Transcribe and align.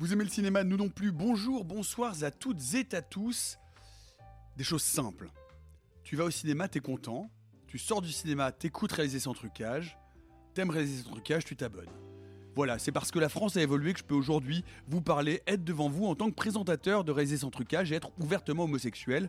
Vous 0.00 0.14
aimez 0.14 0.24
le 0.24 0.30
cinéma, 0.30 0.64
nous 0.64 0.78
non 0.78 0.88
plus. 0.88 1.12
Bonjour, 1.12 1.62
bonsoir 1.62 2.14
à 2.22 2.30
toutes 2.30 2.56
et 2.72 2.96
à 2.96 3.02
tous. 3.02 3.58
Des 4.56 4.64
choses 4.64 4.82
simples. 4.82 5.28
Tu 6.04 6.16
vas 6.16 6.24
au 6.24 6.30
cinéma, 6.30 6.68
t'es 6.68 6.80
content. 6.80 7.30
Tu 7.66 7.76
sors 7.76 8.00
du 8.00 8.10
cinéma, 8.10 8.50
t'écoutes 8.50 8.92
réaliser 8.92 9.20
sans 9.20 9.34
trucage. 9.34 9.98
T'aimes 10.54 10.70
réaliser 10.70 11.02
sans 11.02 11.10
trucage, 11.10 11.44
tu 11.44 11.54
t'abonnes. 11.54 11.90
Voilà, 12.56 12.78
c'est 12.78 12.92
parce 12.92 13.10
que 13.10 13.18
la 13.18 13.28
France 13.28 13.58
a 13.58 13.60
évolué 13.60 13.92
que 13.92 13.98
je 13.98 14.04
peux 14.04 14.14
aujourd'hui 14.14 14.64
vous 14.88 15.02
parler, 15.02 15.42
être 15.46 15.64
devant 15.64 15.90
vous 15.90 16.06
en 16.06 16.14
tant 16.14 16.30
que 16.30 16.34
présentateur 16.34 17.04
de 17.04 17.12
réaliser 17.12 17.36
sans 17.36 17.50
trucage 17.50 17.92
et 17.92 17.96
être 17.96 18.10
ouvertement 18.18 18.64
homosexuel. 18.64 19.28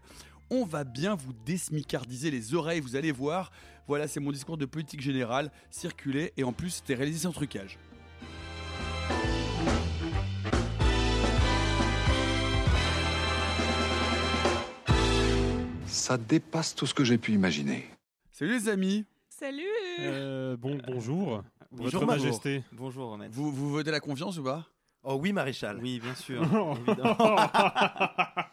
On 0.50 0.64
va 0.64 0.86
bien 0.86 1.16
vous 1.16 1.34
désmicardiser 1.46 2.32
les 2.32 2.54
oreilles, 2.54 2.80
vous 2.80 2.96
allez 2.96 3.12
voir. 3.12 3.52
Voilà, 3.90 4.08
c'est 4.08 4.22
mon 4.22 4.32
discours 4.32 4.58
de 4.58 4.66
politique 4.66 5.02
générale, 5.02 5.52
circulé 5.70 6.32
et 6.38 6.46
en 6.46 6.54
plus 6.54 6.70
c'était 6.70 6.96
réalisé 6.96 7.24
sans 7.24 7.34
trucage. 7.34 7.78
Ça 15.92 16.18
dépasse 16.18 16.74
tout 16.74 16.88
ce 16.88 16.94
que 16.94 17.04
j'ai 17.04 17.18
pu 17.18 17.34
imaginer. 17.34 17.86
Salut 18.32 18.54
les 18.54 18.70
amis 18.70 19.06
Salut 19.28 19.66
Euh, 20.00 20.56
bon, 20.56 20.80
bonjour. 20.88 21.44
Bonjour, 21.72 22.00
Votre 22.00 22.06
Majo. 22.06 22.24
Majesté. 22.26 22.64
Bonjour, 22.72 23.18
maître. 23.18 23.34
vous, 23.34 23.52
vous 23.52 23.70
votez 23.72 23.92
la 23.92 24.00
confiance 24.00 24.38
ou 24.38 24.44
pas? 24.44 24.66
Oh 25.04 25.16
oui, 25.16 25.34
maréchal. 25.34 25.80
Oui, 25.82 26.00
bien 26.00 26.16
sûr. 26.16 26.42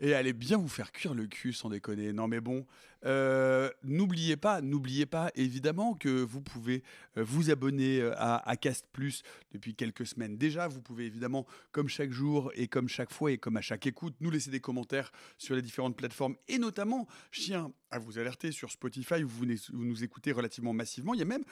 Et 0.00 0.12
allez 0.14 0.32
bien 0.32 0.56
vous 0.56 0.68
faire 0.68 0.90
cuire 0.90 1.14
le 1.14 1.26
cul 1.26 1.52
sans 1.52 1.68
déconner. 1.68 2.12
Non 2.12 2.26
mais 2.26 2.40
bon, 2.40 2.66
euh, 3.04 3.70
n'oubliez 3.82 4.36
pas, 4.36 4.60
n'oubliez 4.60 5.06
pas 5.06 5.30
évidemment 5.34 5.94
que 5.94 6.08
vous 6.08 6.40
pouvez 6.40 6.82
euh, 7.16 7.24
vous 7.24 7.50
abonner 7.50 8.00
euh, 8.00 8.12
à, 8.16 8.56
Cast 8.56 8.86
Plus 8.92 9.22
depuis 9.52 9.74
quelques 9.74 10.06
semaines 10.06 10.36
déjà. 10.36 10.68
Vous 10.68 10.80
pouvez 10.80 11.06
évidemment, 11.06 11.46
comme 11.72 11.88
chaque 11.88 12.10
jour 12.10 12.50
et 12.54 12.68
comme 12.68 12.88
chaque 12.88 13.12
fois 13.12 13.32
et 13.32 13.38
comme 13.38 13.56
à 13.56 13.60
chaque 13.60 13.86
écoute, 13.86 14.14
nous 14.20 14.30
laisser 14.30 14.50
des 14.50 14.60
commentaires 14.60 15.12
sur 15.38 15.54
les 15.54 15.62
différentes 15.62 15.96
plateformes. 15.96 16.36
Et 16.48 16.58
notamment, 16.58 17.06
tiens 17.32 17.72
à 17.90 17.98
vous 17.98 18.18
alerter 18.18 18.50
sur 18.50 18.70
Spotify, 18.72 19.22
où 19.22 19.28
vous, 19.28 19.46
nous- 19.72 20.02
écoutez 20.02 20.32
relativement 20.32 20.72
massivement. 20.72 21.14
Il 21.14 21.20
y 21.20 21.22
a 21.22 21.26
même 21.26 21.44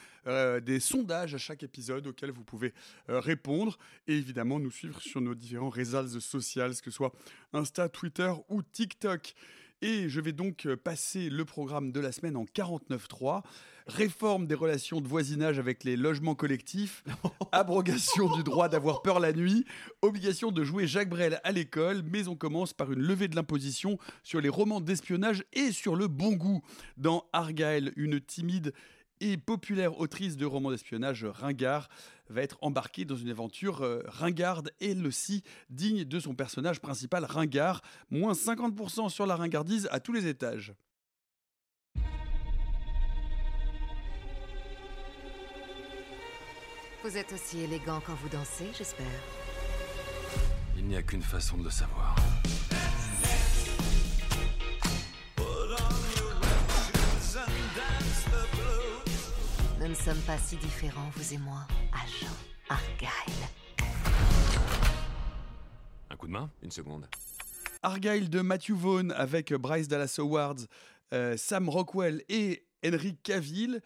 des 0.61 0.81
sondages 0.81 1.33
à 1.33 1.37
chaque 1.37 1.63
épisode 1.63 2.05
auxquels 2.05 2.31
vous 2.31 2.43
pouvez 2.43 2.73
répondre. 3.07 3.77
Et 4.07 4.17
évidemment, 4.17 4.59
nous 4.59 4.71
suivre 4.71 4.99
sur 5.01 5.21
nos 5.21 5.35
différents 5.35 5.69
réseaux 5.69 6.19
sociaux, 6.19 6.67
que 6.69 6.75
ce 6.75 6.91
soit 6.91 7.13
Insta, 7.53 7.87
Twitter 7.87 8.31
ou 8.49 8.61
TikTok. 8.61 9.33
Et 9.85 10.07
je 10.07 10.21
vais 10.21 10.31
donc 10.31 10.65
euh, 10.65 10.77
passer 10.77 11.29
le 11.29 11.43
programme 11.43 11.91
de 11.91 11.99
la 11.99 12.13
semaine 12.13 12.37
en 12.37 12.45
49.3. 12.45 13.41
Réforme 13.85 14.47
des 14.47 14.55
relations 14.55 15.01
de 15.01 15.09
voisinage 15.09 15.59
avec 15.59 15.83
les 15.83 15.97
logements 15.97 16.35
collectifs, 16.35 17.03
abrogation 17.51 18.33
du 18.33 18.43
droit 18.43 18.69
d'avoir 18.69 19.01
peur 19.01 19.19
la 19.19 19.33
nuit, 19.33 19.65
obligation 20.01 20.53
de 20.53 20.63
jouer 20.63 20.87
Jacques 20.87 21.09
Brel 21.09 21.41
à 21.43 21.51
l'école, 21.51 22.01
mais 22.09 22.29
on 22.29 22.35
commence 22.37 22.71
par 22.71 22.93
une 22.93 23.01
levée 23.01 23.27
de 23.27 23.35
l'imposition 23.35 23.97
sur 24.23 24.39
les 24.39 24.47
romans 24.47 24.79
d'espionnage 24.79 25.43
et 25.51 25.73
sur 25.73 25.97
le 25.97 26.07
bon 26.07 26.31
goût. 26.31 26.63
Dans 26.95 27.25
Argyle, 27.33 27.91
une 27.97 28.21
timide 28.21 28.73
et 29.23 29.37
populaire 29.37 29.99
autrice 29.99 30.35
de 30.35 30.45
romans 30.45 30.69
d'espionnage 30.69 31.23
ringard 31.23 31.87
va 32.29 32.41
être 32.41 32.57
embarquée 32.61 33.05
dans 33.05 33.15
une 33.15 33.29
aventure 33.29 33.81
euh, 33.81 34.03
ringarde, 34.05 34.71
elle 34.81 35.07
aussi 35.07 35.43
digne 35.69 36.03
de 36.03 36.19
son 36.19 36.35
personnage 36.35 36.81
principal 36.81 37.23
ringard. 37.23 37.81
Moins 38.09 38.33
50% 38.33 39.09
sur 39.09 39.25
la 39.25 39.37
ringardise 39.37 39.87
à 39.91 40.01
tous 40.01 40.11
les 40.11 40.27
étages. 40.27 40.73
Vous 47.03 47.17
êtes 47.17 47.31
aussi 47.33 47.59
élégant 47.59 48.01
quand 48.05 48.15
vous 48.15 48.29
dansez, 48.29 48.67
j'espère. 48.77 49.07
Il 50.77 50.85
n'y 50.85 50.97
a 50.97 51.03
qu'une 51.03 51.21
façon 51.21 51.57
de 51.57 51.63
le 51.63 51.69
savoir. 51.69 52.15
Nous 59.83 59.89
ne 59.89 59.95
sommes 59.95 60.21
pas 60.21 60.37
si 60.37 60.55
différents, 60.55 61.09
vous 61.13 61.33
et 61.33 61.37
moi, 61.37 61.67
agent 61.91 62.31
Argyle. 62.69 63.33
Un 66.09 66.15
coup 66.15 66.27
de 66.27 66.31
main 66.31 66.49
Une 66.61 66.71
seconde. 66.71 67.05
Argyle 67.81 68.29
de 68.29 68.39
Matthew 68.39 68.71
Vaughn 68.71 69.11
avec 69.11 69.53
Bryce 69.53 69.89
Dallas 69.89 70.15
Howard, 70.19 70.61
euh, 71.13 71.35
Sam 71.35 71.67
Rockwell 71.67 72.23
et 72.29 72.65
Henry 72.85 73.17
Cavill. 73.23 73.81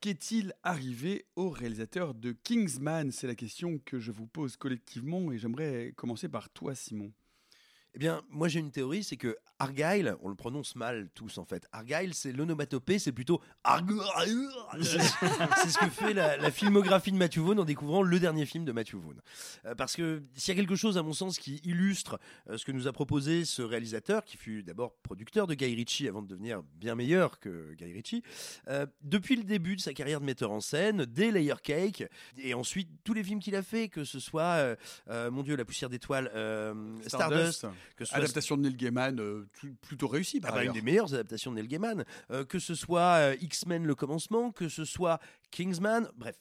Qu'est-il 0.00 0.52
arrivé 0.62 1.26
au 1.34 1.50
réalisateur 1.50 2.14
de 2.14 2.30
Kingsman? 2.30 3.10
C'est 3.10 3.26
la 3.26 3.34
question 3.34 3.80
que 3.84 3.98
je 3.98 4.12
vous 4.12 4.28
pose 4.28 4.56
collectivement 4.56 5.32
et 5.32 5.38
j'aimerais 5.38 5.92
commencer 5.96 6.28
par 6.28 6.48
toi, 6.50 6.76
Simon. 6.76 7.10
Eh 7.94 7.98
bien, 7.98 8.22
moi 8.30 8.48
j'ai 8.48 8.60
une 8.60 8.70
théorie, 8.70 9.02
c'est 9.02 9.16
que 9.16 9.36
Argyle, 9.58 10.16
on 10.22 10.28
le 10.28 10.34
prononce 10.34 10.76
mal 10.76 11.08
tous 11.14 11.38
en 11.38 11.44
fait. 11.44 11.66
Argyle, 11.72 12.14
c'est 12.14 12.32
l'onomatopée, 12.32 12.98
c'est 12.98 13.12
plutôt 13.12 13.40
Argyle. 13.64 14.00
C'est 14.80 15.68
ce 15.68 15.78
que 15.78 15.90
fait 15.90 16.14
la, 16.14 16.36
la 16.36 16.50
filmographie 16.50 17.12
de 17.12 17.16
Matthew 17.16 17.38
Vaughn 17.40 17.58
en 17.58 17.64
découvrant 17.64 18.02
le 18.02 18.18
dernier 18.18 18.46
film 18.46 18.64
de 18.64 18.72
Matthew 18.72 18.94
Vaughn. 18.94 19.20
Euh, 19.66 19.74
parce 19.74 19.96
que 19.96 20.22
s'il 20.34 20.54
y 20.54 20.56
a 20.56 20.60
quelque 20.60 20.76
chose, 20.76 20.96
à 20.96 21.02
mon 21.02 21.12
sens, 21.12 21.38
qui 21.38 21.60
illustre 21.64 22.18
euh, 22.48 22.56
ce 22.56 22.64
que 22.64 22.72
nous 22.72 22.86
a 22.86 22.92
proposé 22.92 23.44
ce 23.44 23.62
réalisateur, 23.62 24.24
qui 24.24 24.36
fut 24.36 24.62
d'abord 24.62 24.94
producteur 25.02 25.46
de 25.46 25.54
Guy 25.54 25.74
Ritchie 25.74 26.08
avant 26.08 26.22
de 26.22 26.28
devenir 26.28 26.62
bien 26.76 26.94
meilleur 26.94 27.38
que 27.40 27.74
Guy 27.74 27.92
Ritchie, 27.92 28.22
euh, 28.68 28.86
depuis 29.02 29.36
le 29.36 29.44
début 29.44 29.76
de 29.76 29.80
sa 29.80 29.92
carrière 29.92 30.20
de 30.20 30.26
metteur 30.26 30.52
en 30.52 30.60
scène, 30.60 31.04
dès 31.04 31.30
Layer 31.30 31.54
Cake, 31.62 32.04
et 32.38 32.54
ensuite 32.54 32.88
tous 33.04 33.12
les 33.12 33.24
films 33.24 33.40
qu'il 33.40 33.56
a 33.56 33.62
fait, 33.62 33.88
que 33.88 34.04
ce 34.04 34.20
soit, 34.20 34.76
mon 35.08 35.42
Dieu, 35.42 35.56
La 35.56 35.64
poussière 35.64 35.90
d'étoiles, 35.90 36.30
Stardust, 37.06 37.66
que 37.96 38.04
ce 38.04 38.10
soit 38.10 38.18
Adaptation 38.18 38.56
de 38.56 38.62
Neil 38.62 38.76
Gaiman, 38.76 39.18
euh, 39.20 39.48
plutôt 39.80 40.08
réussie 40.08 40.40
par 40.40 40.52
ah 40.52 40.56
bah, 40.56 40.64
une 40.64 40.72
des 40.72 40.82
meilleures 40.82 41.12
adaptations 41.14 41.50
de 41.50 41.56
Neil 41.56 41.68
Gaiman. 41.68 42.04
Euh, 42.30 42.44
que 42.44 42.58
ce 42.58 42.74
soit 42.74 43.16
euh, 43.18 43.36
X-Men 43.40 43.84
le 43.86 43.94
commencement, 43.94 44.52
que 44.52 44.68
ce 44.68 44.84
soit 44.84 45.20
Kingsman, 45.50 46.08
bref. 46.16 46.36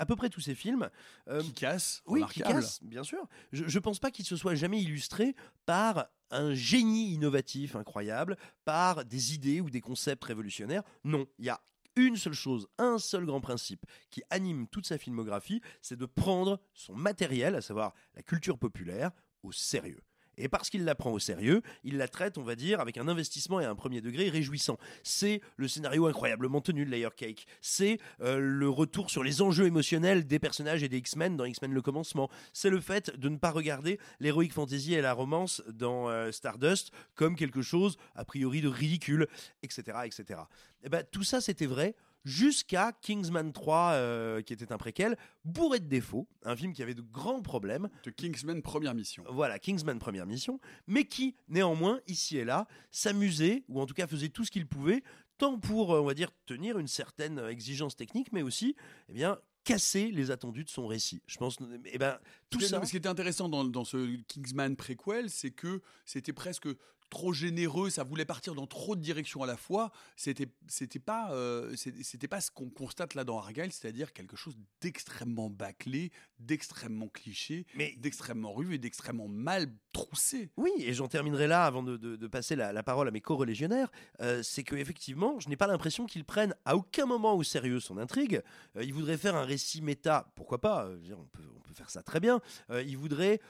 À 0.00 0.06
peu 0.06 0.16
près 0.16 0.28
tous 0.28 0.40
ces 0.40 0.56
films. 0.56 0.90
euh, 1.28 1.40
Qui 1.40 1.52
casse, 1.52 2.02
oui, 2.06 2.24
qui 2.28 2.40
cassent, 2.40 2.82
bien 2.82 3.04
sûr. 3.04 3.28
Je, 3.52 3.64
je 3.68 3.78
pense 3.78 4.00
pas 4.00 4.10
qu'il 4.10 4.24
se 4.24 4.36
soit 4.36 4.56
jamais 4.56 4.82
illustré 4.82 5.36
par 5.66 6.06
un 6.32 6.52
génie 6.52 7.12
innovatif 7.12 7.76
incroyable, 7.76 8.36
par 8.64 9.04
des 9.04 9.34
idées 9.34 9.60
ou 9.60 9.70
des 9.70 9.80
concepts 9.80 10.24
révolutionnaires. 10.24 10.82
Non, 11.04 11.26
il 11.38 11.44
y 11.44 11.48
a 11.48 11.60
une 11.96 12.16
seule 12.16 12.32
chose, 12.32 12.66
un 12.78 12.98
seul 12.98 13.24
grand 13.24 13.40
principe 13.40 13.86
qui 14.10 14.20
anime 14.30 14.66
toute 14.66 14.84
sa 14.84 14.98
filmographie, 14.98 15.60
c'est 15.80 15.96
de 15.96 16.06
prendre 16.06 16.60
son 16.72 16.96
matériel, 16.96 17.54
à 17.54 17.60
savoir 17.60 17.94
la 18.16 18.22
culture 18.22 18.58
populaire, 18.58 19.12
au 19.44 19.52
sérieux. 19.52 20.00
Et 20.38 20.48
parce 20.48 20.70
qu'il 20.70 20.84
la 20.84 20.94
prend 20.94 21.12
au 21.12 21.18
sérieux, 21.18 21.62
il 21.84 21.96
la 21.96 22.08
traite, 22.08 22.38
on 22.38 22.42
va 22.42 22.56
dire, 22.56 22.80
avec 22.80 22.98
un 22.98 23.08
investissement 23.08 23.60
et 23.60 23.64
un 23.64 23.74
premier 23.74 24.00
degré 24.00 24.28
réjouissant. 24.28 24.78
C'est 25.02 25.40
le 25.56 25.68
scénario 25.68 26.06
incroyablement 26.06 26.60
tenu 26.60 26.84
de 26.84 26.90
Layer 26.90 27.08
Cake. 27.16 27.46
C'est 27.60 27.98
euh, 28.20 28.38
le 28.38 28.68
retour 28.68 29.10
sur 29.10 29.22
les 29.22 29.42
enjeux 29.42 29.66
émotionnels 29.66 30.26
des 30.26 30.38
personnages 30.38 30.82
et 30.82 30.88
des 30.88 30.98
X-Men 30.98 31.36
dans 31.36 31.44
X-Men 31.44 31.72
le 31.72 31.82
commencement. 31.82 32.28
C'est 32.52 32.70
le 32.70 32.80
fait 32.80 33.18
de 33.18 33.28
ne 33.28 33.36
pas 33.36 33.50
regarder 33.50 33.98
l'héroïque 34.20 34.52
fantasy 34.52 34.94
et 34.94 35.00
la 35.00 35.12
romance 35.12 35.62
dans 35.68 36.08
euh, 36.08 36.32
Stardust 36.32 36.90
comme 37.14 37.36
quelque 37.36 37.62
chose 37.62 37.96
a 38.14 38.24
priori 38.24 38.60
de 38.60 38.68
ridicule, 38.68 39.26
etc., 39.62 39.98
etc. 40.04 40.40
Et 40.82 40.88
ben 40.88 41.04
tout 41.10 41.24
ça 41.24 41.40
c'était 41.40 41.66
vrai 41.66 41.94
jusqu'à 42.24 42.92
Kingsman 43.02 43.52
3, 43.52 43.90
euh, 43.92 44.42
qui 44.42 44.52
était 44.52 44.72
un 44.72 44.78
préquel, 44.78 45.16
bourré 45.44 45.80
de 45.80 45.86
défauts, 45.86 46.26
un 46.44 46.56
film 46.56 46.72
qui 46.72 46.82
avait 46.82 46.94
de 46.94 47.02
grands 47.02 47.42
problèmes. 47.42 47.88
De 48.04 48.10
Kingsman 48.10 48.62
Première 48.62 48.94
Mission. 48.94 49.24
Voilà, 49.30 49.58
Kingsman 49.58 49.98
Première 49.98 50.26
Mission, 50.26 50.60
mais 50.86 51.04
qui, 51.04 51.34
néanmoins, 51.48 52.00
ici 52.06 52.38
et 52.38 52.44
là, 52.44 52.66
s'amusait, 52.90 53.64
ou 53.68 53.80
en 53.80 53.86
tout 53.86 53.94
cas 53.94 54.06
faisait 54.06 54.30
tout 54.30 54.44
ce 54.44 54.50
qu'il 54.50 54.66
pouvait, 54.66 55.02
tant 55.38 55.58
pour, 55.58 55.94
euh, 55.94 56.00
on 56.00 56.04
va 56.04 56.14
dire, 56.14 56.30
tenir 56.46 56.78
une 56.78 56.88
certaine 56.88 57.38
exigence 57.38 57.96
technique, 57.96 58.32
mais 58.32 58.42
aussi, 58.42 58.74
eh 59.08 59.12
bien, 59.12 59.38
casser 59.64 60.10
les 60.10 60.30
attendus 60.30 60.64
de 60.64 60.68
son 60.68 60.86
récit. 60.86 61.22
Je 61.26 61.38
pense, 61.38 61.56
eh 61.86 61.98
ben, 61.98 62.18
tout 62.50 62.60
ce 62.60 62.68
ça. 62.68 62.84
Ce 62.84 62.90
qui 62.90 62.98
était 62.98 63.08
intéressant 63.08 63.48
dans, 63.48 63.64
dans 63.64 63.84
ce 63.84 64.16
Kingsman 64.28 64.76
préquel, 64.76 65.30
c'est 65.30 65.50
que 65.50 65.80
c'était 66.04 66.34
presque 66.34 66.68
trop 67.10 67.32
généreux, 67.32 67.90
ça 67.90 68.04
voulait 68.04 68.24
partir 68.24 68.54
dans 68.54 68.66
trop 68.66 68.96
de 68.96 69.00
directions 69.00 69.42
à 69.42 69.46
la 69.46 69.56
fois. 69.56 69.92
C'était 70.16 70.48
c'était 70.68 70.98
pas 70.98 71.32
euh, 71.32 71.74
c'était 71.76 72.28
pas 72.28 72.40
ce 72.40 72.50
qu'on 72.50 72.70
constate 72.70 73.14
là 73.14 73.24
dans 73.24 73.38
Argyle, 73.38 73.72
c'est-à-dire 73.72 74.12
quelque 74.12 74.36
chose 74.36 74.56
d'extrêmement 74.80 75.50
bâclé, 75.50 76.10
d'extrêmement 76.38 77.08
cliché, 77.08 77.66
mais 77.74 77.94
d'extrêmement 77.98 78.52
rude 78.52 78.72
et 78.72 78.78
d'extrêmement 78.78 79.28
mal 79.28 79.72
troussé. 79.92 80.50
Oui, 80.56 80.72
et 80.78 80.92
j'en 80.92 81.08
terminerai 81.08 81.46
là 81.46 81.64
avant 81.64 81.82
de, 81.82 81.96
de, 81.96 82.26
passer 82.26 82.56
la, 82.56 82.72
la, 82.72 82.82
parole 82.82 83.06
à 83.06 83.10
mes 83.10 83.20
co-religionnaires. 83.20 83.90
Euh, 84.20 84.42
c'est 84.42 84.64
que 84.64 84.74
effectivement, 84.74 85.38
je 85.38 85.48
n'ai 85.48 85.56
pas 85.56 85.66
l'impression 85.66 86.06
qu'ils 86.06 86.24
prennent 86.24 86.54
à 86.64 86.76
aucun 86.76 87.06
moment 87.06 87.34
au 87.34 87.42
sérieux 87.42 87.80
son 87.80 87.98
intrigue. 87.98 88.42
Euh, 88.76 88.82
ils 88.82 88.92
voudraient 88.92 89.18
faire 89.18 89.36
un 89.36 89.44
récit 89.44 89.82
méta, 89.82 90.32
pourquoi 90.34 90.60
pas 90.60 90.88
on 91.12 91.24
peut, 91.26 91.44
on 91.56 91.60
peut 91.60 91.74
faire 91.74 91.90
ça 91.90 92.02
très 92.02 92.20
bien. 92.20 92.40
ils 92.70 92.98
voudraient 92.98 93.40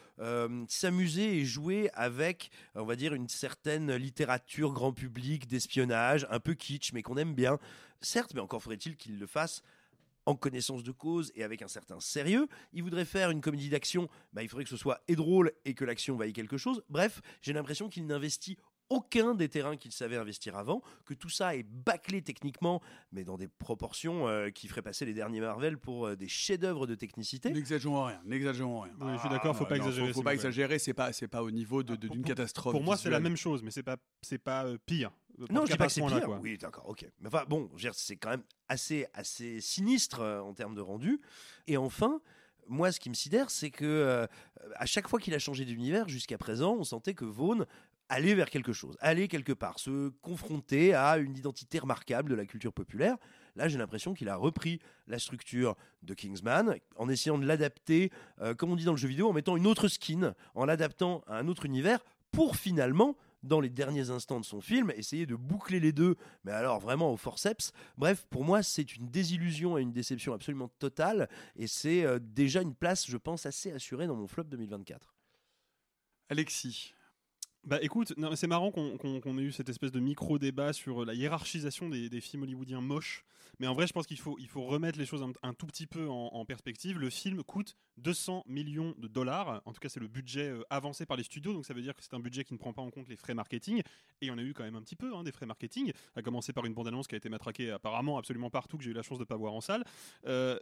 s'amuser 0.68 1.38
et 1.38 1.44
jouer 1.44 1.90
avec, 1.94 2.50
on 2.74 2.84
va 2.84 2.96
dire, 2.96 3.14
une 3.14 3.28
certaine 3.44 3.94
littérature 3.96 4.72
grand 4.72 4.94
public 4.94 5.46
d'espionnage, 5.46 6.26
un 6.30 6.40
peu 6.40 6.54
kitsch, 6.54 6.94
mais 6.94 7.02
qu'on 7.02 7.18
aime 7.18 7.34
bien. 7.34 7.58
Certes, 8.00 8.32
mais 8.32 8.40
encore 8.40 8.62
faudrait-il 8.62 8.96
qu'il 8.96 9.18
le 9.18 9.26
fasse 9.26 9.62
en 10.24 10.34
connaissance 10.34 10.82
de 10.82 10.92
cause 10.92 11.30
et 11.34 11.44
avec 11.44 11.60
un 11.60 11.68
certain 11.68 12.00
sérieux. 12.00 12.48
Il 12.72 12.82
voudrait 12.82 13.04
faire 13.04 13.28
une 13.28 13.42
comédie 13.42 13.68
d'action, 13.68 14.08
bah, 14.32 14.42
il 14.42 14.48
faudrait 14.48 14.64
que 14.64 14.70
ce 14.70 14.78
soit 14.78 15.02
et 15.08 15.14
drôle 15.14 15.52
et 15.66 15.74
que 15.74 15.84
l'action 15.84 16.16
vaille 16.16 16.32
quelque 16.32 16.56
chose. 16.56 16.82
Bref, 16.88 17.20
j'ai 17.42 17.52
l'impression 17.52 17.90
qu'il 17.90 18.06
n'investit 18.06 18.56
aucun 18.94 19.34
des 19.34 19.48
terrains 19.48 19.76
qu'il 19.76 19.90
savait 19.90 20.16
investir 20.16 20.56
avant, 20.56 20.80
que 21.04 21.14
tout 21.14 21.28
ça 21.28 21.56
est 21.56 21.64
bâclé 21.64 22.22
techniquement, 22.22 22.80
mais 23.10 23.24
dans 23.24 23.36
des 23.36 23.48
proportions 23.48 24.28
euh, 24.28 24.50
qui 24.50 24.68
feraient 24.68 24.82
passer 24.82 25.04
les 25.04 25.14
derniers 25.14 25.40
Marvel 25.40 25.78
pour 25.78 26.06
euh, 26.06 26.16
des 26.16 26.28
chefs-d'œuvre 26.28 26.86
de 26.86 26.94
technicité. 26.94 27.50
N'exagérons 27.50 28.04
rien, 28.04 28.20
n'exagérons 28.24 28.80
rien. 28.80 28.92
je 29.14 29.18
suis 29.18 29.28
d'accord, 29.28 29.56
faut 29.56 29.66
pas 29.66 29.74
ah, 29.74 29.78
exagérer. 29.78 30.08
Faut, 30.08 30.14
faut 30.14 30.22
pas 30.22 30.34
exagérer, 30.34 30.78
c'est 30.78 30.94
pas, 30.94 31.12
c'est 31.12 31.26
pas 31.26 31.42
au 31.42 31.50
niveau 31.50 31.82
d'une 31.82 31.96
de, 31.96 32.08
d'une 32.08 32.22
catastrophe. 32.22 32.72
Pour 32.72 32.84
moi, 32.84 32.96
c'est 32.96 33.10
la 33.10 33.20
même 33.20 33.36
chose, 33.36 33.64
mais 33.64 33.72
c'est 33.72 33.82
pas, 33.82 33.96
c'est 34.22 34.38
pas 34.38 34.64
euh, 34.64 34.78
pire. 34.86 35.10
Non, 35.50 35.66
je 35.66 35.72
dis 35.72 35.76
pas 35.76 35.86
que 35.86 35.92
c'est 35.92 36.06
pire. 36.06 36.22
Quoi. 36.22 36.38
Oui, 36.40 36.56
d'accord, 36.56 36.88
ok. 36.88 37.04
Mais 37.18 37.26
enfin, 37.26 37.44
bon, 37.48 37.68
c'est 37.92 38.16
quand 38.16 38.30
même 38.30 38.44
assez, 38.68 39.06
assez 39.12 39.60
sinistre 39.60 40.20
en 40.20 40.54
termes 40.54 40.76
de 40.76 40.80
rendu. 40.80 41.20
Et 41.66 41.76
enfin, 41.76 42.20
moi, 42.68 42.92
ce 42.92 43.00
qui 43.00 43.10
me 43.10 43.14
sidère, 43.14 43.50
c'est 43.50 43.70
que 43.70 44.28
à 44.76 44.86
chaque 44.86 45.08
fois 45.08 45.18
qu'il 45.18 45.34
a 45.34 45.40
changé 45.40 45.64
d'univers 45.64 46.08
jusqu'à 46.08 46.38
présent, 46.38 46.76
on 46.78 46.84
sentait 46.84 47.14
que 47.14 47.24
Vaughn 47.24 47.66
aller 48.08 48.34
vers 48.34 48.50
quelque 48.50 48.72
chose, 48.72 48.96
aller 49.00 49.28
quelque 49.28 49.52
part, 49.52 49.78
se 49.78 50.10
confronter 50.20 50.94
à 50.94 51.16
une 51.18 51.36
identité 51.36 51.78
remarquable 51.78 52.30
de 52.30 52.34
la 52.34 52.46
culture 52.46 52.72
populaire. 52.72 53.16
Là, 53.56 53.68
j'ai 53.68 53.78
l'impression 53.78 54.14
qu'il 54.14 54.28
a 54.28 54.36
repris 54.36 54.80
la 55.06 55.18
structure 55.18 55.76
de 56.02 56.14
Kingsman 56.14 56.76
en 56.96 57.08
essayant 57.08 57.38
de 57.38 57.46
l'adapter, 57.46 58.10
euh, 58.40 58.54
comme 58.54 58.72
on 58.72 58.76
dit 58.76 58.84
dans 58.84 58.92
le 58.92 58.98
jeu 58.98 59.08
vidéo, 59.08 59.28
en 59.28 59.32
mettant 59.32 59.56
une 59.56 59.66
autre 59.66 59.88
skin, 59.88 60.34
en 60.54 60.64
l'adaptant 60.64 61.22
à 61.26 61.38
un 61.38 61.48
autre 61.48 61.66
univers, 61.66 62.04
pour 62.32 62.56
finalement, 62.56 63.16
dans 63.44 63.60
les 63.60 63.68
derniers 63.68 64.10
instants 64.10 64.40
de 64.40 64.44
son 64.44 64.60
film, 64.60 64.90
essayer 64.96 65.26
de 65.26 65.36
boucler 65.36 65.78
les 65.78 65.92
deux, 65.92 66.16
mais 66.44 66.52
alors 66.52 66.80
vraiment 66.80 67.12
au 67.12 67.16
forceps. 67.16 67.72
Bref, 67.96 68.26
pour 68.30 68.44
moi, 68.44 68.62
c'est 68.62 68.96
une 68.96 69.08
désillusion 69.08 69.78
et 69.78 69.82
une 69.82 69.92
déception 69.92 70.32
absolument 70.32 70.68
totale, 70.78 71.28
et 71.54 71.66
c'est 71.66 72.04
euh, 72.04 72.18
déjà 72.20 72.62
une 72.62 72.74
place, 72.74 73.08
je 73.08 73.16
pense, 73.16 73.46
assez 73.46 73.70
assurée 73.70 74.06
dans 74.06 74.16
mon 74.16 74.26
flop 74.26 74.44
2024. 74.44 75.14
Alexis, 76.30 76.94
bah 77.66 77.78
écoute, 77.80 78.12
c'est 78.34 78.46
marrant 78.46 78.70
qu'on 78.70 79.38
ait 79.38 79.42
eu 79.42 79.52
cette 79.52 79.70
espèce 79.70 79.90
de 79.90 80.00
micro-débat 80.00 80.74
sur 80.74 81.04
la 81.04 81.14
hiérarchisation 81.14 81.88
des, 81.88 82.20
films 82.20 82.42
hollywoodiens 82.42 82.82
moches. 82.82 83.24
Mais 83.58 83.66
en 83.66 83.72
vrai, 83.72 83.86
je 83.86 83.92
pense 83.92 84.06
qu'il 84.06 84.18
faut, 84.18 84.36
il 84.38 84.48
remettre 84.52 84.98
les 84.98 85.06
choses 85.06 85.24
un, 85.42 85.54
tout 85.54 85.66
petit 85.66 85.86
peu 85.86 86.06
en, 86.08 86.44
perspective. 86.44 86.98
Le 86.98 87.08
film 87.08 87.42
coûte 87.42 87.76
200 87.96 88.44
millions 88.46 88.94
de 88.98 89.08
dollars. 89.08 89.62
En 89.64 89.72
tout 89.72 89.80
cas, 89.80 89.88
c'est 89.88 90.00
le 90.00 90.08
budget 90.08 90.50
euh, 90.50 90.62
avancé 90.68 91.06
par 91.06 91.16
les 91.16 91.22
studios. 91.22 91.54
Donc 91.54 91.64
ça 91.64 91.72
veut 91.72 91.80
dire 91.80 91.94
que 91.94 92.02
c'est 92.02 92.12
un 92.12 92.20
budget 92.20 92.44
qui 92.44 92.52
ne 92.52 92.58
prend 92.58 92.74
pas 92.74 92.82
en 92.82 92.90
compte 92.90 93.08
les 93.08 93.16
frais 93.16 93.34
marketing. 93.34 93.80
Et 94.20 94.30
on 94.30 94.36
a 94.36 94.42
eu 94.42 94.52
quand 94.52 94.64
même 94.64 94.76
un 94.76 94.82
petit 94.82 94.96
peu 94.96 95.14
hein, 95.14 95.24
des 95.24 95.32
frais 95.32 95.46
marketing. 95.46 95.92
À 96.16 96.22
commencer 96.22 96.52
par 96.52 96.66
une 96.66 96.74
bande-annonce 96.74 97.06
qui 97.06 97.14
a 97.14 97.18
été 97.18 97.30
matraquée 97.30 97.70
apparemment 97.70 98.18
absolument 98.18 98.50
partout, 98.50 98.76
que 98.76 98.84
j'ai 98.84 98.90
eu 98.90 98.94
la 98.94 99.02
chance 99.02 99.18
de 99.18 99.22
ne 99.22 99.28
pas 99.28 99.36
voir 99.36 99.54
en 99.54 99.62
salle. 99.62 99.84
Euh, 100.26 100.58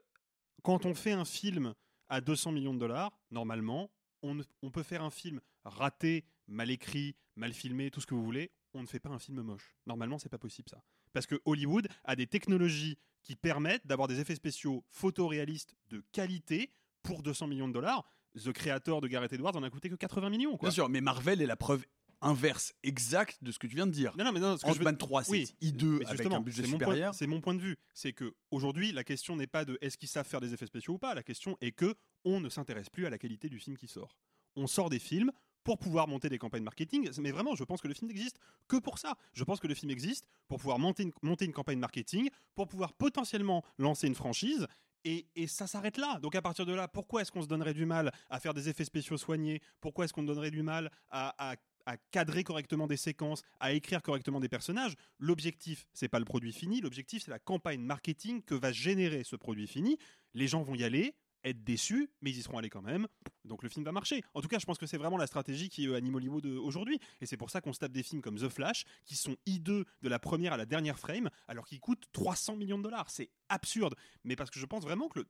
quand 0.62 0.86
on 0.86 0.94
fait 0.94 1.12
un 1.12 1.24
film 1.24 1.74
à 2.08 2.20
200 2.20 2.52
millions 2.52 2.74
de 2.74 2.78
dollars, 2.78 3.10
normalement, 3.30 3.90
on 4.22 4.70
peut 4.70 4.84
faire 4.84 5.02
un 5.02 5.10
film 5.10 5.40
raté 5.64 6.24
mal 6.46 6.70
écrit, 6.70 7.16
mal 7.36 7.52
filmé, 7.52 7.90
tout 7.90 8.00
ce 8.00 8.06
que 8.06 8.14
vous 8.14 8.24
voulez, 8.24 8.50
on 8.74 8.82
ne 8.82 8.86
fait 8.86 9.00
pas 9.00 9.10
un 9.10 9.18
film 9.18 9.42
moche. 9.42 9.76
Normalement, 9.86 10.18
c'est 10.18 10.28
pas 10.28 10.38
possible 10.38 10.68
ça. 10.68 10.82
Parce 11.12 11.26
que 11.26 11.40
Hollywood 11.44 11.88
a 12.04 12.16
des 12.16 12.26
technologies 12.26 12.98
qui 13.22 13.36
permettent 13.36 13.86
d'avoir 13.86 14.08
des 14.08 14.20
effets 14.20 14.34
spéciaux 14.34 14.84
photoréalistes 14.88 15.76
de 15.88 16.02
qualité 16.12 16.72
pour 17.02 17.22
200 17.22 17.46
millions 17.46 17.68
de 17.68 17.74
dollars. 17.74 18.04
The 18.42 18.52
Creator 18.52 19.00
de 19.00 19.08
Gareth 19.08 19.32
Edwards 19.32 19.56
en 19.56 19.62
a 19.62 19.70
coûté 19.70 19.90
que 19.90 19.94
80 19.94 20.30
millions. 20.30 20.56
Quoi. 20.56 20.68
Bien 20.68 20.74
sûr, 20.74 20.88
mais 20.88 21.00
Marvel 21.00 21.42
est 21.42 21.46
la 21.46 21.56
preuve 21.56 21.84
inverse 22.22 22.72
exacte 22.82 23.42
de 23.42 23.50
ce 23.52 23.58
que 23.58 23.66
tu 23.66 23.74
viens 23.74 23.86
de 23.86 23.92
dire. 23.92 24.16
Non, 24.16 24.24
non, 24.24 24.32
mais 24.32 24.40
non, 24.40 24.56
ce 24.56 24.64
que 24.64 24.70
Ant-Man 24.70 24.96
3, 24.96 25.24
c'est 25.24 25.42
I2 25.60 26.06
avec 26.06 26.32
un 26.32 26.40
budget 26.40 26.64
supérieur. 26.64 27.14
C'est 27.14 27.26
mon 27.26 27.40
point 27.40 27.54
de 27.54 27.60
vue. 27.60 27.76
C'est 27.92 28.12
que 28.12 28.34
aujourd'hui, 28.50 28.92
la 28.92 29.04
question 29.04 29.36
n'est 29.36 29.46
pas 29.46 29.64
de 29.64 29.76
est-ce 29.80 29.98
qu'ils 29.98 30.08
savent 30.08 30.26
faire 30.26 30.40
des 30.40 30.54
effets 30.54 30.66
spéciaux 30.66 30.94
ou 30.94 30.98
pas. 30.98 31.14
La 31.14 31.22
question 31.22 31.58
est 31.60 31.72
que 31.72 31.94
on 32.24 32.40
ne 32.40 32.48
s'intéresse 32.48 32.88
plus 32.88 33.06
à 33.06 33.10
la 33.10 33.18
qualité 33.18 33.48
du 33.48 33.58
film 33.58 33.76
qui 33.76 33.88
sort. 33.88 34.16
On 34.54 34.66
sort 34.66 34.88
des 34.88 35.00
films, 35.00 35.32
pour 35.64 35.78
pouvoir 35.78 36.08
monter 36.08 36.28
des 36.28 36.38
campagnes 36.38 36.62
marketing. 36.62 37.08
Mais 37.20 37.30
vraiment, 37.30 37.54
je 37.54 37.64
pense 37.64 37.80
que 37.80 37.88
le 37.88 37.94
film 37.94 38.08
n'existe 38.08 38.38
que 38.68 38.76
pour 38.76 38.98
ça. 38.98 39.16
Je 39.32 39.44
pense 39.44 39.60
que 39.60 39.66
le 39.66 39.74
film 39.74 39.90
existe 39.90 40.26
pour 40.48 40.58
pouvoir 40.58 40.78
monter 40.78 41.04
une, 41.04 41.52
campagne 41.52 41.78
marketing, 41.78 42.28
pour 42.54 42.68
pouvoir 42.68 42.92
potentiellement 42.92 43.64
lancer 43.78 44.06
une 44.06 44.14
franchise. 44.14 44.66
Et, 45.04 45.26
ça 45.48 45.66
s'arrête 45.66 45.96
là. 45.96 46.18
Donc 46.20 46.34
à 46.34 46.42
partir 46.42 46.64
de 46.64 46.72
là, 46.72 46.86
pourquoi 46.88 47.22
est-ce 47.22 47.32
qu'on 47.32 47.42
se 47.42 47.48
donnerait 47.48 47.74
du 47.74 47.86
mal 47.86 48.12
à 48.30 48.38
faire 48.38 48.54
des 48.54 48.68
effets 48.68 48.84
spéciaux 48.84 49.16
soignés? 49.16 49.60
Pourquoi 49.80 50.04
est-ce 50.04 50.12
qu'on 50.12 50.22
donnerait 50.22 50.52
du 50.52 50.62
mal 50.62 50.90
à, 51.10 51.56
à 51.86 51.96
cadrer 52.12 52.44
correctement 52.44 52.86
des 52.86 52.96
séquences, 52.96 53.42
à 53.58 53.72
écrire 53.72 54.02
correctement 54.02 54.38
des 54.38 54.48
personnages? 54.48 54.94
L'objectif, 55.18 55.86
c'est 55.92 56.08
pas 56.08 56.20
le 56.20 56.24
produit 56.24 56.52
fini, 56.52 56.80
l'objectif 56.80 57.24
c'est 57.24 57.32
la 57.32 57.40
campagne 57.40 57.80
marketing 57.80 58.42
que 58.42 58.54
va 58.54 58.70
générer 58.70 59.24
ce 59.24 59.34
produit 59.34 59.66
fini. 59.66 59.98
Les 60.34 60.46
gens 60.46 60.62
vont 60.62 60.76
y 60.76 60.84
aller, 60.84 61.14
être 61.44 61.64
déçus, 61.64 62.10
mais 62.20 62.30
ils 62.30 62.38
y 62.38 62.42
seront 62.42 62.58
allés 62.58 62.70
quand 62.70 62.82
même. 62.82 63.06
Donc 63.44 63.62
le 63.62 63.68
film 63.68 63.84
va 63.84 63.92
marcher. 63.92 64.22
En 64.34 64.40
tout 64.40 64.48
cas, 64.48 64.58
je 64.58 64.66
pense 64.66 64.78
que 64.78 64.86
c'est 64.86 64.96
vraiment 64.96 65.16
la 65.16 65.26
stratégie 65.26 65.68
qui 65.68 65.88
euh, 65.88 65.96
anime 65.96 66.14
Hollywood 66.14 66.46
euh, 66.46 66.58
aujourd'hui. 66.58 66.98
Et 67.20 67.26
c'est 67.26 67.36
pour 67.36 67.50
ça 67.50 67.60
qu'on 67.60 67.72
se 67.72 67.78
tape 67.78 67.92
des 67.92 68.02
films 68.02 68.22
comme 68.22 68.36
The 68.36 68.48
Flash, 68.48 68.84
qui 69.04 69.16
sont 69.16 69.36
hideux 69.46 69.84
de 70.02 70.08
la 70.08 70.18
première 70.18 70.52
à 70.52 70.56
la 70.56 70.66
dernière 70.66 70.98
frame, 70.98 71.30
alors 71.48 71.66
qu'ils 71.66 71.80
coûtent 71.80 72.06
300 72.12 72.56
millions 72.56 72.78
de 72.78 72.84
dollars. 72.84 73.10
C'est 73.10 73.30
absurde. 73.48 73.94
Mais 74.24 74.36
parce 74.36 74.50
que 74.50 74.60
je 74.60 74.66
pense 74.66 74.82
vraiment 74.82 75.08
que 75.08 75.20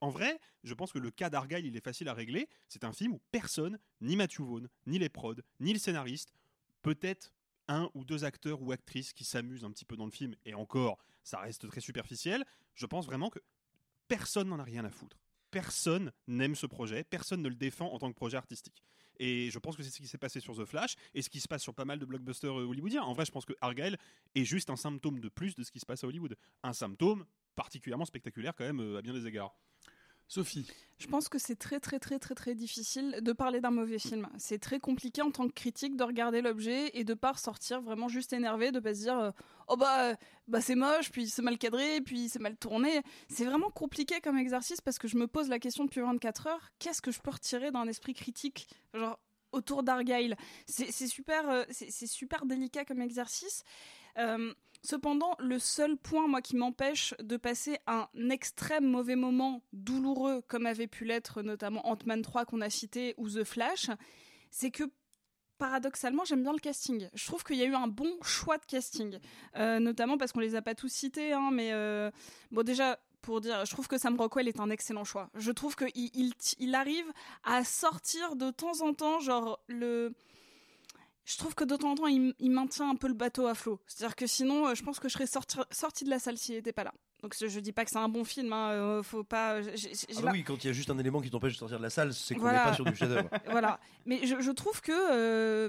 En 0.00 0.10
vrai, 0.10 0.40
je 0.64 0.74
pense 0.74 0.90
que 0.90 0.98
le 0.98 1.12
cas 1.12 1.30
d'Argyle, 1.30 1.64
il 1.64 1.76
est 1.76 1.84
facile 1.84 2.08
à 2.08 2.14
régler. 2.14 2.48
C'est 2.68 2.82
un 2.82 2.92
film 2.92 3.12
où 3.12 3.20
personne, 3.30 3.78
ni 4.00 4.16
Matthew 4.16 4.40
Vaughn, 4.40 4.68
ni 4.86 4.98
les 4.98 5.08
prods, 5.08 5.36
ni 5.60 5.72
le 5.72 5.78
scénariste, 5.78 6.34
peut-être 6.82 7.32
un 7.68 7.88
ou 7.94 8.04
deux 8.04 8.24
acteurs 8.24 8.60
ou 8.62 8.72
actrices 8.72 9.12
qui 9.12 9.24
s'amusent 9.24 9.64
un 9.64 9.70
petit 9.70 9.84
peu 9.84 9.96
dans 9.96 10.04
le 10.04 10.10
film, 10.10 10.34
et 10.44 10.54
encore, 10.54 10.98
ça 11.22 11.38
reste 11.38 11.68
très 11.68 11.80
superficiel. 11.80 12.44
Je 12.74 12.86
pense 12.86 13.06
vraiment 13.06 13.30
que 13.30 13.38
personne 14.08 14.48
n'en 14.48 14.58
a 14.58 14.64
rien 14.64 14.84
à 14.84 14.90
foutre 14.90 15.22
personne 15.52 16.10
n'aime 16.26 16.56
ce 16.56 16.66
projet, 16.66 17.04
personne 17.04 17.42
ne 17.42 17.48
le 17.48 17.54
défend 17.54 17.92
en 17.92 18.00
tant 18.00 18.10
que 18.10 18.16
projet 18.16 18.36
artistique. 18.36 18.82
Et 19.20 19.50
je 19.50 19.58
pense 19.60 19.76
que 19.76 19.84
c'est 19.84 19.90
ce 19.90 19.98
qui 19.98 20.08
s'est 20.08 20.18
passé 20.18 20.40
sur 20.40 20.56
The 20.56 20.64
Flash 20.64 20.96
et 21.14 21.22
ce 21.22 21.30
qui 21.30 21.38
se 21.38 21.46
passe 21.46 21.62
sur 21.62 21.74
pas 21.74 21.84
mal 21.84 22.00
de 22.00 22.04
blockbusters 22.04 22.58
euh, 22.58 22.64
hollywoodiens. 22.64 23.02
En 23.02 23.12
vrai, 23.12 23.24
je 23.24 23.30
pense 23.30 23.44
que 23.44 23.52
Argyle 23.60 23.96
est 24.34 24.44
juste 24.44 24.70
un 24.70 24.76
symptôme 24.76 25.20
de 25.20 25.28
plus 25.28 25.54
de 25.54 25.62
ce 25.62 25.70
qui 25.70 25.78
se 25.78 25.86
passe 25.86 26.02
à 26.02 26.08
Hollywood. 26.08 26.36
Un 26.64 26.72
symptôme 26.72 27.24
particulièrement 27.54 28.06
spectaculaire 28.06 28.54
quand 28.56 28.64
même 28.64 28.80
euh, 28.80 28.98
à 28.98 29.02
bien 29.02 29.12
des 29.12 29.26
égards. 29.26 29.54
Sophie. 30.32 30.66
Je 30.98 31.08
pense 31.08 31.28
que 31.28 31.38
c'est 31.38 31.56
très 31.56 31.78
très 31.78 31.98
très 31.98 32.18
très 32.18 32.34
très 32.34 32.54
difficile 32.54 33.18
de 33.20 33.32
parler 33.32 33.60
d'un 33.60 33.70
mauvais 33.70 33.98
film. 33.98 34.30
C'est 34.38 34.58
très 34.58 34.80
compliqué 34.80 35.20
en 35.20 35.30
tant 35.30 35.46
que 35.46 35.52
critique 35.52 35.94
de 35.94 36.04
regarder 36.04 36.40
l'objet 36.40 36.90
et 36.94 37.04
de 37.04 37.12
pas 37.12 37.32
ressortir 37.32 37.82
vraiment 37.82 38.08
juste 38.08 38.32
énervé, 38.32 38.72
de 38.72 38.80
pas 38.80 38.94
se 38.94 39.00
dire 39.00 39.18
euh, 39.18 39.30
oh 39.68 39.76
bah 39.76 40.14
bah 40.48 40.62
c'est 40.62 40.74
moche, 40.74 41.10
puis 41.10 41.28
c'est 41.28 41.42
mal 41.42 41.58
cadré, 41.58 42.00
puis 42.00 42.30
c'est 42.30 42.38
mal 42.38 42.56
tourné. 42.56 43.02
C'est 43.28 43.44
vraiment 43.44 43.68
compliqué 43.68 44.22
comme 44.22 44.38
exercice 44.38 44.80
parce 44.80 44.98
que 44.98 45.06
je 45.06 45.18
me 45.18 45.26
pose 45.26 45.50
la 45.50 45.58
question 45.58 45.84
depuis 45.84 46.00
24 46.00 46.46
heures, 46.46 46.70
qu'est-ce 46.78 47.02
que 47.02 47.10
je 47.10 47.20
peux 47.20 47.30
retirer 47.30 47.70
d'un 47.70 47.86
esprit 47.86 48.14
critique 48.14 48.68
Genre 48.94 49.18
autour 49.50 49.82
d'Argyle? 49.82 50.36
C'est 50.66 51.08
super, 51.08 51.46
euh, 51.50 51.64
c'est 51.70 52.06
super 52.06 52.46
délicat 52.46 52.86
comme 52.86 53.02
exercice. 53.02 53.64
Euh, 54.18 54.52
cependant, 54.82 55.34
le 55.38 55.58
seul 55.58 55.96
point, 55.96 56.26
moi, 56.26 56.42
qui 56.42 56.56
m'empêche 56.56 57.14
de 57.20 57.36
passer 57.36 57.78
un 57.86 58.08
extrême 58.30 58.86
mauvais 58.86 59.16
moment 59.16 59.62
douloureux, 59.72 60.42
comme 60.48 60.66
avait 60.66 60.86
pu 60.86 61.04
l'être 61.04 61.42
notamment 61.42 61.86
Ant-Man 61.86 62.22
3 62.22 62.44
qu'on 62.44 62.60
a 62.60 62.70
cité 62.70 63.14
ou 63.16 63.28
The 63.28 63.44
Flash, 63.44 63.90
c'est 64.50 64.70
que 64.70 64.84
paradoxalement, 65.58 66.24
j'aime 66.24 66.42
bien 66.42 66.52
le 66.52 66.58
casting. 66.58 67.08
Je 67.14 67.26
trouve 67.26 67.44
qu'il 67.44 67.56
y 67.56 67.62
a 67.62 67.66
eu 67.66 67.74
un 67.74 67.86
bon 67.86 68.12
choix 68.22 68.58
de 68.58 68.64
casting, 68.64 69.18
Euh, 69.56 69.78
notamment 69.78 70.18
parce 70.18 70.32
qu'on 70.32 70.40
les 70.40 70.56
a 70.56 70.62
pas 70.62 70.74
tous 70.74 70.88
cités, 70.88 71.32
hein, 71.32 71.50
mais 71.52 71.72
euh, 71.72 72.10
bon 72.50 72.62
déjà. 72.64 72.98
Pour 73.20 73.40
dire, 73.40 73.64
je 73.64 73.70
trouve 73.70 73.86
que 73.86 73.98
Sam 73.98 74.16
Rockwell 74.18 74.48
est 74.48 74.58
un 74.58 74.68
excellent 74.68 75.04
choix. 75.04 75.30
Je 75.36 75.52
trouve 75.52 75.76
qu'il 75.76 75.92
il, 75.94 76.32
il 76.58 76.74
arrive 76.74 77.06
à 77.44 77.62
sortir 77.62 78.34
de 78.34 78.50
temps 78.50 78.80
en 78.80 78.94
temps, 78.94 79.20
genre 79.20 79.60
le, 79.68 80.12
je 81.24 81.36
trouve 81.38 81.54
que 81.54 81.64
de 81.64 81.76
temps 81.76 81.92
en 81.92 81.94
temps, 81.94 82.06
il, 82.06 82.50
maintient 82.50 82.90
un 82.90 82.96
peu 82.96 83.08
le 83.08 83.14
bateau 83.14 83.46
à 83.46 83.54
flot. 83.54 83.80
C'est-à-dire 83.86 84.16
que 84.16 84.26
sinon, 84.26 84.68
euh, 84.68 84.74
je 84.74 84.82
pense 84.82 84.98
que 84.98 85.08
je 85.08 85.14
serais 85.14 85.26
sorti, 85.26 85.58
sorti 85.70 86.04
de 86.04 86.10
la 86.10 86.18
salle 86.18 86.36
s'il 86.36 86.56
n'était 86.56 86.72
pas 86.72 86.84
là. 86.84 86.94
Donc 87.22 87.36
je 87.40 87.60
dis 87.60 87.70
pas 87.70 87.84
que 87.84 87.90
c'est 87.92 87.98
un 87.98 88.08
bon 88.08 88.24
film, 88.24 88.52
hein, 88.52 88.70
euh, 88.72 89.02
faut 89.04 89.22
pas. 89.22 89.62
j'ai 89.62 89.92
Ah 90.18 90.22
bah 90.22 90.30
oui, 90.32 90.42
quand 90.42 90.64
il 90.64 90.66
y 90.66 90.70
a 90.70 90.72
juste 90.72 90.90
un 90.90 90.98
élément 90.98 91.20
qui 91.20 91.30
t'empêche 91.30 91.52
de 91.52 91.58
sortir 91.58 91.78
de 91.78 91.82
la 91.84 91.90
salle, 91.90 92.12
c'est 92.12 92.34
qu'on 92.34 92.40
Voilà. 92.40 92.58
n'est 92.64 92.70
pas 92.70 92.74
sur 92.74 92.84
du 92.84 92.96
chef-d'œuvre. 92.96 93.28
voilà. 93.50 93.78
Mais 94.06 94.26
je, 94.26 94.40
je 94.40 94.50
trouve 94.50 94.80
que, 94.80 94.90
euh, 94.92 95.68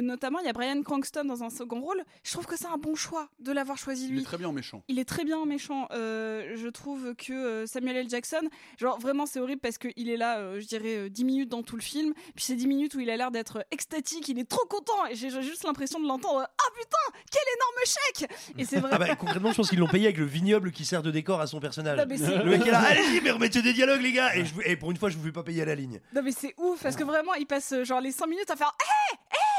notamment, 0.00 0.38
il 0.38 0.46
y 0.46 0.48
a 0.48 0.52
Brian 0.52 0.80
Cranston 0.82 1.24
dans 1.24 1.42
un 1.42 1.50
second 1.50 1.80
rôle. 1.80 2.04
Je 2.22 2.30
trouve 2.30 2.46
que 2.46 2.56
c'est 2.56 2.68
un 2.68 2.76
bon 2.78 2.94
choix 2.94 3.28
de 3.40 3.50
l'avoir 3.50 3.78
choisi 3.78 4.06
Il 4.06 4.12
lui. 4.12 4.20
est 4.20 4.24
très 4.24 4.38
bien 4.38 4.48
en 4.48 4.52
méchant. 4.52 4.84
Il 4.86 5.00
est 5.00 5.04
très 5.04 5.24
bien 5.24 5.38
en 5.38 5.44
méchant. 5.46 5.88
Euh, 5.90 6.52
je 6.54 6.68
trouve 6.68 7.16
que 7.16 7.32
euh, 7.32 7.66
Samuel 7.66 7.96
L. 7.96 8.08
Jackson, 8.08 8.48
genre 8.78 9.00
vraiment 9.00 9.26
c'est 9.26 9.40
horrible 9.40 9.60
parce 9.60 9.78
qu'il 9.78 10.08
est 10.08 10.16
là, 10.16 10.38
euh, 10.38 10.60
je 10.60 10.66
dirais, 10.68 10.96
euh, 10.96 11.08
10 11.08 11.24
minutes 11.24 11.48
dans 11.48 11.64
tout 11.64 11.74
le 11.74 11.82
film. 11.82 12.14
Puis 12.36 12.44
c'est 12.44 12.54
10 12.54 12.68
minutes 12.68 12.94
où 12.94 13.00
il 13.00 13.10
a 13.10 13.16
l'air 13.16 13.32
d'être 13.32 13.66
extatique, 13.72 14.28
il 14.28 14.38
est 14.38 14.48
trop 14.48 14.66
content. 14.68 15.06
Et 15.10 15.16
j'ai 15.16 15.30
j'ai 15.30 15.42
juste 15.42 15.64
l'impression 15.64 15.98
de 15.98 16.06
l'entendre 16.06 16.42
Ah 16.46 16.70
putain, 16.76 17.18
quel 17.28 17.42
énorme 17.56 17.84
chèque 17.86 18.30
Et 18.58 18.64
c'est 18.64 18.78
vrai. 18.78 18.90
Ah 18.92 18.98
bah 18.98 19.16
concrètement, 19.16 19.50
je 19.50 19.56
pense 19.56 19.68
qu'ils 19.68 19.80
l'ont 19.80 19.88
payé 19.88 20.04
avec 20.06 20.18
le 20.18 20.26
vignoble 20.26 20.70
qui 20.70 20.84
sert 20.92 21.02
de 21.02 21.10
décor 21.10 21.40
à 21.40 21.46
son 21.46 21.58
personnage. 21.58 21.96
Non, 21.98 22.04
mais 22.06 22.18
c'est- 22.18 22.36
le 22.36 22.44
mec 22.44 22.66
est 22.66 22.70
là, 22.70 22.80
allez-y, 22.80 23.22
mais 23.22 23.30
remettez 23.30 23.62
des 23.62 23.72
dialogues, 23.72 24.02
les 24.02 24.12
gars. 24.12 24.36
Et, 24.36 24.44
je 24.44 24.52
vous- 24.52 24.60
et 24.62 24.76
pour 24.76 24.90
une 24.90 24.98
fois, 24.98 25.08
je 25.08 25.16
vous 25.16 25.24
fais 25.24 25.32
pas 25.32 25.42
payer 25.42 25.62
à 25.62 25.64
la 25.64 25.74
ligne. 25.74 26.00
Non 26.14 26.20
mais 26.22 26.32
c'est 26.32 26.54
ouf 26.58 26.82
parce 26.82 26.96
que 26.96 27.04
vraiment 27.04 27.32
il 27.34 27.46
passe 27.46 27.72
euh, 27.72 27.82
genre 27.84 28.00
les 28.02 28.12
5 28.12 28.26
minutes 28.26 28.50
à 28.50 28.56
faire 28.56 28.74
hé 28.78 29.14
hé 29.14 29.18
hé 29.32 29.51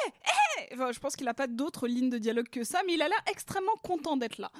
enfin, 0.73 0.91
je 0.91 0.99
pense 0.99 1.15
qu'il 1.15 1.27
a 1.27 1.33
pas 1.33 1.47
d'autres 1.47 1.87
lignes 1.87 2.09
de 2.09 2.17
dialogue 2.17 2.49
que 2.49 2.63
ça 2.63 2.81
mais 2.85 2.93
il 2.95 3.01
a 3.01 3.07
l'air 3.07 3.21
extrêmement 3.29 3.75
content 3.83 4.17
d'être 4.17 4.37
là. 4.37 4.51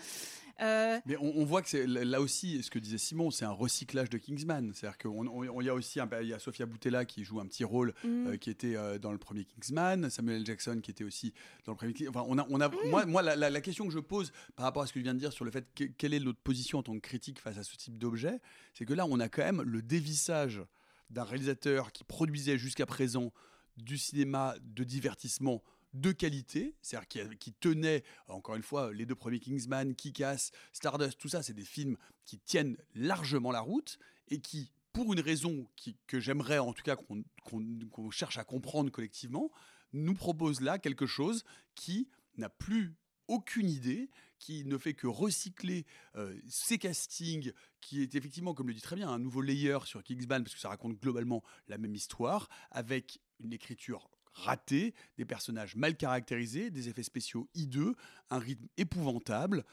Euh, 0.61 0.99
Mais 1.07 1.17
on, 1.17 1.35
on 1.37 1.45
voit 1.45 1.63
que 1.63 1.69
c'est 1.69 1.87
là 1.87 2.21
aussi, 2.21 2.61
ce 2.61 2.69
que 2.69 2.77
disait 2.77 2.99
Simon, 2.99 3.31
c'est 3.31 3.43
un 3.43 3.49
recyclage 3.51 4.11
de 4.11 4.19
Kingsman. 4.19 4.71
C'est-à-dire 4.75 4.99
qu'il 4.99 5.65
y 5.65 5.69
a 5.69 5.73
aussi 5.73 5.99
il 6.21 6.27
y 6.27 6.33
a 6.33 6.37
Sofia 6.37 6.67
Boutella 6.67 7.05
qui 7.05 7.23
joue 7.23 7.39
un 7.39 7.47
petit 7.47 7.63
rôle 7.63 7.93
Mm. 8.03 8.27
euh, 8.27 8.37
qui 8.37 8.51
était 8.51 8.75
euh, 8.75 8.99
dans 8.99 9.11
le 9.11 9.17
premier 9.17 9.45
Kingsman, 9.45 10.11
Samuel 10.11 10.37
L. 10.41 10.45
Jackson 10.45 10.79
qui 10.83 10.91
était 10.91 11.03
aussi 11.03 11.33
dans 11.65 11.71
le 11.71 11.75
premier. 11.77 11.93
Kingsman. 11.93 12.15
Enfin, 12.15 12.27
on 12.29 12.37
a, 12.37 12.45
on 12.51 12.61
a, 12.61 12.69
moi, 12.85 13.05
moi 13.07 13.23
la, 13.23 13.35
la- 13.35 13.49
la 13.49 13.61
question 13.61 13.87
que 13.87 13.91
je 13.93 13.97
pose 13.99 14.31
par 14.55 14.65
rapport 14.65 14.83
à 14.83 14.87
ce 14.87 14.93
que 14.93 14.99
je 14.99 15.03
viens 15.03 15.15
de 15.15 15.19
dire 15.19 15.33
sur 15.33 15.43
le 15.43 15.49
fait 15.49 15.65
que, 15.73 15.85
quelle 15.85 16.13
est 16.13 16.19
notre 16.19 16.39
position 16.39 16.77
en 16.79 16.83
tant 16.83 16.93
que 16.93 16.99
critique 16.99 17.39
face 17.39 17.57
à 17.57 17.63
ce 17.63 17.75
type 17.75 17.97
d'objet, 17.97 18.39
c'est 18.75 18.85
que 18.85 18.93
là, 18.93 19.07
on 19.09 19.19
a 19.19 19.29
quand 19.29 19.43
même 19.43 19.63
le 19.63 19.81
dévissage 19.81 20.61
d'un 21.09 21.23
réalisateur 21.23 21.91
qui 21.91 22.03
produisait 22.03 22.59
jusqu'à 22.59 22.85
présent 22.85 23.33
du 23.77 23.97
cinéma 23.97 24.53
de 24.61 24.83
divertissement 24.83 25.63
de 25.93 26.11
qualité, 26.11 26.75
c'est-à-dire 26.81 27.07
qui, 27.07 27.37
qui 27.37 27.53
tenait, 27.53 28.03
encore 28.27 28.55
une 28.55 28.63
fois, 28.63 28.91
les 28.93 29.05
deux 29.05 29.15
premiers 29.15 29.39
Kingsman, 29.39 29.95
Kick-Ass, 29.95 30.51
Stardust, 30.71 31.17
tout 31.19 31.29
ça, 31.29 31.43
c'est 31.43 31.53
des 31.53 31.65
films 31.65 31.97
qui 32.25 32.39
tiennent 32.39 32.77
largement 32.95 33.51
la 33.51 33.61
route 33.61 33.99
et 34.29 34.39
qui, 34.39 34.71
pour 34.91 35.13
une 35.13 35.19
raison 35.19 35.67
que 36.07 36.19
j'aimerais 36.19 36.59
en 36.59 36.73
tout 36.73 36.83
cas 36.83 36.95
qu'on 36.95 38.11
cherche 38.11 38.37
à 38.37 38.43
comprendre 38.43 38.91
collectivement, 38.91 39.51
nous 39.91 40.13
propose 40.13 40.61
là 40.61 40.79
quelque 40.79 41.05
chose 41.05 41.43
qui 41.75 42.09
n'a 42.37 42.49
plus 42.49 42.95
aucune 43.27 43.69
idée, 43.69 44.09
qui 44.39 44.65
ne 44.65 44.77
fait 44.77 44.93
que 44.93 45.07
recycler 45.07 45.85
euh, 46.15 46.37
ces 46.47 46.77
castings, 46.77 47.53
qui 47.79 48.01
est 48.01 48.15
effectivement, 48.15 48.53
comme 48.53 48.67
le 48.67 48.73
dit 48.73 48.81
très 48.81 48.95
bien, 48.95 49.09
un 49.09 49.19
nouveau 49.19 49.41
layer 49.41 49.79
sur 49.85 50.03
Kingsman, 50.03 50.43
parce 50.43 50.55
que 50.55 50.59
ça 50.59 50.69
raconte 50.69 50.99
globalement 50.99 51.43
la 51.67 51.77
même 51.77 51.95
histoire, 51.95 52.49
avec 52.71 53.21
une 53.39 53.53
écriture 53.53 54.09
ratée, 54.33 54.93
des 55.17 55.25
personnages 55.25 55.75
mal 55.75 55.95
caractérisés, 55.95 56.69
des 56.69 56.89
effets 56.89 57.03
spéciaux 57.03 57.47
hideux, 57.53 57.95
un 58.29 58.39
rythme 58.39 58.67
épouvantable. 58.77 59.63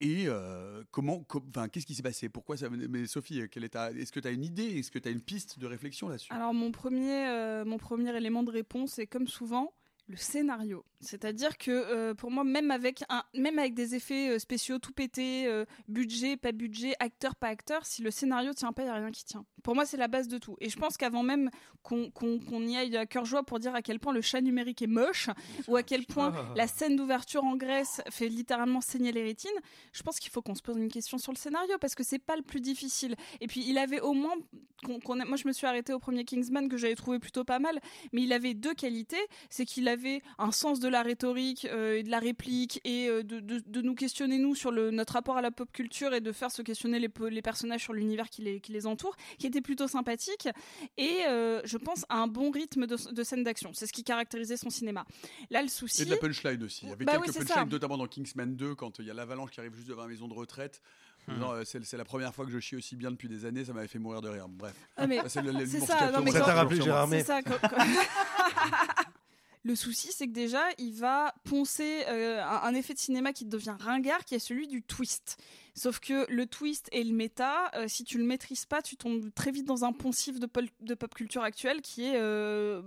Et 0.00 0.24
euh, 0.26 0.82
comment, 0.90 1.24
qu'est-ce 1.72 1.86
qui 1.86 1.94
s'est 1.94 2.02
passé? 2.02 2.28
Pourquoi 2.28 2.56
ça 2.56 2.68
Mais 2.68 3.06
Sophie, 3.06 3.38
est-ce 3.38 4.12
que 4.12 4.20
tu 4.20 4.28
as 4.28 4.32
une 4.32 4.44
idée? 4.44 4.78
Est-ce 4.78 4.90
que 4.90 4.98
tu 4.98 5.08
as 5.08 5.12
une 5.12 5.20
piste 5.20 5.58
de 5.58 5.66
réflexion 5.66 6.08
là-dessus? 6.08 6.32
Alors 6.32 6.52
mon 6.52 6.72
premier, 6.72 7.26
euh, 7.28 7.64
mon 7.64 7.78
premier 7.78 8.14
élément 8.16 8.42
de 8.42 8.50
réponse 8.50 8.98
est 8.98 9.06
comme 9.06 9.28
souvent 9.28 9.72
le 10.08 10.16
scénario. 10.16 10.84
C'est-à-dire 11.04 11.56
que 11.58 11.70
euh, 11.70 12.14
pour 12.14 12.30
moi, 12.30 12.44
même 12.44 12.70
avec, 12.70 13.04
un, 13.08 13.22
même 13.34 13.58
avec 13.58 13.74
des 13.74 13.94
effets 13.94 14.30
euh, 14.30 14.38
spéciaux 14.38 14.78
tout 14.78 14.92
pétés, 14.92 15.46
euh, 15.46 15.64
budget, 15.88 16.36
pas 16.36 16.52
budget, 16.52 16.94
acteur, 17.00 17.36
pas 17.36 17.48
acteur, 17.48 17.84
si 17.86 18.02
le 18.02 18.10
scénario 18.10 18.52
tient 18.52 18.72
pas, 18.72 18.82
il 18.82 18.86
n'y 18.86 18.90
a 18.90 18.94
rien 18.94 19.10
qui 19.10 19.24
tient. 19.24 19.44
Pour 19.62 19.74
moi, 19.74 19.86
c'est 19.86 19.96
la 19.96 20.08
base 20.08 20.28
de 20.28 20.38
tout. 20.38 20.56
Et 20.60 20.68
je 20.68 20.76
pense 20.76 20.96
qu'avant 20.96 21.22
même 21.22 21.50
qu'on 21.82 22.10
qu'on- 22.10 22.38
qu'on 22.38 22.62
y 22.66 22.76
aille 22.76 22.96
à 22.96 23.06
cœur 23.06 23.24
joie 23.24 23.42
pour 23.44 23.58
dire 23.58 23.74
à 23.74 23.82
quel 23.82 23.98
point 24.00 24.12
le 24.12 24.20
chat 24.20 24.40
numérique 24.40 24.82
est 24.82 24.86
moche, 24.86 25.28
ou 25.68 25.76
à 25.76 25.82
quel 25.82 26.04
point 26.06 26.32
Ah. 26.36 26.52
la 26.56 26.66
scène 26.66 26.96
d'ouverture 26.96 27.44
en 27.44 27.56
Grèce 27.56 28.00
fait 28.10 28.28
littéralement 28.28 28.80
saigner 28.80 29.12
les 29.12 29.22
rétines, 29.22 29.50
je 29.92 30.02
pense 30.02 30.18
qu'il 30.18 30.30
faut 30.30 30.42
qu'on 30.42 30.54
se 30.54 30.62
pose 30.62 30.76
une 30.76 30.88
question 30.90 31.18
sur 31.18 31.32
le 31.32 31.38
scénario 31.38 31.76
parce 31.80 31.94
que 31.94 32.02
c'est 32.02 32.18
pas 32.18 32.36
le 32.36 32.42
plus 32.42 32.60
difficile. 32.60 33.14
Et 33.40 33.46
puis 33.46 33.64
il 33.66 33.78
avait 33.78 34.00
au 34.00 34.12
moins, 34.12 34.34
qu'on- 34.84 35.00
moi 35.26 35.36
je 35.36 35.46
me 35.48 35.52
suis 35.52 35.66
arrêtée 35.66 35.92
au 35.92 35.98
premier 35.98 36.24
Kingsman 36.24 36.68
que 36.68 36.76
j'avais 36.76 36.94
trouvé 36.94 37.18
plutôt 37.18 37.44
pas 37.44 37.58
mal, 37.58 37.78
mais 38.12 38.22
il 38.22 38.32
avait 38.32 38.54
deux 38.54 38.74
qualités, 38.74 39.20
c'est 39.50 39.64
qu'il 39.64 39.88
avait 39.88 40.22
un 40.38 40.52
sens 40.52 40.80
de 40.80 40.88
la 40.94 41.02
rhétorique 41.02 41.66
euh, 41.70 41.98
et 41.98 42.02
de 42.02 42.10
la 42.10 42.18
réplique 42.18 42.80
et 42.84 43.08
euh, 43.08 43.22
de, 43.22 43.40
de- 43.40 43.62
de 43.66 43.80
nous 43.82 43.94
questionner 43.94 44.38
nous 44.38 44.54
sur 44.54 44.70
le, 44.70 44.90
notre 44.90 45.12
rapport 45.12 45.36
à 45.36 45.42
la 45.42 45.50
pop 45.50 45.70
culture 45.72 46.14
et 46.14 46.20
de 46.22 46.32
faire 46.32 46.50
se 46.50 46.62
questionner 46.62 46.98
les, 46.98 47.10
les 47.30 47.42
personnages 47.42 47.82
sur 47.82 47.92
l'univers 47.92 48.30
qui 48.30 48.40
les, 48.42 48.60
qui 48.60 48.72
les 48.72 48.86
entoure, 48.86 49.14
qui 49.38 49.46
était 49.46 49.60
plutôt 49.60 49.86
sympathique 49.88 50.48
et 50.96 51.18
euh, 51.28 51.60
je 51.64 51.76
pense 51.76 52.04
à 52.08 52.16
un 52.18 52.26
bon 52.28 52.50
rythme 52.50 52.86
de, 52.86 52.96
de 53.12 53.22
scène 53.22 53.44
d'action. 53.44 53.72
C'est 53.74 53.86
ce 53.86 53.92
qui 53.92 54.04
caractérisait 54.04 54.56
son 54.56 54.70
cinéma. 54.70 55.04
Là 55.50 55.60
le 55.62 55.68
souci. 55.68 56.02
Et 56.02 56.04
de 56.06 56.10
la 56.10 56.16
punchline 56.16 56.62
aussi. 56.62 56.86
Il 56.86 56.88
y 56.88 56.92
avait 56.92 57.04
Bah 57.04 57.12
oui, 57.20 57.26
quelques 57.26 57.38
punchlines, 57.46 57.54
ça. 57.56 57.64
notamment 57.70 57.98
dans 57.98 58.06
Kingsman 58.06 58.56
2, 58.56 58.74
quand 58.74 58.98
il 59.00 59.06
y 59.06 59.10
a 59.10 59.14
l'avalanche 59.14 59.50
qui 59.50 59.60
arrive 59.60 59.74
juste 59.74 59.88
devant 59.88 60.02
la 60.02 60.08
maison 60.08 60.28
de 60.28 60.34
retraite. 60.34 60.80
euh, 61.52 61.62
c'est 61.64 61.82
c'est 61.84 61.96
la 61.96 62.04
première 62.04 62.34
fois 62.34 62.44
que 62.44 62.50
je 62.50 62.58
chie 62.60 62.76
aussi 62.76 62.96
bien 62.96 63.10
depuis 63.10 63.28
des 63.28 63.46
années, 63.46 63.64
ça 63.64 63.72
m'avait 63.72 63.88
fait 63.88 63.98
mourir 63.98 64.20
de 64.20 64.28
rire. 64.28 64.46
Bref. 64.46 64.74
Ah, 64.96 65.06
mais 65.06 65.20
c'est 65.26 65.80
ça, 65.80 65.98
ça 65.98 66.10
Gérard. 66.82 67.08
C'est 67.10 67.22
ça. 67.24 67.42
quand- 67.42 67.58
Le 69.66 69.74
souci, 69.74 70.12
c'est 70.12 70.26
que 70.26 70.32
déjà, 70.32 70.62
il 70.76 70.92
va 70.92 71.34
poncer 71.44 72.04
euh, 72.08 72.44
un, 72.44 72.74
effet 72.74 72.92
de 72.92 72.98
cinéma 72.98 73.32
qui 73.32 73.46
devient 73.46 73.74
ringard, 73.80 74.22
qui 74.26 74.34
est 74.34 74.38
celui 74.38 74.68
du 74.68 74.82
twist. 74.82 75.38
Sauf 75.74 76.00
que 76.00 76.30
le 76.30 76.44
twist 76.44 76.90
et 76.92 77.02
le 77.02 77.14
méta, 77.14 77.70
euh, 77.74 77.88
si 77.88 78.04
tu 78.04 78.18
le 78.18 78.24
maîtrises 78.24 78.66
pas, 78.66 78.82
tu 78.82 78.98
tombes 78.98 79.32
très 79.34 79.52
vite 79.52 79.64
dans 79.64 79.86
un 79.86 79.92
poncif 79.92 80.38
de, 80.38 80.46
pop 80.46 81.14
culture 81.14 81.42
actuelle 81.42 81.80
qui 81.80 82.04
est 82.04 82.16
euh, 82.16 82.82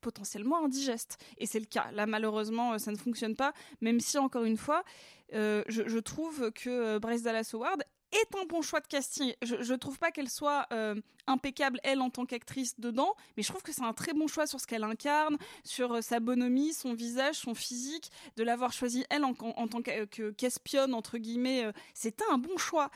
potentiellement 0.00 0.64
indigeste. 0.64 1.18
Et 1.36 1.44
c'est 1.44 1.60
le 1.60 1.66
cas. 1.66 1.90
Là, 1.92 2.06
malheureusement, 2.06 2.78
ça 2.78 2.90
ne 2.90 2.96
fonctionne 2.96 3.36
pas, 3.36 3.52
même 3.82 4.00
si, 4.00 4.16
encore 4.16 4.44
une 4.44 4.56
fois, 4.56 4.82
je, 5.30 5.98
trouve 5.98 6.52
que 6.52 6.96
Bryce 6.96 7.22
Dallas 7.22 7.50
Howard 7.52 7.84
est 8.14 8.36
un 8.40 8.44
bon 8.46 8.62
choix 8.62 8.80
de 8.80 8.86
casting. 8.86 9.32
Je, 9.42 9.62
je 9.62 9.74
trouve 9.74 9.98
pas 9.98 10.10
qu'elle 10.10 10.28
soit 10.30 10.66
euh, 10.72 10.94
impeccable 11.26 11.80
elle 11.82 12.00
en 12.00 12.10
tant 12.10 12.26
qu'actrice 12.26 12.78
dedans, 12.78 13.14
mais 13.36 13.42
je 13.42 13.48
trouve 13.48 13.62
que 13.62 13.72
c'est 13.72 13.82
un 13.84 13.92
très 13.92 14.12
bon 14.12 14.26
choix 14.26 14.46
sur 14.46 14.60
ce 14.60 14.66
qu'elle 14.66 14.84
incarne, 14.84 15.36
sur 15.64 15.92
euh, 15.94 16.00
sa 16.00 16.20
bonhomie, 16.20 16.72
son 16.72 16.94
visage, 16.94 17.36
son 17.36 17.54
physique, 17.54 18.10
de 18.36 18.42
l'avoir 18.42 18.72
choisie 18.72 19.04
elle 19.10 19.24
en, 19.24 19.34
tant 19.34 19.82
que- 19.82 20.04
que- 20.06 20.30
qu'espionne 20.30 20.94
entre 20.94 21.18
guillemets. 21.18 21.64
euh, 21.64 21.72
C'était 21.94 22.24
un 22.30 22.38
bon 22.38 22.56
choix. 22.56 22.90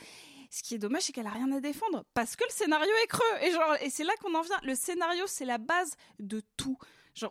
Ce 0.50 0.62
qui 0.62 0.74
est 0.74 0.78
dommage, 0.78 1.02
c'est 1.02 1.12
qu'elle 1.12 1.26
a 1.26 1.30
rien 1.30 1.52
à 1.52 1.60
défendre 1.60 2.04
parce 2.14 2.34
que 2.34 2.42
le 2.44 2.50
scénario 2.50 2.90
est 3.04 3.06
creux. 3.06 3.36
Et 3.42 3.86
et 3.86 3.90
c'est 3.90 4.04
là 4.04 4.12
qu'on 4.22 4.34
en 4.34 4.40
vient. 4.40 4.56
Le 4.62 4.74
scénario, 4.74 5.24
c'est 5.26 5.44
la 5.44 5.58
base 5.58 5.92
de 6.20 6.40
tout. 6.56 6.78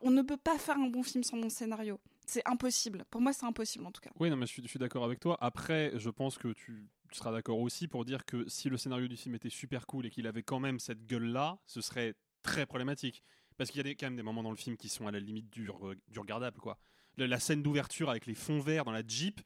On 0.04 0.12
ne 0.12 0.22
peut 0.22 0.38
pas 0.38 0.58
faire 0.60 0.78
un 0.78 0.88
bon 0.88 1.02
film 1.02 1.24
sans 1.24 1.38
bon 1.38 1.50
scénario. 1.50 2.00
C'est 2.28 2.44
impossible. 2.46 3.06
Pour 3.10 3.22
moi, 3.22 3.32
c'est 3.34 3.46
impossible 3.46 3.86
en 3.88 3.92
tout 3.92 4.02
cas. 4.02 4.10
Oui, 4.20 4.30
non, 4.30 4.36
mais 4.36 4.46
je 4.46 4.62
suis 4.68 4.78
d'accord 4.80 5.04
avec 5.06 5.20
toi. 5.20 5.38
Après, 5.42 5.94
je 5.96 6.10
pense 6.10 6.38
que 6.38 6.50
tu, 6.50 6.86
tu 7.12 7.18
seras 7.18 7.32
d'accord 7.32 7.60
aussi 7.60 7.88
pour 7.88 8.06
dire 8.06 8.26
que 8.26 8.48
si 8.50 8.70
le 8.70 8.78
scénario 8.78 9.08
du 9.08 9.18
film 9.18 9.36
était 9.36 9.50
super 9.50 9.86
cool 9.88 10.06
et 10.06 10.10
qu'il 10.10 10.28
avait 10.28 10.44
quand 10.44 10.60
même 10.60 10.80
cette 10.80 11.06
gueule-là, 11.06 11.60
ce 11.66 11.82
serait 11.82 12.16
très 12.44 12.66
problématique. 12.66 13.24
Parce 13.58 13.72
qu'il 13.72 13.78
y 13.78 13.82
a 13.82 13.84
des- 13.84 13.96
quand 13.96 14.06
même 14.08 14.16
des 14.16 14.24
moments 14.24 14.44
dans 14.44 14.52
le 14.52 14.58
film 14.58 14.78
qui 14.78 14.88
sont 14.90 15.08
à 15.08 15.12
la 15.12 15.20
limite 15.20 15.50
du, 15.50 15.68
re- 15.70 15.98
du 16.08 16.20
regardable, 16.20 16.60
quoi. 16.60 16.78
Le- 17.18 17.26
la 17.26 17.40
scène 17.40 17.64
d'ouverture 17.64 18.10
avec 18.10 18.26
les 18.28 18.36
fonds 18.36 18.60
verts 18.60 18.86
dans 18.86 18.92
la 18.92 19.02
Jeep, 19.08 19.42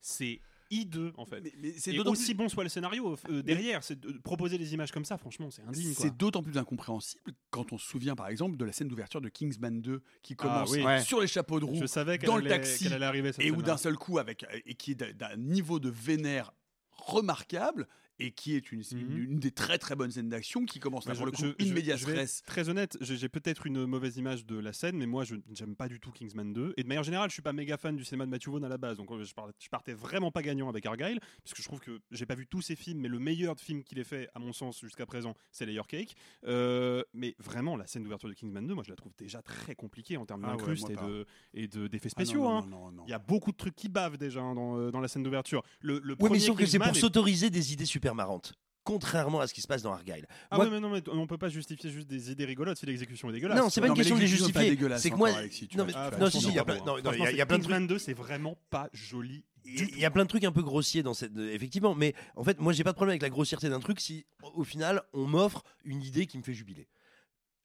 C'est 0.00 0.42
hideux. 0.70 1.12
c'est- 1.14 1.14
C'est 1.14 1.20
en 1.20 1.24
fait. 1.26 1.52
c'est 1.78 1.92
et 1.92 1.96
d'autant 1.96 2.12
aussi 2.12 2.26
plus- 2.26 2.34
bon 2.34 2.48
soit 2.48 2.62
le 2.62 2.68
scénario 2.68 3.16
euh, 3.30 3.42
derrière, 3.42 3.82
c'est 3.82 3.98
de 3.98 4.12
proposer 4.18 4.58
des 4.58 4.74
images 4.74 4.92
comme 4.92 5.04
ça, 5.04 5.16
franchement, 5.18 5.50
c'est 5.50 5.62
indigne. 5.62 5.92
C'est 5.96 6.16
d'autant 6.16 6.42
plus 6.42 6.58
incompréhensible 6.58 7.22
quand 7.50 7.72
on 7.72 7.78
se 7.78 7.86
souvient 7.86 8.14
par 8.14 8.28
exemple 8.28 8.56
de 8.56 8.64
la 8.64 8.72
scène 8.72 8.88
d'ouverture 8.88 9.20
de 9.20 9.28
Kingsman 9.28 9.80
2 9.80 10.02
qui 10.22 10.36
commence 10.36 10.70
Ah 10.70 10.76
oui. 10.76 10.84
Ouais. 10.84 11.00
sur 11.02 11.20
les 11.20 11.26
chapeaux 11.26 11.60
de 11.60 11.64
roue 11.64 11.76
Je 11.80 11.86
savais 11.86 12.18
qu'elle 12.18 12.28
dans 12.28 12.36
le 12.36 12.48
taxi 12.48 12.86
allait 12.88 13.04
arriver, 13.06 13.32
cette 13.32 13.44
et 13.44 13.50
où 13.50 13.62
d'un 13.62 13.76
seul 13.76 13.96
coup 13.96 14.18
avec 14.18 14.44
et 14.66 14.74
qui 14.74 14.92
est 14.92 14.94
d'un- 14.94 15.12
d'un 15.12 15.36
niveau 15.36 15.80
de 15.80 15.88
vénère 15.90 16.52
remarquable 16.90 17.86
et 18.20 18.32
qui 18.32 18.54
est 18.56 18.72
une, 18.72 18.82
une, 18.92 19.16
une 19.32 19.38
des 19.38 19.50
très 19.50 19.78
très 19.78 19.94
bonnes 19.96 20.10
scènes 20.10 20.28
d'action 20.28 20.64
qui 20.64 20.80
commence 20.80 21.06
là 21.06 21.14
pour 21.14 21.26
le 21.26 21.32
je- 21.32 21.36
coup 21.36 21.52
je- 21.58 21.64
je- 21.66 21.96
je 21.96 22.08
être 22.10 22.18
res. 22.18 22.42
Très 22.46 22.68
honnête, 22.68 22.96
j'ai 23.00 23.28
peut-être 23.28 23.66
une 23.66 23.86
mauvaise 23.86 24.16
image 24.16 24.44
de 24.46 24.58
la 24.58 24.72
scène, 24.72 24.96
mais 24.96 25.06
moi 25.06 25.24
je 25.24 25.36
j'aime 25.52 25.76
pas 25.76 25.88
du 25.88 26.00
tout 26.00 26.10
Kingsman 26.10 26.52
2. 26.52 26.74
Et 26.76 26.82
de 26.82 26.88
manière 26.88 27.02
générale, 27.04 27.30
je 27.30 27.34
suis 27.34 27.42
pas 27.42 27.52
méga 27.52 27.76
fan 27.76 27.96
du 27.96 28.04
cinéma 28.04 28.26
de 28.26 28.30
Matthew 28.30 28.48
Vaughn 28.48 28.64
à 28.64 28.68
la 28.68 28.78
base, 28.78 28.96
donc 28.96 29.10
euh, 29.12 29.22
je 29.24 29.34
partais, 29.34 29.52
je 29.60 29.68
partais 29.68 29.92
vraiment 29.92 30.30
pas 30.30 30.42
gagnant 30.42 30.68
avec 30.68 30.84
Argyle, 30.86 31.20
puisque 31.44 31.58
je 31.60 31.64
trouve 31.68 31.80
que 31.80 32.00
j'ai 32.10 32.26
pas 32.26 32.34
vu 32.34 32.46
tous 32.46 32.62
ses 32.62 32.76
films, 32.76 33.00
mais 33.00 33.08
le 33.08 33.18
meilleur 33.18 33.58
film 33.58 33.82
qu'il 33.84 33.98
ait 33.98 34.04
fait, 34.04 34.28
à 34.34 34.38
mon 34.38 34.52
sens, 34.52 34.80
jusqu'à 34.80 35.06
présent, 35.06 35.34
c'est 35.52 35.66
Layer 35.66 35.82
Cake. 35.88 36.14
Euh, 36.46 37.02
mais 37.14 37.34
vraiment, 37.38 37.76
la 37.76 37.86
scène 37.86 38.02
d'ouverture 38.02 38.28
de 38.28 38.34
Kingsman 38.34 38.66
2, 38.66 38.74
moi 38.74 38.82
je 38.84 38.90
la 38.90 38.96
trouve 38.96 39.12
déjà 39.18 39.42
très 39.42 39.74
compliquée 39.74 40.16
en 40.16 40.26
termes 40.26 40.42
Ah 40.44 40.52
ouais, 40.52 40.56
d'incruste 40.56 40.90
moi 40.90 41.18
et 41.54 41.66
de 41.68 41.78
de- 41.80 41.86
d'effets 41.88 42.08
Ah 42.16 42.20
non, 42.20 42.24
spéciaux. 42.24 42.42
non, 42.42 42.50
hein. 42.58 42.66
non, 42.68 42.84
non, 42.86 42.92
non. 42.92 43.04
Il 43.06 43.10
y 43.10 43.14
a 43.14 43.18
beaucoup 43.18 43.52
de 43.52 43.56
trucs 43.56 43.74
qui 43.76 43.88
bavent 43.88 44.16
déjà 44.18 44.40
hein, 44.40 44.54
dans, 44.54 44.76
euh, 44.78 44.90
dans 44.90 45.00
la 45.00 45.08
scène 45.08 45.22
d'ouverture. 45.22 45.62
Le, 45.80 45.94
le 45.94 46.00
Oui, 46.00 46.08
mais 46.08 46.16
premier 46.28 46.40
sauf 46.40 46.58
que 46.58 46.66
c'est 46.66 46.78
pour 46.78 46.94
s'autoriser 46.96 47.50
des 47.50 47.72
idées 47.72 47.84
super 47.84 48.07
marrantes. 48.14 48.54
Contrairement 48.84 49.40
à 49.40 49.46
ce 49.46 49.52
qui 49.52 49.60
se 49.60 49.66
passe 49.66 49.82
dans 49.82 49.92
Argyle. 49.92 50.26
Ah 50.50 50.56
Moi- 50.56 50.64
ouais, 50.64 50.70
mais 50.70 50.80
non, 50.80 50.88
mais 50.88 51.02
on 51.08 51.26
peut 51.26 51.36
pas 51.36 51.50
justifier 51.50 51.90
juste 51.90 52.08
des 52.08 52.30
idées 52.30 52.46
rigolotes 52.46 52.78
si 52.78 52.86
l'exécution 52.86 53.28
est 53.28 53.34
dégueulasse. 53.34 53.58
Non, 53.58 53.68
c'est 53.68 53.82
pas 53.82 53.88
une 53.88 53.90
Non, 53.90 53.96
question 53.96 54.16
de 54.16 54.20
les 54.22 54.26
justifier. 54.26 54.78
C'est 54.96 55.10
que 55.10 55.16
moi, 55.16 55.28
Alexis, 55.30 55.68
non, 55.76 55.84
mais- 55.84 55.92
fais 55.92 56.18
non, 56.18 56.30
si, 56.30 56.40
si, 56.40 56.48
il 56.48 56.54
y 56.54 56.58
a 56.58 56.64
plein, 56.64 56.76
de 56.76 56.80
trucs. 56.80 57.46
Kingsman 57.48 57.86
2, 57.86 57.98
c'est 57.98 58.14
vraiment 58.14 58.56
pas 58.70 58.88
joli. 58.94 59.44
Il 59.66 59.98
y 59.98 60.06
a 60.06 60.10
plein 60.10 60.22
de 60.24 60.28
trucs 60.30 60.44
un 60.44 60.52
peu 60.52 60.62
grossiers 60.62 61.02
dans 61.02 61.12
cette. 61.12 61.36
Effectivement, 61.36 61.94
mais 61.94 62.14
en 62.36 62.44
fait, 62.44 62.58
moi, 62.60 62.72
j'ai 62.72 62.82
pas 62.84 62.92
de 62.92 62.96
problème 62.96 63.12
avec 63.12 63.22
la 63.22 63.28
grossièreté 63.28 63.68
d'un 63.68 63.80
truc 63.80 64.00
si, 64.00 64.24
au 64.54 64.64
final, 64.64 65.02
on 65.12 65.26
m'offre 65.26 65.62
une 65.84 66.00
idée 66.02 66.24
qui 66.26 66.38
me 66.38 66.42
fait 66.42 66.54
jubiler. 66.54 66.88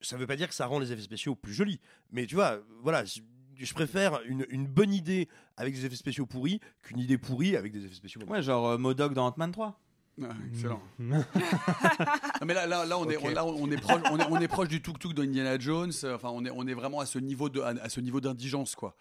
Ça 0.02 0.18
veut 0.18 0.26
pas 0.26 0.36
dire 0.36 0.48
que 0.48 0.54
ça 0.54 0.66
rend 0.66 0.78
les 0.78 0.92
effets 0.92 1.00
spéciaux 1.00 1.34
plus 1.34 1.54
jolis, 1.54 1.80
mais 2.10 2.26
tu 2.26 2.34
vois, 2.34 2.58
voilà, 2.82 3.04
je 3.06 3.72
préfère 3.72 4.20
une, 4.26 4.44
une 4.50 4.66
bonne 4.66 4.92
idée 4.92 5.28
avec 5.56 5.74
des 5.74 5.86
effets 5.86 5.96
spéciaux 5.96 6.26
pourris 6.26 6.60
qu'une 6.82 6.98
idée 6.98 7.16
pourrie 7.16 7.56
avec 7.56 7.72
des 7.72 7.86
effets 7.86 7.94
spéciaux. 7.94 8.20
Ouais, 8.26 8.42
genre 8.42 8.68
euh, 8.68 8.76
Modok 8.78 9.14
dans 9.14 9.26
Ant-Man 9.28 9.52
3. 9.52 9.80
Ah, 10.22 10.28
excellent. 10.48 10.80
Non, 10.98 12.46
mais 12.46 12.54
là, 12.54 12.66
là, 12.66 12.84
là, 12.84 12.98
on 12.98 13.08
est, 13.08 13.16
Ok. 13.16 13.22
on, 13.26 13.30
là, 13.30 13.44
on 13.46 13.70
est 13.70 13.76
proche, 13.76 14.02
on 14.10 14.18
est, 14.18 14.26
on 14.30 14.40
est 14.40 14.48
proche 14.48 14.68
du 14.68 14.80
tuk 14.82 14.98
tuk 14.98 15.14
d'Indiana 15.14 15.58
Jones. 15.58 15.92
Enfin, 16.04 16.28
on 16.32 16.44
est, 16.44 16.50
on 16.50 16.66
est 16.66 16.74
vraiment 16.74 17.00
à 17.00 17.06
ce 17.06 17.18
niveau 17.18 17.48
de, 17.48 17.60
à, 17.60 17.88
ce 17.88 18.00
niveau 18.00 18.20
d'indigence, 18.20 18.74
quoi. 18.74 18.96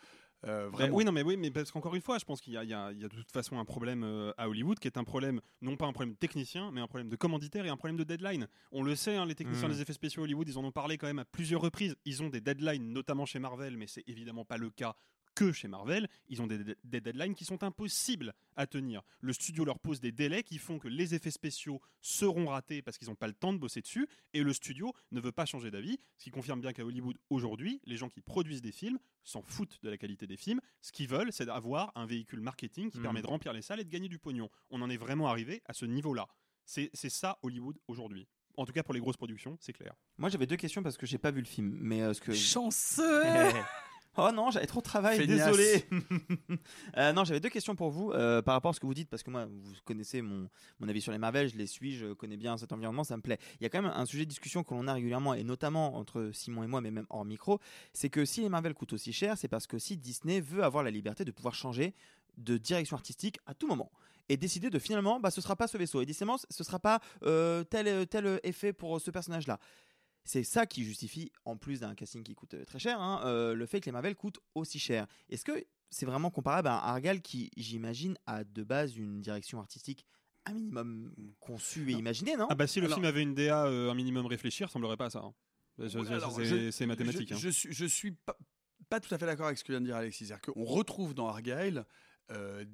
Euh, 0.46 0.70
Bah 0.72 0.88
oui, 0.92 1.06
non, 1.06 1.12
mais 1.14 1.22
oui, 1.24 1.38
mais 1.38 1.52
parce 1.52 1.72
qu'encore 1.72 1.96
une 1.96 2.02
fois, 2.02 2.18
je 2.18 2.26
pense 2.26 2.42
qu'il 2.42 2.54
y, 2.54 2.56
y 2.68 2.74
a 2.74 2.92
de 2.94 3.08
toute 3.08 3.32
façon 3.32 3.58
un 3.60 3.64
problème 3.66 4.04
euh, 4.04 4.34
à 4.38 4.50
Hollywood 4.50 4.78
qui 4.78 4.88
est 4.88 4.98
un 4.98 5.06
problème, 5.06 5.40
non 5.62 5.78
pas 5.78 5.86
un 5.86 5.94
problème 5.94 6.16
technicien, 6.18 6.70
mais 6.74 6.82
un 6.82 6.88
problème 6.88 7.08
de 7.10 7.16
commanditaire 7.16 7.66
et 7.66 7.70
un 7.70 7.78
problème 7.78 7.96
de 7.98 8.04
deadline. 8.04 8.48
On 8.74 8.84
le 8.84 8.96
sait, 8.96 9.16
hein, 9.16 9.26
les 9.26 9.36
techniciens 9.36 9.70
Mm. 9.70 9.72
des 9.72 9.82
effets 9.82 9.94
spéciaux 9.94 10.24
Hollywood, 10.24 10.48
ils 10.50 10.58
en 10.58 10.64
ont 10.66 10.72
parlé 10.74 10.98
quand 10.98 11.08
même 11.08 11.20
à 11.20 11.26
plusieurs 11.26 11.62
reprises. 11.62 11.96
Ils 12.06 12.22
ont 12.24 12.30
des 12.30 12.42
deadlines, 12.42 12.92
notamment 12.92 13.26
chez 13.26 13.40
Marvel, 13.40 13.78
mais 13.78 13.88
c'est 13.88 14.04
évidemment 14.08 14.44
pas 14.44 14.58
le 14.58 14.70
cas 14.70 14.96
que 15.36 15.52
chez 15.52 15.68
Marvel. 15.68 16.08
Ils 16.30 16.42
ont 16.42 16.48
des, 16.48 16.60
des 16.84 17.02
deadlines 17.02 17.34
qui 17.36 17.46
sont 17.46 17.64
impossibles 17.64 18.34
à 18.56 18.68
tenir. 18.68 19.02
Le 19.22 19.34
studio 19.34 19.66
leur 19.66 19.80
pose 19.80 20.00
des 20.00 20.12
délais 20.12 20.44
qui 20.44 20.58
font 20.58 20.80
que 20.80 20.88
les 20.88 21.16
effets 21.16 21.32
spéciaux 21.32 21.82
seront 22.02 22.48
ratés 22.48 22.82
parce 22.82 22.98
qu'ils 22.98 23.08
n'ont 23.10 23.16
pas 23.16 23.28
le 23.28 23.34
temps 23.34 23.54
de 23.54 23.58
bosser 23.58 23.82
dessus, 23.82 24.08
et 24.34 24.44
le 24.44 24.54
studio 24.54 24.94
ne 25.12 25.20
veut 25.20 25.32
pas 25.32 25.46
changer 25.46 25.72
d'avis, 25.72 25.98
ce 26.18 26.26
qui 26.26 26.32
confirme 26.32 26.62
bien 26.62 26.74
qu'à 26.74 26.86
Hollywood 26.86 27.18
aujourd'hui, 27.30 27.82
les 27.86 27.98
gens 27.98 28.10
qui 28.10 28.22
produisent 28.22 28.62
des 28.62 28.72
films 28.72 29.00
s'en 29.24 29.42
foutent 29.42 29.80
de 29.84 29.90
la 29.90 29.98
qualité 29.98 30.28
des 30.28 30.38
films. 30.38 30.60
Ce 30.82 30.92
qu'ils 30.92 31.08
veulent, 31.08 31.32
c'est 31.34 31.50
avoir 31.50 31.92
un 31.96 32.06
véhicule 32.06 32.42
marketing 32.42 32.90
qui 32.92 33.00
Mm. 33.00 33.04
permet 33.04 33.22
de 33.22 33.28
remplir 33.28 33.54
les 33.54 33.62
salles 33.62 33.80
et 33.80 33.84
de 33.84 33.90
gagner 33.90 34.10
du 34.10 34.20
pognon. 34.20 34.50
On 34.70 34.82
en 34.82 34.90
est 34.90 34.98
vraiment 34.98 35.28
arrivé 35.28 35.62
à 35.66 35.74
ce 35.74 35.86
niveau-là. 35.86 36.28
C'est 36.66 36.90
c'est 36.94 37.10
ça 37.10 37.38
Hollywood 37.44 37.78
aujourd'hui. 37.88 38.28
En 38.56 38.66
tout 38.66 38.72
cas 38.72 38.84
pour 38.84 38.94
les 38.94 39.00
grosses 39.00 39.18
productions, 39.18 39.58
c'est 39.60 39.74
clair. 39.74 39.94
Moi 40.18 40.30
j'avais 40.30 40.46
deux 40.46 40.56
questions 40.58 40.84
parce 40.84 40.96
que 40.96 41.06
j'ai 41.06 41.18
pas 41.18 41.32
vu 41.32 41.40
le 41.40 41.46
film, 41.48 41.76
mais 41.82 42.02
euh, 42.02 42.14
ce 42.14 42.22
que 42.22 42.34
Chanceux 42.34 43.04
Oh 44.18 44.30
non, 44.32 44.52
j'avais 44.52 44.68
trop 44.68 44.80
de 44.80 44.86
travail, 44.86 45.18
Feignasse. 45.18 45.56
désolé. 45.56 45.86
Euh, 46.98 47.12
non, 47.12 47.24
j'avais 47.24 47.40
deux 47.40 47.50
questions 47.50 47.76
pour 47.76 47.90
vous 47.90 48.12
euh, 48.12 48.42
par 48.42 48.54
rapport 48.54 48.70
à 48.70 48.74
ce 48.74 48.80
que 48.80 48.86
vous 48.86 48.94
dites, 48.94 49.10
parce 49.10 49.24
que 49.24 49.32
moi, 49.32 49.46
vous 49.46 49.74
connaissez 49.84 50.22
mon, 50.22 50.48
mon 50.80 50.88
avis 50.88 51.02
sur 51.02 51.12
les 51.12 51.18
Marvel, 51.18 51.50
je 51.50 51.58
les 51.58 51.66
suis, 51.66 51.96
je 51.96 52.14
connais 52.14 52.38
bien 52.38 52.56
cet 52.58 52.72
environnement, 52.72 53.04
ça 53.04 53.18
me 53.18 53.22
plaît. 53.22 53.40
Il 53.60 53.64
y 53.64 53.66
a 53.66 53.70
quand 53.70 53.82
même 53.82 53.92
un 53.94 54.06
sujet 54.06 54.26
de 54.26 54.30
discussion 54.30 54.64
que 54.64 54.74
l'on 54.74 54.88
a 54.88 54.94
régulièrement, 54.94 55.34
et 55.34 55.44
notamment 55.44 55.96
entre 55.96 56.30
Simon 56.34 56.64
et 56.64 56.68
moi, 56.68 56.82
mais 56.82 56.92
même 56.92 57.08
hors 57.10 57.26
micro, 57.26 57.60
c'est 57.94 58.10
que 58.10 58.26
si 58.26 58.42
les 58.42 58.50
Marvel 58.50 58.76
coûtent 58.76 58.94
aussi 58.94 59.14
cher, 59.14 59.38
c'est 59.38 59.48
parce 59.48 59.66
que 59.66 59.80
si 59.80 59.98
Disney 59.98 60.40
veut 60.42 60.64
avoir 60.64 60.84
la 60.84 60.92
liberté 60.92 61.26
de 61.26 61.32
pouvoir 61.32 61.56
changer 61.56 61.96
de 62.38 62.58
direction 62.58 62.96
artistique 62.96 63.40
à 63.48 63.54
tout 63.54 63.68
moment 63.68 63.92
et 64.30 64.38
décider 64.38 64.70
de 64.70 64.80
finalement, 64.80 65.20
bah, 65.20 65.32
ce 65.32 65.42
sera 65.42 65.56
pas 65.56 65.68
ce 65.68 65.78
vaisseau, 65.78 66.02
et 66.02 66.06
décidément, 66.06 66.38
ce 66.38 66.64
sera 66.64 66.80
pas 66.80 67.00
euh, 67.24 67.64
tel, 67.64 68.08
tel 68.08 68.40
effet 68.44 68.74
pour 68.74 69.02
ce 69.02 69.12
personnage-là. 69.12 69.60
C'est 70.26 70.44
ça 70.44 70.66
qui 70.66 70.84
justifie, 70.86 71.32
en 71.46 71.58
plus 71.58 71.82
d'un 71.82 71.96
casting 71.96 72.24
qui 72.24 72.34
coûte 72.34 72.54
euh, 72.54 72.64
très 72.66 72.80
cher, 72.80 73.02
hein, 73.02 73.22
euh, 73.26 73.54
le 73.54 73.66
fait 73.66 73.80
que 73.82 73.86
les 73.88 73.92
Marvel 73.92 74.16
coûtent 74.16 74.40
aussi 74.56 74.80
cher. 74.80 75.06
Est-ce 75.30 75.44
que 75.44 75.66
c'est 75.90 76.06
vraiment 76.06 76.32
comparable 76.32 76.70
à 76.70 76.74
un 76.76 76.88
Argal 76.94 77.22
qui, 77.22 77.52
j'imagine, 77.58 78.18
a 78.26 78.44
de 78.44 78.64
base 78.64 78.96
une 78.96 79.22
direction 79.22 79.60
artistique 79.60 80.06
un 80.46 80.54
minimum 80.54 81.14
conçue 81.40 81.90
et 81.90 81.94
imaginée, 81.94 82.36
non? 82.36 82.48
Ah 82.50 82.56
bah 82.56 82.68
si 82.68 82.80
le 82.82 82.88
Alors- 82.88 82.98
film 82.98 83.06
avait 83.06 83.22
une 83.22 83.34
DA 83.34 83.66
euh, 83.66 83.90
un 83.90 83.94
minimum 83.96 84.26
réfléchie, 84.26 84.64
il 84.64 84.66
ressemblerait 84.66 84.98
pas 84.98 85.06
à 85.06 85.10
ça. 85.10 85.20
hein. 85.20 85.34
C'est- 85.88 86.86
mathématique. 86.86 87.30
Je, 87.30 87.34
hein. 87.36 87.38
je 87.40 87.50
suis, 87.50 87.74
je 87.74 87.86
suis 87.86 88.12
pas, 88.12 88.38
pas 88.90 89.00
tout 89.00 89.14
à 89.16 89.18
fait 89.18 89.26
d'accord 89.26 89.46
avec 89.48 89.58
ce 89.58 89.64
que 89.64 89.72
vient 89.72 89.80
de 89.82 89.86
dire 89.86 89.96
Alexis. 89.96 90.26
C'est-à-dire 90.28 90.54
qu'on 90.54 90.64
retrouve 90.66 91.14
dans 91.14 91.28
Argyle 91.28 91.86
euh, 92.32 92.66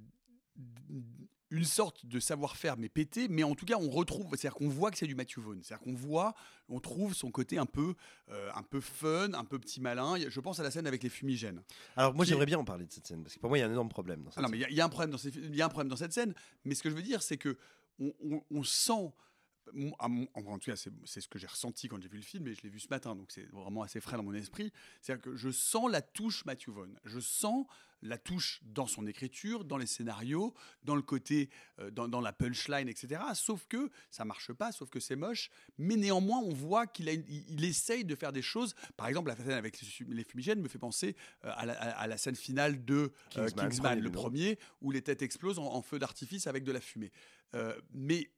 une 1.52 1.64
sorte 1.64 2.06
de 2.06 2.20
savoir-faire 2.20 2.78
mais 2.78 2.90
pété, 2.90 3.28
mais 3.28 3.44
en 3.44 3.56
tout 3.56 3.66
cas 3.66 3.76
on 3.80 3.90
retrouve, 3.90 4.28
c'est-à-dire 4.32 4.54
qu'on 4.54 4.70
voit 4.70 4.92
que 4.92 4.98
c'est 4.98 5.08
du 5.08 5.16
Matthew 5.16 5.40
Vaughn, 5.40 5.60
c'est-à-dire 5.64 5.84
qu'on 5.84 5.94
voit, 5.96 6.36
on 6.68 6.80
trouve 6.80 7.14
son 7.16 7.32
côté 7.32 7.58
un 7.58 7.66
peu, 7.66 7.96
euh, 8.30 8.50
un 8.56 8.62
peu 8.64 8.80
fun, 8.82 9.34
un 9.34 9.46
peu 9.46 9.58
petit 9.60 9.82
malin. 9.82 10.16
Je 10.30 10.40
pense 10.40 10.60
à 10.60 10.64
la 10.64 10.72
scène 10.72 10.86
avec 10.88 11.02
les 11.04 11.10
fumigènes. 11.10 11.62
Alors 11.96 12.14
moi 12.14 12.24
j'aimerais 12.26 12.46
bien 12.46 12.60
en 12.60 12.66
parler 12.66 12.86
de 12.86 12.92
cette 12.92 13.08
scène 13.08 13.24
parce 13.24 13.36
que 13.36 13.40
pour 13.40 13.50
moi 13.50 13.58
il 13.58 13.62
y 13.62 13.64
a 13.64 13.68
un 13.68 13.72
énorme 13.72 13.90
problème 13.90 14.22
dans 14.24 14.30
cette 14.32 14.40
Ah 14.40 14.42
non, 14.44 14.50
mais 14.50 14.58
il 14.58 14.62
y 14.62 14.66
a- 14.66 14.70
il 14.70 14.76
y, 14.76 14.82
a 14.82 14.86
un 14.86 14.90
problème 14.90 15.12
dans 15.12 15.18
ces- 15.18 15.30
il 15.36 15.56
y 15.56 15.62
a 15.62 15.66
un 15.66 15.70
problème 15.70 15.90
dans 15.90 15.96
cette 15.96 16.14
scène. 16.14 16.34
Mais 16.66 16.76
ce 16.76 16.84
que 16.84 16.90
je 16.90 16.96
veux 16.96 17.02
dire, 17.02 17.22
c'est 17.24 17.38
que 17.38 17.58
on, 18.00 18.14
on- 18.24 18.44
on 18.52 18.64
sent. 18.64 19.12
En 19.74 20.58
tout 20.60 20.72
cas, 20.72 20.76
c'est 20.76 21.22
ce 21.22 21.28
que 21.28 21.40
j'ai 21.40 21.48
ressenti 21.48 21.88
quand 21.88 22.02
j'ai 22.02 22.10
vu 22.10 22.18
le 22.18 22.24
film, 22.24 22.48
et 22.48 22.54
je 22.54 22.62
l'ai 22.64 22.70
vu 22.70 22.80
ce 22.80 22.88
matin, 22.90 23.16
donc 23.16 23.32
c'est 23.32 23.48
vraiment 23.52 23.84
assez 23.84 24.00
frais 24.02 24.18
dans 24.18 24.24
mon 24.24 24.34
esprit. 24.34 24.72
C'est-à-dire 25.02 25.22
que 25.24 25.36
je 25.36 25.50
sens 25.50 25.90
la 25.92 26.02
touche 26.02 26.46
Matthew 26.46 26.70
Vaughn. 26.70 27.00
Je 27.06 27.20
sens 27.20 27.66
la 28.02 28.18
touche 28.18 28.62
dans 28.64 28.88
son 28.88 29.06
écriture, 29.08 29.66
dans 29.66 29.76
les 29.76 29.86
scénarios, 29.86 30.54
dans 30.86 30.96
le 30.96 31.02
côté, 31.02 31.50
euh, 31.80 31.92
dans, 31.92 32.08
dans 32.08 32.22
la 32.22 32.32
punchline, 32.32 32.88
etc. 32.88 33.22
Sauf 33.34 33.66
que 33.68 33.90
ça 34.10 34.24
marche 34.24 34.54
pas, 34.54 34.72
sauf 34.72 34.90
que 34.90 35.02
c'est 35.02 35.18
moche. 35.18 35.50
Mais 35.78 35.98
néanmoins, 35.98 36.40
on 36.40 36.54
voit 36.54 36.88
qu'il 36.88 37.10
il, 37.10 37.66
essaye 37.66 38.06
de 38.06 38.16
faire 38.16 38.32
des 38.32 38.42
choses. 38.42 38.74
Par 38.96 39.08
exemple, 39.08 39.28
la 39.28 39.36
scène 39.36 39.52
avec 39.52 39.82
les 39.82 39.86
fu- 39.88 40.06
les 40.06 40.24
fumigènes 40.24 40.62
me 40.62 40.70
fait 40.70 40.80
penser 40.80 41.18
euh, 41.44 41.52
à, 41.54 41.66
la, 41.66 41.74
à- 41.74 41.90
à 42.04 42.08
la 42.08 42.18
scène 42.18 42.38
finale 42.38 42.86
de 42.86 43.12
euh, 43.38 43.50
Kingsman, 43.70 44.00
le 44.00 44.10
premier, 44.14 44.58
où 44.82 44.92
les 44.92 45.02
têtes 45.02 45.22
explosent 45.22 45.60
en, 45.60 45.66
en 45.66 45.82
feu 45.82 46.00
d'artifice 46.00 46.48
avec 46.48 46.64
de 46.64 46.72
la 46.72 46.80
fumée. 46.80 47.12
Mais 47.94 48.30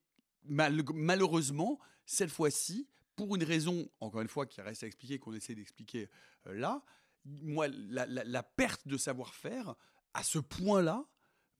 mal- 0.46 0.84
malheureusement, 0.94 1.80
cette 2.06 2.32
fois-ci, 2.32 2.88
pour 3.16 3.36
une 3.36 3.44
raison, 3.44 3.88
encore 4.00 4.22
une 4.22 4.28
fois, 4.28 4.46
qui 4.46 4.62
reste 4.62 4.84
à 4.84 4.88
expliquer, 4.88 5.20
qu'on 5.20 5.34
essaie 5.34 5.56
d'expliquer 5.56 6.10
euh, 6.48 6.54
là, 6.54 6.82
moi, 7.26 7.68
la, 7.68 8.44
perte 8.44 8.88
de 8.88 8.98
savoir-faire, 8.98 9.76
à 10.14 10.24
ce 10.24 10.40
point-là, 10.40 11.06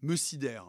me 0.02 0.16
sidère. 0.16 0.66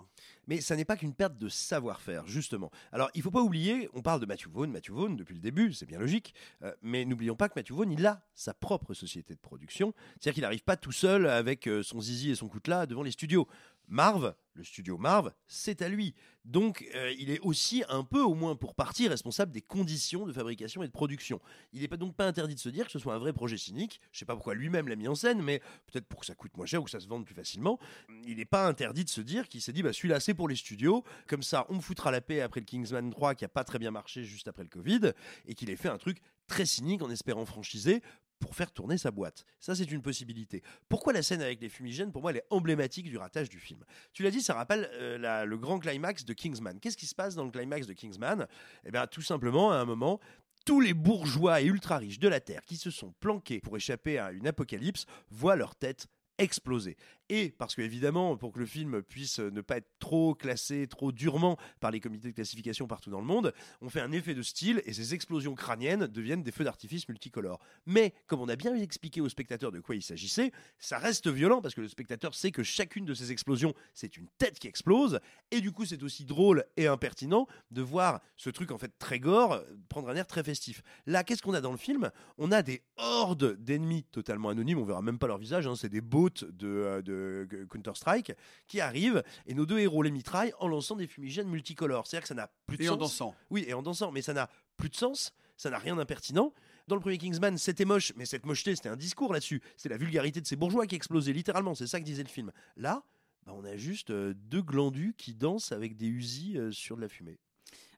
Mais 0.47 0.61
ça 0.61 0.77
n'est 0.77 0.85
pas 0.85 0.97
qu'une 0.97 1.15
perte 1.15 1.39
de 1.39 1.49
savoir-faire, 1.49 2.27
justement. 2.27 2.71
Alors, 2.93 3.11
il 3.15 3.23
faut 3.23 3.31
pas 3.31 3.41
oublier, 3.41 3.89
on 3.95 4.03
parle 4.03 4.21
de 4.21 4.27
Matthew 4.27 4.49
Vaughn, 4.49 4.71
Matthew 4.71 4.91
Vaughn 4.91 5.17
depuis 5.17 5.35
le 5.35 5.41
début, 5.41 5.73
c'est 5.73 5.87
bien 5.87 5.99
logique, 5.99 6.35
euh, 6.63 6.75
mais 6.83 7.07
n'oublions 7.07 7.37
pas 7.37 7.49
que 7.49 7.55
Matthew 7.57 7.73
Vaughn, 7.73 7.91
il 7.91 8.05
a 8.05 8.23
sa 8.35 8.53
propre 8.53 8.93
société 8.93 9.35
de 9.35 9.41
production, 9.41 9.95
c'est-à-dire 10.21 10.35
qu'il 10.35 10.43
n'arrive 10.43 10.65
pas 10.65 10.77
tout 10.77 10.93
seul 10.93 11.27
avec 11.27 11.67
euh, 11.67 11.83
son 11.83 12.03
zizi 12.03 12.31
et 12.31 12.35
son 12.35 12.49
coutelas 12.49 12.85
devant 12.85 13.03
les 13.03 13.13
studios. 13.13 13.49
Marv, 13.89 14.35
le 14.55 14.65
studio 14.65 14.99
Marv, 14.99 15.33
c'est 15.47 15.83
à 15.83 15.89
lui. 15.89 16.15
Donc, 16.45 16.85
euh, 16.95 17.13
il 17.19 17.31
est 17.31 17.41
aussi 17.41 17.85
un 17.89 18.05
peu, 18.05 18.21
au 18.21 18.35
moins 18.35 18.57
pour 18.57 18.75
partie, 18.75 19.07
responsable 19.09 19.53
des 19.53 19.61
conditions 19.61 20.27
de 20.27 20.33
fabrication 20.33 20.83
et 20.83 20.87
de 20.87 20.93
production. 20.93 21.41
Il 21.73 21.83
n'est 21.83 21.89
pas 21.89 21.97
donc 21.97 22.17
pas 22.17 22.27
interdit 22.27 22.55
de 22.55 22.61
se 22.61 22.69
dire 22.69 22.87
que 22.87 22.93
ce 22.93 22.99
soit 22.99 23.15
un 23.15 23.19
vrai 23.19 23.33
projet 23.33 23.57
cynique. 23.57 24.01
Je 24.11 24.19
sais 24.19 24.25
pas 24.25 24.35
pourquoi 24.35 24.55
lui-même 24.55 24.89
l'a 24.89 24.97
mis 24.97 25.09
en 25.09 25.15
scène, 25.15 25.41
mais 25.43 25.61
peut-être 25.87 26.07
pour 26.07 26.21
que 26.21 26.27
ça 26.27 26.35
coûte 26.35 26.57
moins 26.57 26.67
cher 26.67 26.81
ou 26.81 26.85
que 26.85 26.91
ça 26.91 27.01
se 27.01 27.09
vende 27.09 27.25
plus 27.25 27.35
facilement. 27.35 27.79
Il 28.27 28.37
n'est 28.39 28.45
pas 28.45 28.67
interdit 28.67 29.05
de 29.05 29.11
se 29.11 29.21
dire 29.21 29.49
qu'il 29.49 29.63
s'est 29.63 29.73
dit, 29.73 29.83
bah, 29.83 29.93
celui-là, 29.93 30.21
c'est 30.21 30.35
pour 30.35 30.49
les 30.49 30.57
studios. 30.57 31.05
Comme 31.27 31.43
ça, 31.43 31.67
on 31.69 31.77
me 31.77 31.81
foutra 31.81 32.11
la 32.11 32.21
paix 32.21 32.41
après 32.41 32.61
le 32.61 32.67
Kingsman 32.67 33.11
3 33.11 33.35
qui 33.35 33.45
a 33.45 33.49
pas 33.49 33.65
très 33.65 33.79
bien 33.79 33.91
marché 33.91 34.25
juste 34.25 34.49
après 34.49 34.65
le 34.65 34.69
Covid 34.69 35.13
et 35.47 35.55
qu'il 35.55 35.71
ait 35.71 35.77
fait 35.77 35.89
un 35.89 35.99
truc 35.99 36.19
très 36.47 36.67
cynique 36.67 37.03
en 37.03 37.11
espérant 37.11 37.47
franchiser 37.47 38.03
pour 38.43 38.55
faire 38.57 38.73
tourner 38.73 38.99
sa 38.99 39.11
boîte. 39.11 39.47
Ça, 39.61 39.75
c'est 39.75 39.91
une 39.91 40.03
possibilité. 40.03 40.63
Pourquoi 40.89 41.13
la 41.13 41.23
scène 41.23 41.41
avec 41.41 41.63
les 41.63 41.69
fumigènes, 41.69 42.13
pour 42.13 42.21
moi, 42.21 42.33
elle 42.33 42.39
est 42.39 42.47
emblématique 42.51 43.09
du 43.09 43.17
ratage 43.17 43.49
du 43.49 43.59
film? 43.59 43.85
Tu 44.13 44.25
l'as 44.25 44.31
dit, 44.31 44.43
ça 44.43 44.55
rappelle 44.55 44.91
euh, 44.95 45.45
le 45.47 45.57
grand 45.57 45.79
climax 45.79 46.25
de 46.25 46.33
Kingsman. 46.33 46.81
Qu'est-ce 46.81 46.97
qui 46.97 47.07
se 47.07 47.15
passe 47.15 47.37
dans 47.37 47.45
le 47.45 47.51
climax 47.51 47.87
de 47.87 47.93
Kingsman? 47.93 48.47
Eh 48.85 48.91
bien, 48.91 49.07
tout 49.07 49.23
simplement, 49.23 49.71
à 49.71 49.77
un 49.77 49.85
moment, 49.85 50.21
tous 50.67 50.81
les 50.81 50.93
bourgeois 50.93 51.61
et 51.61 51.67
ultra 51.67 51.99
riches 51.99 52.19
de 52.19 52.29
la 52.29 52.41
Terre 52.41 52.65
qui 52.65 52.77
se 52.77 52.91
sont 52.91 53.13
planqués 53.21 53.61
pour 53.61 53.77
échapper 53.77 54.19
à 54.19 54.33
une 54.33 54.49
apocalypse 54.49 55.07
voient 55.31 55.57
leur 55.57 55.77
tête 55.77 56.09
exploser. 56.39 56.97
Et 57.29 57.51
parce 57.51 57.75
que 57.75 57.83
évidemment, 57.83 58.37
pour 58.37 58.53
que 58.53 58.59
le 58.59 58.67
film 58.67 59.03
puisse 59.03 59.39
ne 59.39 59.61
pas 59.61 59.79
être 59.79 59.89
trop 59.99 60.35
classé, 60.35 60.87
trop 60.87 61.13
durement 61.13 61.57
par 61.81 61.91
les 61.91 62.01
comités 62.01 62.29
de 62.29 62.35
classification 62.35 62.87
partout 62.87 63.11
dans 63.11 63.21
le 63.21 63.27
monde, 63.27 63.53
on 63.81 63.89
fait 63.89 64.01
un 64.01 64.13
effet 64.13 64.35
de 64.35 64.43
style 64.43 64.83
et 64.85 64.93
ces 64.93 65.15
explosions 65.15 65.55
crâniennes 65.55 66.07
deviennent 66.07 66.43
des 66.43 66.53
feux 66.53 66.65
d'artifice 66.65 67.09
multicolores. 67.09 67.61
Mais 67.87 68.15
comme 68.27 68.41
on 68.41 68.49
a 68.49 68.57
bien 68.57 68.75
expliqué 68.75 69.21
au 69.21 69.29
spectateur 69.29 69.73
de 69.73 69.81
quoi 69.81 69.95
il 69.95 70.03
s'agissait, 70.03 70.53
ça 70.79 70.99
reste 70.99 71.29
violent 71.29 71.63
parce 71.63 71.75
que 71.75 71.81
le 71.81 71.89
spectateur 71.89 72.35
sait 72.35 72.51
que 72.51 72.63
chacune 72.63 73.05
de 73.05 73.15
ces 73.15 73.33
explosions, 73.33 73.75
c'est 73.95 74.17
une 74.17 74.29
tête 74.39 74.59
qui 74.59 74.69
explose. 74.69 75.21
Et 75.51 75.61
du 75.61 75.73
coup, 75.73 75.85
c'est 75.85 76.03
aussi 76.03 76.25
drôle 76.25 76.65
et 76.77 76.87
impertinent 76.87 77.47
de 77.71 77.83
voir 77.83 78.21
ce 78.37 78.51
truc 78.51 78.71
en 78.71 78.79
fait 78.79 78.93
très 78.99 79.21
gore 79.21 79.53
euh, 79.53 79.63
prendre 79.89 80.09
un 80.09 80.17
air 80.17 80.27
très 80.27 80.43
festif. 80.43 80.83
Là, 81.07 81.25
qu'est-ce 81.25 81.43
qu'on 81.43 81.55
a 81.55 81.61
dans 81.61 81.73
le 81.73 81.79
film? 81.79 82.11
On 82.39 82.53
a 82.53 82.63
des 82.63 82.83
hordes 82.97 83.57
d'ennemis 83.63 84.05
totalement 84.05 84.49
anonymes, 84.49 84.79
on 84.79 84.85
verra 84.85 85.03
même 85.03 85.19
pas 85.19 85.27
leur 85.27 85.39
visage, 85.39 85.67
hein, 85.67 85.75
c'est 85.77 85.89
des 85.89 86.01
bots 86.01 86.31
de, 86.31 86.67
euh, 86.67 87.03
de 87.13 87.65
Counter-Strike 87.71 88.33
qui 88.67 88.81
arrivent 88.81 89.23
et 89.47 89.55
nos 89.55 89.67
deux 89.67 89.79
héros 89.79 90.03
les 90.03 90.11
mitraillent 90.11 90.53
en 90.59 90.69
lançant 90.69 90.97
des 90.97 91.07
fumigènes 91.07 91.49
multicolores. 91.49 92.07
C'est-à-dire 92.07 92.23
que 92.23 92.29
ça 92.29 92.35
n'a 92.35 92.51
plus 92.67 92.77
de 92.79 92.83
Et 92.83 92.87
sens. 92.87 92.95
en 92.95 92.99
dansant. 92.99 93.35
Oui, 93.51 93.65
et 93.67 93.75
en 93.75 93.83
dansant, 93.83 94.13
mais 94.13 94.23
ça 94.23 94.33
n'a 94.33 94.49
plus 94.77 94.89
de 94.89 94.97
sens, 94.97 95.33
ça 95.57 95.71
n'a 95.71 95.79
rien 95.79 95.97
d'impertinent. 95.97 96.53
Dans 96.89 96.97
le 96.97 97.01
premier 97.01 97.19
Kingsman, 97.19 97.57
c'était 97.59 97.85
moche, 97.85 98.13
mais 98.17 98.27
cette 98.27 98.45
mocheté, 98.47 98.75
c'était 98.75 98.89
un 98.89 98.97
discours 98.97 99.33
là-dessus. 99.33 99.63
C'est 99.77 99.89
la 99.89 99.97
vulgarité 99.97 100.41
de 100.41 100.47
ces 100.47 100.57
bourgeois 100.57 100.87
qui 100.87 100.97
explosait, 100.97 101.33
littéralement, 101.33 101.75
c'est 101.75 101.87
ça 101.87 102.01
que 102.01 102.05
disait 102.05 102.25
le 102.25 102.29
film. 102.29 102.51
Là, 102.77 103.05
bah, 103.47 103.53
on 103.55 103.65
a 103.65 103.77
juste 103.77 104.11
euh, 104.11 104.35
deux 104.35 104.63
glandus 104.63 105.15
qui 105.17 105.35
dansent 105.35 105.73
avec 105.73 105.97
des 105.97 106.07
usines 106.07 106.59
euh, 106.59 106.73
sur 106.73 106.97
de 106.97 107.03
la 107.03 107.09
fumée. 107.09 107.39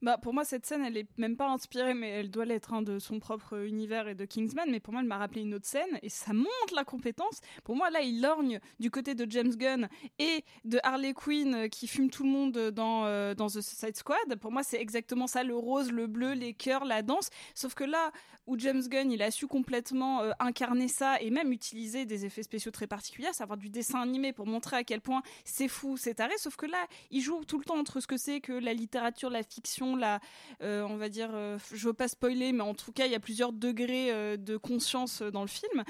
Bah, 0.05 0.19
pour 0.19 0.35
moi, 0.35 0.45
cette 0.45 0.67
scène, 0.67 0.85
elle 0.85 0.99
est 0.99 1.07
même 1.17 1.35
pas 1.35 1.49
inspirée, 1.49 1.95
mais 1.95 2.11
elle 2.11 2.31
doit 2.31 2.45
l'être 2.45 2.75
hein, 2.75 2.83
de 2.83 2.99
son 2.99 3.21
propre 3.21 3.65
univers 3.65 4.07
et 4.07 4.15
de 4.15 4.27
Kingsman. 4.27 4.71
Mais 4.71 4.79
pour 4.79 4.93
moi, 4.93 5.01
elle 5.01 5.09
m'a 5.09 5.17
rappelé 5.17 5.41
une 5.41 5.55
autre 5.55 5.65
scène 5.65 5.99
et 6.03 6.11
ça 6.11 6.35
montre 6.35 6.75
la 6.77 6.85
compétence. 6.85 7.41
Pour 7.65 7.75
moi, 7.75 7.89
là, 7.89 8.03
il 8.03 8.21
lorgne 8.21 8.61
du 8.79 8.91
côté 8.91 9.15
de 9.15 9.25
James 9.31 9.55
Gunn 9.57 9.89
et 10.19 10.45
de 10.67 10.79
Harley 10.83 11.15
Quinn 11.15 11.55
euh, 11.55 11.69
qui 11.69 11.87
fume 11.87 12.11
tout 12.11 12.23
le 12.23 12.29
monde 12.29 12.53
dans, 12.71 13.07
euh, 13.07 13.35
dans 13.35 13.47
The 13.47 13.63
Suicide 13.63 13.97
Squad. 13.97 14.37
Pour 14.43 14.53
moi, 14.53 14.63
c'est 14.63 14.79
exactement 14.79 15.27
ça 15.27 15.43
le 15.43 15.57
rose, 15.57 15.91
le 15.91 16.07
bleu, 16.07 16.35
les 16.35 16.53
cœurs, 16.53 16.85
la 16.85 17.01
danse. 17.01 17.31
Sauf 17.55 17.73
que 17.73 17.85
là 17.85 18.13
où 18.47 18.59
James 18.59 18.83
Gunn, 18.83 19.11
il 19.11 19.23
a 19.23 19.31
su 19.31 19.47
complètement 19.47 20.21
euh, 20.23 20.33
incarner 20.39 20.89
ça 20.89 21.21
et 21.21 21.31
même 21.31 21.53
utiliser 21.53 22.05
des 22.05 22.27
effets 22.27 22.43
spéciaux 22.43 22.71
très 22.71 22.87
particuliers, 22.87 23.33
savoir 23.33 23.57
du 23.57 23.71
dessin 23.71 24.01
animé 24.01 24.33
pour 24.33 24.47
montrer 24.47 24.77
à 24.77 24.85
quel 24.85 25.01
point 25.01 25.23
c'est 25.45 25.69
fou, 25.69 25.97
c'est 25.97 26.15
taré. 26.15 26.35
Sauf 26.39 26.57
que 26.57 26.67
là, 26.67 26.87
il 27.11 27.21
joue 27.21 27.45
tout 27.45 27.59
le 27.59 27.65
temps 27.65 27.79
entre 27.79 28.01
ce 28.01 28.07
que 28.07 28.17
c'est 28.17 28.41
que 28.41 28.53
la 28.53 28.75
littérature, 28.75 29.31
la 29.31 29.43
fiction, 29.43 29.97
la, 29.97 30.21
euh, 30.63 30.87
on 30.89 30.97
va 30.97 31.09
dire, 31.09 31.31
euh, 31.33 31.59
je 31.73 31.87
veux 31.87 31.95
pas 31.95 32.09
spoiler, 32.09 32.53
mais 32.53 32.63
en 32.63 32.75
tout 32.75 32.93
cas, 32.93 33.07
il 33.07 33.13
y 33.13 33.17
a 33.17 33.21
plusieurs 33.21 33.53
degrés 33.53 34.37
de 34.37 34.57
conscience 34.57 35.23
dans 35.23 35.43
le 35.43 35.49
film. 35.49 35.85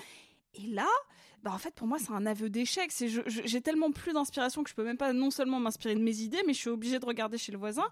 Et 0.55 0.67
là, 0.69 0.89
bah 1.45 1.53
en 1.53 1.59
fait, 1.59 1.75
pour 1.75 1.87
moi, 1.87 1.99
c'est 1.99 2.11
un 2.11 2.25
aveu 2.25 2.49
d'échec. 2.49 2.91
C'est 2.91 3.07
j'ai 3.27 3.61
tellement 3.61 3.93
plus 3.93 4.13
d'inspiration 4.15 4.65
que 4.65 4.71
je 4.71 4.75
peux 4.75 4.83
même 4.83 4.97
pas 4.97 5.13
non 5.13 5.31
seulement 5.31 5.61
m'inspirer 5.61 5.95
de 5.95 6.01
mes 6.01 6.17
idées, 6.21 6.43
mais 6.47 6.55
je 6.55 6.59
suis 6.59 6.71
obligée 6.71 6.99
de 6.99 7.05
regarder 7.05 7.37
chez 7.39 7.53
le 7.53 7.59
voisin 7.59 7.85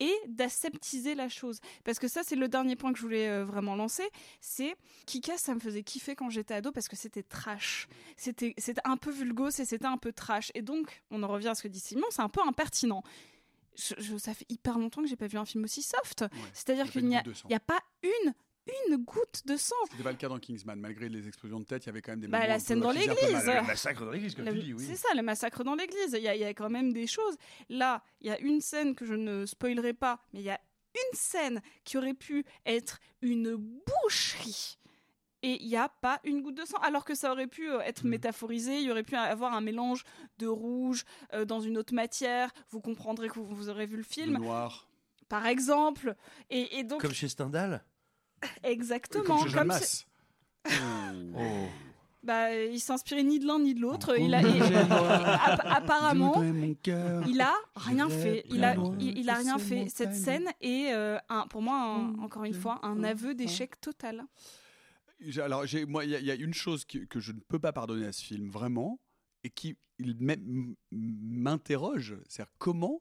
et 0.00 0.12
d'aseptiser 0.26 1.14
la 1.14 1.28
chose. 1.28 1.60
Parce 1.84 1.98
que 1.98 2.08
ça, 2.08 2.22
c'est 2.24 2.34
le 2.36 2.48
dernier 2.48 2.76
point 2.76 2.92
que 2.92 2.98
je 2.98 3.02
voulais 3.04 3.28
euh, 3.28 3.44
vraiment 3.44 3.76
lancer. 3.76 4.08
C'est 4.40 4.74
Kikas, 5.06 5.36
ça 5.38 5.54
me 5.54 5.60
faisait 5.60 5.82
kiffer 5.82 6.16
quand 6.16 6.30
j'étais 6.30 6.54
ado 6.54 6.72
parce 6.72 6.88
que 6.88 6.96
c'était 6.96 7.22
trash. 7.22 7.88
C'était 8.16 8.54
c'était 8.58 8.80
un 8.84 8.96
peu 8.96 9.10
vulgos 9.10 9.50
et 9.50 9.64
c'était 9.64 9.84
un 9.86 9.98
peu 9.98 10.12
trash. 10.12 10.50
Et 10.54 10.62
donc, 10.62 11.02
on 11.10 11.22
en 11.22 11.28
revient 11.28 11.48
à 11.48 11.54
ce 11.54 11.62
que 11.62 11.68
dit 11.68 11.80
Simon, 11.80 12.06
c'est 12.10 12.22
un 12.22 12.28
peu 12.30 12.40
impertinent. 12.46 13.02
Je- 13.76 13.94
je- 13.98 14.16
ça 14.18 14.34
fait 14.34 14.46
hyper 14.48 14.78
longtemps 14.78 15.02
que 15.02 15.08
j'ai 15.08 15.16
pas 15.16 15.26
vu 15.26 15.36
un 15.36 15.44
film 15.44 15.64
aussi 15.64 15.82
soft. 15.82 16.24
C'est-à-dire 16.52 16.84
qu'il 16.92 17.02
n'y 17.08 17.16
y 17.50 17.54
a 17.54 17.60
pas 17.60 17.80
une 18.02 18.32
une 18.88 18.96
goutte 18.96 19.42
de 19.46 19.56
sang. 19.56 19.74
C'était 19.90 20.02
pas 20.02 20.10
le 20.12 20.16
cas 20.16 20.28
dans 20.28 20.38
Kingsman. 20.38 20.78
Malgré 20.80 21.08
les 21.08 21.26
explosions 21.28 21.60
de 21.60 21.64
tête, 21.64 21.84
il 21.84 21.86
y 21.86 21.90
avait 21.90 22.00
quand 22.02 22.12
même 22.12 22.20
des 22.20 22.28
Bah, 22.28 22.46
la 22.46 22.58
scène 22.58 22.80
dans 22.80 22.90
l'église. 22.90 23.18
Le 23.20 23.66
massacre 23.66 24.04
dans 24.04 24.10
l'église, 24.10 24.34
comme 24.34 24.44
Le- 24.46 24.52
tu 24.52 24.58
dis, 24.62 24.72
oui. 24.74 24.84
C'est 24.86 24.96
ça, 24.96 25.08
le 25.14 25.22
massacre 25.22 25.64
dans 25.64 25.74
l'église. 25.74 26.12
Il 26.14 26.22
y, 26.22 26.28
a- 26.28 26.34
il 26.34 26.40
y 26.40 26.44
a 26.44 26.54
quand 26.54 26.70
même 26.70 26.92
des 26.92 27.06
choses. 27.06 27.36
Là, 27.68 28.02
il 28.20 28.28
y 28.28 28.30
a 28.30 28.38
une 28.40 28.60
scène 28.60 28.94
que 28.94 29.04
je 29.04 29.14
ne 29.14 29.44
spoilerai 29.46 29.92
pas, 29.92 30.20
mais 30.32 30.40
il 30.40 30.46
y 30.46 30.50
a 30.50 30.60
une 30.94 31.16
scène 31.18 31.60
qui 31.84 31.98
aurait 31.98 32.14
pu 32.14 32.44
être 32.66 33.00
une 33.20 33.56
boucherie. 33.56 34.78
Et 35.42 35.62
il 35.62 35.68
n'y 35.68 35.76
a 35.76 35.90
pas 35.90 36.20
une 36.24 36.40
goutte 36.40 36.54
de 36.56 36.64
sang, 36.64 36.78
alors 36.78 37.04
que 37.04 37.14
ça 37.14 37.30
aurait 37.30 37.46
pu 37.48 37.70
euh, 37.70 37.80
être 37.80 38.06
métaphorisé, 38.06 38.78
il 38.78 38.84
y 38.84 38.90
aurait 38.90 39.02
pu 39.02 39.14
avoir 39.14 39.52
un 39.52 39.60
mélange 39.60 40.02
de 40.38 40.46
rouge 40.46 41.04
euh, 41.34 41.44
dans 41.44 41.60
une 41.60 41.76
autre 41.76 41.92
matière. 41.92 42.50
Vous 42.70 42.80
comprendrez 42.80 43.28
que 43.28 43.34
vous, 43.34 43.44
vous 43.44 43.68
aurez 43.68 43.84
vu 43.84 43.96
le 43.96 43.98
Le 43.98 44.04
film, 44.04 44.38
noir. 44.38 44.88
par 45.28 45.46
exemple. 45.46 46.14
Et, 46.48 46.78
et 46.78 46.82
donc, 46.84 47.02
Comme 47.02 47.12
chez 47.12 47.28
Stendhal 47.28 47.84
exactement. 48.62 49.42
Comme 49.44 49.52
comme 49.52 49.66
Masse. 49.68 50.06
Oh. 51.36 51.66
Bah, 52.22 52.54
il 52.54 52.80
s'inspirait 52.80 53.22
ni 53.22 53.38
de 53.38 53.46
l'un 53.46 53.58
ni 53.58 53.74
de 53.74 53.80
l'autre. 53.80 54.18
Il 54.18 54.32
a, 54.34 54.40
il- 54.40 54.62
Je 54.64 55.68
apparemment, 55.68 56.42
il 57.26 57.40
a 57.42 57.54
rien 57.76 58.08
fait. 58.08 58.44
Il 58.48 58.64
a, 58.64 58.76
il, 58.98 59.18
il 59.18 59.28
a 59.28 59.34
rien 59.34 59.58
fait. 59.58 59.88
Cette 59.90 60.14
scène 60.14 60.48
est, 60.62 60.92
euh, 60.94 61.18
un, 61.28 61.46
pour 61.48 61.60
moi, 61.60 61.76
un- 61.78 62.18
encore 62.22 62.44
une 62.44 62.54
fois, 62.54 62.80
un 62.82 63.04
aveu 63.04 63.34
d'échec 63.34 63.78
total. 63.80 64.24
Alors, 65.38 65.64
moi, 65.86 66.04
il 66.04 66.10
y, 66.12 66.16
a- 66.16 66.20
il 66.20 66.24
y 66.26 66.30
a 66.30 66.34
une 66.34 66.54
chose 66.54 66.84
que, 66.86 66.98
que 66.98 67.20
je 67.20 67.32
ne 67.32 67.40
peux 67.40 67.58
pas 67.58 67.72
pardonner 67.72 68.06
à 68.06 68.12
ce 68.12 68.22
film, 68.24 68.48
vraiment, 68.48 68.98
et 69.42 69.50
qui 69.50 69.76
m'interroge, 70.90 72.16
c'est 72.28 72.44
comment 72.58 73.00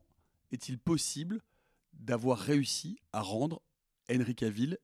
est-il 0.52 0.78
possible 0.80 1.42
d'avoir 1.94 2.38
réussi 2.40 3.00
à 3.14 3.22
rendre 3.22 3.62
Henry 4.12 4.36
Cavill 4.36 4.78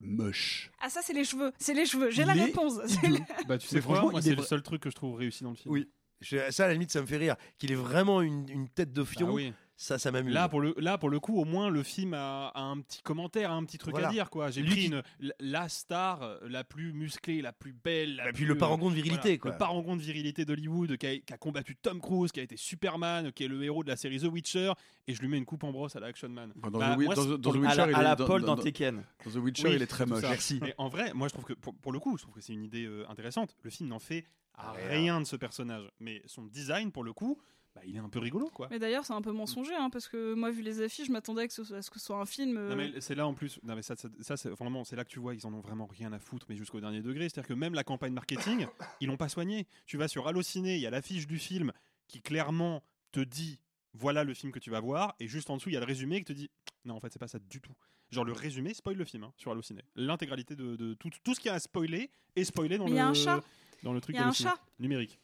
moche 0.00 0.70
Ah, 0.80 0.88
ça, 0.88 1.00
c'est 1.02 1.12
les 1.12 1.24
cheveux. 1.24 1.52
C'est 1.58 1.74
les 1.74 1.86
cheveux. 1.86 2.10
J'ai 2.10 2.24
la 2.24 2.34
est 2.34 2.44
réponse. 2.44 2.74
Bah, 3.48 3.58
tu 3.58 3.66
sais 3.66 3.76
Mais 3.76 3.82
quoi 3.82 3.94
franchement, 3.96 4.10
Moi, 4.12 4.20
il 4.20 4.24
c'est 4.24 4.30
est 4.30 4.34
le 4.36 4.42
seul 4.42 4.62
truc 4.62 4.82
que 4.82 4.90
je 4.90 4.94
trouve 4.96 5.16
réussi 5.16 5.44
dans 5.44 5.50
le 5.50 5.56
film. 5.56 5.72
Oui. 5.74 5.88
Je- 6.20 6.50
ça, 6.50 6.64
à 6.64 6.68
la 6.68 6.72
limite, 6.74 6.90
ça 6.92 7.00
me 7.00 7.06
fait 7.06 7.16
rire. 7.16 7.36
Qu'il 7.58 7.72
ait 7.72 7.76
vraiment 7.76 8.20
une, 8.22 8.48
une 8.48 8.68
tête 8.68 8.92
de 8.92 9.04
fion, 9.04 9.28
Bah 9.28 9.32
oui. 9.34 9.52
Ça, 9.82 9.98
ça 9.98 10.12
m'amuse. 10.12 10.34
Là 10.34 10.46
pour, 10.50 10.60
le, 10.60 10.74
là, 10.76 10.98
pour 10.98 11.08
le 11.08 11.18
coup, 11.20 11.40
au 11.40 11.46
moins, 11.46 11.70
le 11.70 11.82
film 11.82 12.12
a, 12.12 12.48
a 12.48 12.60
un 12.60 12.78
petit 12.82 13.00
commentaire, 13.00 13.50
un 13.50 13.64
petit 13.64 13.78
truc 13.78 13.92
Voilà. 13.92 14.08
à 14.08 14.12
dire. 14.12 14.28
quoi. 14.28 14.50
J'ai 14.50 14.62
pris 14.62 14.74
qui- 14.74 14.86
une, 14.88 15.02
la- 15.40 15.70
star 15.70 16.22
euh, 16.22 16.38
la 16.48 16.64
plus 16.64 16.92
musclée, 16.92 17.40
la 17.40 17.54
plus 17.54 17.72
belle. 17.72 18.16
La 18.16 18.24
Et 18.28 18.32
puis 18.32 18.44
plus, 18.44 18.46
le 18.52 18.58
parangon 18.58 18.90
de 18.90 18.94
virilité, 18.94 19.20
voilà, 19.22 19.38
quoi. 19.38 19.50
Le 19.52 19.56
parangon 19.56 19.96
de 19.96 20.02
virilité 20.02 20.44
d'Hollywood 20.44 20.98
qui 20.98 21.06
a, 21.06 21.16
qui 21.18 21.32
a 21.32 21.38
combattu 21.38 21.76
Tom 21.76 21.98
Cruise, 22.00 22.30
qui 22.30 22.40
a 22.40 22.42
été 22.42 22.58
Superman, 22.58 23.32
qui 23.32 23.44
est 23.44 23.48
le 23.48 23.62
héros 23.64 23.82
de 23.82 23.88
la 23.88 23.96
série 23.96 24.20
The 24.20 24.24
Witcher. 24.24 24.72
Et 25.06 25.14
je 25.14 25.20
lui 25.22 25.28
mets 25.28 25.38
une 25.38 25.46
coupe 25.46 25.64
en 25.64 25.72
brosse 25.72 25.96
à 25.96 26.00
la 26.00 26.08
Action 26.08 26.28
Man. 26.28 26.52
Dans 26.56 26.70
Bah, 26.78 26.94
The 26.94 26.98
Wi- 26.98 27.04
moi, 27.06 27.14
dans 27.14 27.22
c'est- 27.22 27.28
The- 27.28 27.40
dans 27.40 27.50
pour 27.50 27.52
The 27.52 27.56
le- 27.64 27.68
à 27.68 27.74
la, 27.74 27.86
Witcher, 27.86 28.00
il 28.00 28.06
à 28.06 28.12
est 28.12 28.16
Paul 28.16 28.40
dans- 28.42 28.46
dans, 28.48 28.56
dans- 28.56 28.62
Tekken. 28.62 29.04
Dans 29.24 29.30
The 29.30 29.36
Witcher, 29.36 29.68
Oui, 29.68 29.74
il 29.76 29.82
est 29.82 29.86
très 29.86 30.04
moche. 30.04 30.22
Merci. 30.22 30.60
Et 30.66 30.74
en 30.76 30.88
vrai, 30.90 31.12
moi 31.14 31.28
je 31.28 31.32
trouve 31.32 31.44
que 31.46 31.54
pour, 31.54 31.74
pour 31.74 31.92
le 31.92 31.98
coup, 31.98 32.18
je 32.18 32.22
trouve 32.24 32.34
que 32.34 32.40
c'est 32.42 32.52
une 32.52 32.64
idée 32.64 32.84
euh, 32.84 33.08
intéressante. 33.08 33.56
Le 33.62 33.70
film 33.70 33.88
n'en 33.88 33.98
fait 33.98 34.24
Ah, 34.54 34.72
rien. 34.72 34.88
rien. 34.90 35.20
de 35.22 35.24
ce 35.26 35.36
personnage, 35.36 35.84
mais 36.00 36.20
son 36.26 36.44
design 36.44 36.92
pour 36.92 37.02
le 37.02 37.14
coup, 37.14 37.38
bah, 37.74 37.82
il 37.84 37.94
est 37.94 38.00
un 38.00 38.08
peu 38.08 38.18
rigolo 38.18 38.48
quoi. 38.50 38.66
Mais 38.70 38.78
d'ailleurs, 38.78 39.04
c'est 39.04 39.12
un 39.12 39.22
peu 39.22 39.32
mensonger, 39.32 39.74
hein, 39.74 39.90
parce 39.90 40.08
que 40.08 40.34
moi, 40.34 40.50
vu 40.50 40.62
les 40.62 40.82
affiches, 40.82 41.06
je 41.06 41.12
m'attendais 41.12 41.46
que 41.46 41.54
ce 41.54 41.62
soit- 41.64 41.76
à 41.78 41.82
ce 41.82 41.90
que 41.90 41.98
ce 42.00 42.06
soit 42.06 42.18
un 42.20 42.26
film. 42.26 42.56
euh, 42.56 42.68
Non 42.70 42.76
mais 42.76 43.00
c'est 43.00 43.14
là 43.14 43.26
en 43.26 43.34
plus, 43.34 43.60
non 43.62 43.74
mais 43.76 43.82
ça, 43.82 43.94
ça, 43.96 44.08
ça, 44.20 44.36
c'est 44.36 44.50
vraiment, 44.50 44.84
c'est 44.84 44.96
là 44.96 45.04
que 45.04 45.10
tu 45.10 45.20
vois, 45.20 45.34
ils 45.34 45.46
en 45.46 45.54
ont 45.54 45.60
vraiment 45.60 45.86
rien 45.86 46.12
à 46.12 46.18
foutre, 46.18 46.46
mais 46.48 46.56
jusqu'au 46.56 46.80
dernier 46.80 47.00
degré. 47.02 47.28
C'est-à-dire 47.28 47.48
que 47.48 47.54
même 47.54 47.74
la 47.74 47.84
campagne 47.84 48.12
marketing, 48.12 48.66
ils 49.00 49.06
l'ont 49.08 49.16
pas 49.16 49.28
soigné. 49.28 49.66
Tu 49.86 49.96
vas 49.96 50.08
sur 50.08 50.26
Allociné, 50.26 50.74
il 50.76 50.80
y 50.80 50.86
a 50.86 50.90
l'affiche 50.90 51.26
du 51.26 51.38
film 51.38 51.72
qui 52.08 52.20
clairement 52.20 52.82
te 53.12 53.20
dit 53.20 53.60
voilà 53.92 54.22
le 54.24 54.34
film 54.34 54.52
que 54.52 54.58
tu 54.60 54.70
vas 54.70 54.80
voir, 54.80 55.14
et 55.20 55.26
juste 55.28 55.50
en 55.50 55.56
dessous 55.56 55.68
il 55.68 55.72
y 55.72 55.76
a 55.76 55.80
le 55.80 55.86
résumé 55.86 56.18
qui 56.18 56.24
te 56.24 56.32
dit 56.32 56.48
non 56.84 56.94
en 56.94 57.00
fait 57.00 57.12
c'est 57.12 57.18
pas 57.18 57.26
ça 57.28 57.38
du 57.38 57.60
tout. 57.60 57.72
Genre 58.10 58.24
le 58.24 58.32
résumé 58.32 58.74
spoil 58.74 58.96
le 58.96 59.04
film 59.04 59.22
hein, 59.24 59.32
sur 59.36 59.52
Allociné. 59.52 59.82
L'intégralité 59.94 60.56
de, 60.56 60.74
de 60.76 60.94
tout, 60.94 61.10
tout 61.22 61.34
ce 61.34 61.40
qui 61.40 61.48
a 61.48 61.54
à 61.54 61.60
spoiler 61.60 62.10
est 62.34 62.44
spoilé 62.44 62.78
dans 62.78 62.84
Mais 62.84 62.90
le 62.90 62.96
il 62.96 62.98
y 62.98 63.02
a 63.02 63.08
un 63.08 63.14
chat. 63.14 63.40
dans 63.84 63.92
le 63.92 64.00
truc 64.00 64.16
Il 64.16 64.18
y 64.20 64.22
a 64.22 64.26
un 64.26 64.32
chat. 64.32 64.58
numérique. 64.80 65.18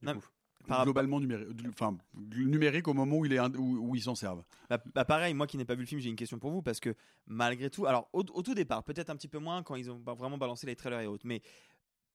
du 0.00 0.06
Non, 0.08 0.14
coup. 0.14 0.26
Par- 0.66 0.84
Globalement 0.84 1.18
numérique, 1.18 1.48
enfin 1.68 1.96
numérique 2.14 2.86
au 2.88 2.94
moment 2.94 3.16
où 3.18 3.26
il 3.26 3.32
est 3.32 3.40
où, 3.40 3.88
où 3.90 3.96
ils 3.96 4.02
s'en 4.02 4.14
servent. 4.14 4.44
Bah, 4.70 4.82
bah, 4.94 5.04
pareil, 5.04 5.34
moi 5.34 5.46
qui 5.46 5.56
n'ai 5.56 5.64
pas 5.64 5.74
vu 5.74 5.80
le 5.80 5.86
film, 5.86 6.00
j'ai 6.00 6.08
une 6.08 6.16
question 6.16 6.38
pour 6.38 6.50
vous 6.52 6.62
parce 6.62 6.78
que 6.80 6.94
malgré 7.26 7.68
tout, 7.68 7.86
alors 7.86 8.08
au, 8.12 8.20
au 8.20 8.42
tout 8.42 8.54
départ, 8.54 8.84
peut-être 8.84 9.10
un 9.10 9.16
petit 9.16 9.28
peu 9.28 9.38
moins 9.38 9.62
quand 9.62 9.74
ils 9.74 9.90
ont 9.90 10.00
vraiment 10.16 10.38
balancé 10.38 10.66
les 10.66 10.76
trailers 10.76 11.00
et 11.00 11.06
autres, 11.06 11.26
mais 11.26 11.42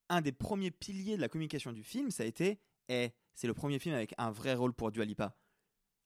un 0.10 0.22
des 0.22 0.32
premiers 0.32 0.72
piliers 0.72 1.18
de 1.18 1.22
la 1.22 1.28
communication 1.28 1.74
du 1.74 1.84
film, 1.84 2.10
ça 2.12 2.24
a 2.24 2.26
été, 2.26 2.60
eh, 2.88 3.10
c'est 3.36 3.48
le 3.48 3.54
premier 3.54 3.80
film 3.80 3.96
avec 3.96 4.14
un 4.18 4.32
vrai 4.32 4.54
rôle 4.54 4.72
pour 4.74 4.92
Dua 4.92 5.04
Lipa. 5.04 5.36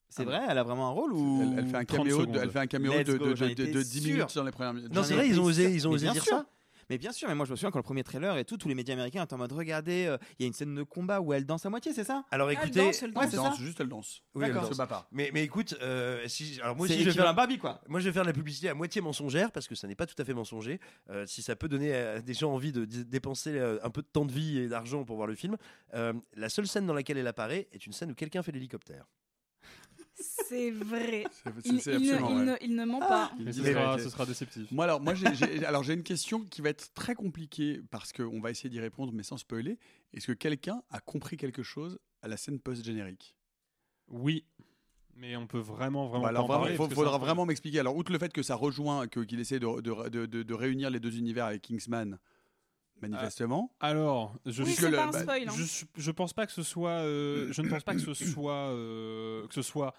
C'est 0.09 0.23
Ah 0.23 0.25
vrai, 0.25 0.41
elle 0.49 0.57
a 0.57 0.63
vraiment 0.63 0.87
un 0.87 0.91
rôle 0.91 1.13
ou 1.13 1.39
Elle, 1.41 1.59
elle 1.59 1.67
fait 1.67 1.77
un 1.77 1.85
30 1.85 1.97
caméo, 1.99 2.25
de, 2.25 2.39
elle 2.39 2.51
fait 2.51 2.59
un 2.59 2.67
caméo 2.67 2.91
de, 3.03 3.17
de, 3.17 3.35
j'en 3.35 3.45
de, 3.45 3.51
étais 3.51 3.71
de 3.71 3.81
10 3.81 4.01
sûr. 4.01 4.13
minutes 4.13 4.35
dans 4.35 4.43
les 4.43 4.51
premières 4.51 4.73
minutes. 4.73 4.93
Non, 4.93 5.03
c'est 5.03 5.13
ai 5.13 5.17
vrai, 5.17 5.29
ils 5.29 5.39
ont 5.39 5.43
osé, 5.45 5.71
ils 5.73 5.87
ont 5.87 5.91
osé 5.91 6.09
dire 6.09 6.23
sûr. 6.23 6.33
ça. 6.37 6.45
Mais 6.91 6.97
bien 6.97 7.13
sûr, 7.13 7.29
mais 7.29 7.35
moi 7.35 7.45
je 7.45 7.51
me 7.51 7.55
souviens 7.55 7.71
quand 7.71 7.79
le 7.79 7.83
premier 7.83 8.03
trailer 8.03 8.37
et 8.37 8.43
tout, 8.43 8.57
tous 8.57 8.67
les 8.67 8.75
médias 8.75 8.93
américains 8.95 9.23
étaient 9.23 9.33
en 9.33 9.37
mode 9.37 9.53
regardez, 9.53 10.07
euh, 10.07 10.17
il 10.37 10.43
y 10.43 10.45
a 10.45 10.47
une 10.47 10.53
scène 10.53 10.75
de 10.75 10.83
combat 10.83 11.21
où 11.21 11.31
elle 11.31 11.45
danse 11.45 11.65
à 11.65 11.69
moitié, 11.69 11.93
c'est 11.93 12.03
ça? 12.03 12.25
Alors 12.31 12.51
Elle 12.51 12.57
écoutez, 12.57 12.83
danse, 12.83 13.01
elle 13.01 13.17
Ouais, 13.17 13.23
Elle 13.23 13.31
danse, 13.31 13.57
juste 13.59 13.79
elle 13.79 13.87
danse. 13.87 14.23
Oui, 14.35 14.43
elle 14.43 14.49
elle 14.49 14.55
danse. 14.57 14.71
se 14.73 14.75
bat 14.75 14.87
pas. 14.87 15.07
mais, 15.09 15.31
mais 15.33 15.41
écoute, 15.41 15.73
euh, 15.81 16.27
si, 16.27 16.59
alors 16.61 16.75
moi 16.75 16.83
aussi 16.83 16.99
je 16.99 17.05
vais 17.05 17.13
faire 17.13 17.33
Barbie 17.33 17.59
quoi. 17.59 17.79
Moi, 17.87 18.01
je 18.01 18.09
vais 18.09 18.11
faire 18.11 18.23
de 18.23 18.27
la 18.27 18.33
publicité 18.33 18.67
à 18.67 18.73
moitié 18.73 18.99
mensongère 18.99 19.53
parce 19.53 19.69
que 19.69 19.75
ça 19.75 19.87
n'est 19.87 19.95
pas 19.95 20.05
tout 20.05 20.21
à 20.21 20.25
fait 20.25 20.33
mensonger. 20.33 20.81
Euh, 21.09 21.25
si 21.25 21.41
ça 21.41 21.55
peut 21.55 21.69
donner 21.69 21.95
à 21.95 22.19
des 22.19 22.33
gens 22.33 22.51
envie 22.51 22.73
de 22.73 22.83
dépenser 22.83 23.57
un 23.57 23.89
peu 23.89 24.01
de 24.01 24.07
temps 24.07 24.25
de 24.25 24.33
vie 24.33 24.57
et 24.57 24.67
d'argent 24.67 25.05
pour 25.05 25.15
voir 25.15 25.27
le 25.27 25.35
film, 25.35 25.55
euh, 25.93 26.11
la 26.35 26.49
seule 26.49 26.67
scène 26.67 26.85
dans 26.85 26.93
laquelle 26.93 27.17
elle 27.17 27.27
apparaît 27.27 27.69
est 27.71 27.85
une 27.85 27.93
scène 27.93 28.11
où 28.11 28.15
quelqu'un 28.15 28.43
fait 28.43 28.51
l'hélicoptère. 28.51 29.05
C'est 30.51 30.71
vrai. 30.71 31.23
Il, 31.65 31.73
ne, 31.75 31.79
il 31.99 32.11
vrai. 32.13 32.33
ne- 32.45 32.55
il 32.61 32.75
ne 32.75 32.85
ment 32.85 32.99
pas. 32.99 33.31
Mais 33.39 33.53
ce 33.53 33.63
sera, 33.63 33.95
mais- 33.97 34.03
ce 34.03 34.09
sera 34.09 34.25
déceptif. 34.25 34.69
Moi 34.71 34.83
alors, 34.85 34.99
moi 35.01 35.13
j'ai, 35.15 35.33
j'ai- 35.33 35.65
alors 35.65 35.83
j'ai 35.83 35.93
une 35.93 36.03
question 36.03 36.43
qui 36.43 36.61
va 36.61 36.69
être 36.69 36.93
très 36.93 37.15
compliquée 37.15 37.81
parce 37.89 38.11
qu'on 38.13 38.39
va 38.41 38.51
essayer 38.51 38.69
d'y 38.69 38.79
répondre 38.79 39.13
mais 39.13 39.23
sans 39.23 39.37
spoiler. 39.37 39.77
Est-ce 40.13 40.27
que 40.27 40.33
quelqu'un 40.33 40.83
a 40.89 40.99
compris 40.99 41.37
quelque 41.37 41.63
chose 41.63 41.99
à 42.21 42.27
la 42.27 42.37
scène 42.37 42.59
post-générique? 42.59 43.35
Oui. 44.09 44.43
Mais 45.15 45.35
on 45.35 45.45
peut 45.47 45.59
vraiment, 45.59 46.07
vraiment 46.07 46.23
Bah, 46.23 46.29
alors 46.29 46.47
pas 46.47 46.53
en 46.55 46.59
vraiment, 46.59 46.59
parler. 46.63 46.73
il 46.73 46.77
faut- 46.77 46.83
parce 46.83 46.89
que 46.91 46.95
faudra 46.95 47.17
vraiment 47.17 47.45
m'expliquer. 47.45 47.79
Alors 47.79 47.95
outre 47.95 48.11
le 48.11 48.19
fait 48.19 48.31
que 48.33 48.43
ça 48.43 48.55
rejoint, 48.55 49.07
que, 49.07 49.19
qu'il 49.21 49.39
essaie 49.39 49.59
de, 49.59 49.81
de, 49.81 50.09
de, 50.09 50.25
de- 50.25 50.43
de 50.43 50.53
réunir 50.53 50.89
les 50.89 50.99
deux 50.99 51.17
univers 51.17 51.45
avec 51.45 51.61
Kingsman, 51.61 52.17
manifestement. 53.01 53.73
Alors, 53.79 54.35
je, 54.45 54.61
Oui, 54.61 54.65
Puisque 54.69 54.81
c'est 54.81 54.89
le- 54.91 54.97
pas 54.97 55.07
un 55.07 55.25
bah, 55.25 55.33
hein. 55.35 55.53
je, 55.55 55.85
je 55.95 56.11
pense 56.11 56.33
pas 56.33 56.45
que 56.45 56.51
ce 56.51 56.63
soit, 56.63 57.01
euh, 57.01 57.51
je 57.51 57.61
ne 57.61 57.69
pense 57.69 57.83
pas 57.83 57.93
que 57.93 57.99
ce 57.99 58.13
soit, 58.13 58.53
euh, 58.69 59.47
que 59.47 59.53
ce 59.53 59.61
soit 59.61 59.93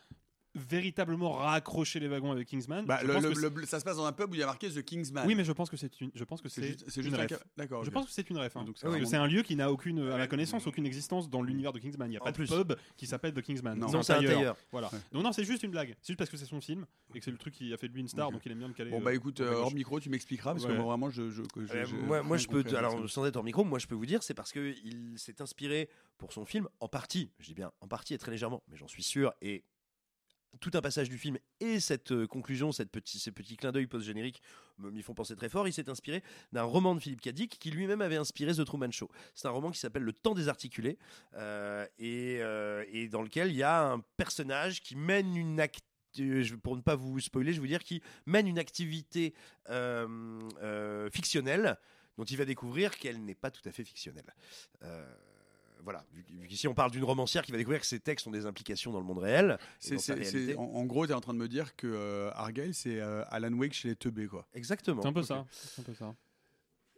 véritablement 0.54 1.32
raccrocher 1.32 2.00
les 2.00 2.08
wagons 2.08 2.30
avec 2.32 2.48
Kingsman. 2.48 2.84
Bah, 2.86 3.02
le- 3.02 3.14
le- 3.20 3.60
le- 3.60 3.66
ça 3.66 3.80
se 3.80 3.84
passe 3.84 3.96
dans 3.96 4.04
un 4.06 4.12
pub 4.12 4.30
où 4.30 4.34
il 4.34 4.40
y 4.40 4.42
a 4.42 4.46
marqué 4.46 4.68
The 4.70 4.82
Kingsman. 4.82 5.26
Oui, 5.26 5.34
mais 5.34 5.44
je 5.44 5.52
pense 5.52 5.70
que 5.70 5.76
c'est 5.76 6.00
une, 6.00 6.10
je 6.14 6.24
pense 6.24 6.40
que 6.40 6.48
c'est 6.48 6.60
c'est 6.60 6.66
juste, 6.68 6.84
c'est 6.88 7.00
une 7.00 7.04
juste 7.08 7.16
un 7.18 7.22
ref. 7.22 7.28
ca- 7.30 7.40
D'accord. 7.56 7.84
Je 7.84 7.90
pense 7.90 8.06
que 8.06 8.12
c'est 8.12 8.28
une 8.30 8.38
ref. 8.38 8.56
hein. 8.56 8.64
Donc, 8.64 8.76
c'est 9.06 9.16
un 9.16 9.26
lieu 9.26 9.42
qui 9.42 9.56
n'a 9.56 9.70
aucune, 9.70 9.98
à 10.10 10.16
ma 10.18 10.26
connaissance, 10.26 10.66
aucune 10.66 10.86
existence 10.86 11.28
dans 11.28 11.42
l'univers 11.42 11.72
de 11.72 11.78
Kingsman. 11.78 12.08
Il 12.08 12.12
n'y 12.12 12.16
a 12.16 12.22
En 12.22 12.24
pas 12.24 12.32
plus. 12.32 12.48
de 12.50 12.62
pub 12.62 12.74
qui 12.96 13.06
s'appelle 13.06 13.32
The 13.34 13.42
Kingsman. 13.42 13.78
Non. 13.78 13.90
Non, 13.90 14.02
c'est 14.02 14.12
un 14.14 14.22
tailleur. 14.22 14.56
Voilà. 14.70 14.88
Ouais. 14.92 14.98
Donc 15.12 15.22
non, 15.24 15.32
c'est 15.32 15.44
juste 15.44 15.62
une 15.62 15.70
blague. 15.70 15.94
C'est 16.00 16.08
juste 16.08 16.18
parce 16.18 16.30
que 16.30 16.36
c'est 16.36 16.46
son 16.46 16.60
film 16.60 16.86
et 17.14 17.18
que 17.18 17.24
c'est 17.24 17.30
le 17.30 17.38
truc 17.38 17.54
qui 17.54 17.72
a 17.72 17.76
fait 17.76 17.88
de 17.88 17.92
lui 17.94 18.00
une 18.00 18.08
star, 18.08 18.30
donc 18.30 18.42
il 18.46 18.52
aime 18.52 18.58
bien 18.58 18.68
le 18.68 18.74
caler. 18.74 18.90
Bon 18.90 19.00
euh, 19.00 19.04
bah 19.04 19.14
écoute, 19.14 19.40
euh, 19.40 19.54
hors 19.54 19.74
micro, 19.74 20.00
tu 20.00 20.08
m'expliqueras 20.10 20.52
parce 20.52 20.66
que 20.66 20.72
moi 20.72 20.84
vraiment 20.84 21.10
je, 21.10 21.30
je, 21.30 21.42
Euh, 21.58 22.22
moi, 22.22 22.36
je 22.36 22.46
peux, 22.48 22.64
alors 22.76 23.08
sans 23.08 23.24
être 23.26 23.36
hors 23.36 23.44
micro, 23.44 23.64
moi 23.64 23.78
je 23.78 23.86
peux 23.86 23.94
vous 23.94 24.06
dire, 24.06 24.22
c'est 24.22 24.34
parce 24.34 24.52
que 24.52 24.74
il 24.84 25.18
s'est 25.18 25.40
inspiré 25.40 25.88
pour 26.18 26.32
son 26.32 26.44
film 26.44 26.68
en 26.80 26.88
partie. 26.88 27.30
Je 27.38 27.46
dis 27.46 27.54
bien 27.54 27.72
en 27.80 27.88
partie 27.88 28.14
et 28.14 28.18
très 28.18 28.30
légèrement, 28.30 28.62
mais 28.68 28.76
j'en 28.76 28.88
suis 28.88 29.02
sûr. 29.02 29.32
Et 29.42 29.64
tout 30.60 30.70
un 30.74 30.80
passage 30.80 31.08
du 31.08 31.18
film 31.18 31.38
et 31.60 31.80
cette 31.80 32.12
euh, 32.12 32.26
conclusion, 32.26 32.72
cette 32.72 32.90
petit, 32.90 33.18
ces 33.18 33.32
petits 33.32 33.56
clins 33.56 33.72
d'œil 33.72 33.86
post-générique 33.86 34.42
m'y 34.78 35.02
font 35.02 35.14
penser 35.14 35.36
très 35.36 35.48
fort. 35.48 35.68
Il 35.68 35.72
s'est 35.72 35.88
inspiré 35.88 36.22
d'un 36.52 36.62
roman 36.62 36.94
de 36.94 37.00
Philippe 37.00 37.20
Cadic 37.20 37.58
qui 37.58 37.70
lui-même 37.70 38.00
avait 38.00 38.16
inspiré 38.16 38.54
The 38.54 38.64
Truman 38.64 38.90
Show. 38.90 39.10
C'est 39.34 39.48
un 39.48 39.52
roman 39.52 39.70
qui 39.70 39.78
s'appelle 39.78 40.02
Le 40.02 40.12
Temps 40.12 40.34
désarticulé 40.34 40.98
euh, 41.34 41.86
et, 41.98 42.38
euh, 42.40 42.84
et 42.92 43.08
dans 43.08 43.22
lequel 43.22 43.50
il 43.50 43.56
y 43.56 43.62
a 43.62 43.92
un 43.92 44.00
personnage 44.16 44.80
qui 44.80 44.96
mène 44.96 45.36
une 45.36 45.60
activité 45.60 45.86
pour 46.62 46.76
ne 46.76 46.82
pas 46.82 46.94
vous 46.94 47.20
spoiler, 47.20 47.52
je 47.52 47.60
vais 47.60 47.60
vous 47.60 47.78
dire 47.78 48.00
mène 48.26 48.46
une 48.46 48.58
activité 48.58 49.34
euh, 49.70 50.38
euh, 50.62 51.10
fictionnelle 51.10 51.78
dont 52.18 52.24
il 52.24 52.36
va 52.36 52.44
découvrir 52.44 52.96
qu'elle 52.98 53.24
n'est 53.24 53.34
pas 53.34 53.50
tout 53.50 53.66
à 53.66 53.72
fait 53.72 53.84
fictionnelle. 53.84 54.34
Euh, 54.82 55.14
voilà, 55.82 56.04
vu, 56.12 56.24
vu 56.30 56.46
qu'ici 56.48 56.68
on 56.68 56.74
parle 56.74 56.90
d'une 56.90 57.04
romancière 57.04 57.42
qui 57.44 57.52
va 57.52 57.58
découvrir 57.58 57.80
que 57.80 57.86
ses 57.86 58.00
textes 58.00 58.26
ont 58.26 58.30
des 58.30 58.46
implications 58.46 58.92
dans 58.92 59.00
le 59.00 59.04
monde 59.06 59.18
réel. 59.18 59.58
C'est, 59.78 59.98
c'est- 59.98 60.56
en, 60.56 60.62
en 60.62 60.84
gros, 60.84 61.06
tu 61.06 61.12
es 61.12 61.14
en 61.14 61.20
train 61.20 61.34
de 61.34 61.38
me 61.38 61.48
dire 61.48 61.74
que 61.76 61.86
euh, 61.86 62.30
Argyle, 62.34 62.74
c'est 62.74 63.00
euh, 63.00 63.24
Alan 63.30 63.52
Wake 63.52 63.72
chez 63.74 63.88
les 63.88 63.96
teubés, 63.96 64.26
quoi. 64.26 64.46
Exactement. 64.54 65.02
C'est 65.02 65.08
un 65.08 65.12
peu 65.12 65.22
ça. 65.22 65.44
C'est 65.50 65.80
un 65.80 65.84
peu 65.84 65.94
ça. 65.94 66.14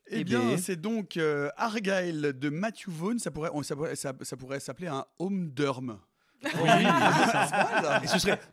Eh 0.08 0.20
Eh 0.20 0.24
bien, 0.24 0.40
bien. 0.40 0.58
c'est 0.58 0.76
donc 0.76 1.16
euh, 1.16 1.48
Argyle 1.56 2.32
de 2.34 2.48
Matthew 2.50 2.88
Vaughn. 2.90 3.18
Ça 3.18 3.30
pourrait, 3.30 3.50
ça, 3.62 3.74
pourrait- 3.74 3.96
ça- 3.96 4.12
ça 4.20 4.36
pourrait 4.36 4.60
s'appeler 4.60 4.88
un 4.88 5.04
home 5.18 5.50
derm. 5.50 5.98
Et 6.44 8.06
ce 8.06 8.18
serait 8.18 8.38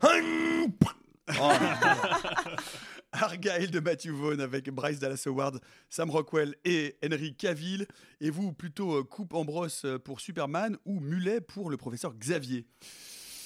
Argyle 3.12 3.70
de 3.70 3.80
Matthew 3.80 4.10
Vaughn 4.10 4.40
avec 4.40 4.70
Bryce 4.70 4.98
Dallas 4.98 5.22
Howard, 5.26 5.60
Sam 5.88 6.10
Rockwell 6.10 6.56
et 6.64 6.96
Henry 7.04 7.34
Cavill. 7.34 7.86
Et 8.20 8.30
vous, 8.30 8.52
plutôt 8.52 8.96
euh, 8.96 9.04
Coupe 9.04 9.34
en 9.34 9.44
brosse 9.44 9.84
euh, 9.84 9.98
pour 9.98 10.20
Superman 10.20 10.76
ou 10.84 11.00
Mulet 11.00 11.40
pour 11.40 11.70
le 11.70 11.76
professeur 11.76 12.14
Xavier? 12.14 12.66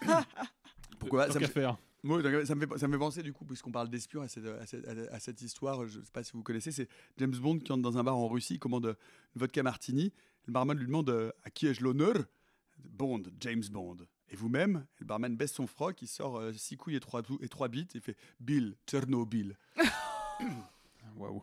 Pourquoi? 0.98 1.26
Tant 1.26 1.34
ça 1.34 1.40
me, 1.40 1.46
faire. 1.46 1.76
Ça, 2.02 2.54
me 2.54 2.66
fait, 2.66 2.78
ça 2.78 2.88
me 2.88 2.92
fait 2.92 2.98
penser 2.98 3.22
du 3.22 3.32
coup, 3.32 3.44
puisqu'on 3.44 3.72
parle 3.72 3.90
d'espion, 3.90 4.22
à 4.22 4.28
cette, 4.28 4.46
à, 4.46 4.66
cette, 4.66 4.86
à 4.86 5.20
cette 5.20 5.42
histoire, 5.42 5.86
je 5.86 5.98
ne 5.98 6.04
sais 6.04 6.10
pas 6.12 6.22
si 6.22 6.32
vous 6.32 6.42
connaissez, 6.42 6.72
c'est 6.72 6.88
James 7.18 7.34
Bond 7.34 7.58
qui 7.58 7.72
entre 7.72 7.82
dans 7.82 7.98
un 7.98 8.04
bar 8.04 8.16
en 8.16 8.28
Russie, 8.28 8.58
commande 8.58 8.96
une 9.34 9.40
vodka 9.40 9.62
martini, 9.62 10.12
le 10.46 10.52
barman 10.52 10.76
lui 10.76 10.86
demande 10.86 11.10
euh, 11.10 11.30
à 11.44 11.50
qui 11.50 11.66
ai-je 11.66 11.82
l'honneur? 11.82 12.14
Bond, 12.78 13.24
James 13.40 13.64
Bond. 13.70 13.98
Et 14.30 14.36
vous-même, 14.36 14.86
le 14.98 15.06
barman 15.06 15.36
baisse 15.36 15.52
son 15.52 15.66
froc, 15.66 16.00
il 16.02 16.06
sort 16.06 16.38
euh, 16.38 16.52
six 16.52 16.76
couilles 16.76 16.96
et 16.96 17.00
trois, 17.00 17.22
et 17.40 17.48
trois 17.48 17.68
bits, 17.68 17.88
et 17.94 18.00
fait 18.00 18.16
Bill, 18.38 18.76
Tchernobyl. 18.86 19.56
Waouh. 21.16 21.42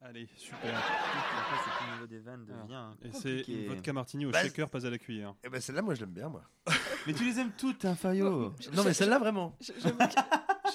Allez, 0.00 0.28
super. 0.36 0.76
Après, 0.76 1.56
c'est 1.64 1.92
niveau 1.94 2.06
des 2.06 2.18
vannes 2.18 2.44
devient 2.44 2.90
Et 3.02 3.12
c'est 3.12 3.48
une 3.48 3.68
vodka 3.68 3.92
martini 3.92 4.26
au 4.26 4.30
Bah, 4.30 4.42
shaker, 4.42 4.68
pas 4.68 4.86
à 4.86 4.90
la 4.90 4.98
cuillère. 4.98 5.34
Eh 5.42 5.48
ben 5.48 5.60
celle-là, 5.62 5.80
moi 5.80 5.94
je 5.94 6.00
l'aime 6.00 6.12
bien, 6.12 6.28
moi. 6.28 6.42
Mais 7.06 7.14
tu 7.14 7.24
les 7.24 7.38
aimes 7.38 7.52
toutes, 7.56 7.84
hein, 7.86 7.94
Fayot. 7.94 8.54
Non, 8.74 8.84
mais 8.84 8.94
celle-là, 8.94 9.18
vraiment. 9.18 9.56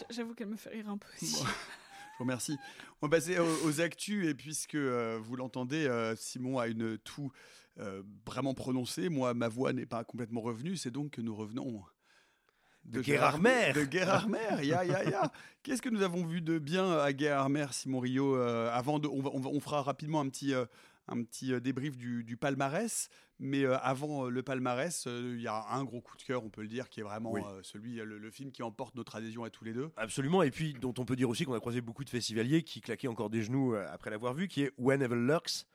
J'avoue 0.10 0.34
qu'elle 0.34 0.48
me 0.48 0.56
fait 0.56 0.70
rire 0.70 0.90
un 0.90 0.98
peu 0.98 1.08
aussi. 1.16 1.36
Je 1.36 1.44
vous 1.44 2.24
remercie. 2.24 2.58
On 3.02 3.08
va 3.08 3.18
passer 3.18 3.40
aux, 3.40 3.68
aux 3.68 3.82
actus, 3.82 4.28
et 4.28 4.34
puisque 4.34 4.76
euh, 4.76 5.20
vous 5.22 5.36
l'entendez, 5.36 5.88
euh, 5.88 6.16
Simon 6.16 6.60
a 6.60 6.68
une 6.68 6.98
toux 7.00 7.32
euh, 7.80 8.04
vraiment 8.26 8.54
prononcée. 8.54 9.10
Moi, 9.10 9.34
ma 9.34 9.48
voix 9.48 9.74
n'est 9.74 9.86
pas 9.86 10.04
complètement 10.04 10.42
revenue, 10.42 10.76
c'est 10.78 10.92
donc 10.92 11.12
que 11.12 11.22
nous 11.22 11.36
revenons. 11.36 11.84
De 12.86 13.02
Gérardmer. 13.02 13.74
De 13.74 13.86
Gérardmer, 13.92 14.64
ya, 14.64 14.84
ya, 14.84 15.04
ya. 15.04 15.32
Qu'est-ce 15.64 15.82
que 15.82 15.90
nous 15.90 16.02
avons 16.02 16.26
vu 16.26 16.42
de 16.42 16.58
bien 16.60 16.92
à 16.98 17.16
Gérardmer, 17.16 17.68
Simon 17.72 18.00
Rio 18.00 18.36
euh, 18.36 18.72
Avant 18.74 19.00
de, 19.00 19.08
on, 19.08 19.22
va- 19.22 19.30
on 19.34 19.40
va- 19.40 19.50
on 19.50 19.60
fera 19.60 19.82
rapidement 19.84 20.22
un 20.22 20.30
petit, 20.30 20.54
euh, 20.54 20.66
un 21.08 21.22
petit 21.24 21.60
débrief 21.62 21.98
du, 21.98 22.24
du 22.24 22.38
palmarès. 22.38 23.10
Mais 23.42 23.64
euh, 23.64 23.78
avant 23.80 24.28
le 24.30 24.44
palmarès, 24.44 25.06
il 25.08 25.40
y 25.42 25.48
a 25.48 25.66
un 25.72 25.84
gros 25.84 26.02
coup 26.02 26.18
de 26.18 26.24
cœur, 26.24 26.44
on 26.44 26.50
peut 26.50 26.62
le 26.62 26.68
dire, 26.68 26.90
qui 26.90 27.00
est 27.02 27.04
vraiment 27.04 27.32
Oui. 27.34 27.42
celui, 27.64 27.96
le, 27.96 28.18
le 28.18 28.32
film 28.32 28.52
qui 28.52 28.64
emporte 28.64 28.96
notre 28.96 29.16
adhésion 29.16 29.44
à 29.44 29.50
tous 29.50 29.64
les 29.66 29.74
deux. 29.74 29.92
Absolument, 29.96 30.42
et 30.44 30.52
puis 30.52 30.74
dont 30.74 30.94
on 30.98 31.06
peut 31.06 31.16
dire 31.16 31.30
aussi 31.30 31.46
qu'on 31.46 31.54
a 31.54 31.60
croisé 31.60 31.80
beaucoup 31.82 32.04
de 32.04 32.10
festivaliers 32.10 32.64
qui 32.64 32.82
claquaient 32.82 33.08
encore 33.08 33.30
des 33.30 33.44
genoux 33.44 33.76
après 33.76 34.10
l'avoir 34.10 34.34
vu, 34.34 34.48
qui 34.48 34.64
est 34.64 34.72
Whenever 34.78 35.16
Lurks. 35.16 35.68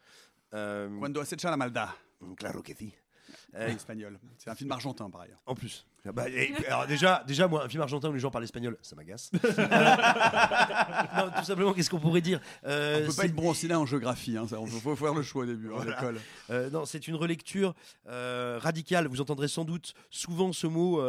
Euh, 0.55 0.88
Cuando 0.99 1.21
acecha 1.21 1.51
la 1.51 1.57
maldad. 1.57 1.90
claro 2.37 2.62
que 2.62 2.75
sí. 2.75 2.95
Euh, 3.57 3.69
espagnol. 3.69 4.19
C'est 4.38 4.51
un 4.51 4.55
film 4.55 4.71
argentin 4.73 5.09
par 5.11 5.23
ailleurs. 5.23 5.40
En 5.47 5.55
plus. 5.55 5.87
Ah 6.07 6.12
bah, 6.12 6.29
et- 6.29 6.53
alors 6.67 6.87
déjà, 6.87 7.25
déjà, 7.27 7.49
moi, 7.49 7.64
un 7.64 7.69
film 7.69 7.81
argentin 7.83 8.11
où 8.11 8.12
les 8.12 8.19
gens 8.21 8.31
parlent 8.31 8.45
espagnol, 8.45 8.77
ça 8.83 8.95
m'agace. 8.95 9.31
non, 11.17 11.31
tout 11.38 11.45
simplement, 11.45 11.73
qu'est-ce 11.73 11.88
qu'on 11.90 11.99
pourrait 12.01 12.21
dire 12.21 12.40
Euh, 12.64 13.03
on 13.05 13.07
peut 13.11 13.17
pas 13.17 13.25
être 13.25 13.35
bon 13.35 13.51
en 13.75 13.87
géographie, 13.87 14.37
hein, 14.37 14.47
ça, 14.47 14.61
on 14.61 14.67
faut 14.67 14.97
faire 14.97 15.14
le 15.14 15.23
choix 15.23 15.45
au 15.45 15.47
début 15.47 15.73
hein, 15.73 15.81
à 15.81 15.85
l'école. 15.85 16.21
Euh, 16.51 16.69
non, 16.71 16.85
c'est 16.85 17.09
une 17.09 17.14
relecture 17.14 17.75
euh, 18.09 18.59
radicale. 18.61 19.07
Vous 19.07 19.21
entendrez 19.21 19.49
sans 19.49 19.64
doute 19.64 19.95
souvent 20.11 20.53
ce 20.53 20.67
mot 20.67 21.01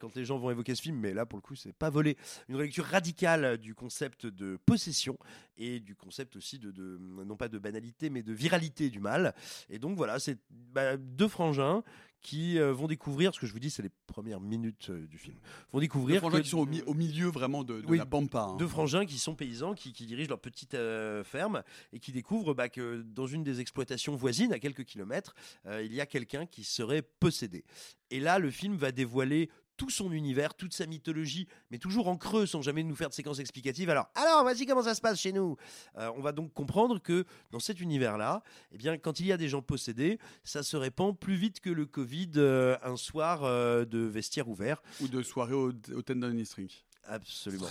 quand 0.00 0.14
les 0.16 0.24
gens 0.24 0.38
vont 0.38 0.50
évoquer 0.50 0.74
ce 0.74 0.82
film, 0.82 0.96
mais 0.96 1.12
là, 1.14 1.26
pour 1.26 1.36
le 1.38 1.42
coup, 1.42 1.54
c'est 1.54 1.72
pas 1.72 1.90
volé. 1.90 2.16
Une 2.48 2.56
relecture 2.56 2.84
radicale 2.84 3.56
du 3.58 3.74
concept 3.74 4.26
de 4.26 4.58
possession 4.66 5.16
et 5.58 5.78
du 5.80 5.94
concept 5.94 6.36
aussi 6.36 6.58
de, 6.58 6.70
de- 6.70 6.98
non 6.98 7.36
pas 7.36 7.48
de 7.48 7.58
banalité, 7.58 8.08
mais 8.10 8.22
de 8.22 8.32
viralité 8.32 8.88
du 8.90 8.98
mal. 8.98 9.34
Et 9.68 9.78
donc 9.78 9.96
voilà, 9.96 10.18
c'est 10.18 10.38
bah, 10.50 10.96
deux 10.96 11.28
frangins 11.28 11.82
qui 12.22 12.58
euh, 12.58 12.72
vont 12.72 12.86
découvrir, 12.86 13.34
ce 13.34 13.40
que 13.40 13.46
je 13.46 13.52
vous 13.52 13.58
dis, 13.58 13.70
c'est 13.70 13.82
les 13.82 13.90
premières 14.06 14.40
minutes 14.40 14.88
euh, 14.90 15.06
du 15.06 15.16
film, 15.18 15.36
vont 15.72 15.80
découvrir 15.80 16.20
frangins 16.20 16.38
que- 16.38 16.42
qui 16.42 16.50
sont 16.50 16.58
au, 16.58 16.66
mi- 16.66 16.82
au 16.82 16.94
milieu 16.94 17.28
vraiment 17.28 17.64
de, 17.64 17.80
de 17.80 17.86
Oui, 17.86 17.98
la 17.98 18.06
pampa. 18.06 18.42
hein. 18.50 18.56
deux 18.58 18.68
frangins 18.68 19.06
qui 19.06 19.18
sont 19.18 19.34
paysans, 19.34 19.74
qui, 19.74 19.92
qui 19.92 20.04
dirigent 20.06 20.28
leur 20.28 20.40
petite 20.40 20.74
euh, 20.74 21.24
ferme 21.24 21.62
et 21.92 21.98
qui 21.98 22.12
découvrent 22.12 22.54
bah, 22.54 22.68
que 22.68 23.02
dans 23.02 23.26
une 23.26 23.42
des 23.42 23.60
exploitations 23.60 24.14
voisines, 24.16 24.52
à 24.52 24.58
quelques 24.58 24.84
kilomètres, 24.84 25.34
il 25.82 25.92
y 25.94 26.00
a 26.00 26.06
quelqu'un 26.06 26.46
qui 26.46 26.64
serait 26.64 27.02
possédé. 27.02 27.64
Et 28.10 28.20
là, 28.20 28.38
le 28.38 28.50
film 28.50 28.76
va 28.76 28.90
dévoiler 28.92 29.48
tout 29.80 29.88
son 29.88 30.12
univers, 30.12 30.52
toute 30.52 30.74
sa 30.74 30.84
mythologie, 30.84 31.48
mais 31.70 31.78
toujours 31.78 32.08
en 32.08 32.18
creux, 32.18 32.44
sans 32.44 32.60
jamais 32.60 32.82
nous 32.82 32.94
faire 32.94 33.08
de 33.08 33.14
séquences 33.14 33.38
explicatives. 33.38 33.88
Alors, 33.88 34.10
alors, 34.14 34.42
voici 34.42 34.66
comment 34.66 34.82
ça 34.82 34.94
se 34.94 35.00
passe 35.00 35.18
chez 35.18 35.32
nous? 35.32 35.56
Euh, 35.96 36.12
on 36.18 36.20
va 36.20 36.32
donc 36.32 36.52
comprendre 36.52 37.00
que 37.00 37.24
dans 37.50 37.60
cet 37.60 37.80
univers-là, 37.80 38.42
eh 38.72 38.76
bien, 38.76 38.98
quand 38.98 39.20
il 39.20 39.26
y 39.26 39.32
a 39.32 39.38
des 39.38 39.48
gens 39.48 39.62
possédés, 39.62 40.18
ça 40.44 40.62
se 40.62 40.76
répand 40.76 41.18
plus 41.18 41.34
vite 41.34 41.60
que 41.60 41.70
le 41.70 41.86
Covid 41.86 42.32
euh, 42.36 42.76
un 42.82 42.98
soir 42.98 43.44
euh, 43.44 43.86
de 43.86 44.00
vestiaire 44.00 44.50
ouvert. 44.50 44.82
Ou 45.00 45.08
de 45.08 45.22
soirée 45.22 45.54
au, 45.54 45.72
au 45.94 46.02
Tendon 46.02 46.44
String. 46.44 46.68
Absolument. 47.06 47.66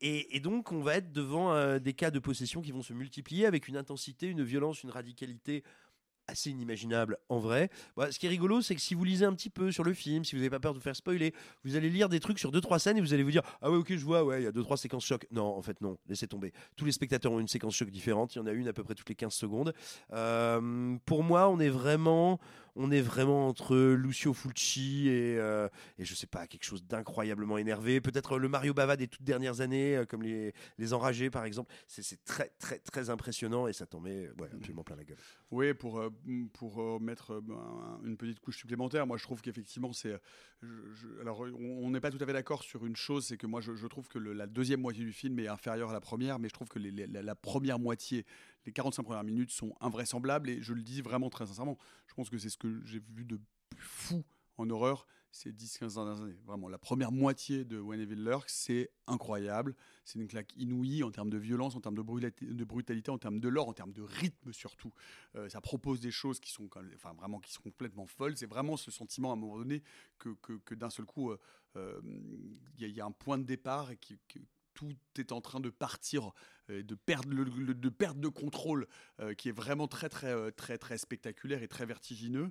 Et, 0.00 0.36
et 0.36 0.40
donc, 0.40 0.72
on 0.72 0.80
va 0.80 0.96
être 0.96 1.12
devant 1.12 1.52
euh, 1.52 1.78
des 1.78 1.92
cas 1.92 2.10
de 2.10 2.18
possession 2.18 2.62
qui 2.62 2.72
vont 2.72 2.82
se 2.82 2.94
multiplier 2.94 3.44
avec 3.44 3.68
une 3.68 3.76
intensité, 3.76 4.26
une 4.26 4.42
violence, 4.42 4.84
une 4.84 4.90
radicalité 4.90 5.64
assez 6.30 6.50
inimaginable 6.50 7.18
en 7.28 7.38
vrai. 7.38 7.70
Bah, 7.96 8.10
ce 8.10 8.18
qui 8.18 8.26
est 8.26 8.30
rigolo, 8.30 8.62
c'est 8.62 8.74
que 8.74 8.80
si 8.80 8.94
vous 8.94 9.04
lisez 9.04 9.24
un 9.24 9.34
petit 9.34 9.50
peu 9.50 9.70
sur 9.72 9.84
le 9.84 9.92
film, 9.92 10.24
si 10.24 10.34
vous 10.34 10.40
n'avez 10.40 10.50
pas 10.50 10.60
peur 10.60 10.72
de 10.72 10.78
vous 10.78 10.82
faire 10.82 10.96
spoiler, 10.96 11.34
vous 11.64 11.76
allez 11.76 11.90
lire 11.90 12.08
des 12.08 12.20
trucs 12.20 12.38
sur 12.38 12.50
deux 12.50 12.60
trois 12.60 12.78
scènes 12.78 12.96
et 12.96 13.00
vous 13.00 13.14
allez 13.14 13.22
vous 13.22 13.30
dire 13.30 13.42
ah 13.62 13.70
ouais 13.70 13.76
ok 13.76 13.94
je 13.96 14.04
vois 14.04 14.24
ouais 14.24 14.40
il 14.40 14.44
y 14.44 14.48
a 14.48 14.52
deux 14.52 14.62
trois 14.62 14.76
séquences 14.76 15.04
choc. 15.04 15.26
Non 15.30 15.44
en 15.44 15.62
fait 15.62 15.80
non, 15.80 15.98
laissez 16.08 16.26
tomber. 16.26 16.52
Tous 16.76 16.84
les 16.84 16.92
spectateurs 16.92 17.32
ont 17.32 17.40
une 17.40 17.48
séquence 17.48 17.74
choc 17.74 17.90
différente. 17.90 18.34
Il 18.34 18.38
y 18.38 18.40
en 18.40 18.46
a 18.46 18.52
une 18.52 18.68
à 18.68 18.72
peu 18.72 18.84
près 18.84 18.94
toutes 18.94 19.08
les 19.08 19.14
15 19.14 19.32
secondes. 19.32 19.74
Euh, 20.12 20.96
pour 21.04 21.22
moi, 21.22 21.48
on 21.48 21.58
est 21.60 21.68
vraiment 21.68 22.38
on 22.76 22.90
est 22.90 23.00
vraiment 23.00 23.48
entre 23.48 23.76
Lucio 23.76 24.32
Fulci 24.32 25.08
et, 25.08 25.38
euh, 25.38 25.68
et 25.98 26.04
je 26.04 26.14
sais 26.14 26.26
pas, 26.26 26.46
quelque 26.46 26.64
chose 26.64 26.84
d'incroyablement 26.84 27.58
énervé. 27.58 28.00
Peut-être 28.00 28.38
le 28.38 28.48
Mario 28.48 28.74
Bava 28.74 28.96
des 28.96 29.08
toutes 29.08 29.24
dernières 29.24 29.60
années, 29.60 29.96
euh, 29.96 30.04
comme 30.04 30.22
les, 30.22 30.54
les 30.78 30.92
Enragés 30.92 31.30
par 31.30 31.44
exemple. 31.44 31.72
C'est 31.86 32.24
très, 32.24 32.50
très, 32.58 32.78
très 32.78 33.10
impressionnant 33.10 33.66
et 33.66 33.72
ça 33.72 33.86
t'en 33.86 34.00
met 34.00 34.28
ouais, 34.38 34.48
absolument 34.52 34.84
plein 34.84 34.96
la 34.96 35.04
gueule. 35.04 35.18
Oui, 35.50 35.74
pour, 35.74 35.98
euh, 35.98 36.10
pour 36.52 36.80
euh, 36.80 36.98
mettre 36.98 37.40
ben, 37.40 38.00
une 38.04 38.16
petite 38.16 38.40
couche 38.40 38.58
supplémentaire, 38.58 39.06
moi 39.06 39.16
je 39.16 39.24
trouve 39.24 39.40
qu'effectivement 39.40 39.92
c'est. 39.92 40.14
alors 41.20 41.40
on 41.58 41.90
n'est 41.90 42.00
pas 42.00 42.10
tout 42.10 42.18
à 42.20 42.26
fait 42.26 42.32
d'accord 42.32 42.62
sur 42.62 42.86
une 42.86 42.96
chose, 42.96 43.26
c'est 43.26 43.36
que 43.36 43.46
moi 43.46 43.60
je, 43.60 43.86
trouve 43.86 44.08
que 44.08 44.18
la 44.18 44.46
deuxième 44.46 44.80
moitié 44.80 45.04
du 45.04 45.12
film 45.12 45.38
est 45.38 45.48
inférieure 45.48 45.90
à 45.90 45.92
la 45.92 46.00
première, 46.00 46.38
mais 46.38 46.48
je 46.48 46.54
trouve 46.54 46.68
que 46.68 46.78
la 46.78 47.34
première 47.34 47.78
moitié, 47.78 48.24
les 48.66 48.72
45 48.72 49.02
premières 49.02 49.24
minutes 49.24 49.50
sont 49.50 49.74
invraisemblables 49.80 50.48
et 50.50 50.60
je 50.62 50.72
le 50.72 50.82
dis 50.82 51.00
vraiment 51.02 51.30
très 51.30 51.46
sincèrement. 51.46 51.78
Je 52.06 52.14
pense 52.14 52.30
que 52.30 52.38
c'est 52.38 52.50
ce 52.50 52.58
que 52.58 52.80
j'ai 52.84 53.00
vu 53.14 53.24
de 53.24 53.40
plus 53.70 53.82
fou 53.82 54.24
en 54.58 54.68
horreur 54.70 55.06
ces 55.32 55.52
10-15 55.52 55.94
dernières 55.94 56.20
années. 56.22 56.38
Vraiment, 56.44 56.68
la 56.68 56.78
première 56.78 57.12
moitié 57.12 57.64
de 57.64 57.78
When 57.78 58.00
Evil 58.00 58.28
c'est 58.46 58.90
incroyable. 59.06 59.76
C'est 60.04 60.18
une 60.18 60.26
claque 60.26 60.52
inouïe 60.56 61.02
en 61.04 61.10
termes 61.10 61.30
de 61.30 61.38
violence, 61.38 61.76
en 61.76 61.80
termes 61.80 61.94
de 61.94 62.02
brutalité, 62.64 63.10
en 63.10 63.18
termes 63.18 63.38
de 63.38 63.48
lore, 63.48 63.68
en 63.68 63.72
termes 63.72 63.92
de 63.92 64.02
rythme 64.02 64.52
surtout. 64.52 64.92
Euh, 65.36 65.48
ça 65.48 65.60
propose 65.60 66.00
des 66.00 66.10
choses 66.10 66.40
qui 66.40 66.50
sont, 66.50 66.68
enfin, 66.94 67.12
vraiment, 67.14 67.38
qui 67.38 67.52
sont 67.52 67.62
complètement 67.62 68.06
folles. 68.06 68.36
C'est 68.36 68.46
vraiment 68.46 68.76
ce 68.76 68.90
sentiment 68.90 69.30
à 69.30 69.34
un 69.34 69.36
moment 69.36 69.58
donné 69.58 69.82
que, 70.18 70.30
que, 70.42 70.54
que 70.64 70.74
d'un 70.74 70.90
seul 70.90 71.06
coup, 71.06 71.30
euh, 71.30 71.38
euh, 71.76 72.00
il 72.78 72.88
y, 72.88 73.00
a- 73.00 73.06
un 73.06 73.12
point 73.12 73.38
de 73.38 73.44
départ 73.44 73.90
et 73.92 73.96
qui, 73.96 74.18
tout 74.74 74.92
est 75.18 75.32
en 75.32 75.40
train 75.40 75.60
de 75.60 75.70
partir, 75.70 76.32
euh, 76.70 76.82
de 76.82 76.94
perdre 76.94 77.30
le, 77.30 77.44
le- 77.44 77.74
de 77.74 77.88
perdre 77.88 78.20
de 78.20 78.28
contrôle, 78.28 78.86
euh, 79.20 79.34
qui 79.34 79.48
est 79.48 79.52
vraiment 79.52 79.88
très 79.88 80.08
très 80.08 80.32
euh, 80.32 80.50
très 80.50 80.78
très 80.78 80.98
spectaculaire 80.98 81.62
et 81.62 81.68
très 81.68 81.86
vertigineux. 81.86 82.50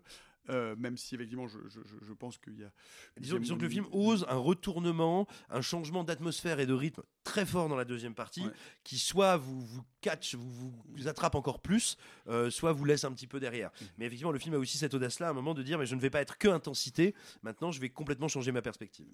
Euh, 0.49 0.75
même 0.77 0.97
si 0.97 1.13
effectivement, 1.13 1.47
je, 1.47 1.59
je- 1.67 1.81
je- 1.83 2.03
je 2.07 2.13
pense 2.13 2.39
qu'il 2.39 2.57
y 2.57 2.63
a. 2.63 2.71
Disons, 3.19 3.37
que 3.57 3.61
le 3.61 3.69
film 3.69 3.85
ose 3.91 4.25
un 4.29 4.37
retournement, 4.37 5.27
un 5.49 5.61
changement 5.61 6.03
d'atmosphère 6.03 6.59
et 6.59 6.65
de 6.65 6.73
rythme 6.73 7.03
très 7.23 7.45
fort 7.45 7.69
dans 7.69 7.75
la 7.75 7.85
deuxième 7.85 8.15
partie, 8.15 8.45
qui 8.83 8.97
soit 8.97 9.37
vous, 9.37 9.59
vous 9.61 9.83
catch, 10.01 10.33
vous, 10.35 10.49
vous, 10.49 10.73
vous 10.87 11.07
attrape 11.07 11.35
encore 11.35 11.61
plus, 11.61 11.97
euh, 12.29 12.49
soit 12.49 12.71
vous 12.71 12.85
laisse 12.85 13.03
un 13.03 13.11
petit 13.11 13.27
peu 13.27 13.39
derrière. 13.39 13.69
Mmh. 13.69 13.85
Mais 13.99 14.05
effectivement, 14.07 14.31
le 14.31 14.39
film 14.39 14.55
a 14.55 14.57
aussi 14.57 14.79
cette 14.79 14.93
audace-là 14.95 15.27
à 15.27 15.29
un 15.31 15.33
moment 15.33 15.53
de 15.53 15.61
dire 15.61 15.77
mais 15.77 15.85
je 15.85 15.93
ne 15.93 15.99
vais 16.01 16.09
pas 16.09 16.21
être 16.21 16.37
que 16.39 16.47
intensité, 16.47 17.13
maintenant 17.43 17.71
je 17.71 17.79
vais 17.79 17.89
complètement 17.89 18.29
changer 18.29 18.51
ma 18.51 18.63
perspective. 18.63 19.05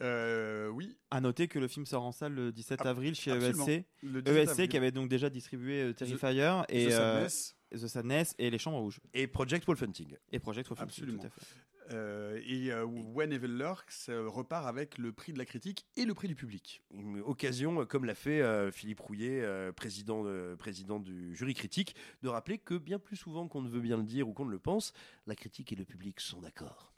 Euh, 0.00 0.68
oui. 0.68 0.96
À 1.10 1.20
noter 1.20 1.48
que 1.48 1.58
le 1.58 1.66
film 1.68 1.84
sort 1.86 2.04
en 2.04 2.12
salle 2.12 2.32
le 2.34 2.52
17 2.52 2.80
Ah, 2.84 2.90
avril 2.90 3.14
chez 3.14 3.32
absolument. 3.32 3.66
ESC. 3.66 3.84
Le 4.02 4.22
17 4.22 4.36
ESC 4.38 4.50
avril. 4.50 4.68
qui 4.68 4.76
avait 4.76 4.92
donc 4.92 5.08
déjà 5.08 5.28
distribué 5.30 5.82
euh, 5.82 5.92
Terrifier 5.92 6.62
The- 6.68 6.72
et 6.72 6.86
The 6.86 6.90
euh, 6.92 6.96
Sadness. 7.28 7.56
The 7.72 7.86
Sadness 7.86 8.34
et 8.38 8.50
Les 8.50 8.58
Chambres 8.58 8.78
Rouges. 8.78 9.00
Et 9.12 9.26
Project 9.26 9.66
Wolfenting. 9.66 10.16
Et 10.32 10.38
Project 10.38 10.68
Wolfenting, 10.68 10.88
Absolument. 11.02 11.18
tout 11.20 11.26
à 11.26 11.30
fait. 11.30 11.46
Euh, 11.90 12.38
et 12.46 12.70
euh, 12.70 12.84
When 12.84 13.32
Evil 13.32 13.46
Lurks 13.48 14.10
euh, 14.10 14.28
repart 14.28 14.66
avec 14.66 14.98
le 14.98 15.10
prix 15.10 15.32
de 15.32 15.38
la 15.38 15.46
critique 15.46 15.86
et 15.96 16.04
le 16.04 16.12
prix 16.12 16.28
du 16.28 16.34
public. 16.34 16.82
Une 16.92 17.20
occasion, 17.22 17.80
euh, 17.80 17.84
comme 17.86 18.04
l'a 18.04 18.14
fait 18.14 18.42
euh, 18.42 18.70
Philippe 18.70 19.00
Rouillet, 19.00 19.40
euh, 19.42 19.72
président, 19.72 20.22
de- 20.22 20.54
président 20.58 21.00
du 21.00 21.34
jury 21.34 21.54
critique, 21.54 21.96
de 22.22 22.28
rappeler 22.28 22.58
que 22.58 22.74
bien 22.74 22.98
plus 22.98 23.16
souvent 23.16 23.48
qu'on 23.48 23.62
ne 23.62 23.70
veut 23.70 23.80
bien 23.80 23.96
le 23.96 24.02
dire 24.02 24.28
ou 24.28 24.34
qu'on 24.34 24.44
ne 24.44 24.50
le 24.50 24.58
pense, 24.58 24.92
la 25.26 25.34
critique 25.34 25.72
et 25.72 25.76
le 25.76 25.86
public 25.86 26.20
sont 26.20 26.42
d'accord. 26.42 26.92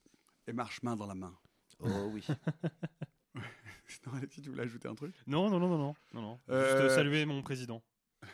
Et 0.49 0.53
marche 0.53 0.83
main 0.83 0.97
dans 0.97 1.07
la 1.07 1.15
main. 1.15 1.37
Oh 1.83 2.11
oui. 2.13 2.25
non, 4.07 4.13
Alexis, 4.17 4.41
tu 4.43 4.51
voulais 4.51 4.63
ajouter 4.63 4.89
un 4.89 4.95
truc? 4.95 5.15
Non, 5.27 5.49
non, 5.51 5.59
non, 5.59 5.69
non, 5.69 5.79
non. 5.79 5.95
non, 6.15 6.21
non. 6.23 6.41
Euh, 6.51 6.65
Juste 6.67 6.81
euh, 6.81 6.95
saluer 6.95 7.25
mon 7.27 7.43
président. 7.43 7.83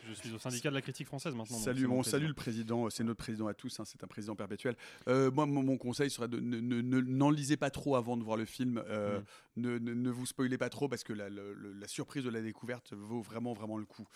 Je 0.09 0.15
suis 0.15 0.33
au 0.33 0.39
syndicat 0.39 0.69
de 0.71 0.75
la 0.75 0.83
critique 0.83 1.07
française 1.07 1.33
maintenant. 1.37 1.57
Salut, 1.59 1.87
bon, 1.87 2.03
salut 2.03 2.27
le 2.27 2.35
président, 2.35 2.91
c'est 2.91 3.05
notre 3.05 3.19
président 3.19 3.47
à 3.47 3.55
tous, 3.55 3.79
hein, 3.79 3.85
c'est 3.87 4.03
un 4.03 4.09
président 4.09 4.35
perpétuel. 4.35 4.77
Euh, 5.07 5.31
moi, 5.31 5.47
mon, 5.47 5.63
mon 5.63 5.79
conseil 5.79 6.11
serait 6.11 6.27
de 6.27 6.41
ne- 6.41 6.59
ne- 6.59 6.81
ne- 6.81 7.01
n'en 7.01 7.31
lisez 7.31 7.57
pas 7.57 7.71
trop 7.71 7.95
avant 7.95 8.17
de 8.17 8.25
voir 8.25 8.37
le 8.37 8.47
film, 8.47 8.83
euh, 8.89 9.21
ne, 9.57 9.79
ne- 9.79 9.95
ne 9.95 10.11
vous 10.11 10.27
spoilez 10.27 10.59
pas 10.59 10.71
trop 10.71 10.89
parce 10.89 11.05
que 11.05 11.13
la, 11.13 11.29
la 11.31 11.87
surprise 11.87 12.25
de 12.25 12.31
la 12.31 12.43
découverte 12.43 12.95
vaut 12.95 13.21
vraiment, 13.23 13.53
vraiment 13.53 13.79
le 13.79 13.85
coup. 13.85 14.07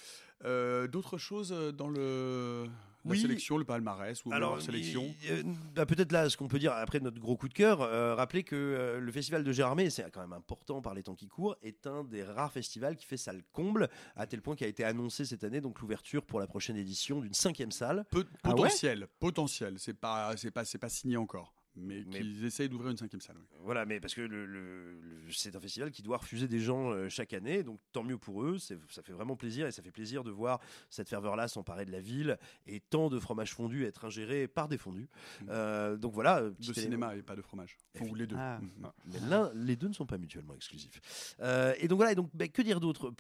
Euh, 0.45 0.89
D'autres 0.89 1.19
choses 1.19 1.53
euh, 1.53 1.71
dans 1.71 1.89
le, 1.89 2.67
la 3.05 3.11
Oui. 3.13 3.21
sélection, 3.21 3.57
le 3.57 3.65
palmarès 3.65 4.25
ou 4.25 4.33
Alors, 4.33 4.57
la 4.57 4.63
sélection 4.63 5.05
euh, 5.31 5.43
bah, 5.75 5.87
peut-être 5.87 6.13
là, 6.13 6.29
ce 6.29 6.37
qu'on 6.37 6.49
peut 6.49 6.59
dire 6.59 6.73
après 6.73 7.01
notre 7.01 7.19
gros 7.19 7.37
coup 7.37 7.49
de 7.49 7.55
cœur, 7.55 7.81
euh, 7.81 8.15
rappeler 8.15 8.43
que 8.43 8.57
euh, 8.57 9.01
le 9.01 9.13
festival 9.13 9.43
de 9.45 9.53
Gérardmer, 9.53 9.89
c'est 9.91 10.11
quand 10.11 10.21
même 10.21 10.33
important 10.33 10.83
par 10.83 10.95
les 10.95 11.03
temps 11.03 11.15
qui 11.15 11.29
courent, 11.29 11.57
est 11.63 11.87
un 11.87 12.05
des 12.05 12.23
rares 12.23 12.53
festivals 12.53 12.97
qui 12.97 13.07
fait 13.07 13.17
salle 13.17 13.43
comble, 13.53 13.89
à 14.17 14.27
tel 14.27 14.43
point 14.43 14.55
qu'il 14.57 14.67
a 14.67 14.71
été 14.71 14.85
annoncé 14.85 15.25
cette 15.25 15.45
année 15.45 15.61
donc 15.61 15.81
l'ouverture 15.81 16.25
pour 16.25 16.41
la 16.41 16.47
prochaine 16.47 16.77
édition 16.77 17.21
d'une 17.21 17.35
cinquième 17.35 17.73
salle. 17.73 18.05
Ah 18.13 18.17
ouais? 18.19 18.25
potentiel, 18.43 19.07
potentiel, 19.19 19.75
c'est 19.79 19.95
pas, 19.95 20.35
pas, 20.53 20.65
c'est 20.65 20.79
pas 20.79 20.89
signé 20.89 21.17
encore, 21.17 21.55
mais, 21.81 22.05
qu'ils 22.05 22.45
essayent 22.45 22.69
d'ouvrir 22.69 22.91
une 22.91 22.97
cinquième 22.97 23.21
salle. 23.21 23.37
oui. 23.39 23.45
Voilà, 23.63 23.85
mais 23.87 24.01
parce 24.01 24.15
que 24.15 24.21
le, 24.23 24.47
le- 24.47 24.93
le- 24.93 25.33
c'est 25.33 25.55
un 25.55 25.61
festival 25.61 25.91
qui 25.91 26.03
doit 26.03 26.17
refuser 26.19 26.49
des 26.49 26.61
gens 26.61 26.91
euh, 26.91 27.09
chaque 27.09 27.33
année, 27.33 27.63
donc 27.63 27.79
tant 27.93 28.03
mieux 28.03 28.19
pour 28.19 28.43
eux. 28.43 28.59
Ça 28.59 29.03
fait 29.03 29.13
vraiment 29.13 29.37
plaisir 29.37 29.67
et 29.67 29.73
ça 29.73 29.83
fait 29.83 29.91
plaisir 29.93 30.25
de 30.25 30.31
voir 30.31 30.61
cette 30.89 31.09
ferveur-là 31.09 31.47
s'emparer 31.49 31.85
de 31.85 31.93
la 31.93 32.01
ville 32.01 32.39
et 32.67 32.81
tant 32.81 33.09
de 33.11 33.19
fromages 33.19 33.53
fondus 33.55 33.85
être 33.85 34.05
ingérés 34.05 34.49
par 34.49 34.69
des 34.69 34.79
fondus. 34.79 35.09
Euh, 35.49 35.97
donc 35.97 36.13
voilà. 36.15 36.39
euh, 36.41 36.51
De 36.59 36.73
cinéma 36.73 37.15
et 37.17 37.23
pas 37.23 37.37
de 37.37 37.43
fromage. 37.43 37.77
Ou 38.01 38.15
les 38.15 38.27
deux. 38.27 38.37
Ah. 38.39 38.59
Mhm. 38.61 38.91
Mais 39.13 39.21
l'un, 39.29 39.51
les 39.55 39.77
deux 39.77 39.89
ne 39.89 39.93
sont 39.95 40.07
pas 40.07 40.19
mutuellement 40.19 40.55
exclusifs. 40.55 41.01
Euh, 41.41 41.75
et 41.79 41.87
donc 41.89 41.97
voilà, 41.97 42.13
et 42.13 42.15
donc, 42.15 42.31
bah, 42.35 42.49
que 42.49 42.63
dire 42.63 42.81
d'autre? 42.81 43.13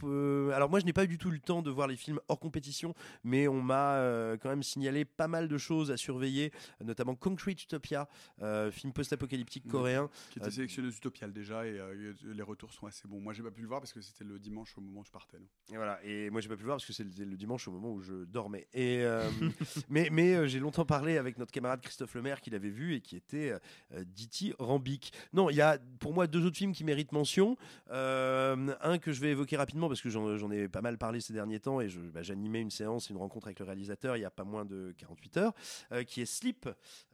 Alors 0.54 0.68
moi, 0.70 0.80
je 0.80 0.84
n'ai 0.86 0.92
pas 0.92 1.04
eu 1.04 1.08
du 1.08 1.18
tout 1.18 1.30
le 1.30 1.38
temps 1.38 1.62
de 1.62 1.70
voir 1.70 1.86
les 1.88 1.96
films 1.96 2.18
hors 2.28 2.38
compétition, 2.40 2.94
mais 3.24 3.46
on 3.48 3.60
m'a 3.62 4.36
quand 4.40 4.48
même 4.48 4.62
signalé 4.62 5.04
pas 5.04 5.28
mal 5.28 5.48
de 5.48 5.58
choses 5.58 5.90
à 5.90 5.96
surveiller, 5.96 6.52
notamment 6.84 7.14
Concrete 7.14 7.62
Utopia, 7.62 8.08
euh, 8.42 8.49
film 8.70 8.92
post-apocalyptique 8.92 9.66
coréen. 9.68 10.08
Qui 10.30 10.38
était 10.38 10.48
Euh, 10.48 10.50
sélectionné 10.50 10.88
aux 10.88 10.92
Utopiales 10.92 11.32
déjà 11.32 11.66
et 11.66 11.78
euh, 11.78 12.12
les 12.24 12.42
retours 12.42 12.72
sont 12.72 12.86
assez 12.86 13.06
bons. 13.08 13.20
Moi, 13.20 13.32
j'ai 13.32 13.42
pas 13.42 13.50
pu 13.50 13.60
le 13.62 13.68
voir 13.68 13.80
parce 13.80 13.92
que 13.92 14.00
c'était 14.00 14.24
le 14.24 14.38
dimanche 14.38 14.76
au 14.76 14.80
moment 14.80 15.00
où 15.00 15.04
je 15.04 15.10
partais. 15.10 15.38
non. 15.38 15.46
Et 15.72 15.76
voilà. 15.76 16.04
Et 16.04 16.30
moi, 16.30 16.40
j'ai 16.40 16.48
pas 16.48 16.56
pu 16.56 16.62
le 16.62 16.66
voir 16.66 16.76
parce 16.78 16.86
que 16.86 16.92
c'était 16.92 17.24
le 17.24 17.36
dimanche 17.36 17.66
au 17.68 17.72
moment 17.72 17.92
où 17.92 18.00
je 18.00 18.24
dormais. 18.24 18.66
Et 18.72 19.02
euh, 19.04 19.28
mais 19.88 20.08
mais 20.10 20.34
euh, 20.34 20.46
j'ai 20.46 20.58
longtemps 20.58 20.84
parlé 20.86 21.16
avec 21.18 21.38
notre 21.38 21.52
camarade 21.52 21.80
Christophe 21.80 22.14
Lemaire 22.14 22.40
qui 22.40 22.50
l'avait 22.50 22.70
vu 22.70 22.94
et 22.94 23.00
qui 23.00 23.16
était 23.16 23.52
euh, 23.92 24.04
dithyrambique. 24.04 25.12
Non, 25.32 25.50
il 25.50 25.56
y 25.56 25.60
a 25.60 25.78
pour 25.98 26.12
moi 26.14 26.26
deux 26.26 26.44
autres 26.44 26.56
films 26.56 26.72
qui 26.72 26.84
méritent 26.84 27.12
mention. 27.12 27.56
Euh, 27.90 28.74
un 28.80 28.98
que 28.98 29.12
je 29.12 29.20
vais 29.20 29.30
évoquer 29.30 29.56
rapidement 29.56 29.88
parce 29.88 30.00
que 30.00 30.08
j'en 30.10 30.50
ai 30.50 30.68
pas 30.68 30.80
mal 30.82 30.98
parlé 30.98 31.20
ces 31.20 31.32
derniers 31.32 31.60
temps 31.60 31.80
et 31.80 31.88
bah, 32.12 32.22
j'animais 32.22 32.60
une 32.60 32.70
séance, 32.70 33.10
une 33.10 33.16
rencontre 33.16 33.46
avec 33.48 33.58
le 33.58 33.64
réalisateur 33.66 34.16
il 34.16 34.20
y 34.20 34.24
a 34.24 34.30
pas 34.30 34.44
moins 34.44 34.64
de 34.64 34.94
48 34.98 35.36
heures, 35.38 35.52
euh, 35.92 36.04
qui 36.04 36.20
est 36.20 36.26
Sleep. 36.26 36.68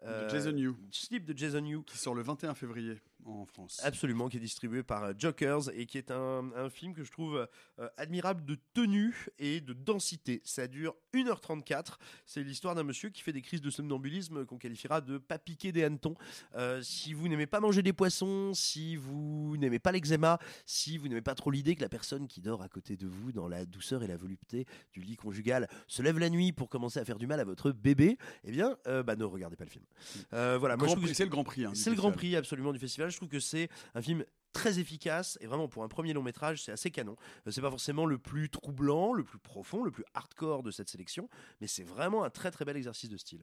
euh, 0.04 0.24
De 0.24 0.30
Jason 0.30 0.56
Yu. 0.56 0.72
Sleep 0.90 1.15
de 1.24 1.36
Jason 1.36 1.64
Yu. 1.64 1.82
Qui 1.82 1.96
sort 1.96 2.14
le 2.14 2.22
21 2.22 2.54
février 2.54 3.00
en 3.26 3.46
France. 3.46 3.80
Absolument, 3.82 4.28
qui 4.28 4.36
est 4.36 4.40
distribué 4.40 4.82
par 4.82 5.04
euh, 5.04 5.12
Jokers 5.16 5.70
et 5.74 5.86
qui 5.86 5.98
est 5.98 6.10
un, 6.10 6.50
un 6.56 6.70
film 6.70 6.94
que 6.94 7.04
je 7.04 7.10
trouve 7.10 7.48
euh, 7.78 7.88
admirable 7.96 8.44
de 8.44 8.58
tenue 8.74 9.26
et 9.38 9.60
de 9.60 9.72
densité. 9.72 10.40
Ça 10.44 10.66
dure 10.66 10.94
1h34. 11.14 11.96
C'est 12.24 12.42
l'histoire 12.42 12.74
d'un 12.74 12.82
monsieur 12.82 13.10
qui 13.10 13.22
fait 13.22 13.32
des 13.32 13.42
crises 13.42 13.60
de 13.60 13.70
somnambulisme 13.70 14.44
qu'on 14.44 14.58
qualifiera 14.58 15.00
de 15.00 15.18
pas 15.18 15.38
piquer 15.38 15.72
des 15.72 15.84
hannetons. 15.84 16.14
Euh, 16.54 16.82
si 16.82 17.12
vous 17.12 17.28
n'aimez 17.28 17.46
pas 17.46 17.60
manger 17.60 17.82
des 17.82 17.92
poissons, 17.92 18.52
si 18.54 18.96
vous 18.96 19.56
n'aimez 19.58 19.78
pas 19.78 19.92
l'eczéma, 19.92 20.38
si 20.64 20.98
vous 20.98 21.08
n'aimez 21.08 21.22
pas 21.22 21.34
trop 21.34 21.50
l'idée 21.50 21.74
que 21.74 21.82
la 21.82 21.88
personne 21.88 22.28
qui 22.28 22.40
dort 22.40 22.62
à 22.62 22.68
côté 22.68 22.96
de 22.96 23.06
vous 23.06 23.32
dans 23.32 23.48
la 23.48 23.64
douceur 23.64 24.02
et 24.02 24.06
la 24.06 24.16
volupté 24.16 24.66
du 24.92 25.00
lit 25.00 25.16
conjugal 25.16 25.68
se 25.86 26.02
lève 26.02 26.18
la 26.18 26.30
nuit 26.30 26.52
pour 26.52 26.68
commencer 26.68 27.00
à 27.00 27.04
faire 27.04 27.18
du 27.18 27.26
mal 27.26 27.40
à 27.40 27.44
votre 27.44 27.72
bébé, 27.72 28.18
eh 28.44 28.50
bien, 28.50 28.76
euh, 28.86 29.02
bah, 29.02 29.16
ne 29.16 29.24
regardez 29.24 29.56
pas 29.56 29.64
le 29.64 29.70
film. 29.70 29.84
Euh, 30.32 30.56
voilà, 30.58 30.76
moi, 30.76 30.88
c'est 31.12 31.24
le 31.24 31.30
grand 31.30 31.44
prix, 31.44 31.64
hein, 31.64 31.72
c'est 31.74 31.90
le 31.90 31.96
grand 31.96 32.12
prix 32.12 32.36
absolument 32.36 32.72
du 32.72 32.78
festival. 32.78 33.10
Je 33.16 33.20
trouve 33.20 33.30
que 33.30 33.40
c'est 33.40 33.70
un 33.94 34.02
film 34.02 34.26
très 34.52 34.78
efficace 34.78 35.38
et 35.40 35.46
vraiment 35.46 35.68
pour 35.68 35.82
un 35.82 35.88
premier 35.88 36.12
long 36.12 36.22
métrage 36.22 36.62
c'est 36.62 36.72
assez 36.72 36.90
canon. 36.90 37.16
Euh, 37.46 37.50
c'est 37.50 37.62
pas 37.62 37.70
forcément 37.70 38.04
le 38.04 38.18
plus 38.18 38.50
troublant 38.50 39.14
le 39.14 39.24
plus 39.24 39.38
profond 39.38 39.82
le 39.82 39.90
plus 39.90 40.04
hardcore 40.12 40.62
de 40.62 40.70
cette 40.70 40.90
sélection 40.90 41.30
mais 41.62 41.66
c'est 41.66 41.82
vraiment 41.82 42.24
un 42.24 42.30
très 42.30 42.50
très 42.50 42.66
bel 42.66 42.76
exercice 42.76 43.08
de 43.08 43.16
style 43.16 43.42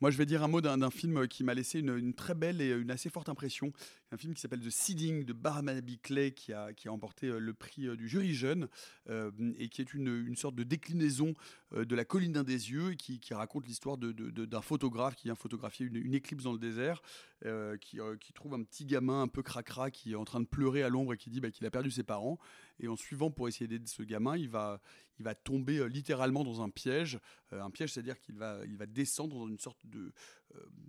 Moi, 0.00 0.12
je 0.12 0.16
vais 0.16 0.26
dire 0.26 0.44
un 0.44 0.48
mot 0.48 0.60
d'un 0.60 0.90
film 0.90 1.26
qui 1.26 1.42
m'a 1.42 1.54
laissé 1.54 1.80
une, 1.80 2.14
très 2.14 2.34
belle 2.34 2.60
et 2.60 2.70
une 2.70 2.92
assez 2.92 3.10
forte 3.10 3.28
impression. 3.28 3.72
Un 4.12 4.16
film 4.16 4.32
qui 4.32 4.40
s'appelle 4.40 4.60
The 4.60 4.70
Seeding 4.70 5.24
de 5.24 5.32
Baramabi 5.32 5.98
Clay, 5.98 6.30
qui 6.30 6.52
a, 6.52 6.72
qui 6.72 6.86
a 6.86 6.92
emporté 6.92 7.26
euh, 7.26 7.40
le 7.40 7.52
prix 7.52 7.88
euh, 7.88 7.96
du 7.96 8.08
jury 8.08 8.32
jeune, 8.32 8.68
euh, 9.10 9.32
et 9.58 9.68
qui 9.68 9.80
est 9.80 9.92
une, 9.92 10.24
une 10.26 10.36
sorte 10.36 10.54
de 10.54 10.62
déclinaison 10.62 11.34
euh, 11.72 11.84
de 11.84 11.96
La 11.96 12.04
colline 12.04 12.32
d'un 12.32 12.44
des 12.44 12.70
yeux, 12.70 12.92
et 12.92 12.96
qui, 12.96 13.18
qui 13.18 13.34
raconte 13.34 13.66
l'histoire 13.66 13.98
d'un 13.98 14.62
photographe 14.62 15.16
qui 15.16 15.24
vient 15.24 15.34
photographier 15.34 15.86
une, 15.86 15.96
une 15.96 16.14
éclipse 16.14 16.44
dans 16.44 16.52
le 16.52 16.60
désert, 16.60 17.02
euh, 17.46 17.76
qui, 17.76 18.00
euh, 18.00 18.16
qui 18.16 18.32
trouve 18.32 18.54
un 18.54 18.64
petit 18.64 18.84
gamin 18.84 19.22
un 19.22 19.28
peu 19.28 19.44
cracra 19.44 19.92
qui 19.92 20.10
est 20.10 20.16
en 20.16 20.24
train 20.24 20.40
de 20.40 20.46
pleurer 20.46 20.82
à 20.82 20.88
l'ombre 20.88 21.12
et 21.12 21.16
qui 21.16 21.30
dit 21.30 21.40
bah, 21.40 21.52
qu'il 21.52 21.64
a 21.66 21.70
perdu 21.70 21.88
ses 21.88 22.02
parents. 22.02 22.36
Et 22.80 22.88
en 22.88 22.96
suivant 22.96 23.30
pour 23.30 23.48
essayer 23.48 23.66
d'aider 23.66 23.86
ce 23.86 24.02
gamin, 24.02 24.36
il 24.36 24.48
va, 24.48 24.80
il 25.18 25.24
va 25.24 25.34
tomber 25.34 25.78
euh, 25.78 25.86
littéralement 25.86 26.44
dans 26.44 26.62
un 26.62 26.70
piège. 26.70 27.18
Euh, 27.52 27.62
un 27.62 27.70
piège, 27.70 27.92
c'est-à-dire 27.92 28.20
qu'il 28.20 28.36
va, 28.36 28.60
il 28.66 28.76
va 28.76 28.86
descendre 28.86 29.36
dans 29.36 29.48
une 29.48 29.58
sorte 29.58 29.84
de, 29.86 30.12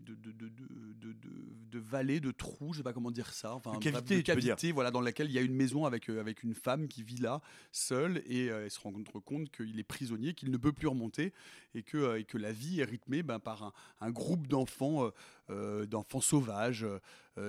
de, 0.05 0.15
de, 0.15 0.31
de, 0.31 1.13
de, 1.71 1.79
vallée, 1.79 2.19
de 2.19 2.31
trou, 2.31 2.73
je 2.73 2.77
sais 2.79 2.83
pas 2.83 2.93
comment 2.93 3.11
dire 3.11 3.33
ça, 3.33 3.53
enfin, 3.53 3.73
De 3.73 3.77
cavité, 3.79 4.17
de 4.17 4.21
cavité, 4.21 4.71
voilà, 4.71 4.91
dans 4.91 5.01
laquelle 5.01 5.27
il 5.27 5.33
y 5.33 5.37
a 5.37 5.41
une 5.41 5.53
maison 5.53 5.85
avec, 5.85 6.09
euh, 6.09 6.19
avec 6.19 6.43
une 6.43 6.55
femme 6.55 6.87
qui 6.87 7.03
vit 7.03 7.17
là, 7.17 7.41
seule, 7.71 8.21
et 8.25 8.49
euh, 8.49 8.63
elle 8.63 8.71
se 8.71 8.79
rend 8.79 8.93
compte 9.23 9.51
qu'il 9.51 9.79
est 9.79 9.83
prisonnier, 9.83 10.33
qu'il 10.33 10.51
ne 10.51 10.57
peut 10.57 10.73
plus 10.73 10.87
remonter, 10.87 11.33
et 11.75 11.83
que, 11.83 11.97
euh, 11.97 12.19
et 12.19 12.23
que 12.23 12.37
la 12.37 12.51
vie 12.51 12.79
est 12.79 12.85
rythmée 12.85 13.23
ben, 13.23 13.39
par 13.39 13.63
un, 13.63 13.73
un 14.01 14.11
groupe 14.11 14.47
d'enfants, 14.47 15.11
euh, 15.49 15.85
d'enfants 15.85 16.21
sauvages, 16.21 16.85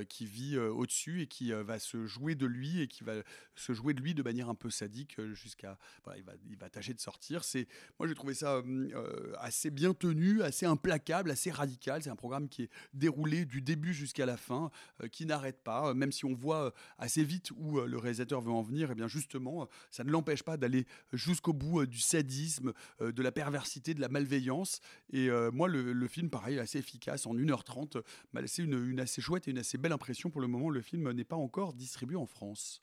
qui 0.08 0.24
vit 0.24 0.56
au-dessus 0.56 1.22
et 1.22 1.26
qui 1.26 1.50
va 1.50 1.80
se 1.80 2.06
jouer 2.06 2.36
de 2.36 2.46
lui 2.46 2.80
et 2.80 2.86
qui 2.86 3.02
va 3.02 3.14
se 3.56 3.72
jouer 3.72 3.92
de 3.92 4.00
lui 4.00 4.14
de 4.14 4.22
manière 4.22 4.48
un 4.48 4.54
peu 4.54 4.70
sadique 4.70 5.20
jusqu'à, 5.32 5.78
voilà, 6.04 6.18
il 6.18 6.24
va, 6.24 6.32
il 6.48 6.56
va 6.56 6.70
tâcher 6.70 6.94
de 6.94 7.00
sortir. 7.00 7.42
C'est, 7.42 7.66
moi 7.98 8.06
j'ai 8.06 8.14
trouvé 8.14 8.34
ça 8.34 8.56
euh, 8.58 9.32
assez 9.38 9.70
bien 9.70 9.92
tenu, 9.92 10.42
assez 10.42 10.64
implacable, 10.64 11.30
assez 11.30 11.50
radical. 11.50 11.99
C'est 12.02 12.10
un 12.10 12.16
programme 12.16 12.48
qui 12.48 12.64
est 12.64 12.70
déroulé 12.94 13.44
du 13.44 13.62
début 13.62 13.94
jusqu'à 13.94 14.26
la 14.26 14.36
fin, 14.36 14.70
euh, 15.02 15.08
qui 15.08 15.26
n'arrête 15.26 15.62
pas, 15.62 15.90
euh, 15.90 15.94
même 15.94 16.12
si 16.12 16.24
on 16.24 16.34
voit 16.34 16.66
euh, 16.66 16.70
assez 16.98 17.24
vite 17.24 17.50
où 17.56 17.80
le 17.80 17.98
réalisateur 17.98 18.40
veut 18.40 18.52
en 18.52 18.62
venir. 18.62 18.90
Et 18.90 18.94
bien 18.94 19.08
justement, 19.08 19.68
ça 19.90 20.04
ne 20.04 20.10
l'empêche 20.10 20.42
pas 20.42 20.56
d'aller 20.56 20.86
jusqu'au 21.12 21.52
bout 21.52 21.86
du 21.86 21.98
sadisme, 21.98 22.72
de 23.00 23.22
la 23.22 23.32
perversité, 23.32 23.94
de 23.94 24.00
la 24.00 24.08
malveillance. 24.08 24.80
Et 25.12 25.28
moi, 25.52 25.68
le, 25.68 25.92
le 25.92 26.08
film, 26.08 26.30
pareil, 26.30 26.58
assez 26.58 26.78
efficace, 26.78 27.26
en 27.26 27.34
1h30, 27.34 28.02
m'a 28.32 28.40
laissé 28.40 28.62
une, 28.62 28.88
une 28.88 29.00
assez 29.00 29.20
chouette 29.20 29.48
et 29.48 29.50
une 29.50 29.58
assez 29.58 29.78
belle 29.78 29.92
impression. 29.92 30.30
Pour 30.30 30.40
le 30.40 30.48
moment, 30.48 30.70
le 30.70 30.82
film 30.82 31.10
n'est 31.12 31.24
pas 31.24 31.36
encore 31.36 31.72
distribué 31.72 32.16
en 32.16 32.26
France. 32.26 32.82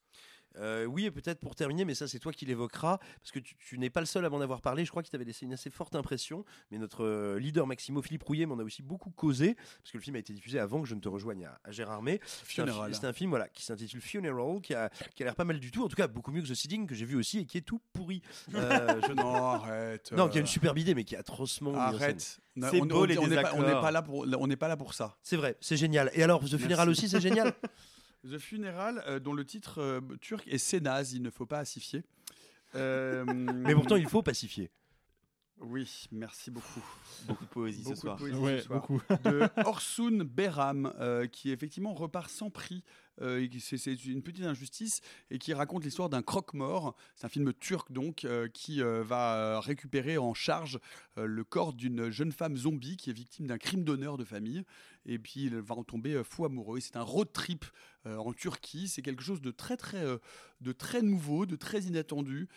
Euh, 0.57 0.85
oui, 0.85 1.05
et 1.05 1.11
peut-être 1.11 1.39
pour 1.39 1.55
terminer, 1.55 1.85
mais 1.85 1.93
ça 1.95 2.07
c'est 2.07 2.19
toi 2.19 2.31
qui 2.33 2.45
l'évoqueras, 2.45 2.97
parce 3.21 3.31
que 3.31 3.39
tu, 3.39 3.55
tu 3.57 3.77
n'es 3.77 3.89
pas 3.89 3.99
le 3.99 4.05
seul 4.05 4.25
à 4.25 4.29
m'en 4.29 4.41
avoir 4.41 4.61
parlé, 4.61 4.85
je 4.85 4.89
crois 4.91 5.03
qu'il 5.03 5.11
t'avait 5.11 5.23
laissé 5.25 5.45
une 5.45 5.53
assez 5.53 5.69
forte 5.69 5.95
impression, 5.95 6.43
mais 6.71 6.77
notre 6.77 7.03
euh, 7.05 7.39
leader 7.39 7.67
Maximo 7.67 8.01
Philippe 8.01 8.23
Rouillet 8.23 8.45
m'en 8.45 8.57
a 8.59 8.63
aussi 8.63 8.81
beaucoup 8.81 9.09
causé, 9.11 9.55
parce 9.55 9.91
que 9.91 9.97
le 9.97 10.01
film 10.03 10.15
a 10.15 10.19
été 10.19 10.33
diffusé 10.33 10.59
avant 10.59 10.81
que 10.81 10.87
je 10.87 10.95
ne 10.95 10.99
te 10.99 11.09
rejoigne 11.09 11.45
à, 11.45 11.59
à 11.63 11.71
Gérardmer. 11.71 12.19
C'est 12.45 12.61
un, 13.05 13.13
film 13.13 13.29
voilà, 13.29 13.47
qui 13.49 13.63
s'intitule 13.63 14.01
Funeral, 14.01 14.61
qui 14.61 14.73
a, 14.73 14.89
qui 15.15 15.23
a 15.23 15.25
l'air 15.25 15.35
pas 15.35 15.45
mal 15.45 15.59
du 15.59 15.71
tout, 15.71 15.83
en 15.83 15.87
tout 15.87 15.95
cas 15.95 16.07
beaucoup 16.07 16.31
mieux 16.31 16.41
que 16.41 16.47
The 16.47 16.55
Seeding, 16.55 16.87
que 16.87 16.95
j'ai 16.95 17.05
vu 17.05 17.15
aussi, 17.15 17.39
et 17.39 17.45
qui 17.45 17.57
est 17.57 17.61
tout 17.61 17.81
pourri. 17.93 18.21
Euh, 18.55 19.01
je- 19.07 19.13
Non, 19.13 19.35
arrête. 19.35 20.11
Non, 20.13 20.27
qui 20.29 20.37
a 20.37 20.41
une 20.41 20.47
superbe 20.47 20.77
idée, 20.77 20.95
mais 20.95 21.03
qui 21.03 21.15
est 21.15 21.17
atrocement. 21.17 21.75
Arrête. 21.75 22.39
On- 22.57 22.69
C'est 22.69 22.81
on- 22.81 22.85
beau, 22.85 23.01
on- 23.01 23.05
les 23.05 23.17
on 23.17 23.27
n'est 23.27 23.41
pas, 23.41 23.51
on 23.53 23.57
n'est 23.57 23.61
désaccords. 23.65 23.81
pas 23.81 23.91
là 23.91 24.01
pour, 24.01 24.25
on 24.39 24.47
n'est 24.47 24.55
pas 24.55 24.67
là 24.67 24.75
pour 24.77 24.93
ça. 24.93 25.15
C'est 25.21 25.37
vrai, 25.37 25.55
c'est 25.61 25.77
génial. 25.77 26.09
Et 26.13 26.23
alors, 26.23 26.43
The 26.43 26.57
Funeral 26.57 26.89
aussi, 26.89 27.07
c'est 27.07 27.21
génial? 27.21 27.53
The 28.29 28.37
Funeral, 28.39 29.03
euh, 29.07 29.19
dont 29.19 29.33
le 29.33 29.45
titre 29.45 29.79
euh, 29.81 30.01
turc 30.21 30.47
est 30.47 30.57
Sénaz, 30.57 31.13
il 31.13 31.21
ne 31.21 31.29
faut 31.29 31.45
pas 31.45 31.59
assifier. 31.59 32.03
Euh, 32.75 33.25
Mais 33.25 33.73
pourtant, 33.73 33.95
il 33.95 34.07
faut 34.07 34.21
pacifier. 34.23 34.69
Oui, 35.59 36.05
merci 36.11 36.51
beaucoup. 36.51 36.83
Beaucoup 37.27 37.45
de 37.45 37.49
poésie 37.49 37.83
ce 37.83 37.89
Beaucoup 37.89 37.95
de 37.95 37.99
soir. 38.01 38.17
poésie 38.17 38.37
Ouais, 38.39 38.57
ce 38.59 38.65
soir. 38.67 38.81
beaucoup. 38.81 39.01
de 39.23 39.49
Orsun 39.65 40.23
Behram, 40.23 40.93
euh, 40.99 41.25
qui 41.25 41.49
effectivement 41.49 41.95
repart 41.95 42.29
sans 42.29 42.51
prix. 42.51 42.83
euh, 43.23 43.47
c'est, 43.59 44.05
une 44.05 44.21
petite 44.21 44.45
injustice 44.45 45.01
et 45.31 45.39
qui 45.39 45.55
raconte 45.55 45.83
l'histoire 45.83 46.09
d'un 46.09 46.21
croque-mort. 46.21 46.95
C'est 47.15 47.25
un 47.25 47.29
film 47.29 47.51
turc 47.53 47.91
donc 47.91 48.23
euh, 48.23 48.47
qui 48.49 48.83
euh, 48.83 49.01
va 49.03 49.59
récupérer 49.59 50.19
en 50.19 50.35
charge 50.35 50.77
euh, 51.17 51.25
le 51.25 51.43
corps 51.43 51.73
d'une 51.73 52.11
jeune 52.11 52.31
femme 52.31 52.55
zombie 52.55 52.95
qui 52.95 53.09
est 53.09 53.13
victime 53.13 53.47
d'un 53.47 53.57
crime 53.57 53.83
d'honneur 53.83 54.17
de 54.17 54.23
famille. 54.25 54.63
Et 55.07 55.17
puis 55.17 55.45
il 55.45 55.55
va 55.55 55.75
en 55.75 55.83
tomber 55.83 56.13
euh, 56.13 56.23
fou 56.23 56.45
amoureux. 56.45 56.79
C'est 56.79 56.97
un 56.97 57.01
road 57.01 57.31
trip 57.31 57.65
euh, 58.05 58.17
en 58.17 58.33
Turquie. 58.33 58.87
C'est 58.89 59.01
quelque 59.01 59.23
chose 59.23 59.41
de 59.41 59.51
très 59.51 59.77
très 59.77 60.03
euh, 60.03 60.17
de 60.59 60.71
très 60.73 61.01
nouveau, 61.01 61.45
de 61.45 61.55
très 61.55 61.81
inattendu, 61.81 62.49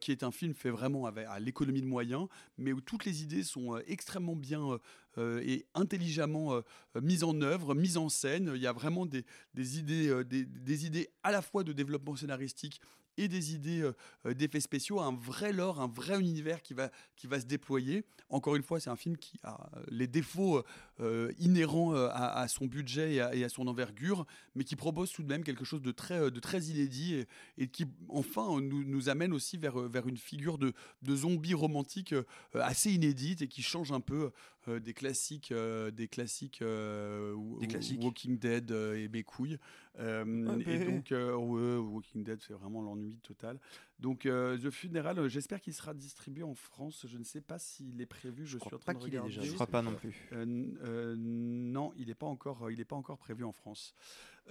qui 0.00 0.12
est 0.12 0.22
un 0.22 0.30
film 0.30 0.54
fait 0.54 0.70
vraiment 0.70 1.06
à 1.06 1.40
l'économie 1.40 1.82
de 1.82 1.86
moyens, 1.86 2.28
mais 2.58 2.72
où 2.72 2.80
toutes 2.80 3.04
les 3.04 3.24
idées 3.24 3.42
sont 3.42 3.76
extrêmement 3.88 4.36
bien 4.36 4.78
et 5.18 5.66
intelligemment 5.74 6.62
mises 7.02 7.24
en 7.24 7.40
œuvre, 7.40 7.74
mises 7.74 7.96
en 7.96 8.08
scène. 8.08 8.52
Il 8.54 8.62
y 8.62 8.68
a 8.68 8.72
vraiment 8.72 9.04
des, 9.04 9.24
des 9.54 9.80
idées, 9.80 10.24
des 10.24 10.86
idées 10.86 11.08
à 11.24 11.32
la 11.32 11.42
fois 11.42 11.64
de 11.64 11.72
développement 11.72 12.14
scénaristique 12.14 12.80
et 13.16 13.28
des 13.28 13.54
idées 13.54 13.82
euh, 13.82 13.92
euh, 14.26 14.34
d'effets 14.34 14.60
spéciaux, 14.60 15.00
un 15.00 15.14
vrai 15.14 15.52
lore, 15.52 15.80
un 15.80 15.88
vrai 15.88 16.18
univers 16.20 16.62
qui 16.62 16.74
va, 16.74 16.90
qui 17.16 17.26
va 17.26 17.40
se 17.40 17.46
déployer. 17.46 18.04
Encore 18.28 18.56
une 18.56 18.62
fois, 18.62 18.80
c'est 18.80 18.90
un 18.90 18.96
film 18.96 19.16
qui 19.16 19.38
a 19.42 19.70
euh, 19.76 19.84
les 19.88 20.06
défauts 20.06 20.62
euh, 21.00 21.32
inhérents 21.38 21.94
à, 21.94 22.40
à 22.40 22.48
son 22.48 22.66
budget 22.66 23.14
et 23.14 23.20
à, 23.20 23.34
et 23.34 23.44
à 23.44 23.48
son 23.48 23.66
envergure, 23.66 24.26
mais 24.54 24.64
qui 24.64 24.76
propose 24.76 25.12
tout 25.12 25.22
de 25.22 25.28
même 25.28 25.44
quelque 25.44 25.64
chose 25.64 25.82
de 25.82 25.92
très, 25.92 26.30
de 26.30 26.40
très 26.40 26.62
inédit 26.64 27.14
et, 27.14 27.26
et 27.58 27.68
qui, 27.68 27.86
enfin, 28.08 28.60
nous, 28.60 28.84
nous 28.84 29.08
amène 29.08 29.32
aussi 29.32 29.56
vers, 29.56 29.78
vers 29.78 30.06
une 30.06 30.16
figure 30.16 30.58
de, 30.58 30.72
de 31.02 31.16
zombie 31.16 31.54
romantique 31.54 32.14
assez 32.54 32.92
inédite 32.92 33.42
et 33.42 33.48
qui 33.48 33.62
change 33.62 33.92
un 33.92 34.00
peu 34.00 34.30
des 34.66 34.94
classiques, 34.94 35.52
des 35.52 36.08
classiques, 36.08 36.62
Des 36.62 37.66
classiques. 37.66 38.02
Walking 38.02 38.38
Dead 38.38 38.70
et 38.70 39.08
mes 39.08 39.22
couilles. 39.22 39.58
Euh, 40.00 40.58
et 40.66 40.84
donc, 40.84 41.12
euh, 41.12 41.34
Walking 41.36 42.24
Dead, 42.24 42.40
c'est 42.40 42.52
vraiment 42.52 42.82
l'ennui 42.82 43.18
total. 43.22 43.60
Donc, 44.00 44.26
euh, 44.26 44.58
The 44.58 44.70
Funeral, 44.70 45.28
j'espère 45.28 45.60
qu'il 45.60 45.72
sera 45.72 45.94
distribué 45.94 46.42
en 46.42 46.54
France. 46.54 47.06
Je 47.08 47.16
ne 47.16 47.24
sais 47.24 47.40
pas 47.40 47.58
s'il 47.58 48.00
est 48.00 48.06
prévu. 48.06 48.44
Je, 48.44 48.58
crois 48.58 48.70
suis 48.70 48.76
en 48.76 48.78
pas 48.78 48.92
train 48.92 48.94
de 48.94 49.04
qu'il 49.04 49.14
est 49.14 49.18
regarder. 49.18 49.36
déjà 49.40 49.48
Je 49.48 49.54
crois 49.54 49.66
pas 49.68 49.82
non 49.82 49.94
plus. 49.94 50.28
Euh, 50.32 50.44
euh, 50.82 51.14
non, 51.16 51.92
il 51.96 52.08
n'est 52.08 52.14
pas 52.14 52.26
encore, 52.26 52.70
il 52.70 52.80
est 52.80 52.84
pas 52.84 52.96
encore 52.96 53.18
prévu 53.18 53.44
en 53.44 53.52
France. 53.52 53.94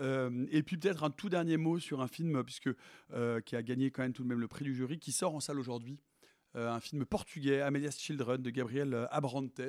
Euh, 0.02 0.46
et 0.50 0.64
puis 0.64 0.78
peut-être 0.78 1.04
un 1.04 1.12
tout 1.12 1.30
dernier 1.30 1.58
mot 1.58 1.78
sur 1.80 2.02
un 2.02 2.08
film 2.08 2.44
puisque 2.44 2.70
euh, 3.14 3.42
qui 3.42 3.56
a 3.56 3.62
gagné 3.62 3.92
quand 3.92 4.02
même 4.02 4.14
tout 4.14 4.24
de 4.24 4.28
même 4.28 4.40
le 4.40 4.48
prix 4.48 4.64
du 4.66 4.74
jury, 4.74 4.98
qui 4.98 5.12
sort 5.12 5.36
en 5.36 5.40
salle 5.40 5.60
aujourd'hui. 5.60 6.00
Euh, 6.56 6.72
un 6.72 6.80
film 6.80 7.06
portugais, 7.06 7.62
Amelia's 7.62 8.00
Children 8.00 8.42
de 8.42 8.50
Gabriel 8.50 9.08
Abrantes. 9.12 9.60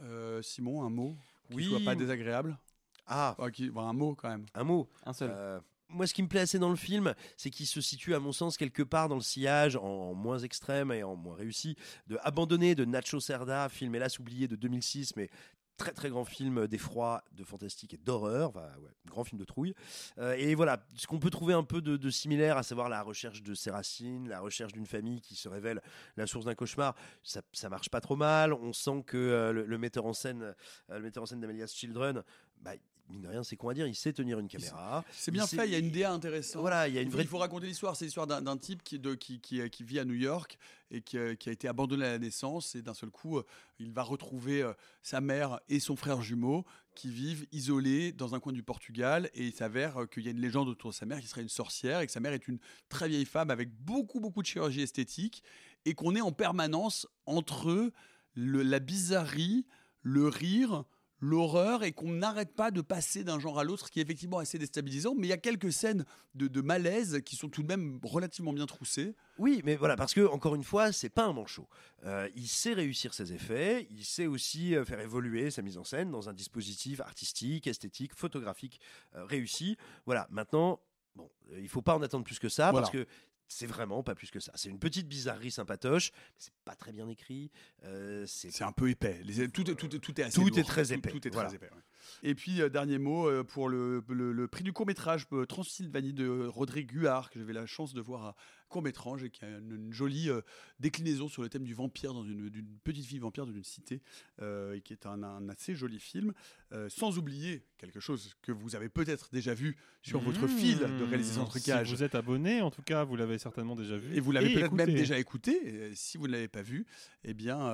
Euh, 0.00 0.42
Simon, 0.42 0.82
un 0.84 0.90
mot 0.90 1.16
qui 1.50 1.56
Oui. 1.56 1.64
soit 1.64 1.80
pas 1.84 1.94
désagréable? 1.94 2.58
Ah, 3.06 3.36
Ah, 3.38 3.50
qui- 3.50 3.70
bon, 3.70 3.82
un 3.86 3.92
mot 3.92 4.14
quand 4.14 4.28
même. 4.28 4.46
un 4.54 4.64
mot. 4.64 4.88
Un 5.04 5.12
seul. 5.12 5.30
Euh, 5.32 5.60
moi, 5.90 6.06
ce 6.06 6.14
qui 6.14 6.22
me 6.22 6.28
plaît 6.28 6.40
assez 6.40 6.58
dans 6.58 6.70
le 6.70 6.76
film, 6.76 7.14
c'est 7.36 7.50
qu'il 7.50 7.66
se 7.66 7.80
situe, 7.80 8.14
à 8.14 8.18
mon 8.18 8.32
sens, 8.32 8.56
quelque 8.56 8.82
part 8.82 9.08
dans 9.08 9.14
le 9.16 9.20
sillage, 9.20 9.76
en 9.76 10.14
moins 10.14 10.38
extrême 10.38 10.90
et 10.92 11.02
en 11.04 11.14
moins 11.14 11.36
réussi, 11.36 11.76
de 12.08 12.18
Abandonné 12.22 12.74
de 12.74 12.84
Nacho 12.84 13.20
Cerda, 13.20 13.68
film 13.68 13.94
hélas 13.94 14.18
oublié 14.18 14.48
de 14.48 14.56
2006, 14.56 15.14
mais 15.16 15.28
très 15.76 15.92
très 15.92 16.08
grand 16.08 16.24
film 16.24 16.66
d'effroi, 16.68 17.22
de 17.32 17.42
fantastique 17.44 17.94
et 17.94 17.96
d'horreur, 17.96 18.50
enfin, 18.50 18.66
ouais, 18.80 18.90
grand 19.06 19.24
film 19.24 19.40
de 19.40 19.44
trouille. 19.44 19.74
Euh, 20.18 20.34
et 20.34 20.54
voilà, 20.54 20.84
ce 20.96 21.06
qu'on 21.08 21.18
peut 21.18 21.30
trouver 21.30 21.52
un 21.52 21.64
peu 21.64 21.80
de, 21.82 21.96
de 21.96 22.10
similaire, 22.10 22.56
à 22.56 22.62
savoir 22.62 22.88
la 22.88 23.02
recherche 23.02 23.42
de 23.42 23.54
ses 23.54 23.70
racines, 23.72 24.28
la 24.28 24.38
recherche 24.40 24.72
d'une 24.72 24.86
famille 24.86 25.20
qui 25.20 25.34
se 25.34 25.48
révèle 25.48 25.80
la 26.16 26.26
source 26.28 26.44
d'un 26.44 26.54
cauchemar, 26.54 26.94
ça, 27.24 27.42
ça 27.52 27.68
marche 27.68 27.88
pas 27.88 28.00
trop 28.00 28.14
mal. 28.16 28.52
On 28.52 28.72
sent 28.72 29.02
que 29.06 29.16
euh, 29.16 29.52
le, 29.52 29.64
le 29.66 29.78
metteur 29.78 30.06
en 30.06 30.12
scène, 30.12 30.42
euh, 30.42 30.54
le 30.90 31.02
metteur 31.02 31.24
en 31.24 31.26
scène 31.26 31.40
d'Amelia's 31.40 31.74
Children, 31.74 32.22
bah, 32.60 32.72
mine 33.08 33.20
de 33.22 33.28
rien, 33.28 33.42
c'est 33.44 33.56
quoi 33.56 33.72
à 33.72 33.74
dire, 33.74 33.86
il 33.86 33.94
sait 33.94 34.12
tenir 34.12 34.38
une 34.38 34.48
caméra. 34.48 35.04
C'est 35.12 35.30
bien 35.30 35.46
fait, 35.46 35.66
il 35.66 35.72
y 35.72 35.74
a 35.74 35.78
une 35.78 35.90
DA 35.90 36.12
intéressante. 36.12 36.60
Voilà, 36.62 36.88
il 36.88 36.94
y 36.94 36.98
a 36.98 37.02
une 37.02 37.08
Il 37.08 37.10
faut, 37.10 37.16
vraie 37.16 37.24
il 37.24 37.28
faut 37.28 37.38
raconter 37.38 37.66
l'histoire. 37.66 37.96
C'est 37.96 38.06
l'histoire 38.06 38.26
d'un 38.26 38.56
type 38.56 38.82
qui, 38.82 38.98
de, 38.98 39.14
qui, 39.14 39.40
qui, 39.40 39.68
qui 39.70 39.84
vit 39.84 39.98
à 39.98 40.04
New 40.04 40.14
York 40.14 40.56
et 40.90 41.02
qui, 41.02 41.18
euh, 41.18 41.34
qui 41.34 41.48
a 41.48 41.52
été 41.52 41.68
abandonné 41.68 42.04
à 42.06 42.12
la 42.12 42.18
naissance. 42.18 42.74
Et 42.74 42.82
d'un 42.82 42.94
seul 42.94 43.10
coup, 43.10 43.38
euh, 43.38 43.44
il 43.78 43.92
va 43.92 44.02
retrouver 44.02 44.62
euh, 44.62 44.72
sa 45.02 45.20
mère 45.20 45.60
et 45.68 45.80
son 45.80 45.96
frère 45.96 46.22
jumeau 46.22 46.64
qui 46.94 47.10
vivent 47.10 47.46
isolés 47.52 48.12
dans 48.12 48.34
un 48.34 48.40
coin 48.40 48.52
du 48.52 48.62
Portugal. 48.62 49.28
Et 49.34 49.46
il 49.46 49.52
s'avère 49.52 50.02
euh, 50.02 50.06
qu'il 50.06 50.24
y 50.24 50.28
a 50.28 50.30
une 50.30 50.40
légende 50.40 50.68
autour 50.68 50.90
de 50.90 50.94
sa 50.96 51.04
mère 51.06 51.20
qui 51.20 51.26
serait 51.26 51.42
une 51.42 51.48
sorcière 51.48 52.00
et 52.00 52.06
que 52.06 52.12
sa 52.12 52.20
mère 52.20 52.32
est 52.32 52.48
une 52.48 52.58
très 52.88 53.08
vieille 53.08 53.26
femme 53.26 53.50
avec 53.50 53.70
beaucoup, 53.70 54.20
beaucoup 54.20 54.40
de 54.42 54.46
chirurgie 54.46 54.80
esthétique. 54.82 55.42
Et 55.84 55.94
qu'on 55.94 56.16
est 56.16 56.20
en 56.22 56.32
permanence 56.32 57.06
entre 57.26 57.92
le- 58.34 58.62
la 58.62 58.78
bizarrerie, 58.78 59.66
le 60.02 60.28
rire 60.28 60.84
l'horreur 61.24 61.82
et 61.82 61.92
qu'on 61.92 62.10
n'arrête 62.10 62.54
pas 62.54 62.70
de 62.70 62.80
passer 62.80 63.24
d'un 63.24 63.38
genre 63.38 63.58
à 63.58 63.64
l'autre, 63.64 63.90
qui 63.90 63.98
est 63.98 64.02
effectivement 64.02 64.38
assez 64.38 64.58
déstabilisant. 64.58 65.14
Mais 65.16 65.26
il 65.26 65.30
y 65.30 65.32
a 65.34 65.38
quelques 65.38 65.72
scènes 65.72 66.04
de, 66.34 66.46
de 66.48 66.60
malaise 66.60 67.20
qui 67.24 67.36
sont 67.36 67.48
tout 67.48 67.62
de 67.62 67.68
même 67.68 67.98
relativement 68.02 68.52
bien 68.52 68.66
troussées. 68.66 69.14
Oui, 69.38 69.60
mais 69.64 69.76
voilà, 69.76 69.96
parce 69.96 70.14
que 70.14 70.26
encore 70.26 70.54
une 70.54 70.62
fois, 70.64 70.92
c'est 70.92 71.08
pas 71.08 71.24
un 71.24 71.32
manchot. 71.32 71.68
Euh, 72.04 72.28
il 72.36 72.46
sait 72.46 72.72
réussir 72.74 73.14
ses 73.14 73.32
effets, 73.32 73.86
il 73.90 74.04
sait 74.04 74.26
aussi 74.26 74.76
euh, 74.76 74.84
faire 74.84 75.00
évoluer 75.00 75.50
sa 75.50 75.62
mise 75.62 75.78
en 75.78 75.84
scène 75.84 76.10
dans 76.10 76.28
un 76.28 76.32
dispositif 76.32 77.00
artistique, 77.00 77.66
esthétique, 77.66 78.14
photographique 78.14 78.80
euh, 79.16 79.24
réussi. 79.24 79.76
Voilà, 80.06 80.28
maintenant, 80.30 80.80
bon, 81.16 81.30
il 81.58 81.68
faut 81.68 81.82
pas 81.82 81.96
en 81.96 82.02
attendre 82.02 82.24
plus 82.24 82.38
que 82.38 82.48
ça 82.48 82.70
Voilà. 82.70 82.86
parce 82.86 82.92
que 82.92 83.06
c'est 83.48 83.66
vraiment 83.66 84.02
pas 84.02 84.14
plus 84.14 84.30
que 84.30 84.40
ça. 84.40 84.52
C'est 84.54 84.68
une 84.70 84.78
petite 84.78 85.06
bizarrerie 85.08 85.50
sympatoche, 85.50 86.10
mais 86.14 86.18
c'est 86.38 86.52
pas 86.64 86.74
très 86.74 86.92
bien 86.92 87.08
écrit. 87.08 87.50
euh, 87.84 88.24
c'est 88.26 88.62
un 88.62 88.72
peu 88.72 88.88
épais. 88.90 89.20
Les- 89.24 89.48
tout, 89.48 89.70
est- 89.70 89.74
tout, 89.74 89.94
est- 89.94 89.98
tout 89.98 90.20
est 90.20 90.24
assez 90.24 90.34
Tout 90.34 90.46
lourd. 90.46 90.58
est 90.58 90.64
très 90.64 90.92
épais, 90.92 91.10
Tout, 91.10 91.26
est 91.26 91.30
voilà. 91.30 91.48
très 91.48 91.56
épais. 91.56 91.70
ouais. 91.72 91.80
Et 92.22 92.34
puis, 92.34 92.60
euh, 92.60 92.68
dernier 92.68 92.98
mot 92.98 93.28
euh, 93.28 93.44
pour 93.44 93.68
le, 93.68 94.02
le- 94.08 94.32
le 94.32 94.48
prix 94.48 94.62
du 94.64 94.72
court-métrage 94.72 95.26
Transylvanie 95.48 96.12
de 96.12 96.46
Rodrigue 96.46 96.92
Guard, 96.98 97.30
que 97.30 97.38
j'avais 97.38 97.52
la 97.52 97.66
chance 97.66 97.94
de 97.94 98.00
voir 98.00 98.24
à 98.24 98.36
court-métrage 98.68 99.22
et 99.24 99.30
qui 99.30 99.44
a 99.44 99.48
une, 99.58 99.72
une 99.86 99.92
jolie 99.92 100.30
euh, 100.30 100.40
déclinaison 100.80 101.28
sur 101.28 101.42
le 101.42 101.48
thème 101.48 101.64
du 101.64 101.74
vampire, 101.74 102.12
dans 102.14 102.24
une, 102.24 102.48
d'une 102.48 102.66
petite 102.82 103.04
fille 103.06 103.18
vampire 103.18 103.46
d'une 103.46 103.62
cité, 103.64 104.00
euh, 104.42 104.74
et 104.74 104.80
qui 104.80 104.92
est 104.92 105.06
un, 105.06 105.22
un 105.22 105.48
assez 105.48 105.74
joli 105.74 105.98
film. 105.98 106.32
Euh, 106.72 106.88
sans 106.88 107.18
oublier 107.18 107.62
quelque 107.78 108.00
chose 108.00 108.34
que 108.42 108.50
vous 108.50 108.74
avez 108.74 108.88
peut-être 108.88 109.28
déjà 109.32 109.54
vu 109.54 109.76
sur 110.02 110.18
votre 110.20 110.48
fil 110.48 110.78
de 110.78 111.04
réalisation 111.04 111.44
de 111.44 111.48
trucage. 111.48 111.88
Si 111.88 111.94
vous 111.94 112.02
êtes 112.02 112.14
abonné, 112.16 112.62
en 112.62 112.70
tout 112.70 112.82
cas, 112.82 113.04
vous 113.04 113.14
l'avez 113.14 113.38
certainement 113.38 113.76
déjà 113.76 113.96
vu. 113.96 114.14
Et 114.16 114.20
vous 114.20 114.32
l'avez 114.32 114.52
peut-être 114.54 114.72
même 114.72 114.92
déjà 114.92 115.18
écouté. 115.18 115.94
Si 115.94 116.18
vous 116.18 116.26
ne 116.26 116.32
l'avez 116.32 116.48
pas 116.48 116.62
vu, 116.62 116.84
eh 117.22 117.32
bien, 117.32 117.72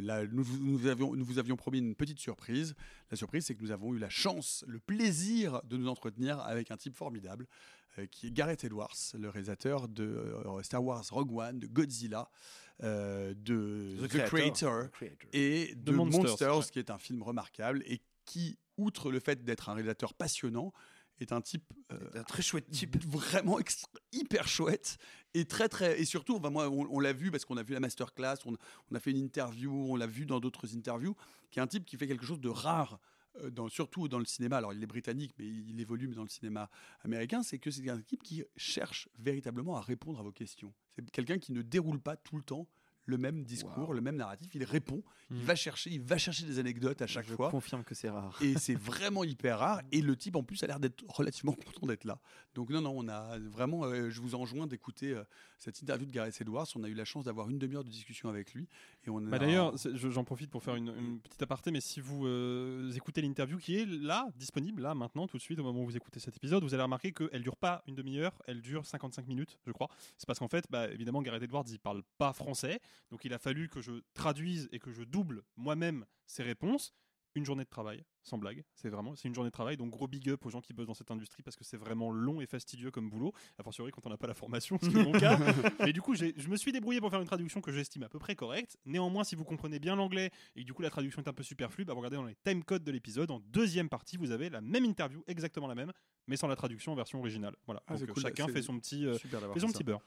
là, 0.00 0.24
nous, 0.26 0.44
vous- 0.44 0.58
nous 0.64 0.78
vous 0.78 0.86
avions, 0.86 1.14
nous 1.16 1.24
vous 1.24 1.38
avions 1.38 1.56
promis 1.56 1.78
une 1.78 1.94
petite 1.96 2.20
surprise. 2.20 2.74
La 3.10 3.16
surprise, 3.16 3.46
c'est 3.46 3.54
que 3.56 3.62
nous 3.62 3.72
avons 3.72 3.92
eu 3.94 3.98
la 3.98 4.10
chance, 4.10 4.64
le 4.68 4.78
plaisir 4.78 5.60
de 5.64 5.76
nous 5.76 5.88
entretenir 5.88 6.38
avec 6.40 6.70
un 6.70 6.76
type 6.76 6.94
formidable, 6.94 7.46
qui 8.10 8.26
est 8.28 8.30
Gareth 8.30 8.64
Edwards, 8.64 8.96
le 9.18 9.28
réalisateur 9.28 9.88
de 9.88 10.04
euh, 10.04 10.62
Star 10.62 10.84
Wars 10.84 11.04
Rogue 11.10 11.32
One, 11.32 11.58
de 11.58 11.66
Godzilla, 11.66 12.28
euh, 12.82 13.32
de 13.34 13.96
The 14.00 14.02
The, 14.02 14.08
Creator. 14.08 14.28
Creator, 14.28 14.84
The 14.84 14.90
Creator. 14.92 15.30
et 15.32 15.74
De 15.76 15.92
Monsters, 15.92 16.20
Monsters, 16.22 16.58
ouais. 16.58 16.64
qui 16.72 16.78
est 16.78 16.90
un 16.90 16.98
film 16.98 17.22
remarquable 17.22 17.82
et 17.86 18.00
qui, 18.24 18.58
outre 18.76 19.10
le 19.10 19.20
fait 19.20 19.44
d'être 19.44 19.68
un 19.70 19.74
réalisateur 19.74 20.12
passionnant, 20.14 20.72
est 21.18 21.32
un 21.32 21.40
type 21.40 21.64
euh, 21.92 21.98
un 22.14 22.22
très 22.24 22.42
chouette 22.42 22.68
type 22.70 23.02
vraiment 23.08 23.58
extra- 23.58 23.88
hyper 24.12 24.46
chouette 24.46 24.98
et 25.32 25.46
très 25.46 25.66
très 25.66 25.98
et 25.98 26.04
surtout 26.04 26.36
enfin, 26.36 26.50
moi 26.50 26.68
on, 26.68 26.86
on 26.90 27.00
l'a 27.00 27.14
vu 27.14 27.30
parce 27.30 27.46
qu'on 27.46 27.56
a 27.56 27.62
vu 27.62 27.72
la 27.72 27.80
masterclass 27.80 28.34
on, 28.44 28.54
on 28.90 28.94
a 28.94 29.00
fait 29.00 29.12
une 29.12 29.16
interview 29.16 29.72
on 29.72 29.96
l'a 29.96 30.06
vu 30.06 30.26
dans 30.26 30.40
d'autres 30.40 30.76
interviews 30.76 31.16
qui 31.50 31.58
est 31.58 31.62
un 31.62 31.66
type 31.66 31.86
qui 31.86 31.96
fait 31.96 32.06
quelque 32.06 32.26
chose 32.26 32.40
de 32.40 32.50
rare 32.50 32.94
euh, 32.94 32.98
dans, 33.50 33.68
surtout 33.68 34.08
dans 34.08 34.18
le 34.18 34.24
cinéma 34.24 34.56
alors 34.58 34.72
il 34.72 34.82
est 34.82 34.86
britannique 34.86 35.32
mais 35.38 35.46
il, 35.46 35.80
évolue 35.80 36.08
dans 36.08 36.22
le 36.22 36.28
cinéma 36.28 36.70
américain 37.02 37.42
c'est 37.42 37.58
que 37.58 37.70
c'est 37.70 37.88
un 37.88 38.00
type 38.00 38.22
qui 38.22 38.44
cherche 38.56 39.08
véritablement 39.18 39.76
à 39.76 39.80
répondre 39.80 40.18
à 40.20 40.22
vos 40.22 40.32
questions 40.32 40.72
c'est 40.94 41.08
quelqu'un 41.10 41.38
qui 41.38 41.52
ne 41.52 41.62
déroule 41.62 42.00
pas 42.00 42.16
tout 42.16 42.36
le 42.36 42.42
temps 42.42 42.66
le 43.06 43.18
même 43.18 43.44
discours, 43.44 43.94
le 43.94 44.00
même 44.00 44.16
narratif, 44.16 44.54
il 44.54 44.64
répond, 44.64 45.02
il 45.30 45.36
Mm. 45.36 45.40
va 45.42 45.54
chercher, 45.54 45.90
il 45.90 46.00
va 46.00 46.18
chercher 46.18 46.44
des 46.44 46.58
anecdotes 46.58 47.00
à 47.02 47.06
chaque 47.06 47.26
Je 47.26 47.34
fois. 47.34 47.50
confirme 47.50 47.84
que 47.84 47.94
c'est 47.94 48.10
rare. 48.10 48.36
Et 48.42 48.54
c'est 48.58 48.74
vraiment 48.78 49.22
hyper 49.24 49.60
rare. 49.60 49.82
Et 49.92 50.02
le 50.02 50.16
type, 50.16 50.34
en 50.36 50.42
plus, 50.42 50.62
a 50.64 50.66
l'air 50.66 50.80
d'être 50.80 51.04
relativement 51.08 51.52
content 51.80 51.86
d'être 51.86 52.04
là. 52.04 52.20
Donc, 52.54 52.70
non, 52.70 52.80
non, 52.80 52.92
on 52.96 53.08
a 53.08 53.38
vraiment, 53.38 53.84
euh, 53.84 54.10
je 54.10 54.20
vous 54.20 54.34
enjoins 54.34 54.66
d'écouter 54.66 55.12
euh, 55.12 55.22
cette 55.58 55.80
interview 55.80 56.06
de 56.06 56.12
Gareth 56.12 56.40
Edwards. 56.40 56.66
On 56.76 56.84
a 56.84 56.88
eu 56.88 56.94
la 56.94 57.04
chance 57.04 57.24
d'avoir 57.24 57.48
une 57.48 57.58
demi-heure 57.58 57.84
de 57.84 57.88
discussion 57.90 58.28
avec 58.28 58.52
lui. 58.54 58.68
Et 59.06 59.10
on 59.10 59.20
Bah 59.20 59.36
a- 59.36 59.38
D'ailleurs, 59.38 59.74
j'en 59.94 60.24
profite 60.24 60.50
pour 60.50 60.62
faire 60.62 60.76
une, 60.76 60.88
une 60.98 61.20
petite 61.20 61.42
aparté, 61.42 61.70
mais 61.70 61.80
si 61.80 62.00
vous 62.00 62.26
euh, 62.26 62.90
écoutez 62.92 63.22
l'interview 63.22 63.58
qui 63.58 63.76
est 63.76 63.86
là, 63.86 64.28
disponible, 64.36 64.82
là, 64.82 64.94
maintenant, 64.94 65.26
tout 65.26 65.36
de 65.36 65.42
suite, 65.42 65.58
au 65.58 65.62
moment 65.62 65.82
où 65.82 65.86
vous 65.86 65.96
écoutez 65.96 66.20
cet 66.20 66.36
épisode, 66.36 66.62
vous 66.62 66.74
allez 66.74 66.82
remarquer 66.82 67.12
qu'elle 67.12 67.42
dure 67.42 67.56
pas 67.56 67.82
une 67.86 67.94
demi-heure, 67.94 68.32
elle 68.46 68.60
dure 68.60 68.84
55 68.86 69.26
minutes, 69.26 69.58
je 69.66 69.72
crois. 69.72 69.88
C'est 70.18 70.26
parce 70.26 70.38
qu'en 70.38 70.48
fait, 70.48 70.64
bah, 70.70 70.88
évidemment, 70.90 71.22
Gareth 71.22 71.42
Edwards, 71.42 71.64
il 71.68 71.78
parle 71.78 72.02
pas 72.18 72.32
français, 72.32 72.80
donc 73.10 73.24
il 73.24 73.32
a 73.32 73.38
fallu 73.38 73.68
que 73.68 73.80
je 73.80 73.92
traduise 74.14 74.68
et 74.72 74.78
que 74.78 74.92
je 74.92 75.02
double 75.04 75.42
moi-même 75.56 76.04
ses 76.26 76.42
réponses. 76.42 76.92
Une 77.36 77.44
journée 77.44 77.64
de 77.64 77.68
travail, 77.68 78.02
sans 78.22 78.38
blague, 78.38 78.64
c'est 78.74 78.88
vraiment, 78.88 79.14
c'est 79.14 79.28
une 79.28 79.34
journée 79.34 79.50
de 79.50 79.52
travail, 79.52 79.76
donc 79.76 79.90
gros 79.90 80.08
big 80.08 80.26
up 80.30 80.46
aux 80.46 80.50
gens 80.50 80.62
qui 80.62 80.72
bossent 80.72 80.86
dans 80.86 80.94
cette 80.94 81.10
industrie 81.10 81.42
parce 81.42 81.54
que 81.54 81.64
c'est 81.64 81.76
vraiment 81.76 82.10
long 82.10 82.40
et 82.40 82.46
fastidieux 82.46 82.90
comme 82.90 83.10
boulot, 83.10 83.34
a 83.58 83.62
fortiori 83.62 83.92
quand 83.92 84.06
on 84.06 84.08
n'a 84.08 84.16
pas 84.16 84.26
la 84.26 84.32
formation, 84.32 84.78
ce 84.82 84.88
qui 84.88 84.96
est 84.96 85.04
mon 85.04 85.12
cas. 85.12 85.38
Mais 85.80 85.92
du 85.92 86.00
coup, 86.00 86.14
je 86.14 86.48
me 86.48 86.56
suis 86.56 86.72
débrouillé 86.72 86.98
pour 86.98 87.10
faire 87.10 87.20
une 87.20 87.26
traduction 87.26 87.60
que 87.60 87.70
j'estime 87.72 88.04
à 88.04 88.08
peu 88.08 88.18
près 88.18 88.34
correcte. 88.34 88.78
Néanmoins, 88.86 89.22
si 89.22 89.36
vous 89.36 89.44
comprenez 89.44 89.78
bien 89.78 89.96
l'anglais 89.96 90.30
et 90.56 90.62
que 90.62 90.66
du 90.66 90.72
coup 90.72 90.80
la 90.80 90.88
traduction 90.88 91.20
est 91.22 91.28
un 91.28 91.34
peu 91.34 91.42
superflue, 91.42 91.84
bah, 91.84 91.92
vous 91.92 92.00
regardez 92.00 92.16
dans 92.16 92.24
les 92.24 92.36
timecodes 92.42 92.84
de 92.84 92.90
l'épisode, 92.90 93.30
en 93.30 93.40
deuxième 93.40 93.90
partie, 93.90 94.16
vous 94.16 94.30
avez 94.30 94.48
la 94.48 94.62
même 94.62 94.86
interview, 94.86 95.22
exactement 95.26 95.66
la 95.66 95.74
même, 95.74 95.92
mais 96.26 96.36
sans 96.36 96.48
la 96.48 96.56
traduction 96.56 96.92
en 96.92 96.94
version 96.94 97.18
originale. 97.18 97.54
Voilà. 97.66 97.82
Ah, 97.86 97.92
Donc 97.92 97.98
c'est 97.98 98.10
euh, 98.10 98.14
cool, 98.14 98.22
chacun 98.22 98.46
c'est 98.46 98.52
fait 98.52 98.62
son 98.62 98.78
petit, 98.78 99.06
euh, 99.06 99.18
fait 99.18 99.60
son 99.60 99.68
petit 99.68 99.84
beurre. 99.84 100.00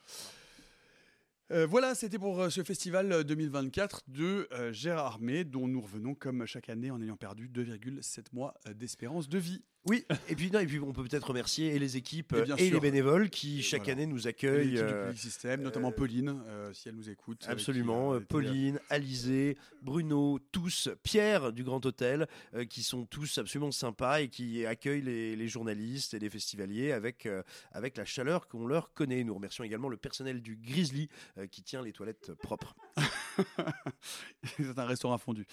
Euh, 1.52 1.66
voilà, 1.66 1.96
c'était 1.96 2.20
pour 2.20 2.40
euh, 2.40 2.50
ce 2.52 2.64
festival 2.64 3.12
euh, 3.12 3.24
2024 3.24 4.04
de 4.08 4.48
euh, 4.52 4.72
Gérard 4.72 5.08
Armé, 5.08 5.44
dont 5.44 5.68
nous 5.68 5.82
revenons 5.82 6.14
comme 6.14 6.46
chaque 6.46 6.70
année 6.70 6.92
en 6.92 7.02
ayant 7.02 7.18
perdu 7.18 7.50
2,7 7.50 8.26
mois 8.34 8.54
d'espérance 8.76 9.28
de 9.28 9.40
vie. 9.40 9.64
Oui, 9.86 10.04
et 10.28 10.36
puis, 10.36 10.52
non, 10.52 10.60
et 10.60 10.66
puis 10.66 10.80
on 10.80 10.92
peut 10.92 11.04
peut-être 11.04 11.28
remercier 11.30 11.74
et 11.74 11.80
les 11.80 11.96
équipes 11.96 12.34
Et 12.34 12.38
euh, 12.38 12.44
bien 12.44 12.56
et, 12.58 12.66
sûr. 12.68 12.74
les 12.76 12.80
bénévoles 12.82 13.30
qui 13.30 13.64
chaque 13.64 13.84
Voilà. 13.86 13.94
année 13.94 14.06
nous 14.08 14.26
Et 14.28 14.30
accueillent. 14.30 14.72
du 14.72 14.78
euh, 14.78 15.06
Public 15.06 15.20
System, 15.20 15.62
notamment 15.62 15.92
Pauline, 15.94 16.42
euh, 16.48 16.74
si 16.74 16.90
elle 16.90 16.96
nous 16.96 17.10
écoute. 17.10 17.46
euh, 17.48 17.52
Absolument, 17.54 18.10
qui, 18.10 18.16
euh, 18.16 18.20
euh, 18.20 18.26
Pauline, 18.26 18.80
Alizé, 18.90 19.58
Bruno, 19.82 20.38
tous, 20.52 20.90
Pierre 21.02 21.54
du 21.54 21.64
Grand 21.64 21.84
Hôtel, 21.86 22.28
euh, 22.56 22.66
qui 22.66 22.84
sont 22.84 23.06
tous 23.06 23.38
absolument 23.38 23.72
sympas 23.72 24.20
et 24.22 24.28
qui 24.28 24.66
accueillent 24.66 25.02
les, 25.02 25.36
les 25.38 25.48
journalistes 25.48 26.14
et 26.14 26.20
les 26.20 26.30
festivaliers 26.30 26.92
avec, 26.92 27.26
euh, 27.26 27.42
avec 27.72 27.96
la 27.98 28.04
chaleur 28.06 28.48
qu'on 28.50 28.68
leur 28.68 28.94
connaît. 28.94 29.24
Nous 29.24 29.34
remercions 29.34 29.64
également 29.64 29.90
le 29.90 29.98
personnel 29.98 30.42
du 30.42 30.58
Grizzly 30.58 31.08
euh, 31.38 31.48
qui 31.48 31.64
tient 31.64 31.82
les 31.82 31.94
toilettes 31.94 32.34
propres. 32.34 32.76
C'est 34.44 34.80
un 34.80 34.86
restaurant 34.86 35.18
fondu. 35.18 35.46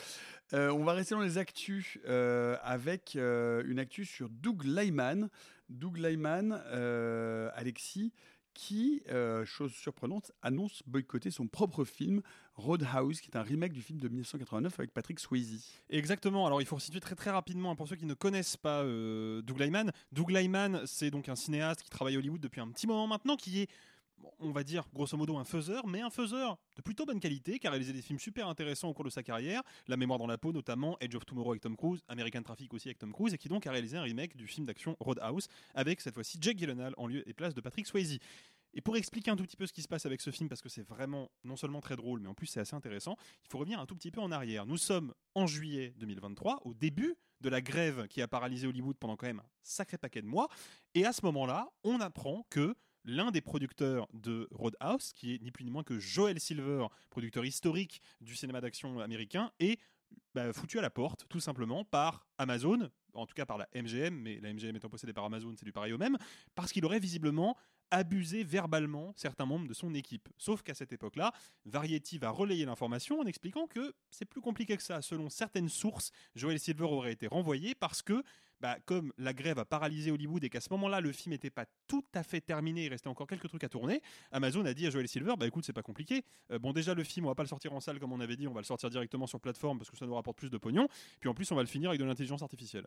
Euh, 0.53 0.70
on 0.70 0.84
va 0.84 0.93
rester 0.93 1.14
dans 1.14 1.20
les 1.20 1.39
actus 1.39 1.99
euh, 2.07 2.57
avec 2.62 3.16
euh, 3.16 3.62
une 3.66 3.78
actu 3.78 4.05
sur 4.05 4.28
Doug 4.28 4.64
Lyman. 4.64 5.28
Doug 5.68 5.97
Lyman, 5.97 6.53
Alexis, 7.55 8.12
qui, 8.55 9.03
chose 9.45 9.72
surprenante, 9.72 10.30
annonce 10.41 10.80
boycotter 10.87 11.32
son 11.32 11.49
propre 11.49 11.84
film 11.84 12.22
Roadhouse, 12.55 13.20
qui 13.20 13.28
est 13.30 13.37
un 13.37 13.43
remake 13.43 13.72
du 13.72 13.82
film 13.82 13.99
de 13.99 14.07
1989 14.07 14.78
avec 14.78 14.95
Patrick 14.95 15.18
Swayze. 15.18 15.64
Exactement. 15.91 16.47
Alors, 16.47 16.62
il 16.62 16.66
faut 16.66 16.76
resituer 16.76 17.01
très 17.01 17.16
très 17.16 17.32
rapidement 17.32 17.72
hein, 17.72 17.74
pour 17.74 17.89
ceux 17.89 17.97
qui 17.97 18.07
ne 18.07 18.14
connaissent 18.14 18.57
pas 18.57 18.84
Doug 18.84 19.59
Lyman. 19.59 19.91
Doug 20.12 20.30
Lyman, 20.30 20.82
c'est 20.87 21.11
donc 21.11 21.28
un 21.28 21.34
cinéaste 21.34 21.82
qui 21.82 21.91
travaille 21.91 22.14
à 22.14 22.18
Hollywood 22.18 22.41
depuis 22.41 22.61
un 22.61 22.68
petit 22.68 22.87
moment 22.87 23.09
maintenant, 23.09 23.34
qui 23.34 23.62
est, 23.62 23.68
on 24.38 24.50
va 24.50 24.64
dire 24.64 24.84
grosso 24.92 25.16
modo 25.16 25.36
un 25.36 25.44
faiseur, 25.44 25.86
mais 25.86 26.00
un 26.00 26.10
faiseur 26.10 26.58
de 26.76 26.82
plutôt 26.82 27.06
bonne 27.06 27.20
qualité, 27.20 27.58
qui 27.58 27.66
a 27.66 27.70
réalisé 27.70 27.92
des 27.92 28.02
films 28.02 28.18
super 28.18 28.48
intéressants 28.48 28.88
au 28.88 28.94
cours 28.94 29.04
de 29.04 29.10
sa 29.10 29.22
carrière. 29.22 29.62
La 29.86 29.96
mémoire 29.96 30.18
dans 30.18 30.26
la 30.26 30.38
peau, 30.38 30.52
notamment 30.52 30.96
Edge 31.00 31.14
of 31.14 31.24
Tomorrow 31.24 31.52
avec 31.52 31.62
Tom 31.62 31.76
Cruise, 31.76 32.02
American 32.08 32.42
Traffic 32.42 32.72
aussi 32.74 32.88
avec 32.88 32.98
Tom 32.98 33.12
Cruise, 33.12 33.34
et 33.34 33.38
qui 33.38 33.48
donc 33.48 33.66
a 33.66 33.70
réalisé 33.70 33.96
un 33.96 34.02
remake 34.02 34.36
du 34.36 34.46
film 34.46 34.66
d'action 34.66 34.96
Roadhouse 35.00 35.48
avec 35.74 36.00
cette 36.00 36.14
fois-ci 36.14 36.38
Jake 36.40 36.58
Gyllenhaal 36.58 36.94
en 36.96 37.06
lieu 37.06 37.28
et 37.28 37.32
place 37.32 37.54
de 37.54 37.60
Patrick 37.60 37.86
Swayze. 37.86 38.18
Et 38.74 38.82
pour 38.82 38.96
expliquer 38.96 39.30
un 39.30 39.36
tout 39.36 39.44
petit 39.44 39.56
peu 39.56 39.66
ce 39.66 39.72
qui 39.72 39.80
se 39.80 39.88
passe 39.88 40.04
avec 40.04 40.20
ce 40.20 40.30
film, 40.30 40.48
parce 40.50 40.60
que 40.60 40.68
c'est 40.68 40.86
vraiment 40.86 41.30
non 41.44 41.56
seulement 41.56 41.80
très 41.80 41.96
drôle, 41.96 42.20
mais 42.20 42.28
en 42.28 42.34
plus 42.34 42.46
c'est 42.46 42.60
assez 42.60 42.76
intéressant, 42.76 43.16
il 43.44 43.48
faut 43.48 43.58
revenir 43.58 43.80
un 43.80 43.86
tout 43.86 43.96
petit 43.96 44.10
peu 44.10 44.20
en 44.20 44.30
arrière. 44.30 44.66
Nous 44.66 44.76
sommes 44.76 45.14
en 45.34 45.46
juillet 45.46 45.94
2023, 45.96 46.60
au 46.64 46.74
début 46.74 47.16
de 47.40 47.48
la 47.48 47.60
grève 47.60 48.06
qui 48.08 48.20
a 48.22 48.28
paralysé 48.28 48.66
Hollywood 48.66 48.96
pendant 48.98 49.16
quand 49.16 49.26
même 49.26 49.40
un 49.40 49.48
sacré 49.62 49.98
paquet 49.98 50.20
de 50.20 50.26
mois. 50.26 50.48
Et 50.94 51.06
à 51.06 51.12
ce 51.12 51.24
moment-là, 51.24 51.70
on 51.84 52.00
apprend 52.00 52.46
que 52.50 52.74
l'un 53.07 53.30
des 53.30 53.40
producteurs 53.40 54.09
de 54.12 54.48
Roadhouse, 54.50 55.12
qui 55.14 55.34
est 55.34 55.42
ni 55.42 55.50
plus 55.50 55.64
ni 55.64 55.70
moins 55.70 55.84
que 55.84 55.98
Joel 55.98 56.38
Silver, 56.38 56.86
producteur 57.09 57.44
historique 57.44 58.02
du 58.20 58.36
cinéma 58.36 58.61
d'action 58.61 59.00
américain, 59.00 59.50
est 59.61 59.80
bah, 60.34 60.52
foutu 60.52 60.78
à 60.78 60.82
la 60.82 60.90
porte, 60.90 61.26
tout 61.28 61.40
simplement, 61.40 61.84
par 61.84 62.26
Amazon, 62.36 62.90
en 63.14 63.26
tout 63.26 63.34
cas 63.34 63.46
par 63.46 63.59
la 63.59 63.68
MGM, 63.74 64.14
mais 64.14 64.38
la 64.40 64.52
MGM 64.52 64.76
étant 64.76 64.88
possédée 64.88 65.12
par 65.12 65.24
Amazon, 65.24 65.54
c'est 65.57 65.64
du 65.64 65.72
pareil 65.72 65.92
au 65.92 65.98
même, 65.98 66.18
parce 66.54 66.72
qu'il 66.72 66.84
aurait 66.84 67.00
visiblement 67.00 67.57
abusé 67.90 68.42
verbalement 68.42 69.12
certains 69.16 69.46
membres 69.46 69.68
de 69.68 69.74
son 69.74 69.94
équipe. 69.94 70.28
Sauf 70.36 70.62
qu'à 70.62 70.74
cette 70.74 70.92
époque-là, 70.92 71.32
Variety 71.64 72.18
va 72.18 72.30
relayer 72.30 72.64
l'information 72.64 73.20
en 73.20 73.26
expliquant 73.26 73.66
que 73.66 73.94
c'est 74.11 74.24
plus 74.24 74.40
compliqué 74.40 74.76
que 74.76 74.82
ça. 74.82 75.00
Selon 75.02 75.30
certaines 75.30 75.68
sources, 75.68 76.11
Joel 76.34 76.59
Silver 76.59 76.84
aurait 76.84 77.12
été 77.12 77.26
renvoyé 77.26 77.74
parce 77.74 78.02
que, 78.02 78.22
bah, 78.61 78.78
comme 78.86 79.12
la 79.18 79.32
grève 79.32 79.59
a 79.59 79.64
paralysé 79.64 80.11
Hollywood 80.11 80.42
et 80.44 80.48
qu'à 80.48 80.61
ce 80.61 80.68
moment-là, 80.70 81.00
le 81.00 81.12
film 81.12 81.32
n'était 81.32 81.50
pas 81.50 81.66
tout 81.86 82.04
à 82.14 82.22
fait 82.22 82.40
terminé, 82.40 82.86
il 82.86 82.88
restait 82.88 83.09
encore 83.09 83.26
quelques 83.26 83.48
trucs 83.48 83.64
à 83.64 83.68
tourner, 83.68 84.00
Amazon 84.32 84.64
a 84.64 84.74
dit 84.74 84.86
à 84.86 84.90
Joel 84.90 85.09
Silver, 85.09 85.34
bah 85.38 85.46
écoute, 85.46 85.64
c'est 85.64 85.72
pas 85.72 85.82
compliqué. 85.82 86.24
Euh, 86.50 86.59
bon, 86.59 86.72
déjà, 86.72 86.94
le 86.94 87.04
film, 87.04 87.26
on 87.26 87.28
va 87.28 87.34
pas 87.34 87.42
le 87.42 87.48
sortir 87.48 87.72
en 87.72 87.80
salle 87.80 87.98
comme 87.98 88.12
on 88.12 88.20
avait 88.20 88.36
dit, 88.36 88.48
on 88.48 88.52
va 88.52 88.61
le 88.61 88.66
sortir 88.66 88.90
directement 88.90 89.26
sur 89.26 89.40
plateforme 89.40 89.78
parce 89.78 89.90
que 89.90 89.96
ça 89.96 90.07
nous 90.07 90.14
rapporte 90.14 90.38
plus 90.38 90.50
de 90.50 90.59
pognon. 90.59 90.88
Puis 91.20 91.28
en 91.28 91.34
plus, 91.34 91.50
on 91.52 91.57
va 91.57 91.62
le 91.62 91.68
finir 91.68 91.90
avec 91.90 92.00
de 92.00 92.04
l'intelligence 92.07 92.42
artificielle. 92.42 92.86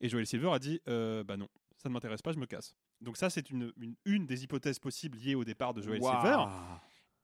Et 0.00 0.08
Joel 0.08 0.26
Silver 0.26 0.50
a 0.52 0.58
dit 0.58 0.80
euh, 0.88 1.24
Bah 1.24 1.36
non, 1.36 1.48
ça 1.76 1.88
ne 1.88 1.94
m'intéresse 1.94 2.22
pas, 2.22 2.32
je 2.32 2.38
me 2.38 2.46
casse. 2.46 2.74
Donc, 3.00 3.16
ça, 3.16 3.30
c'est 3.30 3.50
une, 3.50 3.72
une, 3.80 3.94
une 4.04 4.26
des 4.26 4.44
hypothèses 4.44 4.78
possibles 4.78 5.18
liées 5.18 5.34
au 5.34 5.44
départ 5.44 5.74
de 5.74 5.82
Joel. 5.82 6.02
Silver. 6.02 6.44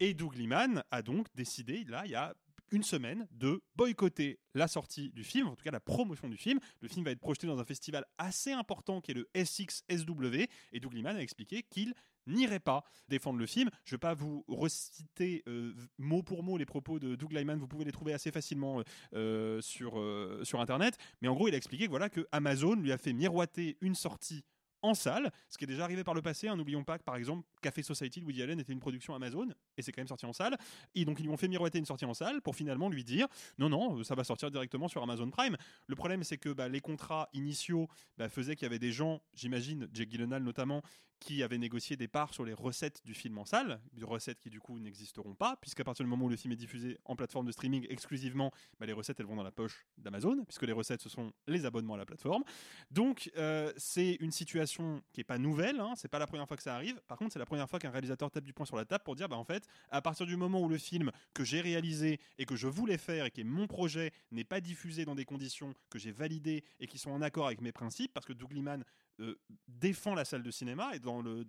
Et 0.01 0.13
Doug 0.13 0.35
Liman 0.35 0.83
a 0.91 1.03
donc 1.03 1.29
décidé, 1.35 1.85
là, 1.85 2.03
il 2.05 2.11
y 2.11 2.17
a 2.17 2.35
une 2.75 2.83
semaine, 2.83 3.29
de 3.31 3.63
boycotter 3.77 4.41
la 4.53 4.67
sortie 4.67 5.11
du 5.13 5.23
film, 5.23 5.47
en 5.47 5.55
tout 5.55 5.63
cas 5.63 5.71
la 5.71 5.79
promotion 5.79 6.29
du 6.29 6.37
film. 6.37 6.59
Le 6.81 6.89
film 6.89 7.05
va 7.05 7.13
être 7.13 7.21
projeté 7.21 7.47
dans 7.47 7.61
un 7.61 7.65
festival 7.65 8.05
assez 8.19 8.51
important 8.51 9.01
qui 9.01 9.13
est 9.13 9.15
le 9.15 9.29
SXSW. 9.37 10.49
Et 10.73 10.81
Doug 10.81 10.93
Liman 10.93 11.15
a 11.15 11.23
expliqué 11.23 11.63
qu'il 11.63 11.95
n'irait 12.27 12.59
pas 12.59 12.83
défendre 13.09 13.39
le 13.39 13.47
film. 13.47 13.71
Je 13.85 13.91
ne 13.91 13.97
vais 13.97 14.01
pas 14.01 14.15
vous 14.15 14.45
reciter 14.49 15.45
euh, 15.47 15.73
mot 15.99 16.25
pour 16.25 16.43
mot 16.43 16.57
les 16.57 16.67
propos 16.67 16.99
de 16.99 17.15
Doug 17.15 17.33
Liman, 17.33 17.59
vous 17.59 17.69
pouvez 17.69 17.85
les 17.85 17.93
trouver 17.93 18.13
assez 18.13 18.33
facilement 18.33 18.81
euh, 19.15 19.61
euh, 19.81 20.45
sur, 20.45 20.61
Internet. 20.61 20.97
Mais 21.21 21.29
en 21.29 21.35
gros, 21.35 21.47
il 21.47 21.55
a 21.55 21.57
expliqué 21.57 21.85
que, 21.85 21.91
voilà, 21.91 22.09
que 22.09 22.27
Amazon 22.33 22.75
lui 22.75 22.91
a 22.91 22.99
fait 22.99 23.13
miroiter 23.13 23.77
une 23.81 23.95
sortie 23.95 24.43
en 24.85 24.95
salle, 24.95 25.33
ce 25.49 25.59
qui 25.59 25.65
est 25.65 25.67
déjà 25.67 25.85
arrivé 25.85 26.05
par 26.05 26.15
le 26.15 26.23
passé. 26.23 26.47
hein. 26.49 26.57
N'oublions 26.57 26.85
pas 26.85 26.99
que 26.99 27.05
par 27.05 27.17
exemple 27.17 27.47
Café 27.63 27.83
Society 27.83 28.21
de 28.21 28.27
Woody 28.27 28.43
Allen 28.43 28.61
était 28.61 28.73
une 28.73 28.81
production 28.81 29.15
Amazon 29.15 29.49
et 29.77 29.83
c'est 29.83 29.93
quand 29.93 30.01
même 30.01 30.09
sorti 30.09 30.27
en 30.27 30.33
salle. 30.33 30.57
Et 30.95 31.05
donc 31.05 31.19
ils 31.21 31.25
lui 31.25 31.31
ont 31.31 31.37
fait 31.37 31.49
miroiter 31.49 31.79
une 31.79 31.87
sortie 31.87 32.05
en 32.05 32.15
salle 32.15 32.43
pour 32.43 32.55
finalement 32.55 32.89
lui 32.89 33.03
dire 33.05 33.27
non 33.59 33.69
non 33.69 34.05
ça 34.05 34.15
va 34.15 34.25
sortir 34.25 34.51
directement 34.51 34.89
sur 34.89 35.03
Amazon 35.03 35.31
Prime. 35.31 35.57
Le 35.87 35.95
problème 35.97 36.23
c'est 36.23 36.39
que 36.39 36.51
bah, 36.51 36.69
les 36.69 36.81
contrats 36.81 37.29
initiaux 37.33 37.89
bah, 38.19 38.29
faisaient 38.29 38.57
qu'il 38.57 38.67
y 38.67 38.71
avait 38.71 38.79
des 38.79 38.93
gens, 38.93 39.23
j'imagine 39.35 39.89
Jake 39.93 40.11
Gyllenhaal 40.11 40.43
notamment, 40.43 40.83
qui 41.25 41.43
avaient 41.43 41.57
négocié 41.57 41.97
des 41.97 42.07
parts 42.07 42.35
sur 42.35 42.45
les 42.45 42.53
recettes 42.53 43.01
du 43.07 43.15
film 43.15 43.39
en 43.39 43.47
salle, 43.47 43.81
des 43.95 44.05
recettes 44.05 44.39
qui 44.41 44.51
du 44.51 44.61
coup 44.61 44.79
n'existeront 44.79 45.35
pas, 45.35 45.57
puisqu'à 45.57 45.83
partir 45.83 46.05
du 46.05 46.11
moment 46.11 46.27
où 46.27 46.29
le 46.29 46.37
film 46.37 46.53
est 46.53 46.57
diffusé 46.57 46.99
en 47.07 47.17
plateforme 47.17 47.47
de 47.47 47.53
streaming 47.53 47.87
exclusivement, 47.89 48.53
bah, 48.79 48.85
les 48.85 48.93
recettes 48.93 49.21
elles 49.21 49.27
vont 49.27 49.37
dans 49.37 49.43
la 49.43 49.51
poche 49.51 49.87
d'Amazon, 49.97 50.45
puisque 50.45 50.65
les 50.65 50.75
recettes 50.75 51.01
ce 51.01 51.09
sont 51.09 51.33
les 51.47 51.65
abonnements 51.65 51.95
à 51.95 51.97
la 51.97 52.05
plateforme. 52.05 52.45
Donc 52.91 53.31
euh, 53.39 53.73
c'est 53.79 54.17
une 54.21 54.33
situation 54.33 55.03
qui 55.15 55.23
est 55.23 55.25
pas 55.25 55.39
nouvelle, 55.39 55.81
hein, 55.81 55.95
c'est 55.97 56.09
pas 56.09 56.19
la 56.19 56.27
première 56.27 56.47
fois 56.47 56.59
que 56.59 56.63
ça 56.63 56.75
arrive. 56.75 57.01
Par 57.09 57.17
contre 57.17 57.33
c'est 57.33 57.39
la 57.39 57.47
première 57.47 57.71
fois 57.71 57.79
qu'un 57.79 57.91
réalisateur 57.91 58.31
tape 58.31 58.45
du 58.45 58.53
poing 58.53 58.67
sur 58.67 58.77
la 58.77 58.85
table 58.85 59.03
pour 59.03 59.17
dire 59.17 59.31
bah 59.31 59.39
en 59.39 59.45
fait 59.45 59.67
à 59.91 60.03
partir 60.03 60.27
du 60.27 60.37
moment 60.37 60.61
où 60.61 60.69
le 60.69 60.77
film 60.77 61.11
que 61.33 61.43
j'ai 61.43 61.63
réalisé 61.63 62.21
et 62.37 62.45
que 62.45 62.55
je 62.55 62.69
voulais 62.69 62.99
faire 62.99 63.25
et 63.25 63.31
qui 63.31 63.41
est 63.41 63.45
mon 63.45 63.67
projet 63.67 64.13
n'est 64.31 64.45
pas 64.45 64.61
diffusé 64.61 65.07
dans 65.07 65.15
des 65.15 65.25
conditions 65.25 65.75
que 65.89 65.99
j'ai 65.99 66.13
validées 66.13 66.65
et 66.81 66.87
qui 66.87 66.99
sont 66.99 67.13
en 67.13 67.23
accord 67.23 67.47
avec 67.47 67.63
mes 67.63 67.73
principes, 67.73 68.13
parce 68.13 68.27
que 68.27 68.35
Doug 68.35 68.53
Liman 68.53 68.85
euh, 69.21 69.39
défend 69.69 70.15
la 70.15 70.25
salle 70.25 70.43
de 70.43 70.51
cinéma 70.51 70.95
et 70.95 70.99
dans 70.99 71.21
le 71.23 71.45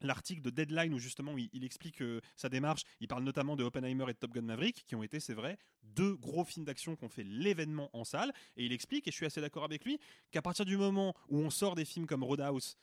l'article 0.00 0.42
de 0.42 0.50
Deadline 0.50 0.94
où 0.94 0.98
justement 0.98 1.36
il, 1.36 1.64
explique 1.64 2.02
euh, 2.02 2.20
sa 2.36 2.48
démarche, 2.48 2.82
il 3.00 3.08
parle 3.08 3.24
notamment 3.24 3.56
de 3.56 3.64
Oppenheimer 3.64 4.04
et 4.08 4.14
Top 4.14 4.32
Gun 4.32 4.42
Maverick 4.42 4.84
qui 4.84 4.94
ont 4.94 5.02
été, 5.02 5.20
c'est 5.20 5.34
vrai, 5.34 5.58
deux 5.82 6.16
gros 6.16 6.44
films 6.44 6.64
d'action 6.64 6.96
qui 6.96 7.04
ont 7.04 7.08
fait 7.08 7.24
l'événement 7.24 7.90
en 7.92 8.04
salle. 8.04 8.32
Et 8.56 8.64
il 8.64 8.72
explique, 8.72 9.08
et 9.08 9.10
je 9.10 9.16
suis 9.16 9.26
assez 9.26 9.40
d'accord 9.40 9.64
avec 9.64 9.84
lui, 9.84 9.98
qu'à 10.30 10.42
partir 10.42 10.64
du 10.64 10.76
moment 10.76 11.14
où 11.28 11.38
on 11.38 11.50
sort 11.50 11.74
des 11.74 11.84
films 11.84 12.06
comme 12.06 12.24
Roadhouse 12.24 12.76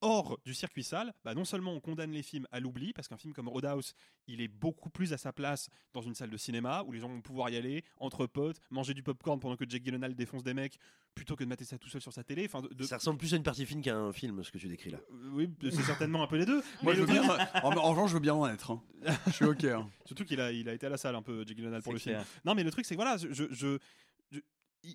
hors 0.00 0.38
du 0.44 0.54
circuit 0.54 0.84
salle, 0.84 1.12
bah 1.24 1.34
non 1.34 1.44
seulement 1.44 1.72
on 1.72 1.80
condamne 1.80 2.12
les 2.12 2.22
films 2.22 2.46
à 2.52 2.60
l'oubli, 2.60 2.92
parce 2.92 3.08
qu'un 3.08 3.16
film 3.16 3.32
comme 3.34 3.48
Roadhouse, 3.48 3.94
il 4.26 4.40
est 4.40 4.48
beaucoup 4.48 4.90
plus 4.90 5.12
à 5.12 5.18
sa 5.18 5.32
place 5.32 5.68
dans 5.92 6.02
une 6.02 6.14
salle 6.14 6.30
de 6.30 6.36
cinéma, 6.36 6.82
où 6.86 6.92
les 6.92 7.00
gens 7.00 7.08
vont 7.08 7.20
pouvoir 7.20 7.50
y 7.50 7.56
aller, 7.56 7.84
entre 7.98 8.26
potes, 8.26 8.60
manger 8.70 8.94
du 8.94 9.02
popcorn 9.02 9.40
pendant 9.40 9.56
que 9.56 9.64
Jake 9.68 9.84
Gyllenhaal 9.84 10.14
défonce 10.14 10.42
des 10.44 10.54
mecs, 10.54 10.78
plutôt 11.14 11.34
que 11.34 11.42
de 11.42 11.48
mater 11.48 11.64
ça 11.64 11.78
tout 11.78 11.88
seul 11.88 12.00
sur 12.00 12.12
sa 12.12 12.22
télé. 12.22 12.44
Enfin, 12.46 12.62
de- 12.62 12.68
de- 12.72 12.84
Ça 12.84 12.98
ressemble 12.98 13.18
plus 13.18 13.34
à 13.34 13.36
une 13.36 13.42
partie 13.42 13.66
fine 13.66 13.82
qu'à 13.82 13.96
un 13.96 14.12
film, 14.12 14.44
ce 14.44 14.52
que 14.52 14.58
tu 14.58 14.68
décris 14.68 14.90
là. 14.90 14.98
Euh, 15.10 15.30
Oui, 15.32 15.50
c'est 15.62 15.82
certainement 15.82 16.22
un 16.22 16.28
peu 16.28 16.36
les 16.36 16.46
deux. 16.46 16.62
Moi, 16.82 16.94
je 16.94 17.00
veux 17.00 17.06
bien, 17.06 17.22
en, 17.64 17.76
en 17.76 17.90
revanche, 17.90 18.10
je 18.10 18.14
veux 18.14 18.20
bien 18.20 18.34
en 18.34 18.46
être. 18.46 18.70
hein. 18.70 18.82
Je 19.26 19.32
suis 19.32 19.44
OK. 19.44 19.64
hein. 19.64 19.88
Surtout 20.06 20.24
qu'il 20.24 20.40
a, 20.40 20.52
il 20.52 20.68
a 20.68 20.74
été 20.74 20.86
à 20.86 20.90
la 20.90 20.96
salle 20.96 21.16
un 21.16 21.22
peu, 21.22 21.44
Jake 21.44 21.56
Gyllenhaal, 21.56 21.82
pour 21.82 21.92
le 21.92 21.98
film. 21.98 22.24
Non, 22.44 22.54
mais 22.54 22.62
le 22.62 22.70
truc, 22.70 22.86
c'est 22.86 22.94
que 22.94 23.00
voilà, 23.00 23.16
je, 23.16 23.46
je- 23.50 23.78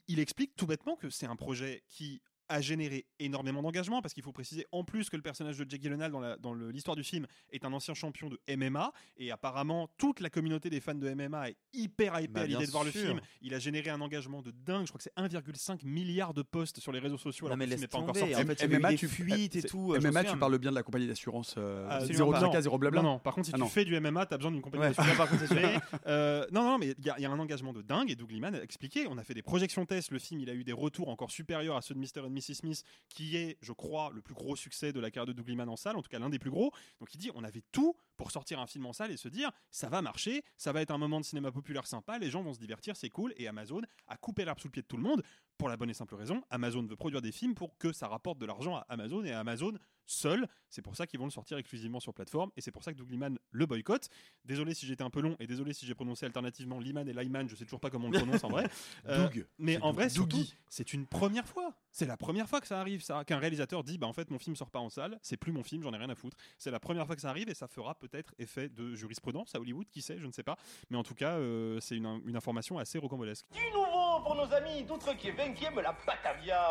il 0.07 0.19
explique 0.19 0.55
tout 0.55 0.65
bêtement 0.65 0.95
que 0.95 1.09
c'est 1.09 1.25
un 1.25 1.35
projet 1.35 1.83
qui 1.89 2.21
a 2.49 2.61
généré 2.61 3.05
énormément 3.19 3.61
d'engagement 3.61 4.01
parce 4.01 4.13
qu'il 4.13 4.23
faut 4.23 4.31
préciser 4.31 4.65
en 4.71 4.83
plus 4.83 5.09
que 5.09 5.15
le 5.15 5.21
personnage 5.21 5.57
de 5.57 5.69
Jake 5.69 5.81
Gyllenhaal 5.81 6.11
dans 6.11 6.19
la- 6.19 6.37
dans 6.37 6.53
l'histoire 6.53 6.95
du 6.95 7.03
film 7.03 7.25
est 7.51 7.65
un 7.65 7.73
ancien 7.73 7.93
champion 7.93 8.29
de 8.29 8.39
MMA 8.47 8.91
et 9.17 9.31
apparemment 9.31 9.89
toute 9.97 10.19
la 10.19 10.29
communauté 10.29 10.69
des 10.69 10.79
fans 10.79 10.95
de 10.95 11.07
MMA 11.09 11.49
est 11.49 11.57
hyper 11.73 12.19
hypée 12.19 12.27
Bah, 12.33 12.41
à 12.41 12.45
l'idée 12.45 12.65
de 12.65 12.71
voir 12.71 12.83
le 12.83 12.91
film. 12.91 13.19
Il 13.41 13.53
a 13.53 13.59
généré 13.59 13.89
un 13.89 14.01
engagement 14.01 14.41
de 14.41 14.51
dingue. 14.51 14.85
Je 14.85 14.91
crois 14.91 14.97
que 14.99 15.03
c'est 15.03 15.13
1,5 15.17 15.83
milliard 15.83 16.33
de 16.33 16.41
posts 16.41 16.79
sur 16.79 16.91
les 16.91 16.99
réseaux 16.99 17.17
sociaux 17.17 17.45
Non, 17.47 17.53
alors 17.53 17.57
mais 17.57 17.65
le 17.67 17.77
film 17.77 17.87
pas 17.87 17.97
encore 17.99 18.15
sorti. 18.15 18.35
en 18.35 18.45
fait, 18.45 18.67
MMA, 18.67 18.93
tu 18.95 19.07
fuites 19.07 19.55
et 19.55 19.63
tout, 19.63 19.93
euh, 19.93 19.99
MMA, 20.01 20.23
tu 20.25 20.37
parles 20.37 20.57
bien 20.59 20.71
de 20.71 20.75
la 20.75 20.83
compagnie 20.83 21.07
d'assurance 21.07 21.55
euh, 21.57 21.87
Ah, 21.89 21.99
0 22.01 22.11
absolument 22.11 22.31
tracas, 22.31 22.51
pas. 22.57 22.61
0 22.61 22.77
blabla. 22.77 23.01
Non, 23.01 23.09
non, 23.13 23.19
par 23.19 23.33
contre, 23.35 23.47
si 23.47 23.53
Ah 23.55 23.59
tu 23.63 23.69
fais 23.69 23.85
du 23.85 23.95
MMA, 23.99 24.25
tu 24.25 24.33
as 24.33 24.37
besoin 24.37 24.51
d'une 24.51 24.61
compagnie 24.61 24.83
Ouais, 24.83 24.93
d'assurance. 24.93 25.29
euh, 26.07 26.45
non, 26.51 26.63
non, 26.63 26.77
mais 26.77 26.93
il 26.97 27.05
y, 27.05 27.09
a- 27.09 27.15
il 27.17 27.21
y 27.21 27.25
a 27.25 27.31
un 27.31 27.39
engagement 27.39 27.73
de 27.73 27.81
dingue 27.81 28.11
et 28.11 28.15
Doug 28.15 28.31
Liman 28.31 28.55
a 28.55 28.61
expliqué. 28.61 29.05
On 29.09 29.17
a 29.17 29.23
fait 29.23 29.33
des 29.33 29.41
projections 29.41 29.85
tests. 29.85 30.11
Le 30.11 30.19
film, 30.19 30.39
il 30.39 30.49
a 30.49 30.53
eu 30.53 30.63
des 30.63 30.73
retours 30.73 31.09
encore 31.09 31.31
supérieurs 31.31 31.75
à 31.77 31.81
ceux 31.81 31.93
de 31.95 31.99
Mr. 31.99 32.27
Mrs. 32.34 32.55
Smith, 32.55 32.84
qui 33.09 33.38
est, 33.38 33.57
je 33.61 33.71
crois, 33.71 34.11
le 34.13 34.21
plus 34.21 34.34
gros 34.34 34.55
succès 34.55 34.91
de 34.91 34.99
la 34.99 35.11
carrière 35.11 35.34
de 35.34 35.34
Doug 35.34 35.49
en 35.59 35.75
salle, 35.75 35.95
en 35.95 36.01
tout 36.01 36.09
cas 36.09 36.19
l'un 36.19 36.29
des 36.29 36.39
plus 36.39 36.49
gros. 36.49 36.71
Donc 36.99 37.13
il 37.13 37.17
dit 37.17 37.31
on 37.36 37.43
avait 37.43 37.63
tout 37.71 37.95
pour 38.17 38.31
sortir 38.31 38.59
un 38.59 38.67
film 38.67 38.86
en 38.86 38.93
salle 38.93 39.11
et 39.11 39.17
se 39.17 39.27
dire 39.27 39.51
ça 39.71 39.89
va 39.89 40.01
marcher, 40.01 40.43
ça 40.57 40.71
va 40.71 40.81
être 40.81 40.91
un 40.91 40.97
moment 40.97 41.19
de 41.19 41.25
cinéma 41.25 41.51
populaire 41.51 41.88
sympa, 41.88 42.17
les 42.17 42.29
gens 42.29 42.43
vont 42.43 42.53
se 42.53 42.59
divertir, 42.59 42.95
c'est 42.95 43.09
cool. 43.09 43.34
Et 43.38 43.47
Amazon 43.47 43.81
a 44.07 44.17
coupé 44.17 44.45
l'herbe 44.45 44.59
sous 44.59 44.67
le 44.67 44.71
pied 44.71 44.81
de 44.81 44.88
tout 44.88 44.97
le 44.97 45.03
monde 45.03 45.23
pour 45.57 45.69
la 45.69 45.77
bonne 45.77 45.89
et 45.89 45.93
simple 45.93 46.15
raison 46.15 46.41
Amazon 46.49 46.83
veut 46.83 46.95
produire 46.95 47.21
des 47.21 47.31
films 47.31 47.55
pour 47.55 47.77
que 47.77 47.91
ça 47.93 48.07
rapporte 48.07 48.37
de 48.39 48.45
l'argent 48.45 48.75
à 48.75 48.85
Amazon 48.89 49.23
et 49.23 49.31
à 49.31 49.39
Amazon 49.39 49.73
seul. 50.05 50.47
C'est 50.69 50.81
pour 50.81 50.95
ça 50.97 51.07
qu'ils 51.07 51.19
vont 51.19 51.25
le 51.25 51.31
sortir 51.31 51.57
exclusivement 51.57 51.99
sur 52.01 52.13
plateforme 52.13 52.51
et 52.57 52.61
c'est 52.61 52.71
pour 52.71 52.83
ça 52.83 52.91
que 52.91 52.97
Doug 52.97 53.09
Liman 53.09 53.37
le 53.51 53.65
boycotte. 53.65 54.09
Désolé 54.43 54.73
si 54.73 54.85
j'étais 54.85 55.03
un 55.03 55.09
peu 55.09 55.21
long 55.21 55.35
et 55.39 55.47
désolé 55.47 55.71
si 55.73 55.85
j'ai 55.85 55.95
prononcé 55.95 56.25
alternativement 56.25 56.79
Liman 56.79 57.07
et 57.07 57.13
Lyman, 57.13 57.47
je 57.47 57.55
sais 57.55 57.63
toujours 57.63 57.79
pas 57.79 57.89
comment 57.89 58.07
on 58.07 58.11
le 58.11 58.17
prononce 58.19 58.43
en 58.43 58.49
vrai. 58.49 58.67
Euh, 59.05 59.23
Doug. 59.27 59.45
mais 59.57 59.73
C'est 59.75 59.81
en 59.81 59.87
Doug. 59.87 59.95
vrai, 59.95 60.09
surtout, 60.09 60.37
Dougie. 60.37 60.53
c'est 60.69 60.93
une 60.93 61.05
première 61.07 61.47
fois. 61.47 61.73
C'est 61.91 62.05
la 62.05 62.17
première 62.17 62.47
fois 62.49 62.59
que 62.61 62.67
ça 62.67 62.79
arrive, 62.79 63.01
ça, 63.03 63.23
qu'un 63.25 63.37
réalisateur 63.37 63.83
dit 63.83 63.97
bah 63.97 64.07
en 64.07 64.13
fait 64.13 64.29
mon 64.31 64.39
film 64.39 64.55
sort 64.55 64.71
pas 64.71 64.79
en 64.79 64.89
salle, 64.89 65.19
c'est 65.21 65.37
plus 65.37 65.51
mon 65.51 65.63
film, 65.63 65.83
j'en 65.83 65.93
ai 65.93 65.97
rien 65.97 66.09
à 66.09 66.15
foutre. 66.15 66.37
C'est 66.57 66.71
la 66.71 66.79
première 66.79 67.05
fois 67.05 67.15
que 67.15 67.21
ça 67.21 67.29
arrive 67.29 67.49
et 67.49 67.53
ça 67.53 67.67
fera 67.67 67.95
peut-être 67.95 68.33
effet 68.39 68.69
de 68.69 68.95
jurisprudence 68.95 69.55
à 69.55 69.59
Hollywood, 69.59 69.87
qui 69.89 70.01
sait, 70.01 70.17
je 70.19 70.25
ne 70.27 70.31
sais 70.31 70.43
pas. 70.43 70.57
Mais 70.89 70.97
en 70.97 71.03
tout 71.03 71.15
cas, 71.15 71.33
euh, 71.37 71.79
c'est 71.79 71.95
une, 71.97 72.21
une 72.25 72.35
information 72.35 72.77
assez 72.77 72.97
rocambolesque. 72.97 73.45
Du 73.53 73.59
nouveau 73.73 74.02
pour 74.22 74.36
nos 74.36 74.53
amis 74.53 74.84
d'outre-qui 74.84 75.32
20e 75.32 75.82
la 75.82 75.95
Batavia. 76.05 76.70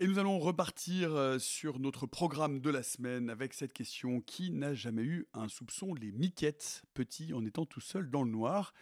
Et 0.00 0.06
nous 0.06 0.18
allons 0.18 0.38
repartir 0.38 1.14
euh, 1.14 1.38
sur 1.38 1.78
notre 1.78 2.06
programme 2.06 2.60
de 2.60 2.70
la 2.70 2.82
semaine 2.82 3.30
avec 3.30 3.54
cette 3.54 3.72
question 3.72 4.20
qui 4.20 4.50
n'a 4.50 4.74
jamais 4.74 5.02
eu 5.02 5.26
un 5.34 5.48
soupçon 5.48 5.94
les 5.94 6.12
miquettes, 6.12 6.82
petits 6.94 7.32
en 7.32 7.44
étant 7.44 7.66
tout 7.66 7.80
seul 7.80 8.10
dans 8.10 8.22
le 8.22 8.30
noir 8.30 8.72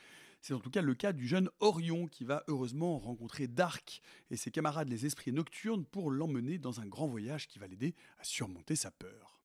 c'est 0.43 0.55
en 0.55 0.59
tout 0.59 0.71
cas 0.71 0.81
le 0.81 0.95
cas 0.95 1.13
du 1.13 1.27
jeune 1.27 1.51
Orion 1.61 2.07
qui 2.07 2.25
va 2.25 2.45
heureusement 2.49 2.99
rencontrer 2.99 3.47
Dark 3.47 4.01
et 4.31 4.37
ses 4.37 4.51
camarades 4.51 4.89
les 4.89 5.05
esprits 5.05 5.33
nocturnes 5.33 5.85
pour 5.85 6.11
l'emmener 6.11 6.59
dans 6.59 6.81
un 6.81 6.87
grand 6.87 7.07
voyage 7.07 7.47
qui 7.47 7.59
va 7.59 7.67
l'aider 7.67 7.95
à 8.19 8.25
surmonter 8.25 8.75
sa 8.75 8.91
peur. 8.91 9.39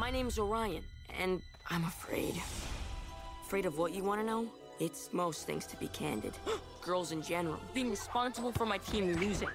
My 0.00 0.10
name's 0.10 0.38
Orion, 0.38 0.82
and 1.20 1.40
I'm 1.70 1.84
afraid. 1.84 2.34
Afraid 3.44 3.66
of 3.66 3.78
what 3.78 3.90
you 3.90 4.02
want 4.04 4.20
to 4.20 4.26
know? 4.26 4.48
It's 4.80 5.12
most 5.12 5.46
things, 5.46 5.66
to 5.66 5.76
be 5.76 5.88
candid. 5.88 6.32
Girls 6.80 7.12
in 7.12 7.20
general. 7.20 7.60
Being 7.74 7.90
responsible 7.90 8.50
for 8.50 8.64
my 8.64 8.78
team 8.78 9.12
losing. 9.16 9.50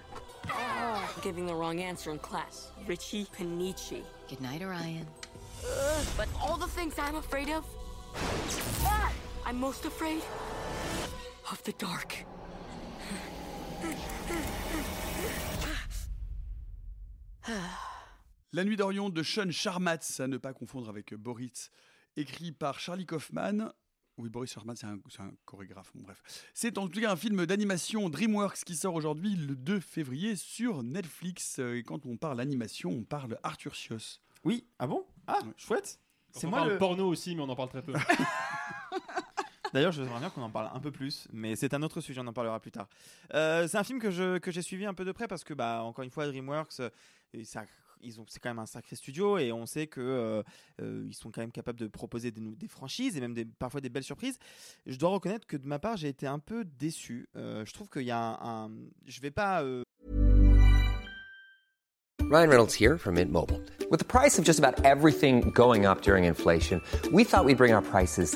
Giving 1.24 1.48
the 1.48 1.56
wrong 1.56 1.82
answer 1.82 2.12
in 2.12 2.20
class. 2.20 2.72
Richie 2.86 3.26
Panici. 3.36 4.04
Good 4.30 4.40
night, 4.40 4.62
Orion. 4.62 5.08
But 6.16 6.28
all 6.40 6.58
the 6.58 6.68
things 6.68 6.94
I'm 7.00 7.16
afraid 7.16 7.50
of. 7.50 7.66
Ah! 8.84 9.12
I'm 9.48 9.60
most 9.60 9.86
afraid 9.86 10.22
of 11.52 11.64
the 11.64 11.74
dark. 11.74 12.24
La 18.54 18.64
nuit 18.64 18.78
d'Orion 18.78 19.10
de 19.10 19.24
Sean 19.24 19.52
Charmatz, 19.52 20.20
à 20.20 20.28
ne 20.28 20.38
pas 20.38 20.54
confondre 20.54 20.90
avec 20.90 21.16
Boris, 21.16 21.72
écrit 22.16 22.52
par 22.52 22.80
Charlie 22.80 23.08
Kaufman. 23.08 23.72
Oui, 24.18 24.30
Boris 24.30 24.52
Charmatz, 24.52 24.80
c'est 24.80 24.86
un, 24.88 24.98
c'est 25.10 25.22
un 25.22 25.32
chorégraphe. 25.44 25.92
Bon, 25.94 26.04
bref. 26.04 26.22
C'est 26.54 26.78
en 26.78 26.88
tout 26.88 27.02
cas 27.02 27.12
un 27.12 27.16
film 27.18 27.46
d'animation 27.46 28.10
DreamWorks 28.10 28.64
qui 28.66 28.76
sort 28.76 28.96
aujourd'hui 28.96 29.36
le 29.36 29.56
2 29.56 29.82
février 29.82 30.36
sur 30.38 30.84
Netflix. 30.84 31.60
Et 31.60 31.84
quand 31.84 32.06
on 32.06 32.16
parle 32.16 32.40
animation, 32.40 32.92
on 32.92 33.04
parle 33.04 33.38
Arthur 33.44 33.76
Schios. 33.76 34.22
Oui, 34.46 34.66
ah 34.80 34.88
bon? 34.88 35.06
Ah, 35.28 35.40
chouette. 35.58 36.00
On 36.44 36.52
parle 36.52 36.78
porno 36.78 37.08
aussi, 37.08 37.36
mais 37.36 37.42
on 37.42 37.50
en 37.50 37.56
parle 37.56 37.70
très 37.70 37.82
peu. 37.82 37.94
D'ailleurs, 39.74 39.92
je 39.92 40.04
voudrais 40.04 40.20
bien 40.20 40.30
qu'on 40.30 40.42
en 40.42 40.50
parle 40.50 40.70
un 40.74 40.80
peu 40.80 40.92
plus, 40.92 41.28
mais 41.34 41.58
c'est 41.58 41.74
un 41.74 41.82
autre 41.82 42.00
sujet, 42.00 42.22
on 42.24 42.28
en 42.28 42.34
parlera 42.34 42.62
plus 42.62 42.72
tard. 42.72 42.88
Euh, 43.34 43.68
c'est 43.68 43.78
un 43.78 43.84
film 43.84 44.00
que 44.00 44.10
je 44.10 44.38
que 44.38 44.50
j'ai 44.50 44.62
suivi 44.62 44.86
un 44.86 44.94
peu 44.94 45.04
de 45.04 45.12
près 45.12 45.28
parce 45.28 45.44
que, 45.44 45.54
bah, 45.54 45.84
encore 45.84 46.04
une 46.04 46.12
fois, 46.12 46.28
DreamWorks, 46.28 46.80
euh, 46.80 46.90
ça, 47.44 47.66
ils 48.02 48.20
ont, 48.20 48.26
c'est 48.28 48.40
quand 48.40 48.50
même 48.50 48.60
un 48.60 48.66
sacré 48.66 48.96
studio 48.96 49.38
et 49.38 49.52
on 49.52 49.66
sait 49.66 49.88
que 49.88 50.02
euh, 50.02 50.44
euh, 50.82 51.06
ils 51.08 51.14
sont 51.16 51.32
quand 51.32 51.42
même 51.42 51.52
capables 51.52 51.80
de 51.80 51.88
proposer 51.88 52.32
des, 52.32 52.42
des 52.42 52.68
franchises 52.68 53.16
et 53.18 53.22
même 53.22 53.34
des, 53.34 53.46
parfois 53.46 53.82
des 53.82 53.90
belles 53.90 54.04
surprises. 54.04 54.38
Je 54.86 54.98
dois 54.98 55.10
reconnaître 55.10 55.48
que 55.48 55.58
de 55.58 55.68
ma 55.68 55.80
part, 55.80 55.98
j'ai 55.98 56.10
été 56.10 56.28
un 56.28 56.40
peu 56.40 56.64
déçu. 56.66 57.28
Euh, 57.36 57.66
je 57.66 57.74
trouve 57.74 57.90
qu'il 57.90 58.04
y 58.04 58.12
a 58.12 58.18
un, 58.42 58.66
un- 58.66 58.72
je 59.06 59.22
vais 59.22 59.32
pas 59.32 59.64
euh, 59.64 59.84
Ryan 62.32 62.50
Reynolds 62.50 62.74
here 62.74 62.98
from 62.98 63.16
Mint 63.16 63.32
Mobile. 63.32 63.62
With 63.92 64.00
the 64.00 64.06
price 64.08 64.40
of 64.40 64.46
just 64.46 64.60
about 64.60 64.84
everything 64.84 65.52
going 65.52 65.86
up 65.86 66.02
during 66.02 66.24
inflation, 66.26 66.82
we 67.12 67.24
thought 67.24 67.46
we'd 67.46 67.58
bring 67.58 67.72
our 67.74 67.84
prices 67.84 68.36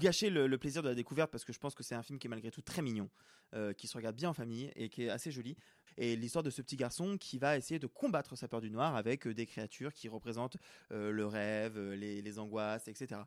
Vous 0.00 0.04
gâchez 0.06 0.30
le, 0.30 0.58
plaisir 0.58 0.82
de 0.82 0.88
la 0.88 0.94
découverte 0.94 1.30
parce 1.30 1.44
que 1.44 1.52
je 1.52 1.58
pense 1.58 1.74
que 1.74 1.82
c'est 1.82 1.94
un 1.94 2.02
film 2.02 2.18
qui 2.18 2.26
est 2.26 2.30
malgré 2.30 2.50
tout 2.50 2.62
très 2.62 2.80
mignon, 2.80 3.10
euh, 3.54 3.74
qui 3.74 3.86
se 3.86 3.96
regarde 3.96 4.16
bien 4.16 4.30
en 4.30 4.34
famille 4.34 4.70
et 4.74 4.88
qui 4.88 5.04
est 5.04 5.10
assez 5.10 5.30
joli. 5.30 5.56
Et 5.98 6.16
l'histoire 6.16 6.42
de 6.42 6.50
ce 6.50 6.62
petit 6.62 6.76
garçon 6.76 7.18
qui 7.18 7.38
va 7.38 7.58
essayer 7.58 7.78
de 7.78 7.86
combattre 7.86 8.34
sa 8.34 8.48
peur 8.48 8.62
du 8.62 8.70
noir 8.70 8.96
avec 8.96 9.26
euh, 9.26 9.34
des 9.34 9.44
créatures 9.44 9.92
qui 9.92 10.08
représentent 10.08 10.56
euh, 10.92 11.10
le 11.10 11.26
rêve, 11.26 11.78
les, 11.78 12.38
angoisses, 12.38 12.88
etc. 12.88 13.20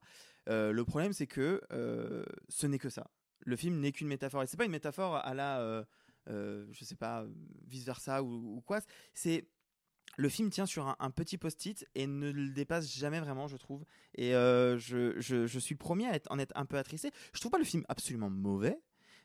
Le 0.47 0.81
problème, 0.83 1.13
c'est 1.13 1.27
que 1.27 1.61
ce 2.49 2.67
n'est 2.67 2.79
que 2.79 2.89
ça. 2.89 3.11
Le 3.45 3.55
film 3.55 3.79
n'est 3.79 3.91
qu'une 3.91 4.07
métaphore. 4.07 4.41
Et 4.41 4.47
c'est 4.47 4.57
pas 4.57 4.65
une 4.65 4.71
métaphore 4.71 5.17
à 5.17 5.33
la, 5.33 5.85
je 6.27 6.83
sais 6.83 6.95
pas, 6.95 7.25
vice 7.67 7.85
versa 7.85 8.23
ou, 8.23 8.57
ou 8.57 8.61
quoi. 8.61 8.79
C'est 9.13 9.47
le 10.17 10.29
film 10.29 10.49
tient 10.49 10.65
sur 10.65 10.95
un, 10.99 11.11
petit 11.11 11.37
post-it 11.37 11.87
et 11.95 12.07
ne 12.07 12.31
le 12.31 12.49
dépasse 12.49 12.93
jamais 12.93 13.19
vraiment, 13.19 13.47
je 13.47 13.57
trouve. 13.57 13.83
Et 14.15 14.35
euh, 14.35 14.77
je, 14.77 15.59
suis 15.59 15.75
le 15.75 15.79
premier 15.79 16.07
à 16.07 16.15
être, 16.15 16.31
en 16.31 16.39
être 16.39 16.53
un 16.55 16.65
peu 16.65 16.77
attristé. 16.77 17.11
Je 17.33 17.39
trouve 17.39 17.51
pas 17.51 17.57
le 17.57 17.63
film 17.63 17.83
absolument 17.89 18.29
mauvais, 18.29 18.79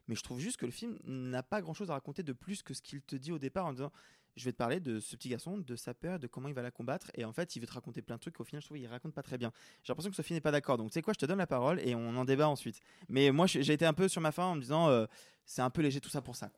mais 0.07 0.15
je 0.15 0.23
trouve 0.23 0.41
juste 0.41 0.57
que 0.57 0.67
le 0.67 0.73
film 0.73 0.99
n'a 1.05 1.43
pas 1.43 1.61
grand-chose 1.61 1.91
à 1.91 1.95
raconter 1.95 2.23
de 2.23 2.33
plus 2.33 2.63
que 2.63 2.75
ce 2.75 2.83
qu'il 2.83 3.03
te 3.03 3.17
dit 3.17 3.33
au 3.33 3.39
départ 3.39 3.67
en 3.67 3.73
disant 3.73 3.93
je 4.39 4.45
vais 4.45 4.53
te 4.53 4.57
parler 4.57 4.81
de 4.81 5.01
ce 5.01 5.17
petit 5.17 5.29
garçon, 5.29 5.59
de 5.59 5.77
sa 5.77 5.95
peur, 5.95 6.19
de 6.19 6.27
comment 6.27 6.49
il 6.49 6.55
va 6.55 6.63
la 6.63 6.71
combattre. 6.71 7.11
Et 7.15 7.25
en 7.25 7.33
fait, 7.33 7.57
il 7.57 7.61
veut 7.61 7.67
te 7.67 7.73
raconter 7.73 8.03
plein 8.03 8.17
de 8.17 8.21
trucs 8.21 8.35
qu'au 8.35 8.45
final, 8.45 8.63
je 8.63 8.69
trouve 8.69 8.79
qu'il 8.79 8.87
raconte 8.87 9.13
pas 9.13 9.23
très 9.23 9.37
bien. 9.37 9.53
J'ai 9.83 9.91
l'impression 9.91 10.11
que 10.11 10.17
Sophie 10.17 10.33
n'est 10.33 10.41
pas 10.41 10.53
d'accord. 10.53 10.79
Donc, 10.79 10.91
tu 10.91 10.95
sais 10.95 11.03
quoi, 11.03 11.13
je 11.13 11.19
te 11.19 11.27
donne 11.27 11.39
la 11.39 11.47
parole 11.47 11.81
et 11.81 11.95
on 11.95 12.17
en 12.17 12.25
débat 12.25 12.49
ensuite. 12.49 12.81
Mais 13.09 13.31
moi, 13.33 13.47
j'ai 13.47 13.73
été 13.73 13.85
un 13.85 13.93
peu 13.93 14.09
sur 14.09 14.21
ma 14.21 14.31
fin 14.31 14.45
en 14.45 14.55
me 14.55 14.61
disant 14.61 14.89
euh, 14.89 15.07
c'est 15.45 15.63
un 15.63 15.71
peu 15.71 15.83
léger 15.83 16.01
tout 16.01 16.09
ça 16.09 16.23
pour 16.23 16.37
ça. 16.37 16.51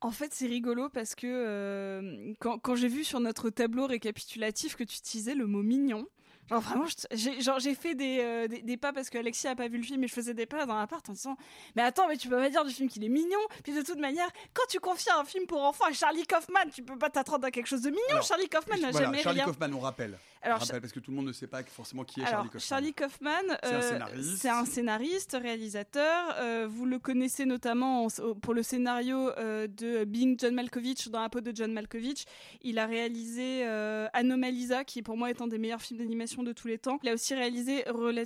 En 0.00 0.12
fait, 0.12 0.32
c'est 0.32 0.46
rigolo 0.46 0.88
parce 0.88 1.14
que 1.14 1.26
euh, 1.26 2.34
quand, 2.38 2.58
quand 2.58 2.76
j'ai 2.76 2.88
vu 2.88 3.02
sur 3.02 3.18
notre 3.18 3.50
tableau 3.50 3.86
récapitulatif 3.86 4.76
que 4.76 4.84
tu 4.84 4.98
utilisais 4.98 5.34
le 5.34 5.46
mot 5.46 5.62
mignon, 5.62 6.06
genre 6.48 6.60
vraiment, 6.60 6.84
j'ai 7.12 7.40
genre, 7.40 7.58
j'ai 7.58 7.74
fait 7.74 7.94
des, 7.94 8.18
euh, 8.20 8.48
des, 8.48 8.62
des 8.62 8.76
pas 8.76 8.92
parce 8.92 9.10
que 9.10 9.18
Alexis 9.18 9.46
a 9.48 9.54
pas 9.54 9.68
vu 9.68 9.78
le 9.78 9.82
film 9.84 10.02
et 10.04 10.08
je 10.08 10.12
faisais 10.12 10.34
des 10.34 10.46
pas 10.46 10.66
dans 10.66 10.76
l'appart 10.78 11.08
en 11.08 11.12
disant 11.12 11.36
Mais 11.76 11.82
attends, 11.82 12.08
mais 12.08 12.16
tu 12.16 12.28
peux 12.28 12.36
pas 12.36 12.50
dire 12.50 12.64
du 12.64 12.72
film 12.72 12.88
qu'il 12.88 13.04
est 13.04 13.08
mignon. 13.08 13.38
Puis 13.64 13.72
de 13.74 13.82
toute 13.82 13.98
manière, 13.98 14.28
quand 14.54 14.64
tu 14.68 14.80
confies 14.80 15.10
un 15.10 15.24
film 15.24 15.46
pour 15.46 15.62
enfants 15.62 15.84
à 15.88 15.92
Charlie 15.92 16.26
Kaufman, 16.26 16.70
tu 16.72 16.82
peux 16.82 16.96
pas 16.98 17.10
t'attendre 17.10 17.44
à 17.46 17.50
quelque 17.50 17.66
chose 17.66 17.82
de 17.82 17.90
mignon. 17.90 18.02
Alors, 18.10 18.22
Charlie 18.22 18.48
Kaufman 18.48 18.76
n'a 18.80 18.90
Voilà, 18.90 19.06
jamais 19.06 19.22
Charlie 19.22 19.40
rien. 19.40 19.46
Kaufman, 19.46 19.72
on 19.74 19.80
rappelle. 19.80 20.18
Alors, 20.40 20.58
on 20.58 20.64
rappelle 20.64 20.80
parce 20.80 20.92
que 20.92 21.00
tout 21.00 21.10
le 21.10 21.16
monde 21.16 21.26
ne 21.26 21.32
sait 21.32 21.48
pas 21.48 21.62
forcément 21.64 22.04
qui 22.04 22.20
est 22.20 22.24
Alors, 22.24 22.46
Charlie 22.58 22.94
Kaufman. 22.94 23.30
Charlie 23.30 23.48
Kaufman, 23.48 23.58
C'est 23.62 23.72
un 23.72 23.74
euh, 23.74 23.82
scénariste. 23.90 24.36
c'est 24.38 24.48
un 24.48 24.64
scénariste, 24.64 25.36
réalisateur. 25.40 26.34
Euh, 26.38 26.66
vous 26.70 26.86
le 26.86 26.98
connaissez 26.98 27.44
notamment 27.44 28.04
en- 28.04 28.34
pour 28.40 28.54
le 28.54 28.62
scénario 28.62 29.30
de 29.36 30.04
Being 30.04 30.36
John 30.38 30.54
Malkovich 30.54 31.08
dans 31.08 31.20
la 31.20 31.28
peau 31.28 31.40
de 31.40 31.50
John 31.54 31.72
Malkovich. 31.72 32.24
Il 32.62 32.78
a 32.78 32.86
réalisé 32.86 33.64
Anomalisa, 34.12 34.84
qui 34.84 35.02
pour 35.02 35.16
moi 35.16 35.30
est 35.30 35.40
un 35.40 35.48
des 35.48 35.58
meilleurs 35.58 35.82
films 35.82 35.98
d'animation 36.00 36.37
de 36.42 36.52
tous 36.52 36.68
les 36.68 36.78
temps. 36.78 36.98
Il 37.02 37.08
a 37.08 37.14
aussi 37.14 37.34
réalisé 37.34 37.84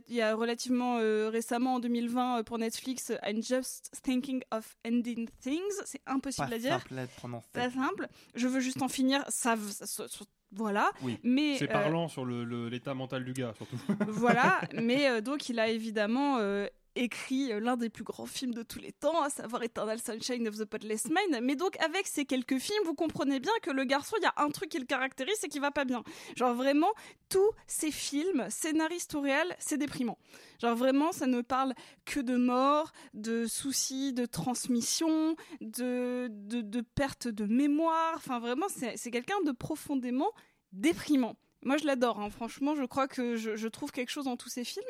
il 0.08 0.14
y 0.14 0.20
a 0.20 0.34
relativement 0.34 0.98
euh, 0.98 1.28
récemment 1.30 1.74
en 1.74 1.80
2020 1.80 2.38
euh, 2.38 2.42
pour 2.42 2.58
Netflix 2.58 3.12
I'm 3.24 3.42
Just 3.42 3.90
Thinking 4.02 4.42
of 4.52 4.76
Ending 4.86 5.28
Things. 5.40 5.60
C'est 5.84 6.02
impossible 6.06 6.48
Pas 6.48 6.54
à 6.54 6.58
dire. 6.58 6.72
simple 6.80 6.98
à 6.98 7.06
prononcer. 7.06 7.48
Pas 7.52 7.70
simple. 7.70 8.08
Je 8.34 8.46
veux 8.48 8.60
juste 8.60 8.82
en 8.82 8.88
finir. 8.88 9.24
Ça, 9.28 9.56
ça- 9.56 9.86
ça- 9.86 10.08
ça- 10.08 10.24
voilà. 10.54 10.90
Oui. 11.02 11.18
Mais 11.22 11.56
C'est 11.56 11.70
euh, 11.70 11.72
parlant 11.72 12.08
sur 12.08 12.24
le- 12.26 12.44
le- 12.44 12.68
l'état 12.68 12.92
mental 12.94 13.24
du 13.24 13.32
gars, 13.32 13.54
surtout. 13.56 13.76
voilà, 14.08 14.60
mais 14.74 15.08
euh, 15.08 15.20
donc 15.22 15.48
il 15.48 15.58
a 15.58 15.68
évidemment 15.68 16.38
euh, 16.40 16.66
écrit 16.94 17.52
euh, 17.52 17.60
l'un 17.60 17.76
des 17.76 17.88
plus 17.88 18.04
grands 18.04 18.26
films 18.26 18.54
de 18.54 18.62
tous 18.62 18.78
les 18.78 18.92
temps, 18.92 19.22
à 19.22 19.30
savoir 19.30 19.62
Eternal 19.62 19.98
Sunshine 20.00 20.48
of 20.48 20.56
the 20.56 20.64
Spotless 20.64 21.06
Mind. 21.06 21.40
Mais 21.42 21.56
donc 21.56 21.80
avec 21.80 22.06
ces 22.06 22.24
quelques 22.24 22.58
films, 22.58 22.84
vous 22.84 22.94
comprenez 22.94 23.40
bien 23.40 23.52
que 23.62 23.70
le 23.70 23.84
garçon, 23.84 24.16
il 24.18 24.24
y 24.24 24.26
a 24.26 24.34
un 24.36 24.50
truc 24.50 24.70
qui 24.70 24.78
le 24.78 24.84
caractérise, 24.84 25.36
c'est 25.38 25.48
qu'il 25.48 25.60
va 25.60 25.70
pas 25.70 25.84
bien. 25.84 26.02
Genre 26.36 26.54
vraiment, 26.54 26.92
tous 27.28 27.50
ces 27.66 27.90
films, 27.90 28.46
scénaristes 28.50 29.14
ou 29.14 29.20
réels, 29.20 29.56
c'est 29.58 29.78
déprimant. 29.78 30.18
Genre 30.60 30.76
vraiment, 30.76 31.12
ça 31.12 31.26
ne 31.26 31.40
parle 31.40 31.74
que 32.04 32.20
de 32.20 32.36
mort, 32.36 32.92
de 33.14 33.46
soucis 33.46 34.12
de 34.12 34.26
transmission, 34.26 35.36
de, 35.60 36.28
de, 36.30 36.60
de 36.60 36.80
perte 36.80 37.28
de 37.28 37.46
mémoire. 37.46 38.14
Enfin 38.16 38.38
vraiment, 38.38 38.66
c'est 38.68 38.96
c'est 38.96 39.10
quelqu'un 39.10 39.40
de 39.44 39.52
profondément 39.52 40.30
déprimant. 40.72 41.36
Moi, 41.64 41.76
je 41.76 41.86
l'adore. 41.86 42.20
hein. 42.20 42.30
Franchement, 42.30 42.74
je 42.74 42.84
crois 42.84 43.08
que 43.08 43.36
je, 43.36 43.68
trouve 43.68 43.92
quelque 43.92 44.10
chose 44.10 44.24
dans 44.24 44.36
tous 44.36 44.48
ces 44.48 44.64
films. 44.64 44.84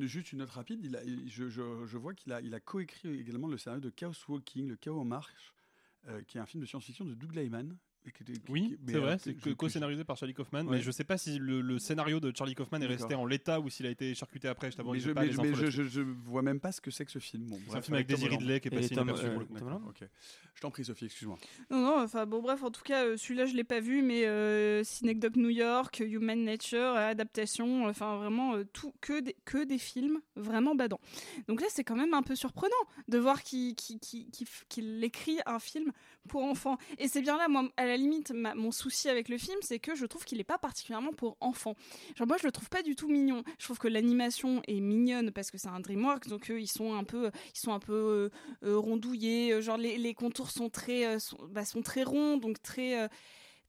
Juste 0.00 0.32
une 0.32 0.38
note 0.38 0.50
rapide, 0.50 1.00
je, 1.26 1.96
vois 1.96 2.14
qu'il 2.14 2.32
a, 2.32 2.60
coécrit 2.60 3.18
également 3.18 3.48
le 3.48 3.58
scénario 3.58 3.80
de 3.80 3.90
Chaos 3.90 4.12
Walking, 4.28 4.68
Le 4.68 4.76
Chaos 4.76 5.00
en 5.00 5.04
marche, 5.04 5.54
euh, 6.08 6.22
qui 6.22 6.38
est 6.38 6.40
un 6.40 6.46
film 6.46 6.62
de 6.62 6.66
science-fiction 6.66 7.04
de 7.04 7.14
Doug 7.14 7.34
Liman. 7.34 7.76
Et 8.06 8.10
qui 8.12 8.22
était- 8.22 8.32
qui- 8.40 8.50
Oui, 8.52 8.78
c'est 8.86 8.98
vrai, 8.98 9.18
c'est 9.18 9.54
co-scénarisé 9.56 10.04
par 10.04 10.16
Charlie 10.16 10.34
Kaufman, 10.34 10.64
Ouais. 10.66 10.76
mais 10.76 10.80
je 10.82 10.90
sais 10.90 11.04
pas 11.04 11.18
si 11.18 11.38
le, 11.38 11.60
le 11.60 11.78
scénario 11.78 12.20
de 12.20 12.32
Charlie 12.34 12.54
Kaufman 12.54 12.80
est 12.80 12.86
resté 12.86 13.14
en 13.14 13.26
l'état 13.26 13.60
ou 13.60 13.68
s'il 13.68 13.86
a 13.86 13.90
été 13.90 14.14
charcuté 14.14 14.48
après. 14.48 14.70
Je 14.70 14.76
Mais, 14.82 14.98
je, 15.00 15.10
pas 15.12 15.22
mais- 15.22 15.28
les 15.28 15.36
mais 15.36 15.54
je, 15.54 15.70
je, 15.70 15.82
je 15.82 16.00
vois 16.00 16.42
même 16.42 16.60
pas 16.60 16.72
ce 16.72 16.80
que 16.80 16.90
c'est 16.90 17.04
que 17.04 17.10
ce 17.10 17.18
film. 17.18 17.44
Bon, 17.48 17.58
C'est 17.68 17.76
un 17.76 17.82
film 17.82 17.94
avec 17.96 18.06
Daisy 18.06 18.28
Ridley 18.28 18.60
qui 18.60 18.68
est 18.68 18.70
passé 18.70 18.94
inaperçu 18.94 19.26
euh, 19.26 19.30
pour 19.30 19.40
le 19.40 19.46
coup. 19.46 19.54
Tom 19.58 19.66
Holland 19.68 19.82
Ok. 19.88 20.08
Je 20.54 20.60
t'en 20.60 20.70
prie, 20.70 20.84
Sophie, 20.84 21.04
excuse-moi. 21.06 21.38
Non, 21.70 21.80
non, 21.82 22.02
enfin 22.02 22.26
bon, 22.26 22.40
bref, 22.42 22.62
en 22.62 22.70
tout 22.70 22.82
cas, 22.82 23.04
euh, 23.04 23.16
celui-là, 23.16 23.46
je 23.46 23.54
l'ai 23.54 23.64
pas 23.64 23.80
vu, 23.80 24.02
mais 24.02 24.26
euh, 24.26 24.82
Synecdoche 24.84 25.36
New 25.36 25.50
York, 25.50 26.00
Human 26.04 26.42
Nature, 26.42 26.96
adaptation, 26.96 27.86
enfin 27.86 28.16
vraiment 28.18 28.54
euh, 28.56 28.64
tout, 28.72 28.92
que 29.00 29.20
des, 29.20 29.36
que 29.44 29.64
des 29.64 29.78
films 29.78 30.20
vraiment 30.36 30.74
badants. 30.74 31.00
Donc 31.46 31.60
là, 31.60 31.66
c'est 31.70 31.84
quand 31.84 31.96
même 31.96 32.14
un 32.14 32.22
peu 32.22 32.34
surprenant 32.34 32.74
de 33.08 33.18
voir 33.18 33.42
qu'il 33.42 33.74
qu'il 33.76 33.98
f- 33.98 34.62
qu'il 34.68 35.02
écrit 35.04 35.38
un 35.46 35.58
film 35.58 35.92
pour 36.28 36.44
enfants. 36.44 36.78
Et 36.98 37.08
c'est 37.08 37.20
bien 37.20 37.36
là, 37.36 37.48
moi, 37.48 37.68
à 37.76 37.86
la 37.86 37.96
limite, 37.96 38.32
mon 38.32 38.70
souci 38.70 39.08
avec 39.08 39.28
le 39.28 39.38
film, 39.38 39.58
c'est 39.62 39.80
que 39.80 39.96
je 39.96 40.06
trouve 40.06 40.24
qu'il 40.24 40.38
est 40.38 40.44
pas 40.44 40.58
particulièrement 40.58 41.12
pour 41.12 41.36
enfants. 41.40 41.74
Genre 42.14 42.28
moi, 42.28 42.36
je 42.38 42.46
le 42.46 42.52
trouve 42.52 42.68
pas 42.68 42.82
du 42.82 42.94
tout 42.94 43.08
mignon. 43.08 43.42
Je 43.58 43.64
trouve 43.64 43.78
que 43.78 43.88
l'animation 43.88 44.62
est 44.68 44.80
mignonne 44.80 45.32
parce 45.32 45.50
que 45.50 45.58
c'est 45.58 45.68
un 45.68 45.80
DreamWorks, 45.80 46.28
donc 46.28 46.50
eux, 46.50 46.60
ils 46.60 46.68
sont 46.68 46.94
un 46.94 47.04
peu, 47.04 47.30
ils 47.54 47.58
sont 47.58 47.72
un 47.72 47.80
peu 47.80 47.92
euh, 47.92 48.30
euh, 48.68 48.78
rondouillés. 48.78 49.52
euh, 49.52 49.60
Genre 49.60 49.78
les, 49.78 49.98
les 49.98 50.14
contours 50.14 50.50
sont 50.50 50.70
très, 50.70 51.18
sont, 51.18 51.38
bah, 51.50 51.64
sont 51.64 51.82
très 51.82 52.04
ronds, 52.04 52.36
donc 52.36 52.62
très 52.62 53.08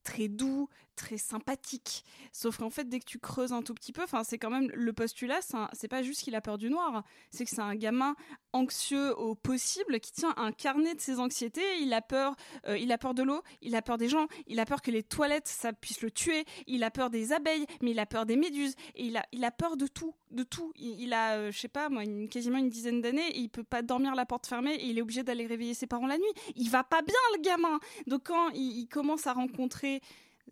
très 0.04 0.28
doux, 0.30 0.70
très 1.00 1.18
sympathique. 1.18 2.04
Sauf 2.34 2.58
qu'en 2.58 2.70
fait, 2.70 2.88
dès 2.90 3.00
que 3.00 3.06
tu 3.06 3.20
creuses 3.20 3.54
un 3.54 3.62
tout 3.62 3.74
petit 3.74 3.94
peu, 3.94 4.04
enfin, 4.04 4.24
c'est 4.24 4.38
quand 4.38 4.50
même 4.50 4.70
le 4.74 4.92
postulat. 4.92 5.40
c'est 5.74 5.88
pas 5.88 6.04
juste 6.04 6.22
qu'il 6.22 6.36
a 6.36 6.42
peur 6.42 6.58
du 6.58 6.70
noir, 6.70 7.04
c'est 7.32 7.46
que 7.46 7.50
c'est 7.50 7.62
un 7.62 7.76
gamin 7.76 8.16
anxieux 8.52 9.18
au 9.18 9.34
possible 9.36 10.00
qui 10.00 10.12
tient 10.12 10.34
un 10.36 10.52
carnet 10.52 10.96
de 10.96 11.00
ses 11.00 11.20
anxiétés. 11.20 11.80
Il 11.82 11.94
a 11.94 12.02
peur, 12.02 12.36
euh, 12.68 12.78
il 12.78 12.92
a 12.92 12.98
peur 12.98 13.14
de 13.14 13.24
l'eau, 13.24 13.42
il 13.62 13.76
a 13.76 13.82
peur 13.82 13.98
des 13.98 14.10
gens, 14.10 14.28
il 14.48 14.60
a 14.60 14.66
peur 14.66 14.82
que 14.82 14.92
les 14.92 15.04
toilettes 15.04 15.48
ça 15.48 15.72
puisse 15.72 16.02
le 16.02 16.12
tuer. 16.12 16.44
Il 16.68 16.84
a 16.84 16.92
peur 16.92 17.10
des 17.10 17.32
abeilles, 17.32 17.66
mais 17.82 17.92
il 17.92 18.00
a 18.00 18.06
peur 18.06 18.26
des 18.26 18.36
méduses 18.36 18.76
et 18.96 19.06
il 19.06 19.46
a, 19.46 19.52
peur 19.52 19.78
de 19.78 19.88
tout, 19.88 20.14
de 20.32 20.44
tout. 20.44 20.74
Il, 20.76 21.14
a, 21.14 21.36
euh, 21.36 21.52
je 21.52 21.60
sais 21.60 21.68
pas 21.70 21.88
moi, 21.90 22.04
quasiment 22.30 22.58
une 22.58 22.70
dizaine 22.70 23.02
d'années 23.02 23.32
il 23.36 23.50
peut 23.50 23.64
pas 23.64 23.82
dormir 23.82 24.16
la 24.16 24.26
porte 24.26 24.48
fermée 24.48 24.76
et 24.76 24.88
il 24.88 24.98
est 24.98 25.02
obligé 25.02 25.24
d'aller 25.24 25.48
réveiller 25.48 25.74
ses 25.74 25.88
parents 25.88 26.08
la 26.08 26.18
nuit. 26.18 26.34
Il 26.56 26.70
va 26.70 26.84
pas 26.84 27.02
bien 27.02 27.16
le 27.36 27.42
gamin. 27.42 27.80
Donc 28.08 28.24
quand 28.26 28.50
il 28.50 28.88
commence 28.88 29.28
à 29.28 29.34
rencontrer 29.34 30.02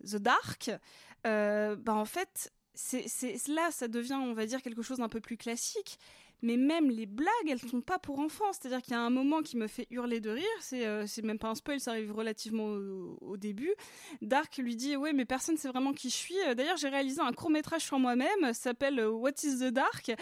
The 0.04 0.16
Dark, 0.16 0.70
euh, 1.26 1.76
bah 1.76 1.94
en 1.94 2.04
fait, 2.04 2.52
c'est 2.74 3.04
là, 3.48 3.70
ça 3.70 3.88
devient, 3.88 4.14
on 4.14 4.34
va 4.34 4.46
dire, 4.46 4.62
quelque 4.62 4.82
chose 4.82 4.98
d'un 4.98 5.08
peu 5.08 5.20
plus 5.20 5.36
classique. 5.36 5.98
Mais 6.40 6.56
même 6.56 6.88
les 6.88 7.06
blagues, 7.06 7.48
elles 7.48 7.58
sont 7.58 7.80
pas 7.80 7.98
pour 7.98 8.20
enfants. 8.20 8.52
C'est-à-dire 8.52 8.80
qu'il 8.80 8.92
y 8.92 8.96
a 8.96 9.00
un 9.00 9.10
moment 9.10 9.42
qui 9.42 9.56
me 9.56 9.66
fait 9.66 9.88
hurler 9.90 10.20
de 10.20 10.30
rire. 10.30 10.44
C'est 10.60 10.86
euh, 10.86 11.04
même 11.24 11.38
pas 11.38 11.48
un 11.48 11.56
spoil, 11.56 11.80
ça 11.80 11.90
arrive 11.92 12.12
relativement 12.12 12.66
au, 12.66 13.18
au 13.20 13.36
début. 13.36 13.74
Dark 14.22 14.56
lui 14.58 14.76
dit 14.76 14.96
Ouais, 14.96 15.12
mais 15.12 15.24
personne 15.24 15.56
sait 15.56 15.66
vraiment 15.68 15.92
qui 15.92 16.10
je 16.10 16.14
suis. 16.14 16.38
Euh, 16.46 16.54
D'ailleurs, 16.54 16.76
j'ai 16.76 16.88
réalisé 16.88 17.20
un 17.20 17.32
court 17.32 17.50
métrage 17.50 17.82
sur 17.82 17.98
moi-même. 17.98 18.52
S'appelle 18.52 19.00
euh, 19.00 19.10
What 19.10 19.32
is 19.42 19.58
the 19.58 19.72
Dark? 19.72 20.12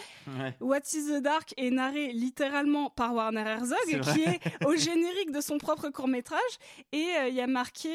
What 0.59 0.79
is 0.93 1.05
the 1.05 1.21
Dark 1.21 1.53
est 1.55 1.69
narré 1.69 2.11
littéralement 2.13 2.89
par 2.89 3.13
Warner 3.13 3.41
Herzog, 3.41 3.77
qui 4.13 4.23
est 4.23 4.39
au 4.65 4.75
générique 4.75 5.31
de 5.31 5.41
son 5.41 5.59
propre 5.59 5.89
court 5.89 6.07
métrage. 6.07 6.41
Et 6.93 7.05
euh, 7.19 7.27
il 7.29 7.35
y 7.35 7.41
a 7.41 7.47
marqué 7.47 7.91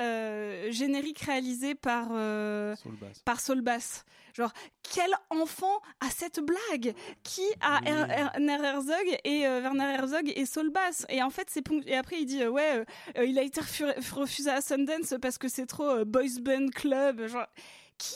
euh, 0.00 0.70
générique 0.70 1.20
réalisé 1.20 1.74
par 1.74 2.08
euh, 2.12 2.74
Saul 2.76 2.96
Bass. 2.96 3.22
par. 3.60 4.04
Genre 4.34 4.52
quel 4.82 5.10
enfant 5.28 5.80
a 6.00 6.08
cette 6.08 6.40
blague? 6.40 6.94
Qui 7.22 7.42
a 7.60 7.80
Er- 7.84 8.30
Werner 8.38 8.64
Herzog 8.64 9.18
et 9.24 9.46
euh, 9.46 9.60
Werner 9.60 9.94
Herzog 9.94 10.32
et 10.34 10.46
Saul 10.46 10.70
Bass? 10.70 11.04
Et 11.10 11.22
en 11.22 11.28
fait 11.30 11.48
c'est 11.50 11.62
et 11.86 11.96
après 11.96 12.16
il 12.20 12.24
dit 12.26 12.42
euh, 12.42 12.48
ouais 12.48 12.84
euh, 13.18 13.24
il 13.26 13.38
a 13.38 13.42
été 13.42 13.60
refu- 13.60 13.92
refusé 14.14 14.48
à 14.50 14.62
Sundance 14.62 15.14
parce 15.20 15.36
que 15.36 15.48
c'est 15.48 15.66
trop 15.66 16.04
boys 16.06 16.40
band 16.40 16.68
club. 16.74 17.26
Genre 17.26 17.46
qui 17.98 18.14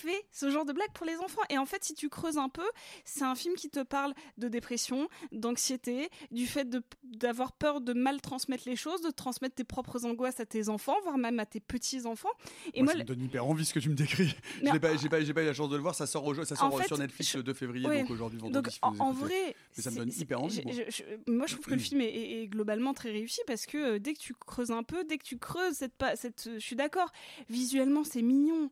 fait 0.00 0.24
ce 0.32 0.50
genre 0.50 0.64
de 0.64 0.72
blague 0.72 0.92
pour 0.92 1.06
les 1.06 1.16
enfants. 1.18 1.42
Et 1.50 1.58
en 1.58 1.66
fait, 1.66 1.84
si 1.84 1.94
tu 1.94 2.08
creuses 2.08 2.38
un 2.38 2.48
peu, 2.48 2.66
c'est 3.04 3.24
un 3.24 3.34
film 3.34 3.54
qui 3.54 3.68
te 3.70 3.82
parle 3.82 4.14
de 4.38 4.48
dépression, 4.48 5.08
d'anxiété, 5.32 6.08
du 6.30 6.46
fait 6.46 6.68
d'avoir 7.04 7.52
peur 7.52 7.80
de 7.80 7.92
mal 7.92 8.20
transmettre 8.20 8.64
les 8.66 8.76
choses, 8.76 9.00
de 9.02 9.10
transmettre 9.10 9.54
tes 9.54 9.64
propres 9.64 10.04
angoisses 10.06 10.40
à 10.40 10.46
tes 10.46 10.68
enfants, 10.68 10.96
voire 11.02 11.18
même 11.18 11.38
à 11.40 11.46
tes 11.46 11.60
petits-enfants. 11.60 12.28
Et 12.74 12.82
moi, 12.82 12.84
moi, 12.84 12.92
ça 12.92 12.98
me 12.98 13.04
donne 13.04 13.22
hyper 13.22 13.46
envie 13.46 13.64
ce 13.64 13.74
que 13.74 13.78
tu 13.80 13.88
me 13.88 13.94
décris. 13.94 14.34
Mais 14.62 14.68
Je 14.68 14.72
n'ai 14.74 14.80
pas, 14.80 14.96
j'ai 14.96 15.08
pas, 15.08 15.20
j'ai 15.22 15.34
pas 15.34 15.42
eu 15.42 15.46
la 15.46 15.54
chance 15.54 15.70
de 15.70 15.76
le 15.76 15.82
voir. 15.82 15.94
Ça 15.94 16.06
sort, 16.06 16.24
au- 16.26 16.34
ça 16.44 16.56
sort 16.56 16.76
fait, 16.78 16.86
sur 16.86 16.98
Netflix 16.98 17.34
le 17.36 17.42
2 17.42 17.54
février, 17.54 17.86
Ouais. 17.86 18.00
donc 18.02 18.10
aujourd'hui, 18.10 18.38
vendredi. 18.38 18.54
Donc, 18.62 18.72
si 18.72 18.78
en, 18.82 19.12
vrai, 19.12 19.54
Mais 19.76 19.82
ça 19.82 19.90
me 19.90 19.96
donne 19.96 20.12
hyper 20.16 20.40
envie. 20.42 20.62
moi. 20.64 20.72
je- 20.72 20.90
je- 20.90 21.30
moi, 21.32 21.46
je 21.46 21.54
trouve 21.54 21.66
que 21.66 21.74
le 21.74 21.78
film 21.80 22.00
est, 22.00 22.06
est- 22.14 22.42
est 22.42 22.48
globalement 22.48 22.94
très 22.94 23.10
réussi 23.10 23.40
parce 23.46 23.66
que 23.66 23.76
euh, 23.94 23.98
dès 23.98 24.14
que 24.14 24.18
tu 24.18 24.34
creuses 24.34 24.70
un 24.70 24.82
peu, 24.82 25.04
dès 25.04 25.18
que 25.18 25.24
tu 25.24 25.38
creuses 25.38 25.74
cette, 25.74 25.92
cette, 26.16 26.50
je 26.54 26.58
suis 26.58 26.76
d'accord. 26.76 27.10
Visuellement, 27.48 28.04
c'est 28.04 28.22
mignon. 28.22 28.70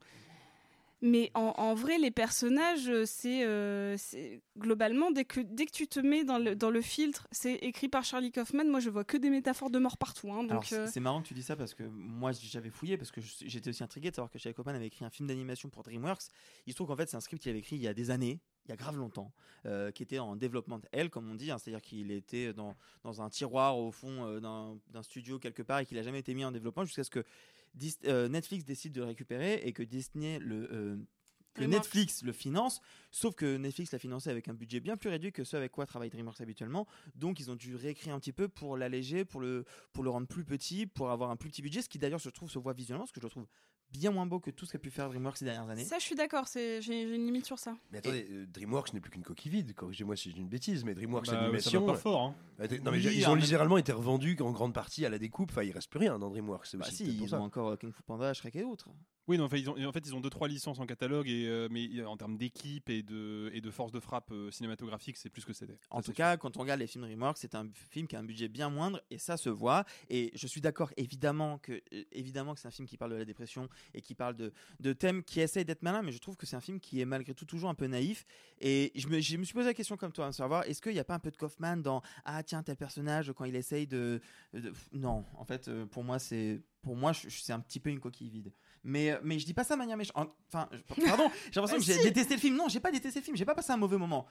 Mais 1.00 1.30
en, 1.34 1.54
en 1.56 1.74
vrai, 1.74 1.96
les 1.98 2.10
personnages, 2.10 2.88
euh, 2.88 3.04
c'est 3.06 3.44
euh, 3.44 3.96
c'est- 3.96 4.40
globalement 4.58 5.12
dès 5.12 5.24
que 5.24 5.40
dès 5.40 5.64
que 5.66 5.70
tu 5.70 5.86
te 5.86 6.00
mets 6.00 6.24
dans 6.24 6.38
le 6.38 6.56
dans 6.56 6.70
le 6.70 6.80
filtre, 6.80 7.28
c'est 7.30 7.54
écrit 7.54 7.88
par 7.88 8.02
Charlie 8.04 8.32
Kaufman. 8.32 8.64
Moi, 8.68 8.80
je 8.80 8.90
vois 8.90 9.04
que 9.04 9.16
des 9.16 9.30
métaphores 9.30 9.70
de 9.70 9.78
mort 9.78 9.96
partout. 9.96 10.32
hein, 10.32 10.42
donc, 10.42 10.72
euh, 10.72 10.86
c'est- 10.90 10.98
marrant 10.98 11.22
que 11.22 11.28
tu 11.28 11.34
dis 11.34 11.42
ça 11.44 11.54
parce 11.54 11.74
que 11.74 11.84
moi 11.84 12.32
j'avais 12.32 12.70
fouillé 12.70 12.96
parce 12.96 13.12
que 13.12 13.20
j'étais 13.20 13.70
aussi 13.70 13.84
intrigué 13.84 14.10
de 14.10 14.16
savoir 14.16 14.30
que 14.30 14.38
Charlie 14.40 14.54
Kaufman 14.56 14.74
avait 14.74 14.88
écrit 14.88 15.04
un 15.04 15.10
film 15.10 15.28
d'animation 15.28 15.68
pour 15.68 15.84
DreamWorks. 15.84 16.22
Il 16.66 16.72
se 16.72 16.74
trouve 16.76 16.88
qu'en 16.88 16.96
fait 16.96 17.08
c'est 17.08 17.16
un 17.16 17.20
script 17.20 17.42
qu'il 17.42 17.50
avait 17.50 17.60
écrit 17.60 17.76
il 17.76 17.82
y 17.82 17.86
a 17.88 17.94
des 17.94 18.10
années, 18.10 18.40
il 18.66 18.70
y 18.70 18.72
a 18.72 18.76
grave 18.76 18.96
longtemps, 18.96 19.32
euh, 19.66 19.92
qui 19.92 20.02
était 20.02 20.18
en 20.18 20.34
développement 20.34 20.80
L 20.90 21.10
comme 21.10 21.30
on 21.30 21.36
dit, 21.36 21.52
hein, 21.52 21.58
c'est-à-dire 21.58 21.80
qu'il 21.80 22.10
était 22.10 22.52
dans, 22.52 22.74
dans 23.04 23.22
un 23.22 23.30
tiroir 23.30 23.78
au 23.78 23.92
fond 23.92 24.24
euh, 24.26 24.40
d'un 24.40 25.02
studio 25.04 25.38
quelque 25.38 25.62
part 25.62 25.78
et 25.78 25.86
qu'il 25.86 25.96
a 25.98 26.02
jamais 26.02 26.18
été 26.18 26.34
mis 26.34 26.44
en 26.44 26.50
développement 26.50 26.84
jusqu'à 26.84 27.04
ce 27.04 27.10
que 27.10 27.24
Dis- 27.74 27.98
euh, 28.06 28.28
Netflix 28.28 28.64
décide 28.64 28.92
de 28.92 29.00
le 29.00 29.06
récupérer 29.06 29.54
et 29.64 29.72
que 29.72 29.82
Disney 29.82 30.38
le 30.38 30.68
euh, 30.72 30.96
que. 31.54 31.64
Netflix 31.64 32.22
le 32.22 32.32
finance, 32.32 32.80
sauf 33.10 33.34
que 33.34 33.56
Netflix 33.56 33.92
l'a 33.92 33.98
financé 33.98 34.30
avec 34.30 34.48
un 34.48 34.54
budget 34.54 34.80
bien 34.80 34.96
plus 34.96 35.10
réduit 35.10 35.32
que 35.32 35.44
ce 35.44 35.56
avec 35.56 35.72
quoi 35.72 35.86
travaille 35.86 36.10
DreamWorks 36.10 36.40
habituellement. 36.40 36.86
Donc 37.14 37.40
ils 37.40 37.50
ont 37.50 37.56
dû 37.56 37.74
réécrire 37.74 38.14
un 38.14 38.20
petit 38.20 38.32
peu 38.32 38.48
pour 38.48 38.76
l'alléger, 38.76 39.24
pour 39.24 39.40
le, 39.40 39.64
pour 39.92 40.04
le 40.04 40.10
rendre 40.10 40.28
plus 40.28 40.44
petit, 40.44 40.86
pour 40.86 41.10
avoir 41.10 41.30
un 41.30 41.36
plus 41.36 41.50
petit 41.50 41.62
budget, 41.62 41.82
ce 41.82 41.88
qui 41.88 41.98
d'ailleurs 41.98 42.20
je 42.20 42.30
trouve 42.30 42.50
se 42.50 42.58
voit 42.58 42.74
visuellement, 42.74 43.04
parce 43.04 43.12
que 43.12 43.20
je 43.20 43.26
le 43.26 43.30
trouve 43.30 43.46
bien 43.92 44.10
moins 44.10 44.26
beau 44.26 44.38
que 44.40 44.50
tout 44.50 44.66
ce 44.66 44.72
qu'a 44.72 44.78
pu 44.78 44.90
faire 44.90 45.08
DreamWorks 45.08 45.38
ces 45.38 45.44
dernières 45.44 45.68
années. 45.68 45.84
ça, 45.84 45.98
je 45.98 46.04
suis 46.04 46.14
d'accord. 46.14 46.46
c'est- 46.48 46.80
J'ai 46.82 47.08
j'ai 47.08 47.14
une 47.16 47.24
limite 47.24 47.46
sur 47.46 47.58
ça. 47.58 47.76
Mais 47.90 47.98
attendez, 47.98 48.26
euh, 48.30 48.46
DreamWorks 48.46 48.92
n'est 48.92 49.00
plus 49.00 49.10
qu'une 49.10 49.22
coquille 49.22 49.50
vide. 49.50 49.74
Corrigez-moi 49.74 50.14
si 50.16 50.30
je 50.30 50.34
dis 50.34 50.40
une 50.40 50.48
bêtise, 50.48 50.84
mais 50.84 50.94
DreamWorks 50.94 51.26
Bah, 51.26 51.40
Animation. 51.40 51.80
ça 51.80 51.86
va 51.86 51.92
pas 51.92 51.98
fort, 51.98 52.20
hein. 52.22 52.34
euh, 52.60 52.68
Non, 52.84 52.90
mais 52.92 52.98
Oui, 52.98 53.14
ils 53.16 53.26
en 53.26 53.30
ont 53.30 53.34
même- 53.34 53.42
littéralement 53.42 53.78
été 53.78 53.92
revendus 53.92 54.36
en 54.40 54.52
grande 54.52 54.74
partie 54.74 55.04
à 55.06 55.08
la 55.08 55.18
découpe. 55.18 55.50
Enfin, 55.50 55.62
il 55.62 55.72
reste 55.72 55.90
plus 55.90 55.98
rien 56.00 56.18
dans 56.18 56.28
DreamWorks. 56.30 56.66
C'est 56.66 56.76
Bah 56.76 56.86
aussi 56.86 56.96
si, 56.96 57.04
pour 57.16 57.26
ils 57.26 57.28
ça. 57.30 57.40
ont 57.40 57.44
encore 57.44 57.68
euh, 57.70 57.76
Kung 57.76 57.92
Fu 57.92 58.02
Panda, 58.02 58.32
Shrek 58.34 58.56
et 58.56 58.64
autres. 58.64 58.88
Oui, 59.28 59.36
non, 59.36 59.44
en 59.44 59.48
fait, 59.50 59.60
ils 59.60 59.68
ont, 59.68 59.76
en 59.86 59.92
fait, 59.92 60.06
ils 60.06 60.14
ont 60.14 60.20
deux 60.20 60.30
trois 60.30 60.48
licences 60.48 60.78
en 60.78 60.86
catalogue 60.86 61.28
et 61.28 61.46
euh, 61.46 61.68
mais 61.70 61.86
euh, 61.98 62.06
en 62.08 62.16
termes 62.16 62.38
d'équipe 62.38 62.88
et 62.88 63.02
de 63.02 63.50
et 63.52 63.60
de 63.60 63.70
force 63.70 63.92
de 63.92 64.00
frappe 64.00 64.30
euh, 64.32 64.50
cinématographique, 64.50 65.18
c'est 65.18 65.28
plus 65.28 65.44
que 65.44 65.52
c'était. 65.52 65.78
En 65.90 65.98
Ça, 66.00 66.06
tout 66.06 66.12
cas, 66.14 66.36
quand 66.38 66.56
on 66.56 66.60
regarde 66.60 66.80
les 66.80 66.86
films 66.86 67.04
DreamWorks, 67.04 67.36
c'est 67.36 67.54
un 67.54 67.68
film 67.90 68.06
qui 68.06 68.16
a 68.16 68.20
un 68.20 68.24
budget 68.24 68.48
bien 68.48 68.70
moindre 68.70 69.02
et 69.10 69.18
ça 69.18 69.36
se 69.36 69.50
voit. 69.50 69.84
Et 70.08 70.30
je 70.34 70.46
suis 70.46 70.62
d'accord, 70.62 70.90
évidemment 70.96 71.58
que, 71.58 71.82
évidemment 72.12 72.54
que 72.54 72.60
c'est 72.60 72.68
un 72.68 72.72
film 72.72 72.88
qui 72.88 72.96
parle 72.96 73.10
de 73.12 73.16
la 73.16 73.26
dépression 73.26 73.68
et 73.92 74.00
qui 74.00 74.14
parle 74.14 74.34
de, 74.34 74.50
de 74.80 74.92
thèmes 74.94 75.22
qui 75.22 75.40
essayent 75.40 75.66
d'être 75.66 75.82
malins, 75.82 76.02
mais 76.02 76.12
je 76.12 76.18
trouve 76.18 76.36
que 76.36 76.46
c'est 76.46 76.56
un 76.56 76.62
film 76.62 76.80
qui 76.80 77.00
est 77.00 77.04
malgré 77.04 77.34
tout 77.34 77.44
toujours 77.44 77.68
un 77.68 77.74
peu 77.74 77.86
naïf. 77.86 78.24
Et 78.60 78.92
je 78.94 79.08
me, 79.08 79.20
je 79.20 79.36
me 79.36 79.44
suis 79.44 79.52
posé 79.54 79.66
la 79.66 79.74
question 79.74 79.98
comme 79.98 80.12
toi, 80.12 80.28
à 80.28 80.32
savoir, 80.32 80.64
est-ce 80.64 80.80
qu'il 80.80 80.92
n'y 80.94 80.98
a 81.00 81.04
pas 81.04 81.14
un 81.14 81.18
peu 81.20 81.30
de 81.30 81.36
Kaufman 81.36 81.76
dans 81.76 82.00
Ah, 82.24 82.42
tiens, 82.42 82.62
tel 82.62 82.76
personnage, 82.76 83.30
quand 83.36 83.44
il 83.44 83.56
essaye 83.56 83.86
de. 83.86 84.22
de- 84.54 84.72
Non, 84.92 85.26
en 85.34 85.44
fait, 85.44 85.70
pour 85.90 86.02
moi, 86.02 86.18
c'est. 86.18 86.62
Pour 86.80 86.96
moi, 86.96 87.12
c'est 87.12 87.52
un 87.52 87.60
petit 87.60 87.80
peu 87.80 87.90
une 87.90 88.00
coquille 88.00 88.30
vide. 88.30 88.52
Mais, 88.84 89.10
euh, 89.12 89.18
mais 89.22 89.38
je 89.38 89.46
dis 89.46 89.54
pas 89.54 89.64
ça 89.64 89.74
de 89.74 89.78
manière 89.78 89.96
méchante. 89.96 90.34
Enfin, 90.48 90.68
pardon, 91.06 91.30
j'ai 91.50 91.60
l'impression 91.60 91.78
que 91.78 91.84
j'ai 91.84 91.94
Si. 91.94 92.02
détesté 92.04 92.34
le 92.34 92.40
film. 92.40 92.56
Non, 92.56 92.68
j'ai 92.68 92.80
pas 92.80 92.90
détesté 92.92 93.20
le 93.20 93.24
film, 93.24 93.36
j'ai 93.36 93.44
pas 93.44 93.54
passé 93.54 93.72
un 93.72 93.76
mauvais 93.76 93.98
moment 93.98 94.26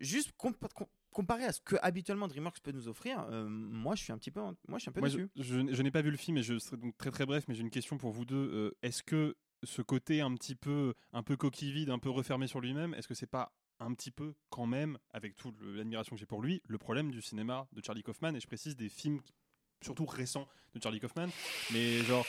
juste 0.00 0.30
comp- 0.36 0.56
com- 0.74 0.86
comparé 1.10 1.42
à 1.44 1.50
ce 1.52 1.60
que 1.60 1.74
habituellement 1.82 2.28
DreamWorks 2.28 2.60
peut 2.60 2.70
nous 2.70 2.86
offrir, 2.86 3.26
euh, 3.30 3.48
moi 3.48 3.96
je 3.96 4.04
suis 4.04 4.12
un 4.12 4.18
petit 4.18 4.30
peu, 4.30 4.40
moi 4.40 4.54
je 4.74 4.78
suis 4.78 4.88
un 4.90 4.92
peu 4.92 5.00
Moi, 5.00 5.08
déçu. 5.08 5.28
je- 5.34 5.72
je 5.74 5.82
n'ai 5.82 5.90
pas 5.90 6.02
vu 6.02 6.12
le 6.12 6.16
film 6.16 6.36
et 6.36 6.42
je 6.44 6.56
serai 6.60 6.76
donc 6.76 6.96
très 6.96 7.10
très 7.10 7.26
bref, 7.26 7.46
mais 7.48 7.54
j'ai 7.56 7.62
une 7.62 7.70
question 7.70 7.98
pour 7.98 8.12
vous 8.12 8.24
deux. 8.24 8.36
Euh, 8.36 8.76
est-ce 8.82 9.02
que 9.02 9.36
ce 9.64 9.82
côté 9.82 10.20
un 10.20 10.32
petit 10.36 10.54
peu, 10.54 10.94
un 11.12 11.24
peu 11.24 11.36
coquille 11.36 11.72
vide, 11.72 11.90
un 11.90 11.98
peu 11.98 12.10
refermé 12.10 12.46
sur 12.46 12.60
lui-même, 12.60 12.94
est-ce 12.94 13.08
que 13.08 13.14
c'est 13.14 13.26
pas 13.26 13.52
un 13.80 13.92
petit 13.92 14.12
peu 14.12 14.34
quand 14.50 14.66
même, 14.66 14.98
avec 15.10 15.34
toute 15.34 15.56
l'admiration 15.60 16.14
que 16.14 16.20
j'ai 16.20 16.26
pour 16.26 16.42
lui, 16.42 16.62
le 16.68 16.78
problème 16.78 17.10
du 17.10 17.20
cinéma 17.20 17.66
de 17.72 17.82
Charlie 17.84 18.04
Kaufman? 18.04 18.36
Et 18.36 18.40
je 18.40 18.46
précise 18.46 18.76
des 18.76 18.88
films 18.88 19.18
surtout 19.82 20.06
récents 20.06 20.46
de 20.76 20.80
Charlie 20.80 21.00
Kaufman, 21.00 21.26
mais 21.72 21.98
genre. 22.04 22.24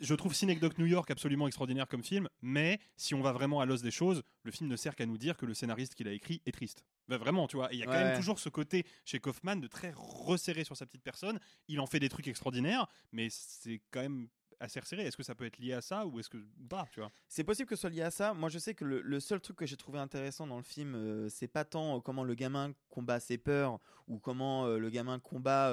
Je 0.00 0.14
trouve 0.14 0.34
Synecdoche 0.34 0.78
New 0.78 0.86
York 0.86 1.10
absolument 1.10 1.46
extraordinaire 1.46 1.88
comme 1.88 2.02
film, 2.02 2.28
mais 2.42 2.78
si 2.96 3.14
on 3.14 3.20
va 3.20 3.32
vraiment 3.32 3.60
à 3.60 3.66
l'os 3.66 3.82
des 3.82 3.90
choses, 3.90 4.22
le 4.42 4.50
film 4.50 4.68
ne 4.68 4.76
sert 4.76 4.94
qu'à 4.94 5.06
nous 5.06 5.18
dire 5.18 5.36
que 5.36 5.46
le 5.46 5.54
scénariste 5.54 5.94
qui 5.94 6.04
l'a 6.04 6.12
écrit 6.12 6.42
est 6.46 6.52
triste. 6.52 6.84
Bah, 7.08 7.18
vraiment, 7.18 7.46
tu 7.46 7.56
vois. 7.56 7.68
Il 7.72 7.78
y 7.78 7.82
a 7.82 7.86
quand 7.86 7.92
même 7.92 8.16
toujours 8.16 8.38
ce 8.38 8.48
côté 8.48 8.84
chez 9.04 9.18
Kaufman 9.18 9.56
de 9.56 9.66
très 9.66 9.92
resserré 9.96 10.64
sur 10.64 10.76
sa 10.76 10.86
petite 10.86 11.02
personne. 11.02 11.40
Il 11.68 11.80
en 11.80 11.86
fait 11.86 12.00
des 12.00 12.08
trucs 12.08 12.28
extraordinaires, 12.28 12.86
mais 13.12 13.28
c'est 13.30 13.80
quand 13.90 14.00
même 14.00 14.28
assez 14.60 14.78
resserré. 14.78 15.04
Est-ce 15.06 15.16
que 15.16 15.22
ça 15.22 15.34
peut 15.34 15.46
être 15.46 15.58
lié 15.58 15.72
à 15.72 15.80
ça 15.80 16.06
ou 16.06 16.20
est-ce 16.20 16.28
que 16.28 16.38
pas, 16.68 16.86
tu 16.92 17.00
vois? 17.00 17.10
C'est 17.28 17.44
possible 17.44 17.68
que 17.68 17.76
ce 17.76 17.80
soit 17.80 17.90
lié 17.90 18.02
à 18.02 18.10
ça. 18.10 18.34
Moi 18.34 18.48
je 18.50 18.58
sais 18.58 18.74
que 18.74 18.84
le, 18.84 19.00
le 19.00 19.20
seul 19.20 19.40
truc 19.40 19.56
que 19.56 19.66
j'ai 19.66 19.76
trouvé 19.76 19.98
intéressant 19.98 20.46
dans 20.46 20.58
le 20.58 20.62
film, 20.62 20.94
euh, 20.94 21.28
c'est 21.30 21.48
pas 21.48 21.64
tant 21.64 21.96
euh, 21.96 22.00
comment 22.00 22.24
le 22.24 22.34
gamin 22.34 22.72
combat 22.88 23.20
ses 23.20 23.38
peurs 23.38 23.80
ou 24.06 24.18
comment 24.18 24.66
euh, 24.66 24.78
le 24.78 24.90
gamin 24.90 25.18
combat 25.18 25.70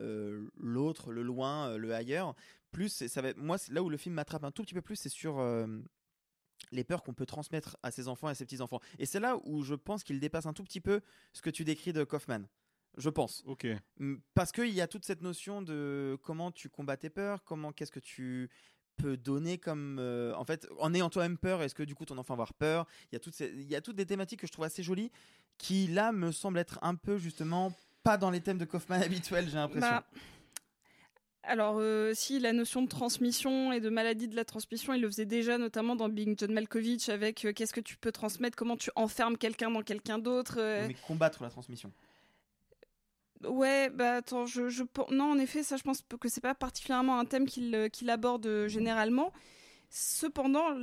euh, 0.00 0.48
l'autre, 0.56 1.12
le 1.12 1.22
loin, 1.22 1.76
le 1.76 1.94
ailleurs. 1.94 2.34
Plus, 2.74 3.06
ça 3.06 3.22
va 3.22 3.28
être- 3.28 3.38
moi 3.38 3.56
là 3.70 3.82
où 3.82 3.88
le 3.88 3.96
film 3.96 4.16
m'attrape 4.16 4.42
un 4.44 4.50
tout 4.50 4.62
petit 4.64 4.74
peu 4.74 4.82
plus, 4.82 4.96
c'est 4.96 5.08
sur 5.08 5.38
euh, 5.38 5.66
les 6.72 6.82
peurs 6.84 7.02
qu'on 7.04 7.14
peut 7.14 7.24
transmettre 7.26 7.76
à 7.84 7.90
ses 7.90 8.08
enfants 8.08 8.28
et 8.28 8.32
à 8.32 8.34
ses 8.34 8.44
petits-enfants. 8.44 8.80
Et 8.98 9.06
c'est 9.06 9.20
là 9.20 9.38
où 9.44 9.62
je 9.62 9.74
pense 9.74 10.02
qu'il 10.02 10.18
dépasse 10.18 10.46
un 10.46 10.52
tout 10.52 10.64
petit 10.64 10.80
peu 10.80 11.00
ce 11.32 11.40
que 11.40 11.50
tu 11.50 11.64
décris 11.64 11.92
de 11.92 12.02
Kaufman. 12.04 12.42
Je 12.96 13.10
pense. 13.10 13.42
Ok. 13.46 13.66
Parce 14.34 14.50
qu'il 14.52 14.70
y 14.70 14.80
a 14.80 14.86
toute 14.88 15.04
cette 15.04 15.22
notion 15.22 15.62
de 15.62 16.18
comment 16.22 16.50
tu 16.52 16.68
combats 16.68 16.96
tes 16.96 17.10
peurs, 17.10 17.42
comment 17.44 17.72
qu'est-ce 17.72 17.92
que 17.92 18.00
tu 18.00 18.50
peux 18.96 19.16
donner 19.16 19.58
comme 19.58 19.98
euh, 20.00 20.32
en 20.36 20.44
fait 20.44 20.68
en 20.78 20.94
ayant 20.94 21.10
toi-même 21.10 21.36
peur 21.38 21.62
est-ce 21.62 21.74
que 21.74 21.82
du 21.82 21.96
coup 21.96 22.04
ton 22.04 22.16
enfant 22.18 22.34
va 22.34 22.42
avoir 22.42 22.54
peur? 22.54 22.86
Il 23.10 23.14
y 23.14 23.16
a 23.16 23.20
toutes 23.20 23.34
ces- 23.34 23.52
il 23.52 23.68
y 23.68 23.74
a 23.74 23.80
toutes 23.80 23.96
des 23.96 24.06
thématiques 24.06 24.40
que 24.40 24.46
je 24.46 24.52
trouve 24.52 24.64
assez 24.64 24.82
jolies 24.84 25.10
qui 25.58 25.88
là 25.88 26.12
me 26.12 26.30
semblent 26.32 26.58
être 26.58 26.78
un 26.82 26.94
peu 26.94 27.18
justement 27.18 27.72
pas 28.04 28.16
dans 28.16 28.30
les 28.30 28.40
thèmes 28.40 28.58
de 28.58 28.64
Kaufman 28.64 29.00
habituels 29.02 29.48
j'ai 29.48 29.56
l'impression 29.56 29.88
Bah, 29.90 30.06
alors, 31.46 31.76
euh, 31.78 32.12
si 32.14 32.38
la 32.38 32.52
notion 32.52 32.82
de 32.82 32.88
transmission 32.88 33.72
et 33.72 33.80
de 33.80 33.88
maladie 33.88 34.28
de 34.28 34.36
la 34.36 34.44
transmission, 34.44 34.92
il 34.94 35.00
le 35.00 35.08
faisait 35.08 35.26
déjà, 35.26 35.58
notamment 35.58 35.96
dans 35.96 36.08
Big 36.08 36.38
John 36.38 36.52
Malkovich, 36.52 37.08
avec 37.08 37.44
euh, 37.44 37.52
qu'est-ce 37.52 37.72
que 37.72 37.80
tu 37.80 37.96
peux 37.96 38.12
transmettre, 38.12 38.56
comment 38.56 38.76
tu 38.76 38.90
enfermes 38.96 39.36
quelqu'un 39.36 39.70
dans 39.70 39.82
quelqu'un 39.82 40.18
d'autre. 40.18 40.56
euh, 40.58 40.86
mais 40.88 40.94
combattre 41.06 41.42
la 41.42 41.50
transmission 41.50 41.92
Ouais, 43.42 43.90
bah 43.90 44.16
attends, 44.16 44.46
je, 44.46 44.70
je 44.70 44.84
non, 45.10 45.32
en 45.32 45.38
effet, 45.38 45.62
ça, 45.62 45.76
je 45.76 45.82
pense 45.82 46.02
que 46.18 46.28
c'est 46.28 46.40
pas 46.40 46.54
particulièrement 46.54 47.18
un 47.18 47.26
thème 47.26 47.46
qu'il 47.46 48.10
aborde 48.10 48.66
généralement. 48.68 49.32
Cependant, 49.96 50.76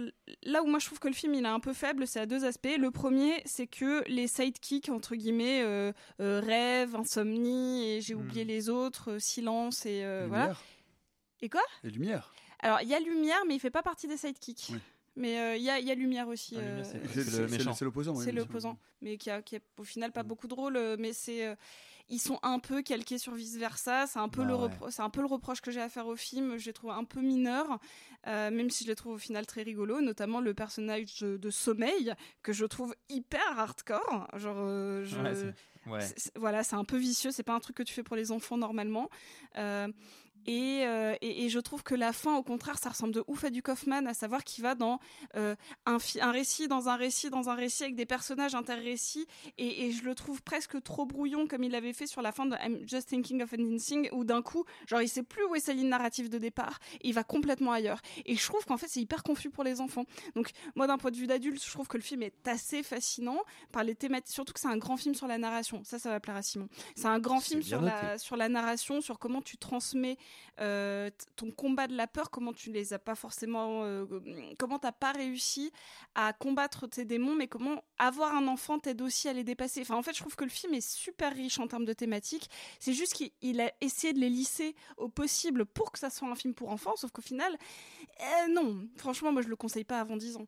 là 0.44 0.64
où 0.64 0.68
moi 0.68 0.80
je 0.80 0.86
trouve 0.86 1.00
que 1.00 1.10
le 1.10 1.14
film 1.14 1.34
il 1.34 1.44
est 1.44 1.48
un 1.50 1.60
peu 1.60 1.74
faible, 1.74 2.08
c'est 2.08 2.22
à 2.22 2.26
deux 2.26 2.46
aspects. 2.46 2.78
Le 2.80 2.92
premier, 2.92 3.42
c'est 3.44 3.68
que 3.68 4.08
les 4.08 4.26
sidekicks 4.26 4.88
entre 4.88 5.16
guillemets 5.18 5.62
euh, 5.64 5.92
euh, 6.22 6.40
rêve, 6.40 6.96
insomnie 6.96 7.90
et 7.90 8.00
j'ai 8.00 8.16
oublié 8.16 8.46
les 8.46 8.70
autres, 8.70 9.12
euh, 9.12 9.20
silence 9.20 9.86
et 9.86 10.06
euh, 10.06 10.28
voilà. 10.30 10.44
Lumière. 10.46 10.62
Et 11.42 11.50
quoi? 11.50 11.62
Les 11.84 11.90
lumières. 11.90 12.34
Alors 12.60 12.80
il 12.84 12.88
y 12.88 12.94
a 12.96 13.02
lumière, 13.02 13.42
mais 13.46 13.56
il 13.56 13.60
fait 13.60 13.70
pas 13.70 13.84
partie 13.84 14.08
des 14.08 14.16
sidekicks. 14.16 14.72
Mais 15.18 15.38
euh, 15.42 15.58
il 15.58 15.64
y, 15.64 15.70
a, 15.70 15.78
il 15.78 15.86
y 15.86 15.92
a 15.92 15.96
lumière 15.96 16.30
aussi. 16.30 16.56
Ah, 16.58 16.62
Lumière, 16.62 16.78
euh, 16.80 16.84
c'est- 17.68 17.84
l'opposant. 17.84 18.16
oui, 18.16 18.24
c'est 18.24 18.32
l'opposant, 18.32 18.78
mais 19.02 19.18
qui 19.18 19.30
a, 19.30 19.42
qui 19.42 19.58
est 19.58 19.62
au 19.78 19.84
final 19.84 20.14
pas 20.14 20.24
beaucoup 20.24 20.48
drôle, 20.48 20.78
euh, 20.78 20.96
mais 20.98 21.12
c'est 21.12 21.46
euh, 21.48 21.56
ils 22.10 22.20
sont 22.20 22.40
un 22.44 22.60
peu 22.60 22.82
calqués 22.82 23.18
sur 23.18 23.34
vice 23.34 23.58
versa. 23.58 24.08
C'est 24.08 24.20
un 24.20 24.30
peu 24.30 24.42
Bah 24.44 24.48
le 24.50 24.56
ouais. 24.56 24.68
repro- 24.68 24.90
c'est 24.92 25.02
un 25.02 25.10
peu 25.10 25.22
le 25.22 25.28
reproche 25.28 25.62
que 25.62 25.72
j'ai 25.72 25.82
à 25.82 25.90
faire 25.90 26.08
au 26.08 26.16
film. 26.16 26.58
Je 26.58 26.66
les 26.66 26.74
trouve 26.74 26.92
un 26.92 27.04
peu 27.04 27.22
mineurs, 27.22 27.80
euh, 28.28 28.52
même 28.52 28.70
si 28.70 28.84
je 28.84 28.90
les 28.90 28.96
trouve 28.96 29.14
au 29.14 29.18
final 29.18 29.46
très 29.46 29.64
rigolos, 29.64 30.02
notamment 30.02 30.40
le 30.42 30.54
personnage 30.54 31.20
de, 31.22 31.38
de 31.38 31.50
Sommeil 31.50 32.14
que 32.44 32.54
je 32.54 32.66
trouve 32.66 32.96
hyper 33.10 33.60
hardcore. 33.60 34.28
Genre, 34.36 34.58
euh, 34.60 35.04
je- 35.06 35.18
Ouais, 35.20 35.36
c'est- 35.36 35.90
ouais. 35.90 36.02
c'est- 36.02 36.20
c'est- 36.20 36.38
voilà, 36.38 36.64
c'est 36.64 36.76
un 36.76 36.84
peu 36.86 36.98
vicieux. 36.98 37.32
C'est 37.32 37.44
pas 37.44 37.54
un 37.56 37.60
truc 37.60 37.76
que 37.78 37.84
tu 37.84 37.94
fais 37.94 38.04
pour 38.04 38.16
les 38.16 38.32
enfants 38.32 38.58
normalement. 38.58 39.10
Euh, 39.58 39.88
et, 40.46 40.86
euh, 40.86 41.16
et, 41.22 41.46
et 41.46 41.50
je 41.50 41.60
trouve 41.60 41.84
que 41.84 41.96
la 41.96 42.14
fin, 42.14 42.36
au 42.36 42.44
contraire, 42.44 42.78
ça 42.78 42.90
ressemble 42.90 43.14
de 43.14 43.24
ouf 43.28 43.44
à 43.44 43.50
du 43.50 43.62
Kaufman, 43.62 44.06
à 44.08 44.14
savoir 44.14 44.44
qu'il 44.44 44.64
va 44.64 44.76
dans 44.76 45.00
euh, 45.36 45.56
un, 45.86 45.98
un 46.22 46.32
récit, 46.32 46.68
dans 46.68 46.90
un 46.90 46.96
récit, 46.96 47.30
dans 47.30 47.50
un 47.50 47.56
récit, 47.56 47.84
avec 47.84 47.96
des 47.96 48.06
personnages 48.06 48.56
interrécits, 48.56 49.28
et, 49.58 49.86
et 49.86 49.92
je 49.92 50.04
le 50.04 50.16
trouve 50.16 50.42
presque 50.42 50.82
trop 50.84 51.06
brouillon, 51.06 51.48
comme 51.48 51.64
il 51.64 51.76
avait 51.76 51.94
fait 51.94 52.08
sur 52.08 52.22
la 52.22 52.32
fin 52.32 52.46
de 52.46 52.56
I'm 52.64 52.80
Just 52.88 53.10
Thinking 53.10 53.42
of 53.42 53.54
Ending 53.54 53.80
Thing, 53.80 54.10
où 54.12 54.24
d'un 54.24 54.42
coup, 54.42 54.66
genre, 54.88 55.02
il 55.02 55.10
sait 55.10 55.24
plus 55.24 55.44
où 55.46 55.56
est 55.56 55.60
sa 55.60 55.74
ligne 55.74 55.90
narrative 55.90 56.30
de 56.30 56.38
départ, 56.38 56.80
et 57.02 57.10
il 57.10 57.14
va 57.14 57.24
complètement 57.24 57.72
ailleurs. 57.72 58.02
Et 58.26 58.36
je 58.36 58.46
trouve 58.46 58.66
qu'en 58.66 58.78
fait, 58.78 58.88
c'est 58.88 59.02
hyper 59.02 59.24
confus 59.24 59.50
pour 59.50 59.64
les 59.64 59.82
enfants. 59.82 60.06
Donc, 60.36 60.52
moi, 60.76 60.88
d'un 60.88 60.98
point 60.98 61.12
de 61.12 61.18
vue 61.18 61.28
d'adulte, 61.28 61.64
je 61.64 61.72
trouve 61.72 61.88
que 61.88 61.98
le 61.98 62.04
film 62.04 62.24
est 62.24 62.48
assez 62.48 62.84
fascinant 62.84 63.40
par 63.72 63.84
les 63.84 63.96
thématiques, 63.96 64.34
surtout 64.34 64.54
que 64.54 64.60
c'est 64.60 64.68
un 64.68 64.78
grand 64.78 64.98
film 64.98 65.16
sur 65.16 65.28
la 65.28 65.38
narration. 65.38 65.84
Ça, 65.84 66.00
ça 66.00 66.10
va 66.10 66.20
plaire 66.20 66.36
à 66.36 66.42
Simon. 66.42 66.68
C'est 66.96 67.08
un 67.08 67.20
grand 67.20 67.40
film 67.40 67.62
sur 67.62 67.82
la, 67.82 68.18
sur 68.18 68.36
la 68.36 68.50
narration, 68.50 69.02
sur 69.02 69.20
comment 69.20 69.42
tu 69.42 69.58
transmets 69.58 70.18
euh, 70.60 71.10
ton 71.36 71.52
combat 71.52 71.88
de 71.88 71.96
la 71.96 72.08
peur, 72.08 72.30
comment 72.30 72.54
tu 72.54 72.72
les 72.72 72.94
as 72.94 73.00
pas 73.00 73.16
forcément, 73.16 73.84
euh, 73.84 74.06
comment 74.60 74.80
t'as 74.80 74.92
pas 74.92 75.12
réussi 75.12 75.72
à 76.14 76.34
combattre 76.34 76.88
tes 76.88 77.06
démons, 77.06 77.36
mais 77.36 77.48
comment 77.48 77.84
avoir 77.98 78.36
un 78.36 78.48
enfant 78.48 78.78
t'aide 78.78 79.02
aussi 79.02 79.28
à 79.28 79.34
les 79.34 79.44
dépasser? 79.44 79.82
Enfin, 79.82 79.96
en 79.96 80.04
fait, 80.04 80.14
je 80.14 80.20
trouve 80.20 80.36
que 80.36 80.44
le 80.44 80.50
film 80.50 80.74
est 80.74 80.88
super 80.88 81.34
riche 81.34 81.60
en 81.60 81.68
termes 81.68 81.86
de 81.86 81.94
thématiques. 81.94 82.50
C'est 82.80 82.94
juste 82.94 83.14
qu'il 83.14 83.32
il 83.42 83.62
a 83.62 83.72
essayé 83.82 84.14
de 84.14 84.20
les 84.20 84.30
lisser 84.30 84.76
au 84.98 85.10
possible 85.10 85.66
pour 85.66 85.92
que 85.92 86.00
ça 86.00 86.10
soit 86.10 86.28
un 86.28 86.36
film 86.36 86.54
pour 86.54 86.70
enfants, 86.70 86.96
sauf 86.96 87.12
qu'au 87.12 87.22
final, 87.22 87.58
euh, 88.22 88.48
non. 88.50 88.88
Franchement, 88.98 89.32
moi, 89.32 89.42
je 89.42 89.48
le 89.48 89.56
conseille 89.56 89.84
pas 89.84 90.00
avant 90.00 90.18
10 90.18 90.38
ans. 90.38 90.48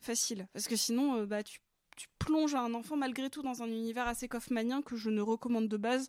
Facile. 0.00 0.46
Parce 0.52 0.68
que 0.68 0.76
sinon, 0.76 1.16
euh, 1.16 1.26
bah, 1.26 1.42
tu, 1.42 1.60
tu 1.96 2.06
plonges 2.18 2.54
un 2.54 2.74
enfant 2.74 2.96
malgré 2.96 3.30
tout 3.30 3.42
dans 3.42 3.62
un 3.62 3.66
univers 3.66 4.06
assez 4.06 4.28
kaufmanien 4.28 4.82
que 4.82 4.96
je 4.96 5.10
ne 5.10 5.20
recommande 5.20 5.68
de 5.68 5.76
base 5.76 6.08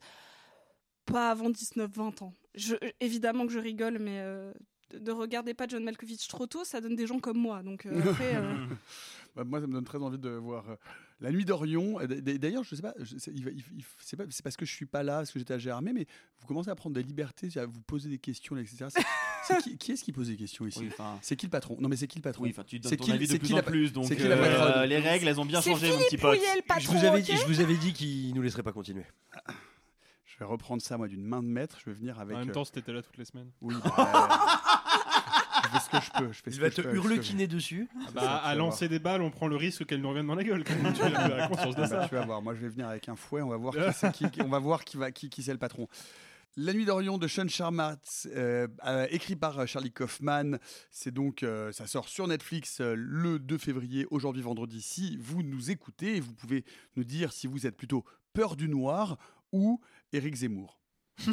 pas 1.06 1.32
avant 1.32 1.50
19-20 1.50 2.24
ans. 2.24 2.34
Je, 2.56 2.76
évidemment 3.00 3.46
que 3.46 3.54
je 3.54 3.60
rigole, 3.60 4.00
mais 4.00 4.20
euh, 4.20 4.52
ne 5.00 5.12
regardez 5.12 5.54
pas 5.54 5.68
John 5.68 5.84
Malkovich 5.84 6.28
trop 6.28 6.48
tôt, 6.48 6.64
ça 6.66 6.82
donne 6.82 6.96
des 6.96 7.06
gens 7.08 7.20
comme 7.20 7.38
moi. 7.38 7.62
Donc 7.64 7.86
euh, 7.86 8.00
après, 8.10 8.36
euh, 8.36 8.66
Bah, 9.36 9.44
moi, 9.44 9.62
ça 9.62 9.68
me 9.68 9.74
donne 9.74 9.84
très 9.86 10.00
envie 10.00 10.18
de 10.18 10.30
voir 10.30 10.68
euh, 10.72 10.76
La 11.22 11.32
Nuit 11.32 11.46
d'Orion. 11.46 12.00
D'ailleurs, 12.08 12.64
je 12.64 12.74
sais 12.74 12.82
pas, 12.82 12.96
c'est 13.06 14.42
parce 14.44 14.58
que 14.58 14.66
je 14.66 14.74
suis 14.74 14.88
pas 14.88 15.04
là, 15.04 15.18
parce 15.18 15.32
que 15.32 15.38
j'étais 15.38 15.54
à 15.54 15.60
Gérardmer, 15.60 15.94
mais 15.94 16.08
vous 16.40 16.48
commencez 16.48 16.72
à 16.72 16.76
prendre 16.76 16.96
des 16.96 17.04
libertés, 17.04 17.48
à 17.58 17.68
vous 17.68 17.80
poser 17.82 18.10
des 18.10 18.18
questions, 18.18 18.58
etc. 18.58 18.88
Qui, 19.64 19.78
qui 19.78 19.92
est-ce 19.92 20.04
qui 20.04 20.12
pose 20.12 20.28
des 20.30 20.36
questions 20.36 20.66
ici? 20.66 20.80
Oui, 20.80 20.90
C'est 21.22 21.36
qui 21.36 21.46
le 21.46 21.52
patron? 21.52 21.78
Non, 21.80 21.88
mais 21.90 21.96
c'est 21.96 22.08
qui 22.08 22.18
le 22.18 22.24
patron? 22.24 22.44
Oui, 22.44 22.50
enfin, 22.50 22.64
tu 22.64 22.80
donnes 22.80 22.90
C'est 22.90 22.98
ton 22.98 23.06
qui- 23.06 23.12
avis 23.12 23.28
de 23.28 23.38
plus 23.38 23.54
en 23.54 23.58
la- 23.58 23.64
plus, 23.64 23.94
donc, 23.94 24.12
euh, 24.12 24.86
les 24.88 24.98
règles, 24.98 25.28
elles 25.28 25.40
ont 25.40 25.46
bien 25.46 25.62
changé, 25.62 25.92
mon 25.92 25.98
petit 26.00 26.18
pote. 26.18 26.36
Pouillet, 26.38 26.56
le 26.56 26.62
patron, 26.64 26.94
je, 26.94 26.98
vous 27.00 27.06
avais 27.06 27.20
ok 27.20 27.26
dit, 27.26 27.38
je 27.38 27.46
vous 27.46 27.60
avais 27.62 27.78
dit 27.78 27.94
qu'il 27.94 28.34
nous 28.34 28.42
laisserait 28.42 28.64
pas 28.64 28.74
continuer. 28.74 29.06
Je 30.40 30.46
vais 30.46 30.52
reprendre 30.52 30.82
ça, 30.82 30.98
moi, 30.98 31.10
d'une 31.10 31.26
main 31.26 31.44
de 31.44 31.48
maître. 31.50 31.78
Je 31.84 31.90
vais 31.90 31.94
venir 31.98 32.18
avec. 32.18 32.38
En 32.38 32.40
même 32.40 32.50
euh, 32.50 32.54
temps, 32.54 32.64
c'était 32.64 32.94
là 32.94 33.02
toutes 33.02 33.18
les 33.18 33.26
semaines. 33.26 33.52
Oui. 33.60 33.76
bah, 33.84 34.30
je 35.64 35.68
fais 35.68 35.80
ce 35.80 35.90
que 35.90 36.00
je 36.06 36.12
peux. 36.12 36.32
Je 36.32 36.42
fais 36.42 36.52
Il 36.52 36.54
ce 36.56 36.62
va 36.62 36.70
que 36.70 36.76
te 36.76 36.82
je 36.82 36.88
peux 36.88 36.96
hurlequiner 36.96 37.46
dessus. 37.46 37.90
Ah 37.94 38.12
bah, 38.14 38.22
ça, 38.22 38.36
à 38.38 38.56
lancer 38.56 38.88
des 38.88 39.00
balles, 39.00 39.22
on 39.22 39.32
prend 39.32 39.48
le 39.48 39.58
risque 39.58 39.86
qu'elles 39.86 40.00
nous 40.00 40.08
reviennent 40.08 40.28
dans 40.28 40.36
la 40.36 40.46
gueule. 40.46 40.64
Quand 40.64 40.76
même. 40.82 40.94
Tu 40.94 41.02
as 41.02 41.10
la 41.10 41.48
conscience 41.50 41.76
de 41.76 41.82
Bah, 41.82 41.88
ça. 41.90 42.08
tu 42.08 42.16
vas 42.16 42.26
voir. 42.26 42.42
Moi, 42.42 42.56
je 42.56 42.62
vais 42.62 42.70
venir 42.70 42.88
avec 42.88 43.10
un 43.10 43.18
fouet. 43.18 43.42
On 43.42 43.50
va 43.50 43.58
voir 43.58 43.74
qui, 44.14 44.26
on 44.42 44.48
va 44.48 44.60
voir 44.60 44.86
qui 44.86 44.96
va 44.96 45.12
qui, 45.12 45.30
qui 45.30 45.44
c'est 45.44 45.52
le 45.52 45.60
patron. 45.60 45.90
La 46.56 46.72
nuit 46.74 46.86
d'Orion 46.86 47.18
de 47.18 47.28
Sean 47.28 47.48
Sharmat, 47.50 47.98
euh, 48.28 48.68
euh, 48.86 49.08
écrit 49.12 49.36
par 49.36 49.60
euh, 49.60 49.66
Charlie 49.66 49.92
Kaufman. 49.92 50.58
C'est 50.90 51.14
donc, 51.14 51.44
euh, 51.44 51.72
ça 51.74 51.86
sort 51.86 52.08
sur 52.08 52.28
Netflix 52.28 52.80
le 52.82 53.40
2 53.40 53.58
février, 53.58 54.08
aujourd'hui 54.10 54.42
vendredi. 54.42 54.82
Si 54.82 55.18
vous 55.18 55.44
nous 55.44 55.70
écoutez, 55.70 56.22
vous 56.22 56.34
pouvez 56.34 56.64
nous 56.96 57.04
dire 57.04 57.34
si 57.34 57.46
vous 57.48 57.68
êtes 57.68 57.76
plutôt 57.76 58.04
peur 58.34 58.56
du 58.56 58.70
noir 58.70 59.18
ou 59.52 59.82
Éric 60.14 60.36
Zemmour. 60.36 60.80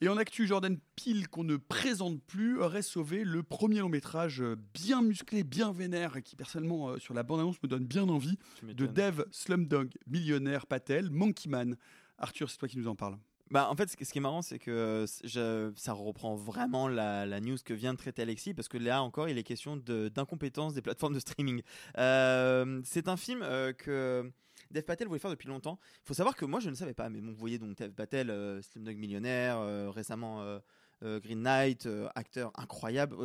Et 0.00 0.08
en 0.08 0.16
actu, 0.18 0.46
Jordan 0.46 0.76
Peele, 0.96 1.28
qu'on 1.28 1.44
ne 1.44 1.56
présente 1.56 2.20
plus, 2.24 2.60
aurait 2.60 2.82
sauvé 2.82 3.24
le 3.24 3.42
premier 3.42 3.78
long 3.80 3.88
métrage 3.88 4.42
euh, 4.42 4.54
bien 4.74 5.00
musclé, 5.00 5.44
bien 5.44 5.72
vénère, 5.72 6.16
et 6.16 6.22
qui 6.22 6.36
personnellement, 6.36 6.90
euh, 6.90 6.98
sur 6.98 7.14
la 7.14 7.22
bande-annonce, 7.22 7.62
me 7.62 7.68
donne 7.68 7.86
bien 7.86 8.06
envie, 8.08 8.36
de. 8.62 8.86
Dev 8.86 9.22
Slumdog 9.30 9.94
Millionnaire 10.06 10.66
Patel, 10.66 11.10
Monkey 11.10 11.48
Man. 11.48 11.76
Arthur, 12.18 12.50
c'est 12.50 12.58
toi 12.58 12.68
qui 12.68 12.76
nous 12.76 12.88
en 12.88 12.94
parle. 12.96 13.16
Bah, 13.50 13.68
en 13.70 13.76
fait, 13.76 13.88
ce 13.88 13.96
qui 13.96 14.04
est 14.04 14.20
marrant, 14.20 14.42
c'est 14.42 14.58
que 14.58 14.70
euh, 14.70 15.06
je- 15.22 15.72
ça 15.76 15.92
reprend 15.94 16.34
vraiment 16.34 16.88
la, 16.88 17.24
la 17.24 17.40
news 17.40 17.56
que 17.64 17.72
vient 17.72 17.92
de 17.94 17.98
traiter 17.98 18.20
Alexis, 18.22 18.52
parce 18.52 18.68
que 18.68 18.76
là 18.78 19.02
encore, 19.02 19.28
il 19.30 19.38
est 19.38 19.42
question 19.42 19.76
de- 19.76 20.08
d'incompétence 20.08 20.74
des 20.74 20.82
plateformes 20.82 21.14
de 21.14 21.20
streaming. 21.20 21.62
Euh, 21.98 22.82
c'est 22.84 23.08
un 23.08 23.16
film 23.16 23.40
euh, 23.42 23.72
que 23.72 24.30
Dev 24.74 24.82
Patel 24.82 25.08
voulait 25.08 25.20
faire 25.20 25.30
depuis 25.30 25.48
longtemps. 25.48 25.78
Il 26.02 26.06
faut 26.06 26.14
savoir 26.14 26.36
que 26.36 26.44
moi, 26.44 26.60
je 26.60 26.68
ne 26.68 26.74
savais 26.74 26.94
pas, 26.94 27.08
mais 27.08 27.20
vous 27.20 27.34
voyez 27.34 27.58
donc 27.58 27.76
Dev 27.78 27.92
Patel, 27.92 28.28
euh, 28.30 28.60
Slumdog 28.60 28.96
Millionnaire, 28.96 29.58
euh, 29.58 29.88
récemment 29.90 30.42
euh, 30.42 31.20
Green 31.20 31.42
Knight, 31.42 31.88
acteur 32.14 32.50
incroyable, 32.56 33.16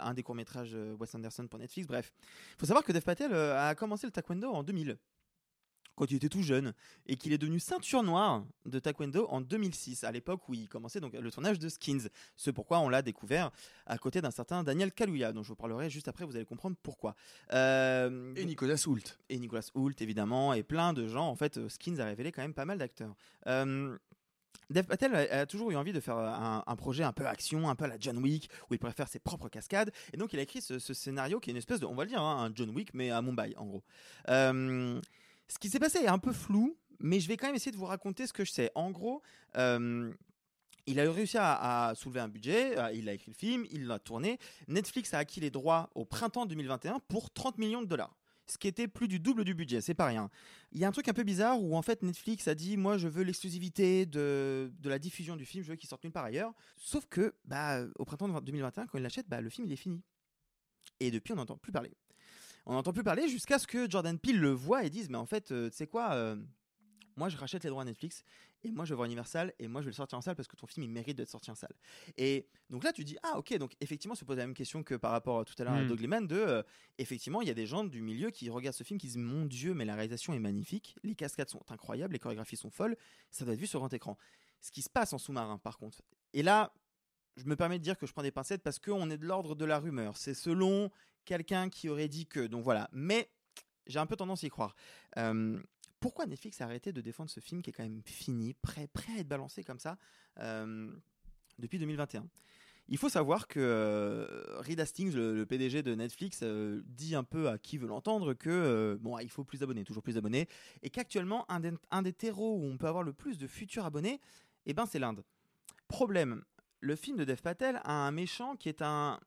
un 0.00 0.14
des 0.14 0.22
courts-métrages 0.22 0.76
Wes 1.00 1.14
Anderson 1.14 1.48
pour 1.48 1.58
Netflix, 1.58 1.86
bref. 1.86 2.12
Il 2.52 2.60
faut 2.60 2.66
savoir 2.66 2.84
que 2.84 2.92
Dev 2.92 3.02
Patel 3.02 3.34
a 3.34 3.74
commencé 3.74 4.06
le 4.06 4.12
taekwondo 4.12 4.50
en 4.52 4.62
2000 4.62 4.96
quand 5.96 6.10
il 6.10 6.16
était 6.16 6.28
tout 6.28 6.42
jeune 6.42 6.72
et 7.06 7.16
qu'il 7.16 7.32
est 7.32 7.38
devenu 7.38 7.60
ceinture 7.60 8.02
noire 8.02 8.44
de 8.66 8.78
taekwondo 8.78 9.26
en 9.28 9.40
2006 9.40 10.04
à 10.04 10.10
l'époque 10.12 10.48
où 10.48 10.54
il 10.54 10.68
commençait 10.68 11.00
donc 11.00 11.12
le 11.12 11.30
tournage 11.30 11.58
de 11.58 11.68
Skins 11.68 12.08
ce 12.36 12.50
pourquoi 12.50 12.80
on 12.80 12.88
l'a 12.88 13.02
découvert 13.02 13.50
à 13.86 13.96
côté 13.98 14.20
d'un 14.20 14.30
certain 14.30 14.64
Daniel 14.64 14.92
Kaluuya 14.92 15.32
dont 15.32 15.42
je 15.42 15.48
vous 15.48 15.56
parlerai 15.56 15.90
juste 15.90 16.08
après 16.08 16.24
vous 16.24 16.36
allez 16.36 16.44
comprendre 16.44 16.76
pourquoi 16.82 17.14
Euh, 17.52 18.34
Et 18.36 18.44
Nicolas 18.44 18.82
Hoult. 18.86 19.18
et 19.28 19.38
Nicolas 19.38 19.68
Hoult 19.74 19.94
évidemment 20.00 20.52
et 20.54 20.62
plein 20.62 20.92
de 20.92 21.06
gens 21.08 21.28
en 21.28 21.36
fait 21.36 21.58
euh, 21.58 21.68
Skins 21.68 21.98
a 22.00 22.04
révélé 22.04 22.32
quand 22.32 22.42
même 22.42 22.54
pas 22.54 22.64
mal 22.64 22.78
d'acteurs 22.78 23.14
Euh, 23.46 23.96
Dev 24.70 24.84
Patel 24.86 25.14
a, 25.14 25.40
a 25.40 25.46
toujours 25.46 25.70
eu 25.72 25.76
envie 25.76 25.92
de 25.92 26.00
faire 26.00 26.16
un, 26.16 26.64
un 26.66 26.76
projet 26.76 27.04
un 27.04 27.12
peu 27.12 27.26
action, 27.26 27.68
un 27.68 27.74
peu 27.74 27.84
à 27.84 27.88
la 27.88 27.96
John 28.00 28.16
Wick, 28.16 28.48
où 28.70 28.74
il 28.74 28.78
pourrait 28.78 28.94
faire 28.94 29.08
ses 29.08 29.18
propres 29.18 29.50
cascades. 29.50 29.92
Et 30.14 30.16
donc, 30.16 30.32
il 30.32 30.38
a 30.38 30.42
écrit 30.42 30.62
ce, 30.62 30.78
ce 30.78 30.94
scénario 30.94 31.38
qui 31.38 31.50
est 31.50 31.52
une 31.52 31.58
espèce 31.58 31.80
de, 31.80 31.86
on 31.86 31.94
va 31.94 32.04
le 32.04 32.08
dire, 32.08 32.22
hein, 32.22 32.46
un 32.46 32.54
John 32.54 32.70
Wick, 32.70 32.94
mais 32.94 33.10
à 33.10 33.20
Mumbai, 33.20 33.52
en 33.58 33.66
gros. 33.66 33.82
Euh, 34.30 34.98
ce 35.48 35.58
qui 35.58 35.68
s'est 35.68 35.78
passé 35.78 35.98
est 35.98 36.08
un 36.08 36.18
peu 36.18 36.32
flou, 36.32 36.76
mais 37.00 37.20
je 37.20 37.28
vais 37.28 37.36
quand 37.36 37.46
même 37.46 37.56
essayer 37.56 37.72
de 37.72 37.76
vous 37.76 37.84
raconter 37.84 38.26
ce 38.26 38.32
que 38.32 38.44
je 38.44 38.52
sais. 38.52 38.70
En 38.74 38.90
gros, 38.90 39.22
euh, 39.56 40.12
il 40.86 41.00
a 41.00 41.10
réussi 41.10 41.36
à, 41.38 41.92
soulever 41.96 42.20
un 42.20 42.28
budget, 42.28 42.78
euh, 42.78 42.92
il 42.92 43.08
a 43.08 43.14
écrit 43.14 43.30
le 43.30 43.36
film, 43.36 43.66
il 43.70 43.86
l'a 43.86 43.98
tourné. 43.98 44.38
Netflix 44.68 45.14
a 45.14 45.18
acquis 45.18 45.40
les 45.40 45.50
droits 45.50 45.90
au 45.94 46.04
printemps 46.04 46.46
2021 46.46 47.00
pour 47.08 47.30
30 47.30 47.58
millions 47.58 47.82
de 47.82 47.86
dollars. 47.86 48.16
Ce 48.46 48.58
qui 48.58 48.68
était 48.68 48.88
plus 48.88 49.08
du 49.08 49.18
double 49.18 49.44
du 49.44 49.54
budget, 49.54 49.80
c'est 49.80 49.94
pas 49.94 50.04
rien. 50.04 50.28
Il 50.72 50.78
y 50.78 50.84
a 50.84 50.88
un 50.88 50.92
truc 50.92 51.08
un 51.08 51.14
peu 51.14 51.22
bizarre 51.22 51.62
où 51.62 51.74
en 51.76 51.82
fait 51.82 52.02
Netflix 52.02 52.46
a 52.46 52.54
dit 52.54 52.76
moi 52.76 52.98
je 52.98 53.08
veux 53.08 53.22
l'exclusivité 53.22 54.04
de, 54.04 54.70
la 54.84 54.98
diffusion 54.98 55.36
du 55.36 55.46
film, 55.46 55.64
je 55.64 55.70
veux 55.70 55.76
qu'il 55.76 55.88
sorte 55.88 56.04
nulle 56.04 56.12
part 56.12 56.24
ailleurs. 56.24 56.52
Sauf 56.76 57.06
que 57.06 57.34
bah, 57.46 57.82
au 57.98 58.04
printemps 58.04 58.28
de 58.28 58.38
2021 58.40 58.86
quand 58.86 58.98
il 58.98 59.02
l'achète, 59.02 59.28
bah, 59.28 59.40
le 59.40 59.48
film 59.48 59.66
il 59.66 59.72
est 59.72 59.76
fini. 59.76 60.02
Et 61.00 61.10
depuis 61.10 61.32
on 61.32 61.36
n'entend 61.36 61.56
plus 61.56 61.72
parler. 61.72 61.92
On 62.66 62.72
n'entend 62.72 62.92
plus 62.92 63.04
parler 63.04 63.28
jusqu'à 63.28 63.58
ce 63.58 63.66
que 63.66 63.90
Jordan 63.90 64.18
Peele 64.18 64.40
le 64.40 64.50
voit 64.50 64.84
et 64.84 64.90
dise 64.90 65.10
mais 65.10 65.18
en 65.18 65.26
fait 65.26 65.52
euh, 65.52 65.68
tu 65.68 65.76
sais 65.76 65.86
quoi 65.86 66.12
euh, 66.12 66.36
moi 67.16 67.28
je 67.28 67.36
rachète 67.36 67.64
les 67.64 67.70
droits 67.70 67.82
à 67.82 67.84
Netflix 67.84 68.24
et 68.62 68.70
moi 68.70 68.84
je 68.84 68.90
vais 68.90 68.96
voir 68.96 69.06
Universal 69.06 69.52
et 69.58 69.68
moi 69.68 69.82
je 69.82 69.86
vais 69.86 69.90
le 69.90 69.96
sortir 69.96 70.16
en 70.18 70.22
salle 70.22 70.34
parce 70.34 70.48
que 70.48 70.56
ton 70.56 70.66
film 70.66 70.84
il 70.84 70.90
mérite 70.90 71.16
d'être 71.16 71.28
sorti 71.28 71.50
en 71.50 71.54
salle. 71.54 71.74
Et 72.16 72.48
donc 72.70 72.82
là 72.84 72.92
tu 72.92 73.04
dis 73.04 73.16
ah 73.22 73.38
ok 73.38 73.56
donc 73.58 73.74
effectivement 73.80 74.14
se 74.14 74.24
pose 74.24 74.38
la 74.38 74.46
même 74.46 74.54
question 74.54 74.82
que 74.82 74.94
par 74.94 75.10
rapport 75.10 75.40
à 75.40 75.44
tout 75.44 75.54
à 75.58 75.64
l'heure 75.64 75.74
à 75.74 75.82
Mm. 75.82 75.88
Doug 75.88 76.00
Liman 76.00 76.26
de 76.26 76.36
euh, 76.36 76.62
effectivement 76.98 77.42
il 77.42 77.48
y 77.48 77.50
a 77.50 77.54
des 77.54 77.66
gens 77.66 77.84
du 77.84 78.00
milieu 78.00 78.30
qui 78.30 78.48
regardent 78.48 78.76
ce 78.76 78.84
film 78.84 78.98
qui 78.98 79.08
disent 79.08 79.18
mon 79.18 79.44
dieu 79.44 79.74
mais 79.74 79.84
la 79.84 79.94
réalisation 79.94 80.32
est 80.32 80.38
magnifique, 80.38 80.96
les 81.02 81.14
cascades 81.14 81.50
sont 81.50 81.62
incroyables, 81.68 82.14
les 82.14 82.18
chorégraphies 82.18 82.56
sont 82.56 82.70
folles, 82.70 82.96
ça 83.30 83.44
doit 83.44 83.54
être 83.54 83.60
vu 83.60 83.66
sur 83.66 83.80
grand 83.80 83.92
écran. 83.92 84.16
Ce 84.60 84.70
qui 84.70 84.80
se 84.80 84.88
passe 84.88 85.12
en 85.12 85.18
sous-marin 85.18 85.58
par 85.58 85.76
contre. 85.76 86.02
Et 86.32 86.42
là 86.42 86.72
je 87.36 87.44
me 87.44 87.56
permets 87.56 87.78
de 87.78 87.84
dire 87.84 87.98
que 87.98 88.06
je 88.06 88.12
prends 88.12 88.22
des 88.22 88.30
pincettes 88.30 88.62
parce 88.62 88.78
qu'on 88.78 89.10
est 89.10 89.18
de 89.18 89.26
l'ordre 89.26 89.54
de 89.54 89.64
la 89.64 89.78
rumeur. 89.78 90.16
C'est 90.16 90.34
selon 90.34 90.90
quelqu'un 91.24 91.68
qui 91.68 91.88
aurait 91.88 92.08
dit 92.08 92.26
que. 92.26 92.46
Donc 92.46 92.64
voilà. 92.64 92.88
Mais 92.92 93.30
j'ai 93.86 93.98
un 93.98 94.06
peu 94.06 94.16
tendance 94.16 94.44
à 94.44 94.46
y 94.46 94.50
croire. 94.50 94.74
Pourquoi 96.00 96.26
Netflix 96.26 96.60
a 96.60 96.64
arrêté 96.64 96.92
de 96.92 97.00
défendre 97.00 97.30
ce 97.30 97.40
film 97.40 97.62
qui 97.62 97.70
est 97.70 97.72
quand 97.72 97.82
même 97.82 98.02
fini, 98.04 98.52
prêt, 98.54 98.88
prêt 98.88 99.12
à 99.16 99.20
être 99.20 99.28
balancé 99.28 99.64
comme 99.64 99.78
ça 99.78 99.96
depuis 101.58 101.78
2021 101.78 102.26
il 102.88 102.98
faut 102.98 103.08
savoir 103.08 103.48
que 103.48 103.60
euh, 103.60 104.60
Reed 104.60 104.80
Hastings, 104.80 105.14
le, 105.14 105.44
PDG 105.46 105.82
de 105.82 105.94
Netflix, 105.94 106.40
euh, 106.42 106.82
dit 106.86 107.14
un 107.14 107.24
peu 107.24 107.48
à 107.48 107.58
qui 107.58 107.78
veut 107.78 107.88
l'entendre 107.88 108.34
que 108.34 108.50
euh, 108.50 108.96
bon, 109.00 109.18
il 109.18 109.30
faut 109.30 109.44
plus 109.44 109.58
d'abonnés, 109.58 109.84
toujours 109.84 110.02
plus 110.02 110.14
d'abonnés, 110.14 110.48
et 110.82 110.90
qu'actuellement 110.90 111.50
un 111.50 111.62
un 111.90 112.02
des 112.02 112.12
terreaux 112.12 112.56
où 112.56 112.64
on 112.64 112.76
peut 112.76 112.86
avoir 112.86 113.02
le 113.02 113.12
plus 113.12 113.38
de 113.38 113.46
futurs 113.46 113.86
abonnés, 113.86 114.20
eh 114.66 114.74
ben 114.74 114.86
c'est 114.86 114.98
l'Inde. 114.98 115.24
Problème, 115.88 116.42
le 116.80 116.96
film 116.96 117.16
de 117.16 117.24
Dev 117.24 117.40
Patel 117.40 117.80
a 117.84 118.06
un 118.06 118.10
méchant 118.10 118.56
qui 118.56 118.68
est 118.68 118.82
un 118.82 119.18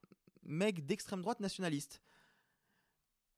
mec 0.47 0.85
d'extrême 0.85 1.21
droite 1.21 1.39
nationaliste. 1.39 2.01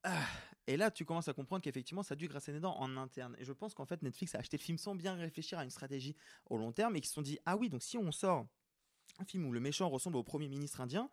Ah, 0.04 0.26
et 0.68 0.78
là, 0.78 0.92
tu 0.92 1.04
commences 1.04 1.28
à 1.28 1.34
comprendre 1.34 1.64
qu'effectivement, 1.64 2.04
ça 2.04 2.14
a 2.14 2.16
dû 2.16 2.28
grasser 2.28 2.52
les 2.52 2.60
dents 2.60 2.78
en 2.78 2.96
interne. 2.96 3.36
Et 3.40 3.44
je 3.44 3.52
pense 3.52 3.74
qu'en 3.74 3.86
fait, 3.86 4.02
Netflix 4.02 4.36
a 4.36 4.40
acheté 4.40 4.56
le 4.56 4.62
film 4.62 4.78
sans 4.78 4.96
bien 4.96 5.16
réfléchir 5.16 5.58
à 5.58 5.64
une 5.64 5.72
stratégie 5.72 6.16
au 6.46 6.58
long 6.58 6.72
terme 6.72 6.96
et 6.96 7.02
qu'ils 7.02 7.10
se 7.10 7.16
sont 7.16 7.22
dit 7.22 7.40
Ah 7.46 7.58
oui, 7.58 7.70
donc 7.70 7.84
si 7.84 7.98
on 7.98 8.12
sort 8.12 8.46
un 9.18 9.26
film 9.26 9.46
où 9.46 9.52
le 9.52 9.60
méchant 9.60 9.90
ressemble 9.90 10.18
au 10.18 10.24
Premier 10.24 10.48
ministre 10.48 10.80
indien, 10.80 11.10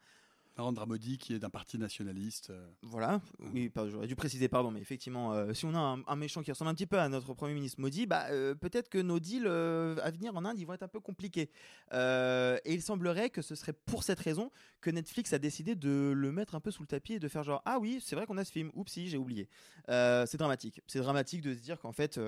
Narendra 0.57 0.86
Modi, 0.86 1.18
qui 1.18 1.34
est 1.34 1.38
d'un 1.38 1.50
parti 1.50 1.78
nationaliste. 1.78 2.50
euh, 2.50 2.66
voilà, 2.82 3.20
oui, 3.52 3.70
j'aurais 3.88 4.07
dû 4.07 4.16
préciser, 4.16 4.48
pardon, 4.48 4.70
mais 4.70 4.80
effectivement, 4.80 5.32
euh, 5.32 5.52
si 5.52 5.66
on 5.66 5.74
a 5.74 5.78
un, 5.78 6.02
un 6.07 6.16
méchant 6.16 6.42
qui 6.42 6.50
ressemble 6.50 6.70
un 6.70 6.74
petit 6.74 6.86
peu 6.86 6.98
à 6.98 7.09
notre 7.09 7.34
Premier 7.34 7.54
ministre 7.54 7.80
maudit, 7.80 8.07
bah, 8.07 8.26
euh, 8.30 8.54
peut-être 8.54 8.88
que 8.88 8.98
nos 8.98 9.20
deals 9.20 9.46
euh, 9.46 9.96
à 10.02 10.11
venir 10.11 10.34
en 10.36 10.44
Inde, 10.44 10.59
ils 10.59 10.66
vont 10.66 10.72
être 10.72 10.82
un 10.82 10.88
peu 10.88 11.00
compliqués. 11.00 11.50
Et 11.92 12.74
il 12.74 12.82
semblerait 12.82 13.30
que 13.30 13.42
ce 13.42 13.54
serait 13.54 13.74
pour 13.74 14.02
cette 14.02 14.20
raison 14.20 14.50
que 14.80 14.90
Netflix 14.90 15.32
a 15.32 15.38
décidé 15.38 15.74
de 15.74 16.12
le 16.14 16.32
mettre 16.32 16.54
un 16.54 16.61
peu 16.61 16.70
sous 16.70 16.82
le 16.82 16.88
tapis 16.88 17.14
et 17.14 17.18
de 17.18 17.28
faire 17.28 17.44
genre, 17.44 17.62
ah 17.64 17.78
oui, 17.78 18.00
c'est 18.02 18.16
vrai 18.16 18.26
qu'on 18.26 18.38
a 18.38 18.44
ce 18.44 18.52
film, 18.52 18.70
oupsie, 18.74 19.09
j'ai 19.09 19.18
oublié. 19.18 19.48
C'est 19.88 20.36
dramatique. 20.36 20.80
C'est 20.86 21.00
dramatique 21.00 21.42
de 21.42 21.54
se 21.54 21.61
dire 21.61 21.78
qu'en 21.78 21.92
fait... 21.92 22.18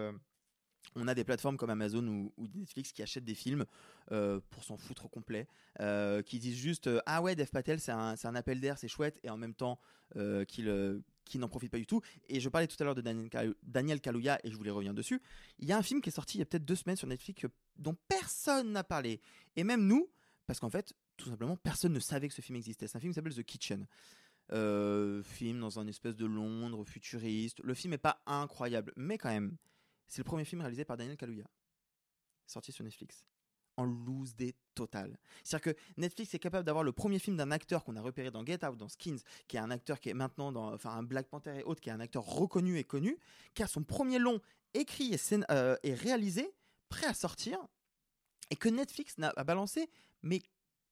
on 0.96 1.06
a 1.08 1.14
des 1.14 1.24
plateformes 1.24 1.56
comme 1.56 1.70
Amazon 1.70 2.06
ou, 2.06 2.32
Netflix 2.54 2.92
qui 2.92 3.02
achètent 3.02 3.24
des 3.24 3.34
films 3.34 3.64
euh, 4.12 4.40
pour 4.50 4.64
s'en 4.64 4.76
foutre 4.76 5.04
au 5.06 5.08
complet, 5.08 5.46
euh, 5.80 6.22
qui 6.22 6.38
disent 6.38 6.56
juste 6.56 6.86
euh, 6.86 7.00
ah 7.06 7.22
ouais 7.22 7.36
Dev 7.36 7.48
Patel 7.48 7.78
c'est 7.80 7.92
un, 7.92 8.14
un 8.22 8.34
appel 8.34 8.60
d'air, 8.60 8.78
c'est 8.78 8.88
chouette, 8.88 9.18
et 9.22 9.30
en 9.30 9.36
même 9.36 9.54
temps 9.54 9.78
euh, 10.16 10.44
qui 10.44 11.38
n'en 11.38 11.48
profitent 11.48 11.70
pas 11.70 11.78
du 11.78 11.86
tout. 11.86 12.00
Et 12.28 12.40
je 12.40 12.48
parlais 12.48 12.66
tout 12.66 12.76
à 12.80 12.84
l'heure 12.84 12.94
de 12.94 13.02
Daniel, 13.02 13.28
Kalu- 13.28 13.54
Daniel 13.62 14.00
Kaluuya 14.00 14.40
et 14.44 14.50
je 14.50 14.56
voulais 14.56 14.70
revenir 14.70 14.94
dessus. 14.94 15.20
Il 15.58 15.68
y 15.68 15.72
a 15.72 15.76
un 15.76 15.82
film 15.82 16.00
qui 16.00 16.08
est 16.08 16.12
sorti 16.12 16.38
il 16.38 16.40
y 16.40 16.42
a 16.42 16.46
peut-être 16.46 16.64
deux 16.64 16.76
semaines 16.76 16.96
sur 16.96 17.06
Netflix 17.06 17.44
dont 17.76 17.96
personne 18.08 18.72
n'a 18.72 18.82
parlé. 18.82 19.20
Et 19.56 19.64
même 19.64 19.86
nous, 19.86 20.08
parce 20.46 20.58
qu'en 20.58 20.70
fait, 20.70 20.94
tout 21.18 21.28
simplement, 21.28 21.56
personne 21.56 21.92
ne 21.92 22.00
savait 22.00 22.28
que 22.28 22.34
ce 22.34 22.40
film 22.40 22.56
existait. 22.56 22.88
C'est 22.88 22.96
un 22.96 23.00
film 23.00 23.12
qui 23.12 23.16
s'appelle 23.16 23.34
The 23.34 23.42
Kitchen. 23.42 23.86
Film 24.50 25.60
dans 25.60 25.78
un 25.78 25.86
espèce 25.86 26.16
de 26.16 26.24
Londres 26.24 26.82
futuriste. 26.86 27.60
Le 27.62 27.74
film 27.74 27.90
n'est 27.90 27.98
pas 27.98 28.22
incroyable, 28.24 28.94
mais 28.96 29.18
quand 29.18 29.28
même, 29.28 29.56
c'est 30.08 30.18
le 30.18 30.24
premier 30.24 30.44
film 30.44 30.60
réalisé 30.60 30.84
par 30.84 30.96
Daniel 30.96 31.16
Kaluuya, 31.16 31.44
sorti 32.46 32.72
sur 32.72 32.84
Netflix. 32.84 33.24
En 33.76 33.84
loose 33.84 34.34
des 34.34 34.56
totales. 34.74 35.16
C'est-à-dire 35.44 35.72
que 35.72 35.80
Netflix 35.98 36.34
est 36.34 36.40
capable 36.40 36.64
d'avoir 36.64 36.82
le 36.82 36.90
premier 36.90 37.20
film 37.20 37.36
d'un 37.36 37.52
acteur 37.52 37.84
qu'on 37.84 37.94
a 37.94 38.00
repéré 38.00 38.32
dans 38.32 38.44
Get 38.44 38.66
Out, 38.66 38.76
dans 38.76 38.88
Skins, 38.88 39.20
qui 39.46 39.56
est 39.56 39.60
un 39.60 39.70
acteur 39.70 40.00
qui 40.00 40.08
est 40.08 40.14
maintenant 40.14 40.50
dans, 40.50 40.74
enfin, 40.74 40.90
un 40.90 41.04
Black 41.04 41.28
Panther 41.28 41.60
et 41.60 41.62
autres, 41.62 41.80
qui 41.80 41.88
est 41.88 41.92
un 41.92 42.00
acteur 42.00 42.24
reconnu 42.24 42.76
et 42.78 42.82
connu, 42.82 43.16
qui 43.54 43.62
a 43.62 43.68
son 43.68 43.84
premier 43.84 44.18
long 44.18 44.40
écrit 44.74 45.14
et, 45.14 45.18
euh, 45.52 45.76
et 45.84 45.94
réalisé, 45.94 46.52
prêt 46.88 47.06
à 47.06 47.14
sortir, 47.14 47.56
et 48.50 48.56
que 48.56 48.68
Netflix 48.68 49.16
n'a 49.18 49.32
balancé, 49.44 49.88
mais 50.22 50.42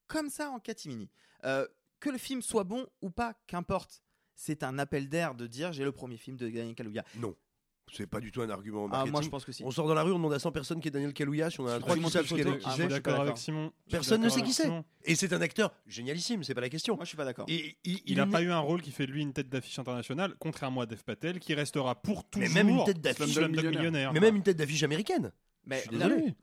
comme 0.06 0.30
ça 0.30 0.50
en 0.50 0.60
catimini. 0.60 1.10
Euh, 1.44 1.66
que 1.98 2.10
le 2.10 2.18
film 2.18 2.42
soit 2.42 2.64
bon 2.64 2.86
ou 3.02 3.10
pas, 3.10 3.34
qu'importe. 3.46 4.02
C'est 4.34 4.62
un 4.62 4.78
appel 4.78 5.08
d'air 5.08 5.34
de 5.34 5.46
dire 5.46 5.72
j'ai 5.72 5.84
le 5.84 5.92
premier 5.92 6.18
film 6.18 6.36
de 6.36 6.48
Daniel 6.48 6.74
Kaluuya. 6.74 7.04
Non. 7.16 7.34
C'est 7.92 8.06
pas 8.06 8.20
du 8.20 8.32
tout 8.32 8.42
un 8.42 8.50
argument. 8.50 8.88
Ah, 8.92 9.04
moi, 9.06 9.22
je 9.22 9.28
pense 9.28 9.44
que 9.44 9.52
si. 9.52 9.62
On 9.64 9.70
sort 9.70 9.86
dans 9.86 9.94
la 9.94 10.02
rue, 10.02 10.10
on 10.10 10.16
demande 10.16 10.32
à 10.32 10.38
100 10.38 10.50
personnes 10.50 10.80
qui 10.80 10.88
est 10.88 10.90
Daniel 10.90 11.12
Kaluuya. 11.12 11.50
Si 11.50 11.60
on 11.60 11.64
en 11.64 11.68
a 11.68 11.74
Je 11.76 11.80
trois 11.80 11.94
suis 11.94 12.04
qui 12.04 12.10
savent 12.10 12.26
d'accord 12.28 12.58
qui 12.58 12.64
c'est. 12.64 12.66
Ah, 12.66 12.68
moi, 12.68 12.76
je 12.76 12.82
suis 12.82 12.88
d'accord 12.88 13.20
avec 13.20 13.38
Simon. 13.38 13.72
Personne 13.90 14.22
ne 14.22 14.28
sait 14.28 14.42
qui 14.42 14.52
c'est. 14.52 14.70
Et 15.04 15.14
c'est 15.14 15.32
un 15.32 15.40
acteur 15.40 15.72
génialissime, 15.86 16.42
c'est 16.42 16.54
pas 16.54 16.60
la 16.60 16.68
question. 16.68 16.96
Moi, 16.96 17.04
je 17.04 17.08
suis 17.08 17.16
pas 17.16 17.24
d'accord. 17.24 17.46
Et 17.48 17.78
il, 17.84 18.16
n'a 18.16 18.26
pas 18.26 18.42
eu 18.42 18.50
un 18.50 18.58
rôle 18.58 18.82
qui 18.82 18.90
fait 18.90 19.06
de 19.06 19.12
lui 19.12 19.22
une 19.22 19.32
tête 19.32 19.48
d'affiche 19.48 19.78
internationale, 19.78 20.34
contrairement 20.38 20.80
à 20.80 20.86
Dev 20.86 21.00
Patel, 21.04 21.38
qui 21.38 21.54
restera 21.54 21.94
pour 21.94 22.24
toujours. 22.28 22.48
Mais 22.48 22.54
même 22.54 22.68
une 22.68 22.84
tête 22.84 23.00
d'affiche 23.00 23.36
Millionnaire. 23.38 24.12
Mais 24.12 24.20
même 24.20 24.36
une 24.36 24.42
tête 24.42 24.56
d'affiche 24.56 24.82
américaine. 24.82 25.32
Mais 25.66 25.84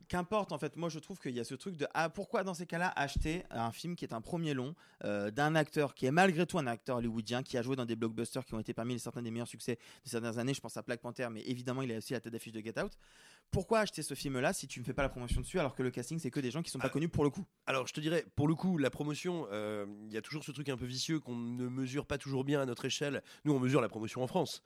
qu'importe 0.08 0.52
en 0.52 0.58
fait, 0.58 0.76
moi 0.76 0.88
je 0.88 0.98
trouve 0.98 1.18
qu'il 1.18 1.34
y 1.34 1.40
a 1.40 1.44
ce 1.44 1.54
truc 1.54 1.76
de 1.76 1.86
ah, 1.94 2.10
pourquoi 2.10 2.44
dans 2.44 2.54
ces 2.54 2.66
cas-là 2.66 2.92
acheter 2.94 3.42
un 3.50 3.72
film 3.72 3.96
qui 3.96 4.04
est 4.04 4.12
un 4.12 4.20
premier 4.20 4.54
long 4.54 4.74
euh, 5.04 5.30
d'un 5.30 5.54
acteur 5.54 5.94
qui 5.94 6.06
est 6.06 6.10
malgré 6.10 6.46
tout 6.46 6.58
un 6.58 6.66
acteur 6.66 6.98
hollywoodien 6.98 7.42
qui 7.42 7.56
a 7.56 7.62
joué 7.62 7.76
dans 7.76 7.86
des 7.86 7.96
blockbusters 7.96 8.44
qui 8.44 8.54
ont 8.54 8.60
été 8.60 8.74
parmi 8.74 8.92
les 8.92 8.98
certains 8.98 9.22
des 9.22 9.30
meilleurs 9.30 9.48
succès 9.48 9.76
de 10.04 10.08
ces 10.08 10.20
dernières 10.20 10.38
années. 10.38 10.54
Je 10.54 10.60
pense 10.60 10.76
à 10.76 10.82
Black 10.82 11.00
Panther, 11.00 11.28
mais 11.32 11.42
évidemment 11.42 11.82
il 11.82 11.92
a 11.92 11.96
aussi 11.96 12.12
la 12.12 12.20
tête 12.20 12.32
d'affiche 12.32 12.52
de 12.52 12.60
Get 12.60 12.80
Out. 12.80 12.92
Pourquoi 13.50 13.80
acheter 13.80 14.02
ce 14.02 14.14
film-là 14.14 14.52
si 14.52 14.66
tu 14.66 14.80
ne 14.80 14.84
fais 14.84 14.94
pas 14.94 15.02
la 15.02 15.08
promotion 15.08 15.40
dessus 15.40 15.58
alors 15.58 15.74
que 15.74 15.82
le 15.82 15.90
casting 15.90 16.18
c'est 16.18 16.30
que 16.30 16.40
des 16.40 16.50
gens 16.50 16.62
qui 16.62 16.70
sont 16.70 16.78
pas 16.78 16.88
connus 16.88 17.08
pour 17.08 17.24
le 17.24 17.30
coup? 17.30 17.44
Alors, 17.66 17.86
je 17.86 17.92
te 17.92 18.00
dirais, 18.00 18.24
pour 18.34 18.48
le 18.48 18.54
coup, 18.54 18.78
la 18.78 18.90
promotion, 18.90 19.46
euh, 19.52 19.86
il 20.06 20.12
y 20.12 20.16
a 20.16 20.22
toujours 20.22 20.44
ce 20.44 20.52
truc 20.52 20.68
un 20.68 20.76
peu 20.76 20.86
vicieux 20.86 21.20
qu'on 21.20 21.36
ne 21.36 21.68
mesure 21.68 22.06
pas 22.06 22.18
toujours 22.18 22.44
bien 22.44 22.60
à 22.60 22.66
notre 22.66 22.84
échelle. 22.84 23.22
Nous, 23.44 23.52
on 23.52 23.60
mesure 23.60 23.80
la 23.80 23.88
promotion 23.88 24.22
en 24.22 24.26
France. 24.26 24.62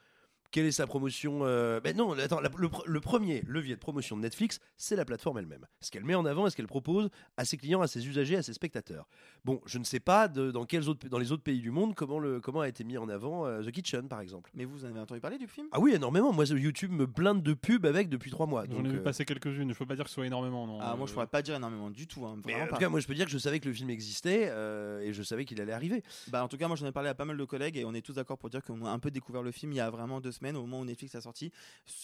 Quelle 0.51 0.65
est 0.65 0.73
sa 0.73 0.87
promotion 0.87 1.41
euh, 1.43 1.79
ben 1.81 1.95
non, 1.97 2.13
attends, 2.13 2.41
la- 2.41 2.51
le, 2.57 2.69
pr- 2.69 2.87
le 2.87 3.01
premier 3.01 3.43
levier 3.47 3.75
de 3.75 3.81
promotion 3.81 4.17
de 4.17 4.23
Netflix, 4.23 4.61
c'est 4.79 4.97
la 4.97 5.05
plateforme 5.05 5.39
elle-même. 5.39 5.67
Ce 5.81 5.91
qu'elle 5.91 6.05
met 6.05 6.15
en 6.15 6.25
avant 6.25 6.47
et 6.47 6.51
ce 6.51 6.57
qu'elle 6.57 6.67
propose 6.67 7.11
à 7.37 7.45
ses 7.45 7.59
clients, 7.59 7.83
à 7.83 7.87
ses 7.87 8.07
usagers, 8.09 8.37
à 8.37 8.43
ses 8.43 8.55
spectateurs. 8.55 9.07
Bon, 9.45 9.61
je 9.67 9.79
ne 9.79 9.85
sais 9.85 10.01
pas 10.01 10.27
de- 10.27 10.51
dans, 10.51 10.65
quels 10.65 10.89
autres, 10.89 11.07
dans 11.09 11.19
les 11.19 11.33
autres 11.33 11.43
pays 11.43 11.61
du 11.61 11.71
monde 11.71 11.95
comment, 11.95 12.19
le, 12.19 12.41
comment 12.41 12.61
a 12.61 12.69
été 12.69 12.83
mis 12.83 12.97
en 12.97 13.09
avant 13.11 13.45
euh, 13.47 13.63
The 13.63 13.71
Kitchen, 13.71 14.09
par 14.09 14.21
exemple. 14.23 14.51
Mais 14.55 14.65
vous 14.65 14.85
en 14.85 14.89
avez 14.89 15.01
entendu 15.01 15.21
parler 15.21 15.37
du 15.39 15.47
film? 15.49 15.67
Ah 15.71 15.81
oui, 15.81 15.93
énormément. 15.93 16.33
Moi, 16.33 16.45
YouTube 16.47 16.93
me 16.93 17.05
blinde 17.05 17.43
de 17.43 17.53
pubs 17.53 17.85
avec 17.85 18.09
depuis 18.09 18.31
trois 18.31 18.47
mois. 18.47 18.65
J'en 18.71 18.85
ai 18.85 18.89
vu 18.89 18.97
euh, 18.99 19.03
passer 19.03 19.27
quelques-unes. 19.27 19.71
Je 19.73 19.79
peux 19.79 19.85
pas 19.87 19.97
dire 19.97 20.05
que 20.05 20.11
ce 20.11 20.15
soit 20.15 20.27
énormément. 20.27 20.67
Non. 20.67 20.79
Ah, 20.81 20.97
moi 20.97 21.07
je 21.07 21.13
pourrais 21.13 21.27
pas 21.27 21.43
dire 21.43 21.57
énormément 21.57 21.91
du 21.91 22.07
tout. 22.07 22.25
hein, 22.25 22.37
mais 22.47 22.55
en 22.55 22.67
tout 22.69 22.77
cas, 22.77 22.89
moi, 22.89 23.01
je 23.01 23.07
peux 23.07 23.15
dire 23.15 23.27
que 23.27 23.31
je 23.33 23.39
savais 23.39 23.61
que 23.61 23.69
le 23.69 23.75
film 23.75 23.91
existait 23.91 24.49
euh, 24.51 25.01
et 25.01 25.13
je 25.13 25.23
savais 25.23 25.45
qu'il 25.45 25.61
allait 25.61 25.73
arriver. 25.73 26.03
Bah, 26.29 26.43
en 26.43 26.49
tout 26.49 26.57
cas, 26.57 26.69
moi 26.69 26.77
j'en 26.77 26.87
ai 26.87 26.93
parlé 26.93 27.11
à 27.11 27.15
pas 27.15 27.27
mal 27.27 27.37
de 27.37 27.45
collègues 27.45 27.77
et 27.77 27.85
on 27.85 27.93
est 27.93 28.01
tous 28.01 28.15
d'accord 28.15 28.39
pour 28.39 28.49
dire 28.49 28.63
qu'on 28.63 28.85
a 28.87 28.91
un 28.91 28.99
peu 28.99 29.11
découvert 29.11 29.43
le 29.43 29.51
film 29.53 29.73
il 29.73 29.77
y 29.77 29.81
a 29.81 29.91
vraiment 29.91 30.21
deux 30.21 30.33
semaines 30.39 30.57
au 30.57 30.63
moment 30.63 30.81
où 30.81 30.85
Netflix 30.85 31.15
a 31.15 31.21
sorti. 31.21 31.53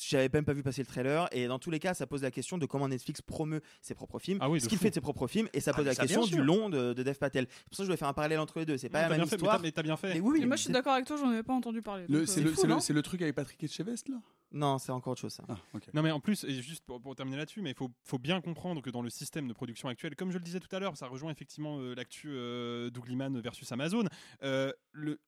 J'avais 0.09 0.29
même 0.33 0.45
pas 0.45 0.53
vu 0.53 0.63
passer 0.63 0.83
le 0.83 0.87
trailer 0.87 1.29
et 1.33 1.47
dans 1.47 1.59
tous 1.59 1.71
les 1.71 1.79
cas, 1.79 1.95
ça 1.95 2.07
pose 2.07 2.23
la 2.23 2.31
question 2.31 2.59
de 2.59 2.67
comment 2.67 2.89
Netflix 2.89 3.23
promeut 3.23 3.61
ses 3.81 3.95
propres 3.95 4.19
films, 4.19 4.39
Ah 4.41 4.51
oui, 4.51 4.61
ce 4.61 4.69
qu'il 4.69 4.79
fait 4.79 4.91
de 4.91 4.95
ses 4.95 5.01
propres 5.01 5.27
films 5.27 5.49
et 5.53 5.61
ça 5.61 5.71
Ah, 5.73 5.77
pose 5.77 5.87
la 5.87 5.95
ça, 5.95 6.03
question 6.03 6.25
du 6.25 6.43
long 6.43 6.69
de, 6.69 6.93
de 6.93 7.03
Dev 7.03 7.15
Patel. 7.15 7.47
C'est 7.51 7.65
pour 7.69 7.77
ça 7.77 7.83
que 7.83 7.85
je 7.85 7.89
voulais 7.89 7.97
faire 7.97 8.09
un 8.09 8.13
parallèle 8.15 8.41
entre 8.41 8.59
les 8.59 8.67
deux. 8.67 8.77
C'est 8.77 8.89
pas 8.89 9.05
Non, 9.05 9.09
la 9.11 9.17
même 9.19 9.27
fait, 9.27 9.37
mais 9.37 9.37
histoire. 9.37 9.57
t'as- 9.57 9.63
mais 9.63 9.73
t'as 9.73 9.83
bien 9.83 9.97
fait. 9.97 10.15
Mais 10.15 10.21
oui, 10.21 10.45
moi, 10.47 10.57
je 10.57 10.63
suis 10.63 10.73
d'accord 10.73 10.95
avec 10.95 11.07
toi, 11.07 11.17
j'en 11.17 11.31
avais 11.31 11.43
pas 11.43 11.55
entendu 11.55 11.83
parler. 11.83 12.05
C'est 12.27 12.41
euh, 12.41 12.95
le, 12.95 13.03
truc 13.03 13.23
avec 13.23 13.35
Patrick 13.35 13.63
Etchebest 13.63 14.09
là? 14.09 14.17
Non, 14.53 14.79
c'est 14.79 14.93
encore 14.93 15.13
autre 15.13 15.21
chose. 15.21 15.33
Ça. 15.33 15.45
Ah. 15.49 15.57
Non 15.93 16.03
mais 16.03 16.13
en 16.13 16.21
plus, 16.21 16.45
et 16.45 16.63
juste 16.63 16.85
pour, 16.85 17.01
pour 17.01 17.17
terminer 17.17 17.39
là-dessus, 17.39 17.61
mais 17.61 17.71
il 17.71 17.77
faut, 17.77 17.91
faut 18.05 18.19
bien 18.19 18.41
comprendre 18.41 18.83
que 18.83 18.91
dans 18.91 19.03
le 19.03 19.11
système 19.11 19.49
de 19.49 19.53
production 19.53 19.89
actuel, 19.89 20.15
comme 20.15 20.31
je 20.31 20.39
le 20.39 20.45
disais 20.45 20.61
tout 20.61 20.75
à 20.75 20.79
l'heure, 20.79 20.97
ça 20.97 21.09
rejoint 21.09 21.33
effectivement 21.33 21.79
euh, 21.81 21.95
l'actu 21.95 22.29
euh, 22.31 22.89
Doug 22.91 23.09
Liman 23.09 23.41
versus 23.41 23.71
Amazon, 23.73 24.05
euh, 24.45 24.73
le, 24.93 25.19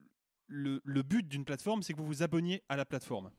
le, 0.46 0.80
le 0.84 1.02
but 1.02 1.26
d'une 1.26 1.44
plateforme, 1.44 1.82
c'est 1.82 1.92
que 1.92 1.98
vous 1.98 2.06
vous 2.06 2.22
abonniez 2.22 2.62
à 2.68 2.76
la 2.76 2.84
plateforme. 2.84 3.30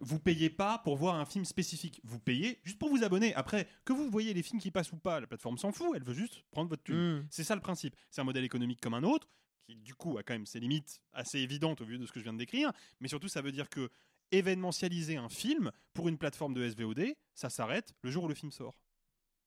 Vous 0.00 0.20
payez 0.20 0.48
pas 0.48 0.78
pour 0.78 0.96
voir 0.96 1.16
un 1.16 1.24
film 1.24 1.44
spécifique, 1.44 2.00
vous 2.04 2.20
payez 2.20 2.60
juste 2.62 2.78
pour 2.78 2.88
vous 2.88 3.02
abonner. 3.02 3.34
Après, 3.34 3.66
que 3.84 3.92
vous 3.92 4.08
voyez 4.10 4.32
les 4.32 4.42
films 4.44 4.60
qui 4.60 4.70
passent 4.70 4.92
ou 4.92 4.96
pas, 4.96 5.18
la 5.18 5.26
plateforme 5.26 5.58
s'en 5.58 5.72
fout, 5.72 5.88
elle 5.96 6.04
veut 6.04 6.14
juste 6.14 6.44
prendre 6.52 6.68
votre 6.70 6.84
thune. 6.84 7.18
Mm. 7.18 7.26
C'est 7.30 7.42
ça 7.42 7.56
le 7.56 7.60
principe. 7.60 7.96
C'est 8.10 8.20
un 8.20 8.24
modèle 8.24 8.44
économique 8.44 8.80
comme 8.80 8.94
un 8.94 9.02
autre, 9.02 9.28
qui 9.66 9.74
du 9.74 9.94
coup 9.94 10.16
a 10.16 10.22
quand 10.22 10.34
même 10.34 10.46
ses 10.46 10.60
limites 10.60 11.00
assez 11.12 11.38
évidentes 11.40 11.80
au 11.80 11.84
vu 11.84 11.98
de 11.98 12.06
ce 12.06 12.12
que 12.12 12.20
je 12.20 12.24
viens 12.24 12.32
de 12.32 12.38
décrire, 12.38 12.72
mais 13.00 13.08
surtout 13.08 13.28
ça 13.28 13.42
veut 13.42 13.50
dire 13.50 13.68
que 13.68 13.90
événementialiser 14.30 15.16
un 15.16 15.28
film 15.28 15.72
pour 15.94 16.08
une 16.08 16.18
plateforme 16.18 16.54
de 16.54 16.68
SVOD, 16.68 17.14
ça 17.34 17.50
s'arrête 17.50 17.94
le 18.02 18.10
jour 18.10 18.24
où 18.24 18.28
le 18.28 18.34
film 18.34 18.52
sort. 18.52 18.78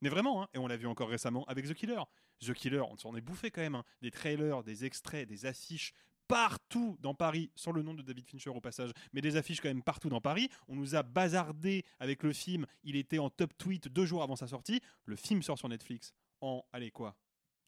Mais 0.01 0.09
vraiment, 0.09 0.43
hein, 0.43 0.47
et 0.53 0.57
on 0.57 0.67
l'a 0.67 0.77
vu 0.77 0.87
encore 0.87 1.09
récemment 1.09 1.45
avec 1.45 1.67
The 1.67 1.73
Killer. 1.73 2.01
The 2.39 2.53
Killer, 2.53 2.81
on 2.81 2.97
s'en 2.97 3.15
est 3.15 3.21
bouffé 3.21 3.51
quand 3.51 3.61
même. 3.61 3.75
hein. 3.75 3.85
Des 4.01 4.11
trailers, 4.11 4.63
des 4.63 4.83
extraits, 4.83 5.29
des 5.29 5.45
affiches 5.45 5.93
partout 6.31 6.97
dans 7.01 7.13
Paris, 7.13 7.51
sans 7.55 7.73
le 7.73 7.81
nom 7.81 7.93
de 7.93 8.01
David 8.01 8.25
Fincher 8.25 8.51
au 8.51 8.61
passage, 8.61 8.91
mais 9.11 9.19
des 9.19 9.35
affiches 9.35 9.59
quand 9.59 9.67
même 9.67 9.83
partout 9.83 10.07
dans 10.07 10.21
Paris. 10.21 10.47
On 10.69 10.75
nous 10.77 10.95
a 10.95 11.03
bazardé 11.03 11.83
avec 11.99 12.23
le 12.23 12.31
film. 12.31 12.65
Il 12.83 12.95
était 12.95 13.19
en 13.19 13.29
top 13.29 13.51
tweet 13.57 13.89
deux 13.89 14.05
jours 14.05 14.23
avant 14.23 14.37
sa 14.37 14.47
sortie. 14.47 14.79
Le 15.03 15.17
film 15.17 15.43
sort 15.43 15.57
sur 15.57 15.67
Netflix 15.67 16.13
en, 16.39 16.63
allez 16.71 16.89
quoi, 16.89 17.17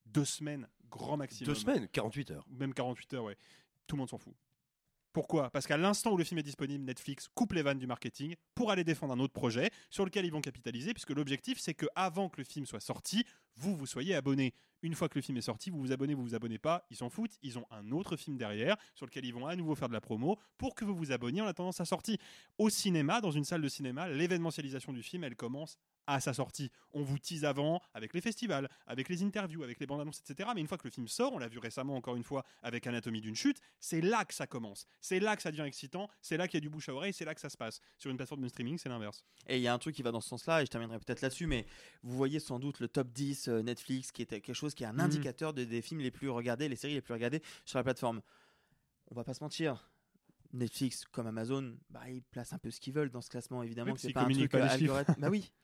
deux 0.05 0.23
semaines, 0.23 0.69
grand 0.89 1.17
maximum. 1.17 1.53
Deux 1.53 1.59
semaines, 1.59 1.89
48 1.89 2.31
heures. 2.31 2.45
Même 2.49 2.73
48 2.73 3.13
heures, 3.15 3.23
ouais. 3.25 3.37
Tout 3.85 3.97
le 3.97 3.99
monde 3.99 4.09
s'en 4.09 4.17
fout. 4.17 4.33
Pourquoi? 5.13 5.51
Parce 5.51 5.67
qu'à 5.67 5.77
l'instant 5.77 6.11
où 6.11 6.17
le 6.17 6.23
film 6.23 6.39
est 6.39 6.43
disponible, 6.43 6.83
Netflix 6.83 7.29
coupe 7.35 7.53
les 7.53 7.61
vannes 7.61 7.77
du 7.77 7.85
marketing 7.85 8.33
pour 8.55 8.71
aller 8.71 8.83
défendre 8.83 9.13
un 9.13 9.19
autre 9.19 9.33
projet 9.33 9.69
sur 9.91 10.05
lequel 10.05 10.25
ils 10.25 10.31
vont 10.31 10.41
capitaliser, 10.41 10.91
puisque 10.93 11.11
l'objectif 11.11 11.59
c'est 11.59 11.75
que 11.75 11.85
avant 11.93 12.29
que 12.29 12.37
le 12.39 12.43
film 12.43 12.65
soit 12.65 12.79
sorti, 12.79 13.23
vous 13.55 13.75
vous 13.75 13.85
soyez 13.85 14.15
abonné. 14.15 14.55
Une 14.81 14.95
fois 14.95 15.07
que 15.07 15.17
le 15.17 15.21
film 15.21 15.37
est 15.37 15.41
sorti, 15.41 15.69
vous 15.69 15.79
vous 15.79 15.91
abonnez, 15.91 16.15
vous 16.15 16.23
vous 16.23 16.35
abonnez 16.35 16.57
pas, 16.57 16.85
ils 16.89 16.97
s'en 16.97 17.09
foutent. 17.09 17.37
Ils 17.43 17.59
ont 17.59 17.65
un 17.69 17.91
autre 17.91 18.17
film 18.17 18.37
derrière 18.37 18.75
sur 18.95 19.05
lequel 19.05 19.23
ils 19.23 19.33
vont 19.33 19.45
à 19.45 19.55
nouveau 19.55 19.75
faire 19.75 19.87
de 19.87 19.93
la 19.93 20.01
promo 20.01 20.39
pour 20.57 20.73
que 20.73 20.83
vous 20.83 20.95
vous 20.95 21.11
abonniez 21.11 21.41
en 21.41 21.47
attendant 21.47 21.71
sa 21.71 21.85
sortie. 21.85 22.17
Au 22.57 22.69
cinéma, 22.69 23.21
dans 23.21 23.31
une 23.31 23.45
salle 23.45 23.61
de 23.61 23.69
cinéma, 23.69 24.09
l'événementialisation 24.09 24.91
du 24.93 25.03
film, 25.03 25.23
elle 25.23 25.35
commence 25.35 25.77
à 26.07 26.19
sa 26.19 26.33
sortie. 26.33 26.71
On 26.93 27.01
vous 27.03 27.17
tease 27.17 27.45
avant 27.45 27.81
avec 27.93 28.13
les 28.13 28.21
festivals, 28.21 28.69
avec 28.87 29.09
les 29.09 29.23
interviews, 29.23 29.63
avec 29.63 29.79
les 29.79 29.85
bandes 29.85 30.01
annonces, 30.01 30.21
etc. 30.27 30.49
Mais 30.53 30.61
une 30.61 30.67
fois 30.67 30.77
que 30.77 30.85
le 30.87 30.91
film 30.91 31.07
sort, 31.07 31.33
on 31.33 31.37
l'a 31.37 31.47
vu 31.47 31.59
récemment 31.59 31.95
encore 31.95 32.15
une 32.15 32.23
fois 32.23 32.43
avec 32.61 32.85
Anatomie 32.87 33.21
d'une 33.21 33.35
chute, 33.35 33.59
c'est 33.79 34.01
là 34.01 34.25
que 34.25 34.33
ça 34.33 34.47
commence. 34.47 34.85
C'est 35.01 35.19
là 35.19 35.35
que 35.35 35.41
ça 35.41 35.51
devient 35.51 35.63
excitant, 35.63 36.09
c'est 36.21 36.37
là 36.37 36.47
qu'il 36.47 36.57
y 36.57 36.61
a 36.61 36.61
du 36.61 36.69
bouche 36.69 36.89
à 36.89 36.93
oreille, 36.93 37.13
c'est 37.13 37.25
là 37.25 37.33
que 37.33 37.41
ça 37.41 37.49
se 37.49 37.57
passe. 37.57 37.79
Sur 37.97 38.11
une 38.11 38.17
plateforme 38.17 38.41
de 38.41 38.47
streaming, 38.47 38.77
c'est 38.77 38.89
l'inverse. 38.89 39.23
Et 39.47 39.57
il 39.57 39.61
y 39.63 39.67
a 39.67 39.73
un 39.73 39.79
truc 39.79 39.95
qui 39.95 40.01
va 40.03 40.11
dans 40.11 40.21
ce 40.21 40.29
sens-là, 40.29 40.61
et 40.61 40.65
je 40.65 40.71
terminerai 40.71 40.99
peut-être 40.99 41.21
là-dessus, 41.21 41.47
mais 41.47 41.65
vous 42.03 42.15
voyez 42.15 42.39
sans 42.39 42.59
doute 42.59 42.79
le 42.79 42.87
top 42.87 43.09
10 43.11 43.47
euh, 43.47 43.61
Netflix, 43.61 44.11
qui 44.11 44.21
était 44.21 44.41
quelque 44.41 44.55
chose 44.55 44.73
qui 44.73 44.83
est 44.83 44.87
un 44.87 44.93
Mhm. 44.93 44.99
indicateur 44.99 45.53
de, 45.53 45.63
des 45.63 45.81
films 45.81 46.01
les 46.01 46.11
plus 46.11 46.29
regardés, 46.29 46.67
les 46.69 46.75
séries 46.75 46.93
les 46.95 47.01
plus 47.01 47.13
regardées 47.13 47.41
sur 47.65 47.77
la 47.79 47.83
plateforme. 47.83 48.21
On 49.11 49.15
va 49.15 49.23
pas 49.23 49.33
se 49.33 49.43
mentir. 49.43 49.89
Netflix 50.53 51.05
comme 51.11 51.25
Amazon, 51.27 51.75
bah, 51.89 52.01
ils 52.09 52.21
placent 52.21 52.53
un 52.53 52.59
peu 52.59 52.69
ce 52.69 52.79
qu'ils 52.79 52.93
veulent 52.93 53.09
dans 53.09 53.21
ce 53.21 53.29
classement, 53.29 53.63
évidemment. 53.63 53.91
Oui, 53.91 53.95
que 53.95 54.01
c'est 54.01 54.13
pas 54.13 54.21
un 54.21 54.29
truc 54.29 54.51
pas 54.51 54.59
euh, 54.59 54.69
algorithme. 54.69 55.15
bah 55.17 55.29
oui. 55.29 55.51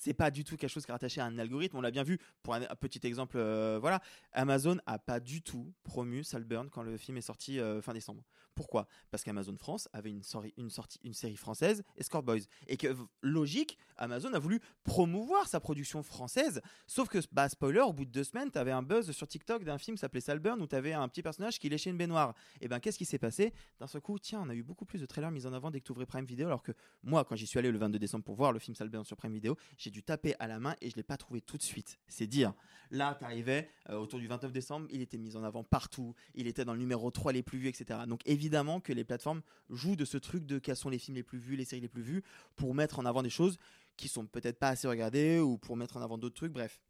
C'est 0.00 0.14
pas 0.14 0.30
du 0.30 0.44
tout 0.44 0.56
quelque 0.56 0.70
chose 0.70 0.86
qui 0.86 0.90
est 0.90 0.94
rattaché 0.94 1.20
à 1.20 1.26
un 1.26 1.38
algorithme. 1.38 1.76
On 1.76 1.82
l'a 1.82 1.90
bien 1.90 2.04
vu. 2.04 2.18
Pour 2.42 2.54
un, 2.54 2.60
petit 2.80 3.06
exemple, 3.06 3.36
euh, 3.36 3.78
voilà, 3.78 4.00
Amazon 4.32 4.78
a 4.86 4.98
pas 4.98 5.20
du 5.20 5.42
tout 5.42 5.74
promu 5.84 6.24
Salburn 6.24 6.70
quand 6.70 6.82
le 6.82 6.96
film 6.96 7.18
est 7.18 7.20
sorti 7.20 7.60
euh, 7.60 7.82
fin 7.82 7.92
décembre. 7.92 8.24
Pourquoi? 8.54 8.86
Parce 9.10 9.24
qu'Amazon 9.24 9.56
France 9.56 9.88
avait 9.92 10.10
une, 10.10 10.22
une, 10.56 10.70
une 11.04 11.14
série 11.14 11.36
française, 11.36 11.82
Escort 11.96 12.22
Boys, 12.22 12.40
et 12.66 12.76
que 12.76 12.94
logique, 13.22 13.78
Amazon 13.96 14.32
a 14.34 14.38
voulu 14.38 14.60
promouvoir 14.84 15.46
sa 15.46 15.60
production 15.60 16.02
française. 16.02 16.60
Sauf 16.86 17.08
que, 17.08 17.18
bah, 17.32 17.48
spoiler, 17.48 17.80
au 17.80 17.92
bout 17.92 18.04
de 18.04 18.10
deux 18.10 18.24
semaines, 18.24 18.50
t'avais 18.50 18.70
un 18.70 18.82
buzz 18.82 19.10
sur 19.12 19.28
TikTok 19.28 19.64
d'un 19.64 19.78
film 19.78 19.96
s'appelait 19.96 20.20
Salburn 20.20 20.60
où 20.60 20.66
t'avais 20.66 20.92
un 20.92 21.08
petit 21.08 21.22
personnage 21.22 21.58
qui 21.58 21.68
léchait 21.68 21.90
une 21.90 21.98
baignoire. 21.98 22.34
Et 22.60 22.68
ben, 22.68 22.80
qu'est-ce 22.80 22.98
qui 22.98 23.04
s'est 23.04 23.18
passé? 23.18 23.52
D'un 23.78 23.86
seul 23.86 24.00
coup, 24.00 24.18
tiens, 24.18 24.40
on 24.44 24.48
a 24.48 24.54
eu 24.54 24.62
beaucoup 24.62 24.84
plus 24.84 25.00
de 25.00 25.06
trailers 25.06 25.30
mis 25.30 25.46
en 25.46 25.52
avant 25.52 25.70
dès 25.70 25.80
que 25.80 25.86
tu 25.86 25.92
ouvrais 25.92 26.06
Prime 26.06 26.24
Video, 26.24 26.46
alors 26.46 26.62
que 26.62 26.72
moi, 27.02 27.24
quand 27.24 27.36
j'y 27.36 27.46
suis 27.46 27.58
allé 27.58 27.70
le 27.70 27.78
22 27.78 27.98
décembre 27.98 28.24
pour 28.24 28.34
voir 28.34 28.52
le 28.52 28.58
film 28.58 28.74
Salburn 28.74 29.04
sur 29.04 29.16
Prime 29.16 29.32
Video, 29.32 29.56
j'ai 29.76 29.90
dû 29.90 30.02
taper 30.02 30.34
à 30.38 30.46
la 30.46 30.58
main 30.58 30.74
et 30.80 30.90
je 30.90 30.96
l'ai 30.96 31.02
pas 31.02 31.16
trouvé 31.16 31.40
tout 31.40 31.56
de 31.56 31.62
suite. 31.62 31.98
C'est 32.08 32.26
dire. 32.26 32.54
Là, 32.90 33.14
t'arrivais 33.14 33.70
euh, 33.88 33.96
autour 33.96 34.18
du 34.18 34.26
29 34.26 34.52
décembre, 34.52 34.88
il 34.90 35.00
était 35.00 35.18
mis 35.18 35.36
en 35.36 35.44
avant 35.44 35.62
partout, 35.62 36.14
il 36.34 36.48
était 36.48 36.64
dans 36.64 36.72
le 36.72 36.80
numéro 36.80 37.10
3 37.10 37.32
les 37.32 37.42
plus 37.42 37.58
vus, 37.58 37.68
etc. 37.68 38.00
Donc 38.08 38.20
évidemment 38.26 38.39
que 38.82 38.92
les 38.92 39.04
plateformes 39.04 39.42
jouent 39.68 39.96
de 39.96 40.04
ce 40.04 40.16
truc 40.16 40.46
de 40.46 40.58
quels 40.58 40.76
sont 40.76 40.88
les 40.88 40.98
films 40.98 41.16
les 41.16 41.22
plus 41.22 41.38
vus, 41.38 41.56
les 41.56 41.64
séries 41.64 41.82
les 41.82 41.88
plus 41.88 42.02
vues, 42.02 42.22
pour 42.56 42.74
mettre 42.74 42.98
en 42.98 43.04
avant 43.04 43.22
des 43.22 43.30
choses 43.30 43.58
qui 43.96 44.08
sont 44.08 44.26
peut-être 44.26 44.58
pas 44.58 44.68
assez 44.68 44.88
regardées 44.88 45.38
ou 45.38 45.58
pour 45.58 45.76
mettre 45.76 45.96
en 45.96 46.02
avant 46.02 46.16
d'autres 46.16 46.36
trucs, 46.36 46.52
bref. 46.52 46.80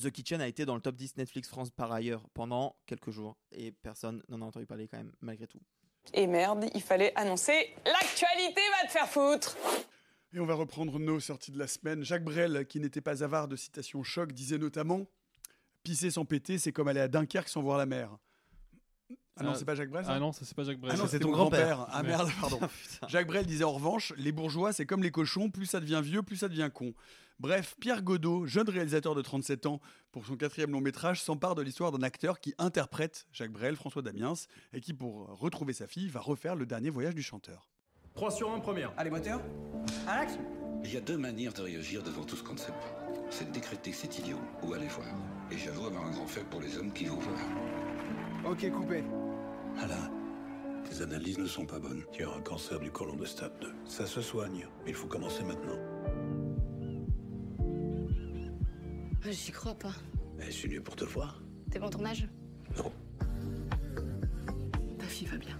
The 0.00 0.10
Kitchen 0.10 0.40
a 0.40 0.46
été 0.46 0.66
dans 0.66 0.74
le 0.74 0.80
top 0.80 0.94
10 0.94 1.16
Netflix 1.16 1.48
France 1.48 1.70
par 1.70 1.90
ailleurs 1.90 2.28
pendant 2.34 2.76
quelques 2.86 3.10
jours 3.10 3.36
et 3.50 3.72
personne 3.72 4.22
n'en 4.28 4.42
a 4.42 4.44
entendu 4.44 4.66
parler 4.66 4.88
quand 4.88 4.98
même 4.98 5.12
malgré 5.20 5.46
tout. 5.46 5.60
Et 6.12 6.26
merde, 6.26 6.66
il 6.74 6.82
fallait 6.82 7.12
annoncer 7.16 7.74
l'actualité 7.84 8.60
va 8.80 8.86
te 8.86 8.92
faire 8.92 9.08
foutre 9.08 9.56
Et 10.34 10.38
on 10.38 10.46
va 10.46 10.54
reprendre 10.54 10.98
nos 10.98 11.18
sorties 11.18 11.50
de 11.50 11.58
la 11.58 11.66
semaine. 11.66 12.04
Jacques 12.04 12.24
Brel, 12.24 12.66
qui 12.66 12.78
n'était 12.78 13.00
pas 13.00 13.24
avare 13.24 13.48
de 13.48 13.56
citations 13.56 14.02
choc, 14.02 14.32
disait 14.32 14.58
notamment 14.58 15.06
Pisser 15.82 16.10
sans 16.10 16.24
péter, 16.24 16.58
c'est 16.58 16.72
comme 16.72 16.88
aller 16.88 17.00
à 17.00 17.08
Dunkerque 17.08 17.48
sans 17.48 17.62
voir 17.62 17.78
la 17.78 17.86
mer. 17.86 18.18
Ah 19.38 19.42
non, 19.42 19.50
Ah, 19.52 19.54
c'est 19.54 19.64
pas 19.64 19.74
Jacques 19.74 19.90
Brel 19.90 20.04
ça 20.04 20.12
ah 20.12 20.18
non, 20.18 20.32
ça, 20.32 20.44
c'est 20.44 20.54
pas 20.54 20.64
Jacques 20.64 20.78
Brel. 20.80 20.92
Ah 20.94 20.98
non, 20.98 21.06
c'est 21.06 21.18
ton 21.18 21.30
grand-père. 21.30 21.86
Ah 21.90 22.02
merde, 22.02 22.30
pardon. 22.40 22.58
Putain. 22.92 23.08
Jacques 23.08 23.26
Brel 23.26 23.44
disait 23.46 23.64
en 23.64 23.72
revanche 23.72 24.12
Les 24.16 24.32
bourgeois, 24.32 24.72
c'est 24.72 24.86
comme 24.86 25.02
les 25.02 25.10
cochons, 25.10 25.50
plus 25.50 25.66
ça 25.66 25.80
devient 25.80 26.00
vieux, 26.02 26.22
plus 26.22 26.36
ça 26.36 26.48
devient 26.48 26.70
con. 26.72 26.94
Bref, 27.38 27.76
Pierre 27.78 28.02
Godot, 28.02 28.46
jeune 28.46 28.68
réalisateur 28.68 29.14
de 29.14 29.20
37 29.20 29.66
ans, 29.66 29.80
pour 30.10 30.24
son 30.24 30.36
quatrième 30.36 30.72
long 30.72 30.80
métrage, 30.80 31.22
s'empare 31.22 31.54
de 31.54 31.60
l'histoire 31.60 31.92
d'un 31.92 32.02
acteur 32.02 32.40
qui 32.40 32.54
interprète 32.56 33.26
Jacques 33.30 33.52
Brel, 33.52 33.76
François 33.76 34.00
Damiens, 34.00 34.32
et 34.72 34.80
qui, 34.80 34.94
pour 34.94 35.26
retrouver 35.38 35.74
sa 35.74 35.86
fille, 35.86 36.08
va 36.08 36.20
refaire 36.20 36.56
le 36.56 36.64
dernier 36.64 36.88
voyage 36.88 37.14
du 37.14 37.22
chanteur. 37.22 37.68
3 38.14 38.30
sur 38.30 38.50
1 38.50 38.60
première. 38.60 38.94
Allez, 38.96 39.10
moteur. 39.10 39.42
Il 40.82 40.94
y 40.94 40.96
a 40.96 41.00
deux 41.02 41.18
manières 41.18 41.52
de 41.52 41.60
réagir 41.60 42.02
devant 42.02 42.24
tout 42.24 42.36
ce 42.36 42.42
qu'on 42.42 42.54
ne 42.54 42.58
sait 42.58 42.72
pas. 42.72 42.96
C'est 43.28 43.48
de 43.48 43.52
décréter 43.52 43.90
que 43.90 43.96
c'est 43.96 44.18
idiot 44.18 44.38
ou 44.62 44.72
aller 44.72 44.86
voir. 44.86 45.06
Et 45.50 45.58
j'avoue 45.58 45.86
avoir 45.86 46.06
un 46.06 46.10
grand 46.12 46.26
faible 46.26 46.48
pour 46.48 46.62
les 46.62 46.78
hommes 46.78 46.92
qui 46.92 47.04
vont 47.04 47.18
voir. 47.18 47.36
Ok, 48.48 48.70
coupé. 48.70 49.02
Alain, 49.78 50.10
tes 50.88 51.02
analyses 51.02 51.38
ne 51.38 51.46
sont 51.46 51.66
pas 51.66 51.78
bonnes. 51.78 52.02
Tu 52.12 52.24
as 52.24 52.30
un 52.30 52.40
cancer 52.40 52.78
du 52.78 52.90
côlon 52.90 53.16
de 53.16 53.24
stade 53.24 53.52
2. 53.60 53.68
Ça 53.86 54.06
se 54.06 54.20
soigne, 54.20 54.66
mais 54.84 54.90
il 54.90 54.94
faut 54.94 55.06
commencer 55.08 55.42
maintenant. 55.44 55.78
Ah, 59.24 59.30
J'y 59.30 59.50
crois 59.52 59.74
pas. 59.74 59.92
Je 60.38 60.50
suis 60.50 60.68
venu 60.68 60.80
pour 60.80 60.94
te 60.96 61.04
voir. 61.04 61.42
T'es 61.70 61.78
bon 61.80 61.90
tournage? 61.90 62.28
Non. 62.76 62.92
Ta 64.98 65.06
fille 65.06 65.26
va 65.26 65.36
bien. 65.38 65.58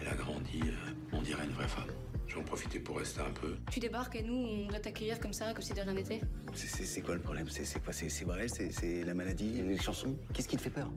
Elle 0.00 0.08
a 0.08 0.14
grandi, 0.14 0.60
euh, 0.64 0.92
on 1.12 1.22
dirait 1.22 1.44
une 1.44 1.52
vraie 1.52 1.68
femme. 1.68 1.88
Je 2.28 2.36
vais 2.36 2.40
en 2.40 2.44
profiter 2.44 2.78
pour 2.78 2.98
rester 2.98 3.20
un 3.20 3.32
peu. 3.32 3.56
Tu 3.72 3.80
débarques 3.80 4.14
et 4.14 4.22
nous, 4.22 4.34
on 4.36 4.68
doit 4.68 4.78
t'accueillir 4.78 5.18
comme 5.18 5.32
ça, 5.32 5.52
comme 5.52 5.62
si 5.62 5.72
de 5.72 5.80
rien 5.80 5.92
n'était 5.92 6.20
C'est- 6.54 7.00
quoi 7.02 7.14
le 7.16 7.20
problème? 7.20 7.48
C'est 7.48 7.82
quoi? 7.82 7.92
C'est 7.92 8.08
C'est 8.08 8.70
c'est 8.70 9.02
la 9.04 9.14
maladie? 9.14 9.60
Les 9.62 9.76
chansons? 9.78 10.16
Qu'est-ce 10.32 10.46
qui 10.46 10.56
te 10.56 10.62
fait 10.62 10.70
peur? 10.70 10.90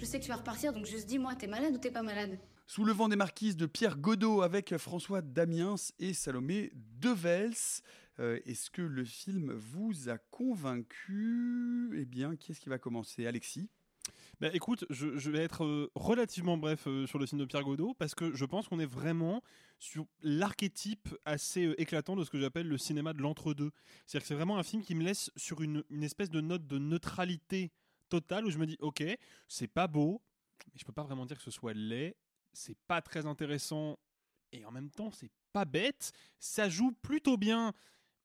Je 0.00 0.06
sais 0.06 0.18
que 0.18 0.24
tu 0.24 0.30
vas 0.30 0.36
repartir, 0.36 0.72
donc 0.72 0.86
juste 0.86 1.06
dis-moi, 1.06 1.34
t'es 1.34 1.46
malade 1.46 1.74
ou 1.74 1.78
t'es 1.78 1.90
pas 1.90 2.00
malade? 2.00 2.38
Sous 2.66 2.86
le 2.86 2.92
vent 2.94 3.10
des 3.10 3.16
marquises 3.16 3.58
de 3.58 3.66
Pierre 3.66 3.98
Godot 3.98 4.40
avec 4.40 4.74
François 4.78 5.20
Damiens 5.20 5.74
et 5.98 6.14
Salomé 6.14 6.72
Devels. 6.74 7.82
Euh, 8.18 8.40
Est-ce 8.46 8.70
que 8.70 8.80
le 8.80 9.04
film 9.04 9.52
vous 9.52 10.08
a 10.08 10.16
convaincu? 10.16 11.90
Eh 12.00 12.06
bien, 12.06 12.34
qui 12.36 12.52
est-ce 12.52 12.60
qui 12.60 12.70
va 12.70 12.78
commencer? 12.78 13.26
Alexis? 13.26 13.68
Bah, 14.40 14.48
écoute, 14.54 14.86
je, 14.88 15.18
je 15.18 15.30
vais 15.30 15.40
être 15.40 15.64
euh, 15.64 15.90
relativement 15.94 16.56
bref 16.56 16.86
euh, 16.86 17.06
sur 17.06 17.18
le 17.18 17.26
film 17.26 17.38
de 17.38 17.44
Pierre 17.44 17.64
Godot 17.64 17.92
parce 17.92 18.14
que 18.14 18.34
je 18.34 18.44
pense 18.46 18.68
qu'on 18.68 18.80
est 18.80 18.86
vraiment 18.86 19.42
sur 19.78 20.06
l'archétype 20.22 21.10
assez 21.26 21.74
éclatant 21.76 22.16
de 22.16 22.24
ce 22.24 22.30
que 22.30 22.38
j'appelle 22.38 22.68
le 22.68 22.78
cinéma 22.78 23.12
de 23.12 23.20
l'entre-deux. 23.20 23.70
C'est-à-dire 24.06 24.22
que 24.22 24.28
c'est 24.28 24.34
vraiment 24.34 24.56
un 24.56 24.62
film 24.62 24.82
qui 24.82 24.94
me 24.94 25.04
laisse 25.04 25.30
sur 25.36 25.60
une, 25.60 25.84
une 25.90 26.04
espèce 26.04 26.30
de 26.30 26.40
note 26.40 26.66
de 26.66 26.78
neutralité 26.78 27.70
totale 28.10 28.44
où 28.44 28.50
je 28.50 28.58
me 28.58 28.66
dis, 28.66 28.76
ok, 28.80 29.02
c'est 29.48 29.68
pas 29.68 29.86
beau, 29.86 30.20
mais 30.66 30.78
je 30.78 30.84
peux 30.84 30.92
pas 30.92 31.04
vraiment 31.04 31.24
dire 31.24 31.38
que 31.38 31.42
ce 31.42 31.50
soit 31.50 31.72
laid, 31.72 32.14
c'est 32.52 32.76
pas 32.86 33.00
très 33.00 33.26
intéressant 33.26 33.98
et 34.52 34.64
en 34.64 34.70
même 34.70 34.90
temps 34.90 35.10
c'est 35.10 35.30
pas 35.52 35.64
bête, 35.64 36.12
ça 36.38 36.68
joue 36.68 36.92
plutôt 36.92 37.36
bien. 37.36 37.72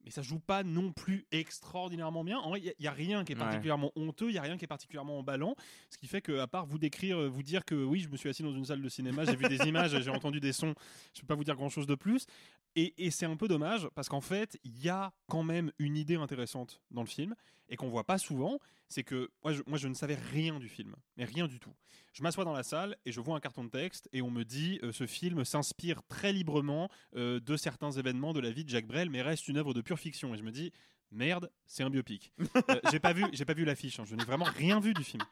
Mais 0.03 0.11
ça 0.11 0.21
joue 0.21 0.37
pas 0.37 0.61
non 0.61 0.91
plus 0.93 1.25
extraordinairement 1.31 2.23
bien. 2.23 2.37
En 2.37 2.49
vrai, 2.49 2.61
il 2.61 2.73
n'y 2.79 2.85
a, 2.85 2.91
rien 2.91 3.25
qui 3.25 3.31
est 3.31 3.35
Ouais. 3.35 3.41
particulièrement 3.41 3.91
honteux, 3.95 4.29
il 4.29 4.33
n'y 4.33 4.37
a 4.37 4.43
rien 4.43 4.55
qui 4.55 4.63
est 4.63 4.67
particulièrement 4.67 5.17
emballant. 5.17 5.55
Ce 5.89 5.97
qui 5.97 6.05
fait 6.05 6.21
que, 6.21 6.37
à 6.37 6.45
part 6.45 6.67
vous 6.67 6.77
décrire, 6.77 7.19
euh, 7.19 7.27
vous 7.27 7.41
dire 7.41 7.65
que 7.65 7.73
oui, 7.73 8.01
je 8.01 8.09
me 8.09 8.15
suis 8.15 8.29
assis 8.29 8.43
dans 8.43 8.53
une 8.53 8.65
salle 8.65 8.83
de 8.83 8.89
cinéma, 8.89 9.25
j'ai 9.25 9.35
vu 9.35 9.47
des 9.49 9.57
images, 9.67 9.99
j'ai 9.99 10.11
entendu 10.11 10.39
des 10.39 10.53
sons, 10.53 10.75
je 11.15 11.21
peux 11.21 11.27
pas 11.27 11.33
vous 11.33 11.43
dire 11.43 11.55
grand 11.55 11.69
chose 11.69 11.87
de 11.87 11.95
plus. 11.95 12.27
Et, 12.75 12.93
et 13.03 13.09
c'est 13.09 13.25
un 13.25 13.35
peu 13.35 13.47
dommage 13.47 13.89
parce 13.95 14.07
qu'en 14.07 14.21
fait, 14.21 14.59
il 14.63 14.79
y 14.79 14.89
a 14.89 15.11
quand 15.27 15.41
même 15.41 15.71
une 15.79 15.97
idée 15.97 16.17
intéressante 16.17 16.83
dans 16.91 17.01
le 17.01 17.07
film 17.07 17.33
et 17.69 17.75
qu'on 17.77 17.89
voit 17.89 18.03
pas 18.03 18.17
souvent. 18.17 18.59
C'est 18.87 19.03
que 19.03 19.29
moi 19.43 19.53
je, 19.53 19.61
moi, 19.65 19.77
je 19.77 19.87
ne 19.87 19.93
savais 19.95 20.15
rien 20.15 20.59
du 20.59 20.69
film, 20.69 20.95
mais 21.17 21.25
rien 21.25 21.47
du 21.47 21.59
tout. 21.59 21.73
Je 22.13 22.21
m'assois 22.23 22.45
dans 22.45 22.53
la 22.53 22.63
salle 22.63 22.95
et 23.05 23.11
je 23.11 23.19
vois 23.19 23.35
un 23.35 23.39
carton 23.39 23.63
de 23.63 23.69
texte 23.69 24.07
et 24.13 24.21
on 24.21 24.29
me 24.31 24.43
dit 24.43 24.79
euh, 24.83 24.91
ce 24.91 25.05
film 25.07 25.43
s'inspire 25.43 26.01
très 26.07 26.31
librement 26.31 26.89
euh, 27.15 27.39
de 27.39 27.57
certains 27.57 27.91
événements 27.91 28.31
de 28.33 28.39
la 28.39 28.51
vie 28.51 28.63
de 28.63 28.69
Jacques 28.69 28.87
Brel, 28.87 29.09
mais 29.09 29.21
reste 29.21 29.47
une 29.47 29.57
œuvre 29.57 29.73
de 29.73 29.81
pure 29.81 29.99
fiction. 29.99 30.33
Et 30.33 30.37
je 30.37 30.43
me 30.43 30.51
dis 30.51 30.71
merde, 31.11 31.49
c'est 31.65 31.83
un 31.83 31.89
biopic. 31.89 32.31
Euh, 32.69 32.79
j'ai 32.91 32.99
pas 32.99 33.13
vu, 33.13 33.25
j'ai 33.33 33.45
pas 33.45 33.53
vu 33.53 33.65
l'affiche. 33.65 33.99
hein. 33.99 34.05
je 34.05 34.15
n'ai 34.15 34.23
vraiment 34.23 34.45
rien 34.45 34.79
vu 34.79 34.93
du 34.93 35.03
film. 35.03 35.23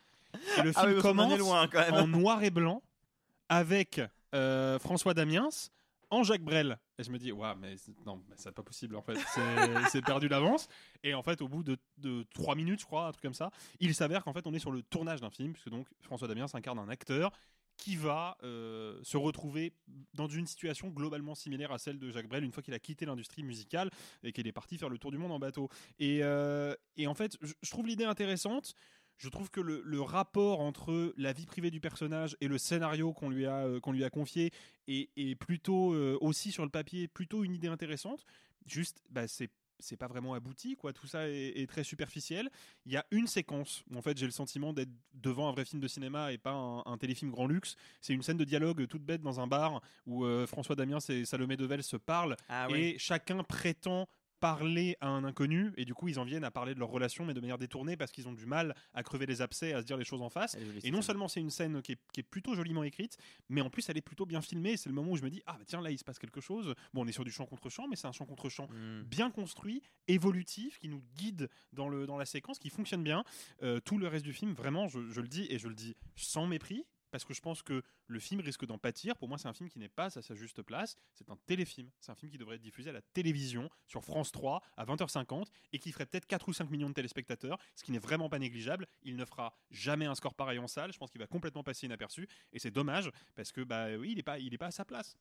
Et 0.57 0.61
le 0.63 0.71
Ah 0.75 0.81
film 0.81 0.93
oui, 0.93 0.99
en 0.99 1.01
commence 1.01 1.37
loin, 1.39 1.69
même. 1.73 1.93
en 1.93 2.07
noir 2.07 2.43
et 2.43 2.49
blanc 2.51 2.81
avec 3.49 4.01
euh, 4.33 4.79
François 4.79 5.13
Damiens 5.13 5.49
en 6.13 6.23
Jacques 6.23 6.43
Brel. 6.43 6.77
Et 6.97 7.03
je 7.03 7.11
me 7.11 7.17
dis, 7.17 7.31
ouais, 7.31 7.55
mais 7.59 7.75
non, 8.05 8.21
mais 8.29 8.35
c'est 8.37 8.51
pas 8.51 8.63
possible 8.63 8.95
en 8.95 9.01
fait. 9.01 9.17
C'est- 9.89 10.01
perdu 10.01 10.27
d'avance. 10.29 10.67
Et 11.03 11.13
en 11.13 11.23
fait, 11.23 11.41
au 11.41 11.47
bout 11.47 11.63
de, 11.63 11.77
de 11.97 12.25
3 12.33 12.55
minutes, 12.55 12.81
je 12.81 12.85
crois, 12.85 13.07
un 13.07 13.11
truc 13.11 13.23
comme 13.23 13.33
ça, 13.33 13.51
il 13.79 13.93
s'avère 13.95 14.23
qu'en 14.23 14.33
fait, 14.33 14.45
on 14.47 14.53
est 14.53 14.59
sur 14.59 14.71
le 14.71 14.81
tournage 14.83 15.21
d'un 15.21 15.29
film, 15.29 15.53
puisque 15.53 15.69
donc 15.69 15.87
François 16.01 16.27
Damiens 16.27 16.45
incarne 16.53 16.79
un 16.79 16.89
acteur 16.89 17.31
qui 17.77 17.95
va 17.95 18.37
euh, 18.43 18.99
se 19.01 19.17
retrouver 19.17 19.73
dans 20.13 20.27
une 20.27 20.45
situation 20.45 20.89
globalement 20.89 21.33
similaire 21.33 21.71
à 21.71 21.79
celle 21.79 21.97
de 21.97 22.11
Jacques 22.11 22.27
Brel 22.27 22.43
une 22.43 22.51
fois 22.51 22.61
qu'il 22.61 22.73
a 22.75 22.79
quitté 22.79 23.05
l'industrie 23.05 23.41
musicale 23.43 23.89
et 24.23 24.31
qu'il 24.31 24.45
est 24.47 24.51
parti 24.51 24.77
faire 24.77 24.89
le 24.89 24.99
tour 24.99 25.09
du 25.11 25.17
monde 25.17 25.31
en 25.31 25.39
bateau. 25.39 25.69
Et, 25.97 26.19
euh, 26.23 26.75
en 27.07 27.15
fait, 27.15 27.35
je 27.41 27.69
trouve 27.71 27.87
l'idée 27.87 28.05
intéressante. 28.05 28.75
Je 29.17 29.29
trouve 29.29 29.49
que 29.49 29.61
le, 29.61 29.81
le 29.85 30.01
rapport 30.01 30.59
entre 30.59 31.13
la 31.17 31.33
vie 31.33 31.45
privée 31.45 31.71
du 31.71 31.79
personnage 31.79 32.35
et 32.41 32.47
le 32.47 32.57
scénario 32.57 33.13
qu'on 33.13 33.29
lui 33.29 33.45
a, 33.45 33.65
euh, 33.65 33.79
qu'on 33.79 33.91
lui 33.93 34.03
a 34.03 34.09
confié 34.09 34.51
est, 34.87 35.09
est 35.15 35.35
plutôt 35.35 35.93
euh, 35.93 36.17
aussi 36.19 36.51
sur 36.51 36.63
le 36.63 36.69
papier 36.69 37.07
plutôt 37.07 37.43
une 37.43 37.53
idée 37.53 37.67
intéressante. 37.69 38.25
Juste, 38.65 39.01
bah, 39.09 39.27
c'est 39.27 39.49
c'est 39.79 39.97
pas 39.97 40.07
vraiment 40.07 40.33
abouti, 40.33 40.77
quoi. 40.77 40.93
Tout 40.93 41.07
ça 41.07 41.27
est, 41.27 41.59
est 41.59 41.67
très 41.67 41.83
superficiel. 41.83 42.49
Il 42.85 42.93
y 42.93 42.95
a 42.95 43.05
une 43.11 43.27
séquence 43.27 43.83
où 43.91 43.97
en 43.97 44.01
fait 44.01 44.17
j'ai 44.17 44.25
le 44.25 44.31
sentiment 44.31 44.71
d'être 44.71 44.91
devant 45.13 45.49
un 45.49 45.51
vrai 45.51 45.65
film 45.65 45.81
de 45.81 45.89
cinéma 45.89 46.31
et 46.31 46.37
pas 46.37 46.51
un, 46.53 46.83
un 46.85 46.97
téléfilm 46.97 47.31
grand 47.31 47.47
luxe. 47.47 47.75
C'est 47.99 48.13
une 48.13 48.21
scène 48.21 48.37
de 48.37 48.45
dialogue 48.45 48.87
toute 48.87 49.03
bête 49.03 49.21
dans 49.21 49.41
un 49.41 49.47
bar 49.47 49.81
où 50.05 50.23
euh, 50.23 50.47
François 50.47 50.77
Damiens 50.77 50.99
et 51.09 51.25
Salomé 51.25 51.57
Devel 51.57 51.83
se 51.83 51.97
parlent 51.97 52.37
Ah 52.47 52.67
et 52.69 52.73
oui. 52.73 52.95
chacun 52.97 53.43
prétend 53.43 54.07
parler 54.43 54.97
à 54.99 55.07
un 55.07 55.23
inconnu 55.23 55.71
et 55.77 55.85
du 55.85 55.93
coup 55.93 56.09
ils 56.09 56.19
en 56.19 56.25
viennent 56.25 56.43
à 56.43 56.51
parler 56.51 56.73
de 56.75 56.79
leur 56.79 56.89
relation 56.89 57.23
mais 57.25 57.33
de 57.33 57.39
manière 57.39 57.57
détournée 57.57 57.95
parce 57.95 58.11
qu'ils 58.11 58.27
ont 58.27 58.33
du 58.33 58.45
mal 58.45 58.75
à 58.93 59.01
crever 59.01 59.25
les 59.25 59.41
abcès 59.41 59.71
à 59.71 59.79
se 59.79 59.85
dire 59.85 59.95
les 59.95 60.03
choses 60.03 60.21
en 60.21 60.29
face. 60.29 60.57
Et 60.83 60.91
non 60.91 61.01
seulement 61.01 61.29
c'est 61.29 61.39
une 61.39 61.49
scène 61.49 61.81
qui 61.81 61.93
est, 61.93 61.99
qui 62.11 62.19
est 62.19 62.23
plutôt 62.23 62.53
joliment 62.53 62.83
écrite 62.83 63.17
mais 63.47 63.61
en 63.61 63.69
plus 63.69 63.87
elle 63.87 63.97
est 63.97 64.01
plutôt 64.01 64.25
bien 64.25 64.41
filmée. 64.41 64.75
C'est 64.75 64.89
le 64.89 64.95
moment 64.95 65.11
où 65.13 65.15
je 65.15 65.23
me 65.23 65.29
dis 65.29 65.41
ah 65.45 65.53
bah 65.57 65.63
tiens 65.65 65.81
là 65.81 65.91
il 65.91 65.97
se 65.97 66.03
passe 66.03 66.19
quelque 66.19 66.41
chose 66.41 66.73
bon 66.93 67.03
on 67.05 67.07
est 67.07 67.13
sur 67.13 67.23
du 67.23 67.31
chant 67.31 67.45
contre 67.45 67.69
chant 67.69 67.87
mais 67.87 67.95
c'est 67.95 68.07
un 68.07 68.11
chant 68.11 68.25
contre 68.25 68.49
chant 68.49 68.67
Hmm. 68.73 69.03
bien 69.03 69.29
construit 69.31 69.81
évolutif 70.07 70.79
qui 70.79 70.89
nous 70.89 71.03
guide 71.15 71.49
dans, 71.73 71.87
le, 71.89 72.05
dans 72.05 72.17
la 72.17 72.25
séquence 72.25 72.59
qui 72.59 72.69
fonctionne 72.69 73.03
bien. 73.03 73.23
Euh, 73.61 73.79
tout 73.79 73.97
le 73.97 74.07
reste 74.07 74.25
du 74.25 74.33
film 74.33 74.53
vraiment 74.53 74.87
je, 74.87 75.09
je 75.09 75.21
le 75.21 75.27
dis 75.27 75.47
et 75.49 75.57
je 75.57 75.67
le 75.67 75.75
dis 75.75 75.95
sans 76.15 76.47
mépris 76.47 76.85
parce 77.13 77.25
que 77.25 77.35
je 77.35 77.41
pense 77.41 77.61
que 77.61 77.83
le 78.07 78.19
film 78.19 78.41
risque 78.41 78.65
d'en 78.65 78.79
pâtir. 78.79 79.15
Pour 79.17 79.29
moi, 79.29 79.37
c'est 79.37 79.47
un 79.47 79.53
film 79.53 79.69
qui 79.69 79.77
n'est 79.77 79.87
pas 79.87 80.05
à 80.05 80.21
sa 80.23 80.33
juste 80.33 80.63
place. 80.63 80.95
C'est 81.13 81.29
un 81.29 81.37
téléfilm. 81.45 81.91
C'est 81.99 82.11
un 82.11 82.15
film 82.15 82.31
qui 82.31 82.39
devrait 82.39 82.55
être 82.55 82.61
diffusé 82.63 82.89
à 82.89 82.93
la 82.93 83.03
télévision 83.03 83.69
sur 83.85 84.03
France 84.03 84.31
3 84.31 84.63
à 84.77 84.83
20h50 84.83 85.45
et 85.73 85.77
qui 85.77 85.91
ferait 85.91 86.07
peut-être 86.07 86.25
4 86.25 86.49
ou 86.49 86.53
5 86.53 86.71
millions 86.71 86.89
de 86.89 86.95
téléspectateurs, 86.95 87.59
ce 87.75 87.83
qui 87.83 87.91
n'est 87.91 87.99
vraiment 87.99 88.29
pas 88.29 88.39
négligeable. 88.39 88.87
Il 89.03 89.15
ne 89.15 89.25
fera 89.25 89.55
jamais 89.69 90.07
un 90.07 90.15
score 90.15 90.33
pareil 90.33 90.57
en 90.57 90.65
salle. 90.65 90.91
Je 90.91 90.97
pense 90.97 91.11
qu'il 91.11 91.21
va 91.21 91.27
complètement 91.27 91.61
passer 91.61 91.85
inaperçu 91.85 92.27
et 92.51 92.57
c'est 92.57 92.71
dommage 92.71 93.11
parce 93.35 93.51
que 93.51 93.61
bah 93.61 93.89
oui, 93.95 94.13
il 94.13 94.15
n'est 94.15 94.23
pas, 94.23 94.39
il 94.39 94.51
est 94.51 94.57
pas 94.57 94.67
à 94.67 94.71
sa 94.71 94.83
place. 94.83 95.15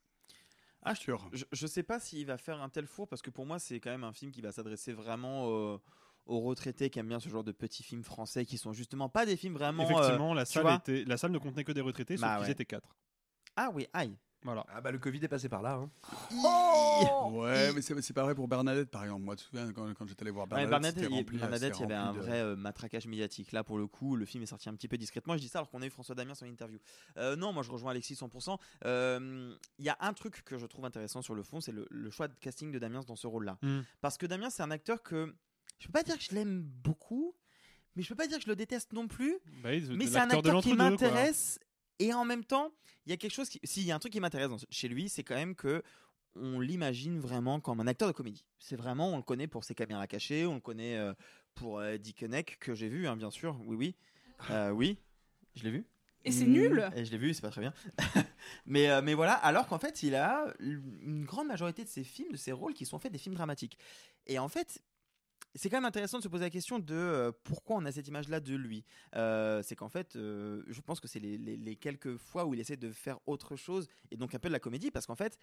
Ah, 0.81 0.95
je, 0.95 1.13
je, 1.35 1.45
je 1.53 1.67
sais 1.67 1.83
pas 1.83 2.01
s'il 2.01 2.25
va 2.27 2.39
faire 2.39 2.63
un 2.63 2.71
tel 2.71 2.87
four 2.87 3.07
parce 3.07 3.21
que 3.21 3.29
pour 3.29 3.45
moi, 3.45 3.59
c'est 3.59 3.81
quand 3.81 3.91
même 3.91 4.05
un 4.05 4.15
film 4.15 4.33
qui 4.33 4.41
va 4.41 4.51
s'adresser 4.51 4.95
vraiment 4.95 5.51
euh, 5.51 5.79
aux 6.27 6.41
retraités 6.41 6.89
qui 6.91 6.99
aiment 6.99 7.09
bien 7.09 7.21
ce 7.21 7.29
genre 7.29 7.45
de 7.45 7.53
petits 7.53 7.83
films 7.83 8.05
français 8.05 8.45
qui 8.47 8.59
sont 8.59 8.73
justement 8.73 9.09
pas 9.09 9.27
des 9.27 9.37
films 9.37 9.55
vraiment. 9.55 9.83
euh, 9.85 9.91
Effectivement, 9.91 10.35
la 10.35 10.45
tu 10.47 10.53
salle, 10.53 10.75
était, 10.79 11.05
la 11.05 11.17
salle 11.17 11.33
ne 11.33 11.39
contenait 11.39 11.65
que 11.65 11.73
des 11.73 11.81
retraités, 11.81 12.17
sauf 12.17 12.23
Bah 12.29 12.37
qu'ils 12.39 12.47
ouais. 12.47 12.53
étaient 12.53 12.65
4. 12.65 12.97
Ah 13.57 13.71
oui, 13.75 13.87
aïe. 13.93 14.17
Voilà. 14.45 14.67
Ah 14.71 14.81
bah 14.81 14.91
le 14.91 14.99
Covid 14.99 15.21
est 15.25 15.29
passé 15.29 15.49
par 15.49 15.63
là. 15.63 15.75
hein. 15.75 15.89
Ouais, 17.31 17.73
mais 17.73 17.81
c'est 17.83 18.13
pas 18.13 18.25
vrai 18.25 18.35
pour 18.35 18.49
Bernadette, 18.49 18.91
par 18.91 19.05
exemple. 19.05 19.23
Moi, 19.23 19.37
tu 19.37 19.45
te 19.45 19.51
souviens, 19.51 19.73
quand, 19.73 19.93
quand 19.95 20.07
j'étais 20.07 20.23
allé 20.23 20.31
voir 20.31 20.47
Ouais, 20.47 20.67
Bernadette, 20.67 20.71
Bernadette, 20.71 20.95
c'était 21.05 21.15
il 21.15 21.19
rempli, 21.19 21.39
Bernadette, 21.39 21.75
il 21.79 21.81
y 21.81 21.85
avait 21.85 21.95
un 21.95 22.13
de- 22.13 22.19
vrai 22.19 22.41
euh, 22.41 22.57
matraquage 22.57 23.07
médiatique. 23.07 23.53
Là, 23.53 23.63
pour 23.63 23.79
le 23.79 23.87
coup, 23.87 24.17
le 24.17 24.25
film 24.25 24.43
est 24.43 24.47
sorti 24.47 24.69
un 24.69 24.75
petit 24.75 24.89
peu 24.89 24.99
discrètement. 24.99 25.35
Je 25.37 25.43
dis 25.43 25.49
ça 25.49 25.61
alors 25.61 25.71
qu'on 25.71 25.81
a 25.83 25.87
eu 25.87 25.91
François 25.91 26.15
Damien 26.15 26.33
en 26.41 26.47
interview. 26.47 26.79
Euh, 27.19 27.37
non, 27.37 27.53
moi 27.53 27.63
je 27.63 27.71
rejoins 27.71 27.93
Alexis 27.93 28.15
100%. 28.15 28.59
Euh, 28.85 29.55
Il 29.79 29.85
y 29.85 29.89
a 29.91 29.97
un 30.01 30.13
truc 30.13 30.43
que 30.45 30.59
je 30.59 30.67
trouve 30.67 30.85
intéressant 30.85 31.23
sur 31.23 31.35
le 31.35 31.43
fond, 31.43 31.61
c'est 31.61 31.73
le, 31.73 31.87
le 31.91 32.11
choix 32.11 32.29
de 32.29 32.35
casting 32.41 32.73
de 32.73 32.79
Damien 32.79 33.01
dans 33.07 33.17
ce 33.17 33.27
rôle-là. 33.27 33.59
Mm. 33.63 33.81
Parce 34.01 34.19
que 34.19 34.27
Damien, 34.27 34.51
c'est 34.51 34.63
un 34.63 34.71
acteur 34.71 35.03
que 35.03 35.35
je 35.83 35.89
peux 35.89 35.93
pas 35.93 36.05
dire 36.05 36.17
que 36.17 36.23
je 36.23 36.33
l'aime 36.33 36.63
beaucoup, 36.63 37.35
mais 37.97 38.03
je 38.03 38.09
peux 38.09 38.15
pas 38.15 38.29
dire 38.29 38.39
que 38.39 38.45
je 38.45 38.49
le 38.49 38.55
déteste 38.55 38.93
non 38.93 39.09
plus. 39.09 39.37
Bah 39.63 39.71
mais 39.91 40.07
c'est 40.07 40.19
un 40.19 40.31
acteur 40.31 40.63
qui 40.63 40.75
m'intéresse 40.75 41.59
et 41.99 42.15
en 42.15 42.25
même 42.25 42.45
temps, 42.45 42.73
il 43.05 43.11
y 43.11 43.13
a 43.13 43.17
quelque 43.17 43.33
chose 43.33 43.49
qui, 43.49 43.59
s'il 43.65 43.83
y 43.83 43.91
a 43.91 43.97
un 43.97 43.99
truc 43.99 44.13
qui 44.13 44.21
m'intéresse 44.21 44.65
chez 44.71 44.87
lui, 44.87 45.09
c'est 45.09 45.25
quand 45.25 45.35
même 45.35 45.57
que 45.57 45.83
on 46.37 46.61
l'imagine 46.61 47.19
vraiment 47.19 47.61
comme 47.61 47.81
un 47.81 47.87
acteur 47.89 48.07
de 48.07 48.13
comédie. 48.13 48.45
C'est 48.59 48.77
vraiment, 48.77 49.13
on 49.13 49.17
le 49.17 49.23
connaît 49.23 49.49
pour 49.49 49.65
ses 49.65 49.75
caméras 49.75 50.07
cachées, 50.07 50.47
on 50.47 50.55
le 50.55 50.61
connaît 50.61 50.97
euh, 50.97 51.13
pour 51.55 51.81
euh, 51.81 51.99
Dick 51.99 52.23
Henneck, 52.23 52.59
que 52.61 52.75
j'ai 52.75 52.89
vu, 52.89 53.09
hein, 53.09 53.17
bien 53.17 53.31
sûr. 53.31 53.61
Oui, 53.67 53.77
oui, 53.77 53.95
Euh, 54.51 54.71
oui, 54.71 54.99
je 55.57 55.65
l'ai 55.65 55.71
vu. 55.71 55.85
Et 56.25 56.31
c'est 56.31 56.47
nul 56.47 56.89
Et 56.95 57.05
je 57.05 57.11
l'ai 57.11 57.19
vu, 57.19 57.35
c'est 57.35 57.43
pas 57.43 57.51
très 57.51 57.61
bien. 57.61 57.75
mais, 58.67 58.89
euh, 58.89 59.03
mais 59.03 59.15
voilà, 59.15 59.35
alors 59.35 59.67
qu'en 59.67 59.79
fait, 59.79 60.03
il 60.05 60.15
a 60.15 60.47
une 60.61 61.25
grande 61.25 61.49
majorité 61.49 61.83
de 61.83 61.89
ses 61.89 62.05
films, 62.05 62.31
de 62.31 62.37
ses 62.37 62.53
rôles 62.53 62.75
qui 62.75 62.87
sont 62.87 62.97
en 62.97 63.01
fait 63.01 63.11
des 63.11 63.19
films 63.19 63.35
dramatiques. 63.35 63.77
Et 64.27 64.39
en 64.39 64.49
fait, 64.49 64.81
c'est 65.55 65.69
quand 65.71 65.77
même 65.77 65.85
intéressant 65.85 66.19
de 66.19 66.23
se 66.23 66.29
poser 66.29 66.45
la 66.45 66.51
question 66.51 66.79
de 66.79 66.95
euh, 66.95 67.33
pourquoi 67.45 67.77
on 67.77 67.85
a 67.85 67.93
cette 67.93 68.09
image-là 68.09 68.41
de 68.41 68.55
lui. 68.55 68.85
Euh, 69.17 69.63
c'est 69.63 69.77
qu'en 69.77 69.89
fait, 69.89 70.17
euh, 70.17 70.63
je 70.69 70.81
pense 70.81 71.01
que 71.01 71.09
c'est 71.09 71.21
les, 71.21 71.37
les- 71.39 71.57
les 71.57 71.77
quelques 71.77 72.17
fois 72.17 72.45
où 72.47 72.55
il 72.55 72.61
essaie 72.61 72.77
de 72.77 72.91
faire 72.91 73.19
autre 73.27 73.57
chose 73.57 73.89
et 74.11 74.17
donc 74.17 74.35
un 74.35 74.39
peu 74.39 74.49
de 74.49 74.53
la 74.53 74.61
comédie, 74.61 74.91
parce 74.91 75.07
qu'en 75.07 75.15
fait, 75.17 75.39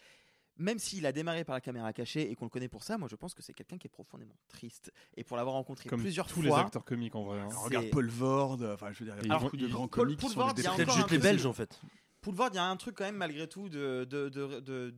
même 0.57 0.77
s'il 0.79 1.05
a 1.05 1.11
démarré 1.13 1.43
par 1.45 1.53
la 1.55 1.61
caméra 1.61 1.93
cachée 1.93 2.29
et 2.29 2.35
qu'on 2.35 2.45
le 2.45 2.49
connaît 2.49 2.67
pour 2.67 2.83
ça, 2.83 2.97
moi 2.97 3.07
je 3.09 3.15
pense 3.15 3.33
que 3.33 3.41
c'est 3.41 3.53
quelqu'un 3.53 3.77
qui 3.77 3.87
est 3.87 3.89
profondément 3.89 4.35
triste. 4.49 4.91
Et 5.15 5.23
pour 5.23 5.37
l'avoir 5.37 5.55
rencontré 5.55 5.87
Comme 5.87 6.01
plusieurs 6.01 6.27
tous 6.27 6.41
fois, 6.41 6.57
les 6.57 6.65
acteurs 6.65 6.83
comiques 6.83 7.15
en 7.15 7.23
vrai. 7.23 7.39
hein. 7.39 7.47
Regarde 7.63 7.89
Paul 7.91 8.09
Vord, 8.09 8.57
enfin 8.73 8.91
je 8.91 8.99
veux 8.99 9.05
dire, 9.05 9.15
il 9.21 9.29
y 9.29 9.31
a 9.31 9.37
beaucoup 9.39 9.55
de 9.57 9.65
il- 9.67 9.71
grands 9.71 9.87
Paul- 9.87 10.03
comiques 10.05 10.19
qui 10.19 10.25
Paul 10.25 10.33
sont 10.33 10.39
Vord, 10.39 10.53
des 10.53 10.61
il 10.61 10.65
y 10.65 10.67
a 10.67 10.71
dépressifs. 10.71 10.89
encore 10.89 11.05
un 11.05 11.07
Juste 11.07 11.11
les 11.23 11.29
Belges 11.31 11.45
en 11.45 11.53
fait. 11.53 11.79
Poulvord, 12.21 12.49
il 12.51 12.55
y 12.55 12.59
a 12.59 12.65
un 12.65 12.75
truc 12.75 12.95
quand 12.97 13.05
même 13.05 13.15
malgré 13.15 13.47
tout 13.47 13.69
de, 13.69 14.03
de, 14.09 14.27
de- 14.27 14.59
de- 14.59 14.93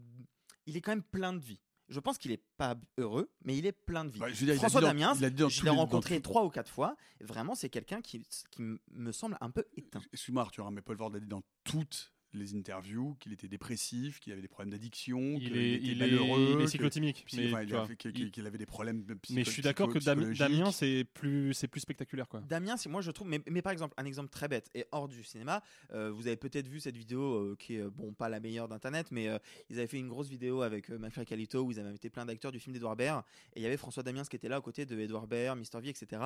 il 0.65 0.75
est 0.77 0.81
quand 0.81 0.91
même 0.93 1.03
plein 1.03 1.33
de 1.33 1.39
vie. 1.39 1.59
Je 1.89 1.99
pense 1.99 2.17
qu'il 2.17 2.31
est 2.31 2.41
pas 2.61 2.75
heureux, 2.99 3.31
mais 3.43 3.57
il 3.57 3.65
est 3.65 3.71
plein 3.71 4.05
de 4.05 4.11
vie. 4.11 4.19
Bah, 4.19 4.27
je 4.29 4.33
veux 4.33 4.45
dire, 4.45 4.53
il 4.53 4.57
a 4.57 4.59
François 4.59 4.81
dans- 4.81 4.87
il 5.17 5.25
a 5.25 5.29
dit 5.31 5.35
dans 5.41 5.49
je 5.49 5.57
tous 5.59 5.63
l'ai 5.65 5.71
les- 5.71 5.75
dans 5.75 5.81
rencontré 5.81 6.21
trois 6.21 6.45
ou 6.45 6.49
quatre 6.49 6.69
fois. 6.69 6.95
Vraiment, 7.19 7.55
c'est 7.55 7.69
quelqu'un 7.69 8.01
qui, 8.01 8.23
qui 8.51 8.61
me 8.91 9.11
semble 9.11 9.35
un 9.41 9.49
peu 9.49 9.65
éteint. 9.75 10.01
Excuse-moi 10.13 10.43
Arthur, 10.43 10.67
hein, 10.67 10.71
mais 10.71 10.81
Paul 10.83 10.95
Vord 10.95 11.11
a 11.15 11.19
dit 11.19 11.25
dans 11.25 11.41
toutes 11.63 12.13
les 12.33 12.55
interviews 12.55 13.15
qu'il 13.19 13.33
était 13.33 13.47
dépressif, 13.47 14.19
qu'il 14.19 14.31
avait 14.33 14.41
des 14.41 14.47
problèmes 14.47 14.71
d'addiction, 14.71 15.19
Il 15.19 15.39
qu'il 15.47 15.57
est- 15.57 15.73
était 15.75 15.85
il 15.85 15.91
est- 15.91 15.95
malheureux, 15.95 16.47
il 16.55 16.61
est 16.61 16.63
que- 16.63 16.67
cyclotimique, 16.67 17.25
mais 17.33 17.47
enfin, 17.47 17.61
il 17.63 17.67
tu 17.67 17.73
a 17.73 17.77
vois, 17.79 17.87
fait- 17.87 17.95
qu'il 17.95 18.17
il- 18.17 18.31
qu'il 18.31 18.47
avait 18.47 18.57
des 18.57 18.65
problèmes 18.65 19.05
Mais 19.29 19.43
je 19.43 19.49
suis 19.49 19.61
d'accord 19.61 19.89
que. 19.91 19.99
Damien, 20.37 20.71
c'est 20.71 21.05
plus, 21.13 21.53
c'est 21.53 21.67
plus 21.67 21.81
spectaculaire 21.81 22.27
quoi. 22.27 22.41
Damien, 22.41 22.77
c'est 22.77 22.89
moi 22.89 23.01
je 23.01 23.11
trouve, 23.11 23.27
mais, 23.27 23.41
mais 23.49 23.61
par 23.61 23.71
exemple, 23.71 23.93
un 23.97 24.05
exemple 24.05 24.29
très 24.29 24.47
bête 24.47 24.69
et 24.75 24.85
hors 24.91 25.07
du 25.07 25.23
cinéma, 25.23 25.61
euh, 25.93 26.11
vous 26.11 26.27
avez 26.27 26.37
peut-être 26.37 26.67
vu 26.67 26.79
cette 26.79 26.97
vidéo 26.97 27.21
euh, 27.21 27.55
qui 27.59 27.75
est, 27.75 27.81
euh, 27.81 27.89
bon, 27.89 28.13
pas 28.13 28.29
la 28.29 28.39
meilleure 28.39 28.67
d'internet, 28.67 29.07
mais 29.11 29.27
euh, 29.27 29.37
ils 29.69 29.77
avaient 29.77 29.87
fait 29.87 29.99
une 29.99 30.07
grosse 30.09 30.27
vidéo 30.29 30.61
avec 30.61 30.89
euh, 30.89 30.97
McFly 30.97 31.23
et 31.23 31.25
Carlito 31.25 31.61
où 31.63 31.71
ils 31.71 31.79
avaient 31.79 31.89
invité 31.89 32.09
plein 32.09 32.25
d'acteurs 32.25 32.51
du 32.51 32.59
film 32.59 32.73
d'Edouard 32.73 32.95
Baird 32.95 33.23
et 33.55 33.59
il 33.59 33.63
y 33.63 33.65
avait 33.65 33.77
François 33.77 34.03
Damiens 34.03 34.23
qui 34.23 34.35
était 34.35 34.49
là 34.49 34.59
aux 34.59 34.61
côtés 34.61 34.85
de 34.85 34.97
Edouard 34.99 35.27
Baird, 35.27 35.57
Mister 35.57 35.79
V, 35.81 35.89
etc. 35.89 36.21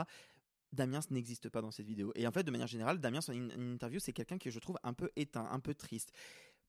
Damiens 0.74 1.02
n'existe 1.10 1.50
pas 1.50 1.62
dans 1.62 1.72
cette 1.72 1.86
vidéo. 1.86 2.12
Et 2.16 2.28
en 2.28 2.32
fait, 2.32 2.44
de 2.44 2.52
manière 2.52 2.68
générale, 2.68 3.00
Damiens, 3.00 3.22
en 3.28 3.34
une, 3.34 3.52
interview, 3.74 4.00
c'est 4.00 4.14
quelqu'un 4.14 4.38
que 4.38 4.50
je 4.50 4.60
trouve 4.60 4.78
un 4.84 4.94
peu 4.94 5.10
éteint, 5.16 5.48
un 5.52 5.60
peu 5.60 5.74
triste. 5.74 6.12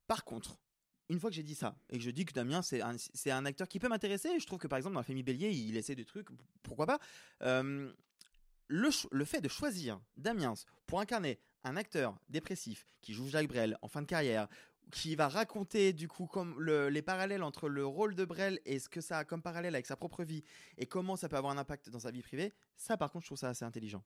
Par 0.06 0.24
contre, 0.24 0.58
une 1.08 1.20
fois 1.20 1.30
que 1.30 1.36
j'ai 1.36 1.42
dit 1.42 1.54
ça 1.54 1.76
et 1.90 1.98
que 1.98 2.04
je 2.04 2.10
dis 2.10 2.24
que 2.24 2.32
Damien 2.32 2.62
c'est 2.62 2.80
un, 2.82 3.44
acteur 3.46 3.68
qui 3.68 3.78
peut 3.78 3.88
m'intéresser, 3.88 4.40
je 4.40 4.46
trouve 4.46 4.58
que 4.58 4.66
par 4.66 4.76
exemple 4.76 4.94
dans 4.94 5.00
la 5.00 5.04
famille 5.04 5.22
Bélier 5.22 5.50
il 5.50 5.76
essaie 5.76 5.94
des 5.94 6.04
trucs, 6.04 6.26
pourquoi 6.64 6.86
pas. 6.86 6.98
Euh, 7.42 7.92
le, 8.66 8.88
le 9.12 9.24
fait 9.24 9.40
de 9.40 9.48
choisir 9.48 10.00
Damiens 10.16 10.54
pour 10.86 11.00
incarner 11.00 11.38
un 11.62 11.76
acteur 11.76 12.18
dépressif 12.28 12.88
qui 13.02 13.12
joue 13.12 13.28
Jacques 13.28 13.46
Brel 13.48 13.78
en 13.82 13.88
fin 13.88 14.02
de 14.02 14.06
carrière, 14.06 14.48
qui 14.92 15.16
va 15.16 15.28
raconter 15.28 15.92
du 15.92 16.08
coup 16.08 16.26
comme 16.26 16.60
le- 16.60 16.88
les 16.88 17.02
parallèles 17.02 17.42
entre 17.42 17.68
le 17.68 17.84
rôle 17.84 18.14
de 18.14 18.24
Brel 18.24 18.60
et 18.64 18.78
ce 18.78 18.88
que 18.88 19.00
ça 19.00 19.18
a 19.18 19.24
comme 19.24 19.42
parallèle 19.42 19.74
avec 19.74 19.86
sa 19.86 19.96
propre 19.96 20.22
vie 20.24 20.42
et 20.78 20.86
comment 20.86 21.16
ça 21.16 21.28
peut 21.28 21.36
avoir 21.36 21.52
un 21.52 21.58
impact 21.58 21.90
dans 21.90 22.00
sa 22.00 22.10
vie 22.10 22.22
privée, 22.22 22.52
ça 22.76 22.96
par 22.96 23.10
contre 23.10 23.24
je 23.24 23.28
trouve 23.28 23.38
ça 23.38 23.48
assez 23.48 23.64
intelligent. 23.64 24.02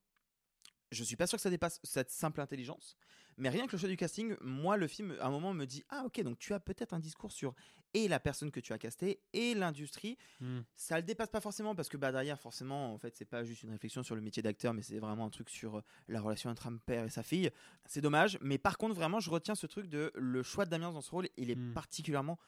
Je 0.91 1.05
suis 1.05 1.17
pas 1.17 1.27
sûr 1.27 1.37
que 1.37 1.43
ça 1.43 1.51
dépasse 1.51 1.81
cette 1.85 2.11
simple 2.11 2.41
intelligence, 2.41 2.97
mais 3.37 3.49
rien 3.49 3.67
que 3.67 3.73
le 3.73 3.79
choix 3.79 3.89
du 3.89 3.97
casting, 3.97 4.35
moi 4.41 4.77
le 4.77 4.89
film 4.89 5.17
à 5.21 5.27
un 5.27 5.31
moment 5.31 5.55
me 5.55 5.65
dit 5.65 5.85
ah 5.89 6.05
ok 6.05 6.21
donc 6.23 6.39
tu 6.39 6.53
as 6.53 6.61
peut-être 6.61 6.95
un 6.95 6.99
discours 6.99 7.33
sur 7.33 7.55
et 7.95 8.07
la 8.07 8.21
personne 8.21 8.51
que 8.51 8.61
tu 8.61 8.73
as 8.73 8.79
castée 8.79 9.21
et 9.33 9.55
l'industrie. 9.55 10.17
Hmm. 10.41 10.61
Ça 10.77 10.97
le 10.97 11.03
dépasse 11.03 11.31
pas 11.31 11.41
forcément 11.41 11.75
parce 11.75 11.89
que 11.89 11.97
bah 11.97 12.13
derrière 12.13 12.39
forcément 12.39 12.93
en 12.95 12.99
fait 12.99 13.17
c'est 13.17 13.25
pas 13.25 13.45
juste 13.45 13.63
une 13.63 13.71
réflexion 13.71 14.03
sur 14.03 14.15
le 14.15 14.21
métier 14.21 14.43
d'acteur 14.43 14.75
mais 14.75 14.83
c'est 14.83 14.99
vraiment 14.99 15.27
un 15.27 15.31
truc 15.31 15.49
sur 15.51 15.79
euh, 15.79 15.83
la 16.09 16.21
relation 16.21 16.51
entre 16.51 16.67
un 16.69 16.77
père 16.77 17.05
et 17.05 17.11
sa 17.11 17.23
fille. 17.23 17.51
C'est 17.87 18.01
dommage, 18.01 18.39
mais 18.41 18.59
par 18.59 18.79
contre 18.79 18.95
vraiment 18.95 19.21
je 19.21 19.31
retiens 19.31 19.55
ce 19.55 19.67
truc 19.67 19.89
de 19.89 20.13
le 20.15 20.43
choix 20.43 20.65
de 20.65 20.71
Damien 20.71 20.93
dans 20.93 21.01
ce 21.01 21.11
rôle, 21.11 21.29
il 21.37 21.51
est 21.51 21.57
Hmm. 21.57 21.73
particulièrement 21.73 22.39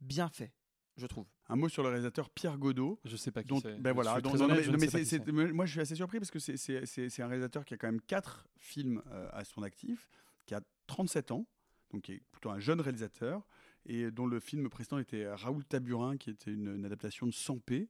bien 0.00 0.28
fait, 0.28 0.52
je 0.96 1.06
trouve. 1.06 1.26
Un 1.48 1.56
mot 1.56 1.68
sur 1.68 1.82
le 1.82 1.88
réalisateur 1.88 2.30
Pierre 2.30 2.58
Godot. 2.58 2.98
Je 3.04 3.16
sais 3.16 3.30
pas 3.30 3.42
qui 3.42 3.48
dont- 3.48 3.60
c'est. 3.60 3.78
Ben 3.80 3.92
voilà. 3.92 4.20
non, 4.22 4.30
honnête, 4.40 4.66
non, 4.68 4.76
mais 4.78 4.88
c'est- 4.88 5.26
moi, 5.32 5.66
je 5.66 5.70
suis 5.72 5.80
assez 5.80 5.94
surpris 5.94 6.18
parce 6.18 6.30
que 6.30 6.38
c'est- 6.38 6.56
c'est 6.56 6.84
c'est- 6.86 7.08
c'est 7.08 7.22
un 7.22 7.26
réalisateur 7.28 7.64
qui 7.64 7.74
a 7.74 7.76
quand 7.76 7.88
même 7.88 8.00
quatre 8.00 8.46
films 8.58 9.02
euh, 9.10 9.28
à 9.32 9.44
son 9.44 9.62
actif, 9.62 10.08
qui 10.46 10.54
a 10.54 10.60
37 10.86 11.30
ans, 11.30 11.46
donc 11.92 12.02
qui 12.02 12.12
est 12.12 12.22
plutôt 12.32 12.50
un 12.50 12.58
jeune 12.58 12.80
réalisateur, 12.80 13.46
et 13.86 14.10
dont 14.10 14.26
le 14.26 14.38
film 14.40 14.68
précédent 14.68 14.98
était 14.98 15.26
Raoul 15.32 15.64
Taburin, 15.64 16.16
qui 16.16 16.30
était 16.30 16.52
une, 16.52 16.74
une 16.76 16.84
adaptation 16.84 17.26
de 17.26 17.32
Sampé, 17.32 17.88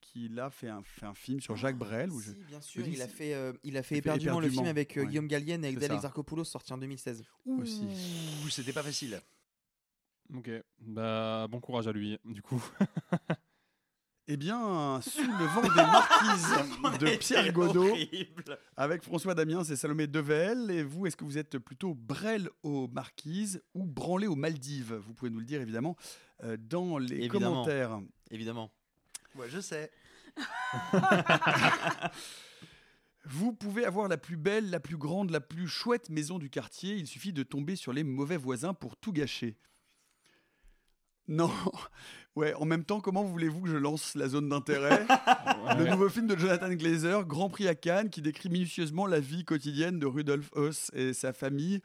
qui 0.00 0.28
là 0.28 0.50
fait 0.50 0.68
un, 0.68 0.82
fait 0.82 1.06
un 1.06 1.14
film 1.14 1.40
sur 1.40 1.56
Jacques 1.56 1.78
Brel. 1.78 2.10
Où 2.10 2.20
je- 2.20 2.30
Si, 2.32 2.36
bien 2.46 2.60
sûr, 2.60 2.84
Oui, 2.84 2.90
il 2.94 3.00
a 3.02 3.06
c'est- 3.08 3.14
fait, 3.14 3.34
euh, 3.34 3.52
il 3.64 3.76
a 3.78 3.82
fait 3.82 3.94
il 3.94 3.98
éperdument 3.98 4.38
le 4.38 4.50
film 4.50 4.66
avec 4.66 4.96
euh, 4.98 5.00
ouais. 5.00 5.06
Guillaume 5.08 5.26
Gallienne 5.28 5.64
et 5.64 5.68
avec 5.68 5.82
Alex. 5.82 6.04
Arcopoulos 6.04 6.44
sorti 6.44 6.72
en 6.74 6.78
2016. 6.78 7.24
Aussi. 7.46 7.86
Ouh, 8.44 8.48
c'était 8.50 8.74
pas 8.74 8.82
facile. 8.82 9.18
Ok, 10.32 10.50
bah 10.80 11.46
bon 11.50 11.60
courage 11.60 11.86
à 11.88 11.92
lui 11.92 12.18
du 12.24 12.42
coup. 12.42 12.62
Eh 14.26 14.38
bien, 14.38 15.02
sous 15.02 15.20
le 15.20 15.44
vent 15.44 15.60
des 15.60 15.68
marquises 15.68 16.98
de 16.98 17.16
Pierre 17.18 17.52
Godot, 17.52 17.90
horrible. 17.90 18.58
avec 18.74 19.02
François 19.02 19.34
Damiens 19.34 19.64
et 19.64 19.76
Salomé 19.76 20.06
Devel. 20.06 20.70
Et 20.70 20.82
vous, 20.82 21.06
est-ce 21.06 21.14
que 21.14 21.26
vous 21.26 21.36
êtes 21.36 21.58
plutôt 21.58 21.92
Brel 21.92 22.48
aux 22.62 22.88
marquises 22.88 23.62
ou 23.74 23.84
branlé 23.84 24.26
aux 24.26 24.34
Maldives? 24.34 24.94
Vous 24.94 25.12
pouvez 25.12 25.30
nous 25.30 25.40
le 25.40 25.44
dire 25.44 25.60
évidemment 25.60 25.94
euh, 26.42 26.56
dans 26.58 26.96
les 26.96 27.16
Évidemment. 27.16 27.50
commentaires. 27.50 28.00
Évidemment. 28.30 28.70
Moi, 29.34 29.46
je 29.48 29.60
sais. 29.60 29.90
Vous 33.26 33.52
pouvez 33.52 33.84
avoir 33.84 34.08
la 34.08 34.16
plus 34.16 34.36
belle, 34.36 34.70
la 34.70 34.80
plus 34.80 34.96
grande, 34.96 35.30
la 35.30 35.40
plus 35.40 35.66
chouette 35.68 36.08
maison 36.10 36.38
du 36.38 36.48
quartier. 36.50 36.94
Il 36.96 37.06
suffit 37.06 37.32
de 37.32 37.42
tomber 37.42 37.76
sur 37.76 37.92
les 37.92 38.04
mauvais 38.04 38.36
voisins 38.38 38.72
pour 38.74 38.96
tout 38.96 39.12
gâcher. 39.12 39.56
Non. 41.28 41.50
Ouais, 42.36 42.52
en 42.54 42.64
même 42.64 42.84
temps, 42.84 43.00
comment 43.00 43.22
voulez-vous 43.22 43.60
que 43.60 43.68
je 43.68 43.76
lance 43.76 44.16
la 44.16 44.26
zone 44.26 44.48
d'intérêt? 44.48 45.06
Le 45.78 45.88
nouveau 45.88 46.08
film 46.08 46.26
de 46.26 46.36
Jonathan 46.36 46.68
Glazer, 46.74 47.24
Grand 47.26 47.48
Prix 47.48 47.68
à 47.68 47.76
Cannes, 47.76 48.10
qui 48.10 48.22
décrit 48.22 48.48
minutieusement 48.48 49.06
la 49.06 49.20
vie 49.20 49.44
quotidienne 49.44 50.00
de 50.00 50.06
Rudolf 50.06 50.50
Höss 50.56 50.90
et 50.94 51.12
sa 51.12 51.32
famille, 51.32 51.80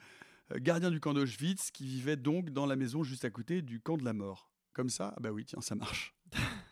euh, 0.52 0.58
gardien 0.58 0.90
du 0.90 0.98
camp 0.98 1.14
d'Auschwitz, 1.14 1.70
qui 1.70 1.86
vivait 1.86 2.16
donc 2.16 2.50
dans 2.50 2.66
la 2.66 2.74
maison 2.74 3.04
juste 3.04 3.24
à 3.24 3.30
côté 3.30 3.62
du 3.62 3.78
camp 3.78 3.96
de 3.96 4.04
la 4.04 4.12
mort. 4.12 4.50
Comme 4.72 4.88
ça? 4.88 5.14
Ah 5.16 5.20
bah 5.20 5.30
oui, 5.30 5.44
tiens, 5.44 5.60
ça 5.60 5.76
marche. 5.76 6.16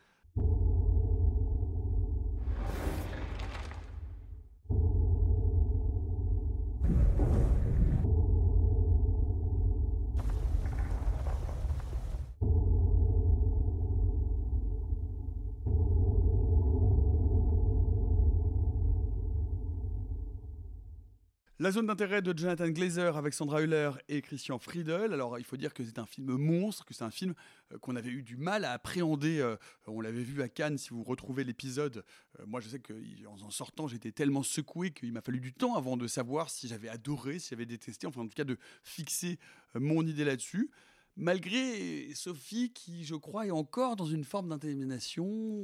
La 21.61 21.73
zone 21.73 21.87
d'intérêt 21.87 22.23
de 22.23 22.39
Jonathan 22.39 22.69
Glazer 22.69 23.17
avec 23.17 23.35
Sandra 23.35 23.61
Hüller 23.61 23.91
et 24.09 24.23
Christian 24.23 24.61
Friedel. 24.61 25.13
Alors, 25.13 25.41
il 25.41 25.45
faut 25.45 25.57
dire 25.57 25.75
que 25.75 25.83
c'est 25.83 25.99
un 25.99 26.07
film 26.07 26.37
monstre, 26.37 26.85
que 26.85 26.95
c'est 26.95 27.03
un 27.03 27.11
film 27.11 27.35
euh, 27.73 27.79
qu'on 27.79 27.97
avait 27.97 28.11
eu 28.11 28.23
du 28.23 28.37
mal 28.37 28.65
à 28.65 28.71
appréhender. 28.71 29.41
euh, 29.41 29.57
on 29.89 30.01
l'avait 30.01 30.23
vu 30.23 30.41
à 30.41 30.49
Cannes, 30.49 30.79
si 30.79 30.91
vous 30.91 31.03
retrouvez 31.03 31.43
l'épisode. 31.43 32.05
Euh, 32.39 32.45
moi, 32.47 32.61
je 32.61 32.69
sais 32.69 32.79
qu'en 32.79 33.41
en 33.43 33.51
sortant, 33.51 33.89
j'étais 33.89 34.13
tellement 34.13 34.45
secoué 34.45 34.93
qu'il 34.93 35.13
m'a 35.13 35.21
fallu 35.21 35.41
du 35.41 35.53
temps 35.53 35.75
avant 35.75 35.97
de 35.97 36.07
savoir 36.07 36.49
si 36.49 36.69
j'avais 36.69 36.89
adoré, 36.89 37.41
si 37.41 37.49
j'avais 37.51 37.67
détesté, 37.67 38.07
enfin, 38.07 38.21
en 38.21 38.29
tout 38.29 38.37
cas, 38.37 38.45
de 38.45 38.57
fixer 38.85 39.41
mon 39.75 40.07
idée 40.07 40.25
là-dessus. 40.25 40.71
Malgré 41.17 42.15
Sophie, 42.15 42.73
qui, 42.73 43.03
je 43.03 43.17
crois, 43.17 43.47
est 43.47 43.51
encore 43.51 43.97
dans 43.97 44.07
une 44.07 44.23
forme 44.23 44.51
d'intermination. 44.51 45.63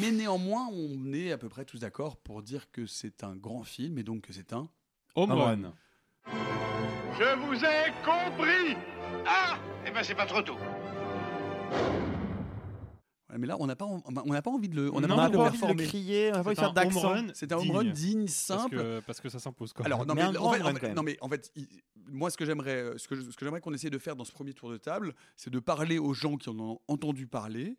Mais 0.00 0.10
néanmoins, 0.10 0.68
on 0.72 1.12
est 1.12 1.32
à 1.32 1.38
peu 1.38 1.48
près 1.48 1.64
tous 1.64 1.78
d'accord 1.78 2.16
pour 2.16 2.42
dire 2.42 2.70
que 2.70 2.86
c'est 2.86 3.22
un 3.24 3.36
grand 3.36 3.62
film 3.62 3.98
et 3.98 4.02
donc 4.02 4.22
que 4.22 4.32
c'est 4.32 4.52
un 4.52 4.68
Home 5.14 5.32
run. 5.32 5.72
Je 6.26 7.36
vous 7.38 7.54
ai 7.64 7.92
compris 8.04 8.76
Ah 9.26 9.58
Eh 9.86 9.90
ben 9.90 10.02
c'est 10.02 10.14
pas 10.14 10.26
trop 10.26 10.42
tôt. 10.42 10.56
Ouais, 13.30 13.38
mais 13.38 13.46
là, 13.48 13.56
on 13.58 13.66
n'a 13.66 13.74
pas, 13.74 13.84
en- 13.86 14.02
on 14.06 14.32
n'a 14.32 14.42
pas 14.42 14.50
envie 14.52 14.68
de 14.68 14.76
le, 14.76 14.94
on 14.94 15.00
n'a 15.00 15.08
Non, 15.08 15.16
pas 15.16 15.22
on 15.22 15.24
envie 15.24 15.32
de 15.32 15.36
n'a 15.38 15.44
le 15.44 15.50
pas 15.50 15.50
envie 15.50 15.56
de 15.56 15.60
performer. 15.60 15.86
crier, 15.86 16.28
on 16.28 16.36
n'a 16.36 16.44
pas 16.44 16.50
envie 16.50 16.54
de 16.56 16.60
faire 16.60 16.72
C'est 16.74 16.78
un 16.78 16.82
home 16.82 16.92
d'accent. 16.92 17.08
run 17.08 17.26
C'est 17.34 17.52
un 17.52 17.56
home 17.58 17.70
run 17.72 17.82
digne. 17.84 17.92
digne, 17.92 18.20
Parce 18.26 18.32
simple. 18.34 18.76
que, 18.76 19.00
parce 19.06 19.20
que 19.20 19.28
ça 19.28 19.38
s'impose 19.40 19.72
quoi. 19.72 19.84
Alors, 19.86 20.06
non, 20.06 20.14
Mais 20.14 20.22
mais, 20.22 20.26
un 20.28 20.30
en 20.30 20.32
grand 20.32 20.52
fait, 20.52 20.60
home 20.60 20.62
en 20.62 20.66
run, 20.68 20.74
fait- 20.74 20.80
quand 20.80 20.86
même. 20.88 20.96
non, 20.96 21.02
mais 21.02 21.16
en 21.20 21.28
fait, 21.28 21.50
il- 21.56 21.68
moi, 22.08 22.30
ce 22.30 22.36
que 22.36 22.44
j'aimerais, 22.44 22.76
euh, 22.76 22.98
ce 22.98 23.08
que, 23.08 23.16
je- 23.16 23.22
ce 23.30 23.36
que 23.36 23.44
j'aimerais 23.44 23.60
qu'on 23.60 23.72
essaie 23.74 23.90
de 23.90 23.98
faire 23.98 24.14
dans 24.14 24.24
ce 24.24 24.32
premier 24.32 24.52
tour 24.54 24.70
de 24.70 24.76
table, 24.76 25.12
c'est 25.36 25.50
de 25.50 25.58
parler 25.58 25.98
aux 25.98 26.12
gens 26.14 26.36
qui 26.36 26.48
en 26.50 26.58
ont 26.60 26.78
entendu 26.86 27.26
parler 27.26 27.76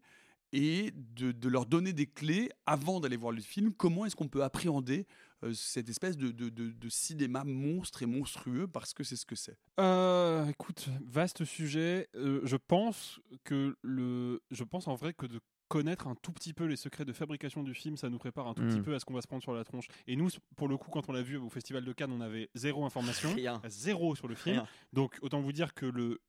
et 0.53 0.91
de, 0.95 1.49
leur 1.49 1.65
donner 1.65 1.93
des 1.93 2.05
clés 2.05 2.49
avant 2.65 2.99
d'aller 2.99 3.17
voir 3.17 3.31
le 3.31 3.41
film. 3.41 3.73
Comment 3.73 4.05
est-ce 4.05 4.15
qu'on 4.15 4.27
peut 4.27 4.43
appréhender 4.43 5.05
euh, 5.43 5.53
cette 5.53 5.89
espèce 5.89 6.17
de 6.17 6.89
cinéma 6.89 7.43
monstre 7.43 8.03
et 8.03 8.05
monstrueux 8.05 8.67
parce 8.67 8.93
que 8.93 9.03
c'est 9.03 9.15
ce 9.15 9.25
que 9.25 9.35
c'est? 9.35 9.57
Euh, 9.79 10.47
écoute, 10.47 10.89
vaste 11.05 11.45
sujet. 11.45 12.07
Euh, 12.15 12.41
je 12.43 12.55
pense 12.55 13.19
que 13.43 13.77
le, 13.81 14.41
je 14.51 14.63
pense 14.63 14.87
en 14.87 14.95
vrai 14.95 15.13
que 15.13 15.25
de 15.25 15.39
connaître 15.67 16.07
un 16.07 16.15
tout 16.15 16.31
petit 16.31 16.53
peu 16.53 16.65
les 16.65 16.75
secrets 16.75 17.05
de 17.05 17.13
fabrication 17.13 17.63
du 17.63 17.73
film, 17.73 17.97
ça 17.97 18.09
nous 18.09 18.17
prépare 18.17 18.47
un 18.47 18.53
tout 18.53 18.63
petit 18.63 18.79
Mm. 18.79 18.83
peu 18.83 18.95
à 18.95 18.99
ce 18.99 19.05
qu'on 19.05 19.13
va 19.13 19.21
se 19.21 19.27
prendre 19.27 19.43
sur 19.43 19.53
la 19.53 19.63
tronche. 19.63 19.87
Et 20.07 20.15
nous, 20.15 20.29
pour 20.55 20.67
le 20.67 20.77
coup, 20.77 20.89
quand 20.89 21.09
on 21.09 21.11
l'a 21.11 21.21
vu 21.21 21.37
au 21.37 21.49
Festival 21.49 21.83
de 21.83 21.91
Cannes, 21.93 22.11
on 22.11 22.21
avait 22.21 22.49
zéro 22.55 22.85
information, 22.85 23.33
Rien. 23.33 23.61
zéro 23.67 24.15
sur 24.15 24.27
le 24.27 24.35
film. 24.35 24.55
Rien. 24.57 24.67
Donc 24.93 25.17
autant 25.21 25.41
vous 25.41 25.51
dire 25.51 25.73
que 25.73 25.85
le 25.85 26.19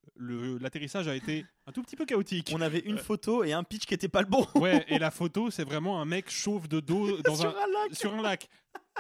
l'atterrissage 0.61 1.07
a 1.07 1.15
été 1.15 1.47
un 1.67 1.73
tout 1.73 1.83
petit 1.83 1.95
peu 1.95 2.05
chaotique. 2.05 2.51
On 2.53 2.61
avait 2.61 2.81
une 2.81 2.99
photo 2.99 3.45
et 3.45 3.53
un 3.53 3.63
pitch 3.63 3.87
qui 3.87 3.95
était 3.95 4.09
pas 4.09 4.21
le 4.23 4.27
bon. 4.29 4.45
Ouais, 4.57 4.85
et 4.89 4.99
la 4.99 5.11
photo, 5.13 5.51
c'est 5.51 5.63
vraiment 5.65 6.01
un 6.01 6.05
mec 6.05 6.29
chauve 6.31 6.67
de 6.67 6.81
dos 6.81 7.23
dans 7.23 7.37
Sur 7.37 7.51
un 7.51 7.67
lac. 7.67 7.95
sur 7.95 8.15
un 8.15 8.23
lac. 8.23 8.49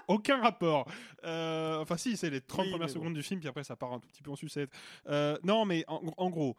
Aucun 0.06 0.40
rapport. 0.40 0.88
Euh, 1.24 1.78
enfin, 1.80 1.96
si, 1.96 2.16
c'est 2.16 2.30
les 2.30 2.40
30 2.40 2.66
Oui, 2.66 2.70
premières 2.70 2.86
bon. 2.86 2.94
secondes 2.94 3.14
du 3.14 3.22
film, 3.24 3.40
puis 3.40 3.48
après 3.48 3.64
ça 3.64 3.74
part 3.74 3.92
un 3.92 3.98
tout 3.98 4.06
petit 4.08 4.22
peu 4.22 4.30
en 4.30 4.36
sucette. 4.36 4.70
Euh, 5.08 5.36
non, 5.42 5.64
mais 5.64 5.84
en, 5.88 6.00
en 6.16 6.30
gros, 6.30 6.56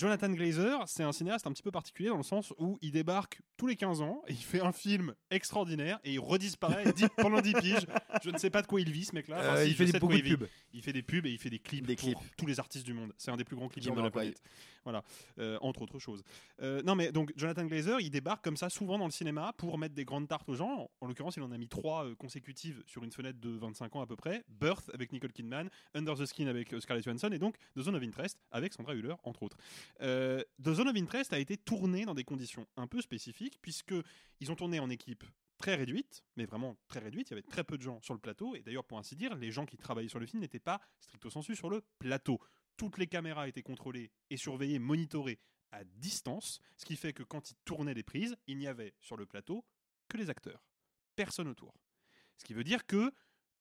Jonathan 0.00 0.30
Glazer, 0.30 0.82
c'est 0.88 1.02
un 1.02 1.12
cinéaste 1.12 1.46
un 1.46 1.52
petit 1.52 1.62
peu 1.62 1.70
particulier 1.70 2.08
dans 2.08 2.16
le 2.16 2.22
sens 2.22 2.54
où 2.58 2.78
il 2.80 2.90
débarque 2.90 3.42
tous 3.58 3.66
les 3.66 3.76
15 3.76 4.00
ans 4.00 4.22
et 4.28 4.32
il 4.32 4.36
fait 4.42 4.60
un 4.62 4.72
film 4.72 5.14
extraordinaire 5.30 6.00
et 6.04 6.14
il 6.14 6.18
redisparaît 6.20 6.84
dix- 6.96 7.08
pendant 7.18 7.42
10 7.42 7.52
piges. 7.54 7.86
Je 8.24 8.30
ne 8.30 8.38
sais 8.38 8.48
pas 8.48 8.62
de 8.62 8.66
quoi 8.66 8.80
il 8.80 8.90
vit 8.90 9.04
ce 9.04 9.14
mec-là. 9.14 9.36
Enfin, 9.40 9.48
Euh, 9.56 9.64
si, 9.64 9.68
il 9.68 9.72
je 9.72 9.76
fait 9.76 9.86
sais 9.86 9.92
des- 9.92 9.98
de 9.98 9.98
quoi 9.98 10.08
beaucoup 10.08 10.18
il 10.18 10.24
vit. 10.24 10.36
pubs. 10.38 10.48
Il 10.72 10.82
fait 10.82 10.92
des 10.94 11.02
pubs 11.02 11.26
et 11.26 11.30
il 11.30 11.38
fait 11.38 11.50
des 11.50 11.58
clips 11.58 11.86
Des 11.86 11.96
pour 11.96 12.08
clips. 12.08 12.36
tous 12.38 12.46
les 12.46 12.58
artistes 12.58 12.86
du 12.86 12.94
monde. 12.94 13.12
C'est 13.18 13.30
un 13.30 13.36
des 13.36 13.44
plus 13.44 13.56
grands 13.56 13.68
clippers 13.68 13.94
de 13.94 14.00
la 14.00 14.10
planète. 14.10 14.40
Voilà, 14.84 15.02
Euh, 15.38 15.58
entre 15.60 15.82
autres 15.82 15.98
choses. 15.98 16.22
Euh, 16.62 16.80
non, 16.82 16.94
mais 16.94 17.12
donc 17.12 17.32
Jonathan 17.36 17.66
Glazer, 17.66 18.00
il 18.00 18.08
débarque 18.10 18.42
comme 18.42 18.56
ça 18.56 18.70
souvent 18.70 18.96
dans 18.96 19.04
le 19.04 19.10
cinéma 19.10 19.52
pour 19.58 19.76
mettre 19.76 19.94
des 19.94 20.06
grandes 20.06 20.26
tartes 20.26 20.48
aux 20.48 20.54
gens. 20.54 20.88
En 21.02 21.06
l'occurrence, 21.06 21.36
il 21.36 21.42
en 21.42 21.52
a 21.52 21.58
mis 21.58 21.68
trois 21.68 22.06
euh, 22.06 22.14
consécutives 22.14 22.82
sur 22.86 23.04
une 23.04 23.12
fenêtre 23.12 23.38
de 23.40 23.50
25 23.50 23.94
ans 23.96 24.00
à 24.00 24.06
peu 24.06 24.16
près. 24.16 24.42
Birth 24.48 24.90
avec 24.94 25.12
Nicole 25.12 25.32
Kidman, 25.32 25.68
Under 25.94 26.14
the 26.16 26.24
Skin 26.24 26.46
avec 26.46 26.72
euh, 26.72 26.80
Scarlett 26.80 27.04
Johansson 27.04 27.28
et 27.30 27.38
donc 27.38 27.56
The 27.76 27.82
Zone 27.82 27.94
of 27.96 28.02
Interest 28.02 28.38
avec 28.52 28.72
Sandra 28.72 28.94
Hüller, 28.94 29.14
entre 29.24 29.42
autres. 29.42 29.58
Euh, 30.00 30.42
The 30.62 30.72
Zone 30.74 30.88
of 30.88 30.96
Interest 30.96 31.32
a 31.32 31.38
été 31.38 31.56
tourné 31.56 32.04
dans 32.04 32.14
des 32.14 32.24
conditions 32.24 32.66
un 32.76 32.86
peu 32.86 33.00
spécifiques 33.00 33.58
puisque 33.60 33.94
ils 34.40 34.50
ont 34.50 34.56
tourné 34.56 34.80
en 34.80 34.90
équipe 34.90 35.24
très 35.58 35.74
réduite, 35.74 36.24
mais 36.36 36.46
vraiment 36.46 36.76
très 36.88 37.00
réduite. 37.00 37.28
Il 37.28 37.32
y 37.32 37.34
avait 37.34 37.42
très 37.42 37.64
peu 37.64 37.76
de 37.76 37.82
gens 37.82 38.00
sur 38.00 38.14
le 38.14 38.20
plateau. 38.20 38.54
Et 38.56 38.62
d'ailleurs, 38.62 38.84
pour 38.84 38.98
ainsi 38.98 39.14
dire, 39.14 39.34
les 39.36 39.50
gens 39.50 39.66
qui 39.66 39.76
travaillaient 39.76 40.08
sur 40.08 40.18
le 40.18 40.26
film 40.26 40.40
n'étaient 40.40 40.58
pas 40.58 40.80
stricto 41.00 41.28
sensu 41.30 41.54
sur 41.54 41.68
le 41.68 41.82
plateau. 41.98 42.40
Toutes 42.76 42.96
les 42.96 43.06
caméras 43.06 43.46
étaient 43.46 43.62
contrôlées 43.62 44.10
et 44.30 44.38
surveillées, 44.38 44.78
monitorées 44.78 45.38
à 45.70 45.84
distance, 45.84 46.60
ce 46.76 46.84
qui 46.84 46.96
fait 46.96 47.12
que 47.12 47.22
quand 47.22 47.50
ils 47.50 47.56
tournaient 47.64 47.94
les 47.94 48.02
prises, 48.02 48.36
il 48.46 48.58
n'y 48.58 48.66
avait 48.66 48.94
sur 49.00 49.16
le 49.16 49.26
plateau 49.26 49.64
que 50.08 50.16
les 50.16 50.30
acteurs, 50.30 50.64
personne 51.14 51.46
autour. 51.46 51.74
Ce 52.38 52.44
qui 52.44 52.54
veut 52.54 52.64
dire 52.64 52.86
que 52.86 53.12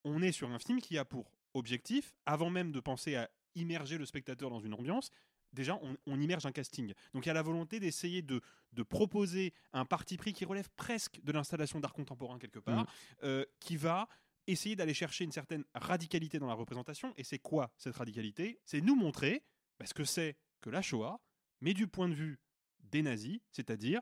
on 0.05 0.21
est 0.21 0.31
sur 0.31 0.49
un 0.49 0.59
film 0.59 0.81
qui 0.81 0.97
a 0.97 1.05
pour 1.05 1.31
objectif, 1.53 2.13
avant 2.25 2.49
même 2.49 2.71
de 2.71 2.79
penser 2.79 3.15
à 3.15 3.29
immerger 3.55 3.97
le 3.97 4.05
spectateur 4.05 4.49
dans 4.49 4.59
une 4.59 4.73
ambiance, 4.73 5.11
déjà 5.53 5.77
on, 5.81 5.97
on 6.05 6.19
immerge 6.19 6.45
un 6.45 6.51
casting. 6.51 6.93
Donc 7.13 7.25
il 7.25 7.27
y 7.27 7.31
a 7.31 7.33
la 7.33 7.41
volonté 7.41 7.79
d'essayer 7.79 8.21
de, 8.21 8.41
de 8.73 8.83
proposer 8.83 9.53
un 9.73 9.85
parti 9.85 10.17
pris 10.17 10.33
qui 10.33 10.45
relève 10.45 10.69
presque 10.75 11.19
de 11.23 11.31
l'installation 11.31 11.79
d'art 11.79 11.93
contemporain 11.93 12.39
quelque 12.39 12.59
part, 12.59 12.85
euh, 13.23 13.45
qui 13.59 13.77
va 13.77 14.07
essayer 14.47 14.75
d'aller 14.75 14.93
chercher 14.93 15.23
une 15.23 15.31
certaine 15.31 15.63
radicalité 15.75 16.39
dans 16.39 16.47
la 16.47 16.53
représentation. 16.53 17.13
Et 17.17 17.23
c'est 17.23 17.39
quoi 17.39 17.71
cette 17.77 17.95
radicalité? 17.95 18.59
C'est 18.65 18.81
nous 18.81 18.95
montrer 18.95 19.43
bah, 19.79 19.85
ce 19.85 19.93
que 19.93 20.03
c'est 20.03 20.37
que 20.61 20.69
la 20.69 20.81
Shoah, 20.81 21.19
mais 21.61 21.73
du 21.73 21.87
point 21.87 22.09
de 22.09 22.15
vue 22.15 22.39
des 22.79 23.01
nazis, 23.01 23.39
c'est-à-dire 23.51 24.01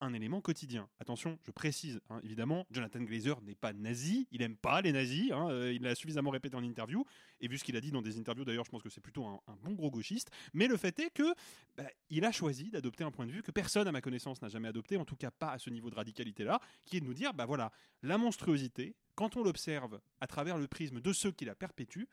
un 0.00 0.12
élément 0.12 0.40
quotidien. 0.40 0.88
Attention, 1.00 1.38
je 1.44 1.50
précise, 1.50 2.00
hein, 2.10 2.20
évidemment, 2.22 2.66
Jonathan 2.70 3.00
Glazer 3.00 3.40
n'est 3.42 3.54
pas 3.54 3.72
nazi, 3.72 4.26
il 4.30 4.42
aime 4.42 4.56
pas 4.56 4.80
les 4.80 4.92
nazis, 4.92 5.32
hein, 5.32 5.48
euh, 5.50 5.72
il 5.72 5.82
l'a 5.82 5.94
suffisamment 5.94 6.30
répété 6.30 6.56
en 6.56 6.62
interview, 6.62 7.04
et 7.40 7.48
vu 7.48 7.58
ce 7.58 7.64
qu'il 7.64 7.76
a 7.76 7.80
dit 7.80 7.90
dans 7.90 8.02
des 8.02 8.18
interviews 8.18 8.44
d'ailleurs, 8.44 8.64
je 8.64 8.70
pense 8.70 8.82
que 8.82 8.90
c'est 8.90 9.00
plutôt 9.00 9.24
un, 9.26 9.40
bon 9.62 9.72
gros 9.72 9.90
gauchiste, 9.90 10.30
mais 10.54 10.66
le 10.66 10.76
fait 10.76 10.98
est 11.00 11.10
que 11.10 11.34
bah, 11.76 11.84
il 12.10 12.24
a 12.24 12.32
choisi 12.32 12.70
d'adopter 12.70 13.04
un 13.04 13.10
point 13.10 13.26
de 13.26 13.32
vue 13.32 13.42
que 13.42 13.50
personne 13.50 13.88
à 13.88 13.92
ma 13.92 14.00
connaissance 14.00 14.40
n'a 14.42 14.48
jamais 14.48 14.68
adopté, 14.68 14.96
en 14.96 15.04
tout 15.04 15.16
cas 15.16 15.30
pas 15.30 15.52
à 15.52 15.58
ce 15.58 15.70
niveau 15.70 15.90
de 15.90 15.94
radicalité-là, 15.94 16.60
qui 16.84 16.96
est 16.96 17.00
de 17.00 17.06
nous 17.06 17.14
dire, 17.14 17.34
bah 17.34 17.46
voilà, 17.46 17.72
la 18.02 18.18
monstruosité, 18.18 18.94
quand 19.14 19.36
on 19.36 19.42
l'observe 19.42 20.00
à 20.20 20.26
travers 20.26 20.58
le 20.58 20.68
prisme 20.68 21.00
de 21.00 21.12
ceux 21.12 21.32
qui 21.32 21.44
la 21.44 21.54
perpétuent, 21.54 22.08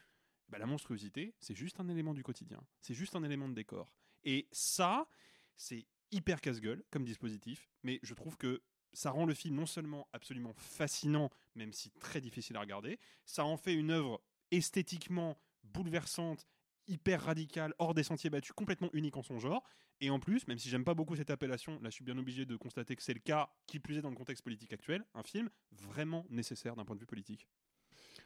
bah, 0.49 0.57
la 0.57 0.65
monstruosité, 0.65 1.33
c'est 1.39 1.55
juste 1.55 1.79
un 1.79 1.87
élément 1.87 2.13
du 2.13 2.23
quotidien, 2.23 2.61
c'est 2.81 2.93
juste 2.93 3.15
un 3.15 3.23
élément 3.23 3.49
de 3.49 3.53
décor. 3.53 3.91
Et 4.23 4.47
ça, 4.51 5.07
c'est 5.55 5.85
hyper 6.15 6.41
casse-gueule 6.41 6.83
comme 6.91 7.03
dispositif, 7.03 7.69
mais 7.83 7.99
je 8.01 8.13
trouve 8.13 8.37
que 8.37 8.61
ça 8.93 9.11
rend 9.11 9.25
le 9.25 9.33
film 9.33 9.55
non 9.55 9.65
seulement 9.65 10.07
absolument 10.13 10.53
fascinant, 10.53 11.29
même 11.55 11.73
si 11.73 11.91
très 11.91 12.21
difficile 12.21 12.55
à 12.55 12.61
regarder, 12.61 12.97
ça 13.25 13.43
en 13.43 13.57
fait 13.57 13.73
une 13.73 13.91
œuvre 13.91 14.21
esthétiquement 14.51 15.37
bouleversante, 15.63 16.47
hyper 16.87 17.21
radicale, 17.21 17.73
hors 17.79 17.93
des 17.93 18.03
sentiers 18.03 18.29
battus, 18.29 18.53
complètement 18.53 18.89
unique 18.93 19.17
en 19.17 19.23
son 19.23 19.39
genre. 19.39 19.63
Et 20.01 20.09
en 20.09 20.19
plus, 20.19 20.47
même 20.47 20.57
si 20.57 20.69
j'aime 20.69 20.83
pas 20.83 20.93
beaucoup 20.93 21.15
cette 21.15 21.29
appellation, 21.29 21.79
là 21.81 21.89
je 21.89 21.95
suis 21.95 22.05
bien 22.05 22.17
obligé 22.17 22.45
de 22.45 22.55
constater 22.55 22.95
que 22.95 23.03
c'est 23.03 23.13
le 23.13 23.19
cas, 23.19 23.49
qui 23.67 23.79
plus 23.79 23.97
est 23.97 24.01
dans 24.01 24.09
le 24.09 24.15
contexte 24.15 24.43
politique 24.43 24.71
actuel, 24.71 25.03
un 25.13 25.23
film 25.23 25.49
vraiment 25.71 26.25
nécessaire 26.29 26.75
d'un 26.75 26.85
point 26.85 26.95
de 26.95 27.01
vue 27.01 27.05
politique. 27.05 27.47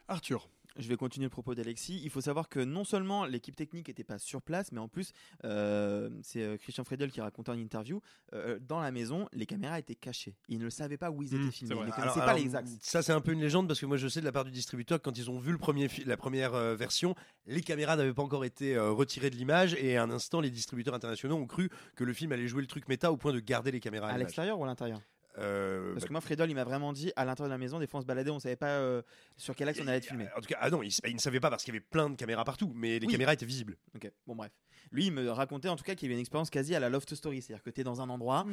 Arthur. 0.07 0.49
Je 0.77 0.87
vais 0.87 0.95
continuer 0.97 1.25
le 1.25 1.29
propos 1.31 1.55
d'Alexis. 1.55 1.99
Il 2.03 2.09
faut 2.09 2.21
savoir 2.21 2.47
que 2.47 2.59
non 2.59 2.83
seulement 2.83 3.25
l'équipe 3.25 3.55
technique 3.55 3.87
n'était 3.87 4.03
pas 4.03 4.17
sur 4.19 4.41
place, 4.41 4.71
mais 4.71 4.79
en 4.79 4.87
plus, 4.87 5.11
euh, 5.43 6.09
c'est 6.21 6.41
euh, 6.41 6.57
Christian 6.57 6.83
Friedel 6.83 7.11
qui 7.11 7.21
racontait 7.21 7.49
en 7.51 7.57
interview, 7.57 8.01
euh, 8.33 8.59
dans 8.61 8.79
la 8.79 8.91
maison, 8.91 9.27
les 9.33 9.45
caméras 9.45 9.79
étaient 9.79 9.95
cachées. 9.95 10.35
Ils 10.47 10.59
ne 10.59 10.69
savaient 10.69 10.97
pas 10.97 11.11
où 11.11 11.21
ils 11.23 11.33
étaient 11.33 11.43
Mmh, 11.43 11.51
filmés. 11.51 11.75
Ils 11.75 11.77
ne 11.79 11.83
Alors- 11.83 11.95
connaissaient 11.95 12.19
pas 12.19 12.25
alors, 12.31 12.43
les 12.43 12.55
axes. 12.55 12.77
Ça, 12.81 13.01
c'est 13.01 13.11
un 13.13 13.21
peu 13.21 13.31
une 13.31 13.41
légende 13.41 13.67
parce 13.67 13.79
que 13.79 13.85
moi, 13.85 13.97
je 13.97 14.07
sais 14.07 14.19
de 14.19 14.25
la 14.25 14.31
part 14.31 14.45
du 14.45 14.51
distributeur 14.51 14.99
que 14.99 15.03
quand 15.03 15.17
ils 15.17 15.29
ont 15.29 15.39
vu 15.39 15.51
le 15.51 15.57
premier 15.57 15.89
la 16.05 16.17
première 16.17 16.53
euh, 16.53 16.75
version, 16.75 17.15
les 17.45 17.61
caméras 17.61 17.95
n'avaient 17.95 18.13
pas 18.13 18.23
encore 18.23 18.45
été 18.45 18.75
euh, 18.75 18.91
retirées 18.91 19.29
de 19.31 19.35
l'image 19.35 19.73
et 19.75 19.97
à 19.97 20.03
un 20.03 20.11
instant, 20.11 20.39
les 20.39 20.51
distributeurs 20.51 20.93
internationaux 20.93 21.35
ont 21.35 21.47
cru 21.47 21.69
que 21.95 22.03
le 22.03 22.13
film 22.13 22.31
allait 22.31 22.47
jouer 22.47 22.61
le 22.61 22.67
truc 22.67 22.87
méta 22.87 23.11
au 23.11 23.17
point 23.17 23.33
de 23.33 23.39
garder 23.39 23.71
les 23.71 23.79
caméras 23.79 24.09
à, 24.09 24.17
l'extérieur 24.17 24.59
ou 24.59 24.63
à 24.63 24.67
l'intérieur? 24.67 25.01
Euh, 25.37 25.91
Parce 25.93 26.03
bah, 26.03 26.07
que 26.07 26.11
moi, 26.13 26.21
Friedel, 26.21 26.49
il 26.49 26.55
m'a 26.55 26.63
vraiment 26.63 26.91
dit 26.91 27.11
à 27.15 27.23
l'intérieur 27.23 27.49
de 27.49 27.53
la 27.53 27.57
maison, 27.57 27.79
des 27.79 27.87
fois 27.87 27.99
on 27.99 28.01
se 28.01 28.07
baladait, 28.07 28.31
on 28.31 28.39
savait 28.39 28.55
pas 28.55 28.79
euh, 28.79 29.01
sur 29.37 29.55
quel 29.55 29.69
axe 29.69 29.79
on 29.81 29.87
allait 29.87 29.97
être 29.97 30.05
filmé. 30.07 30.27
En 30.35 30.41
tout 30.41 30.47
cas, 30.47 30.57
ah 30.59 30.69
non, 30.69 30.81
ils 30.83 30.91
ne 31.13 31.19
savaient 31.19 31.39
pas 31.39 31.49
parce 31.49 31.63
qu'il 31.63 31.73
y 31.73 31.77
avait 31.77 31.85
plein 31.85 32.09
de 32.09 32.15
caméras 32.15 32.43
partout, 32.43 32.71
mais 32.75 32.99
les 32.99 33.05
Oui. 33.05 33.11
caméras 33.11 33.33
étaient 33.33 33.45
visibles. 33.45 33.77
Ok, 33.95 34.11
bon 34.27 34.35
bref. 34.35 34.51
Lui, 34.91 35.05
il 35.05 35.11
me 35.11 35.29
racontait 35.29 35.69
en 35.69 35.75
tout 35.75 35.83
cas 35.83 35.93
qu'il 35.95 36.07
y 36.07 36.09
avait 36.09 36.15
une 36.15 36.21
expérience 36.21 36.49
quasi 36.49 36.73
à 36.73 36.79
la 36.79 36.89
Loft 36.89 37.13
Story, 37.13 37.41
c'est-à-dire 37.41 37.63
que 37.63 37.69
tu 37.69 37.81
es 37.81 37.83
dans 37.83 38.01
un 38.01 38.09
endroit, 38.09 38.45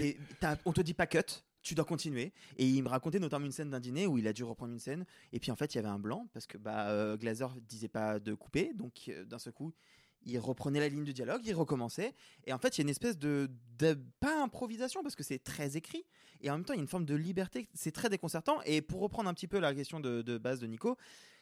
et 0.00 0.16
t'as- 0.40 0.56
on 0.64 0.72
te 0.72 0.80
dit 0.80 0.94
pas 0.94 1.06
cut, 1.06 1.18
tu 1.60 1.74
dois 1.74 1.84
continuer. 1.84 2.32
Et 2.56 2.66
il 2.66 2.82
me 2.82 2.88
racontait 2.88 3.18
notamment 3.20 3.44
une 3.46 3.52
scène 3.52 3.70
d'un 3.70 3.78
dîner 3.80 4.06
où 4.06 4.16
il 4.18 4.26
a 4.26 4.32
dû 4.32 4.42
reprendre 4.42 4.72
une 4.72 4.78
scène, 4.80 5.04
et 5.32 5.38
puis 5.38 5.50
en 5.50 5.56
fait 5.56 5.74
il 5.74 5.76
y 5.76 5.80
avait 5.80 5.88
un 5.88 5.98
blanc 5.98 6.28
parce 6.32 6.46
que 6.46 6.56
bah, 6.58 6.88
euh, 6.88 7.16
Glazer 7.16 7.54
disait 7.68 7.88
pas 7.88 8.18
de 8.18 8.34
couper, 8.34 8.72
donc 8.74 8.94
euh, 9.08 9.24
d'un 9.24 9.38
seul 9.38 9.52
coup 9.52 9.72
il 10.24 10.38
reprenait 10.38 10.80
la 10.80 10.88
ligne 10.88 11.04
de 11.04 11.12
dialogue, 11.12 11.42
il 11.44 11.54
recommençait, 11.54 12.14
et 12.46 12.52
en 12.52 12.58
fait 12.58 12.76
il 12.76 12.80
y 12.80 12.82
a 12.82 12.84
une 12.84 12.88
espèce 12.90 13.18
de, 13.18 13.50
de 13.78 13.98
pas 14.20 14.42
improvisation 14.42 15.02
parce 15.02 15.14
que 15.16 15.22
c'est 15.22 15.38
très 15.42 15.76
écrit, 15.76 16.04
et 16.40 16.50
en 16.50 16.54
même 16.54 16.64
temps 16.64 16.72
il 16.74 16.76
y 16.76 16.80
a 16.80 16.82
une 16.82 16.88
forme 16.88 17.04
de 17.06 17.14
liberté, 17.14 17.68
c'est 17.74 17.92
très 17.92 18.08
déconcertant. 18.08 18.60
Et 18.64 18.82
pour 18.82 19.00
reprendre 19.00 19.28
un 19.28 19.34
petit 19.34 19.48
peu 19.48 19.58
la 19.58 19.74
question 19.74 20.00
de, 20.00 20.22
de 20.22 20.38
base 20.38 20.60
de 20.60 20.66
Nico, 20.66 20.96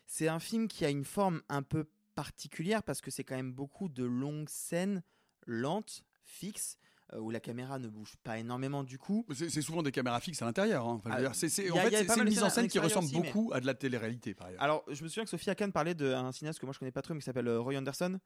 c'est 0.07 0.28
un 0.28 0.40
film 0.40 0.66
qui 0.69 0.85
a 0.85 0.90
une 0.90 1.05
forme 1.05 1.43
un 1.48 1.62
peu 1.62 1.85
particulière 2.15 2.82
parce 2.82 3.01
que 3.01 3.11
c'est 3.11 3.24
quand 3.24 3.36
même 3.36 3.52
beaucoup 3.52 3.89
de 3.89 4.05
longues 4.05 4.48
scènes 4.48 5.02
lentes, 5.47 6.05
fixes, 6.24 6.77
euh, 7.12 7.19
où 7.19 7.31
la 7.31 7.40
caméra 7.40 7.78
ne 7.78 7.89
bouge 7.89 8.15
pas 8.23 8.39
énormément 8.39 8.85
du 8.85 8.98
coup. 8.98 9.24
C'est 9.32 9.62
souvent 9.62 9.82
des 9.82 9.90
caméras 9.93 10.20
fixes 10.20 10.43
à 10.43 10.44
l'intérieur. 10.44 10.86
hein. 10.86 10.94
Enfin, 11.05 11.11
Ah, 11.12 11.32
c'est- 11.32 11.70
en 11.70 11.77
a- 11.77 11.81
fait, 11.90 12.02
une 12.05 12.24
de 12.24 12.28
mise 12.28 12.43
en 12.43 12.51
scène 12.51 12.69
qui 12.69 12.78
ressemble 12.78 13.07
aussi, 13.07 13.19
mais- 13.20 13.32
beaucoup 13.32 13.51
à 13.52 13.61
de 13.61 13.66
la 13.66 13.74
télé-réalité, 13.74 14.35
par 14.35 14.48
ailleurs. 14.48 14.62
Alors, 14.62 14.85
je 14.89 15.02
me 15.02 15.09
souviens 15.09 15.24
que 15.24 15.31
Sophie 15.31 15.51
Hakan 15.51 15.70
parlait 15.70 15.94
d'un 15.94 16.31
cinéaste 16.32 16.59
que 16.61 16.66
moi 16.66 16.73
je 16.73 16.78
connais 16.78 16.93
pas 16.93 17.02
trop, 17.02 17.15
mais 17.15 17.20
qui 17.20 17.24
s'appelle 17.27 17.48
euh, 17.48 17.61
Roy 17.61 17.77
Anderson. 17.77 18.19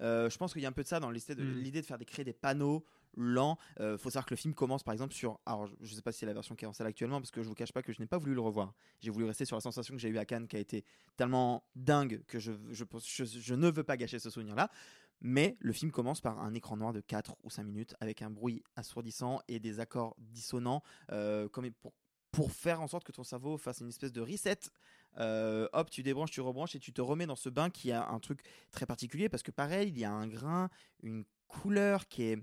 Euh, 0.00 0.30
je 0.30 0.36
pense 0.38 0.52
qu'il 0.52 0.62
y 0.62 0.66
a 0.66 0.68
un 0.68 0.72
peu 0.72 0.82
de 0.82 0.88
ça 0.88 1.00
dans 1.00 1.10
l'idée 1.10 1.34
de, 1.34 1.42
de 1.80 1.82
faire 1.82 1.98
des, 1.98 2.04
créer 2.04 2.24
des 2.24 2.32
panneaux 2.32 2.84
lents. 3.16 3.58
Euh, 3.80 3.98
faut 3.98 4.10
savoir 4.10 4.26
que 4.26 4.34
le 4.34 4.36
film 4.38 4.54
commence 4.54 4.82
par 4.82 4.92
exemple 4.92 5.14
sur. 5.14 5.40
Alors, 5.46 5.66
je- 5.66 5.74
je 5.82 5.94
sais 5.94 6.02
pas 6.02 6.12
si 6.12 6.20
c'est 6.20 6.26
la 6.26 6.34
version 6.34 6.54
qui 6.54 6.64
est 6.64 6.68
en 6.68 6.72
salle 6.72 6.86
actuellement, 6.86 7.20
parce 7.20 7.30
que 7.30 7.42
je 7.42 7.48
vous 7.48 7.54
cache 7.54 7.72
pas 7.72 7.82
que 7.82 7.92
je 7.92 8.00
n'ai 8.00 8.06
pas 8.06 8.18
voulu 8.18 8.34
le 8.34 8.40
revoir. 8.40 8.74
J'ai 9.00 9.10
voulu 9.10 9.24
rester 9.24 9.44
sur 9.44 9.56
la 9.56 9.60
sensation 9.60 9.94
que 9.94 10.00
j'ai 10.00 10.08
eue 10.08 10.18
à 10.18 10.24
Cannes, 10.24 10.46
qui 10.46 10.56
a 10.56 10.60
été 10.60 10.84
tellement 11.16 11.64
dingue 11.74 12.22
que 12.28 12.38
je, 12.38 12.52
je, 12.70 12.84
pense- 12.84 13.08
je, 13.08 13.24
je 13.24 13.54
ne 13.54 13.70
veux 13.70 13.82
pas 13.84 13.96
gâcher 13.96 14.18
ce 14.18 14.30
souvenir-là. 14.30 14.70
Mais 15.20 15.56
le 15.58 15.72
film 15.72 15.90
commence 15.90 16.20
par 16.20 16.38
un 16.40 16.54
écran 16.54 16.76
noir 16.76 16.92
de 16.92 17.00
4 17.00 17.34
ou 17.42 17.50
5 17.50 17.64
minutes 17.64 17.94
avec 17.98 18.22
un 18.22 18.30
bruit 18.30 18.62
assourdissant 18.76 19.40
et 19.48 19.58
des 19.58 19.80
accords 19.80 20.14
dissonants, 20.18 20.82
euh, 21.10 21.48
comme 21.48 21.68
pour, 21.72 21.92
pour 22.30 22.52
faire 22.52 22.80
en 22.80 22.86
sorte 22.86 23.02
que 23.02 23.10
ton 23.10 23.24
cerveau 23.24 23.58
fasse 23.58 23.80
une 23.80 23.88
espèce 23.88 24.12
de 24.12 24.20
reset. 24.20 24.60
Euh, 25.18 25.68
hop, 25.72 25.90
tu 25.90 26.02
débranches, 26.02 26.30
tu 26.30 26.40
rebranches 26.40 26.74
et 26.76 26.78
tu 26.78 26.92
te 26.92 27.00
remets 27.00 27.26
dans 27.26 27.36
ce 27.36 27.48
bain 27.48 27.70
qui 27.70 27.90
a 27.92 28.08
un 28.08 28.20
truc 28.20 28.40
très 28.70 28.86
particulier 28.86 29.28
parce 29.28 29.42
que 29.42 29.50
pareil, 29.50 29.88
il 29.88 29.98
y 29.98 30.04
a 30.04 30.12
un 30.12 30.26
grain, 30.28 30.70
une 31.02 31.24
couleur 31.48 32.06
qui 32.08 32.22
est 32.24 32.38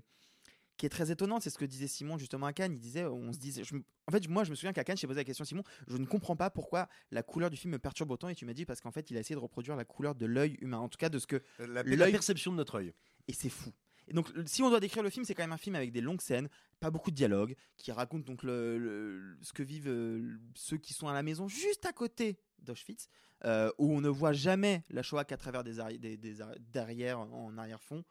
qui 0.76 0.84
est 0.84 0.90
très 0.90 1.10
étonnante, 1.10 1.40
c'est 1.40 1.48
ce 1.48 1.56
que 1.56 1.64
disait 1.64 1.86
Simon 1.86 2.18
justement 2.18 2.44
à 2.44 2.52
Cannes. 2.52 2.74
Il 2.74 2.80
disait, 2.80 3.06
on 3.06 3.32
se 3.32 3.38
disait, 3.38 3.64
je 3.64 3.74
en 3.76 4.12
fait, 4.12 4.28
moi 4.28 4.44
je 4.44 4.50
me 4.50 4.54
souviens 4.54 4.74
qu'à 4.74 4.84
Cannes, 4.84 4.98
j'ai 4.98 5.06
posé 5.06 5.20
la 5.20 5.24
question 5.24 5.46
Simon, 5.46 5.62
je 5.88 5.96
ne 5.96 6.04
comprends 6.04 6.36
pas 6.36 6.50
pourquoi 6.50 6.86
la 7.10 7.22
couleur 7.22 7.48
du 7.48 7.56
film 7.56 7.72
me 7.72 7.78
perturbe 7.78 8.10
autant. 8.10 8.28
Et 8.28 8.34
tu 8.34 8.44
m'as 8.44 8.52
dit 8.52 8.66
parce 8.66 8.82
qu'en 8.82 8.90
fait, 8.90 9.10
il 9.10 9.16
a 9.16 9.20
essayé 9.20 9.34
de 9.36 9.40
reproduire 9.40 9.74
la 9.74 9.86
couleur 9.86 10.14
de 10.14 10.26
l'œil 10.26 10.58
humain, 10.60 10.76
en 10.76 10.90
tout 10.90 10.98
cas 10.98 11.08
de 11.08 11.18
ce 11.18 11.26
que 11.26 11.42
La, 11.60 11.82
la 11.82 12.10
perception 12.10 12.52
de 12.52 12.58
notre 12.58 12.74
œil. 12.74 12.92
et 13.26 13.32
c'est 13.32 13.48
fou. 13.48 13.72
Et 14.08 14.12
donc, 14.12 14.28
si 14.44 14.62
on 14.62 14.68
doit 14.68 14.78
décrire 14.80 15.02
le 15.02 15.08
film, 15.10 15.24
c'est 15.24 15.34
quand 15.34 15.42
même 15.42 15.52
un 15.52 15.56
film 15.56 15.74
avec 15.76 15.90
des 15.92 16.02
longues 16.02 16.20
scènes, 16.20 16.48
pas 16.78 16.90
beaucoup 16.90 17.10
de 17.10 17.16
dialogue, 17.16 17.56
qui 17.78 17.90
raconte 17.90 18.24
donc 18.24 18.42
le, 18.42 18.76
le- 18.78 19.38
ce 19.42 19.52
que 19.54 19.62
vivent 19.64 19.88
euh, 19.88 20.38
ceux 20.54 20.76
qui 20.76 20.92
sont 20.92 21.08
à 21.08 21.14
la 21.14 21.22
maison 21.24 21.48
juste 21.48 21.86
à 21.86 21.92
côté 21.92 22.38
d'Auschwitz, 22.60 23.08
euh, 23.44 23.70
où 23.78 23.92
on 23.92 24.00
ne 24.00 24.08
voit 24.08 24.32
jamais 24.32 24.84
la 24.90 25.02
Shoah 25.02 25.24
qu'à 25.24 25.36
travers 25.36 25.62
des, 25.64 25.78
arri- 25.78 25.98
des, 25.98 26.16
des 26.16 26.40
arri- 26.40 26.58
derrière 26.72 27.18
en 27.20 27.56
arrière-fond. 27.58 28.04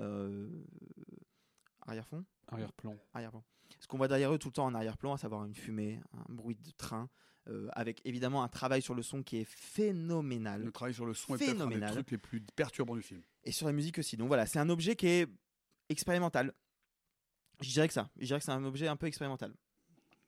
Euh, 0.00 0.48
arrière-fond 1.86 2.24
Arrière-plan. 2.48 2.96
Arrière-plan. 3.12 3.44
ce 3.80 3.86
qu'on 3.86 3.98
voit 3.98 4.08
derrière 4.08 4.32
eux 4.32 4.38
tout 4.38 4.48
le 4.48 4.52
temps 4.52 4.64
en 4.66 4.74
arrière-plan, 4.74 5.12
à 5.14 5.18
savoir 5.18 5.44
une 5.44 5.54
fumée, 5.54 6.00
un 6.12 6.32
bruit 6.32 6.54
de 6.56 6.70
train, 6.72 7.08
euh, 7.48 7.68
avec 7.72 8.00
évidemment 8.04 8.42
un 8.42 8.48
travail 8.48 8.80
sur 8.82 8.94
le 8.94 9.02
son 9.02 9.22
qui 9.22 9.36
est 9.38 9.44
phénoménal. 9.44 10.62
Le 10.64 10.72
travail 10.72 10.94
sur 10.94 11.06
le 11.06 11.14
son 11.14 11.34
est 11.34 11.38
peut-être 11.38 11.60
un 11.62 11.66
des 11.68 11.80
trucs 11.92 12.10
les 12.10 12.18
plus 12.18 12.40
perturbants 12.40 12.96
du 12.96 13.02
film. 13.02 13.22
Et 13.44 13.52
sur 13.52 13.66
la 13.66 13.72
musique 13.72 13.98
aussi. 13.98 14.16
Donc 14.16 14.28
voilà, 14.28 14.46
c'est 14.46 14.58
un 14.58 14.68
objet 14.70 14.96
qui 14.96 15.06
est 15.08 15.28
expérimental. 15.88 16.52
Je 17.60 17.70
dirais 17.70 17.88
que 17.88 17.94
ça. 17.94 18.10
Je 18.18 18.26
dirais 18.26 18.38
que 18.38 18.44
c'est 18.44 18.52
un 18.52 18.64
objet 18.64 18.86
un 18.88 18.96
peu 18.96 19.06
expérimental. 19.06 19.54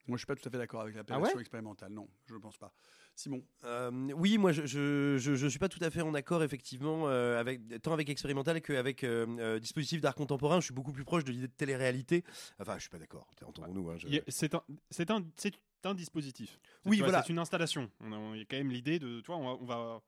Moi, 0.06 0.16
je 0.16 0.20
suis 0.20 0.26
pas 0.26 0.34
tout 0.34 0.48
à 0.48 0.51
fait 0.51 0.59
d'accord 0.59 0.80
avec 0.80 0.94
Ah 0.94 0.98
l'appellation 0.98 1.36
ouais 1.36 1.40
expérimentale. 1.42 1.92
Non, 1.92 2.09
je 2.26 2.34
ne 2.34 2.38
pense 2.40 2.56
pas. 2.59 2.72
Simon 3.16 3.43
Euh, 3.65 3.91
oui, 4.15 4.39
moi 4.39 4.53
je, 4.53 4.65
je, 4.65 5.16
je, 5.19 5.35
je 5.35 5.47
suis 5.47 5.59
pas 5.59 5.69
tout 5.69 5.78
à 5.82 5.91
fait 5.91 6.01
en 6.01 6.15
accord 6.15 6.43
effectivement 6.43 7.09
euh, 7.09 7.39
avec 7.39 7.61
tant 7.82 7.93
avec 7.93 8.09
expérimental 8.09 8.61
qu'avec 8.62 9.05
euh, 9.05 9.27
euh, 9.39 9.59
dispositif 9.59 10.01
d'art 10.01 10.15
contemporain. 10.15 10.61
Je 10.61 10.65
suis 10.66 10.74
beaucoup 10.74 10.93
plus 10.93 11.05
proche 11.05 11.24
de 11.24 11.31
l'idée 11.32 11.49
de 11.49 11.53
télé-réalité. 11.53 12.24
Enfin, 12.59 12.74
je 12.77 12.81
suis 12.82 12.91
pas 12.91 12.99
d'accord. 12.99 13.27
Entendons-nous. 13.47 13.91
hein, 13.91 13.97
je- 13.99 14.09
C'est 14.28 14.55
un, 14.55 14.62
c'est 14.91 15.11
un, 15.11 15.23
c'est 15.37 15.53
un 15.85 15.95
dispositif. 15.95 16.59
Oui, 16.87 16.99
vois, 16.99 17.09
voilà. 17.09 17.23
C'est 17.23 17.32
une 17.32 17.39
installation. 17.39 17.91
On 18.01 18.12
a, 18.12 18.35
il 18.37 18.39
y 18.39 18.43
a 18.43 18.45
quand 18.47 18.57
même 18.57 18.70
l'idée 18.70 18.99
de, 18.99 19.20
tu 19.20 19.27
vois, 19.27 19.37
on 19.37 19.45
va, 19.45 19.59
on 19.61 19.65
va, 19.66 19.77
on 19.78 20.01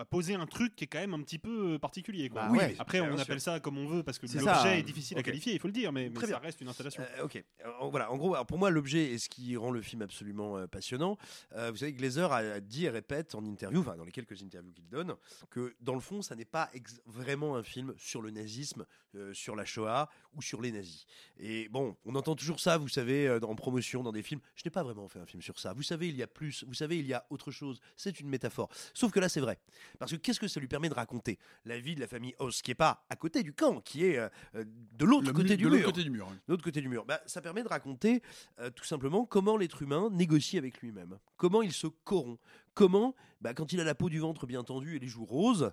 va 0.00 0.04
poser 0.04 0.34
un 0.34 0.46
truc 0.46 0.74
qui 0.74 0.84
est 0.84 0.86
quand 0.86 0.98
même 0.98 1.14
un 1.14 1.22
petit 1.22 1.38
peu 1.38 1.74
euh, 1.74 1.78
particulier. 1.78 2.28
Quoi. 2.28 2.46
Bah 2.46 2.52
ouais, 2.52 2.76
Après, 2.78 3.00
on 3.00 3.12
sûr. 3.12 3.20
appelle 3.20 3.40
ça 3.40 3.60
comme 3.60 3.78
on 3.78 3.86
veut 3.86 4.02
parce 4.02 4.18
que 4.18 4.26
l'objet 4.26 4.78
est 4.78 4.82
difficile 4.82 5.18
à 5.18 5.22
qualifier, 5.22 5.52
il 5.52 5.60
faut 5.60 5.68
le 5.68 5.72
dire, 5.72 5.92
mais, 5.92 6.10
mais 6.10 6.26
ça 6.26 6.38
reste 6.38 6.60
une 6.60 6.68
installation. 6.68 7.02
Euh, 7.18 7.24
ok. 7.24 7.42
Alors, 7.62 7.90
voilà. 7.90 8.10
En 8.10 8.16
gros, 8.16 8.34
alors, 8.34 8.46
pour 8.46 8.58
moi, 8.58 8.70
l'objet 8.70 9.12
est 9.12 9.18
ce 9.18 9.28
qui 9.28 9.56
rend 9.56 9.70
le 9.70 9.82
film 9.82 10.02
absolument 10.02 10.56
euh, 10.56 10.66
passionnant. 10.66 11.18
Euh, 11.54 11.70
vous 11.70 11.76
savez, 11.78 11.92
Glazer 11.92 12.32
a 12.32 12.60
dit 12.60 12.86
et 12.86 12.90
répète 12.90 13.34
en 13.34 13.44
interview, 13.44 13.80
enfin 13.80 13.96
dans 13.96 14.04
les 14.04 14.12
quelques 14.12 14.42
interviews 14.42 14.72
qu'il 14.72 14.88
donne, 14.88 15.14
que 15.50 15.74
dans 15.80 15.94
le 15.94 16.00
fond, 16.00 16.22
ça 16.22 16.34
n'est 16.34 16.44
pas 16.44 16.70
vraiment 17.06 17.56
un 17.56 17.62
film 17.62 17.94
sur 17.98 18.22
le 18.22 18.30
nazisme, 18.30 18.86
euh, 19.16 19.34
sur 19.34 19.56
la 19.56 19.64
Shoah 19.64 20.08
ou 20.34 20.42
sur 20.42 20.62
les 20.62 20.70
nazis. 20.70 21.04
Et 21.36 21.68
bon, 21.68 21.96
on 22.04 22.14
entend 22.14 22.36
toujours 22.36 22.60
ça, 22.60 22.78
vous 22.78 22.88
savez, 22.88 23.26
euh, 23.26 23.40
en 23.40 23.56
promotion 23.56 24.04
dans 24.04 24.12
des 24.12 24.22
films. 24.22 24.40
Je 24.54 24.62
n'ai 24.64 24.70
pas 24.70 24.84
vraiment 24.84 25.08
fait 25.08 25.18
un 25.18 25.26
film 25.26 25.42
sur 25.42 25.58
ça. 25.58 25.72
Vous 25.72 25.82
savez, 25.82 26.08
il 26.08 26.16
y 26.16 26.22
a 26.22 26.28
plus. 26.28 26.62
Vous 26.68 26.74
savez, 26.74 26.96
il 26.96 27.06
y 27.06 27.12
a 27.12 27.26
autre 27.28 27.50
chose. 27.50 27.80
C'est 27.96 28.20
une 28.20 28.28
métaphore. 28.28 28.68
Sauf 28.94 29.10
que 29.10 29.18
là, 29.18 29.28
c'est 29.28 29.40
vrai. 29.40 29.58
Parce 29.98 30.12
que 30.12 30.16
qu'est-ce 30.16 30.40
que 30.40 30.48
ça 30.48 30.60
lui 30.60 30.68
permet 30.68 30.88
de 30.88 30.94
raconter? 30.94 31.38
La 31.64 31.78
vie 31.78 31.94
de 31.94 32.00
la 32.00 32.06
famille 32.06 32.34
Hoss, 32.38 32.62
qui 32.62 32.70
est 32.70 32.74
pas 32.76 33.04
à 33.10 33.16
côté 33.16 33.42
du 33.42 33.52
camp, 33.52 33.80
qui 33.80 34.04
est 34.04 34.18
euh, 34.18 34.28
de 34.54 35.04
l'autre 35.04 35.32
côté 35.32 35.56
du 35.56 35.66
mur. 35.66 35.84
côté 35.84 36.02
du 36.02 36.10
mur, 36.10 36.28
l'autre 36.48 36.64
côté 36.64 36.80
du 36.80 36.88
mur. 36.88 37.04
Bah, 37.04 37.20
ça 37.26 37.40
permet 37.40 37.62
de 37.62 37.68
raconter 37.68 38.22
euh, 38.58 38.70
tout 38.70 38.84
simplement 38.84 39.24
comment 39.24 39.56
l'être 39.56 39.82
humain 39.82 40.08
négocie 40.10 40.58
avec 40.58 40.80
lui-même, 40.80 41.18
comment 41.36 41.62
il 41.62 41.72
se 41.72 41.86
corrompt, 41.86 42.40
comment, 42.74 43.14
bah, 43.40 43.54
quand 43.54 43.72
il 43.72 43.80
a 43.80 43.84
la 43.84 43.94
peau 43.94 44.08
du 44.08 44.18
ventre 44.18 44.46
bien 44.46 44.62
tendue 44.64 44.96
et 44.96 44.98
les 44.98 45.08
joues 45.08 45.24
roses, 45.24 45.72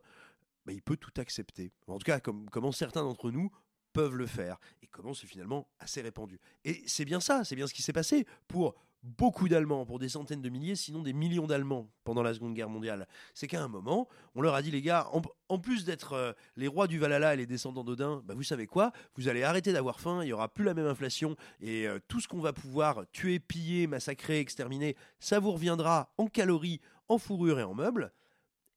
bah, 0.66 0.74
il 0.74 0.82
peut 0.82 0.98
tout 0.98 1.14
accepter. 1.18 1.72
En 1.88 1.98
tout 1.98 2.06
cas, 2.06 2.20
comme, 2.20 2.50
comment 2.50 2.72
certains 2.72 3.04
d'entre 3.04 3.32
nous 3.32 3.52
peuvent 3.94 4.16
le 4.16 4.28
faire 4.28 4.60
et 4.84 4.88
comment 4.88 5.14
c'est 5.14 5.28
finalement 5.28 5.68
assez 5.80 6.02
répandu. 6.02 6.40
Et 6.66 6.84
c'est 6.86 7.06
bien 7.06 7.20
ça, 7.20 7.44
c'est 7.44 7.56
bien 7.56 7.68
ce 7.68 7.74
qui 7.74 7.82
s'est 7.82 7.94
passé 7.94 8.28
pour 8.48 8.76
beaucoup 9.04 9.48
d'Allemands, 9.48 9.86
pour 9.86 10.00
des 10.00 10.10
centaines 10.10 10.42
de 10.42 10.50
milliers, 10.50 10.76
sinon 10.76 11.02
des 11.02 11.14
millions 11.14 11.48
d'Allemands 11.48 11.90
pendant 12.04 12.24
la 12.24 12.34
Seconde 12.34 12.54
Guerre 12.54 12.70
mondiale. 12.70 13.08
C'est 13.34 13.48
qu'à 13.48 13.64
un 13.64 13.68
moment, 13.68 14.08
on 14.36 14.42
leur 14.42 14.54
a 14.54 14.62
dit 14.62 14.72
les 14.72 14.82
gars, 14.82 15.08
en, 15.50 15.60
plus 15.60 15.86
d'être 15.86 16.14
euh, 16.14 16.34
les 16.56 16.68
rois 16.68 16.88
du 16.88 17.00
Valhalla 17.00 17.34
et 17.34 17.38
les 17.38 17.46
descendants 17.46 17.84
d'Odin, 17.84 18.22
bah, 18.26 18.34
vous 18.36 18.44
savez 18.44 18.68
quoi? 18.68 18.92
Vous 19.16 19.28
allez 19.28 19.44
arrêter 19.44 19.74
d'avoir 19.74 20.00
faim, 20.00 20.22
il 20.24 20.28
y 20.28 20.34
aura 20.34 20.50
plus 20.50 20.66
la 20.66 20.74
même 20.74 20.88
inflation 20.88 21.36
et 21.62 21.88
euh, 21.88 22.00
tout 22.08 22.20
ce 22.20 22.28
qu'on 22.28 22.42
va 22.42 22.54
pouvoir 22.54 23.06
tuer, 23.12 23.40
piller, 23.40 23.88
massacrer, 23.88 24.40
exterminer, 24.40 24.96
ça 25.20 25.40
vous 25.40 25.52
reviendra 25.52 26.12
en 26.18 26.28
calories, 26.28 26.82
en 27.08 27.18
fourrure 27.18 27.60
et 27.60 27.64
en 27.64 27.74
meubles. 27.74 28.12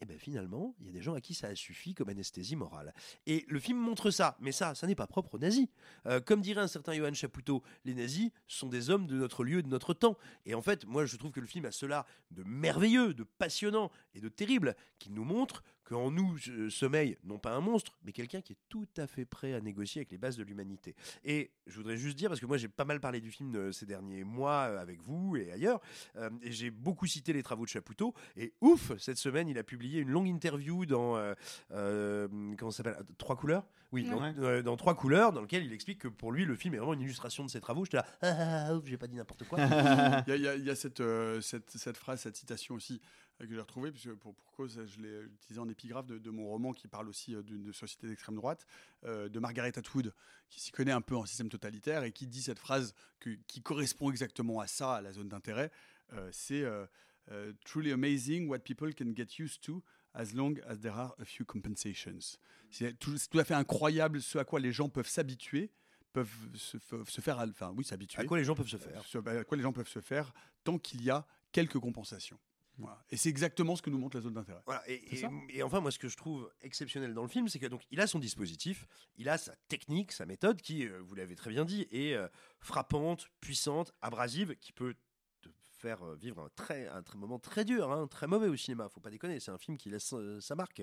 Et 0.00 0.06
bien 0.06 0.18
finalement, 0.18 0.74
il 0.80 0.86
y 0.86 0.88
a 0.88 0.92
des 0.92 1.02
gens 1.02 1.14
à 1.14 1.20
qui 1.20 1.34
ça 1.34 1.48
a 1.48 1.54
suffi 1.54 1.94
comme 1.94 2.08
anesthésie 2.08 2.56
morale. 2.56 2.94
Et 3.26 3.44
le 3.48 3.60
film 3.60 3.78
montre 3.78 4.10
ça, 4.10 4.36
mais 4.40 4.50
ça, 4.50 4.74
ça 4.74 4.86
n'est 4.86 4.94
pas 4.94 5.06
propre 5.06 5.34
aux 5.34 5.38
nazis. 5.38 5.68
Euh, 6.06 6.20
comme 6.20 6.40
dirait 6.40 6.62
un 6.62 6.68
certain 6.68 6.94
Johann 6.94 7.14
Chapoutot, 7.14 7.62
les 7.84 7.94
nazis 7.94 8.30
sont 8.46 8.68
des 8.68 8.88
hommes 8.88 9.06
de 9.06 9.16
notre 9.16 9.44
lieu 9.44 9.58
et 9.58 9.62
de 9.62 9.68
notre 9.68 9.92
temps. 9.92 10.16
Et 10.46 10.54
en 10.54 10.62
fait, 10.62 10.86
moi 10.86 11.04
je 11.04 11.16
trouve 11.16 11.32
que 11.32 11.40
le 11.40 11.46
film 11.46 11.66
a 11.66 11.70
cela 11.70 12.06
de 12.30 12.42
merveilleux, 12.44 13.12
de 13.12 13.24
passionnant 13.24 13.90
et 14.14 14.20
de 14.20 14.28
terrible, 14.28 14.74
qui 14.98 15.10
nous 15.10 15.24
montre 15.24 15.62
qu'en 15.90 16.10
nous 16.12 16.36
euh, 16.48 16.70
sommeille 16.70 17.18
non 17.24 17.38
pas 17.38 17.52
un 17.52 17.60
monstre, 17.60 17.98
mais 18.04 18.12
quelqu'un 18.12 18.40
qui 18.40 18.52
est 18.52 18.58
tout 18.68 18.86
à 18.96 19.06
fait 19.08 19.24
prêt 19.24 19.54
à 19.54 19.60
négocier 19.60 19.98
avec 20.00 20.12
les 20.12 20.18
bases 20.18 20.36
de 20.36 20.44
l'humanité. 20.44 20.94
Et 21.24 21.50
je 21.66 21.76
voudrais 21.76 21.96
juste 21.96 22.16
dire, 22.16 22.28
parce 22.28 22.40
que 22.40 22.46
moi 22.46 22.56
j'ai 22.58 22.68
pas 22.68 22.84
mal 22.84 23.00
parlé 23.00 23.20
du 23.20 23.30
film 23.32 23.54
euh, 23.56 23.72
ces 23.72 23.86
derniers 23.86 24.22
mois 24.22 24.68
euh, 24.70 24.78
avec 24.80 25.02
vous 25.02 25.36
et 25.36 25.50
ailleurs, 25.50 25.80
euh, 26.16 26.30
et 26.42 26.52
j'ai 26.52 26.70
beaucoup 26.70 27.06
cité 27.06 27.32
les 27.32 27.42
travaux 27.42 27.64
de 27.64 27.68
Chapoutot, 27.70 28.14
et 28.36 28.52
ouf, 28.60 28.92
cette 28.98 29.16
semaine 29.18 29.48
il 29.48 29.58
a 29.58 29.64
publié 29.64 30.00
une 30.00 30.10
longue 30.10 30.28
interview 30.28 30.86
dans, 30.86 31.16
euh, 31.16 31.34
euh, 31.72 32.28
comment 32.56 32.70
ça 32.70 32.82
s'appelle, 32.84 33.04
Trois 33.18 33.36
couleurs? 33.36 33.66
Oui, 33.92 34.04
dans, 34.08 34.20
Ouais. 34.20 34.32
euh, 34.38 34.62
dans 34.62 34.76
Trois 34.76 34.94
couleurs, 34.94 35.32
dans 35.32 35.40
lequel 35.40 35.64
il 35.64 35.72
explique 35.72 35.98
que 35.98 36.08
pour 36.08 36.30
lui 36.30 36.44
le 36.44 36.54
film 36.54 36.74
est 36.74 36.78
vraiment 36.78 36.94
une 36.94 37.00
illustration 37.00 37.44
de 37.44 37.50
ses 37.50 37.60
travaux. 37.60 37.84
J'étais 37.84 37.96
là, 37.96 38.06
ah, 38.22 38.28
ah, 38.30 38.66
ah, 38.68 38.74
ouf, 38.76 38.84
j'ai 38.86 38.96
pas 38.96 39.08
dit 39.08 39.16
n'importe 39.16 39.44
quoi. 39.48 39.58
il 40.26 40.28
y 40.28 40.32
a, 40.32 40.36
il 40.36 40.42
y 40.42 40.48
a- 40.48 40.54
il 40.54 40.64
y 40.64 40.70
a 40.70 40.76
cette, 40.76 41.00
euh, 41.00 41.40
cette, 41.40 41.70
cette 41.70 41.96
phrase, 41.96 42.20
cette 42.20 42.36
citation 42.36 42.76
aussi 42.76 43.00
que 43.46 43.54
j'ai 43.54 43.60
retrouvée, 43.60 43.90
puisque 43.90 44.12
pour, 44.14 44.34
pour 44.34 44.52
cause, 44.52 44.80
je 44.86 45.00
l'ai 45.00 45.22
utilisée 45.22 45.60
en 45.60 45.68
épigraphe 45.68 46.06
de, 46.06 46.18
de 46.18 46.30
mon 46.30 46.46
roman 46.48 46.72
qui 46.72 46.88
parle 46.88 47.08
aussi 47.08 47.34
euh, 47.34 47.42
d'une 47.42 47.72
société 47.72 48.06
d'extrême 48.08 48.36
droite, 48.36 48.66
euh, 49.04 49.28
de 49.28 49.38
Margaret 49.38 49.76
Atwood, 49.78 50.14
qui 50.48 50.60
s'y 50.60 50.70
connaît 50.72 50.92
un 50.92 51.00
peu 51.00 51.16
en 51.16 51.24
système 51.26 51.48
totalitaire 51.48 52.04
et 52.04 52.12
qui 52.12 52.26
dit 52.26 52.42
cette 52.42 52.58
phrase 52.58 52.94
que- 53.18 53.38
qui 53.46 53.62
correspond 53.62 54.10
exactement 54.10 54.60
à 54.60 54.66
ça, 54.66 54.94
à 54.96 55.00
la 55.00 55.12
zone 55.12 55.28
d'intérêt. 55.28 55.70
euh, 56.12 56.28
C'est 56.32 56.62
euh, 56.62 56.86
euh, 57.30 57.52
Truly 57.64 57.92
amazing 57.92 58.48
what 58.48 58.58
people 58.60 58.92
can 58.94 59.12
get 59.16 59.28
used 59.38 59.60
to 59.62 59.82
as 60.14 60.32
long 60.34 60.54
as 60.66 60.76
there 60.76 60.94
are 60.94 61.14
a 61.20 61.24
few 61.24 61.44
compensations. 61.44 62.36
C'est 62.70 62.98
tout, 62.98 63.16
à 63.38 63.44
fait 63.44 63.54
incroyable 63.54 64.20
ce 64.20 64.38
à 64.38 64.44
quoi 64.44 64.60
les 64.60 64.72
gens 64.72 64.88
peuvent 64.88 65.08
s'habituer 65.08 65.70
peuvent 66.12 66.28
se, 66.54 66.76
faire, 67.20 67.38
enfin 67.38 67.72
oui, 67.76 67.84
s'habituer. 67.84 68.20
À 68.20 68.24
quoi 68.24 68.36
les 68.36 68.42
gens 68.42 68.56
peuvent 68.56 68.66
se 68.68 68.76
faire. 68.76 69.00
À 69.26 69.44
quoi 69.44 69.56
les 69.56 69.62
gens 69.62 69.72
peuvent 69.72 69.88
se 69.88 70.00
faire 70.00 70.32
tant 70.64 70.76
qu'il 70.78 71.04
y 71.04 71.10
a 71.10 71.24
quelques 71.52 71.78
compensations. 71.78 72.38
Voilà. 72.80 73.02
Et 73.10 73.16
c'est 73.16 73.28
exactement 73.28 73.76
ce 73.76 73.82
que 73.82 73.90
nous 73.90 73.98
montre 73.98 74.16
la 74.16 74.22
zone 74.22 74.34
d'intérêt. 74.34 74.62
Voilà, 74.66 74.82
et, 74.88 75.62
enfin, 75.62 75.80
moi, 75.80 75.90
ce 75.90 75.98
que 75.98 76.08
je 76.08 76.16
trouve 76.16 76.50
exceptionnel 76.62 77.14
dans 77.14 77.22
le 77.22 77.28
film, 77.28 77.48
c'est 77.48 77.58
que 77.58 77.66
donc 77.66 77.82
il 77.90 78.00
a 78.00 78.06
son 78.06 78.18
dispositif, 78.18 78.86
il 79.16 79.28
a 79.28 79.38
sa 79.38 79.54
technique, 79.68 80.12
sa 80.12 80.26
méthode, 80.26 80.60
qui, 80.60 80.86
euh, 80.86 81.00
vous 81.02 81.14
l'avez 81.14 81.36
très 81.36 81.50
bien 81.50 81.64
dit, 81.64 81.86
est 81.90 82.14
euh, 82.14 82.28
frappante, 82.60 83.28
puissante, 83.40 83.92
abrasive, 84.00 84.56
qui 84.56 84.72
peut 84.72 84.94
te 85.40 85.48
faire 85.78 86.02
euh, 86.02 86.16
vivre 86.16 86.42
un 86.42 86.50
très, 86.56 86.88
un 86.88 87.02
très 87.02 87.18
moment 87.18 87.38
très 87.38 87.64
dur, 87.64 87.90
hein, 87.90 88.06
très 88.06 88.26
mauvais 88.26 88.48
au 88.48 88.56
cinéma. 88.56 88.88
Faut 88.88 89.00
pas 89.00 89.10
déconner, 89.10 89.40
c'est 89.40 89.50
un 89.50 89.58
film 89.58 89.76
qui 89.76 89.90
laisse 89.90 90.12
euh, 90.12 90.40
sa 90.40 90.54
marque. 90.54 90.82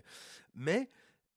Mais 0.53 0.89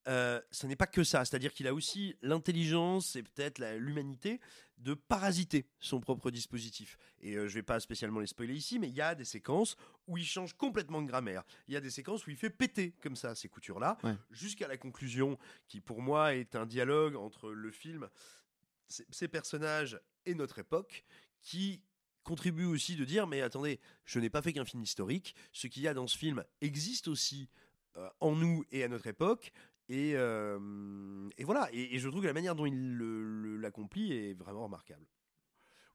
ce 0.05 0.65
n'est 0.65 0.75
pas 0.75 0.87
que 0.87 1.03
ça, 1.03 1.23
c'est-à-dire 1.25 1.53
qu'il 1.53 1.67
a 1.67 1.75
aussi 1.75 2.15
l'intelligence 2.23 3.15
et 3.15 3.21
peut-être 3.21 3.59
l'humanité 3.77 4.39
de 4.81 4.93
parasiter 4.93 5.65
son 5.79 5.99
propre 5.99 6.31
dispositif. 6.31 6.97
Et 7.21 7.35
euh, 7.35 7.47
je 7.47 7.53
vais 7.53 7.63
pas 7.63 7.79
spécialement 7.79 8.19
les 8.19 8.27
spoiler 8.27 8.55
ici, 8.55 8.79
mais 8.79 8.89
il 8.89 8.95
y 8.95 9.01
a 9.01 9.15
des 9.15 9.25
séquences 9.25 9.75
où 10.07 10.17
il 10.17 10.25
change 10.25 10.53
complètement 10.53 11.01
de 11.01 11.07
grammaire. 11.07 11.43
Il 11.67 11.73
y 11.73 11.77
a 11.77 11.81
des 11.81 11.89
séquences 11.91 12.25
où 12.25 12.29
il 12.31 12.35
fait 12.37 12.49
péter 12.49 12.93
comme 13.01 13.15
ça 13.15 13.35
ces 13.35 13.47
coutures-là, 13.47 13.97
Ouais. 14.03 14.15
jusqu'à 14.31 14.67
la 14.67 14.77
conclusion, 14.77 15.37
qui 15.67 15.81
pour 15.81 16.01
moi 16.01 16.35
est 16.35 16.55
un 16.55 16.65
dialogue 16.65 17.15
entre 17.15 17.51
le 17.51 17.71
film, 17.71 18.09
ces 18.87 19.05
ces 19.11 19.27
personnages 19.27 19.99
et 20.25 20.33
notre 20.35 20.59
époque, 20.59 21.03
qui 21.41 21.81
contribue 22.23 22.65
aussi 22.65 22.95
de 22.95 23.05
dire 23.05 23.25
mais 23.27 23.41
attendez, 23.41 23.79
je 24.05 24.19
n'ai 24.19 24.29
pas 24.29 24.41
fait 24.41 24.53
qu'un 24.53 24.65
film 24.65 24.83
historique, 24.83 25.35
ce 25.51 25.67
qu'il 25.67 25.83
y 25.83 25.87
a 25.87 25.93
dans 25.93 26.07
ce 26.07 26.17
film 26.17 26.43
existe 26.61 27.07
aussi 27.07 27.49
euh, 27.97 28.09
en 28.19 28.35
nous 28.35 28.63
et 28.71 28.83
à 28.83 28.87
notre 28.87 29.07
époque. 29.07 29.51
Et, 29.93 30.13
euh, 30.15 31.27
et 31.37 31.43
voilà, 31.43 31.67
et, 31.73 31.95
et 31.95 31.99
je 31.99 32.07
trouve 32.07 32.21
que 32.21 32.27
la 32.27 32.33
manière 32.33 32.55
dont 32.55 32.65
il 32.65 32.97
l'accomplit 33.59 34.13
est 34.13 34.33
vraiment 34.33 34.63
remarquable. 34.63 35.05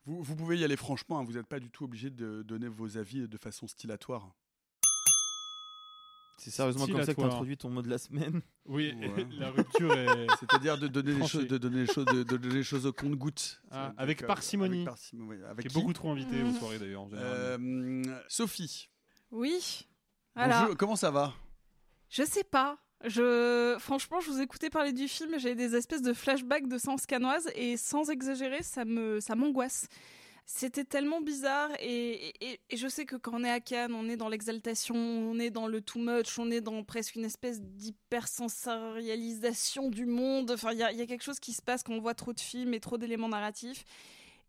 Vous, 0.05 0.23
vous 0.23 0.37
pouvez 0.37 0.59
y 0.59 0.65
aller 0.65 0.77
franchement, 0.77 1.19
hein, 1.19 1.25
vous 1.25 1.33
n'êtes 1.33 1.47
pas 1.47 1.61
du 1.61 1.71
tout 1.71 1.85
obligé 1.85 2.11
de 2.11 2.43
donner 2.43 2.69
vos 2.69 2.99
avis 2.99 3.27
de 3.27 3.39
façon 3.39 3.67
stylatoire. 3.67 4.35
C'est 6.37 6.51
sérieusement 6.51 6.87
comme 6.87 7.03
ça 7.03 7.15
que 7.15 7.21
tu 7.21 7.27
introduis 7.27 7.57
ton 7.57 7.71
mot 7.71 7.81
de 7.81 7.89
la 7.89 7.97
semaine 7.97 8.43
Oui, 8.67 8.93
Ouais. 9.01 9.27
la 9.39 9.51
rupture 9.51 9.91
est. 9.95 10.27
C'est-à-dire 10.41 10.77
de 10.77 10.89
donner 10.89 11.15
les 11.15 11.27
choses, 11.27 11.47
de 11.47 11.57
donner 11.57 11.81
les 11.81 11.87
choses, 11.87 12.05
de, 12.05 12.23
de 12.23 12.37
donner 12.37 12.55
les 12.57 12.63
choses 12.63 12.85
au 12.85 12.93
compte-goutte. 12.93 13.63
Ah, 13.71 13.95
avec 13.97 14.23
euh, 14.23 14.27
parcimonie. 14.27 14.81
avec 14.83 14.89
parcimonie. 14.89 15.43
Avec 15.45 15.61
qui 15.63 15.67
est 15.69 15.71
qui 15.71 15.75
beaucoup 15.81 15.95
trop 15.95 16.11
invité 16.11 16.43
aux 16.43 16.53
soirées 16.53 16.79
d'ailleurs. 16.79 17.03
en 17.05 17.09
général. 17.09 17.33
Euh, 17.33 18.19
Sophie. 18.29 18.91
Oui. 19.31 19.87
Voilà. 20.35 20.61
bonjour, 20.61 20.77
comment 20.77 20.97
ça 20.97 21.11
va? 21.11 21.33
Je 22.11 22.23
sais 22.25 22.45
pas. 22.45 22.79
Je... 23.05 23.77
Franchement, 23.79 24.21
je 24.21 24.31
vous 24.31 24.41
écoutais 24.41 24.71
parler 24.71 24.93
du 24.93 25.07
film 25.07 25.39
j'ai 25.39 25.55
des 25.55 25.77
espèces 25.77 26.03
de 26.03 26.13
flashbacks 26.13 26.67
de 26.69 26.79
sens 26.79 27.07
canoise 27.07 27.49
et 27.55 27.77
sans 27.77 28.11
exagérer, 28.11 28.63
ça 28.63 28.85
me, 28.85 29.21
ça 29.21 29.35
m'angoisse. 29.35 29.87
C'était 30.49 30.85
tellement 30.85 31.21
bizarre 31.21 31.71
et, 31.81 32.33
et- 32.41 32.61
je 32.77 32.87
sais 32.89 33.05
que 33.05 33.17
quand 33.17 33.33
on 33.35 33.43
est 33.45 33.51
à 33.51 33.59
Cannes, 33.61 33.95
on 33.95 34.09
est 34.09 34.17
dans 34.17 34.29
l'exaltation, 34.29 34.95
on 34.97 35.39
est 35.41 35.51
dans 35.51 35.67
le 35.67 35.81
too 35.81 35.99
much, 35.99 36.39
on 36.39 36.51
est 36.53 36.61
dans 36.61 36.85
presque 36.85 37.17
une 37.17 37.25
espèce 37.25 37.61
d'hypersensorialisation 37.61 39.89
du 39.89 40.07
monde. 40.07 40.53
Enfin, 40.53 40.71
il 40.73 40.79
y 40.79 40.83
a 40.85 41.07
quelque 41.07 41.25
chose 41.25 41.41
qui 41.41 41.53
se 41.53 41.63
passe 41.63 41.83
quand 41.83 41.95
on 41.95 42.01
voit 42.01 42.15
trop 42.15 42.33
de 42.33 42.39
films 42.41 42.75
et 42.75 42.81
trop 42.81 42.97
d'éléments 42.97 43.29
narratifs. 43.29 43.85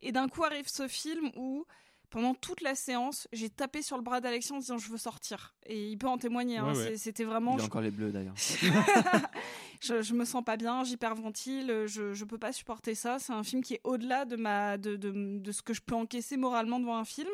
Et 0.01 0.11
d'un 0.11 0.27
coup 0.27 0.43
arrive 0.43 0.67
ce 0.67 0.87
film 0.87 1.31
où 1.35 1.65
pendant 2.09 2.33
toute 2.33 2.61
la 2.61 2.73
séance, 2.75 3.27
j'ai 3.33 3.49
tapé 3.49 3.81
sur 3.81 3.97
le 3.97 4.03
bras 4.03 4.21
d'Alexis 4.21 4.53
en 4.53 4.59
disant 4.59 4.77
je 4.77 4.89
veux 4.89 4.97
sortir. 4.97 5.55
Et 5.65 5.89
il 5.89 5.97
peut 5.97 6.07
en 6.07 6.17
témoigner. 6.17 6.57
hein, 6.57 6.73
Ouais, 6.73 6.95
C'était 6.97 7.23
vraiment. 7.25 7.53
Il 7.55 7.59
a 7.59 7.61
je- 7.63 7.65
encore 7.67 7.81
les 7.81 7.91
bleus 7.91 8.11
d'ailleurs. 8.11 8.35
je, 9.81 10.01
je 10.01 10.13
me 10.13 10.25
sens 10.25 10.43
pas 10.43 10.57
bien, 10.57 10.83
j'hyperventile, 10.83 11.83
je, 11.85 12.13
je 12.13 12.25
peux 12.25 12.37
pas 12.37 12.51
supporter 12.53 12.95
ça. 12.95 13.19
C'est 13.19 13.33
un 13.33 13.43
film 13.43 13.63
qui 13.63 13.75
est 13.75 13.81
au-delà 13.83 14.25
de, 14.25 14.35
ma, 14.35 14.77
de, 14.77 14.95
de, 14.95 15.37
de 15.39 15.51
ce 15.51 15.61
que 15.61 15.73
je 15.73 15.81
peux 15.81 15.95
encaisser 15.95 16.37
moralement 16.37 16.79
devant 16.79 16.97
un 16.97 17.05
film. 17.05 17.29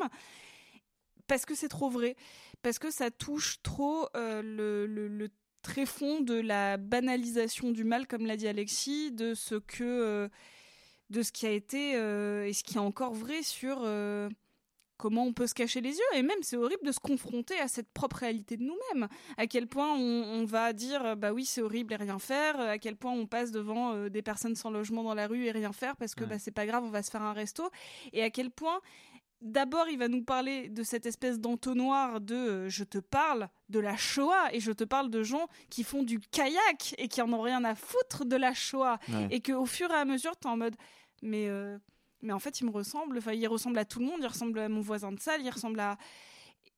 Parce 1.27 1.45
que 1.45 1.55
c'est 1.55 1.69
trop 1.69 1.89
vrai. 1.89 2.15
Parce 2.61 2.79
que 2.79 2.91
ça 2.91 3.11
touche 3.11 3.61
trop 3.63 4.07
euh, 4.15 4.41
le, 4.41 4.85
le, 4.87 5.07
le 5.07 5.29
tréfonds 5.61 6.19
de 6.21 6.33
la 6.35 6.77
banalisation 6.77 7.71
du 7.71 7.83
mal, 7.83 8.07
comme 8.07 8.25
l'a 8.25 8.35
dit 8.37 8.47
Alexis, 8.47 9.11
de 9.11 9.33
ce 9.33 9.55
que. 9.55 9.83
euh, 9.83 10.29
de 11.09 11.21
ce 11.21 11.31
qui 11.31 11.45
a 11.45 11.51
été 11.51 11.95
euh, 11.95 12.47
et 12.47 12.53
ce 12.53 12.63
qui 12.63 12.75
est 12.75 12.79
encore 12.79 13.13
vrai 13.13 13.43
sur. 13.43 13.77
Comment 14.97 15.25
on 15.25 15.33
peut 15.33 15.47
se 15.47 15.53
cacher 15.53 15.81
les 15.81 15.91
yeux 15.91 16.15
et 16.15 16.21
même 16.21 16.37
c'est 16.41 16.55
horrible 16.57 16.85
de 16.85 16.91
se 16.91 16.99
confronter 16.99 17.57
à 17.59 17.67
cette 17.67 17.89
propre 17.91 18.17
réalité 18.17 18.57
de 18.57 18.63
nous-mêmes 18.63 19.07
à 19.37 19.47
quel 19.47 19.67
point 19.67 19.93
on, 19.93 20.23
on 20.41 20.45
va 20.45 20.71
dire 20.73 21.15
bah 21.17 21.33
oui 21.33 21.45
c'est 21.45 21.61
horrible 21.61 21.93
et 21.93 21.97
rien 21.97 22.19
faire 22.19 22.59
à 22.59 22.77
quel 22.77 22.95
point 22.95 23.11
on 23.11 23.25
passe 23.25 23.51
devant 23.51 23.93
euh, 23.93 24.09
des 24.09 24.21
personnes 24.21 24.55
sans 24.55 24.69
logement 24.69 25.03
dans 25.03 25.15
la 25.15 25.27
rue 25.27 25.45
et 25.45 25.51
rien 25.51 25.73
faire 25.73 25.95
parce 25.97 26.15
que 26.15 26.23
Ouais. 26.23 26.29
bah, 26.29 26.39
c'est 26.39 26.51
pas 26.51 26.65
grave 26.65 26.83
on 26.85 26.89
va 26.89 27.01
se 27.03 27.11
faire 27.11 27.23
un 27.23 27.33
resto 27.33 27.69
et 28.13 28.23
à 28.23 28.29
quel 28.29 28.49
point 28.51 28.79
D'abord, 29.45 29.89
il 29.89 29.97
va 29.99 30.07
nous 30.07 30.23
parler 30.23 30.69
de 30.69 30.83
cette 30.83 31.05
espèce 31.05 31.37
d'entonnoir 31.37 32.21
de 32.21 32.33
euh, 32.33 32.69
je 32.69 32.85
te 32.85 32.97
parle 32.97 33.49
de 33.67 33.79
la 33.79 33.97
Shoah 33.97 34.53
et 34.53 34.61
je 34.61 34.71
te 34.71 34.85
parle 34.85 35.09
de 35.09 35.21
gens 35.21 35.49
qui 35.69 35.83
font 35.83 36.01
du 36.03 36.21
kayak 36.21 36.95
et 36.97 37.09
qui 37.09 37.21
en 37.21 37.33
ont 37.33 37.41
rien 37.41 37.61
à 37.65 37.75
foutre 37.75 38.23
de 38.23 38.37
la 38.37 38.53
Shoah. 38.53 38.99
Ouais. 39.09 39.27
Et 39.31 39.41
qu'au 39.41 39.65
fur 39.65 39.91
et 39.91 39.95
à 39.95 40.05
mesure, 40.05 40.31
tu 40.39 40.47
es 40.47 40.49
en 40.49 40.55
mode 40.55 40.77
mais, 41.23 41.49
euh, 41.49 41.77
mais 42.23 42.33
en 42.33 42.39
fait, 42.39 42.59
il 42.61 42.65
me 42.65 42.71
ressemble. 42.71 43.17
Enfin, 43.19 43.33
il 43.33 43.47
ressemble 43.47 43.77
à 43.77 43.85
tout 43.85 43.99
le 43.99 44.05
monde. 44.05 44.19
Il 44.21 44.27
ressemble 44.27 44.57
à 44.59 44.69
mon 44.69 44.81
voisin 44.81 45.11
de 45.11 45.19
salle. 45.19 45.41
Il 45.43 45.49
ressemble 45.49 45.79
à. 45.79 45.97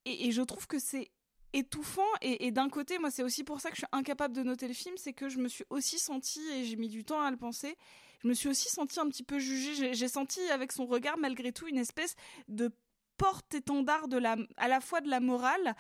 Et, 0.05 0.27
et 0.27 0.31
je 0.31 0.41
trouve 0.41 0.67
que 0.67 0.79
c'est 0.79 1.09
étouffant. 1.53 2.01
Et, 2.21 2.47
et 2.47 2.51
d'un 2.51 2.69
côté, 2.69 2.99
moi, 2.99 3.11
c'est 3.11 3.23
aussi 3.23 3.43
pour 3.43 3.61
ça 3.61 3.69
que 3.69 3.75
je 3.75 3.81
suis 3.81 3.87
incapable 3.91 4.35
de 4.35 4.43
noter 4.43 4.67
le 4.67 4.73
film. 4.73 4.95
C'est 4.97 5.13
que 5.13 5.29
je 5.29 5.37
me 5.37 5.47
suis 5.47 5.63
aussi 5.69 5.99
sentie, 5.99 6.45
et 6.53 6.65
j'ai 6.65 6.75
mis 6.75 6.89
du 6.89 7.05
temps 7.05 7.21
à 7.21 7.31
le 7.31 7.37
penser, 7.37 7.77
je 8.23 8.27
me 8.27 8.33
suis 8.33 8.49
aussi 8.49 8.69
sentie 8.69 8.99
un 8.99 9.07
petit 9.07 9.23
peu 9.23 9.39
jugée. 9.39 9.75
J'ai- 9.75 9.93
J'ai 9.93 10.07
senti 10.07 10.41
avec 10.49 10.71
son 10.71 10.85
regard, 10.85 11.17
malgré 11.17 11.51
tout, 11.53 11.67
une 11.67 11.77
espèce 11.77 12.15
de 12.47 12.71
porte-étendard 13.17 14.07
de 14.09 14.17
la, 14.17 14.35
à 14.57 14.67
la 14.67 14.81
fois 14.81 14.99
de 14.99 15.09
la 15.09 15.21
morale 15.21 15.73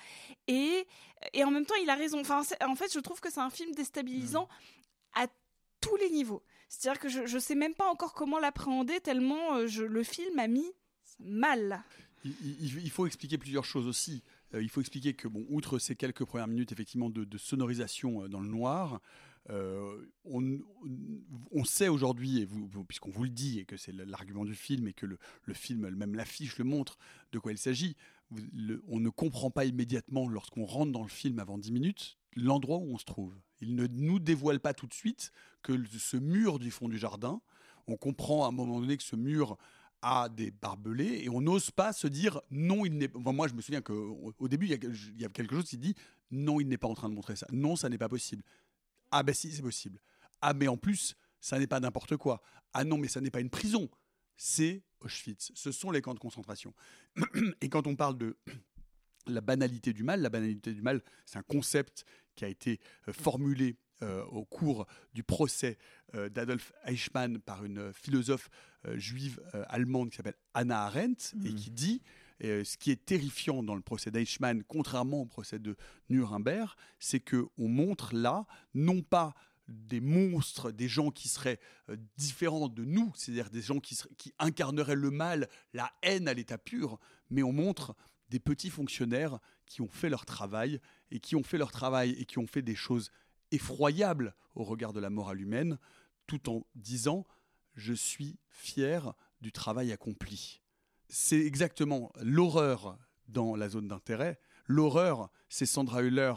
et, 0.47 0.87
et 1.33 1.43
en 1.43 1.51
même 1.51 1.65
temps 1.65 1.75
il 1.81 1.89
a 1.89 1.95
raison. 1.95 2.21
Enfin, 2.21 2.43
en 2.65 2.75
fait, 2.75 2.93
je 2.93 2.99
trouve 2.99 3.19
que 3.19 3.29
c'est 3.29 3.41
un 3.41 3.49
film 3.49 3.71
déstabilisant 3.75 4.47
à 5.15 5.27
tous 5.81 5.95
les 5.97 6.09
niveaux. 6.09 6.43
C'est-à-dire 6.67 6.99
que 6.99 7.09
je, 7.09 7.25
je 7.25 7.37
sais 7.37 7.55
même 7.55 7.73
pas 7.73 7.89
encore 7.89 8.13
comment 8.13 8.39
l'appréhender 8.39 8.99
tellement 8.99 9.57
euh, 9.57 9.67
le 9.87 10.03
film 10.03 10.39
a 10.39 10.47
mis 10.47 10.71
mal. 11.19 11.83
Il, 12.23 12.89
faut 12.89 13.05
expliquer 13.05 13.37
plusieurs 13.37 13.65
choses 13.65 13.87
aussi. 13.87 14.23
Euh, 14.55 14.63
il 14.63 14.69
faut 14.69 14.81
expliquer 14.81 15.13
que, 15.13 15.27
bon, 15.27 15.45
outre 15.49 15.77
ces 15.77 15.95
quelques 15.95 16.25
premières 16.25 16.47
minutes 16.47 16.71
effectivement 16.71 17.09
de, 17.09 17.37
sonorisation 17.37 18.23
euh, 18.23 18.27
dans 18.27 18.39
le 18.39 18.47
noir, 18.47 18.99
on, 20.23 21.63
sait 21.65 21.87
aujourd'hui, 21.87 22.47
puisqu'on 22.87 23.11
vous 23.11 23.25
le 23.25 23.29
dit, 23.29 23.59
et 23.59 23.65
que 23.65 23.77
c'est 23.77 23.91
l'argument 23.91 24.43
du 24.43 24.55
film, 24.55 24.87
et 24.87 24.93
que 24.93 25.05
le, 25.05 25.19
le 25.43 25.53
film, 25.53 25.87
même 25.87 26.15
l'affiche 26.15 26.57
le 26.57 26.63
montre, 26.63 26.97
de 27.31 27.37
quoi 27.37 27.51
il 27.51 27.59
s'agit, 27.59 27.95
on 28.87 28.99
ne 28.99 29.09
comprend 29.09 29.51
pas 29.51 29.65
immédiatement, 29.65 30.27
lorsqu'on 30.27 30.65
rentre 30.65 30.91
dans 30.91 31.03
le 31.03 31.09
film 31.09 31.37
avant 31.37 31.59
10 31.59 31.71
minutes, 31.71 32.17
l'endroit 32.35 32.77
où 32.77 32.93
on 32.93 32.97
se 32.97 33.05
trouve. 33.05 33.35
Il 33.61 33.75
ne 33.75 33.87
nous 33.87 34.19
dévoile 34.19 34.59
pas 34.59 34.73
tout 34.73 34.87
de 34.87 34.93
suite 34.93 35.31
que 35.61 35.73
ce 35.97 36.17
mur 36.17 36.59
du 36.59 36.71
fond 36.71 36.89
du 36.89 36.97
jardin, 36.97 37.41
on 37.87 37.97
comprend 37.97 38.45
à 38.45 38.49
un 38.49 38.51
moment 38.51 38.79
donné 38.79 38.97
que 38.97 39.03
ce 39.03 39.15
mur 39.15 39.57
a 40.01 40.29
des 40.29 40.51
barbelés 40.51 41.21
et 41.23 41.29
on 41.29 41.41
n'ose 41.41 41.71
pas 41.71 41.93
se 41.93 42.07
dire 42.07 42.41
non, 42.51 42.85
il 42.85 42.97
n'est 42.97 43.07
pas. 43.07 43.31
Moi, 43.31 43.47
je 43.47 43.53
me 43.53 43.61
souviens 43.61 43.81
qu'au 43.81 44.33
au 44.37 44.47
début, 44.47 44.67
il 44.67 45.21
y 45.21 45.25
a 45.25 45.29
quelque 45.29 45.55
chose 45.55 45.69
qui 45.69 45.77
dit 45.77 45.95
non, 46.31 46.59
il 46.59 46.67
n'est 46.67 46.77
pas 46.77 46.87
en 46.87 46.93
train 46.93 47.09
de 47.09 47.15
montrer 47.15 47.35
ça. 47.35 47.47
Non, 47.51 47.75
ça 47.75 47.89
n'est 47.89 47.97
pas 47.97 48.09
possible. 48.09 48.43
Ah, 49.11 49.23
ben 49.23 49.33
si, 49.33 49.51
c'est 49.51 49.61
possible. 49.61 49.99
Ah, 50.41 50.53
mais 50.53 50.67
en 50.67 50.77
plus, 50.77 51.15
ça 51.39 51.59
n'est 51.59 51.67
pas 51.67 51.79
n'importe 51.79 52.17
quoi. 52.17 52.41
Ah 52.73 52.83
non, 52.83 52.97
mais 52.97 53.07
ça 53.07 53.21
n'est 53.21 53.31
pas 53.31 53.39
une 53.39 53.49
prison. 53.49 53.89
C'est 54.37 54.83
Auschwitz. 54.99 55.51
Ce 55.55 55.71
sont 55.71 55.91
les 55.91 56.01
camps 56.01 56.13
de 56.13 56.19
concentration. 56.19 56.73
Et 57.61 57.69
quand 57.69 57.87
on 57.87 57.95
parle 57.95 58.17
de 58.17 58.37
la 59.27 59.41
banalité 59.41 59.93
du 59.93 60.03
mal, 60.03 60.21
la 60.21 60.29
banalité 60.29 60.73
du 60.73 60.81
mal, 60.81 61.01
c'est 61.25 61.37
un 61.37 61.43
concept 61.43 62.05
qui 62.35 62.45
a 62.45 62.47
été 62.49 62.79
euh, 63.07 63.13
formulé 63.13 63.75
euh, 64.01 64.23
au 64.25 64.43
cours 64.43 64.85
du 65.13 65.23
procès 65.23 65.77
euh, 66.15 66.27
d'Adolf 66.29 66.73
Eichmann 66.85 67.39
par 67.39 67.63
une 67.63 67.93
philosophe 67.93 68.49
euh, 68.85 68.97
juive 68.97 69.41
allemande 69.69 70.09
qui 70.09 70.17
s'appelle 70.17 70.35
Hannah 70.53 70.83
Arendt 70.85 71.33
et 71.45 71.53
qui 71.53 71.71
dit 71.71 72.01
ce 72.41 72.75
qui 72.75 72.91
est 72.91 73.05
terrifiant 73.05 73.63
dans 73.63 73.75
le 73.75 73.81
procès 73.81 74.11
d'Eichmann, 74.11 74.61
contrairement 74.67 75.21
au 75.21 75.25
procès 75.25 75.57
de 75.57 75.77
Nuremberg, 76.09 76.69
c'est 76.99 77.21
que 77.21 77.47
on 77.57 77.69
montre 77.69 78.13
là 78.13 78.45
non 78.73 79.01
pas 79.01 79.33
des 79.69 80.01
monstres, 80.01 80.71
des 80.71 80.89
gens 80.89 81.11
qui 81.11 81.29
seraient 81.29 81.61
différents 82.17 82.67
de 82.67 82.83
nous, 82.83 83.09
c'est-à-dire 83.15 83.49
des 83.49 83.61
gens 83.61 83.79
qui, 83.79 83.95
seraient- 83.95 84.13
qui 84.17 84.33
incarneraient 84.37 84.97
le 84.97 85.11
mal, 85.11 85.47
la 85.73 85.89
haine 86.01 86.27
à 86.27 86.33
l'état 86.33 86.57
pur, 86.57 86.99
mais 87.29 87.41
on 87.41 87.53
montre 87.53 87.95
des 88.29 88.39
petits 88.41 88.69
fonctionnaires 88.69 89.39
qui 89.65 89.81
ont 89.81 89.89
fait 89.89 90.09
leur 90.09 90.25
travail 90.25 90.79
et 91.11 91.19
qui 91.19 91.35
ont 91.35 91.43
fait 91.43 91.57
leur 91.57 91.71
travail 91.71 92.11
et 92.11 92.25
qui 92.25 92.39
ont 92.39 92.47
fait 92.47 92.61
des 92.61 92.75
choses 92.75 93.11
effroyables 93.51 94.35
au 94.55 94.63
regard 94.63 94.93
de 94.93 94.99
la 94.99 95.09
morale 95.09 95.41
humaine, 95.41 95.77
tout 96.27 96.49
en 96.49 96.65
disant 96.75 97.25
je 97.75 97.93
suis 97.93 98.37
fier 98.49 99.13
du 99.41 99.51
travail 99.51 99.91
accompli. 99.91 100.61
C'est 101.09 101.39
exactement 101.41 102.11
l'horreur 102.21 102.97
dans 103.27 103.55
la 103.55 103.69
zone 103.69 103.87
d'intérêt. 103.87 104.39
L'horreur, 104.67 105.29
c'est 105.49 105.65
Sandra 105.65 106.01
Hüller, 106.01 106.33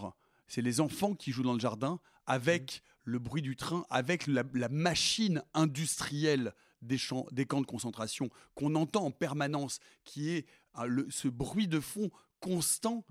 c'est 0.46 0.62
les 0.62 0.80
enfants 0.80 1.14
qui 1.14 1.32
jouent 1.32 1.42
dans 1.44 1.55
le 1.55 1.60
jardin 1.60 2.00
avec 2.26 2.82
le 3.05 3.18
bruit 3.18 3.40
du 3.40 3.56
train, 3.56 3.86
avec 3.88 4.26
la, 4.26 4.42
la 4.52 4.68
machine 4.68 5.42
industrielle 5.55 6.52
des, 6.82 6.98
champs, 6.98 7.26
des 7.32 7.46
camps 7.46 7.60
de 7.62 7.66
concentration 7.66 8.28
qu'on 8.55 8.74
entend 8.74 9.05
en 9.06 9.10
permanence, 9.10 9.80
qui 10.05 10.30
est 10.30 10.46
le- 10.86 11.10
ce 11.10 11.28
bruit 11.28 11.68
de 11.68 11.80
fond 11.80 12.10
constant. 12.40 13.05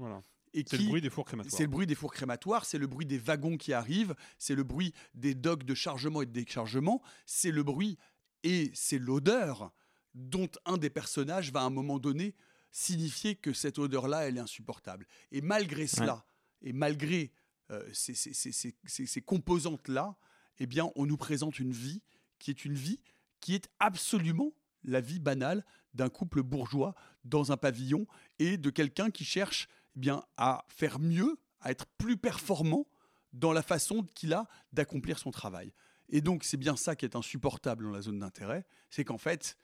Et 0.53 0.63
C'est 0.67 0.77
le 0.77 0.83
bruit 0.89 1.01
des 1.01 1.09
fours 1.09 1.25
crématoires. 1.25 1.51
C'est 1.57 1.63
le 1.63 1.69
bruit 1.69 1.85
des 1.87 1.95
fours 1.95 2.13
crématoires, 2.13 2.65
c'est 2.65 2.77
le 2.77 2.87
bruit 2.87 3.05
des 3.05 3.17
wagons 3.17 3.57
qui 3.57 3.73
arrivent, 3.73 4.15
c'est 4.37 4.55
le 4.55 4.63
bruit 4.63 4.93
des 5.13 5.35
docks 5.35 5.63
de 5.63 5.73
chargement 5.75 6.21
et 6.21 6.25
de 6.25 6.31
déchargement, 6.31 7.01
c'est 7.25 7.51
le 7.51 7.63
bruit 7.63 7.97
et 8.43 8.71
c'est 8.73 8.97
l'odeur 8.97 9.71
dont 10.15 10.49
un 10.65 10.77
des 10.77 10.89
personnages 10.89 11.51
va 11.51 11.61
à 11.61 11.63
un 11.63 11.69
moment 11.69 11.99
donné 11.99 12.33
signifier 12.71 13.35
que 13.35 13.53
cette 13.53 13.77
odeur-là, 13.77 14.27
elle 14.27 14.37
est 14.37 14.41
insupportable. 14.41 15.05
Et 15.31 15.41
malgré 15.41 15.85
cela, 15.87 16.25
et 16.61 16.73
malgré 16.73 17.31
euh, 17.71 17.83
ces, 17.93 18.15
ces- 18.15 18.33
ces- 18.33 18.51
ces- 18.51 18.75
ces- 18.85 19.05
ces 19.05 19.21
composantes-là, 19.21 20.15
eh 20.59 20.65
bien, 20.65 20.89
on 20.95 21.05
nous 21.05 21.17
présente 21.17 21.59
une 21.59 21.71
vie 21.73 22.01
qui 22.39 22.49
est 22.51 22.65
une 22.65 22.73
vie 22.73 22.99
qui 23.41 23.53
est 23.53 23.69
absolument 23.79 24.53
la 24.83 25.01
vie 25.01 25.19
banale 25.19 25.65
d'un 25.97 26.09
couple 26.09 26.43
bourgeois 26.43 26.95
dans 27.25 27.51
un 27.51 27.57
pavillon 27.57 28.07
et 28.39 28.57
de 28.57 28.69
quelqu'un 28.69 29.09
qui 29.09 29.25
cherche 29.25 29.67
eh 29.95 29.99
bien, 29.99 30.23
à 30.37 30.63
faire 30.69 30.99
mieux, 30.99 31.37
à 31.59 31.71
être 31.71 31.87
plus 31.97 32.17
performant 32.17 32.87
dans 33.33 33.51
la 33.51 33.63
façon 33.63 34.03
qu'il 34.13 34.33
a 34.33 34.47
d'accomplir 34.71 35.19
son 35.19 35.31
travail. 35.31 35.73
Et 36.09 36.21
donc, 36.21 36.43
c'est 36.43 36.57
bien 36.57 36.77
ça 36.77 36.95
qui 36.95 37.03
est 37.03 37.15
insupportable 37.15 37.83
dans 37.83 37.91
la 37.91 38.01
zone 38.01 38.19
d'intérêt, 38.19 38.65
c'est 38.89 39.03
qu'en 39.03 39.17
fait, 39.17 39.57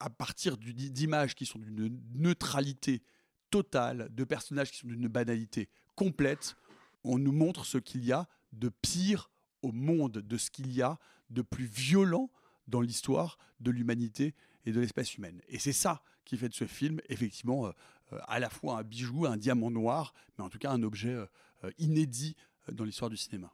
à 0.00 0.10
partir 0.10 0.56
d'images 0.56 1.34
qui 1.34 1.46
sont 1.46 1.60
d'une 1.60 2.02
neutralité 2.14 3.02
totale, 3.50 4.08
de 4.10 4.24
personnages 4.24 4.72
qui 4.72 4.78
sont 4.78 4.88
d'une 4.88 5.06
banalité 5.06 5.68
complète, 5.94 6.56
on 7.04 7.18
nous 7.18 7.32
montre 7.32 7.64
ce 7.64 7.78
qu'il 7.78 8.04
y 8.04 8.12
a 8.12 8.26
de 8.52 8.68
pire 8.68 9.30
au 9.60 9.70
monde, 9.70 10.18
de 10.18 10.36
ce 10.38 10.50
qu'il 10.50 10.72
y 10.72 10.82
a 10.82 10.98
de 11.30 11.42
plus 11.42 11.66
violent 11.66 12.30
dans 12.66 12.80
l'histoire 12.80 13.38
de 13.60 13.70
l'humanité 13.70 14.34
et 14.64 14.72
de 14.72 14.80
l'espèce 14.80 15.16
humaine. 15.16 15.40
Et 15.48 15.58
c'est 15.58 15.72
ça 15.72 16.02
qui 16.24 16.36
fait 16.36 16.48
de 16.48 16.54
ce 16.54 16.66
film, 16.66 17.00
effectivement, 17.08 17.66
euh, 17.66 17.70
euh, 18.12 18.18
à 18.26 18.38
la 18.38 18.50
fois 18.50 18.78
un 18.78 18.82
bijou, 18.82 19.26
un 19.26 19.36
diamant 19.36 19.70
noir, 19.70 20.14
mais 20.36 20.44
en 20.44 20.48
tout 20.48 20.58
cas 20.58 20.70
un 20.70 20.82
objet 20.82 21.14
euh, 21.14 21.70
inédit 21.78 22.36
dans 22.70 22.84
l'histoire 22.84 23.10
du 23.10 23.16
cinéma. 23.16 23.52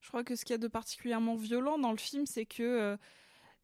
Je 0.00 0.08
crois 0.08 0.24
que 0.24 0.34
ce 0.34 0.44
qu'il 0.44 0.54
y 0.54 0.56
a 0.56 0.58
de 0.58 0.68
particulièrement 0.68 1.36
violent 1.36 1.78
dans 1.78 1.92
le 1.92 1.96
film, 1.96 2.26
c'est 2.26 2.46
que 2.46 2.98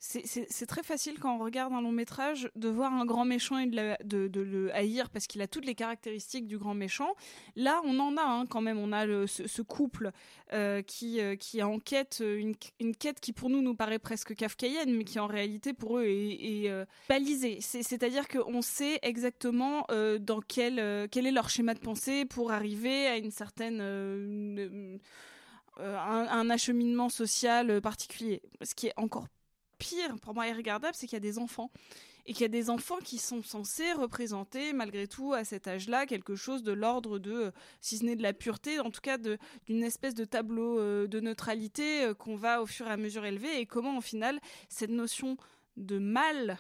c'est- 0.01 0.67
très 0.67 0.83
facile 0.83 1.19
quand 1.19 1.35
on 1.35 1.39
regarde 1.39 1.73
un 1.73 1.81
long 1.81 1.91
métrage 1.93 2.51
de 2.55 2.69
voir 2.69 2.93
un 2.93 3.05
grand 3.05 3.25
méchant 3.25 3.59
et 3.59 3.67
de, 3.67 4.31
le 4.41 4.75
haïr 4.75 5.11
parce 5.11 5.27
qu'il 5.27 5.43
a 5.43 5.47
toutes 5.49 5.65
les 5.65 5.75
caractéristiques 5.75 6.47
du 6.47 6.57
grand 6.57 6.75
méchant. 6.75 7.15
Là, 7.57 7.81
on 7.85 7.99
en 7.99 8.17
a 8.17 8.23
hein, 8.23 8.45
quand 8.47 8.61
même. 8.61 8.79
On 8.79 8.93
a 8.93 9.07
ce, 9.27 9.63
couple 9.63 10.13
euh, 10.53 10.83
qui, 10.83 11.21
euh, 11.21 11.35
qui 11.37 11.59
est 11.59 11.63
en 11.63 11.79
quête, 11.79 12.19
euh, 12.21 12.39
une, 12.39 12.55
une 12.81 12.95
quête 12.95 13.19
qui 13.21 13.33
pour 13.33 13.51
nous 13.51 13.61
nous 13.61 13.75
paraît 13.75 13.99
presque 13.99 14.35
kafkaïenne, 14.37 14.95
mais 14.95 15.05
qui 15.05 15.19
en 15.19 15.27
réalité 15.27 15.73
pour 15.73 15.99
eux 15.99 16.05
est, 16.05 16.63
est, 16.65 16.71
euh, 16.71 16.85
balisée. 17.09 17.59
C'est- 17.61 17.83
C'est-à-dire 17.83 18.29
qu'on 18.29 18.63
sait 18.63 18.99
exactement 19.03 19.87
dans 20.21 20.41
quel, 20.41 21.09
quel 21.11 21.27
est 21.27 21.33
leur 21.33 21.51
schéma 21.51 21.75
de 21.75 21.81
pensée 21.81 22.25
pour 22.25 22.53
arriver 22.53 23.07
à 23.09 23.17
une 23.17 23.31
certaine 23.31 23.81
un, 25.81 26.27
un 26.31 26.51
acheminement 26.51 27.09
social 27.09 27.81
particulier. 27.81 28.43
Ce 28.63 28.75
qui 28.75 28.89
est 28.89 28.93
encore 28.97 29.27
pire, 29.79 30.17
pour 30.21 30.35
moi, 30.35 30.47
irregardable, 30.49 30.95
c'est 30.95 31.07
qu'il 31.07 31.17
y 31.17 31.17
a 31.17 31.21
des 31.21 31.39
enfants. 31.39 31.71
et 32.27 32.33
qu'il 32.35 32.43
y 32.43 32.45
a 32.45 32.49
des 32.49 32.69
enfants 32.69 32.99
qui 33.03 33.17
sont 33.17 33.43
censés 33.43 33.93
représenter 33.95 34.75
malgré 34.75 35.09
tout 35.09 35.33
à 35.33 35.45
cet 35.45 35.67
âge-là 35.67 36.05
quelque 36.05 36.37
chose 36.37 36.63
de 36.63 36.73
l'ordre 36.73 37.19
de, 37.19 37.33
euh, 37.33 37.51
si 37.81 37.97
ce 37.97 38.05
n'est 38.05 38.17
de 38.17 38.23
la 38.23 38.35
pureté, 38.35 38.81
en 38.81 38.91
tout 38.91 39.01
cas 39.01 39.17
d'une 39.17 39.83
espèce 39.83 40.15
de 40.15 40.27
tableau 40.27 40.79
euh, 40.79 41.07
de 41.07 41.21
neutralité 41.21 42.03
euh, 42.05 42.15
qu'on 42.15 42.37
va 42.37 42.61
au 42.61 42.67
fur 42.67 42.87
et 42.87 42.91
à 42.91 42.99
mesure 42.99 43.25
élever 43.25 43.59
et 43.61 43.65
comment 43.65 43.97
au 43.97 44.03
final 44.03 44.41
cette 44.69 44.91
notion 44.91 45.39
de 45.79 45.99
mal 45.99 46.59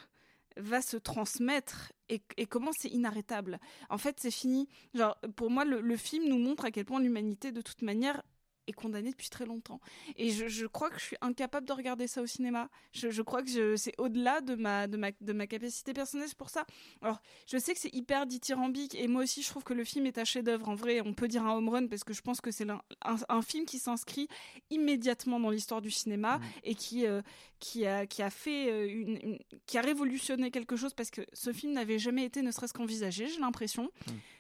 va 0.57 0.81
se 0.81 0.97
transmettre 0.97 1.93
et, 2.09 2.23
et 2.39 2.47
comment 2.47 2.71
c'est 2.77 2.89
inarrêtable. 2.89 3.61
En 3.91 3.99
fait, 3.99 4.19
c'est 4.19 4.31
fini. 4.31 4.69
Genre, 4.95 5.17
pour 5.37 5.51
moi, 5.51 5.65
le, 5.65 5.81
le 5.81 5.97
film 5.97 6.29
nous 6.29 6.39
montre 6.39 6.65
à 6.65 6.71
quel 6.71 6.85
point 6.85 7.01
l'humanité, 7.01 7.53
de 7.53 7.61
toute 7.61 7.83
manière, 7.83 8.23
est 8.69 8.73
condamnée 8.73 9.11
depuis 9.11 9.29
très 9.31 9.47
longtemps. 9.47 9.81
Et 10.17 10.31
je, 10.31 10.47
je 10.49 10.67
crois 10.67 10.91
que 10.91 10.99
je 10.99 11.05
suis 11.05 11.17
incapable 11.21 11.67
de 11.67 11.73
regarder 11.73 12.07
ça 12.07 12.23
au 12.23 12.27
cinéma. 12.27 12.69
Je, 12.93 13.11
je 13.11 13.23
crois 13.23 13.43
que 13.43 13.77
c'est 13.77 13.95
au-delà 13.99 14.41
de 14.41 14.55
ma, 14.55 14.87
de, 14.87 14.97
ma, 14.97 15.11
de 15.21 15.33
ma 15.33 15.47
capacité 15.47 15.93
personnelle 15.93 16.29
pour 16.37 16.51
ça. 16.51 16.67
Alors, 17.03 17.21
je 17.47 17.59
sais 17.59 17.73
que 17.75 17.81
c'est 17.81 17.95
hyper 17.95 18.27
dithyrambique 18.27 18.95
et 18.95 19.09
moi 19.09 19.23
aussi, 19.23 19.43
je 19.43 19.49
trouve 19.49 19.65
que 19.65 19.75
le 19.75 19.85
film 19.85 20.07
est 20.07 20.19
un 20.19 20.25
chef-d'œuvre. 20.25 20.69
En 20.69 20.75
vrai, 20.75 21.01
on 21.01 21.15
peut 21.15 21.29
dire 21.29 21.45
un 21.45 21.57
home 21.57 21.69
run 21.71 21.87
parce 21.89 22.05
que 22.05 22.13
je 22.13 22.21
pense 22.23 22.41
que 22.41 22.51
c'est 22.51 22.69
un, 22.69 22.81
un 23.29 23.43
film 23.43 23.65
qui 23.65 23.79
s'inscrit 23.79 24.29
immédiatement 24.71 25.41
dans 25.41 25.51
l'histoire 25.51 25.81
du 25.81 25.91
cinéma 25.91 26.41
et 26.65 26.75
qui, 26.75 27.07
euh, 27.07 27.23
qui, 27.59 27.87
a, 27.87 28.07
qui 28.07 28.23
a 28.23 28.31
fait 28.31 28.71
euh, 28.71 28.87
une, 28.89 29.19
une- 29.23 29.39
qui 29.67 29.79
a 29.79 29.81
révolutionné 29.81 30.51
quelque 30.51 30.77
chose 30.77 30.93
parce 30.95 31.11
que 31.11 31.23
ce 31.33 31.53
film 31.53 31.73
n'avait 31.73 31.99
jamais 31.99 32.25
été 32.25 32.43
ne 32.43 32.51
serait-ce 32.51 32.73
qu'envisagé, 32.75 33.29
j'ai 33.29 33.41
l'impression. 33.41 33.91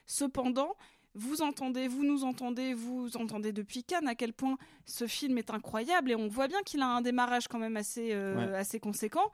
Cependant, 0.06 0.74
vous 1.14 1.42
entendez, 1.42 1.88
vous 1.88 2.04
nous 2.04 2.24
entendez, 2.24 2.74
vous 2.74 3.16
entendez 3.16 3.52
depuis 3.52 3.82
Cannes 3.84 4.06
à 4.08 4.14
quel 4.14 4.32
point 4.32 4.56
ce 4.86 5.06
film 5.06 5.38
est 5.38 5.50
incroyable 5.50 6.10
et 6.10 6.14
on 6.14 6.28
voit 6.28 6.48
bien 6.48 6.62
qu'il 6.62 6.80
a 6.80 6.86
un 6.86 7.00
démarrage 7.00 7.48
quand 7.48 7.58
même 7.58 7.76
assez, 7.76 8.12
euh, 8.12 8.36
Ouais. 8.36 8.56
assez 8.56 8.78
conséquent. 8.80 9.30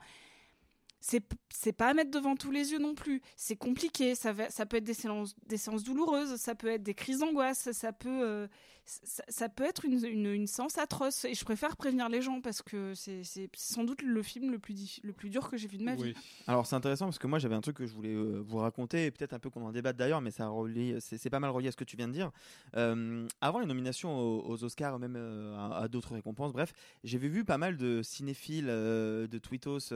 C'est 0.99 1.23
c'est 1.53 1.73
pas 1.73 1.89
à 1.89 1.93
mettre 1.93 2.09
devant 2.09 2.35
tous 2.35 2.49
les 2.49 2.71
yeux 2.71 2.79
non 2.79 2.95
plus. 2.95 3.21
C'est 3.35 3.55
compliqué. 3.55 4.15
Ça, 4.15 4.33
va- 4.33 4.49
ça 4.49 4.65
peut 4.65 4.77
être 4.77 4.83
des 4.83 4.95
séances, 4.95 5.35
des 5.45 5.57
séances 5.57 5.83
douloureuses, 5.83 6.35
ça 6.37 6.55
peut 6.55 6.67
être 6.67 6.81
des 6.81 6.95
crises 6.95 7.19
d'angoisse, 7.19 7.71
ça 7.73 7.93
peut, 7.93 8.09
euh, 8.23 8.47
ça, 8.85 9.23
ça 9.27 9.49
peut 9.49 9.63
être 9.63 9.85
une, 9.85 10.03
une, 10.05 10.27
une 10.31 10.47
séance 10.47 10.77
atroce. 10.77 11.25
Et 11.25 11.33
je 11.33 11.43
préfère 11.43 11.75
prévenir 11.75 12.07
les 12.09 12.21
gens 12.21 12.39
parce 12.41 12.61
que 12.61 12.93
c'est 12.93 13.23
c'est 13.23 13.49
sans 13.55 13.83
doute 13.83 14.01
le 14.03 14.21
film 14.21 14.51
le 14.51 14.59
plus, 14.59 14.99
le 15.03 15.11
plus 15.13 15.29
dur 15.29 15.49
que 15.49 15.57
j'ai 15.57 15.67
vu 15.67 15.77
de 15.77 15.83
ma 15.83 15.95
vie. 15.95 16.13
Alors 16.47 16.65
c'est 16.67 16.75
intéressant 16.75 17.05
parce 17.05 17.17
que 17.19 17.27
moi 17.27 17.39
j'avais 17.39 17.55
un 17.55 17.61
truc 17.61 17.77
que 17.77 17.85
je 17.87 17.93
voulais 17.93 18.13
euh, 18.13 18.41
vous 18.45 18.57
raconter 18.57 19.05
et 19.05 19.11
peut-être 19.11 19.33
un 19.33 19.39
peu 19.39 19.49
qu'on 19.49 19.65
en 19.65 19.71
débatte 19.71 19.97
d'ailleurs, 19.97 20.21
mais 20.21 20.31
ça 20.31 20.47
relie- 20.49 20.99
c'est 21.01 21.17
c'est 21.17 21.29
pas 21.29 21.39
mal 21.39 21.49
relié 21.51 21.69
à 21.69 21.71
ce 21.71 21.77
que 21.77 21.83
tu 21.83 21.97
viens 21.97 22.07
de 22.07 22.13
dire. 22.13 22.31
Euh, 22.75 23.27
avant 23.41 23.59
les 23.59 23.65
nominations 23.65 24.15
aux, 24.17 24.45
aux 24.47 24.63
Oscars, 24.63 24.99
même 24.99 25.15
euh, 25.17 25.55
à, 25.57 25.77
à 25.83 25.87
d'autres 25.87 26.13
récompenses, 26.13 26.53
bref, 26.53 26.73
j'avais 27.03 27.27
vu 27.27 27.43
pas 27.43 27.57
mal 27.57 27.77
de 27.77 28.01
cinéphiles 28.03 28.65
de 28.67 29.37
tweetos 29.41 29.91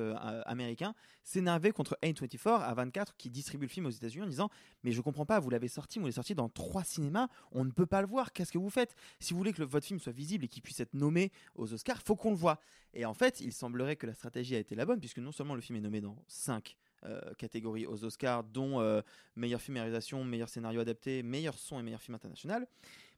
américains 0.46 0.94
s'énerver 1.24 1.72
contre 1.72 1.98
A24 2.04 2.62
à 2.62 2.74
24 2.74 3.16
qui 3.18 3.30
distribue 3.30 3.66
le 3.66 3.70
film 3.70 3.86
aux 3.86 3.90
États-Unis 3.92 4.24
en 4.26 4.30
disant 4.30 4.50
mais 4.84 4.92
je 4.92 5.02
comprends 5.02 5.26
pas, 5.26 5.40
vous 5.40 5.50
l'avez 5.50 5.68
sorti, 5.68 6.00
vous 6.00 6.06
l'avez 6.06 6.14
sorti 6.14 6.34
dans 6.36 6.50
trois 6.50 6.84
cinémas, 6.84 7.28
on 7.52 7.66
ne 7.66 7.72
peut 7.72 7.86
pas 7.86 8.02
le 8.02 8.08
voir, 8.08 8.32
qu'est-ce 8.34 8.52
que 8.52 8.58
vous 8.58 8.70
faites? 8.70 8.79
Si 9.20 9.34
vous 9.34 9.38
voulez 9.38 9.54
que 9.54 9.64
votre 9.64 9.86
film 9.86 10.00
soit 10.00 10.14
visible 10.14 10.46
et 10.46 10.48
qu'il 10.48 10.62
puisse 10.62 10.80
être 10.80 10.94
nommé 10.94 11.32
aux 11.56 11.74
Oscars, 11.74 12.02
faut 12.02 12.16
qu'on 12.16 12.32
le 12.32 12.38
voit. 12.38 12.60
Et 12.94 13.06
en 13.06 13.14
fait, 13.14 13.40
il 13.42 13.54
semblerait 13.54 13.96
que 13.96 14.08
la 14.08 14.14
stratégie 14.14 14.56
a 14.56 14.60
été 14.60 14.76
la 14.76 14.86
bonne 14.86 15.00
puisque 15.00 15.20
non 15.20 15.32
seulement 15.32 15.56
le 15.56 15.62
film 15.62 15.78
est 15.78 15.82
nommé 15.82 16.02
dans 16.02 16.24
cinq 16.28 16.78
euh, 17.04 17.22
catégories 17.38 17.86
aux 17.86 18.04
Oscars, 18.04 18.44
dont 18.44 18.82
euh, 18.82 19.02
meilleur 19.36 19.62
film 19.62 19.78
et 19.78 19.80
réalisation, 19.82 20.24
meilleur 20.24 20.50
scénario 20.50 20.82
adapté, 20.82 21.24
meilleur 21.24 21.58
son 21.58 21.80
et 21.80 21.84
meilleur 21.84 22.02
film 22.02 22.16
international. 22.16 22.68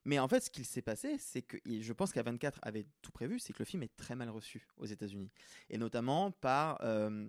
Mais 0.06 0.20
en 0.20 0.28
fait, 0.28 0.42
ce 0.42 0.50
qu'il 0.50 0.66
s'est 0.66 0.82
passé, 0.82 1.18
c'est 1.20 1.42
que 1.42 1.58
je 1.66 1.94
pense 1.94 2.12
qu'à 2.12 2.24
24 2.24 2.60
avait 2.64 2.86
tout 3.02 3.12
prévu, 3.12 3.40
c'est 3.40 3.54
que 3.54 3.60
le 3.60 3.66
film 3.66 3.84
est 3.84 3.96
très 3.98 4.16
mal 4.16 4.30
reçu 4.30 4.68
aux 4.78 4.86
États-Unis, 4.86 5.30
et 5.70 5.78
notamment 5.78 6.32
par 6.32 6.80
euh, 6.82 7.28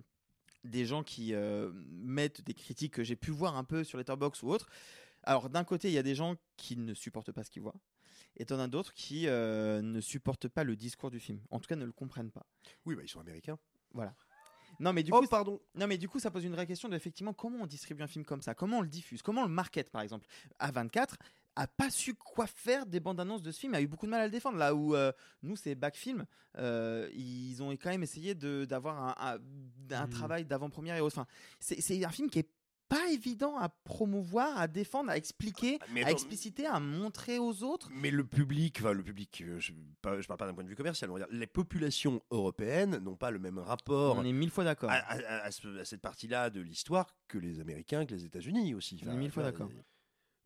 des 0.63 0.85
gens 0.85 1.03
qui 1.03 1.33
euh, 1.33 1.71
mettent 1.91 2.41
des 2.41 2.53
critiques 2.53 2.93
que 2.93 3.03
j'ai 3.03 3.15
pu 3.15 3.31
voir 3.31 3.57
un 3.57 3.63
peu 3.63 3.83
sur 3.83 3.97
Letterboxd 3.97 4.43
ou 4.43 4.49
autre. 4.49 4.69
Alors 5.23 5.49
d'un 5.49 5.63
côté, 5.63 5.89
il 5.89 5.93
y 5.93 5.99
a 5.99 6.03
des 6.03 6.15
gens 6.15 6.35
qui 6.57 6.75
ne 6.75 6.93
supportent 6.93 7.31
pas 7.31 7.43
ce 7.43 7.51
qu'ils 7.51 7.61
voient, 7.61 7.75
et 8.37 8.45
t'en 8.45 8.59
as 8.59 8.67
d'autres 8.67 8.93
qui 8.93 9.27
euh, 9.27 9.81
ne 9.81 10.01
supportent 10.01 10.47
pas 10.47 10.63
le 10.63 10.75
discours 10.75 11.11
du 11.11 11.19
film, 11.19 11.39
en 11.51 11.59
tout 11.59 11.67
cas 11.67 11.75
ne 11.75 11.85
le 11.85 11.91
comprennent 11.91 12.31
pas. 12.31 12.45
Oui, 12.85 12.95
bah, 12.95 13.01
ils 13.03 13.09
sont 13.09 13.19
américains. 13.19 13.57
Voilà. 13.93 14.15
Non 14.79 14.91
mais 14.91 15.03
du 15.03 15.11
Oh, 15.13 15.19
coup, 15.21 15.27
pardon. 15.27 15.61
Non 15.75 15.85
mais 15.85 15.97
du 15.99 16.09
coup, 16.09 16.19
ça 16.19 16.31
pose 16.31 16.43
une 16.43 16.53
vraie 16.53 16.65
question 16.65 16.89
de 16.89 16.95
effectivement 16.95 17.33
comment 17.33 17.59
on 17.61 17.67
distribue 17.67 18.01
un 18.01 18.07
film 18.07 18.25
comme 18.25 18.41
ça, 18.41 18.55
comment 18.55 18.79
on 18.79 18.81
le 18.81 18.87
diffuse, 18.87 19.21
comment 19.21 19.41
on 19.41 19.45
le 19.45 19.51
market 19.53 19.91
par 19.91 20.01
exemple? 20.01 20.25
A24 20.59 21.15
a 21.55 21.67
pas 21.67 21.91
su 21.91 22.15
quoi 22.15 22.47
faire 22.47 22.87
des 22.87 22.99
bandes 22.99 23.19
annonces 23.19 23.43
de 23.43 23.51
ce 23.51 23.59
film, 23.59 23.75
a 23.75 23.81
eu 23.81 23.85
beaucoup 23.87 24.07
de 24.07 24.11
mal 24.11 24.21
à 24.21 24.25
le 24.25 24.31
défendre. 24.31 24.57
Là 24.57 24.73
où 24.73 24.95
euh, 24.95 25.11
nous 25.43 25.55
c'est 25.55 25.75
Backfilm, 25.75 26.25
euh, 26.57 27.07
ils 27.13 27.61
ont 27.61 27.69
quand 27.73 27.91
même 27.91 28.01
essayé 28.01 28.33
d'avoir 28.33 29.21
un, 29.21 29.35
un- 29.35 29.95
un 29.95 30.07
travail 30.07 30.43
d'avant-première 30.45 30.95
et 30.95 31.01
autres. 31.01 31.19
Enfin, 31.19 31.27
c'est 31.59 31.79
c'est 31.79 32.03
un 32.03 32.09
film 32.09 32.31
qui 32.31 32.39
est 32.39 32.49
pas 32.93 33.09
évident 33.11 33.57
à 33.57 33.69
promouvoir, 33.69 34.57
à 34.57 34.67
défendre, 34.67 35.09
à 35.09 35.17
expliquer, 35.17 35.77
Ah, 35.81 35.85
mais 35.91 36.03
à 36.03 36.11
expliciter, 36.11 36.65
à 36.65 36.79
montrer 36.79 37.39
aux 37.39 37.63
autres. 37.63 37.89
Mais 37.91 38.11
le 38.11 38.23
public, 38.25 38.77
enfin 38.79 38.93
le 38.93 39.03
public, 39.03 39.43
euh, 39.45 39.59
je, 39.59 39.71
pas- 40.01 40.19
je 40.21 40.27
parle 40.27 40.37
pas 40.39 40.45
d'un 40.47 40.53
point 40.53 40.63
de 40.63 40.69
vue 40.69 40.75
commercial, 40.75 41.09
on 41.09 41.13
va 41.13 41.19
dire, 41.19 41.27
les 41.31 41.47
populations 41.47 42.21
européennes 42.31 42.97
n'ont 42.97 43.15
pas 43.15 43.31
le 43.31 43.39
même 43.39 43.59
rapport. 43.59 44.17
On 44.17 44.23
est 44.25 44.31
mille 44.33 44.49
fois 44.51 44.63
d'accord. 44.63 44.89
À, 44.89 44.95
à- 44.95 45.45
à 45.45 45.51
ce- 45.51 45.79
à 45.79 45.85
cette 45.85 46.01
partie-là 46.01 46.49
de 46.49 46.61
l'histoire 46.61 47.15
que 47.27 47.37
les 47.37 47.59
Américains, 47.59 48.05
que 48.05 48.13
les 48.13 48.25
États-Unis 48.25 48.73
aussi. 48.73 49.01
On 49.05 49.11
est 49.11 49.15
mille 49.17 49.31
fois 49.31 49.43
voilà, 49.43 49.57
d'accord. 49.57 49.69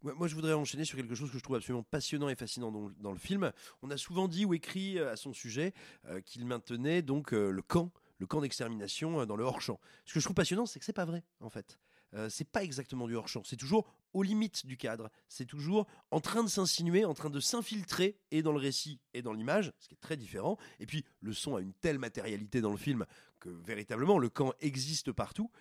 Ouais, 0.03 0.13
Moi, 0.13 0.27
je 0.27 0.35
voudrais 0.35 0.53
enchaîner 0.53 0.85
sur 0.85 0.95
quelque 0.95 1.15
chose 1.15 1.31
que 1.31 1.37
je 1.39 1.43
trouve 1.43 1.55
absolument 1.55 1.83
passionnant 1.83 2.29
et 2.29 2.35
fascinant 2.35 2.71
dans, 2.71 2.91
dans 2.99 3.11
le 3.11 3.17
film. 3.17 3.51
On 3.81 3.89
a 3.89 3.97
souvent 3.97 4.27
dit 4.27 4.45
ou 4.45 4.53
écrit 4.53 4.99
euh, 4.99 5.11
à 5.11 5.15
son 5.15 5.33
sujet 5.33 5.73
euh, 6.05 6.21
qu'il 6.21 6.45
maintenait 6.45 7.01
donc 7.01 7.33
euh, 7.33 7.49
le 7.49 7.61
camp, 7.63 7.91
le 8.19 8.27
camp 8.27 8.39
d'extermination 8.41 9.21
euh, 9.21 9.25
dans 9.25 9.35
le 9.35 9.43
hors-champ. 9.43 9.79
Ce 10.05 10.13
que 10.13 10.19
je 10.19 10.25
trouve 10.25 10.35
passionnant, 10.35 10.67
c'est 10.67 10.77
que 10.79 10.85
c'est 10.85 10.93
pas 10.93 11.05
vrai, 11.05 11.23
en 11.39 11.49
fait. 11.49 11.79
Euh, 12.13 12.29
c'est 12.29 12.49
pas 12.49 12.63
exactement 12.63 13.07
du 13.07 13.15
hors-champ. 13.15 13.43
C'est 13.43 13.57
toujours 13.57 13.87
aux 14.13 14.23
limites 14.23 14.65
du 14.65 14.77
cadre. 14.77 15.09
C'est 15.27 15.45
toujours 15.45 15.87
en 16.11 16.19
train 16.19 16.43
de 16.43 16.49
s'insinuer, 16.49 17.05
en 17.05 17.13
train 17.13 17.29
de 17.29 17.39
s'infiltrer 17.39 18.17
et 18.31 18.41
dans 18.41 18.51
le 18.51 18.59
récit 18.59 18.99
et 19.13 19.21
dans 19.21 19.33
l'image, 19.33 19.73
ce 19.79 19.87
qui 19.87 19.95
est 19.95 20.01
très 20.01 20.17
différent. 20.17 20.57
Et 20.79 20.85
puis, 20.85 21.03
le 21.21 21.33
son 21.33 21.55
a 21.55 21.61
une 21.61 21.73
telle 21.73 21.99
matérialité 21.99 22.61
dans 22.61 22.71
le 22.71 22.77
film 22.77 23.05
que 23.39 23.49
véritablement, 23.49 24.17
le 24.17 24.29
camp 24.29 24.53
existe 24.61 25.11
partout. 25.11 25.51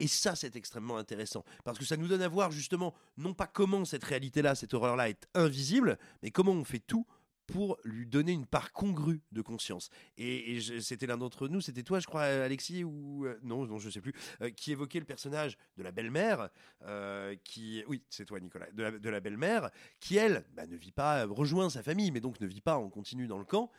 Et 0.00 0.08
ça, 0.08 0.34
c'est 0.34 0.56
extrêmement 0.56 0.96
intéressant. 0.96 1.44
Parce 1.64 1.78
que 1.78 1.84
ça 1.84 1.96
nous 1.96 2.08
donne 2.08 2.22
à 2.22 2.28
voir 2.28 2.50
justement, 2.50 2.94
non 3.16 3.32
pas 3.32 3.46
comment 3.46 3.84
cette 3.84 4.04
réalité-là, 4.04 4.54
cette 4.54 4.74
horreur-là 4.74 5.08
est 5.08 5.26
invisible, 5.34 5.98
mais 6.22 6.30
comment 6.30 6.52
on 6.52 6.64
fait 6.64 6.80
tout 6.80 7.06
pour 7.46 7.78
lui 7.84 8.06
donner 8.06 8.32
une 8.32 8.46
part 8.46 8.72
congrue 8.72 9.20
de 9.32 9.42
conscience. 9.42 9.90
Et, 10.16 10.60
c'était 10.80 11.06
l'un 11.06 11.18
d'entre 11.18 11.48
nous, 11.48 11.60
c'était 11.60 11.82
toi, 11.82 12.00
je 12.00 12.06
crois, 12.06 12.22
Alexis, 12.22 12.84
ou 12.84 13.26
euh, 13.26 13.38
non, 13.42 13.66
non, 13.66 13.78
je 13.78 13.90
sais 13.90 14.00
plus, 14.00 14.14
euh, 14.40 14.50
qui 14.50 14.72
évoquait 14.72 14.98
le 14.98 15.04
personnage 15.04 15.56
de 15.76 15.82
la 15.82 15.92
belle-mère, 15.92 16.48
euh, 16.82 17.34
qui, 17.44 17.84
oui, 17.88 18.02
c'est 18.08 18.24
toi, 18.24 18.40
Nicolas, 18.40 18.70
de 18.72 19.08
la, 19.08 19.20
belle-mère, 19.20 19.70
qui 20.00 20.16
elle, 20.16 20.44
bah, 20.54 20.66
ne 20.66 20.76
vit 20.76 20.92
pas, 20.92 21.24
rejoint 21.26 21.70
sa 21.70 21.82
famille, 21.82 22.10
mais 22.10 22.20
donc 22.20 22.40
ne 22.40 22.46
vit 22.46 22.60
pas 22.60 22.76
en 22.76 22.88
continu 22.88 23.26
dans 23.26 23.38
le 23.38 23.44
camp. 23.44 23.70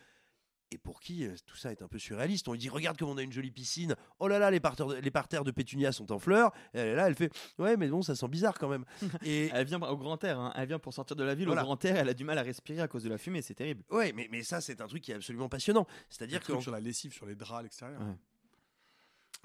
Et 0.75 0.77
pour 0.77 0.99
qui 0.99 1.25
euh, 1.25 1.33
tout 1.45 1.55
ça 1.55 1.71
est 1.71 1.81
un 1.81 1.87
peu 1.87 1.97
surréaliste. 1.97 2.49
On 2.49 2.51
lui 2.51 2.59
dit 2.59 2.67
Regarde 2.67 2.97
comme 2.97 3.07
on 3.07 3.17
a 3.17 3.21
une 3.23 3.31
jolie 3.31 3.49
piscine. 3.49 3.95
Oh 4.19 4.27
là 4.27 4.39
là, 4.39 4.51
les 4.51 4.59
parterres 4.59 4.87
de, 4.87 4.95
les 4.95 5.09
parterres 5.11 5.45
de 5.45 5.51
pétunia 5.51 5.93
sont 5.93 6.11
en 6.11 6.19
fleurs. 6.19 6.51
Et 6.73 6.79
elle 6.79 6.87
est 6.89 6.95
là, 6.95 7.07
elle 7.07 7.15
fait 7.15 7.31
Ouais, 7.57 7.77
mais 7.77 7.87
bon, 7.87 8.01
ça 8.01 8.13
sent 8.13 8.27
bizarre 8.27 8.55
quand 8.59 8.67
même. 8.67 8.83
Et 9.23 9.49
Elle 9.53 9.65
vient 9.65 9.81
au 9.81 9.95
grand 9.97 10.21
air, 10.25 10.37
hein. 10.37 10.51
elle 10.55 10.67
vient 10.67 10.79
pour 10.79 10.93
sortir 10.93 11.15
de 11.15 11.23
la 11.23 11.33
ville 11.33 11.45
Voilà. 11.47 11.61
au 11.61 11.65
grand 11.65 11.85
air, 11.85 11.95
elle 11.95 12.09
a 12.09 12.13
du 12.13 12.25
mal 12.25 12.37
à 12.37 12.41
respirer 12.41 12.81
à 12.81 12.89
cause 12.89 13.03
de 13.03 13.09
la 13.09 13.17
fumée, 13.17 13.41
c'est 13.41 13.53
terrible. 13.53 13.83
Ouais, 13.89 14.11
mais, 14.11 14.27
mais 14.29 14.43
ça, 14.43 14.59
c'est 14.59 14.81
un 14.81 14.87
truc 14.87 15.01
qui 15.01 15.11
est 15.13 15.15
absolument 15.15 15.47
passionnant. 15.47 15.87
C'est-à-dire 16.09 16.41
que. 16.43 16.59
sur 16.59 16.71
la 16.71 16.81
lessive, 16.81 17.13
sur 17.13 17.25
les 17.25 17.35
draps 17.35 17.59
à 17.59 17.63
l'extérieur. 17.63 18.01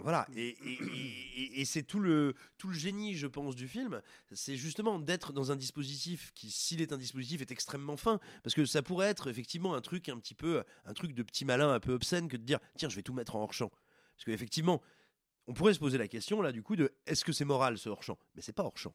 Voilà, 0.02 0.26
et, 0.34 0.48
et- 0.48 0.78
et- 0.82 1.42
et- 1.42 1.60
et 1.60 1.64
c'est 1.64 1.82
tout 1.82 1.98
le, 2.00 2.34
tout 2.58 2.68
le 2.68 2.74
génie, 2.74 3.14
je 3.14 3.26
pense, 3.26 3.54
du 3.54 3.68
film, 3.68 4.00
c'est 4.32 4.56
justement 4.56 4.98
d'être 4.98 5.32
dans 5.32 5.52
un 5.52 5.56
dispositif 5.56 6.32
qui, 6.34 6.50
s'il 6.50 6.80
est 6.80 6.92
un 6.92 6.98
dispositif, 6.98 7.40
est 7.42 7.50
extrêmement 7.50 7.96
fin, 7.96 8.18
parce 8.42 8.54
que 8.54 8.64
ça 8.64 8.82
pourrait 8.82 9.08
être 9.08 9.28
effectivement 9.28 9.74
un 9.74 9.80
truc 9.80 10.08
un 10.08 10.18
petit 10.18 10.34
peu, 10.34 10.64
un 10.86 10.94
truc 10.94 11.12
de 11.14 11.22
petit 11.22 11.44
malin 11.44 11.72
un 11.72 11.80
peu 11.80 11.92
obscène 11.92 12.28
que 12.28 12.36
de 12.36 12.44
dire, 12.44 12.58
tiens, 12.78 12.88
je 12.88 12.96
vais 12.96 13.02
tout 13.02 13.12
mettre 13.14 13.36
en 13.36 13.42
hors-champ. 13.42 13.70
Parce 14.16 14.24
qu'effectivement, 14.24 14.82
on 15.46 15.54
pourrait 15.54 15.74
se 15.74 15.78
poser 15.80 15.98
la 15.98 16.08
question, 16.08 16.40
là, 16.42 16.52
du 16.52 16.62
coup, 16.62 16.76
de 16.76 16.92
est-ce 17.06 17.24
que 17.24 17.32
c'est 17.32 17.44
moral 17.44 17.76
ce 17.78 17.88
hors-champ 17.88 18.18
Mais 18.34 18.42
c'est 18.42 18.52
pas 18.52 18.64
hors-champ. 18.64 18.94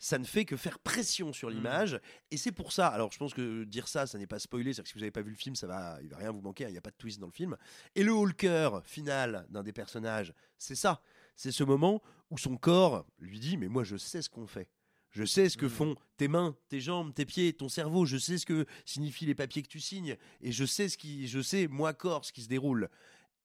Ça 0.00 0.18
ne 0.18 0.24
fait 0.24 0.44
que 0.44 0.56
faire 0.56 0.78
pression 0.78 1.32
sur 1.32 1.50
l'image, 1.50 2.00
et 2.30 2.36
c'est 2.36 2.52
pour 2.52 2.72
ça. 2.72 2.86
Alors, 2.86 3.10
je 3.10 3.18
pense 3.18 3.34
que 3.34 3.64
dire 3.64 3.88
ça, 3.88 4.06
ça 4.06 4.16
n'est 4.16 4.28
pas 4.28 4.38
spoilé. 4.38 4.72
C'est-à-dire 4.72 4.84
que 4.84 4.88
si 4.90 4.94
vous 4.94 5.00
n'avez 5.00 5.10
pas 5.10 5.22
vu 5.22 5.30
le 5.30 5.36
film, 5.36 5.56
ça 5.56 5.66
va, 5.66 5.98
il 6.02 6.08
va 6.08 6.18
rien 6.18 6.30
vous 6.30 6.40
manquer. 6.40 6.64
hein, 6.64 6.68
Il 6.68 6.72
n'y 6.72 6.78
a 6.78 6.82
pas 6.82 6.90
de 6.92 6.96
twist 6.96 7.18
dans 7.18 7.26
le 7.26 7.32
film. 7.32 7.56
Et 7.96 8.04
le 8.04 8.32
cœur 8.32 8.84
final 8.86 9.46
d'un 9.50 9.64
des 9.64 9.72
personnages, 9.72 10.32
c'est 10.56 10.76
ça. 10.76 11.02
C'est 11.34 11.50
ce 11.50 11.64
moment 11.64 12.00
où 12.30 12.38
son 12.38 12.56
corps 12.56 13.06
lui 13.18 13.40
dit, 13.40 13.56
mais 13.56 13.66
moi, 13.68 13.82
je 13.82 13.96
sais 13.96 14.22
ce 14.22 14.30
qu'on 14.30 14.46
fait. 14.46 14.68
Je 15.10 15.24
sais 15.24 15.48
ce 15.48 15.56
que 15.56 15.68
font 15.68 15.96
tes 16.16 16.28
mains, 16.28 16.56
tes 16.68 16.80
jambes, 16.80 17.12
tes 17.14 17.24
pieds, 17.24 17.52
ton 17.52 17.68
cerveau. 17.68 18.06
Je 18.06 18.18
sais 18.18 18.38
ce 18.38 18.46
que 18.46 18.66
signifient 18.84 19.26
les 19.26 19.34
papiers 19.34 19.62
que 19.62 19.68
tu 19.68 19.80
signes, 19.80 20.16
et 20.40 20.52
je 20.52 20.64
sais 20.64 20.88
ce 20.88 20.96
qui, 20.98 21.26
je 21.26 21.40
sais 21.40 21.66
moi 21.66 21.92
corps 21.92 22.24
ce 22.24 22.32
qui 22.32 22.42
se 22.42 22.48
déroule. 22.48 22.88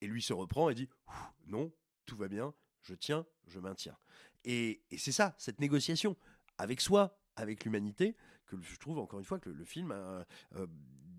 Et 0.01 0.07
lui 0.07 0.21
se 0.21 0.34
reprend 0.34 0.69
et 0.69 0.75
dit, 0.75 0.89
non, 1.47 1.71
tout 2.05 2.17
va 2.17 2.27
bien, 2.27 2.53
je 2.81 2.93
tiens, 2.93 3.25
je 3.47 3.59
maintiens. 3.59 3.97
Et, 4.43 4.81
et 4.91 4.97
c'est 4.97 5.13
ça, 5.13 5.34
cette 5.38 5.61
négociation 5.61 6.17
avec 6.57 6.81
soi, 6.81 7.17
avec 7.35 7.65
l'humanité, 7.65 8.15
que 8.45 8.55
je 8.61 8.77
trouve 8.77 8.99
encore 8.99 9.19
une 9.19 9.25
fois 9.25 9.39
que 9.39 9.49
le, 9.49 9.65
film 9.65 9.91
euh, 9.91 10.23
euh, 10.55 10.67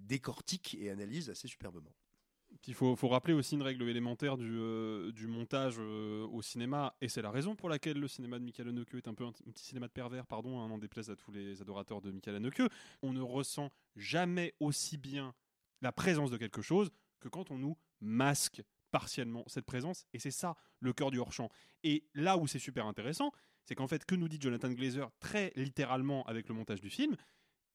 décortique 0.06 0.77
et 0.81 0.90
analyse 0.90 1.31
assez 1.31 1.48
superbement. 1.48 1.94
Il 2.66 2.74
faut, 2.74 2.94
rappeler 3.09 3.35
aussi 3.35 3.56
une 3.56 3.62
règle 3.62 3.82
élémentaire 3.89 4.39
du, 4.39 4.56
euh, 4.56 5.12
montage 5.27 5.78
au 5.78 6.40
cinéma, 6.40 6.94
et 7.01 7.09
c'est 7.09 7.20
la 7.20 7.31
raison 7.31 7.56
pour 7.56 7.69
laquelle 7.69 7.98
le 7.98 8.09
cinéma 8.09 8.39
de 8.39 8.44
Michael 8.44 8.69
Haneke 8.69 8.94
est 8.94 9.09
un 9.09 9.15
peu 9.15 9.24
un, 9.24 9.32
petit 9.32 9.65
cinéma 9.65 9.89
de 9.89 9.93
pervers, 9.93 10.24
pardon, 10.24 10.61
un 10.61 10.69
n'en 10.69 10.78
déplaise 10.78 11.11
à 11.11 11.16
tous 11.16 11.32
les 11.32 11.61
adorateurs 11.61 12.01
de 12.01 12.11
Michael 12.11 12.36
Haneke. 12.36 12.62
On 13.02 13.12
ne 13.12 13.20
ressent 13.20 13.70
jamais 13.97 14.55
aussi 14.61 14.97
bien 14.97 15.35
la 15.82 15.93
présence 15.93 16.31
de 16.31 16.36
quelque 16.36 16.62
chose 16.62 16.90
que 17.20 17.28
quand 17.28 17.51
on 17.51 17.59
nous 17.59 17.77
masque 18.01 18.62
partiellement 18.90 19.43
cette 19.48 19.66
présence, 19.66 20.06
et 20.12 20.20
c'est 20.20 20.31
ça 20.31 20.56
le 20.78 20.93
cœur 20.93 21.11
du 21.11 21.19
hors-champ. 21.19 21.51
Et 21.82 22.06
là 22.15 22.39
où 22.39 22.47
c'est 22.47 22.61
super 22.61 22.86
intéressant, 22.86 23.32
c'est 23.65 23.74
qu'en 23.74 23.86
fait, 23.86 24.05
que 24.05 24.15
nous 24.15 24.28
dit 24.28 24.39
Jonathan 24.41 24.70
Glazer 24.70 25.11
très 25.20 25.53
littéralement 25.57 26.24
avec 26.24 26.49
le 26.49 26.55
montage 26.55 26.81
du 26.81 26.91
film, 26.91 27.16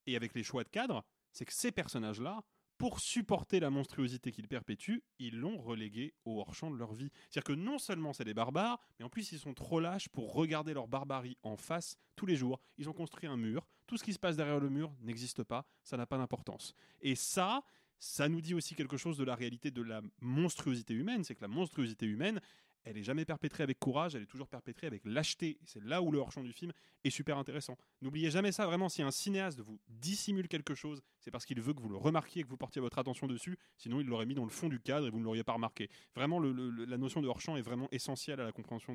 et 0.06 0.16
avec 0.16 0.34
les 0.34 0.42
choix 0.42 0.64
de 0.64 0.68
cadre, 0.68 1.04
c'est 1.32 1.44
que 1.44 1.52
ces 1.52 1.72
personnages-là, 1.72 2.42
pour 2.78 2.98
supporter 2.98 3.60
la 3.60 3.68
monstruosité 3.68 4.32
qu'ils 4.32 4.48
perpétuent, 4.48 5.02
ils 5.18 5.38
l'ont 5.38 5.58
relégué 5.58 6.14
au 6.24 6.40
hors-champ 6.40 6.70
de 6.70 6.76
leur 6.76 6.94
vie. 6.94 7.10
C'est-à-dire 7.28 7.54
que 7.54 7.60
non 7.60 7.78
seulement 7.78 8.14
c'est 8.14 8.24
des 8.24 8.32
barbares, 8.32 8.80
mais 8.98 9.04
en 9.04 9.10
plus 9.10 9.32
ils 9.32 9.38
sont 9.38 9.52
trop 9.52 9.80
lâches 9.80 10.08
pour 10.08 10.32
regarder 10.32 10.72
leur 10.72 10.88
barbarie 10.88 11.36
en 11.42 11.56
face 11.56 11.98
tous 12.16 12.24
les 12.24 12.36
jours. 12.36 12.58
Ils 12.78 12.88
ont 12.88 12.94
construit 12.94 13.28
un 13.28 13.36
mur, 13.36 13.66
tout 13.86 13.98
ce 13.98 14.04
qui 14.04 14.14
se 14.14 14.18
passe 14.18 14.36
derrière 14.36 14.60
le 14.60 14.70
mur 14.70 14.94
n'existe 15.02 15.42
pas, 15.42 15.66
ça 15.84 15.98
n'a 15.98 16.06
pas 16.06 16.16
d'importance. 16.16 16.72
Et 17.02 17.16
ça, 17.16 17.62
ça 17.98 18.30
nous 18.30 18.40
dit 18.40 18.54
aussi 18.54 18.74
quelque 18.74 18.96
chose 18.96 19.18
de 19.18 19.24
la 19.24 19.34
réalité 19.34 19.70
de 19.70 19.82
la 19.82 20.00
monstruosité 20.22 20.94
humaine, 20.94 21.22
c'est 21.22 21.34
que 21.34 21.42
la 21.42 21.48
monstruosité 21.48 22.06
humaine, 22.06 22.40
elle 22.84 22.96
est 22.98 23.02
jamais 23.02 23.24
perpétrée 23.24 23.62
avec 23.62 23.78
courage, 23.78 24.14
elle 24.14 24.22
est 24.22 24.26
toujours 24.26 24.48
perpétrée 24.48 24.86
avec 24.86 25.02
lâcheté. 25.04 25.58
C'est 25.64 25.82
là 25.84 26.02
où 26.02 26.10
le 26.10 26.18
hors-champ 26.18 26.42
du 26.42 26.52
film 26.52 26.72
est 27.04 27.10
super 27.10 27.38
intéressant. 27.38 27.76
N'oubliez 28.02 28.30
jamais 28.30 28.52
ça, 28.52 28.66
vraiment, 28.66 28.88
si 28.88 29.02
un 29.02 29.10
cinéaste 29.10 29.60
vous 29.60 29.78
dissimule 29.88 30.48
quelque 30.48 30.74
chose, 30.74 31.02
c'est 31.18 31.30
parce 31.30 31.44
qu'il 31.44 31.60
veut 31.60 31.74
que 31.74 31.80
vous 31.80 31.88
le 31.88 31.96
remarquiez, 31.96 32.42
que 32.42 32.48
vous 32.48 32.56
portiez 32.56 32.80
votre 32.80 32.98
attention 32.98 33.26
dessus, 33.26 33.58
sinon 33.76 34.00
il 34.00 34.06
l'aurait 34.06 34.26
mis 34.26 34.34
dans 34.34 34.44
le 34.44 34.50
fond 34.50 34.68
du 34.68 34.80
cadre 34.80 35.06
et 35.06 35.10
vous 35.10 35.18
ne 35.18 35.24
l'auriez 35.24 35.44
pas 35.44 35.52
remarqué. 35.52 35.90
Vraiment, 36.14 36.40
la 36.40 36.98
notion 36.98 37.20
de 37.20 37.28
hors-champ 37.28 37.56
est 37.56 37.62
vraiment 37.62 37.88
essentielle 37.92 38.40
à 38.40 38.44
la 38.44 38.52
compréhension 38.52 38.94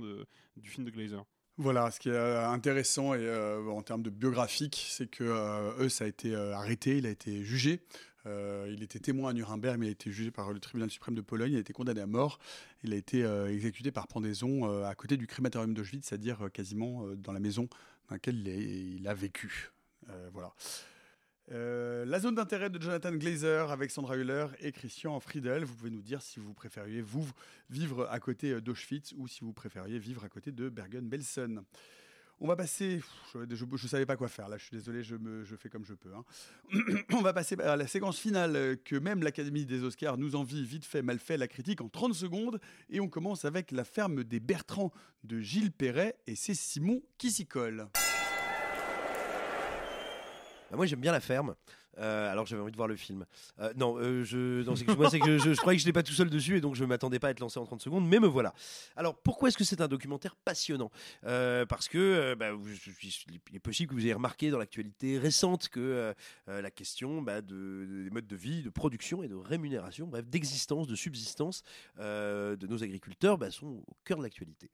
du 0.56 0.70
film 0.70 0.86
de 0.86 0.91
Glazer. 0.91 1.24
Voilà, 1.57 1.90
ce 1.90 2.02
qui 2.02 2.10
est 2.10 2.12
euh, 2.12 2.49
intéressant 2.49 3.14
et, 3.14 3.20
euh, 3.20 3.66
en 3.70 3.82
termes 3.82 4.03
de 4.03 4.10
biographique, 4.10 4.88
c'est 4.90 5.07
que 5.07 5.24
euh, 5.24 5.86
Eus 5.86 6.02
a 6.02 6.07
été 6.07 6.36
euh, 6.36 6.53
arrêté, 6.53 6.98
il 6.98 7.06
a 7.06 7.10
été 7.10 7.44
jugé. 7.45 7.82
Euh, 8.26 8.69
il 8.72 8.84
était 8.84 8.99
témoin 8.99 9.31
à 9.31 9.34
Nuremberg, 9.34 9.80
mais 9.80 9.88
il 9.88 9.89
a 9.89 9.91
été 9.91 10.11
jugé 10.11 10.31
par 10.31 10.52
le 10.52 10.60
tribunal 10.60 10.89
suprême 10.89 11.15
de 11.15 11.22
Pologne. 11.22 11.53
Il 11.53 11.57
a 11.57 11.60
été 11.60 11.73
condamné 11.73 12.02
à 12.02 12.07
mort. 12.07 12.39
Il 12.84 12.93
a 12.93 12.95
été 12.95 13.23
euh, 13.23 13.52
exécuté 13.52 13.91
par 13.91 14.07
pendaison 14.07 14.69
euh, 14.69 14.85
à 14.85 14.95
côté 14.95 15.18
du 15.18 15.27
crématorium 15.27 15.73
d'Auschwitz, 15.73 16.07
c'est-à-dire 16.07 16.49
quasiment 16.52 17.07
dans 17.15 17.34
la 17.34 17.39
maison 17.39 17.68
dans 18.10 18.15
laquelle 18.15 18.35
il, 18.35 18.99
il 18.99 19.07
a 19.07 19.14
vécu. 19.14 19.72
Voilà. 20.34 20.53
La 21.49 22.19
zone 22.19 22.35
d'intérêt 22.35 22.69
de 22.69 22.80
Jonathan 22.80 23.11
Glazer 23.11 23.72
avec 23.72 23.89
Sandra 23.89 24.18
Hüller 24.18 24.47
et 24.60 24.72
Christian 24.72 25.19
Friedel. 25.19 25.64
Vous 25.64 25.76
pouvez 25.76 25.89
nous 25.89 26.02
dire 26.02 26.22
si 26.22 26.39
vous 26.39 26.53
préfériez 26.53 27.02
vous 27.02 27.27
vivre 27.69 28.07
à 28.11 28.19
côté 28.19 28.61
d'Auschwitz 28.61 29.14
ou 29.18 29.27
si 29.27 29.41
vous 29.41 29.53
préfériez 29.53 29.97
vivre 29.97 30.23
à 30.23 30.30
côté 30.30 30.52
de 30.52 30.69
Bergen-Belsen. 30.69 31.64
On 32.40 32.48
va 32.48 32.56
passer. 32.56 33.02
Je 33.34 33.40
ne 33.40 33.78
savais 33.88 34.06
pas 34.06 34.18
quoi 34.18 34.28
faire 34.28 34.49
là, 34.49 34.57
je 34.57 34.66
suis 34.66 34.76
désolé, 34.76 35.03
je, 35.03 35.16
fais 35.56 35.70
comme 35.70 35.86
je 35.86 35.94
peux. 35.94 36.14
hein. 36.14 36.24
On 37.14 37.22
va 37.22 37.32
passer 37.34 37.56
à 37.62 37.76
la 37.76 37.88
séquence 37.88 38.20
finale 38.20 38.56
euh, 38.56 38.76
que 38.76 38.95
même 38.98 39.24
l'Académie 39.24 39.66
des 39.66 39.84
Oscars 39.84 40.18
nous 40.18 40.36
envie 40.36 40.66
vite 40.66 40.86
fait, 40.86 41.02
mal 41.02 41.20
fait, 41.20 41.38
la 41.38 41.48
critique 41.48 41.82
en 41.82 41.88
30 41.88 42.14
secondes. 42.14 42.60
Et 42.90 42.99
on 42.99 43.07
commence 43.07 43.45
avec 43.45 43.72
La 43.72 43.86
ferme 43.86 44.24
des 44.24 44.40
Bertrands 44.40 44.91
de 45.24 45.40
Gilles 45.40 45.72
Perret 45.72 46.18
et 46.28 46.36
c'est 46.36 46.56
Simon 46.56 47.02
qui 47.18 47.32
s'y 47.32 47.45
colle. 47.45 47.88
Bah, 50.71 50.77
moi 50.77 50.85
j'aime 50.85 51.01
bien 51.01 51.11
la 51.11 51.19
ferme. 51.21 51.55
Euh, 51.97 52.29
alors 52.29 52.45
j'avais 52.45 52.61
envie 52.61 52.71
de 52.71 52.75
voir 52.77 52.87
le 52.89 52.97
film. 52.97 53.25
Euh, 53.59 53.71
non, 53.77 53.95
euh, 53.97 54.23
je, 54.23 54.63
non, 54.63 54.73
moi 54.97 55.09
c'est 55.09 55.19
que 55.19 55.37
je, 55.37 55.53
je, 55.53 55.59
croyais 55.61 55.77
que 55.77 55.81
je 55.81 55.87
n'étais 55.87 55.93
pas 55.93 56.03
tout 56.03 56.11
seul 56.13 56.29
dessus 56.29 56.57
et 56.57 56.61
donc 56.61 56.75
je 56.75 56.83
m'attendais 56.83 57.19
pas 57.19 57.29
à 57.29 57.31
être 57.31 57.39
lancé 57.39 57.57
en 57.57 57.65
30 57.65 57.81
secondes, 57.81 58.05
mais 58.07 58.19
me 58.19 58.27
voilà. 58.27 58.53
Alors 58.97 59.15
pourquoi 59.15 59.47
est-ce 59.47 59.57
que 59.57 59.63
c'est 59.63 59.79
un 59.79 59.87
documentaire 59.87 60.35
passionnant? 60.35 60.91
Euh, 61.25 61.65
Parce 61.65 61.87
que 61.87 61.97
euh, 61.97 62.35
bah, 62.35 62.49
il 63.49 63.55
est 63.55 63.59
possible 63.59 63.91
que 63.91 63.95
vous 63.95 64.03
ayez 64.03 64.13
remarqué 64.13 64.49
dans 64.49 64.57
l'actualité 64.57 65.17
récente 65.17 65.69
que 65.69 66.13
la 66.47 66.71
question 66.71 67.21
bah, 67.21 67.41
de, 67.41 67.85
de- 67.89 68.03
des 68.03 68.09
modes 68.09 68.27
de 68.27 68.35
vie, 68.35 68.61
de 68.61 68.69
production 68.69 69.23
et 69.23 69.27
de 69.27 69.35
rémunération, 69.35 70.07
bref 70.07 70.25
d'existence, 70.27 70.87
de 70.87 70.95
subsistance 70.95 71.63
de 71.97 72.67
nos 72.67 72.83
agriculteurs 72.83 73.39
sont 73.51 73.83
au 73.87 73.95
cœur 74.03 74.17
de 74.17 74.23
l'actualité. 74.23 74.69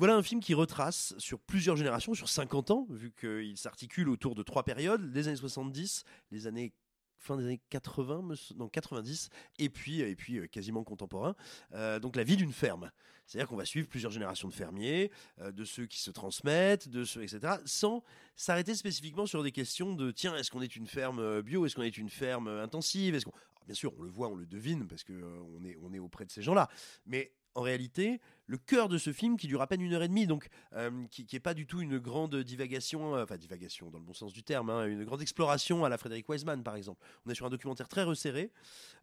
Voilà 0.00 0.16
un 0.16 0.22
film 0.22 0.40
qui 0.40 0.54
retrace 0.54 1.12
sur 1.18 1.38
plusieurs 1.38 1.76
générations, 1.76 2.14
sur 2.14 2.30
50 2.30 2.70
ans, 2.70 2.86
vu 2.88 3.12
qu'il 3.12 3.58
s'articule 3.58 4.08
autour 4.08 4.34
de 4.34 4.42
trois 4.42 4.62
périodes, 4.62 5.02
les 5.14 5.28
années 5.28 5.36
70, 5.36 6.04
les 6.30 6.46
années 6.46 6.72
fin 7.18 7.36
des 7.36 7.44
années 7.44 7.60
80, 7.68 8.22
me 8.22 8.32
s- 8.32 8.54
non 8.56 8.70
90, 8.70 9.28
et 9.58 9.68
puis, 9.68 10.00
et 10.00 10.16
puis 10.16 10.38
euh, 10.38 10.46
quasiment 10.46 10.84
contemporain. 10.84 11.36
Euh, 11.74 11.98
donc 12.00 12.16
la 12.16 12.24
vie 12.24 12.38
d'une 12.38 12.54
ferme. 12.54 12.90
C'est-à-dire 13.26 13.46
qu'on 13.46 13.56
va 13.58 13.66
suivre 13.66 13.88
plusieurs 13.88 14.10
générations 14.10 14.48
de 14.48 14.54
fermiers, 14.54 15.10
euh, 15.38 15.52
de 15.52 15.66
ceux 15.66 15.84
qui 15.84 16.00
se 16.00 16.10
transmettent, 16.10 16.88
de 16.88 17.04
ceux, 17.04 17.22
etc., 17.22 17.56
sans 17.66 18.02
s'arrêter 18.36 18.74
spécifiquement 18.74 19.26
sur 19.26 19.42
des 19.42 19.52
questions 19.52 19.94
de 19.94 20.12
tiens, 20.12 20.34
est-ce 20.34 20.50
qu'on 20.50 20.62
est 20.62 20.76
une 20.76 20.86
ferme 20.86 21.42
bio, 21.42 21.66
est-ce 21.66 21.74
qu'on 21.76 21.82
est 21.82 21.98
une 21.98 22.08
ferme 22.08 22.48
intensive, 22.48 23.14
est-ce 23.14 23.26
qu'on... 23.26 23.34
Bien 23.66 23.74
sûr, 23.74 23.92
on 23.98 24.02
le 24.02 24.08
voit, 24.08 24.28
on 24.28 24.34
le 24.34 24.46
devine, 24.46 24.88
parce 24.88 25.04
qu'on 25.04 25.12
on 25.58 25.62
est, 25.62 25.76
on 25.82 25.92
est 25.92 25.98
auprès 25.98 26.24
de 26.24 26.30
ces 26.30 26.40
gens-là. 26.40 26.70
Mais 27.04 27.34
en 27.54 27.62
réalité, 27.62 28.20
le 28.46 28.58
cœur 28.58 28.88
de 28.88 28.98
ce 28.98 29.12
film 29.12 29.36
qui 29.36 29.46
dure 29.46 29.62
à 29.62 29.66
peine 29.66 29.80
une 29.80 29.92
heure 29.92 30.02
et 30.02 30.08
demie, 30.08 30.26
donc 30.26 30.48
euh, 30.74 31.06
qui 31.10 31.26
n'est 31.32 31.40
pas 31.40 31.54
du 31.54 31.66
tout 31.66 31.80
une 31.80 31.98
grande 31.98 32.36
divagation, 32.36 33.16
euh, 33.16 33.24
enfin 33.24 33.36
divagation 33.36 33.90
dans 33.90 33.98
le 33.98 34.04
bon 34.04 34.12
sens 34.12 34.32
du 34.32 34.42
terme, 34.42 34.70
hein, 34.70 34.86
une 34.86 35.04
grande 35.04 35.22
exploration 35.22 35.84
à 35.84 35.88
la 35.88 35.98
Frédéric 35.98 36.28
Wiseman 36.28 36.62
par 36.62 36.76
exemple. 36.76 37.04
On 37.26 37.30
est 37.30 37.34
sur 37.34 37.46
un 37.46 37.50
documentaire 37.50 37.88
très 37.88 38.02
resserré 38.02 38.52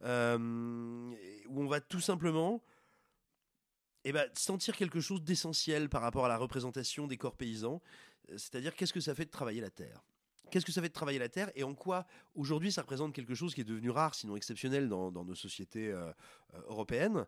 euh, 0.04 0.38
où 1.48 1.62
on 1.62 1.68
va 1.68 1.82
tout 1.82 2.00
simplement 2.00 2.64
eh 4.04 4.14
ben, 4.14 4.30
sentir 4.34 4.76
quelque 4.78 5.02
chose 5.02 5.24
d'essentiel 5.24 5.90
par 5.90 6.02
rapport 6.02 6.26
à 6.26 6.30
la 6.30 6.38
représentation 6.38 7.08
des 7.08 7.18
corps 7.18 7.36
paysans, 7.36 7.82
c'est-à-dire 8.30 8.76
qu'est-ce 8.76 8.94
que 8.94 9.02
ça 9.02 9.16
fait 9.16 9.26
de 9.26 9.32
travailler 9.32 9.62
la 9.62 9.70
terre? 9.70 10.04
Qu'est-ce 10.50 10.66
que 10.66 10.72
ça 10.72 10.82
fait 10.82 10.88
de 10.88 10.94
travailler 10.94 11.20
la 11.20 11.28
terre 11.28 11.52
et 11.56 11.64
en 11.64 11.74
quoi 11.74 12.06
aujourd'hui 12.34 12.72
ça 12.72 12.82
représente 12.82 13.14
quelque 13.14 13.36
chose 13.36 13.54
qui 13.54 13.60
est 13.60 13.66
devenu 13.66 13.90
rare, 13.90 14.16
sinon 14.16 14.38
exceptionnel 14.38 14.88
dans, 14.88 15.12
nos 15.12 15.36
sociétés 15.36 15.94
européennes? 16.68 17.26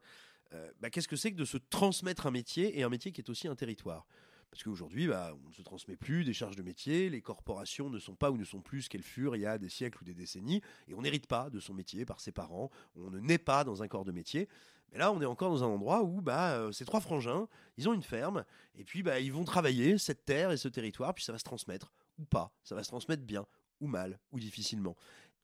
Euh, 0.54 0.72
bah, 0.80 0.90
Qu'est-ce 0.90 1.08
que 1.08 1.16
c'est 1.16 1.32
que 1.32 1.38
de 1.38 1.46
se 1.46 1.58
transmettre 1.58 2.28
un 2.28 2.32
métier 2.32 2.78
et 2.80 2.84
un 2.84 2.90
métier 2.90 3.12
qui 3.12 3.22
est 3.22 3.30
aussi 3.30 3.48
un 3.48 3.56
territoire? 3.56 4.08
Parce 4.50 4.64
qu'aujourd'hui, 4.64 5.08
bah, 5.08 5.36
on 5.46 5.50
ne 5.50 5.54
se 5.54 5.62
transmet 5.62 5.96
plus 5.96 6.24
des 6.24 6.34
charges 6.34 6.56
de 6.56 6.64
métier, 6.64 7.10
les 7.10 7.22
corporations 7.22 7.90
ne 7.90 8.00
sont 8.00 8.16
pas 8.16 8.32
ou 8.32 8.38
ne 8.38 8.44
sont 8.44 8.62
plus 8.62 8.84
ce 8.84 8.90
qu'elles 8.90 9.04
furent 9.04 9.36
il 9.36 9.42
y 9.42 9.46
a 9.46 9.58
des 9.58 9.70
siècles 9.70 10.00
ou 10.02 10.06
des 10.06 10.16
décennies, 10.16 10.62
et 10.88 10.94
on 10.96 11.02
n'hérite 11.02 11.28
pas 11.28 11.50
de 11.50 11.60
son 11.60 11.74
métier 11.74 12.04
par 12.06 12.20
ses 12.20 12.32
parents, 12.32 12.72
on 12.96 13.12
ne 13.12 13.20
naît 13.20 13.38
pas 13.38 13.64
dans 13.64 13.84
un 13.84 13.88
corps 13.88 14.06
de 14.06 14.12
métier. 14.12 14.50
Mais 14.92 14.98
là, 14.98 15.12
on 15.12 15.22
est 15.22 15.26
encore 15.26 15.52
dans 15.52 15.64
un 15.64 15.68
endroit 15.68 16.02
où 16.04 16.22
bah, 16.22 16.54
euh, 16.54 16.72
ces 16.72 16.84
trois 16.84 17.00
frangins, 17.00 17.48
ils 17.78 17.88
ont 17.88 17.94
une 17.94 18.02
ferme, 18.02 18.44
et 18.76 18.84
puis 18.84 19.04
bah, 19.04 19.20
ils 19.20 19.32
vont 19.32 19.44
travailler 19.44 20.00
cette 20.00 20.26
terre 20.26 20.52
et 20.52 20.58
ce 20.58 20.68
territoire, 20.68 21.14
puis 21.14 21.24
ça 21.24 21.32
va 21.32 21.38
se 21.38 21.44
transmettre, 21.44 21.92
ou 22.18 22.26
pas, 22.26 22.52
ça 22.64 22.74
va 22.74 22.84
se 22.84 22.90
transmettre 22.90 23.24
bien, 23.24 23.46
ou 23.82 23.88
mal, 23.88 24.20
ou 24.32 24.40
difficilement. 24.40 24.96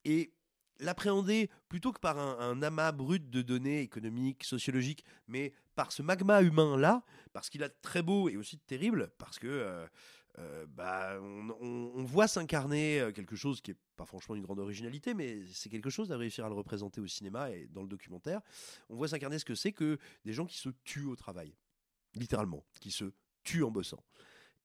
Et 0.03 0.34
l'appréhender 0.80 1.49
plutôt 1.69 1.91
que 1.91 1.99
par 1.99 2.18
un, 2.18 2.61
amas 2.61 2.91
brut 2.91 3.30
de 3.30 3.41
données 3.41 3.81
économiques, 3.81 4.43
sociologiques, 4.43 5.03
mais 5.27 5.53
par 5.76 5.91
ce 5.91 6.02
magma 6.02 6.41
humain-là, 6.41 7.03
parce 7.34 7.49
qu'il 7.49 7.64
a 7.64 7.69
de 7.69 7.76
très 7.81 8.02
beau 8.02 8.30
et 8.30 8.38
aussi 8.38 8.57
de 8.57 8.61
terrible, 8.61 9.11
parce 9.18 9.39
que 9.39 9.47
euh, 9.47 9.85
euh, 10.39 10.65
bah, 10.68 11.18
on, 11.22 12.03
voit 12.03 12.27
s'incarner 12.27 12.99
euh, 12.99 13.11
quelque 13.11 13.35
chose 13.35 13.61
qui 13.61 13.72
est 13.72 13.77
pas 13.95 14.06
franchement 14.06 14.35
une 14.35 14.41
grande 14.41 14.60
originalité, 14.60 15.14
mais 15.14 15.39
c'est 15.53 15.69
quelque 15.69 15.89
chose 15.89 16.11
à 16.11 16.18
réussir 16.18 16.45
à 16.45 16.49
le 16.49 16.56
représenter 16.56 16.99
au 16.99 17.07
cinéma 17.07 17.52
et 17.52 17.68
dans 17.68 17.81
le 17.81 17.88
documentaire. 17.88 18.41
On 18.89 18.95
voit 18.95 19.07
s'incarner 19.07 19.39
ce 19.39 19.45
que 19.45 19.56
c'est 19.56 19.72
que 19.72 19.97
des 20.26 20.34
gens 20.34 20.45
qui 20.45 20.57
se 20.57 20.69
tuent 20.84 21.06
au 21.06 21.15
travail, 21.15 21.56
littéralement, 22.15 22.65
qui 22.81 22.91
se 22.91 23.14
tuent 23.43 23.64
en 23.64 23.72
bossant. 23.72 24.03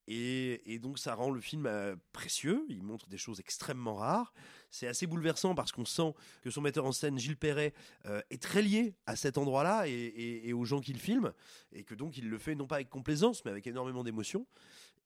Et, 0.08 0.78
donc 0.80 0.98
ça 0.98 1.14
rend 1.14 1.30
le 1.30 1.40
film 1.40 1.66
euh, 1.66 1.94
précieux, 2.12 2.64
il 2.68 2.82
montre 2.82 3.08
des 3.08 3.18
choses 3.18 3.38
extrêmement 3.40 3.94
rares. 3.94 4.32
C'est 4.70 4.88
assez 4.88 5.06
bouleversant 5.06 5.54
parce 5.54 5.72
qu'on 5.72 5.84
sent 5.84 6.14
que 6.42 6.50
son 6.50 6.60
metteur 6.60 6.84
en 6.84 6.92
scène, 6.92 7.18
Gilles 7.18 7.36
Perret, 7.36 7.74
euh, 8.06 8.20
est 8.30 8.42
très 8.42 8.62
lié 8.62 8.94
à 9.06 9.14
cet 9.14 9.38
endroit-là 9.38 9.84
et, 9.86 10.52
aux 10.52 10.64
gens 10.64 10.80
qu'il 10.80 10.98
filme, 10.98 11.32
et 11.72 11.84
que 11.84 11.94
donc 11.94 12.16
il 12.18 12.28
le 12.28 12.38
fait 12.38 12.54
non 12.54 12.66
pas 12.66 12.76
avec 12.76 12.88
complaisance, 12.88 13.44
mais 13.44 13.50
avec 13.50 13.66
énormément 13.66 14.02
d'émotion. 14.02 14.46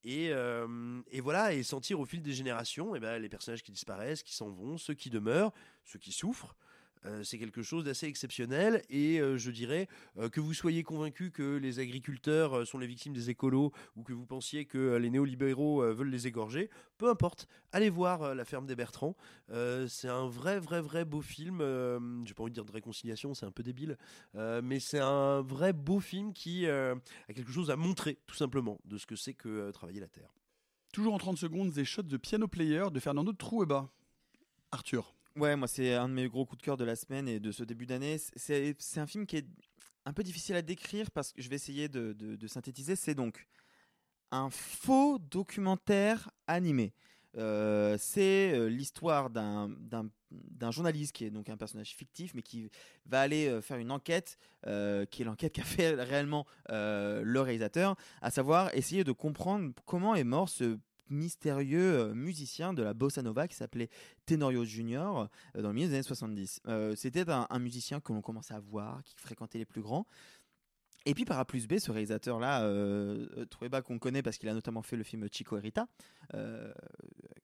Et, 0.05 0.31
euh, 0.33 1.01
et 1.11 1.21
voilà, 1.21 1.55
et 1.55 1.62
sentir 1.62 1.99
au 1.99 2.05
fil 2.05 2.23
des 2.23 2.33
générations 2.33 2.95
eh 2.95 3.01
ben, 3.01 3.21
les 3.21 3.29
personnages 3.29 3.62
qui 3.62 3.73
disparaissent, 3.73 4.23
qui 4.23 4.35
s'en 4.35 4.51
vont, 4.51 4.77
ceux 4.77 4.95
qui 4.95 5.09
demeurent, 5.11 5.53
ceux 5.85 5.99
qui 5.99 6.12
souffrent. 6.12 6.57
Euh, 7.06 7.22
c'est 7.22 7.39
quelque 7.39 7.62
chose 7.62 7.85
d'assez 7.85 8.06
exceptionnel 8.06 8.82
et 8.89 9.20
euh, 9.20 9.36
je 9.36 9.51
dirais 9.51 9.89
euh, 10.18 10.28
que 10.28 10.40
vous 10.40 10.55
soyez 10.55 10.82
convaincu 10.82 11.31
que 11.31 11.56
les 11.56 11.78
agriculteurs 11.78 12.66
sont 12.66 12.78
les 12.78 12.86
victimes 12.86 13.12
des 13.12 13.31
écolos 13.31 13.72
ou 13.97 14.02
que 14.02 14.12
vous 14.12 14.26
pensiez 14.26 14.64
que 14.64 14.97
les 14.97 15.10
néolibéraux 15.10 15.82
veulent 15.93 16.10
les 16.10 16.26
égorger, 16.26 16.70
peu 16.98 17.10
importe, 17.10 17.48
allez 17.72 17.90
voir 17.90 18.35
La 18.35 18.44
ferme 18.44 18.66
des 18.66 18.76
Bertrands. 18.76 19.16
C'est 19.48 20.09
un 20.09 20.26
vrai, 20.26 20.59
vrai, 20.59 20.81
vrai 20.81 21.05
beau 21.05 21.20
film. 21.20 21.59
J'ai 22.24 22.35
pas 22.35 22.43
envie 22.43 22.51
de 22.51 22.55
dire 22.55 22.64
de 22.64 22.72
réconciliation, 22.72 23.35
c'est 23.35 23.47
un 23.47 23.51
peu 23.51 23.62
débile, 23.62 23.97
mais 24.35 24.81
c'est 24.81 25.01
un 25.01 25.43
vrai 25.43 25.72
beau 25.72 26.01
film 26.01 26.32
qui 26.32 26.66
a 26.66 26.97
quelque 27.35 27.52
chose 27.52 27.70
à 27.70 27.76
montrer, 27.76 28.18
tout 28.26 28.36
simplement, 28.36 28.78
de 28.85 28.98
ce 28.98 29.06
que 29.06 29.16
c'est 29.16 29.35
que 29.35 29.70
travailler 29.70 30.01
la 30.01 30.09
terre. 30.09 30.32
Toujours 30.93 31.14
en 31.14 31.18
30 31.18 31.39
secondes, 31.39 31.72
des 31.72 31.85
shots 31.85 32.02
de 32.02 32.16
piano 32.16 32.48
player 32.48 32.85
de 32.93 33.01
Fernando 33.01 33.32
Trueba. 33.32 33.90
Arthur. 34.70 35.14
Ouais, 35.36 35.56
moi 35.56 35.66
c'est 35.66 35.94
un 35.94 36.09
de 36.09 36.15
mes 36.15 36.28
gros 36.28 36.47
coups 36.47 36.61
de 36.61 36.65
cœur 36.65 36.77
de 36.77 36.85
la 36.85 36.94
semaine 36.94 37.28
et 37.28 37.40
de 37.40 37.51
ce 37.51 37.65
début 37.65 37.86
d'année. 37.86 38.19
C'est 38.36 38.77
un 38.97 39.06
film 39.06 39.27
qui 39.27 39.39
est 39.39 39.47
un 40.05 40.12
peu 40.12 40.23
difficile 40.23 40.55
à 40.55 40.62
décrire 40.62 41.11
parce 41.11 41.32
que 41.32 41.43
je 41.43 41.48
vais 41.48 41.56
essayer 41.56 41.89
de, 41.89 42.12
de- 42.12 42.47
synthétiser. 42.47 42.94
C'est 42.94 43.15
donc 43.16 43.47
un 44.31 44.48
faux 44.51 45.19
documentaire 45.19 46.31
animé. 46.47 46.93
Euh, 47.36 47.97
c'est 47.98 48.52
euh, 48.55 48.69
l'histoire 48.69 49.28
d'un 49.28 50.70
journaliste 50.70 51.11
qui 51.12 51.24
est 51.24 51.31
donc 51.31 51.48
un 51.48 51.56
personnage 51.56 51.97
fictif, 51.97 52.32
mais 52.35 52.43
qui 52.43 52.70
va 53.06 53.20
aller 53.20 53.48
euh, 53.48 53.61
faire 53.61 53.78
une 53.78 53.90
enquête, 53.90 54.39
qui 54.62 55.23
est 55.23 55.24
l'enquête 55.24 55.52
qu'a 55.55 55.65
fait 55.65 55.94
réellement 55.94 56.47
le 56.69 57.40
réalisateur, 57.40 57.97
à 58.23 58.31
savoir 58.31 58.73
essayer 58.77 59.02
de 59.02 59.11
comprendre 59.11 59.73
comment 59.85 60.15
est 60.15 60.23
mort 60.23 60.48
ce 60.48 60.78
mystérieux 61.10 61.98
euh, 61.98 62.14
musicien 62.14 62.72
de 62.72 62.82
la 62.82 62.94
bossa 62.94 63.22
nova 63.22 63.48
qui 63.48 63.56
s'appelait 63.56 63.89
Tenorio 64.26 64.64
Junior 64.64 65.28
euh, 65.56 65.62
dans 65.62 65.68
le 65.68 65.74
milieu 65.74 65.89
des 65.89 65.94
années 65.94 66.02
70. 66.02 66.60
Euh, 66.66 66.94
C'était 66.97 67.28
un, 67.31 67.47
un 67.51 67.59
musicien 67.59 68.01
que 68.01 68.12
l'on 68.12 68.22
commençait 68.22 68.55
à 68.55 68.60
voir, 68.60 69.02
qui 69.05 69.14
fréquentait 69.16 69.59
les 69.59 69.64
plus 69.66 69.82
grands. 69.82 70.06
Et 71.06 71.14
puis 71.14 71.24
par 71.24 71.39
A 71.39 71.44
plus 71.44 71.66
B, 71.66 71.78
ce 71.78 71.93
réalisateur-là, 71.93 72.62
euh, 72.62 73.26
euh, 73.36 73.44
Trueba, 73.44 73.82
qu'on 73.82 73.98
connaît 73.98 74.22
parce 74.22 74.39
qu'il 74.39 74.48
a 74.48 74.55
notamment 74.55 74.81
fait 74.81 74.97
le 74.97 75.05
film 75.05 75.28
Chico 75.31 75.56
Erita, 75.59 75.86
euh, 76.32 76.72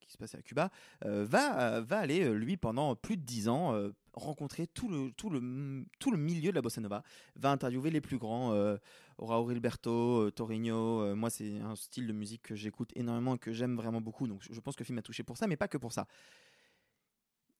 qui 0.01 0.11
se 0.11 0.17
passait 0.17 0.39
à 0.39 0.43
Cuba, 0.43 0.71
euh, 1.05 1.27
va, 1.29 1.81
va 1.81 1.99
aller, 1.99 2.33
lui, 2.33 2.57
pendant 2.57 2.97
plus 2.97 3.19
de 3.19 3.23
dix 3.23 3.49
ans, 3.49 3.75
rencontrer 4.15 4.67
tout 4.67 4.89
le, 4.89 5.13
tout, 5.13 5.29
le, 5.29 5.85
tout 5.99 6.11
le 6.11 6.17
milieu 6.17 6.51
de 6.51 6.55
la 6.55 6.63
bossa 6.63 6.81
nova, 6.81 7.03
va 7.37 7.51
interviewer 7.51 7.91
les 7.91 8.01
plus 8.01 8.17
grands, 8.17 8.55
euh, 8.55 8.79
euh, 9.21 10.31
Torino. 10.31 11.15
moi, 11.15 11.29
c'est 11.29 11.59
un 11.61 11.77
style 11.77 12.07
de 12.07 12.13
musique 12.13 12.43
que 12.43 12.55
j'écoute 12.55 12.91
énormément 12.97 13.35
et 13.35 13.39
que 13.39 13.53
j'aime 13.53 13.77
vraiment 13.77 14.01
beaucoup, 14.01 14.27
donc 14.27 14.43
je 14.51 14.61
pense 14.61 14.75
que 14.75 14.83
le 14.83 14.87
film 14.87 14.97
m'a 14.97 15.03
touché 15.03 15.23
pour 15.23 15.37
ça, 15.37 15.47
mais 15.47 15.57
pas 15.57 15.69
que 15.69 15.79
pour 15.79 15.93
ça. 15.93 16.07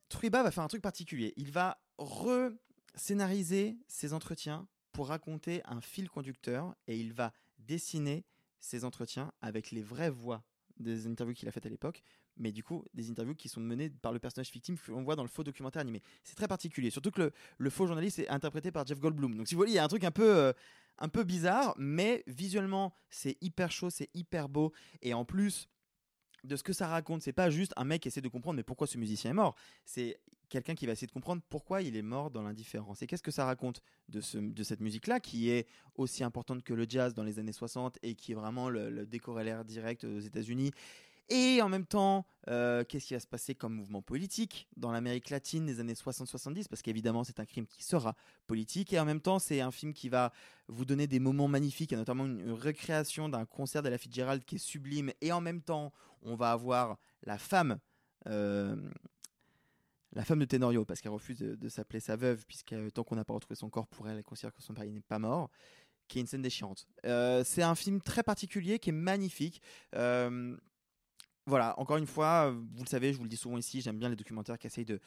Trueba 0.09 0.43
va 0.43 0.51
faire 0.51 0.65
un 0.65 0.69
truc 0.69 0.83
particulier. 0.83 1.35
Il 1.37 1.53
va 1.53 1.79
re-scénariser 1.99 3.77
ses 3.87 4.13
entretiens 4.13 4.67
pour 4.93 5.09
raconter 5.09 5.63
un 5.65 5.81
fil 5.81 6.09
conducteur 6.09 6.75
et 6.87 6.99
il 6.99 7.13
va 7.13 7.33
dessiner 7.59 8.25
ses 8.59 8.85
entretiens 8.85 9.33
avec 9.41 9.71
les 9.71 9.83
vraies 9.83 10.11
voix 10.11 10.43
des 10.79 11.07
interviews 11.07 11.35
qu'il 11.35 11.49
a 11.49 11.53
faites 11.53 11.67
à 11.67 11.69
l'époque, 11.69 12.03
mais 12.37 12.53
du 12.53 12.65
coup 12.65 12.85
des 12.95 13.11
interviews 13.11 13.35
qui 13.35 13.49
sont 13.49 13.61
menées 13.61 13.91
par 13.91 14.13
le 14.13 14.19
personnage 14.19 14.51
victime 14.51 14.77
qu'on 14.79 15.03
voit 15.03 15.17
dans 15.17 15.23
le 15.23 15.29
faux 15.29 15.45
documentaire 15.45 15.81
animé. 15.81 16.03
C'est 16.25 16.35
très 16.35 16.49
particulier, 16.49 16.91
surtout 16.91 17.11
que 17.11 17.33
le, 17.59 17.71
faux 17.71 17.87
journaliste 17.87 18.19
est 18.19 18.29
interprété 18.29 18.71
par 18.71 18.87
Jeff 18.87 18.99
Goldblum. 18.99 19.37
Donc 19.37 19.49
si 19.49 19.55
vous 19.55 19.61
voyez, 19.61 19.75
il 19.75 19.77
y 19.77 19.79
a 19.79 19.85
un 19.85 19.89
truc 19.89 20.05
un 20.05 20.11
peu, 20.11 20.37
euh, 20.37 20.53
un 20.99 21.09
peu 21.09 21.25
bizarre, 21.25 21.75
mais 21.77 22.25
visuellement 22.27 22.95
c'est 23.11 23.37
hyper 23.41 23.71
chaud, 23.71 23.91
c'est 23.91 24.09
hyper 24.15 24.49
beau, 24.49 24.73
et 25.03 25.15
en 25.15 25.25
plus 25.25 25.69
de 26.45 26.57
ce 26.57 26.63
que 26.63 26.73
ça 26.73 26.89
raconte, 26.89 27.23
c'est 27.23 27.35
pas 27.35 27.51
juste 27.51 27.75
un 27.77 27.85
mec 27.85 28.03
qui 28.03 28.09
essaie 28.09 28.23
de 28.23 28.29
comprendre 28.29 28.57
mais 28.57 28.63
pourquoi 28.63 28.87
ce 28.87 28.97
musicien 28.97 29.33
est 29.33 29.35
mort. 29.35 29.55
C'est 29.85 30.19
quelqu'un 30.51 30.75
qui 30.75 30.85
va 30.85 30.93
essayer 30.93 31.07
de 31.07 31.13
comprendre 31.13 31.41
pourquoi 31.49 31.81
il 31.81 31.97
est 31.97 32.03
mort 32.03 32.31
dans 32.31 32.43
l'indifférence. 32.43 33.01
Et 33.01 33.07
qu'est-ce 33.07 33.23
que 33.23 33.31
ça 33.31 33.47
raconte 33.47 33.81
de, 34.11 34.21
ce, 34.21 34.37
de 34.37 34.63
cette 34.63 34.81
musique-là, 34.81 35.21
qui 35.21 35.49
est 35.49 35.67
aussi 35.95 36.23
importante 36.23 36.63
que 36.63 36.75
le 36.75 36.85
jazz 36.87 37.15
dans 37.15 37.25
les 37.25 37.39
années 37.39 37.53
60 37.53 37.99
et 38.03 38.15
qui 38.15 38.33
est 38.33 38.35
vraiment 38.35 38.69
le, 38.69 38.91
le 38.91 39.07
décorrélaire 39.07 39.65
direct 39.65 40.05
aux 40.05 40.21
États-Unis? 40.21 40.73
Et 41.33 41.63
en 41.63 41.69
même 41.69 41.87
temps, 41.87 42.27
euh, 42.49 42.83
qu'est-ce 42.83 43.07
qui 43.07 43.15
va 43.15 43.21
se 43.21 43.27
passer 43.29 43.55
comme 43.55 43.73
mouvement 43.75 44.03
politique 44.03 44.69
dans 44.77 44.91
l'Amérique 44.91 45.31
latine 45.31 45.65
des 45.65 45.79
années 45.79 45.95
60-70 45.95 46.67
Parce 46.69 46.83
qu'évidemment, 46.83 47.23
c'est 47.23 47.39
un 47.39 47.45
crime 47.47 47.67
qui 47.69 47.85
sera 47.85 48.17
politique. 48.49 48.93
Et 48.93 48.99
en 48.99 49.05
même 49.05 49.21
temps, 49.21 49.39
c'est 49.39 49.61
un 49.61 49.71
film 49.71 49.93
qui 49.93 50.09
va 50.09 50.33
vous 50.67 50.85
donner 50.85 51.07
des 51.07 51.21
moments 51.21 51.47
magnifiques, 51.47 51.93
et 51.93 51.97
notamment 51.97 52.27
une, 52.27 52.41
une 52.41 52.53
recréation 52.53 53.29
d'un 53.29 53.45
concert 53.45 53.81
de 53.83 53.89
la 53.89 53.97
Fitzgerald 53.97 54.45
qui 54.45 54.57
est 54.57 54.59
sublime. 54.59 55.13
Et 55.21 55.31
en 55.31 55.41
même 55.41 55.63
temps, 55.63 55.93
on 56.23 56.35
va 56.35 56.51
avoir 56.51 56.99
la 57.23 57.39
femme. 57.39 57.79
euh, 58.27 58.75
la 60.13 60.25
femme 60.25 60.41
de 60.41 60.45
Tenorio, 60.45 60.85
parce 60.85 61.01
qu'elle 61.01 61.13
refuse 61.13 61.39
de, 61.39 61.69
s'appeler 61.69 62.01
sa 62.01 62.17
veuve, 62.17 62.45
puisque 62.47 62.73
euh, 62.73 62.91
tant 62.91 63.05
qu'on 63.05 63.17
n'a 63.17 63.25
pas 63.25 63.35
retrouvé 63.35 63.55
son 63.55 63.71
corps 63.71 63.87
pour 63.87 64.09
elle, 64.09 64.19
elle 64.19 64.25
considère 64.25 64.53
que 64.53 64.63
son 64.63 64.73
mari 64.73 64.91
n'est 64.91 65.01
pas 65.01 65.19
mort, 65.19 65.51
qui 66.09 66.19
est 66.19 66.21
une 66.23 66.27
scène 66.27 66.43
déchirante. 66.43 66.89
Euh, 67.05 67.45
c'est 67.45 67.63
un 67.63 67.75
film 67.75 68.01
très 68.01 68.23
particulier, 68.23 68.79
qui 68.79 68.91
est 68.91 68.95
magnifique. 68.95 69.63
Euh, 69.95 70.57
voilà, 71.47 71.79
encore 71.79 71.97
une 71.97 72.07
fois, 72.07 72.51
vous 72.51 72.83
le 72.83 72.89
savez, 72.89 73.13
je 73.13 73.19
vous 73.19 73.25
le 73.25 73.29
dis 73.29 73.37
souvent 73.37 73.57
ici, 73.57 73.81
j'aime 73.81 73.99
bien 73.99 74.09
les 74.09 74.17
documentaires 74.17 74.59
qui 74.59 74.67
essayent 74.67 74.85
de, 74.85 75.01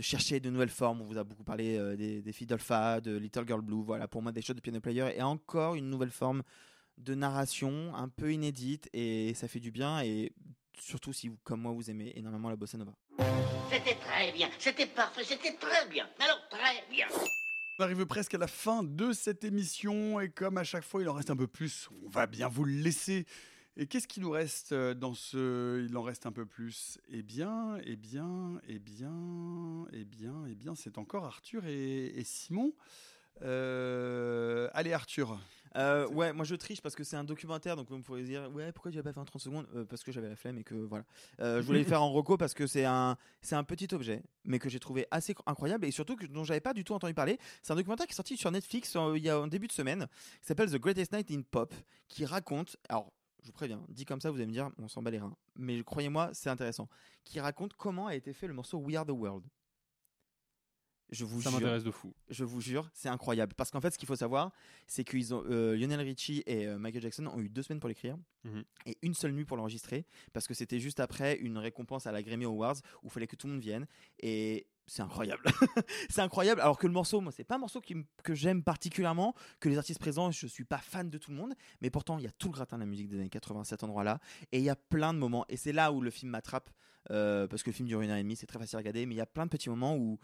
chercher 0.00 0.38
de 0.38 0.50
nouvelles 0.50 0.68
formes. 0.68 1.00
On 1.00 1.06
vous 1.06 1.18
a 1.18 1.24
beaucoup 1.24 1.44
parlé 1.44 1.96
des, 1.96 2.22
des 2.22 2.32
filles 2.32 2.46
de 2.46 3.16
Little 3.16 3.44
Girl 3.46 3.62
Blue, 3.62 3.82
voilà, 3.82 4.06
pour 4.06 4.22
moi 4.22 4.30
des 4.30 4.42
choses 4.42 4.54
de 4.54 4.60
piano 4.60 4.80
player, 4.80 5.16
et 5.16 5.22
encore 5.22 5.74
une 5.74 5.88
nouvelle 5.88 6.10
forme 6.10 6.42
de 6.98 7.14
narration 7.14 7.94
un 7.94 8.08
peu 8.08 8.32
inédite, 8.32 8.88
et 8.92 9.34
ça 9.34 9.48
fait 9.48 9.60
du 9.60 9.70
bien, 9.70 10.00
et 10.02 10.32
surtout 10.80 11.12
si 11.12 11.28
vous, 11.28 11.38
comme 11.44 11.60
moi, 11.60 11.72
vous 11.72 11.90
aimez 11.90 12.12
énormément 12.16 12.48
la 12.48 12.56
bossa 12.56 12.78
nova. 12.78 12.92
C'était 13.70 13.96
très 13.96 14.32
bien, 14.32 14.48
c'était 14.58 14.86
parfait, 14.86 15.24
c'était 15.24 15.54
très 15.54 15.88
bien. 15.88 16.08
Alors 16.18 16.40
très 16.48 16.84
bien. 16.90 17.06
On 17.78 17.84
arrive 17.84 18.06
presque 18.06 18.34
à 18.34 18.38
la 18.38 18.48
fin 18.48 18.82
de 18.82 19.12
cette 19.12 19.44
émission 19.44 20.18
et 20.20 20.30
comme 20.30 20.58
à 20.58 20.64
chaque 20.64 20.82
fois 20.84 21.00
il 21.00 21.08
en 21.08 21.12
reste 21.12 21.30
un 21.30 21.36
peu 21.36 21.46
plus, 21.46 21.88
on 22.04 22.08
va 22.08 22.26
bien 22.26 22.48
vous 22.48 22.64
le 22.64 22.72
laisser. 22.72 23.24
Et 23.76 23.86
qu'est-ce 23.86 24.08
qu'il 24.08 24.24
nous 24.24 24.30
reste 24.30 24.72
euh, 24.72 24.92
dans 24.94 25.14
ce 25.14 25.84
Il 25.88 25.96
en 25.96 26.02
reste 26.02 26.26
un 26.26 26.32
peu 26.32 26.44
plus? 26.44 26.98
Eh 27.10 27.22
bien, 27.22 27.78
eh 27.84 27.94
bien, 27.94 28.60
eh 28.66 28.80
bien, 28.80 29.86
eh 29.92 30.04
bien, 30.04 30.34
eh 30.50 30.54
bien, 30.56 30.74
c'est 30.74 30.98
encore 30.98 31.24
Arthur 31.24 31.64
et, 31.64 32.06
et 32.06 32.24
Simon. 32.24 32.72
Euh, 33.42 34.68
allez 34.72 34.92
Arthur. 34.92 35.38
Euh, 35.76 36.08
ouais, 36.08 36.32
moi 36.32 36.44
je 36.44 36.54
triche 36.54 36.80
parce 36.80 36.94
que 36.94 37.04
c'est 37.04 37.16
un 37.16 37.24
documentaire, 37.24 37.76
donc 37.76 37.90
vous 37.90 38.00
pourrez 38.00 38.22
dire 38.22 38.50
ouais 38.52 38.72
pourquoi 38.72 38.90
tu 38.90 38.96
l'as 38.96 39.02
pas 39.02 39.12
fait 39.12 39.20
en 39.20 39.24
30 39.24 39.40
secondes? 39.42 39.66
Euh, 39.74 39.84
Parce 39.84 40.02
que 40.02 40.12
j'avais 40.12 40.28
la 40.28 40.36
flemme 40.36 40.58
et 40.58 40.64
que 40.64 40.74
voilà. 40.74 41.04
Euh, 41.40 41.60
je 41.60 41.66
voulais 41.66 41.80
le 41.80 41.84
faire 41.84 42.02
en 42.02 42.12
reco 42.12 42.36
parce 42.36 42.54
que 42.54 42.66
c'est 42.66 42.84
un 42.84 43.16
c'est 43.42 43.56
un 43.56 43.64
petit 43.64 43.92
objet, 43.94 44.22
mais 44.44 44.58
que 44.58 44.68
j'ai 44.68 44.80
trouvé 44.80 45.06
assez 45.10 45.34
incroyable 45.46 45.84
et 45.86 45.90
surtout 45.90 46.16
que, 46.16 46.26
dont 46.26 46.44
j'avais 46.44 46.60
pas 46.60 46.74
du 46.74 46.84
tout 46.84 46.94
entendu 46.94 47.14
parler. 47.14 47.38
C'est 47.62 47.72
un 47.72 47.76
documentaire 47.76 48.06
qui 48.06 48.12
est 48.12 48.16
sorti 48.16 48.36
sur 48.36 48.50
Netflix 48.50 48.96
il 49.14 49.22
y 49.22 49.28
a 49.28 49.36
un 49.36 49.48
début 49.48 49.66
de 49.66 49.72
semaine, 49.72 50.06
qui 50.40 50.46
s'appelle 50.46 50.70
The 50.70 50.78
Greatest 50.78 51.12
Night 51.12 51.30
in 51.30 51.42
Pop, 51.42 51.74
qui 52.08 52.24
raconte 52.24 52.76
alors 52.88 53.12
je 53.42 53.46
vous 53.46 53.52
préviens, 53.52 53.80
dit 53.88 54.04
comme 54.04 54.20
ça, 54.20 54.30
vous 54.30 54.36
allez 54.36 54.46
me 54.46 54.52
dire, 54.52 54.68
on 54.78 54.88
s'en 54.88 55.02
bat 55.02 55.10
les 55.10 55.20
reins. 55.20 55.34
Mais 55.56 55.82
croyez-moi, 55.82 56.30
c'est 56.32 56.50
intéressant. 56.50 56.88
Qui 57.24 57.40
raconte 57.40 57.72
comment 57.74 58.08
a 58.08 58.14
été 58.14 58.32
fait 58.32 58.46
le 58.46 58.52
morceau 58.52 58.78
We 58.78 58.96
Are 58.96 59.06
the 59.06 59.10
World. 59.10 59.44
Je 61.10 61.24
vous 61.24 61.40
Ça 61.40 61.50
jure. 61.50 61.58
m'intéresse 61.60 61.84
de 61.84 61.90
fou. 61.90 62.12
Je 62.28 62.44
vous 62.44 62.60
jure, 62.60 62.90
c'est 62.92 63.08
incroyable. 63.08 63.54
Parce 63.56 63.70
qu'en 63.70 63.80
fait, 63.80 63.90
ce 63.92 63.98
qu'il 63.98 64.06
faut 64.06 64.16
savoir, 64.16 64.52
c'est 64.86 65.04
que 65.04 65.16
euh, 65.32 65.74
Lionel 65.76 66.00
Richie 66.00 66.42
et 66.46 66.66
euh, 66.66 66.78
Michael 66.78 67.02
Jackson 67.02 67.26
ont 67.26 67.38
eu 67.40 67.48
deux 67.48 67.62
semaines 67.62 67.80
pour 67.80 67.88
l'écrire 67.88 68.16
Mhm. 68.44 68.62
et 68.86 68.96
une 69.02 69.14
seule 69.14 69.32
nuit 69.32 69.44
pour 69.44 69.56
l'enregistrer. 69.56 70.04
Parce 70.32 70.46
que 70.46 70.54
c'était 70.54 70.78
juste 70.80 71.00
après 71.00 71.36
une 71.38 71.58
récompense 71.58 72.06
à 72.06 72.12
la 72.12 72.22
Grammy 72.22 72.44
Awards 72.44 72.76
où 73.02 73.06
il 73.06 73.10
fallait 73.10 73.26
que 73.26 73.36
tout 73.36 73.46
le 73.46 73.54
monde 73.54 73.62
vienne. 73.62 73.86
Et 74.20 74.66
c'est 74.86 75.02
incroyable. 75.02 75.42
c'est 76.10 76.20
incroyable. 76.20 76.60
Alors 76.60 76.78
que 76.78 76.86
le 76.86 76.92
morceau, 76.92 77.20
moi, 77.20 77.32
c'est 77.32 77.44
pas 77.44 77.56
un 77.56 77.58
morceau 77.58 77.80
qui 77.80 77.96
que 78.22 78.34
j'aime 78.34 78.62
particulièrement, 78.62 79.34
que 79.60 79.68
les 79.68 79.76
artistes 79.78 80.00
présents, 80.00 80.30
je 80.30 80.46
suis 80.46 80.64
pas 80.64 80.78
fan 80.78 81.10
de 81.10 81.18
tout 81.18 81.30
le 81.30 81.36
monde. 81.36 81.54
Mais 81.80 81.90
pourtant, 81.90 82.18
il 82.18 82.24
y 82.24 82.28
a 82.28 82.30
tout 82.32 82.48
le 82.48 82.52
gratin 82.54 82.76
de 82.76 82.82
la 82.82 82.86
musique 82.86 83.08
des 83.08 83.18
années 83.18 83.28
80 83.28 83.62
à 83.62 83.64
cet 83.64 83.82
endroit-là. 83.82 84.20
Et 84.52 84.58
il 84.58 84.64
y 84.64 84.70
a 84.70 84.76
plein 84.76 85.12
de 85.14 85.18
moments. 85.18 85.44
Et 85.48 85.56
c'est 85.56 85.72
là 85.72 85.90
où 85.92 86.00
le 86.00 86.10
film 86.10 86.30
m'attrape. 86.30 86.70
euh, 87.10 87.46
parce 87.46 87.62
que 87.62 87.70
le 87.70 87.74
film 87.74 87.88
dure 87.88 88.02
une 88.02 88.10
heure 88.10 88.16
et 88.18 88.22
demie, 88.22 88.36
c'est 88.36 88.46
très 88.46 88.58
facile 88.58 88.76
à 88.76 88.78
regarder. 88.80 89.06
Mais 89.06 89.14
il 89.14 89.18
y 89.18 89.22
a 89.22 89.26
plein 89.26 89.46
de 89.46 89.50
petits 89.50 89.70
moments 89.70 89.96
où, 89.96 90.18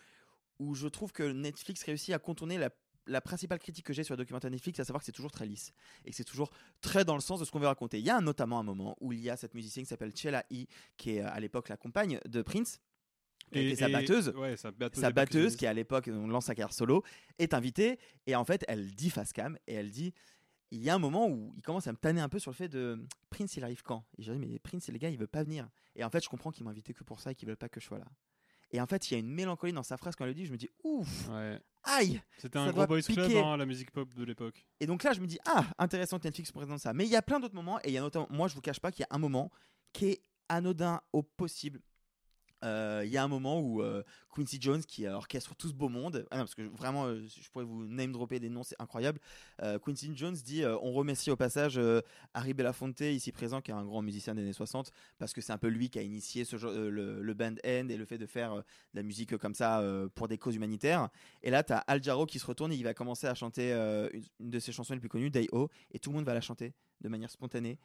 où 0.58 0.74
je 0.74 0.88
trouve 0.88 1.12
que 1.12 1.22
Netflix 1.22 1.82
réussit 1.82 2.14
à 2.14 2.18
contourner 2.18 2.58
la, 2.58 2.70
la 3.06 3.20
principale 3.20 3.58
critique 3.58 3.84
que 3.84 3.92
j'ai 3.92 4.04
sur 4.04 4.14
le 4.14 4.18
documentaire 4.18 4.50
Netflix, 4.50 4.80
à 4.80 4.84
savoir 4.84 5.00
que 5.00 5.06
c'est 5.06 5.12
toujours 5.12 5.30
très 5.32 5.46
lisse 5.46 5.72
et 6.04 6.10
que 6.10 6.16
c'est 6.16 6.24
toujours 6.24 6.50
très 6.80 7.04
dans 7.04 7.14
le 7.14 7.20
sens 7.20 7.40
de 7.40 7.44
ce 7.44 7.50
qu'on 7.50 7.58
veut 7.60 7.66
raconter. 7.66 7.98
Il 7.98 8.04
y 8.04 8.10
a 8.10 8.20
notamment 8.20 8.58
un 8.58 8.62
moment 8.62 8.96
où 9.00 9.12
il 9.12 9.20
y 9.20 9.30
a 9.30 9.36
cette 9.36 9.54
musicienne 9.54 9.84
qui 9.84 9.88
s'appelle 9.90 10.16
Chela 10.16 10.44
E, 10.52 10.64
qui 10.96 11.10
est 11.16 11.20
euh, 11.22 11.28
à 11.28 11.40
l'époque 11.40 11.68
la 11.68 11.76
compagne 11.76 12.18
de 12.26 12.42
Prince. 12.42 12.80
Et- 13.52 13.66
était 13.68 13.76
sa 13.76 13.88
et- 13.88 13.92
batteuse, 13.92 14.28
ouais, 14.30 14.56
sa 14.56 14.70
batteuse 14.70 15.00
sa 15.00 15.10
batteuse 15.12 15.54
qui 15.56 15.66
à 15.66 15.74
l'époque 15.74 16.06
lance 16.06 16.46
sa 16.46 16.54
carrière 16.54 16.72
solo, 16.72 17.04
est 17.38 17.52
invitée 17.52 17.98
et 18.26 18.34
en 18.36 18.44
fait 18.44 18.64
elle 18.68 18.94
dit 18.94 19.10
face 19.10 19.32
cam 19.34 19.58
et 19.66 19.74
elle 19.74 19.90
dit 19.90 20.14
il 20.70 20.80
y 20.82 20.88
a 20.88 20.94
un 20.94 20.98
moment 20.98 21.28
où 21.28 21.52
il 21.54 21.62
commence 21.62 21.86
à 21.86 21.92
me 21.92 21.96
tanner 21.98 22.22
un 22.22 22.28
peu 22.30 22.38
sur 22.38 22.50
le 22.50 22.56
fait 22.56 22.68
de 22.68 23.04
Prince 23.28 23.54
il 23.56 23.62
arrive 23.62 23.82
quand? 23.82 24.06
Et 24.16 24.22
j'ai 24.22 24.32
dit 24.32 24.38
mais 24.38 24.58
Prince 24.60 24.88
les 24.88 24.98
gars 24.98 25.10
il 25.10 25.18
veut 25.18 25.26
pas 25.26 25.42
venir 25.44 25.68
et 25.94 26.02
en 26.04 26.10
fait 26.10 26.24
je 26.24 26.28
comprends 26.30 26.50
qu'ils 26.50 26.64
m'ont 26.64 26.70
invité 26.70 26.94
que 26.94 27.04
pour 27.04 27.20
ça 27.20 27.32
et 27.32 27.34
qu'ils 27.34 27.46
veulent 27.46 27.58
pas 27.58 27.68
que 27.68 27.80
je 27.80 27.84
sois 27.86 27.98
là. 27.98 28.06
Et 28.74 28.80
en 28.80 28.86
fait, 28.88 29.08
il 29.08 29.14
y 29.14 29.16
a 29.16 29.20
une 29.20 29.30
mélancolie 29.30 29.72
dans 29.72 29.84
sa 29.84 29.96
phrase 29.96 30.16
quand 30.16 30.24
elle 30.24 30.30
le 30.30 30.34
dit. 30.34 30.46
Je 30.46 30.52
me 30.52 30.56
dis, 30.56 30.68
ouf, 30.82 31.30
aïe 31.84 32.20
C'était 32.38 32.58
un 32.58 32.72
gros 32.72 32.88
boys 32.88 33.02
club, 33.02 33.30
hein, 33.30 33.56
la 33.56 33.66
musique 33.66 33.92
pop 33.92 34.12
de 34.12 34.24
l'époque. 34.24 34.66
Et 34.80 34.86
donc 34.86 35.04
là, 35.04 35.12
je 35.12 35.20
me 35.20 35.28
dis, 35.28 35.38
ah, 35.46 35.64
intéressant 35.78 36.18
que 36.18 36.24
Netflix 36.24 36.50
présente 36.50 36.80
ça. 36.80 36.92
Mais 36.92 37.04
il 37.04 37.10
y 37.10 37.14
a 37.14 37.22
plein 37.22 37.38
d'autres 37.38 37.54
moments, 37.54 37.78
et 37.84 37.90
il 37.90 37.92
y 37.92 37.98
a 37.98 38.00
notamment, 38.00 38.26
moi, 38.30 38.48
je 38.48 38.54
vous 38.56 38.60
cache 38.60 38.80
pas 38.80 38.90
qu'il 38.90 39.02
y 39.02 39.06
a 39.08 39.14
un 39.14 39.18
moment 39.18 39.52
qui 39.92 40.06
est 40.06 40.22
anodin 40.48 41.00
au 41.12 41.22
possible. 41.22 41.80
Euh, 42.64 43.02
Il 43.04 43.10
y 43.10 43.16
a 43.16 43.22
un 43.22 43.28
moment 43.28 43.60
où 43.60 43.82
euh, 43.82 44.02
Quincy 44.34 44.58
Jones, 44.60 44.82
qui 44.82 45.06
orchestre 45.06 45.54
tout 45.54 45.68
ce 45.68 45.74
beau 45.74 45.88
monde, 45.88 46.26
ah 46.30 46.38
parce 46.38 46.54
que 46.54 46.62
vraiment, 46.62 47.06
euh, 47.06 47.22
je 47.26 47.48
pourrais 47.50 47.64
vous 47.64 47.86
name 47.86 48.12
dropper 48.12 48.40
des 48.40 48.48
noms, 48.48 48.62
c'est 48.62 48.76
incroyable. 48.78 49.20
Quincy 49.84 50.12
Jones 50.14 50.34
dit 50.34 50.64
On 50.82 50.92
remercie 50.92 51.30
au 51.30 51.36
passage 51.36 51.80
Harry 52.32 52.54
Belafonte, 52.54 53.00
ici 53.00 53.32
présent, 53.32 53.60
qui 53.60 53.70
est 53.70 53.74
un 53.74 53.84
grand 53.84 54.02
musicien 54.02 54.34
des 54.34 54.42
années 54.42 54.52
60, 54.52 54.90
parce 55.18 55.32
que 55.32 55.40
c'est 55.40 55.52
un 55.52 55.58
peu 55.58 55.68
lui 55.68 55.90
qui 55.90 55.98
a 55.98 56.02
initié 56.02 56.44
le, 56.52 57.34
band 57.34 57.54
end 57.64 57.88
et 57.88 57.96
le 57.96 58.04
fait 58.04 58.18
de 58.18 58.26
faire 58.26 58.56
de 58.56 58.62
la 58.94 59.02
musique 59.02 59.36
comme 59.36 59.54
ça 59.54 59.82
pour 60.14 60.28
des 60.28 60.38
causes 60.38 60.56
humanitaires. 60.56 61.08
Et 61.42 61.50
là, 61.50 61.62
tu 61.62 61.72
as 61.72 61.78
Al 61.78 62.02
Jarreau 62.02 62.26
qui 62.26 62.38
se 62.38 62.46
retourne 62.46 62.72
et 62.72 62.76
il 62.76 62.84
va 62.84 62.94
commencer 62.94 63.26
à 63.26 63.34
chanter 63.34 63.72
une, 63.72 64.50
de 64.50 64.58
ses 64.58 64.72
chansons 64.72 64.94
les 64.94 65.00
plus 65.00 65.08
connues, 65.08 65.30
Day 65.30 65.48
O, 65.52 65.68
et 65.92 65.98
tout 65.98 66.10
le 66.10 66.16
monde 66.16 66.26
va 66.26 66.34
la 66.34 66.40
chanter 66.40 66.74
de 67.00 67.08
manière 67.08 67.30
spontanée. 67.30 67.78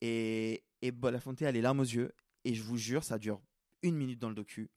Et 0.00 0.62
Belafonte 0.82 1.42
a 1.42 1.52
les 1.52 1.60
larmes 1.60 1.80
aux 1.80 1.84
yeux, 1.84 2.12
et 2.44 2.54
je 2.54 2.62
vous 2.62 2.76
jure, 2.76 3.04
ça 3.04 3.18
dure 3.18 3.40
une 3.82 3.96
minute 3.96 4.18
dans 4.18 4.28
le 4.28 4.34
docu. 4.34 4.70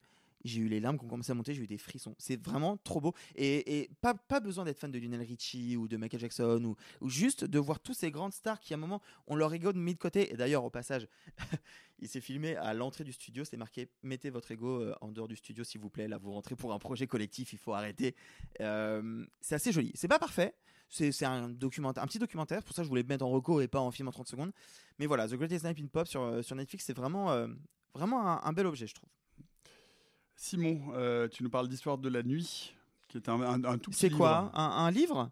J'ai 0.44 0.62
eu 0.62 0.68
les 0.68 0.80
larmes 0.80 0.98
qui 0.98 1.06
ont 1.06 1.08
commencé 1.08 1.32
à 1.32 1.36
monter, 1.36 1.54
j'ai 1.54 1.64
eu 1.64 1.68
des 1.68 1.78
frissons. 1.78 2.16
C'est 2.18 2.42
vraiment 2.44 2.78
trop 2.78 3.02
beau. 3.02 3.14
Et, 3.36 3.80
et 3.80 3.90
pas, 4.02 4.14
pas 4.14 4.40
besoin 4.40 4.66
d'être 4.66 4.80
fan 4.80 4.92
de 4.92 5.00
Lionel 5.00 5.22
Richie 5.22 5.78
ou 5.78 5.88
de 5.88 5.98
Michael 5.98 6.20
Jackson 6.20 6.64
ou, 6.64 6.76
ou 7.02 7.10
juste 7.10 7.46
de 7.46 7.60
voir 7.60 7.80
tous 7.80 7.94
ces 7.94 8.12
grandes 8.12 8.34
stars 8.34 8.60
qui, 8.60 8.74
à 8.74 8.78
un 8.78 8.80
moment, 8.80 9.02
ont 9.28 9.36
leur 9.36 9.54
ego 9.54 9.74
mis 9.74 9.94
de 9.94 10.00
côté. 10.00 10.34
Et 10.34 10.38
d'ailleurs, 10.38 10.64
au 10.64 10.70
passage, 10.70 11.08
il 12.00 12.08
s'est 12.08 12.22
filmé 12.22 12.56
à 12.56 12.74
l'entrée 12.74 13.04
du 13.04 13.14
studio. 13.14 13.46
C'est 13.46 13.58
marqué 13.58 13.90
Mettez 14.04 14.30
votre 14.30 14.52
ego 14.52 14.82
euh, 14.82 14.96
en 15.02 15.12
dehors 15.12 15.28
du 15.28 15.36
studio, 15.36 15.64
s'il 15.64 15.82
vous 15.82 15.90
plaît. 15.90 16.08
Là, 16.08 16.18
vous 16.18 16.32
rentrez 16.32 16.56
pour 16.56 16.74
un 16.74 16.80
projet 16.80 17.08
collectif, 17.08 17.54
il 17.54 17.60
faut 17.60 17.74
arrêter. 17.74 18.16
Euh, 18.60 19.26
c'est 19.42 19.56
assez 19.56 19.72
joli. 19.72 19.92
C'est 19.96 20.08
pas 20.08 20.20
parfait. 20.20 20.56
C'est 20.90 21.26
un, 21.26 21.50
documentaire, 21.50 22.04
un 22.04 22.08
petit 22.08 22.20
documentaire. 22.20 22.64
Pour 22.64 22.76
ça, 22.76 22.84
je 22.84 22.88
voulais 22.88 23.02
le 23.02 23.08
mettre 23.08 23.26
en 23.26 23.30
reco 23.30 23.62
et 23.62 23.68
pas 23.68 23.80
en 23.80 23.90
film 23.90 24.08
en 24.08 24.12
30 24.12 24.28
secondes. 24.28 24.52
Mais 25.00 25.08
voilà, 25.08 25.28
The 25.28 25.34
Greatest 25.34 25.66
Night 25.66 25.80
in 25.80 25.88
Pop 25.88 26.08
sur, 26.08 26.22
euh, 26.22 26.42
sur 26.44 26.56
Netflix, 26.56 26.86
c'est 26.86 26.96
vraiment, 26.96 27.32
euh, 27.32 27.48
vraiment 27.96 28.28
un, 28.28 28.42
un 28.44 28.54
bel 28.54 28.68
objet, 28.68 28.86
je 28.86 28.94
trouve. 28.94 29.10
Simon, 30.36 30.82
euh, 30.94 31.28
tu 31.28 31.44
nous 31.44 31.50
parles 31.50 31.68
d'Histoire 31.68 31.98
de 31.98 32.10
la 32.10 32.24
nuit, 32.24 32.76
qui 33.08 33.18
est 33.18 33.30
un, 33.30 33.40
un- 33.42 33.64
un 33.64 33.78
tout 33.78 33.92
petit 33.92 34.00
C'est 34.00 34.10
quoi 34.10 34.42
livre. 34.44 34.60
un, 34.60 34.86
un 34.86 34.92
livre? 34.92 35.32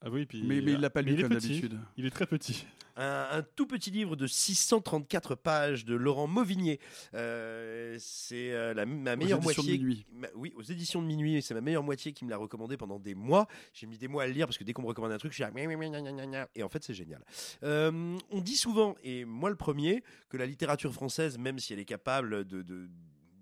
Ah 0.00 0.10
oui, 0.10 0.26
puis. 0.26 0.42
Mais- 0.42 0.60
mais 0.60 0.72
il 0.74 0.80
l'a 0.80 0.90
pas 0.90 1.02
lu 1.02 1.20
comme 1.20 1.32
d'habitude. 1.32 1.78
Il 1.96 2.06
est 2.06 2.10
très 2.10 2.26
petit. 2.26 2.66
Un, 3.00 3.28
un 3.30 3.42
tout 3.42 3.66
petit 3.66 3.90
livre 3.92 4.16
de 4.16 4.26
634 4.26 5.36
pages 5.36 5.84
de 5.84 5.94
Laurent 5.94 6.26
Mauvigné. 6.26 6.80
Euh, 7.14 7.96
c'est 8.00 8.52
euh, 8.52 8.74
la, 8.74 8.86
ma 8.86 9.14
meilleure 9.16 9.38
éditions 9.38 9.62
de 9.62 9.66
moitié. 9.68 9.78
Minuit. 9.78 10.06
ma- 10.12 10.28
oui, 10.34 10.52
aux 10.56 10.62
éditions 10.62 11.00
de 11.00 11.06
minuit. 11.06 11.40
C'est 11.42 11.54
ma 11.54 11.60
meilleure 11.60 11.82
moitié 11.84 12.12
qui 12.12 12.24
me 12.24 12.30
l'a 12.30 12.36
recommandé 12.36 12.76
pendant 12.76 12.98
des 12.98 13.14
mois. 13.14 13.46
J'ai 13.72 13.86
mis 13.86 13.98
des 13.98 14.08
mois 14.08 14.24
à 14.24 14.26
le 14.26 14.32
lire 14.32 14.46
parce 14.46 14.58
que 14.58 14.64
dès 14.64 14.72
qu'on 14.72 14.82
me 14.82 14.88
recommande 14.88 15.12
un 15.12 15.18
truc, 15.18 15.30
je 15.32 15.36
suis 15.36 15.44
là, 15.44 16.48
et 16.56 16.62
en 16.64 16.68
fait 16.68 16.82
c'est 16.84 16.94
génial. 16.94 17.24
Euh, 17.62 18.18
on 18.30 18.40
dit 18.40 18.56
souvent, 18.56 18.96
et 19.04 19.24
moi 19.24 19.48
le 19.50 19.56
premier, 19.56 20.02
que 20.28 20.36
la 20.36 20.46
littérature 20.46 20.92
française, 20.92 21.38
même 21.38 21.58
si 21.60 21.72
elle 21.72 21.78
est 21.80 21.84
capable 21.84 22.44
de, 22.44 22.62
de 22.62 22.88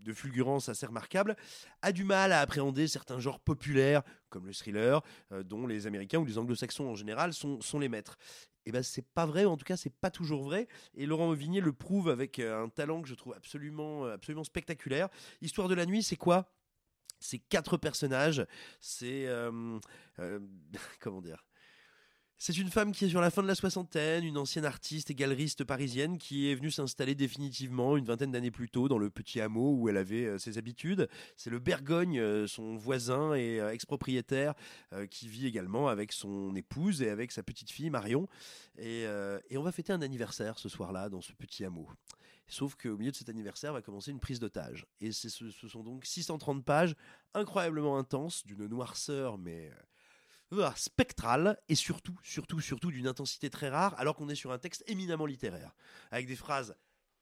de 0.06 0.14
fulgurance 0.14 0.68
assez 0.68 0.86
remarquable, 0.86 1.36
a 1.82 1.92
du 1.92 2.04
mal 2.04 2.32
à 2.32 2.40
appréhender 2.40 2.88
certains 2.88 3.18
genres 3.18 3.40
populaires, 3.40 4.02
comme 4.30 4.46
le 4.46 4.54
thriller, 4.54 5.02
euh, 5.32 5.42
dont 5.42 5.66
les 5.66 5.86
Américains 5.86 6.18
ou 6.18 6.24
les 6.24 6.38
Anglo-Saxons 6.38 6.86
en 6.86 6.94
général 6.94 7.34
sont, 7.34 7.60
sont 7.60 7.78
les 7.78 7.88
maîtres. 7.88 8.16
Et 8.64 8.72
ben 8.72 8.82
c'est 8.82 9.06
pas 9.06 9.26
vrai, 9.26 9.44
ou 9.44 9.50
en 9.50 9.56
tout 9.56 9.64
cas 9.64 9.76
c'est 9.76 9.94
pas 9.94 10.10
toujours 10.10 10.42
vrai. 10.42 10.68
Et 10.94 11.06
Laurent 11.06 11.28
Auvigné 11.28 11.60
le 11.60 11.72
prouve 11.72 12.08
avec 12.08 12.38
euh, 12.38 12.64
un 12.64 12.68
talent 12.68 13.02
que 13.02 13.08
je 13.08 13.14
trouve 13.14 13.34
absolument, 13.34 14.06
euh, 14.06 14.14
absolument 14.14 14.44
spectaculaire. 14.44 15.08
Histoire 15.40 15.68
de 15.68 15.74
la 15.74 15.86
nuit, 15.86 16.02
c'est 16.02 16.16
quoi? 16.16 16.52
C'est 17.18 17.38
quatre 17.38 17.76
personnages. 17.76 18.46
C'est 18.80 19.26
comment 21.00 21.22
dire? 21.22 21.44
C'est 22.38 22.58
une 22.58 22.68
femme 22.68 22.92
qui 22.92 23.06
est 23.06 23.08
sur 23.08 23.22
la 23.22 23.30
fin 23.30 23.42
de 23.42 23.46
la 23.48 23.54
soixantaine, 23.54 24.22
une 24.22 24.36
ancienne 24.36 24.66
artiste 24.66 25.10
et 25.10 25.14
galeriste 25.14 25.64
parisienne 25.64 26.18
qui 26.18 26.50
est 26.50 26.54
venue 26.54 26.70
s'installer 26.70 27.14
définitivement 27.14 27.96
une 27.96 28.04
vingtaine 28.04 28.30
d'années 28.30 28.50
plus 28.50 28.68
tôt 28.68 28.88
dans 28.88 28.98
le 28.98 29.08
petit 29.08 29.40
hameau 29.40 29.74
où 29.74 29.88
elle 29.88 29.96
avait 29.96 30.26
euh, 30.26 30.38
ses 30.38 30.58
habitudes. 30.58 31.08
C'est 31.38 31.48
le 31.48 31.60
Bergogne, 31.60 32.18
euh, 32.18 32.46
son 32.46 32.76
voisin 32.76 33.32
et 33.32 33.58
euh, 33.58 33.72
ex-propriétaire, 33.72 34.52
qui 35.10 35.28
vit 35.28 35.46
également 35.46 35.88
avec 35.88 36.12
son 36.12 36.54
épouse 36.54 37.00
et 37.00 37.08
avec 37.08 37.32
sa 37.32 37.42
petite 37.42 37.70
fille 37.70 37.90
Marion. 37.90 38.28
Et, 38.78 39.06
on 39.56 39.62
va 39.62 39.72
fêter 39.72 39.92
un 39.92 40.02
anniversaire 40.02 40.58
ce 40.58 40.68
soir-là 40.68 41.08
dans 41.08 41.22
ce 41.22 41.32
petit 41.32 41.64
hameau. 41.64 41.88
Sauf 42.48 42.76
qu'au 42.76 42.96
milieu 42.96 43.10
de 43.10 43.16
cet 43.16 43.28
anniversaire 43.28 43.72
va 43.72 43.82
commencer 43.82 44.10
une 44.10 44.20
prise 44.20 44.38
d'otage. 44.38 44.86
Et 45.00 45.12
ce, 45.12 45.28
sont 45.28 45.82
donc 45.82 46.04
630 46.04 46.64
pages 46.64 46.94
incroyablement 47.34 47.98
intenses, 47.98 48.46
d'une 48.46 48.66
noirceur, 48.66 49.38
mais 49.38 49.70
spectrale, 50.76 51.58
et 51.68 51.74
surtout, 51.74 52.18
surtout, 52.22 52.60
surtout 52.60 52.90
d'une 52.90 53.06
intensité 53.06 53.50
très 53.50 53.68
rare, 53.68 53.94
alors 53.98 54.16
qu'on 54.16 54.28
est 54.28 54.34
sur 54.34 54.52
un 54.52 54.58
texte 54.58 54.84
éminemment 54.86 55.26
littéraire, 55.26 55.74
avec 56.10 56.26
des 56.26 56.36
phrases 56.36 56.76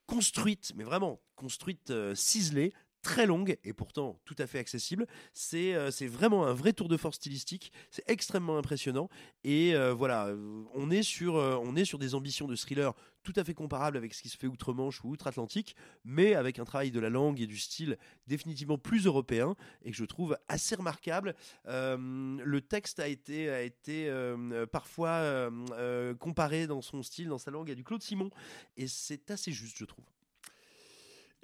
construites, 0.06 0.72
mais 0.74 0.84
vraiment 0.84 1.20
construites, 1.34 1.90
euh, 1.90 2.14
ciselées, 2.14 2.72
très 3.04 3.26
longues 3.26 3.56
et 3.62 3.72
pourtant 3.72 4.18
tout 4.24 4.34
à 4.38 4.48
fait 4.48 4.58
accessibles. 4.58 5.06
C'est 5.32 5.74
euh, 5.74 5.90
vraiment 6.08 6.46
un 6.46 6.52
vrai 6.52 6.72
tour 6.72 6.88
de 6.88 6.96
force 6.96 7.16
stylistique. 7.16 7.70
C'est 7.90 8.02
extrêmement 8.08 8.58
impressionnant. 8.58 9.08
Et 9.44 9.74
euh, 9.74 9.92
voilà, 9.92 10.26
euh, 10.26 10.64
on 10.74 10.90
est, 10.90 11.02
sur, 11.02 11.36
euh, 11.36 11.56
on 11.62 11.76
est 11.76 11.84
sur 11.84 11.98
des 11.98 12.14
ambitions 12.14 12.48
de 12.48 12.56
thriller 12.56 12.94
tout 13.22 13.34
à 13.36 13.44
fait 13.44 13.54
comparables 13.54 13.96
avec 13.96 14.12
ce 14.14 14.22
qui 14.22 14.28
se 14.28 14.36
fait 14.36 14.46
outre-Manche 14.46 15.04
ou 15.04 15.10
outre-Atlantique, 15.10 15.76
mais 16.04 16.34
avec 16.34 16.58
un 16.58 16.64
travail 16.64 16.90
de 16.90 17.00
la 17.00 17.10
langue 17.10 17.40
et 17.40 17.46
du 17.46 17.58
style 17.58 17.96
définitivement 18.26 18.78
plus 18.78 19.06
européen 19.06 19.54
et 19.82 19.90
que 19.90 19.96
je 19.96 20.04
trouve 20.04 20.36
assez 20.48 20.74
remarquable. 20.74 21.34
Le 21.64 22.58
texte 22.60 23.00
a 23.00 23.08
été, 23.08 23.48
a 23.48 23.62
été 23.62 24.12
parfois 24.70 25.50
comparé 26.18 26.66
dans 26.66 26.82
son 26.82 27.02
style, 27.02 27.28
dans 27.28 27.38
sa 27.38 27.50
langue, 27.50 27.70
à 27.70 27.74
du 27.74 27.82
Claude 27.82 28.02
Simon. 28.02 28.28
Et 28.76 28.88
c'est 28.88 29.30
assez 29.30 29.52
juste, 29.52 29.78
je 29.78 29.86
trouve. 29.86 30.04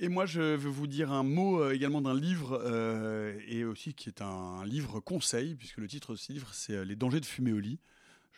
Et 0.03 0.09
moi, 0.09 0.25
je 0.25 0.41
veux 0.41 0.71
vous 0.71 0.87
dire 0.87 1.13
un 1.13 1.23
mot 1.23 1.63
euh, 1.63 1.73
également 1.73 2.01
d'un 2.01 2.19
livre, 2.19 2.59
euh, 2.65 3.39
et 3.47 3.65
aussi 3.65 3.93
qui 3.93 4.09
est 4.09 4.23
un, 4.23 4.65
livre 4.65 4.99
conseil, 4.99 5.55
puisque 5.57 5.77
le 5.77 5.87
titre 5.87 6.13
de 6.13 6.17
ce 6.17 6.33
livre, 6.33 6.49
c'est 6.55 6.73
euh, 6.73 6.85
Les 6.87 6.97
dangers 6.97 7.21
de 7.21 7.27
fumer 7.27 7.53
au 7.53 7.59
lit. 7.59 7.79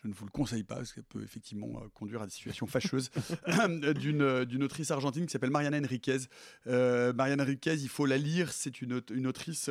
Je 0.02 0.08
ne 0.08 0.12
vous 0.12 0.24
le 0.24 0.32
conseille 0.32 0.64
pas, 0.64 0.74
parce 0.74 0.92
qu'elle 0.92 1.04
peut 1.04 1.22
effectivement 1.22 1.68
euh, 1.76 1.88
conduire 1.94 2.20
à 2.20 2.26
des 2.26 2.32
situations 2.32 2.66
fâcheuses, 2.66 3.12
d'une 3.94 4.44
d'une 4.44 4.64
autrice 4.64 4.90
argentine 4.90 5.24
qui 5.24 5.30
s'appelle 5.30 5.52
Mariana 5.52 5.78
Enriquez. 5.78 6.18
Mariana 6.66 7.44
Enriquez, 7.44 7.74
il 7.74 7.88
faut 7.88 8.06
la 8.06 8.18
lire, 8.18 8.50
c'est 8.50 8.82
une, 8.82 9.00
une 9.12 9.28
autrice 9.28 9.70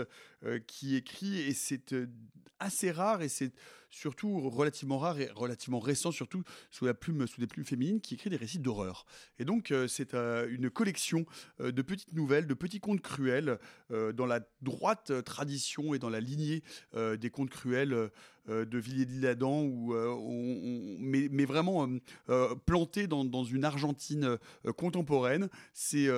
qui 0.67 0.95
écrit, 0.95 1.41
et 1.41 1.53
c'est 1.53 1.93
assez 2.59 2.91
rare, 2.91 3.21
et 3.21 3.27
c'est 3.27 3.51
surtout 3.91 4.49
relativement 4.49 4.97
rare 4.97 5.19
et 5.19 5.29
relativement 5.35 5.79
récent, 5.79 6.11
surtout 6.11 6.43
sous, 6.71 6.85
la 6.85 6.93
plume, 6.93 7.27
sous 7.27 7.39
des 7.39 7.47
plumes 7.47 7.65
féminines, 7.65 8.01
qui 8.01 8.15
écrit 8.15 8.29
des 8.29 8.37
récits 8.37 8.59
d'horreur. 8.59 9.05
Et 9.37 9.45
donc, 9.45 9.71
euh, 9.71 9.87
c'est 9.87 10.13
euh, 10.13 10.47
une 10.49 10.69
collection 10.69 11.25
euh, 11.59 11.71
de 11.71 11.81
petites 11.81 12.13
nouvelles, 12.13 12.47
de 12.47 12.53
petits 12.53 12.79
contes 12.79 13.01
cruels, 13.01 13.59
dans 14.13 14.25
la 14.25 14.39
droite 14.61 15.11
tradition 15.25 15.93
et 15.93 15.99
dans 15.99 16.09
la 16.09 16.21
lignée 16.21 16.63
des 16.95 17.29
contes 17.29 17.49
cruels 17.49 18.09
de 18.47 18.79
euh, 19.93 20.07
on- 20.07 20.59
on- 20.63 20.97
mais, 20.99 21.27
vraiment 21.45 21.89
planté 22.65 23.07
dans, 23.07 23.25
une 23.43 23.65
Argentine 23.65 24.37
contemporaine. 24.77 25.49
C'est- 25.73 26.09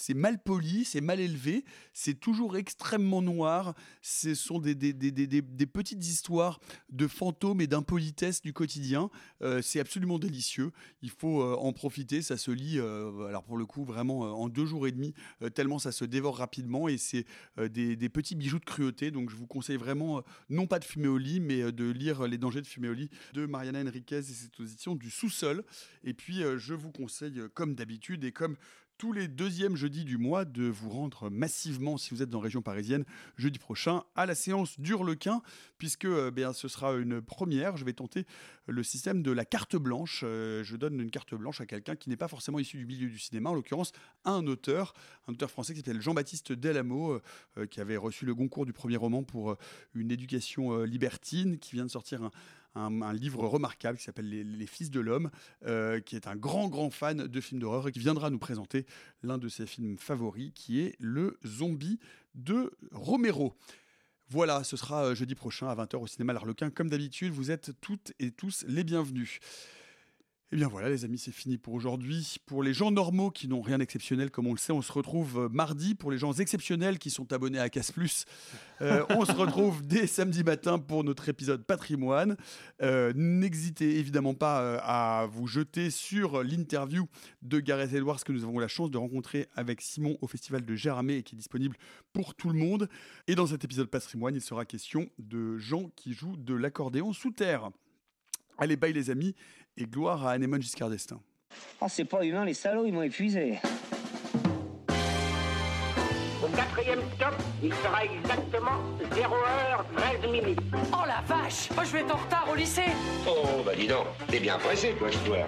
c'est- 0.00 0.14
mal 0.14 0.42
poli, 0.42 0.84
c'est 0.84 1.00
mal 1.00 1.20
élevé, 1.20 1.64
c'est 1.92 2.18
toujours 2.18 2.56
extrêmement 2.56 3.22
noir. 3.22 3.74
Ce 4.02 4.34
sont 4.34 4.58
des, 4.58 4.74
des, 4.74 4.92
des- 4.92 5.10
des- 5.12 5.66
petites 5.66 6.04
histoires 6.04 6.58
de 6.90 7.06
fantômes 7.06 7.60
et 7.60 7.66
d'impolitesse 7.66 8.42
du 8.42 8.52
quotidien. 8.52 9.10
Euh, 9.42 9.62
c'est 9.62 9.78
absolument 9.80 10.18
délicieux. 10.18 10.72
Il 11.02 11.10
faut 11.10 11.42
euh, 11.42 11.54
en 11.56 11.72
profiter. 11.72 12.22
Ça 12.22 12.36
se 12.36 12.50
lit, 12.50 12.78
euh, 12.78 13.26
alors 13.26 13.44
pour 13.44 13.56
le 13.56 13.66
coup, 13.66 13.84
vraiment 13.84 14.20
en 14.20 14.48
deux 14.48 14.66
jours 14.66 14.86
et 14.86 14.92
demi, 14.92 15.14
tellement 15.54 15.78
ça 15.78 15.92
se 15.92 16.04
dévore 16.04 16.38
rapidement. 16.38 16.88
Et 16.88 16.98
c'est 16.98 17.24
des, 17.70 17.96
petits 18.08 18.34
bijoux 18.34 18.58
de 18.58 18.64
cruauté. 18.64 19.10
Donc 19.10 19.30
je 19.30 19.36
vous 19.36 19.46
conseille 19.46 19.76
vraiment, 19.76 20.22
non 20.48 20.66
pas 20.66 20.78
de 20.78 20.84
fumer 20.84 21.08
au 21.08 21.18
lit, 21.18 21.40
mais 21.40 21.70
de 21.72 21.90
lire 21.90 22.26
Les 22.26 22.38
dangers 22.38 22.62
de 22.62 22.66
fumer 22.66 22.88
au 22.88 22.94
lit 22.94 23.10
de 23.34 23.46
Mariana 23.46 23.80
Enriquez 23.82 24.18
et 24.18 24.22
cette 24.22 24.58
édition 24.60 24.94
du 24.96 25.10
sous-sol. 25.10 25.64
Et 26.04 26.14
puis 26.14 26.42
je 26.56 26.74
vous 26.74 26.90
conseille, 26.90 27.40
comme 27.54 27.74
d'habitude 27.74 28.24
et 28.24 28.32
comme 28.32 28.56
tous 29.00 29.12
les 29.12 29.28
deuxièmes 29.28 29.76
jeudis 29.76 30.04
du 30.04 30.18
mois 30.18 30.44
de 30.44 30.64
vous 30.64 30.90
rendre 30.90 31.30
massivement, 31.30 31.96
si 31.96 32.10
vous 32.10 32.20
êtes 32.20 32.30
la 32.30 32.38
région 32.38 32.60
parisienne, 32.60 33.06
jeudi 33.38 33.58
prochain 33.58 34.02
à 34.14 34.26
la 34.26 34.34
séance 34.34 34.78
d'Hurlequin, 34.78 35.40
puisque 35.78 36.04
euh, 36.04 36.30
bien, 36.30 36.52
ce 36.52 36.68
sera 36.68 36.92
une 36.92 37.22
première. 37.22 37.78
Je 37.78 37.86
vais 37.86 37.94
tenter 37.94 38.26
le 38.66 38.82
système 38.82 39.22
de 39.22 39.32
la 39.32 39.46
carte 39.46 39.74
blanche. 39.74 40.20
Euh, 40.22 40.62
je 40.64 40.76
donne 40.76 41.00
une 41.00 41.10
carte 41.10 41.34
blanche 41.34 41.62
à 41.62 41.66
quelqu'un 41.66 41.96
qui 41.96 42.10
n'est 42.10 42.18
pas 42.18 42.28
forcément 42.28 42.58
issu 42.58 42.76
du 42.76 42.84
milieu 42.84 43.08
du 43.08 43.18
cinéma, 43.18 43.48
en 43.48 43.54
l'occurrence 43.54 43.92
un 44.26 44.46
auteur, 44.46 44.92
un 45.28 45.32
auteur 45.32 45.50
français 45.50 45.72
qui 45.72 45.80
s'appelle 45.80 46.02
Jean-Baptiste 46.02 46.52
Delamo, 46.52 47.22
euh, 47.56 47.66
qui 47.66 47.80
avait 47.80 47.96
reçu 47.96 48.26
le 48.26 48.34
Goncourt 48.34 48.66
du 48.66 48.74
premier 48.74 48.98
roman 48.98 49.22
pour 49.22 49.56
une 49.94 50.10
éducation 50.10 50.82
libertine, 50.82 51.58
qui 51.58 51.72
vient 51.72 51.86
de 51.86 51.90
sortir 51.90 52.22
un, 52.22 52.30
un- 52.74 53.12
livre 53.12 53.46
remarquable 53.46 53.98
qui 53.98 54.04
s'appelle 54.04 54.28
Les, 54.28 54.44
Les 54.44 54.66
Fils 54.66 54.90
de 54.90 55.00
l'Homme, 55.00 55.30
euh, 55.66 56.00
qui 56.00 56.16
est 56.16 56.26
un 56.26 56.36
grand, 56.36 56.68
grand 56.68 56.90
fan 56.90 57.26
de 57.26 57.40
films 57.40 57.60
d'horreur 57.60 57.88
et 57.88 57.92
qui 57.92 57.98
viendra 57.98 58.30
nous 58.30 58.38
présenter 58.38 58.86
l'un 59.22 59.38
de 59.38 59.48
ses 59.48 59.66
films 59.66 59.98
favoris, 59.98 60.52
qui 60.54 60.80
est 60.80 60.94
Le 60.98 61.38
Zombie 61.46 61.98
de 62.34 62.72
Romero. 62.92 63.54
Voilà, 64.28 64.62
ce 64.62 64.76
sera 64.76 65.06
euh, 65.06 65.14
jeudi 65.16 65.34
prochain 65.34 65.66
à 65.68 65.74
20h 65.74 65.96
au 65.96 66.06
cinéma 66.06 66.32
L'Arlequin. 66.32 66.70
Comme 66.70 66.88
d'habitude, 66.88 67.32
vous 67.32 67.50
êtes 67.50 67.72
toutes 67.80 68.12
et 68.20 68.30
tous 68.30 68.64
les 68.68 68.84
bienvenus. 68.84 69.40
Eh 70.52 70.56
bien 70.56 70.66
voilà 70.66 70.88
les 70.88 71.04
amis, 71.04 71.16
c'est 71.16 71.30
fini 71.30 71.58
pour 71.58 71.74
aujourd'hui. 71.74 72.38
Pour 72.44 72.64
les 72.64 72.74
gens 72.74 72.90
normaux 72.90 73.30
qui 73.30 73.46
n'ont 73.46 73.60
rien 73.60 73.78
d'exceptionnel, 73.78 74.32
comme 74.32 74.48
on 74.48 74.52
le 74.52 74.58
sait, 74.58 74.72
on 74.72 74.82
se 74.82 74.90
retrouve 74.90 75.44
euh, 75.44 75.48
mardi. 75.48 75.94
Pour 75.94 76.10
les 76.10 76.18
gens 76.18 76.32
exceptionnels 76.32 76.98
qui 76.98 77.10
sont 77.10 77.32
abonnés 77.32 77.60
à 77.60 77.68
Casse 77.68 77.92
Plus, 77.92 78.24
euh, 78.80 79.04
on 79.10 79.24
se 79.24 79.30
retrouve 79.30 79.86
dès 79.86 80.08
samedi 80.08 80.42
matin 80.42 80.80
pour 80.80 81.04
notre 81.04 81.28
épisode 81.28 81.62
patrimoine. 81.62 82.36
Euh, 82.82 83.12
N'hésitez 83.14 84.00
évidemment 84.00 84.34
pas 84.34 84.78
à 84.78 85.26
vous 85.26 85.46
jeter 85.46 85.88
sur 85.88 86.42
l'interview 86.42 87.06
de 87.42 87.60
Gareth 87.60 87.92
Edwards 87.92 88.24
que 88.24 88.32
nous 88.32 88.42
avons 88.42 88.58
la 88.58 88.66
chance 88.66 88.90
de 88.90 88.98
rencontrer 88.98 89.46
avec 89.54 89.80
Simon 89.80 90.18
au 90.20 90.26
festival 90.26 90.64
de 90.64 90.74
Géramé 90.74 91.18
et 91.18 91.22
qui 91.22 91.36
est 91.36 91.38
disponible 91.38 91.76
pour 92.12 92.34
tout 92.34 92.48
le 92.48 92.58
monde. 92.58 92.88
Et 93.28 93.36
dans 93.36 93.46
cet 93.46 93.62
épisode 93.62 93.86
patrimoine, 93.86 94.34
il 94.34 94.42
sera 94.42 94.64
question 94.64 95.10
de 95.20 95.58
gens 95.58 95.92
qui 95.94 96.12
jouent 96.12 96.36
de 96.36 96.54
l'accordéon 96.54 97.12
sous 97.12 97.30
terre. 97.30 97.70
Allez, 98.60 98.76
bye 98.76 98.92
les 98.92 99.08
amis, 99.08 99.34
et 99.76 99.86
gloire 99.86 100.26
à 100.26 100.32
Anémone 100.32 100.62
Giscard 100.62 100.90
d'Estaing. 100.90 101.20
Ah, 101.80 101.88
c'est 101.88 102.04
pas 102.04 102.24
humain, 102.24 102.44
les 102.44 102.54
salauds, 102.54 102.86
ils 102.86 102.92
m'ont 102.92 103.02
épuisé. 103.02 103.58
quatrième 106.54 107.00
stop, 107.14 107.34
il 107.62 107.74
sera 107.74 108.04
exactement 108.04 108.78
0h13 109.12 110.30
minutes. 110.30 110.60
Oh 110.92 111.04
la 111.06 111.20
vache 111.22 111.70
Moi 111.74 111.84
je 111.84 111.92
vais 111.92 112.00
être 112.00 112.14
en 112.14 112.18
retard 112.18 112.48
au 112.50 112.54
lycée 112.54 112.90
Oh, 113.26 113.62
bah 113.64 113.72
dis 113.76 113.86
donc, 113.86 114.06
t'es 114.28 114.40
bien 114.40 114.58
pressé, 114.58 114.94
toi, 114.98 115.08
je 115.10 115.18
dois. 115.26 115.46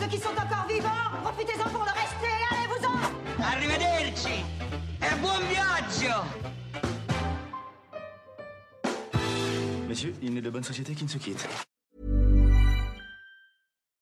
Ceux 0.00 0.06
qui 0.08 0.18
sont 0.18 0.30
encore 0.30 0.66
vivants, 0.68 0.88
profitez-en 1.22 1.68
pour 1.68 1.84
le 1.84 1.90
rester, 1.90 2.32
allez-vous-en 2.50 3.42
Arrivederci 3.42 4.44
e 5.00 5.16
buon 5.20 5.38
viaggio 5.50 6.16
Messieurs, 9.88 10.14
il 10.22 10.34
n'est 10.34 10.40
de 10.40 10.50
bonne 10.50 10.64
société 10.64 10.94
qui 10.94 11.04
ne 11.04 11.08
se 11.08 11.18
quitte. 11.18 11.46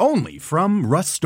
Only 0.00 0.38
from 0.40 0.86
Rust 0.86 1.22